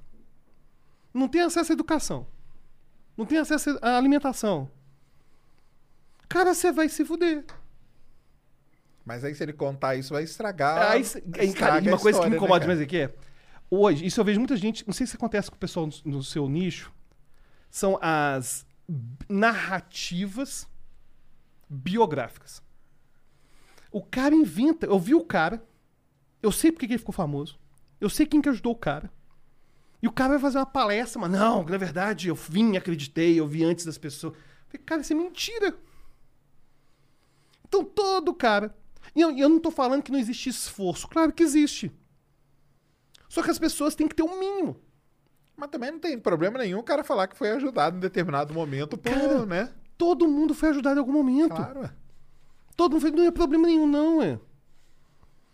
não 1.12 1.28
tem 1.28 1.42
acesso 1.42 1.70
à 1.70 1.74
educação, 1.74 2.26
não 3.14 3.26
tem 3.26 3.36
acesso 3.36 3.78
à 3.82 3.98
alimentação, 3.98 4.70
cara, 6.26 6.54
você 6.54 6.72
vai 6.72 6.88
se 6.88 7.04
fuder. 7.04 7.44
Mas 9.04 9.22
aí 9.22 9.34
se 9.34 9.42
ele 9.42 9.52
contar 9.52 9.96
isso, 9.96 10.14
vai 10.14 10.22
estragar. 10.22 10.92
Aí, 10.92 11.02
estraga 11.02 11.52
cara, 11.54 11.76
a 11.76 11.80
uma 11.80 11.98
coisa 11.98 12.18
que 12.20 12.24
me 12.24 12.30
né, 12.30 12.36
incomoda 12.36 12.60
cara? 12.60 12.72
demais 12.72 12.80
aqui 12.80 13.00
é. 13.00 13.14
Hoje, 13.70 14.06
isso 14.06 14.18
eu 14.18 14.24
vejo 14.24 14.40
muita 14.40 14.56
gente. 14.56 14.86
Não 14.86 14.94
sei 14.94 15.06
se 15.06 15.14
acontece 15.14 15.50
com 15.50 15.56
o 15.56 15.60
pessoal 15.60 15.86
no, 15.86 16.12
no 16.12 16.22
seu 16.22 16.48
nicho. 16.48 16.90
São 17.70 17.98
as 18.00 18.64
narrativas 19.28 20.66
biográficas. 21.68 22.62
O 23.90 24.02
cara 24.02 24.34
inventa. 24.34 24.86
Eu 24.86 24.98
vi 24.98 25.14
o 25.14 25.24
cara. 25.24 25.62
Eu 26.42 26.52
sei 26.52 26.70
porque 26.70 26.86
que 26.86 26.92
ele 26.92 26.98
ficou 26.98 27.12
famoso. 27.12 27.58
Eu 28.00 28.08
sei 28.08 28.26
quem 28.26 28.40
que 28.40 28.48
ajudou 28.48 28.72
o 28.72 28.78
cara. 28.78 29.10
E 30.02 30.08
o 30.08 30.12
cara 30.12 30.30
vai 30.30 30.38
fazer 30.38 30.58
uma 30.58 30.66
palestra, 30.66 31.20
mas 31.20 31.30
não, 31.30 31.62
na 31.62 31.76
verdade 31.76 32.28
eu 32.28 32.34
vim, 32.34 32.76
acreditei, 32.76 33.38
eu 33.38 33.46
vi 33.46 33.62
antes 33.62 33.84
das 33.84 33.98
pessoas. 33.98 34.32
Eu 34.32 34.40
falei, 34.68 34.84
cara, 34.86 35.00
isso 35.02 35.12
é 35.12 35.16
mentira. 35.16 35.76
Então 37.68 37.84
todo 37.84 38.32
cara. 38.32 38.74
E 39.14 39.20
eu, 39.20 39.36
eu 39.36 39.48
não 39.48 39.60
tô 39.60 39.70
falando 39.70 40.02
que 40.02 40.12
não 40.12 40.18
existe 40.18 40.48
esforço. 40.48 41.06
Claro 41.08 41.32
que 41.32 41.42
existe. 41.42 41.92
Só 43.28 43.42
que 43.42 43.50
as 43.50 43.58
pessoas 43.58 43.94
têm 43.94 44.08
que 44.08 44.14
ter 44.14 44.22
um 44.22 44.38
mínimo. 44.38 44.76
Mas 45.56 45.68
também 45.68 45.90
não 45.90 45.98
tem 45.98 46.18
problema 46.18 46.58
nenhum 46.58 46.78
o 46.78 46.82
cara 46.82 47.04
falar 47.04 47.28
que 47.28 47.36
foi 47.36 47.50
ajudado 47.50 47.96
em 47.96 48.00
determinado 48.00 48.54
momento 48.54 48.96
por, 48.96 49.12
Cara, 49.12 49.44
né? 49.44 49.72
Todo 49.98 50.26
mundo 50.26 50.54
foi 50.54 50.70
ajudado 50.70 50.96
em 50.96 51.00
algum 51.00 51.12
momento. 51.12 51.54
Claro. 51.54 51.90
Todo 52.80 52.98
mundo. 53.00 53.16
Não 53.16 53.24
é 53.26 53.30
problema 53.30 53.66
nenhum, 53.66 53.86
não, 53.86 54.22
é. 54.22 54.38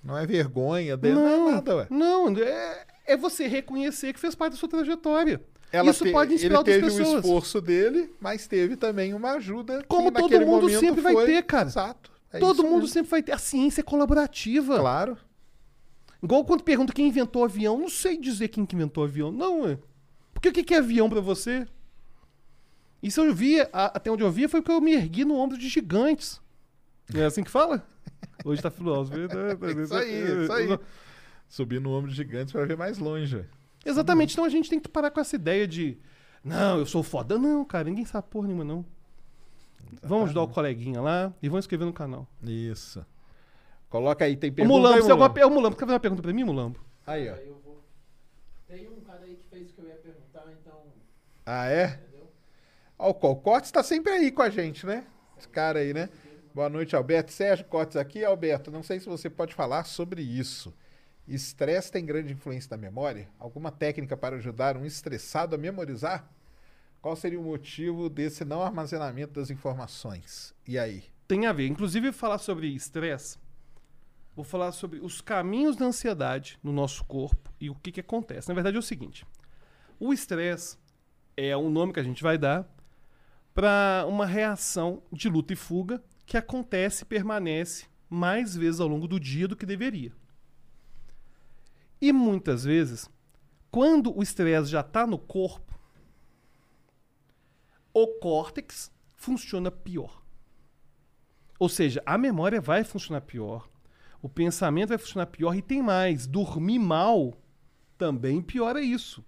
Não 0.02 0.16
é 0.16 0.24
vergonha, 0.24 0.96
dele, 0.96 1.16
não, 1.16 1.24
Não, 1.24 1.48
é 1.48 1.52
nada, 1.52 1.76
ué. 1.76 1.86
não 1.90 2.28
é, 2.38 2.86
é 3.06 3.16
você 3.16 3.48
reconhecer 3.48 4.12
que 4.12 4.20
fez 4.20 4.34
parte 4.36 4.52
da 4.52 4.58
sua 4.58 4.68
trajetória. 4.68 5.42
Ela 5.72 5.90
Isso 5.90 6.04
te- 6.04 6.12
pode 6.12 6.34
inspirar 6.34 6.50
ele 6.52 6.58
outras 6.58 6.76
teve 6.76 6.86
pessoas. 6.86 7.14
o 7.14 7.18
esforço 7.18 7.60
dele, 7.60 8.14
mas 8.20 8.46
teve 8.46 8.76
também 8.76 9.12
uma 9.12 9.32
ajuda. 9.32 9.78
que 9.80 9.88
Como 9.88 10.12
todo 10.12 10.40
mundo 10.46 10.70
sempre 10.70 11.00
vai 11.00 11.12
foi- 11.12 11.26
ter, 11.26 11.42
cara. 11.42 11.68
Exato. 11.68 12.12
É 12.32 12.38
Todo 12.38 12.62
mundo 12.62 12.74
mesmo. 12.82 12.88
sempre 12.88 13.10
vai 13.10 13.22
ter. 13.22 13.32
A 13.32 13.38
ciência 13.38 13.80
é 13.80 13.84
colaborativa. 13.84 14.78
Claro. 14.78 15.18
Igual 16.22 16.44
quando 16.44 16.62
pergunta 16.62 16.92
quem 16.92 17.08
inventou 17.08 17.42
o 17.42 17.44
avião. 17.44 17.76
Não 17.76 17.88
sei 17.88 18.16
dizer 18.16 18.46
quem 18.48 18.64
que 18.64 18.76
inventou 18.76 19.02
o 19.02 19.06
avião. 19.08 19.32
Não, 19.32 19.66
é. 19.68 19.76
Porque 20.32 20.48
o 20.50 20.52
que 20.52 20.62
que 20.62 20.74
é 20.74 20.78
avião 20.78 21.10
pra 21.10 21.20
você? 21.20 21.66
Isso 23.02 23.20
eu 23.20 23.34
via, 23.34 23.68
a- 23.72 23.96
até 23.96 24.08
onde 24.10 24.22
eu 24.22 24.30
via, 24.30 24.48
foi 24.48 24.62
porque 24.62 24.72
eu 24.76 24.80
me 24.80 24.92
ergui 24.94 25.24
no 25.24 25.34
ombro 25.34 25.58
de 25.58 25.68
gigantes. 25.68 26.40
É 27.14 27.24
assim 27.24 27.42
que 27.44 27.50
fala? 27.50 27.86
Hoje 28.44 28.62
tá 28.62 28.70
filósofo. 28.70 29.16
Isso 29.82 29.94
aí, 29.94 30.42
isso 30.44 30.52
aí. 30.52 30.78
Subir 31.48 31.80
no 31.80 31.92
ombro 31.92 32.10
de 32.10 32.16
gigantes 32.16 32.52
pra 32.52 32.64
ver 32.64 32.76
mais 32.76 32.98
longe. 32.98 33.44
Exatamente. 33.84 34.32
Então 34.32 34.44
a 34.44 34.48
gente 34.48 34.68
tem 34.68 34.80
que 34.80 34.88
parar 34.88 35.10
com 35.10 35.20
essa 35.20 35.36
ideia 35.36 35.66
de. 35.66 35.98
Não, 36.42 36.78
eu 36.78 36.86
sou 36.86 37.02
foda. 37.02 37.38
Não, 37.38 37.64
cara, 37.64 37.84
ninguém 37.84 38.04
sabe 38.04 38.26
porra 38.28 38.46
nenhuma, 38.48 38.64
não. 38.64 38.84
Vamos 40.02 40.24
ajudar 40.26 40.42
o 40.42 40.48
coleguinha 40.48 41.00
lá 41.00 41.32
e 41.42 41.48
vamos 41.48 41.64
inscrever 41.64 41.86
no 41.86 41.92
canal. 41.92 42.26
Isso. 42.42 43.04
Coloca 43.88 44.24
aí, 44.24 44.36
tem 44.36 44.50
O 44.50 44.54
pergunta 44.54 44.76
Mulambo, 44.76 44.94
aí, 44.96 45.00
você 45.02 45.06
tem 45.06 45.12
alguma 45.12 45.28
Mulambo? 45.28 45.34
pe- 45.34 45.44
Ô, 45.44 45.50
Mulambo, 45.50 45.76
quer 45.76 45.80
fazer 45.84 45.92
uma 45.92 46.00
pergunta 46.00 46.22
pra 46.22 46.32
mim, 46.32 46.42
Mulambo? 46.44 46.80
Aí, 47.06 47.28
ó. 47.30 47.34
Tem 48.66 48.88
um 48.88 49.00
cara 49.00 49.20
aí 49.22 49.36
que 49.36 49.44
fez 49.48 49.70
o 49.70 49.74
que 49.74 49.80
eu 49.80 49.86
ia 49.86 49.94
perguntar, 49.94 50.44
então. 50.60 50.82
Ah, 51.46 51.66
é? 51.68 52.00
Ó, 52.98 53.10
o 53.10 53.14
Col- 53.14 53.36
Cortes 53.36 53.70
tá 53.70 53.82
sempre 53.82 54.12
aí 54.12 54.32
com 54.32 54.42
a 54.42 54.50
gente, 54.50 54.84
né? 54.84 55.06
Esse 55.38 55.48
cara 55.48 55.78
aí, 55.78 55.94
né? 55.94 56.08
Boa 56.56 56.70
noite, 56.70 56.96
Alberto. 56.96 57.32
Sérgio 57.32 57.66
Cortes 57.66 57.98
aqui. 57.98 58.24
Alberto, 58.24 58.70
não 58.70 58.82
sei 58.82 58.98
se 58.98 59.06
você 59.06 59.28
pode 59.28 59.54
falar 59.54 59.84
sobre 59.84 60.22
isso. 60.22 60.72
Estresse 61.28 61.92
tem 61.92 62.02
grande 62.02 62.32
influência 62.32 62.74
na 62.74 62.78
memória? 62.78 63.28
Alguma 63.38 63.70
técnica 63.70 64.16
para 64.16 64.36
ajudar 64.36 64.74
um 64.74 64.86
estressado 64.86 65.54
a 65.54 65.58
memorizar? 65.58 66.26
Qual 67.02 67.14
seria 67.14 67.38
o 67.38 67.44
motivo 67.44 68.08
desse 68.08 68.42
não 68.42 68.62
armazenamento 68.62 69.34
das 69.34 69.50
informações? 69.50 70.54
E 70.66 70.78
aí? 70.78 71.04
Tem 71.28 71.44
a 71.44 71.52
ver. 71.52 71.66
Inclusive, 71.66 72.10
falar 72.10 72.38
sobre 72.38 72.68
estresse, 72.68 73.36
vou 74.34 74.42
falar 74.42 74.72
sobre 74.72 74.98
os 75.00 75.20
caminhos 75.20 75.76
da 75.76 75.84
ansiedade 75.84 76.58
no 76.62 76.72
nosso 76.72 77.04
corpo 77.04 77.52
e 77.60 77.68
o 77.68 77.74
que, 77.74 77.92
que 77.92 78.00
acontece. 78.00 78.48
Na 78.48 78.54
verdade, 78.54 78.78
é 78.78 78.80
o 78.80 78.82
seguinte: 78.82 79.26
o 80.00 80.10
estresse 80.10 80.78
é 81.36 81.54
um 81.54 81.68
nome 81.68 81.92
que 81.92 82.00
a 82.00 82.02
gente 82.02 82.22
vai 82.22 82.38
dar 82.38 82.66
para 83.52 84.06
uma 84.08 84.24
reação 84.24 85.02
de 85.12 85.28
luta 85.28 85.52
e 85.52 85.56
fuga 85.56 86.02
que 86.26 86.36
acontece 86.36 87.04
e 87.04 87.06
permanece 87.06 87.86
mais 88.10 88.56
vezes 88.56 88.80
ao 88.80 88.88
longo 88.88 89.06
do 89.06 89.18
dia 89.18 89.46
do 89.46 89.56
que 89.56 89.64
deveria. 89.64 90.12
E 92.00 92.12
muitas 92.12 92.64
vezes, 92.64 93.08
quando 93.70 94.16
o 94.16 94.22
estresse 94.22 94.70
já 94.70 94.80
está 94.80 95.06
no 95.06 95.18
corpo, 95.18 95.78
o 97.94 98.06
córtex 98.18 98.90
funciona 99.14 99.70
pior. 99.70 100.22
Ou 101.58 101.68
seja, 101.68 102.02
a 102.04 102.18
memória 102.18 102.60
vai 102.60 102.84
funcionar 102.84 103.22
pior, 103.22 103.66
o 104.20 104.28
pensamento 104.28 104.90
vai 104.90 104.98
funcionar 104.98 105.26
pior 105.26 105.54
e 105.54 105.62
tem 105.62 105.82
mais, 105.82 106.26
dormir 106.26 106.78
mal 106.78 107.40
também 107.96 108.42
piora 108.42 108.80
isso. 108.82 109.24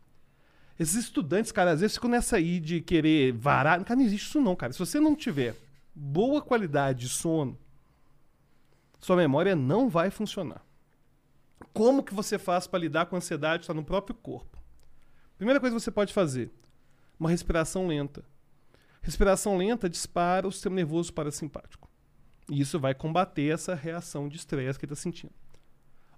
Esses 0.79 0.95
estudantes, 0.97 1.51
cara, 1.51 1.73
às 1.73 1.81
vezes 1.81 1.97
ficam 1.97 2.11
nessa 2.11 2.37
aí 2.37 2.61
de 2.61 2.81
querer 2.81 3.33
varar. 3.33 3.83
Cara, 3.83 3.99
não 3.99 4.07
existe 4.07 4.29
isso 4.29 4.41
não, 4.41 4.55
cara. 4.55 4.73
Se 4.73 4.79
você 4.79 5.01
não 5.01 5.17
tiver 5.17 5.57
boa 5.99 6.41
qualidade 6.41 7.01
de 7.01 7.09
sono, 7.09 7.59
sua 9.01 9.17
memória 9.17 9.57
não 9.57 9.89
vai 9.89 10.11
funcionar. 10.11 10.65
Como 11.73 12.05
que 12.05 12.15
você 12.15 12.39
faz 12.39 12.67
para 12.67 12.79
lidar 12.79 13.07
com 13.07 13.17
a 13.17 13.19
ansiedade? 13.19 13.65
Está 13.65 13.75
no 13.75 13.85
próprio 13.85 14.15
corpo. 14.15 14.57
Primeira 15.37 15.61
coisa 15.61 15.75
que 15.75 15.83
você 15.83 15.91
pode 15.91 16.13
fazer, 16.13 16.51
uma 17.19 17.31
respiração 17.31 17.87
lenta. 17.87 18.25
Respiração 19.03 19.57
lenta 19.57 19.89
dispara 19.89 20.47
o 20.47 20.53
sistema 20.53 20.77
nervoso 20.77 21.13
parasimpático. 21.13 21.89
E 22.49 22.61
isso 22.61 22.79
vai 22.79 22.95
combater 22.95 23.53
essa 23.53 23.75
reação 23.75 24.29
de 24.29 24.37
estresse 24.37 24.79
que 24.79 24.85
está 24.85 24.97
sentindo. 24.97 25.33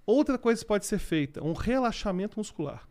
Outra 0.07 0.39
coisa 0.39 0.61
que 0.61 0.69
pode 0.69 0.87
ser 0.87 0.99
feita, 0.99 1.43
um 1.43 1.53
relaxamento 1.53 2.39
muscular. 2.39 2.89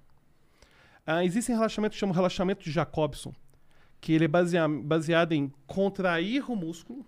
Ah, 1.06 1.24
existem 1.24 1.56
relaxamentos 1.56 1.96
que 1.96 2.00
chamam 2.00 2.16
relaxamento 2.16 2.64
de 2.64 2.72
Jacobson, 2.72 3.34
que 4.02 4.14
ele 4.14 4.26
é 4.26 4.28
basea- 4.28 4.68
baseado 4.68 5.34
em 5.34 5.52
contrair 5.68 6.50
o 6.50 6.56
músculo 6.56 7.06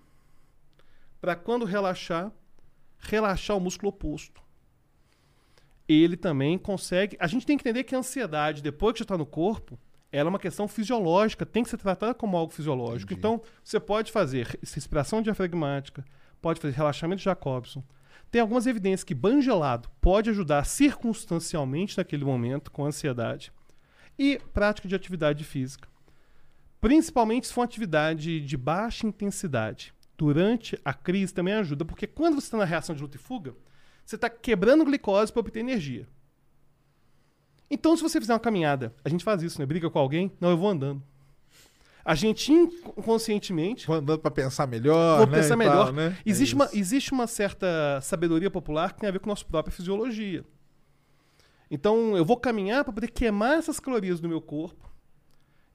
para 1.20 1.36
quando 1.36 1.66
relaxar, 1.66 2.32
relaxar 3.00 3.56
o 3.56 3.60
músculo 3.62 3.90
oposto. 3.90 4.42
Ele 5.88 6.16
também 6.16 6.58
consegue. 6.58 7.18
A 7.20 7.28
gente 7.28 7.46
tem 7.46 7.58
que 7.58 7.62
entender 7.68 7.84
que 7.84 7.96
a 7.96 8.00
ansiedade, 8.00 8.62
depois 8.62 8.94
que 8.94 9.00
já 9.00 9.04
está 9.04 9.18
no 9.18 9.26
corpo, 9.26 9.78
ela 10.12 10.28
é 10.28 10.32
uma 10.32 10.40
questão 10.40 10.68
fisiológica, 10.68 11.46
tem 11.46 11.64
que 11.64 11.70
ser 11.70 11.78
tratada 11.78 12.14
como 12.14 12.36
algo 12.38 12.52
fisiológico. 12.52 13.14
Então, 13.14 13.42
você 13.64 13.80
pode 13.80 14.12
fazer 14.12 14.58
respiração 14.62 15.22
diafragmática, 15.22 16.04
pode 16.42 16.60
fazer 16.60 16.76
relaxamento 16.76 17.20
de 17.20 17.26
Jacobson. 17.26 17.84
Tem 18.30 18.42
algumas 18.42 18.66
evidências 18.66 19.04
que 19.04 19.14
banho 19.14 19.42
gelado 19.42 19.90
pode 20.00 20.30
ajudar 20.30 20.66
circunstancialmente 20.66 21.98
naquele 21.98 22.24
momento 22.24 22.72
com 22.72 22.86
a 22.86 22.88
ansiedade. 22.88 23.52
E 24.18 24.40
prática 24.54 24.88
de 24.88 24.96
atividade 24.96 25.44
física. 25.44 25.88
Principalmente 26.82 27.46
se 27.46 27.54
for 27.54 27.62
uma 27.62 27.66
atividade 27.66 28.42
de 28.42 28.58
baixa 28.58 29.06
intensidade. 29.06 29.94
Durante 30.18 30.80
a 30.84 30.94
crise 30.94 31.34
também 31.34 31.54
ajuda, 31.54 31.86
porque 31.86 32.06
quando 32.06 32.36
você 32.36 32.48
está 32.48 32.58
na 32.58 32.66
reação 32.66 32.96
de 32.96 33.02
luta 33.02 33.18
e 33.18 33.20
fuga, 33.20 33.56
você 34.06 34.16
está 34.16 34.30
quebrando 34.30 34.84
glicose 34.84 35.32
para 35.32 35.40
obter 35.40 35.60
energia. 35.60 36.08
Então, 37.70 37.96
se 37.96 38.04
você 38.04 38.20
fizer 38.20 38.34
uma 38.34 38.40
caminhada, 38.40 38.94
a 39.06 39.10
gente 39.10 39.24
faz 39.24 39.42
isso, 39.42 39.60
né? 39.60 39.66
Briga 39.66 39.90
com 39.90 39.98
alguém? 39.98 40.32
Não, 40.42 40.50
eu 40.50 40.58
vou 40.58 40.70
andando. 40.70 41.02
A 42.04 42.16
gente 42.16 42.52
inconscientemente. 42.52 43.88
Vou 43.88 43.96
andando 43.96 44.20
para 44.20 44.32
pensar 44.32 44.68
melhor. 44.68 45.20
Vou 45.20 45.28
né, 45.28 45.38
pensar 45.38 45.56
melhor. 45.56 45.86
tal, 45.86 45.94
né? 45.94 46.18
Existe, 46.26 46.54
É 46.54 46.56
uma, 46.56 46.70
existe 46.74 47.12
uma 47.14 47.28
certa 47.28 48.02
sabedoria 48.02 48.52
popular 48.52 48.94
que 48.94 49.00
tem 49.00 49.08
a 49.08 49.12
ver 49.12 49.20
com 49.20 49.30
a 49.30 49.32
nossa 49.32 49.46
própria 49.46 49.72
fisiologia. 49.72 50.44
Então, 51.70 52.18
eu 52.18 52.26
vou 52.26 52.36
caminhar 52.36 52.84
para 52.84 52.92
poder 52.92 53.08
queimar 53.08 53.60
essas 53.60 53.80
calorias 53.80 54.20
do 54.20 54.28
meu 54.28 54.42
corpo. 54.42 54.91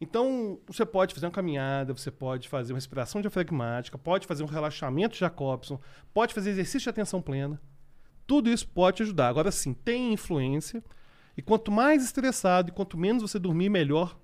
Então, 0.01 0.61
você 0.67 0.85
pode 0.85 1.15
fazer 1.15 1.27
uma 1.27 1.33
caminhada, 1.33 1.95
você 1.95 2.11
pode 2.11 2.49
fazer 2.49 2.73
uma 2.73 2.77
respiração 2.77 3.21
diafragmática, 3.23 3.97
pode 3.97 4.27
fazer 4.27 4.43
um 4.43 4.47
relaxamento 4.47 5.17
Jacobson, 5.17 5.81
pode 6.13 6.35
fazer 6.35 6.51
exercício 6.51 6.81
de 6.81 6.91
atenção 6.91 7.23
plena. 7.23 7.61
Tudo 8.27 8.51
isso 8.51 8.69
pode 8.69 8.99
te 8.99 9.03
ajudar. 9.05 9.29
Agora 9.29 9.51
sim, 9.51 9.73
tem 9.73 10.13
influência. 10.13 10.85
E 11.37 11.41
quanto 11.41 11.71
mais 11.71 12.05
estressado 12.05 12.71
e 12.71 12.73
quanto 12.73 12.99
menos 12.99 13.23
você 13.23 13.39
dormir, 13.39 13.71
melhor. 13.71 14.19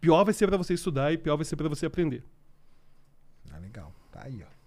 Pior 0.00 0.24
vai 0.24 0.34
ser 0.34 0.46
para 0.46 0.56
você 0.56 0.74
estudar 0.74 1.12
e 1.12 1.18
pior 1.18 1.36
vai 1.36 1.44
ser 1.44 1.56
para 1.56 1.68
você 1.68 1.86
aprender. 1.86 2.24
Ah, 3.50 3.58
legal. 3.58 3.92
Tá 4.12 4.22
aí, 4.24 4.44
ó. 4.44 4.58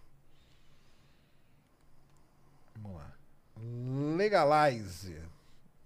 Vamos 2.75 2.97
lá. 2.97 3.13
Legalize. 4.17 5.15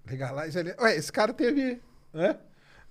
Legalize 0.06 0.58
LSD. 0.60 0.82
Ué, 0.82 0.96
esse 0.96 1.12
cara 1.12 1.34
teve. 1.34 1.80
Né? 2.14 2.40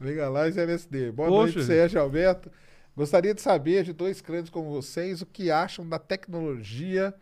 Legalize 0.05 0.61
LSD. 0.61 1.11
Boa 1.13 1.29
Poxa. 1.29 1.55
noite, 1.55 1.65
Sérgio 1.65 2.01
Alberto. 2.01 2.51
Gostaria 2.97 3.35
de 3.35 3.41
saber 3.41 3.83
de 3.83 3.93
dois 3.93 4.21
crentes 4.21 4.51
como 4.51 4.71
vocês 4.71 5.23
o 5.23 5.27
que 5.27 5.51
acham 5.51 5.89
da 5.89 5.99
tecnologia 5.99 7.13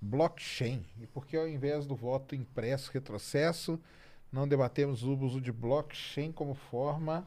blockchain 0.00 0.82
e 1.00 1.06
por 1.06 1.26
que, 1.26 1.36
ao 1.36 1.46
invés 1.46 1.86
do 1.86 1.94
voto 1.94 2.34
impresso 2.34 2.90
retrocesso, 2.92 3.78
não 4.32 4.48
debatemos 4.48 5.02
o 5.04 5.12
uso 5.14 5.40
de 5.40 5.52
blockchain 5.52 6.32
como 6.32 6.54
forma. 6.54 7.26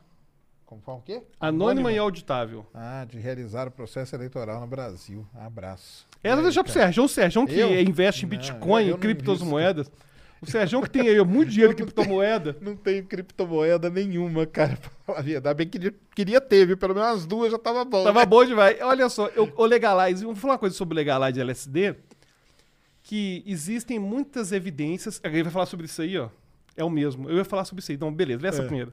Como 0.65 0.81
forma 0.81 1.02
o 1.02 1.03
quê? 1.03 1.22
Anônima 1.40 1.91
e 1.91 1.98
auditável. 1.98 2.65
Ah, 2.73 3.06
de 3.07 3.19
realizar 3.19 3.68
o 3.68 3.72
processo 3.72 4.15
eleitoral 4.15 4.60
no 4.60 4.65
Brasil. 4.68 5.26
Abraço. 5.35 6.07
E 6.23 6.35
deixar 6.41 6.64
pro 6.64 6.73
cara? 6.73 6.85
Sérgio. 6.85 7.03
O 7.03 7.07
Sérgio 7.07 7.45
que 7.45 7.60
Eu? 7.60 7.80
investe 7.81 8.26
em 8.26 8.30
Bitcoin, 8.30 8.90
não 8.90 8.98
criptomoedas. 8.98 9.91
O 10.44 10.52
Sérgio 10.52 10.82
que 10.82 10.90
tem 10.90 11.07
aí 11.07 11.24
muito 11.24 11.49
dinheiro 11.49 11.72
em 11.72 11.76
criptomoeda. 11.76 12.57
Não 12.60 12.76
tenho 12.76 13.06
criptomoeda 13.06 13.90
nenhuma, 13.90 14.45
cara, 14.45 14.76
pra 14.82 14.91
falar 15.06 15.20
a 15.20 15.22
verdade. 15.22 15.57
Bem 15.57 15.68
que 15.68 15.94
queria 16.15 16.41
ter, 16.41 16.65
viu? 16.68 16.78
Pelo 16.78 16.94
menos 16.94 17.10
umas 17.11 17.26
duas 17.26 17.52
já 17.52 17.57
tava 17.57 17.86
bom. 17.86 18.03
Tava 18.03 18.20
né? 18.20 18.26
bom 18.26 18.44
demais. 18.44 18.78
Olha 18.82 19.07
só, 19.07 19.28
eu, 19.30 19.52
o 19.56 19.65
Legalize, 19.65 20.24
vou 20.26 20.36
falar 20.36 20.53
uma 20.53 20.60
coisa 20.60 20.76
sobre 20.76 20.94
o 20.94 20.98
Legalize 20.98 21.40
LSD, 21.40 21.95
que 23.02 23.41
existem 23.45 23.98
muitas 23.99 24.52
evidências. 24.52 25.22
Alguém 25.24 25.44
vai 25.44 25.52
falar 25.52 25.65
sobre 25.65 25.86
isso 25.86 26.02
aí, 26.02 26.18
ó. 26.18 26.30
É 26.76 26.84
o 26.84 26.90
mesmo. 26.90 27.30
Eu 27.30 27.38
ia 27.38 27.45
falar 27.45 27.65
sobre 27.65 27.82
isso 27.82 27.91
aí. 27.91 27.95
Então, 27.95 28.11
beleza, 28.14 28.41
lê 28.41 28.49
essa 28.49 28.61
É. 28.64 28.65
primeira. 28.65 28.91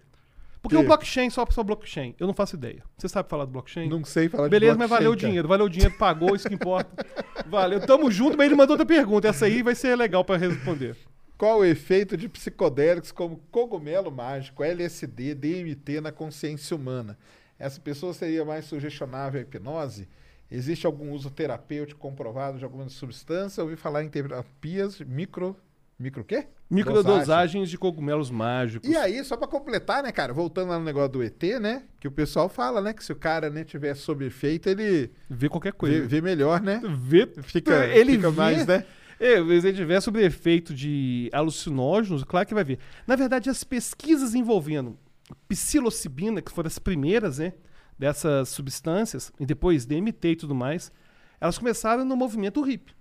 Porque 0.62 0.76
Que? 0.76 0.82
o 0.82 0.86
blockchain, 0.86 1.30
só 1.30 1.46
só 1.50 1.62
blockchain. 1.62 2.14
Eu 2.20 2.26
não 2.26 2.34
faço 2.34 2.54
ideia. 2.54 2.82
Você 2.98 3.08
sabe 3.08 3.28
falar 3.30 3.46
do 3.46 3.50
blockchain? 3.50 3.88
Não 3.88 4.04
sei 4.04 4.28
falar 4.28 4.44
de 4.44 4.50
Beleza, 4.50 4.76
mas 4.76 4.88
blockchain, 4.88 4.98
valeu 4.98 5.12
o 5.12 5.16
dinheiro. 5.16 5.48
Valeu 5.48 5.66
o 5.66 5.70
dinheiro, 5.70 5.94
pagou, 5.96 6.36
isso 6.36 6.46
que 6.48 6.54
importa. 6.54 6.90
Valeu. 7.48 7.80
Tamo 7.80 8.10
junto, 8.10 8.36
mas 8.36 8.46
ele 8.46 8.54
mandou 8.54 8.74
outra 8.74 8.86
pergunta. 8.86 9.26
Essa 9.26 9.46
aí 9.46 9.62
vai 9.62 9.74
ser 9.74 9.96
legal 9.96 10.24
pra 10.24 10.36
responder. 10.36 10.96
Qual 11.40 11.60
o 11.60 11.64
efeito 11.64 12.18
de 12.18 12.28
psicodélicos 12.28 13.10
como 13.10 13.40
cogumelo 13.50 14.12
mágico, 14.12 14.62
LSD, 14.62 15.34
DMT 15.34 15.98
na 16.02 16.12
consciência 16.12 16.76
humana? 16.76 17.16
Essa 17.58 17.80
pessoa 17.80 18.12
seria 18.12 18.44
mais 18.44 18.66
sugestionável 18.66 19.40
à 19.40 19.42
hipnose? 19.42 20.06
Existe 20.50 20.84
algum 20.84 21.12
uso 21.12 21.30
terapêutico 21.30 21.98
comprovado 21.98 22.58
de 22.58 22.64
alguma 22.64 22.86
substância? 22.90 23.64
Ouvi 23.64 23.74
falar 23.74 24.04
em 24.04 24.10
terapias 24.10 25.00
micro... 25.00 25.56
Micro 25.98 26.24
quê? 26.24 26.36
Dosagem. 26.36 26.50
Microdosagens 26.70 27.70
de 27.70 27.78
cogumelos 27.78 28.30
mágicos. 28.30 28.86
E 28.86 28.94
aí, 28.94 29.24
só 29.24 29.34
pra 29.34 29.48
completar, 29.48 30.02
né, 30.02 30.12
cara, 30.12 30.34
voltando 30.34 30.68
lá 30.68 30.78
no 30.78 30.84
negócio 30.84 31.12
do 31.12 31.22
ET, 31.22 31.42
né, 31.58 31.84
que 31.98 32.06
o 32.06 32.10
pessoal 32.10 32.50
fala, 32.50 32.82
né, 32.82 32.92
que 32.92 33.02
se 33.02 33.12
o 33.12 33.16
cara, 33.16 33.48
né, 33.48 33.64
tiver 33.64 33.94
sob 33.94 34.26
efeito, 34.26 34.68
ele 34.68 35.10
Vê 35.28 35.48
qualquer 35.48 35.72
vê, 35.72 35.78
coisa. 35.78 36.06
vê 36.06 36.20
melhor, 36.20 36.60
né? 36.60 36.82
Vê, 36.98 37.26
Fica, 37.42 37.86
ele 37.86 38.16
fica 38.16 38.30
vê- 38.30 38.36
mais, 38.36 38.66
né? 38.66 38.84
É, 39.20 39.60
se 39.60 39.72
tiver 39.74 40.00
sobre 40.00 40.24
efeito 40.24 40.72
de 40.72 41.28
alucinógenos, 41.30 42.24
claro 42.24 42.48
que 42.48 42.54
vai 42.54 42.64
ver. 42.64 42.78
Na 43.06 43.16
verdade, 43.16 43.50
as 43.50 43.62
pesquisas 43.62 44.34
envolvendo 44.34 44.98
psilocibina, 45.46 46.40
que 46.40 46.50
foram 46.50 46.68
as 46.68 46.78
primeiras, 46.78 47.38
né, 47.38 47.52
dessas 47.98 48.48
substâncias, 48.48 49.30
e 49.38 49.44
depois 49.44 49.84
DMT 49.84 50.28
e 50.28 50.36
tudo 50.36 50.54
mais, 50.54 50.90
elas 51.38 51.58
começaram 51.58 52.02
no 52.02 52.16
movimento 52.16 52.62
hippie. 52.62 52.94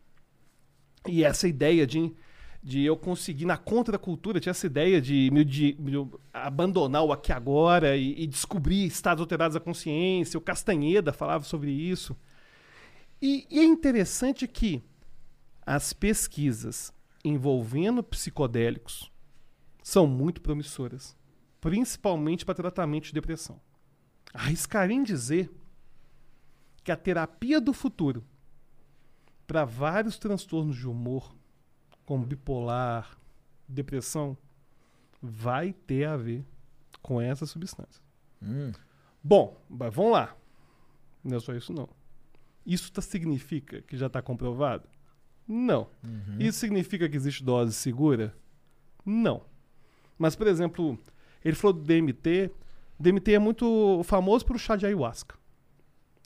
E 1.07 1.23
essa 1.23 1.47
ideia 1.47 1.87
de, 1.87 2.13
de 2.61 2.83
eu 2.83 2.97
conseguir, 2.97 3.45
na 3.45 3.55
contracultura, 3.55 4.41
tinha 4.41 4.51
essa 4.51 4.67
ideia 4.67 4.99
de, 4.99 5.29
de, 5.45 5.71
de 5.73 6.07
abandonar 6.33 7.05
o 7.05 7.13
aqui 7.13 7.31
agora 7.31 7.95
e, 7.95 8.23
e 8.23 8.27
descobrir 8.27 8.85
estados 8.85 9.21
alterados 9.21 9.53
da 9.53 9.61
consciência. 9.61 10.37
O 10.37 10.41
Castanheda 10.41 11.13
falava 11.13 11.45
sobre 11.45 11.71
isso. 11.71 12.13
E, 13.21 13.47
e 13.49 13.59
é 13.59 13.63
interessante 13.63 14.45
que 14.45 14.83
as 15.71 15.93
pesquisas 15.93 16.91
envolvendo 17.23 18.01
psicodélicos 18.01 19.11
são 19.83 20.07
muito 20.07 20.41
promissoras, 20.41 21.15
principalmente 21.61 22.43
para 22.43 22.55
tratamento 22.55 23.05
de 23.05 23.13
depressão. 23.13 23.61
Arriscaria 24.33 24.95
em 24.95 25.03
dizer 25.03 25.51
que 26.83 26.91
a 26.91 26.97
terapia 26.97 27.61
do 27.61 27.71
futuro 27.71 28.25
para 29.45 29.63
vários 29.63 30.17
transtornos 30.17 30.75
de 30.75 30.87
humor, 30.87 31.35
como 32.03 32.25
bipolar, 32.25 33.15
depressão, 33.67 34.35
vai 35.21 35.71
ter 35.71 36.05
a 36.05 36.17
ver 36.17 36.43
com 36.99 37.21
essa 37.21 37.45
substância. 37.45 38.01
Bom, 39.23 39.55
mas 39.69 39.93
vamos 39.93 40.13
lá. 40.13 40.35
Não 41.23 41.37
é 41.37 41.39
só 41.39 41.53
isso 41.53 41.71
não. 41.71 41.87
Isso 42.65 42.91
tá- 42.91 43.03
significa 43.03 43.83
que 43.83 43.95
já 43.95 44.07
está 44.07 44.19
comprovado? 44.19 44.89
Não. 45.49 45.88
Isso 46.38 46.59
significa 46.59 47.09
que 47.09 47.17
existe 47.17 47.43
dose 47.43 47.73
segura? 47.73 48.35
Não. 49.03 49.41
Mas, 50.17 50.35
por 50.35 50.45
exemplo, 50.45 50.97
ele 51.43 51.55
falou 51.55 51.73
do 51.73 51.81
DMT. 51.81 52.51
DMT 52.99 53.34
é 53.34 53.39
muito 53.39 54.01
famoso 54.03 54.45
pelo 54.45 54.59
chá 54.59 54.76
de 54.76 54.85
ayahuasca. 54.85 55.35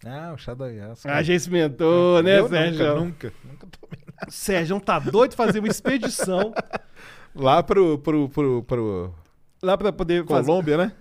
Ah, 0.05 0.33
o 0.33 0.37
chá 0.37 0.53
da 0.53 0.65
ayahuasca. 0.65 1.09
Ah, 1.09 1.23
já 1.23 1.33
experimentou, 1.33 2.21
né, 2.21 2.39
Eu 2.39 2.49
Sérgio? 2.49 2.95
Nunca, 2.95 2.99
nunca, 2.99 3.33
nunca 3.45 3.67
tomei. 3.67 4.03
Sérgio 4.27 4.79
tá 4.81 4.99
doido 4.99 5.31
de 5.31 5.37
fazer 5.37 5.59
uma 5.59 5.67
expedição 5.69 6.53
Lá 7.35 7.63
pro, 7.63 7.97
pro, 7.97 8.29
pro, 8.29 8.63
pro 8.63 9.15
lá 9.61 9.77
para 9.77 9.91
poder 9.91 10.25
fazer. 10.25 10.45
Colômbia, 10.45 10.77
né? 10.77 10.93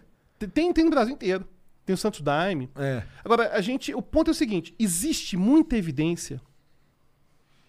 Tem, 0.55 0.73
tem 0.73 0.85
no 0.85 0.91
Brasil 0.91 1.15
inteiro. 1.15 1.45
Tem 1.85 1.93
o 1.93 1.97
Santos 1.97 2.21
Daime. 2.23 2.71
É. 2.77 3.03
Agora, 3.25 3.53
a 3.53 3.61
gente. 3.61 3.95
O 3.95 4.01
ponto 4.01 4.31
é 4.31 4.33
o 4.33 4.35
seguinte: 4.35 4.75
existe 4.79 5.37
muita 5.37 5.77
evidência 5.77 6.41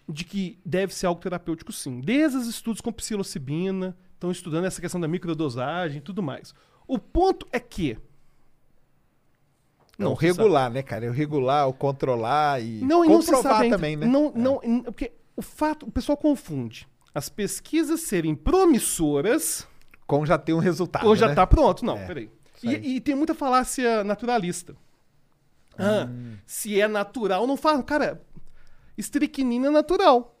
de 0.08 0.24
que 0.24 0.58
deve 0.64 0.94
ser 0.94 1.06
algo 1.06 1.20
terapêutico, 1.20 1.72
sim. 1.72 2.00
Desde 2.00 2.36
os 2.38 2.46
estudos 2.46 2.80
com 2.80 2.92
psilocibina, 2.92 3.96
estão 4.14 4.30
estudando 4.30 4.64
essa 4.66 4.80
questão 4.80 5.00
da 5.00 5.08
microdosagem 5.08 5.98
e 5.98 6.00
tudo 6.00 6.22
mais. 6.22 6.54
O 6.86 6.98
ponto 6.98 7.46
é 7.52 7.58
que. 7.60 7.96
Não, 9.98 10.14
sabe. 10.14 10.26
regular, 10.26 10.70
né, 10.70 10.82
cara? 10.82 11.06
É 11.06 11.08
o 11.08 11.12
regular, 11.12 11.68
o 11.68 11.72
controlar 11.72 12.60
e 12.60 12.80
Não, 12.80 13.04
e 13.04 13.08
não 13.08 13.18
comprovar 13.20 13.68
também, 13.68 13.96
né? 13.96 14.06
Não, 14.06 14.32
não, 14.34 14.60
n- 14.64 14.82
porque 14.82 15.12
o 15.36 15.42
fato, 15.42 15.86
o 15.86 15.90
pessoal 15.92 16.16
confunde 16.18 16.88
as 17.14 17.28
pesquisas 17.28 18.00
serem 18.00 18.34
promissoras 18.34 19.68
Com 20.04 20.26
já 20.26 20.36
ter 20.36 20.52
um 20.52 20.58
resultado, 20.58 21.06
ou 21.06 21.14
já 21.14 21.28
né? 21.28 21.34
tá 21.36 21.46
pronto. 21.46 21.84
Não, 21.84 21.96
É, 21.96 22.06
peraí. 22.06 22.30
E, 22.62 22.96
e 22.96 23.00
tem 23.00 23.14
muita 23.14 23.34
falácia 23.34 24.02
naturalista. 24.02 24.74
Ah, 25.78 26.08
Hum. 26.10 26.36
se 26.46 26.80
é 26.80 26.88
natural, 26.88 27.46
não 27.46 27.56
faz. 27.56 27.80
Cara, 27.84 28.20
estricnina 28.96 29.68
é 29.68 29.70
natural. 29.70 30.38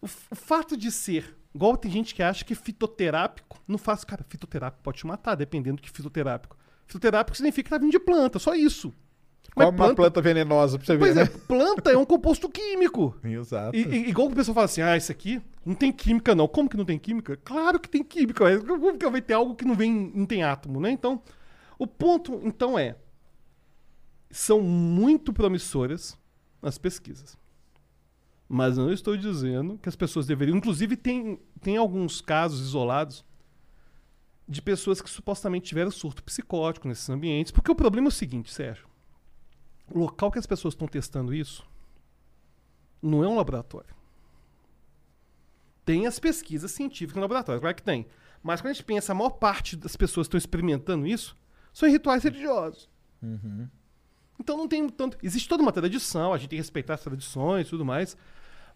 O, 0.00 0.06
o 0.06 0.34
fato 0.34 0.76
de 0.76 0.90
ser. 0.90 1.36
Igual 1.54 1.76
tem 1.76 1.90
gente 1.90 2.14
que 2.14 2.22
acha 2.22 2.44
que 2.44 2.54
fitoterápico 2.54 3.58
não 3.66 3.78
faz. 3.78 4.04
Cara, 4.04 4.24
fitoterápico 4.28 4.82
pode 4.82 4.98
te 4.98 5.06
matar, 5.06 5.34
dependendo 5.34 5.76
do 5.76 5.82
que 5.82 5.90
fitoterápico. 5.90 6.56
Fitoterápico 6.86 7.36
significa 7.36 7.64
que 7.64 7.70
tá 7.70 7.78
vindo 7.78 7.90
de 7.90 7.98
planta, 7.98 8.38
só 8.38 8.54
isso. 8.54 8.92
Mas 9.54 9.66
Come 9.66 9.80
uma 9.80 9.94
planta 9.94 10.20
venenosa 10.20 10.76
pra 10.76 10.84
você 10.86 10.92
ver, 10.92 10.98
Pois 10.98 11.14
né? 11.16 11.22
é, 11.22 11.26
planta 11.26 11.90
é 11.90 11.96
um 11.96 12.04
composto 12.04 12.46
químico. 12.48 13.16
Exato. 13.24 13.74
E, 13.74 13.82
e- 13.84 14.08
igual 14.10 14.28
o 14.28 14.34
pessoal 14.34 14.54
fala 14.54 14.64
assim, 14.66 14.82
ah, 14.82 14.96
isso 14.96 15.10
aqui 15.10 15.40
não 15.64 15.74
tem 15.74 15.90
química 15.90 16.34
não. 16.34 16.46
Como 16.46 16.68
que 16.68 16.76
não 16.76 16.84
tem 16.84 16.98
química? 16.98 17.38
Claro 17.38 17.80
que 17.80 17.88
tem 17.88 18.04
química, 18.04 18.44
mas 18.44 18.62
como 18.62 18.98
que 18.98 19.08
vai 19.08 19.22
ter 19.22 19.32
algo 19.32 19.54
que 19.54 19.64
não 19.64 19.74
vem, 19.74 20.12
não 20.14 20.26
tem 20.26 20.42
átomo, 20.42 20.78
né? 20.78 20.90
Então, 20.90 21.22
o 21.78 21.86
ponto, 21.86 22.38
então, 22.44 22.78
é, 22.78 22.96
são 24.30 24.60
muito 24.60 25.32
promissoras 25.32 26.18
as 26.60 26.76
pesquisas. 26.76 27.38
Mas 28.48 28.76
não 28.76 28.92
estou 28.92 29.16
dizendo 29.16 29.78
que 29.78 29.88
as 29.88 29.96
pessoas 29.96 30.26
deveriam. 30.26 30.56
Inclusive, 30.56 30.96
tem, 30.96 31.40
tem 31.60 31.76
alguns 31.76 32.20
casos 32.20 32.60
isolados 32.60 33.24
de 34.48 34.62
pessoas 34.62 35.00
que 35.00 35.10
supostamente 35.10 35.66
tiveram 35.66 35.90
surto 35.90 36.22
psicótico 36.22 36.86
nesses 36.86 37.08
ambientes. 37.10 37.50
Porque 37.50 37.70
o 37.70 37.74
problema 37.74 38.06
é 38.06 38.10
o 38.10 38.12
seguinte, 38.12 38.52
Sérgio. 38.52 38.86
O 39.92 39.98
local 39.98 40.30
que 40.30 40.38
as 40.38 40.46
pessoas 40.46 40.74
estão 40.74 40.86
testando 40.86 41.34
isso 41.34 41.66
não 43.02 43.24
é 43.24 43.28
um 43.28 43.36
laboratório. 43.36 43.94
Tem 45.84 46.06
as 46.06 46.18
pesquisas 46.18 46.72
científicas 46.72 47.16
no 47.16 47.22
laboratório, 47.22 47.60
claro 47.60 47.76
que 47.76 47.82
tem. 47.82 48.06
Mas 48.42 48.60
quando 48.60 48.70
a 48.70 48.74
gente 48.74 48.84
pensa, 48.84 49.12
a 49.12 49.14
maior 49.14 49.30
parte 49.30 49.76
das 49.76 49.96
pessoas 49.96 50.26
que 50.26 50.30
estão 50.30 50.38
experimentando 50.38 51.06
isso 51.06 51.36
são 51.72 51.88
em 51.88 51.92
rituais 51.92 52.22
religiosos. 52.24 52.88
Então 54.38 54.56
não 54.56 54.68
tem 54.68 54.88
tanto. 54.88 55.16
Existe 55.22 55.48
toda 55.48 55.62
uma 55.62 55.72
tradição, 55.72 56.32
a 56.32 56.38
gente 56.38 56.50
tem 56.50 56.56
que 56.56 56.62
respeitar 56.62 56.94
as 56.94 57.02
tradições 57.02 57.66
e 57.66 57.70
tudo 57.70 57.84
mais. 57.84 58.16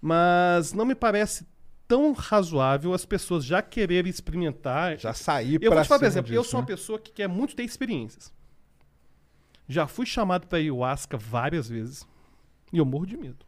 Mas 0.01 0.73
não 0.73 0.85
me 0.85 0.95
parece 0.95 1.47
tão 1.87 2.13
razoável 2.13 2.95
as 2.95 3.05
pessoas 3.05 3.45
já 3.45 3.61
quererem 3.61 4.09
experimentar. 4.09 4.99
Já 4.99 5.13
sair 5.13 5.59
Eu 5.61 5.73
vou 5.73 5.83
te 5.83 5.89
falar, 5.89 5.99
por 5.99 6.07
exemplo, 6.07 6.33
eu 6.33 6.41
disso, 6.41 6.51
sou 6.53 6.61
uma 6.61 6.67
né? 6.67 6.75
pessoa 6.75 6.99
que 6.99 7.13
quer 7.13 7.29
muito 7.29 7.55
ter 7.55 7.65
experiências. 7.65 8.33
Já 9.69 9.87
fui 9.87 10.07
chamado 10.07 10.47
pra 10.47 10.59
ayahuasca 10.59 11.17
várias 11.17 11.69
vezes. 11.69 12.07
E 12.73 12.79
eu 12.79 12.85
morro 12.85 13.07
de 13.07 13.17
medo. 13.17 13.45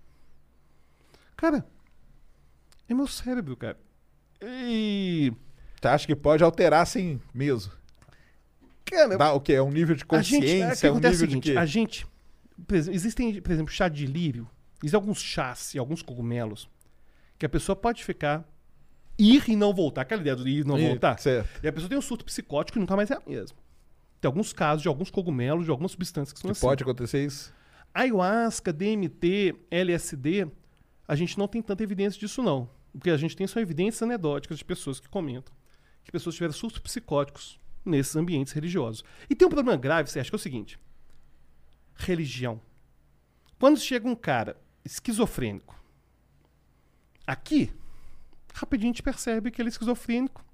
Cara, 1.37 1.65
é 2.89 2.95
meu 2.95 3.07
cérebro, 3.07 3.57
cara. 3.57 3.79
E. 4.41 5.33
Você 5.81 5.89
acha 5.89 6.07
que 6.07 6.15
pode 6.15 6.45
alterar 6.45 6.83
assim 6.83 7.21
mesmo? 7.35 7.73
Cara, 8.93 9.17
Dá 9.19 9.33
o 9.33 9.41
quê? 9.41 9.55
É 9.55 9.63
um 9.63 9.71
nível 9.71 9.95
de 9.97 10.05
a 10.09 10.23
gente, 10.23 10.41
consciência? 10.41 10.65
é, 10.65 10.73
o 10.75 10.77
que 10.81 10.87
é 10.87 10.91
um 10.91 10.93
acontece 10.95 11.15
é 11.25 11.27
nível 11.27 11.27
o 11.27 11.31
seguinte, 11.31 11.45
de 11.45 11.53
quê? 11.53 11.59
a 11.59 11.67
gente. 11.67 12.07
por 12.67 12.75
exemplo, 12.77 12.97
existem, 12.97 13.41
por 13.41 13.53
exemplo, 13.53 13.73
chá 13.73 13.89
de 13.89 14.07
lírio. 14.07 14.49
Existem 14.83 14.99
alguns 14.99 15.21
chás 15.21 15.75
e 15.75 15.79
alguns 15.79 16.03
cogumelos 16.03 16.69
que 17.39 17.47
a 17.47 17.49
pessoa 17.49 17.75
pode 17.77 18.05
ficar. 18.05 18.49
Ir 19.19 19.45
e 19.49 19.55
não 19.57 19.73
voltar. 19.75 20.03
Aquela 20.03 20.21
ideia 20.23 20.35
do 20.35 20.49
ir 20.49 20.61
e 20.61 20.65
não 20.65 20.79
Ih, 20.79 20.89
voltar. 20.89 21.19
certo. 21.19 21.49
E 21.63 21.69
a 21.69 21.73
pessoa 21.73 21.89
tem 21.89 21.99
um 21.99 22.03
surto 22.03 22.25
psicótico 22.25 22.79
e 22.79 22.81
nunca 22.81 22.97
mais 22.97 23.11
é 23.11 23.15
a 23.15 23.23
mesma. 23.27 23.57
Tem 24.21 24.27
alguns 24.29 24.53
casos 24.53 24.83
de 24.83 24.89
alguns 24.89 25.11
cogumelos, 25.11 25.65
de 25.65 25.71
algumas 25.71 25.93
substâncias 25.93 26.33
que 26.33 26.39
são 26.41 26.49
Que 26.49 26.53
assim. 26.53 26.61
pode 26.67 26.83
acontecer 26.83 27.25
isso? 27.25 27.53
Ayahuasca, 27.95 28.73
DMT, 28.73 29.55
LSD, 29.71 30.47
a 31.07 31.15
gente 31.15 31.39
não 31.39 31.47
tem 31.47 31.61
tanta 31.61 31.83
evidência 31.83 32.19
disso, 32.19 32.43
não. 32.43 32.69
O 32.95 32.99
que 32.99 33.11
a 33.11 33.17
gente 33.17 33.37
tem 33.37 33.47
são 33.47 33.61
evidências 33.61 34.03
anedóticas 34.03 34.59
de 34.59 34.65
pessoas 34.65 34.99
que 35.01 35.09
comentam 35.09 35.55
que 36.05 36.11
pessoas 36.11 36.35
tiveram 36.35 36.53
surtos 36.53 36.81
psicóticos 36.81 37.61
nesses 37.85 38.17
ambientes 38.17 38.53
religiosos. 38.53 39.05
E 39.29 39.35
tem 39.35 39.47
um 39.47 39.51
problema 39.51 39.77
grave, 39.77 40.11
você 40.11 40.21
acha 40.21 40.31
que 40.31 40.35
é 40.35 40.39
o 40.39 40.41
seguinte: 40.41 40.79
religião. 41.95 42.61
Quando 43.59 43.79
chega 43.79 44.09
um 44.09 44.15
cara 44.15 44.57
esquizofrênico 44.85 45.81
aqui, 47.27 47.73
rapidinho 48.53 48.91
a 48.91 48.93
gente 48.93 49.03
percebe 49.03 49.51
que 49.51 49.63
ele 49.63 49.69
é 49.69 49.71
esquizofrênico 49.71 50.45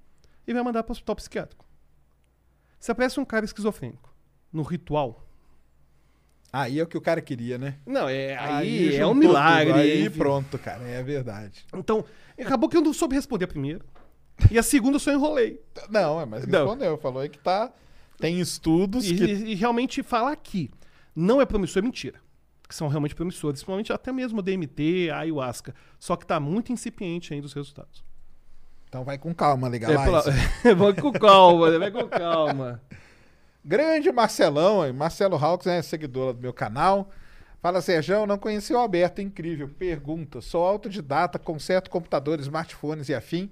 e 0.45 0.53
vai 0.53 0.63
mandar 0.63 0.83
para 0.83 0.91
o 0.91 0.93
hospital 0.93 1.15
psiquiátrico. 1.15 1.65
Se 2.79 2.91
aparece 2.91 3.19
um 3.19 3.25
cara 3.25 3.45
esquizofrênico 3.45 4.13
no 4.53 4.61
ritual, 4.61 5.25
Aí 6.51 6.79
é 6.79 6.83
o 6.83 6.87
que 6.87 6.97
o 6.97 7.01
cara 7.01 7.21
queria, 7.21 7.59
né? 7.59 7.75
não, 7.85 8.09
é, 8.09 8.35
aí, 8.35 8.89
é 8.89 8.91
juntou 8.93 9.11
um 9.11 9.13
milagre. 9.13 9.71
tudo, 9.71 9.81
Aí 9.81 10.09
pronto, 10.09 10.57
cara. 10.57 10.83
É 10.83 11.03
verdade. 11.03 11.63
Então, 11.71 12.03
acabou 12.39 12.67
que 12.67 12.75
eu 12.75 12.81
não 12.81 12.91
soube 12.91 13.13
responder 13.13 13.45
a 13.45 13.47
primeira. 13.47 13.85
E 14.51 14.57
a 14.57 14.63
segunda 14.63 14.95
eu 14.95 14.99
só 14.99 15.11
enrolei. 15.11 15.61
Não, 15.89 16.19
é, 16.21 16.25
mas 16.25 16.45
Não. 16.47 16.59
respondeu. 16.59 16.97
Falou 16.97 17.21
aí 17.21 17.29
que 17.29 17.37
tá. 17.39 17.71
Tem 18.17 18.39
estudos 18.39 19.05
E, 19.09 19.15
que. 19.15 19.23
e 19.25 19.55
realmente 19.55 20.03
falar 20.03 20.31
aqui 20.31 20.69
não 21.15 21.41
é 21.41 21.45
promissor 21.45 21.81
é 21.81 21.85
mentira. 21.85 22.19
Que 22.67 22.75
são 22.75 22.87
realmente 22.87 23.15
promissores, 23.15 23.59
principalmente 23.59 23.91
até 23.91 24.11
mesmo 24.11 24.39
o 24.39 24.41
DMT, 24.41 25.09
a 25.11 25.19
ayahuasca. 25.19 25.73
Só 25.99 26.15
que 26.15 26.25
tá 26.25 26.39
muito 26.39 26.71
incipiente 26.71 27.33
ainda 27.33 27.45
os 27.47 27.53
resultados. 27.53 28.03
Então 28.87 29.03
vai 29.03 29.17
com 29.17 29.33
calma, 29.33 29.67
É, 29.67 29.71
legalize. 29.71 30.03
pela- 30.03 30.23
vai 30.75 30.93
com 30.93 31.11
calma, 31.11 31.79
vai 31.79 31.91
com 31.91 32.07
calma. 32.07 32.81
Grande 33.63 34.11
Marcelão, 34.11 34.91
Marcelo 34.93 35.35
Hawks 35.35 35.67
é 35.67 35.81
seguidor 35.81 36.33
do 36.33 36.41
meu 36.41 36.53
canal. 36.53 37.09
Fala, 37.61 37.81
Serjão, 37.81 38.25
não 38.25 38.37
conheci 38.37 38.73
o 38.73 38.77
Alberto, 38.77 39.21
incrível. 39.21 39.67
Pergunta, 39.67 40.39
sou 40.39 40.63
autodidata, 40.65 41.37
conserto 41.37 41.89
computadores, 41.89 42.45
smartphones 42.45 43.09
e 43.09 43.13
afim. 43.13 43.49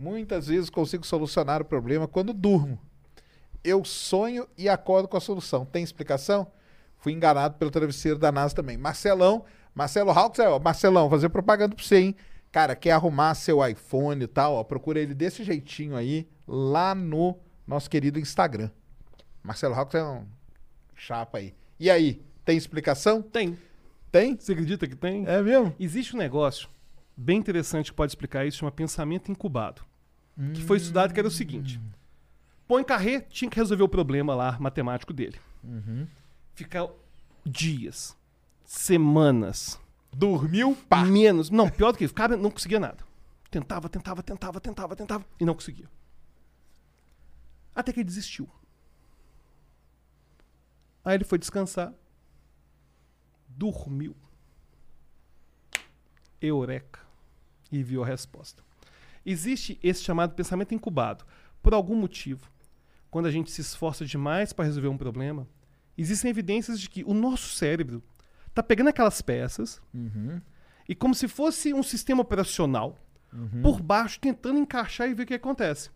Muitas 0.00 0.46
vezes 0.46 0.70
consigo 0.70 1.04
solucionar 1.04 1.60
o 1.60 1.64
problema 1.66 2.08
quando 2.08 2.32
durmo. 2.32 2.80
Eu 3.62 3.84
sonho 3.84 4.48
e 4.56 4.66
acordo 4.66 5.06
com 5.06 5.18
a 5.18 5.20
solução. 5.20 5.66
Tem 5.66 5.84
explicação? 5.84 6.50
Fui 6.96 7.12
enganado 7.12 7.58
pelo 7.58 7.70
travesseiro 7.70 8.18
da 8.18 8.32
NASA 8.32 8.54
também. 8.54 8.78
Marcelão, 8.78 9.44
Marcelo 9.74 10.10
Hawks, 10.10 10.38
é, 10.38 10.48
ó, 10.48 10.58
Marcelão, 10.58 11.02
vou 11.02 11.18
fazer 11.18 11.28
propaganda 11.28 11.76
pra 11.76 11.84
você, 11.84 11.98
hein? 11.98 12.16
Cara, 12.50 12.74
quer 12.74 12.92
arrumar 12.92 13.34
seu 13.34 13.62
iPhone 13.62 14.24
e 14.24 14.26
tal, 14.26 14.54
ó, 14.54 14.64
procura 14.64 14.98
ele 14.98 15.12
desse 15.12 15.44
jeitinho 15.44 15.94
aí, 15.94 16.26
lá 16.48 16.94
no 16.94 17.38
nosso 17.66 17.90
querido 17.90 18.18
Instagram. 18.18 18.70
Marcelo 19.42 19.74
Hawks 19.74 19.96
é 19.96 20.02
um 20.02 20.24
chapa 20.94 21.36
aí. 21.36 21.54
E 21.78 21.90
aí, 21.90 22.24
tem 22.42 22.56
explicação? 22.56 23.20
Tem. 23.20 23.58
Tem? 24.10 24.34
Você 24.34 24.52
acredita 24.52 24.88
que 24.88 24.96
tem? 24.96 25.26
É 25.26 25.42
mesmo? 25.42 25.74
Existe 25.78 26.16
um 26.16 26.18
negócio 26.18 26.70
bem 27.14 27.36
interessante 27.36 27.90
que 27.90 27.96
pode 27.96 28.12
explicar 28.12 28.46
isso, 28.46 28.56
chama 28.56 28.72
pensamento 28.72 29.30
incubado. 29.30 29.89
Que 30.54 30.62
foi 30.62 30.78
estudado 30.78 31.12
que 31.12 31.20
era 31.20 31.28
o 31.28 31.30
seguinte. 31.30 31.80
Poincaré 32.66 33.20
tinha 33.20 33.50
que 33.50 33.56
resolver 33.56 33.82
o 33.82 33.88
problema 33.88 34.34
lá 34.34 34.56
matemático 34.58 35.12
dele. 35.12 35.38
Ficar 36.54 36.88
dias, 37.44 38.16
semanas, 38.64 39.78
Dormiu, 40.12 40.76
pá. 40.88 41.04
menos. 41.04 41.50
Não, 41.50 41.68
pior 41.68 41.92
do 41.92 41.98
que 41.98 42.04
isso, 42.04 42.12
o 42.12 42.16
cara 42.16 42.36
não 42.36 42.50
conseguia 42.50 42.80
nada. 42.80 43.04
Tentava, 43.50 43.88
tentava, 43.88 44.22
tentava, 44.22 44.60
tentava, 44.60 44.96
tentava 44.96 45.26
e 45.38 45.44
não 45.44 45.54
conseguia. 45.54 45.90
Até 47.74 47.92
que 47.92 48.00
ele 48.00 48.04
desistiu. 48.04 48.48
Aí 51.04 51.16
ele 51.16 51.24
foi 51.24 51.38
descansar. 51.38 51.92
Dormiu. 53.48 54.16
Eureka. 56.40 57.00
E 57.72 57.82
viu 57.82 58.02
a 58.02 58.06
resposta. 58.06 58.62
Existe 59.30 59.78
esse 59.82 60.02
chamado 60.02 60.34
pensamento 60.34 60.74
incubado. 60.74 61.24
Por 61.62 61.72
algum 61.72 61.94
motivo, 61.94 62.50
quando 63.10 63.26
a 63.26 63.30
gente 63.30 63.50
se 63.50 63.60
esforça 63.60 64.04
demais 64.04 64.52
para 64.52 64.64
resolver 64.64 64.88
um 64.88 64.96
problema, 64.98 65.46
existem 65.96 66.30
evidências 66.30 66.80
de 66.80 66.90
que 66.90 67.04
o 67.04 67.14
nosso 67.14 67.50
cérebro 67.54 68.02
está 68.48 68.62
pegando 68.62 68.88
aquelas 68.88 69.22
peças 69.22 69.80
e 70.88 70.94
como 70.94 71.14
se 71.14 71.28
fosse 71.28 71.72
um 71.72 71.82
sistema 71.82 72.22
operacional 72.22 72.98
por 73.62 73.80
baixo 73.80 74.18
tentando 74.18 74.58
encaixar 74.58 75.08
e 75.08 75.14
ver 75.14 75.22
o 75.22 75.26
que 75.26 75.34
acontece. 75.34 75.90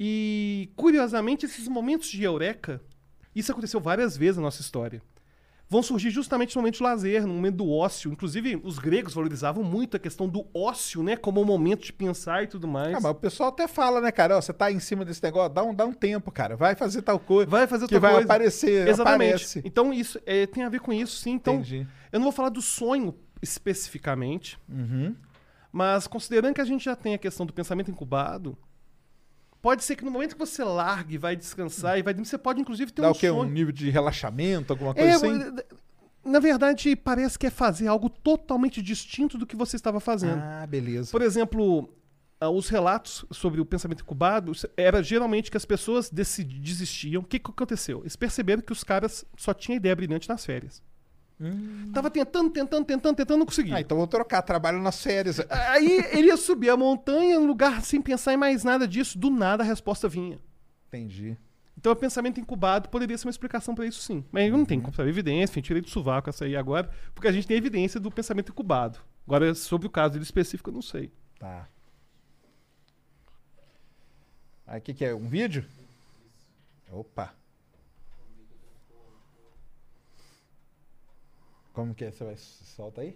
E 0.00 0.70
curiosamente 0.74 1.46
esses 1.46 1.68
momentos 1.68 2.08
de 2.08 2.24
eureka, 2.24 2.80
isso 3.34 3.52
aconteceu 3.52 3.80
várias 3.80 4.16
vezes 4.16 4.36
na 4.36 4.42
nossa 4.42 4.60
história. 4.60 5.00
Vão 5.70 5.82
surgir 5.82 6.08
justamente 6.10 6.56
no 6.56 6.62
momento 6.62 6.76
de 6.78 6.82
lazer, 6.82 7.26
no 7.26 7.34
momento 7.34 7.56
do 7.56 7.70
ócio. 7.70 8.10
Inclusive, 8.10 8.58
os 8.64 8.78
gregos 8.78 9.12
valorizavam 9.12 9.62
muito 9.62 9.98
a 9.98 10.00
questão 10.00 10.26
do 10.26 10.46
ócio, 10.54 11.02
né? 11.02 11.14
Como 11.14 11.42
um 11.42 11.44
momento 11.44 11.84
de 11.84 11.92
pensar 11.92 12.42
e 12.42 12.46
tudo 12.46 12.66
mais. 12.66 12.94
Ah, 12.96 13.00
mas 13.02 13.12
o 13.12 13.14
pessoal 13.16 13.50
até 13.50 13.68
fala, 13.68 14.00
né, 14.00 14.10
cara? 14.10 14.38
Ó, 14.38 14.40
você 14.40 14.52
tá 14.52 14.72
em 14.72 14.80
cima 14.80 15.04
desse 15.04 15.22
negócio, 15.22 15.52
dá 15.52 15.62
um, 15.62 15.74
dá 15.74 15.84
um 15.84 15.92
tempo, 15.92 16.30
cara. 16.32 16.56
Vai 16.56 16.74
fazer 16.74 17.02
tal 17.02 17.18
coisa. 17.18 17.50
Vai 17.50 17.66
fazer 17.66 17.86
que 17.86 17.94
outra 17.94 18.00
vai 18.00 18.12
coisa. 18.12 18.24
aparecer. 18.26 18.88
Exatamente. 18.88 19.28
Aparece. 19.34 19.62
Então, 19.62 19.92
isso 19.92 20.18
é, 20.24 20.46
tem 20.46 20.62
a 20.64 20.70
ver 20.70 20.80
com 20.80 20.90
isso, 20.90 21.16
sim. 21.16 21.32
Então, 21.32 21.56
Entendi. 21.56 21.86
eu 22.10 22.18
não 22.18 22.24
vou 22.24 22.32
falar 22.32 22.48
do 22.48 22.62
sonho 22.62 23.14
especificamente, 23.42 24.58
Uhum. 24.68 25.14
mas 25.70 26.06
considerando 26.06 26.54
que 26.54 26.60
a 26.60 26.64
gente 26.64 26.84
já 26.84 26.96
tem 26.96 27.14
a 27.14 27.18
questão 27.18 27.44
do 27.44 27.52
pensamento 27.52 27.90
incubado, 27.90 28.56
pode 29.62 29.84
ser 29.84 29.96
que 29.96 30.04
no 30.04 30.10
momento 30.10 30.34
que 30.34 30.38
você 30.38 30.62
largue, 30.64 31.18
vai 31.18 31.34
descansar 31.36 31.98
e 31.98 32.02
vai 32.02 32.14
você 32.14 32.38
pode 32.38 32.60
inclusive 32.60 32.90
ter 32.92 33.02
Dá 33.02 33.08
um 33.08 33.12
o 33.12 33.14
quê? 33.14 33.30
Um 33.30 33.38
sonho. 33.40 33.50
nível 33.50 33.72
de 33.72 33.90
relaxamento, 33.90 34.72
alguma 34.72 34.94
coisa 34.94 35.08
É, 35.08 35.14
assim? 35.14 35.56
na 36.24 36.38
verdade, 36.40 36.94
parece 36.96 37.38
que 37.38 37.46
é 37.46 37.50
fazer 37.50 37.86
algo 37.86 38.08
totalmente 38.10 38.82
distinto 38.82 39.38
do 39.38 39.46
que 39.46 39.56
você 39.56 39.76
estava 39.76 39.98
fazendo. 40.00 40.40
Ah, 40.42 40.66
beleza. 40.66 41.10
Por 41.10 41.22
exemplo, 41.22 41.88
ah, 42.40 42.50
os 42.50 42.68
relatos 42.68 43.24
sobre 43.30 43.60
o 43.60 43.64
pensamento 43.64 44.02
incubado 44.02 44.52
era 44.76 45.02
geralmente 45.02 45.50
que 45.50 45.56
as 45.56 45.64
pessoas 45.64 46.10
desi- 46.10 46.44
desistiam. 46.44 47.22
O 47.22 47.24
que, 47.24 47.38
que 47.38 47.50
aconteceu? 47.50 48.00
Eles 48.00 48.14
perceberam 48.16 48.62
que 48.62 48.72
os 48.72 48.84
caras 48.84 49.24
só 49.36 49.54
tinham 49.54 49.76
ideia 49.76 49.96
brilhante 49.96 50.28
nas 50.28 50.44
férias. 50.44 50.82
Tava 51.94 52.10
tentando, 52.10 52.50
tentando, 52.50 52.84
tentando, 52.84 53.16
tentando, 53.16 53.38
não 53.38 53.46
conseguia. 53.46 53.76
Ah, 53.76 53.80
então 53.80 53.96
vou 53.96 54.06
trocar. 54.08 54.42
Trabalho 54.42 54.80
nas 54.80 55.00
férias. 55.02 55.38
Aí 55.70 56.04
ele 56.12 56.28
ia 56.28 56.36
subir 56.36 56.68
a 56.70 56.76
montanha, 56.76 57.38
no 57.38 57.46
lugar 57.46 57.82
sem 57.82 58.02
pensar 58.02 58.34
em 58.34 58.36
mais 58.36 58.64
nada 58.64 58.88
disso. 58.88 59.16
Do 59.18 59.30
nada 59.30 59.62
a 59.62 59.66
resposta 59.66 60.08
vinha. 60.08 60.38
Entendi. 60.88 61.36
Então, 61.76 61.92
o 61.92 61.96
pensamento 61.96 62.40
incubado 62.40 62.88
poderia 62.88 63.16
ser 63.16 63.28
uma 63.28 63.30
explicação 63.30 63.72
para 63.72 63.86
isso, 63.86 64.00
sim. 64.02 64.24
Mas 64.32 64.46
eu 64.46 64.50
não 64.50 64.58
Uhum. 64.60 64.64
tenho 64.64 64.82
como 64.82 64.92
saber 64.96 65.10
evidência, 65.10 65.52
enfim, 65.52 65.60
tirei 65.60 65.80
do 65.80 65.88
sovaco 65.88 66.28
essa 66.28 66.44
aí 66.44 66.56
agora, 66.56 66.90
porque 67.14 67.28
a 67.28 67.32
gente 67.32 67.46
tem 67.46 67.56
evidência 67.56 68.00
do 68.00 68.10
pensamento 68.10 68.50
incubado. 68.50 68.98
Agora, 69.24 69.54
sobre 69.54 69.86
o 69.86 69.90
caso 69.90 70.14
dele 70.14 70.24
específico, 70.24 70.70
eu 70.70 70.74
não 70.74 70.82
sei. 70.82 71.12
Tá. 71.38 71.68
Aí, 74.66 74.80
o 74.80 74.82
que, 74.82 74.92
que 74.92 75.04
é? 75.04 75.14
Um 75.14 75.28
vídeo? 75.28 75.64
Opa. 76.90 77.32
Como 81.78 81.94
que 81.94 82.06
é? 82.06 82.10
Você 82.10 82.24
vai 82.24 82.34
solta 82.36 83.02
aí? 83.02 83.14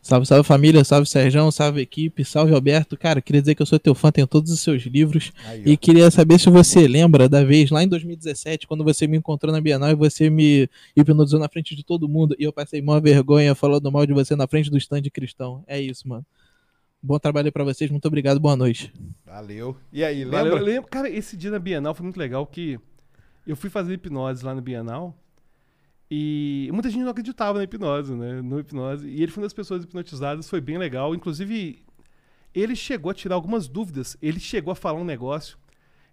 Salve, 0.00 0.24
salve 0.24 0.48
família, 0.48 0.82
salve 0.82 1.06
Serjão, 1.06 1.50
salve 1.50 1.82
equipe, 1.82 2.24
salve 2.24 2.54
Alberto. 2.54 2.96
Cara, 2.96 3.20
queria 3.20 3.42
dizer 3.42 3.54
que 3.54 3.60
eu 3.60 3.66
sou 3.66 3.78
teu 3.78 3.94
fã, 3.94 4.10
tenho 4.10 4.26
todos 4.26 4.50
os 4.50 4.60
seus 4.60 4.84
livros. 4.84 5.30
Aí, 5.44 5.62
e 5.66 5.76
queria 5.76 6.10
saber 6.10 6.40
se 6.40 6.48
você 6.48 6.88
lembra 6.88 7.28
da 7.28 7.44
vez 7.44 7.70
lá 7.70 7.82
em 7.84 7.86
2017, 7.86 8.66
quando 8.66 8.82
você 8.82 9.06
me 9.06 9.18
encontrou 9.18 9.52
na 9.52 9.60
Bienal 9.60 9.90
e 9.90 9.94
você 9.94 10.30
me 10.30 10.66
hipnotizou 10.96 11.38
na 11.38 11.50
frente 11.50 11.76
de 11.76 11.84
todo 11.84 12.08
mundo 12.08 12.34
e 12.38 12.44
eu 12.44 12.52
passei 12.52 12.80
mó 12.80 12.98
vergonha 12.98 13.54
falando 13.54 13.92
mal 13.92 14.06
de 14.06 14.14
você 14.14 14.34
na 14.34 14.46
frente 14.46 14.70
do 14.70 14.78
stand 14.78 15.02
cristão. 15.12 15.62
É 15.66 15.78
isso, 15.78 16.08
mano. 16.08 16.24
Bom 17.02 17.18
trabalho 17.18 17.46
aí 17.46 17.52
pra 17.52 17.64
vocês, 17.64 17.90
muito 17.90 18.06
obrigado, 18.06 18.38
boa 18.38 18.54
noite. 18.54 18.92
Valeu. 19.24 19.76
E 19.90 20.04
aí, 20.04 20.24
Valeu, 20.24 20.44
lembra? 20.44 20.58
eu 20.58 20.64
lembro. 20.64 20.90
Cara, 20.90 21.08
esse 21.08 21.36
dia 21.36 21.50
na 21.50 21.58
Bienal 21.58 21.94
foi 21.94 22.04
muito 22.04 22.18
legal 22.18 22.46
que 22.46 22.78
eu 23.46 23.56
fui 23.56 23.70
fazer 23.70 23.94
hipnose 23.94 24.44
lá 24.44 24.54
no 24.54 24.60
Bienal 24.60 25.16
e 26.10 26.68
muita 26.72 26.90
gente 26.90 27.02
não 27.02 27.10
acreditava 27.10 27.56
na 27.56 27.64
hipnose, 27.64 28.14
né? 28.14 28.42
No 28.42 28.60
hipnose. 28.60 29.08
E 29.08 29.22
ele 29.22 29.32
foi 29.32 29.40
uma 29.40 29.46
das 29.46 29.54
pessoas 29.54 29.82
hipnotizadas, 29.84 30.50
foi 30.50 30.60
bem 30.60 30.76
legal. 30.76 31.14
Inclusive, 31.14 31.82
ele 32.54 32.76
chegou 32.76 33.10
a 33.10 33.14
tirar 33.14 33.34
algumas 33.34 33.66
dúvidas. 33.66 34.16
Ele 34.20 34.38
chegou 34.38 34.72
a 34.72 34.76
falar 34.76 35.00
um 35.00 35.04
negócio. 35.04 35.56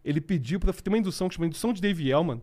Ele 0.05 0.21
pediu 0.21 0.57
pra 0.57 0.71
ter 0.71 0.89
uma 0.89 0.97
indução 0.97 1.27
que 1.27 1.35
chama 1.35 1.47
Indução 1.47 1.73
de 1.73 1.81
Dave 1.81 2.09
Elman 2.09 2.41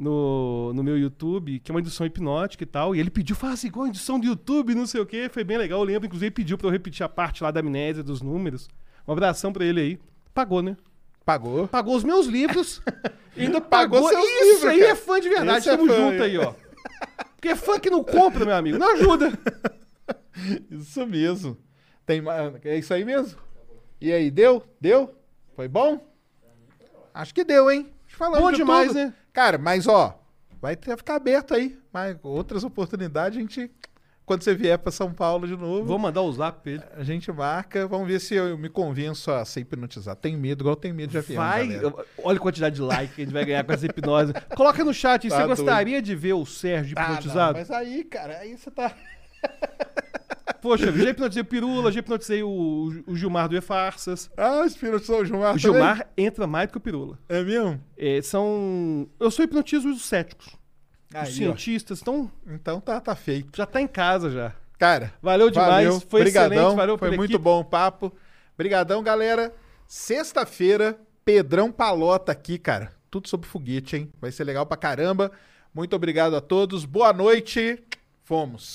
no, 0.00 0.72
no 0.72 0.82
meu 0.82 0.98
YouTube, 0.98 1.60
que 1.60 1.70
é 1.70 1.74
uma 1.74 1.80
indução 1.80 2.06
hipnótica 2.06 2.64
e 2.64 2.66
tal. 2.66 2.94
E 2.96 3.00
ele 3.00 3.10
pediu, 3.10 3.36
faz 3.36 3.62
igual 3.64 3.84
a 3.84 3.88
indução 3.90 4.18
do 4.18 4.26
YouTube, 4.26 4.74
não 4.74 4.86
sei 4.86 5.00
o 5.00 5.06
quê. 5.06 5.28
Foi 5.30 5.44
bem 5.44 5.58
legal. 5.58 5.80
Eu 5.80 5.84
lembro, 5.84 6.06
inclusive, 6.06 6.26
ele 6.26 6.34
pediu 6.34 6.56
pra 6.56 6.66
eu 6.68 6.72
repetir 6.72 7.04
a 7.04 7.08
parte 7.08 7.42
lá 7.42 7.50
da 7.50 7.60
amnésia 7.60 8.02
dos 8.02 8.22
números. 8.22 8.66
Um 9.06 9.12
abração 9.12 9.52
pra 9.52 9.64
ele 9.64 9.80
aí. 9.80 9.98
Pagou, 10.32 10.62
né? 10.62 10.76
Pagou. 11.24 11.68
Pagou 11.68 11.94
os 11.94 12.02
meus 12.02 12.26
livros. 12.26 12.80
ainda 13.36 13.60
Pagou 13.60 14.00
pagou. 14.02 14.08
seus 14.08 14.24
Isso 14.24 14.44
livros, 14.44 14.64
aí 14.64 14.78
cara. 14.80 14.90
é 14.90 14.94
fã 14.96 15.20
de 15.20 15.28
verdade. 15.28 15.58
Esse 15.58 15.68
é 15.68 15.76
Tamo 15.76 15.92
é. 15.92 16.22
aí, 16.22 16.38
ó. 16.38 16.54
Porque 17.36 17.54
fã 17.54 17.78
que 17.78 17.90
não 17.90 18.02
compra, 18.02 18.44
meu 18.46 18.54
amigo, 18.54 18.78
não 18.78 18.92
ajuda. 18.94 19.38
Isso 20.70 21.06
mesmo. 21.06 21.58
Tem 22.06 22.22
É 22.64 22.78
isso 22.78 22.92
aí 22.94 23.04
mesmo? 23.04 23.38
E 24.00 24.10
aí, 24.12 24.30
deu? 24.30 24.62
Deu? 24.80 25.14
Foi 25.54 25.68
bom? 25.68 26.00
Acho 27.12 27.34
que 27.34 27.44
deu, 27.44 27.70
hein? 27.70 27.88
Falamos 28.08 28.40
Bom 28.40 28.50
de 28.50 28.56
demais, 28.56 28.88
tudo. 28.88 28.96
né? 28.96 29.14
Cara, 29.32 29.58
mas 29.58 29.86
ó, 29.86 30.18
vai 30.60 30.76
ter, 30.76 30.96
ficar 30.96 31.16
aberto 31.16 31.54
aí. 31.54 31.78
Mas 31.92 32.16
outras 32.22 32.64
oportunidades 32.64 33.36
a 33.38 33.40
gente. 33.40 33.70
Quando 34.26 34.44
você 34.44 34.54
vier 34.54 34.78
pra 34.78 34.92
São 34.92 35.12
Paulo 35.12 35.44
de 35.44 35.56
novo. 35.56 35.84
Vou 35.84 35.98
mandar 35.98 36.22
o 36.22 36.32
zap 36.32 36.60
pra 36.62 36.70
ele. 36.70 36.82
A 36.96 37.02
gente 37.02 37.32
marca, 37.32 37.88
vamos 37.88 38.06
ver 38.06 38.20
se 38.20 38.36
eu 38.36 38.56
me 38.56 38.68
convenço 38.68 39.28
a 39.32 39.44
ser 39.44 39.60
hipnotizado. 39.62 40.20
Tem 40.20 40.36
medo, 40.36 40.62
igual 40.62 40.76
tem 40.76 40.92
medo 40.92 41.10
de 41.10 41.18
avião. 41.18 41.42
Vai. 41.42 41.66
galera. 41.66 41.94
Olha 42.22 42.36
a 42.36 42.40
quantidade 42.40 42.76
de 42.76 42.80
like 42.82 43.12
que 43.12 43.22
a 43.22 43.24
gente 43.24 43.32
vai 43.34 43.44
ganhar 43.44 43.64
com 43.64 43.72
essa 43.72 43.86
hipnose. 43.86 44.32
Coloca 44.56 44.84
no 44.84 44.94
chat, 44.94 45.28
Tá 45.28 45.34
você 45.34 45.42
doido. 45.46 45.56
gostaria 45.56 46.00
de 46.00 46.14
ver 46.14 46.34
o 46.34 46.46
Sérgio 46.46 46.94
Ah, 46.96 47.02
não, 47.02 47.08
hipnotizado? 47.14 47.58
mas 47.58 47.70
aí, 47.72 48.04
cara, 48.04 48.38
aí 48.38 48.56
você 48.56 48.70
tá. 48.70 48.94
Poxa, 50.60 50.92
já 50.92 51.10
hipnotizei 51.10 51.42
o 51.42 51.46
Pirula, 51.46 51.90
já 51.90 52.00
hipnotizei 52.00 52.42
o, 52.42 53.02
o 53.06 53.16
Gilmar 53.16 53.48
do 53.48 53.56
E-Farsas. 53.56 54.30
Ah, 54.36 54.66
hipnotizou 54.66 55.20
o 55.20 55.24
Gilmar. 55.24 55.54
O 55.54 55.58
Gilmar 55.58 56.06
entra 56.16 56.46
mais 56.46 56.68
do 56.68 56.72
que 56.72 56.78
o 56.78 56.80
Pirula. 56.80 57.18
É 57.28 57.42
mesmo? 57.42 57.80
É, 57.96 58.20
são. 58.20 59.08
Eu 59.18 59.30
só 59.30 59.42
hipnotizo 59.42 59.88
os 59.88 60.02
céticos. 60.02 60.48
Aí, 61.14 61.28
os 61.28 61.34
cientistas. 61.36 62.00
Então, 62.02 62.30
Então 62.46 62.80
tá, 62.80 63.00
tá 63.00 63.14
feito. 63.16 63.56
já 63.56 63.64
tá 63.66 63.80
em 63.80 63.88
casa 63.88 64.30
já. 64.30 64.52
Cara, 64.78 65.12
Valeu 65.20 65.50
demais, 65.50 66.02
foi 66.04 66.22
brigadão, 66.22 66.56
excelente, 66.56 66.76
valeu 66.76 66.96
Foi 66.98 67.10
muito 67.10 67.30
equipe. 67.32 67.38
bom 67.42 67.60
o 67.60 67.64
papo. 67.64 68.12
Brigadão, 68.56 69.02
galera. 69.02 69.54
Sexta-feira, 69.86 70.98
Pedrão 71.24 71.70
Palota 71.70 72.32
aqui, 72.32 72.58
cara. 72.58 72.92
Tudo 73.10 73.28
sobre 73.28 73.46
foguete, 73.48 73.96
hein? 73.96 74.12
Vai 74.20 74.30
ser 74.32 74.44
legal 74.44 74.64
pra 74.64 74.76
caramba. 74.76 75.32
Muito 75.74 75.94
obrigado 75.96 76.34
a 76.34 76.40
todos. 76.40 76.84
Boa 76.84 77.12
noite. 77.12 77.82
Fomos. 78.24 78.74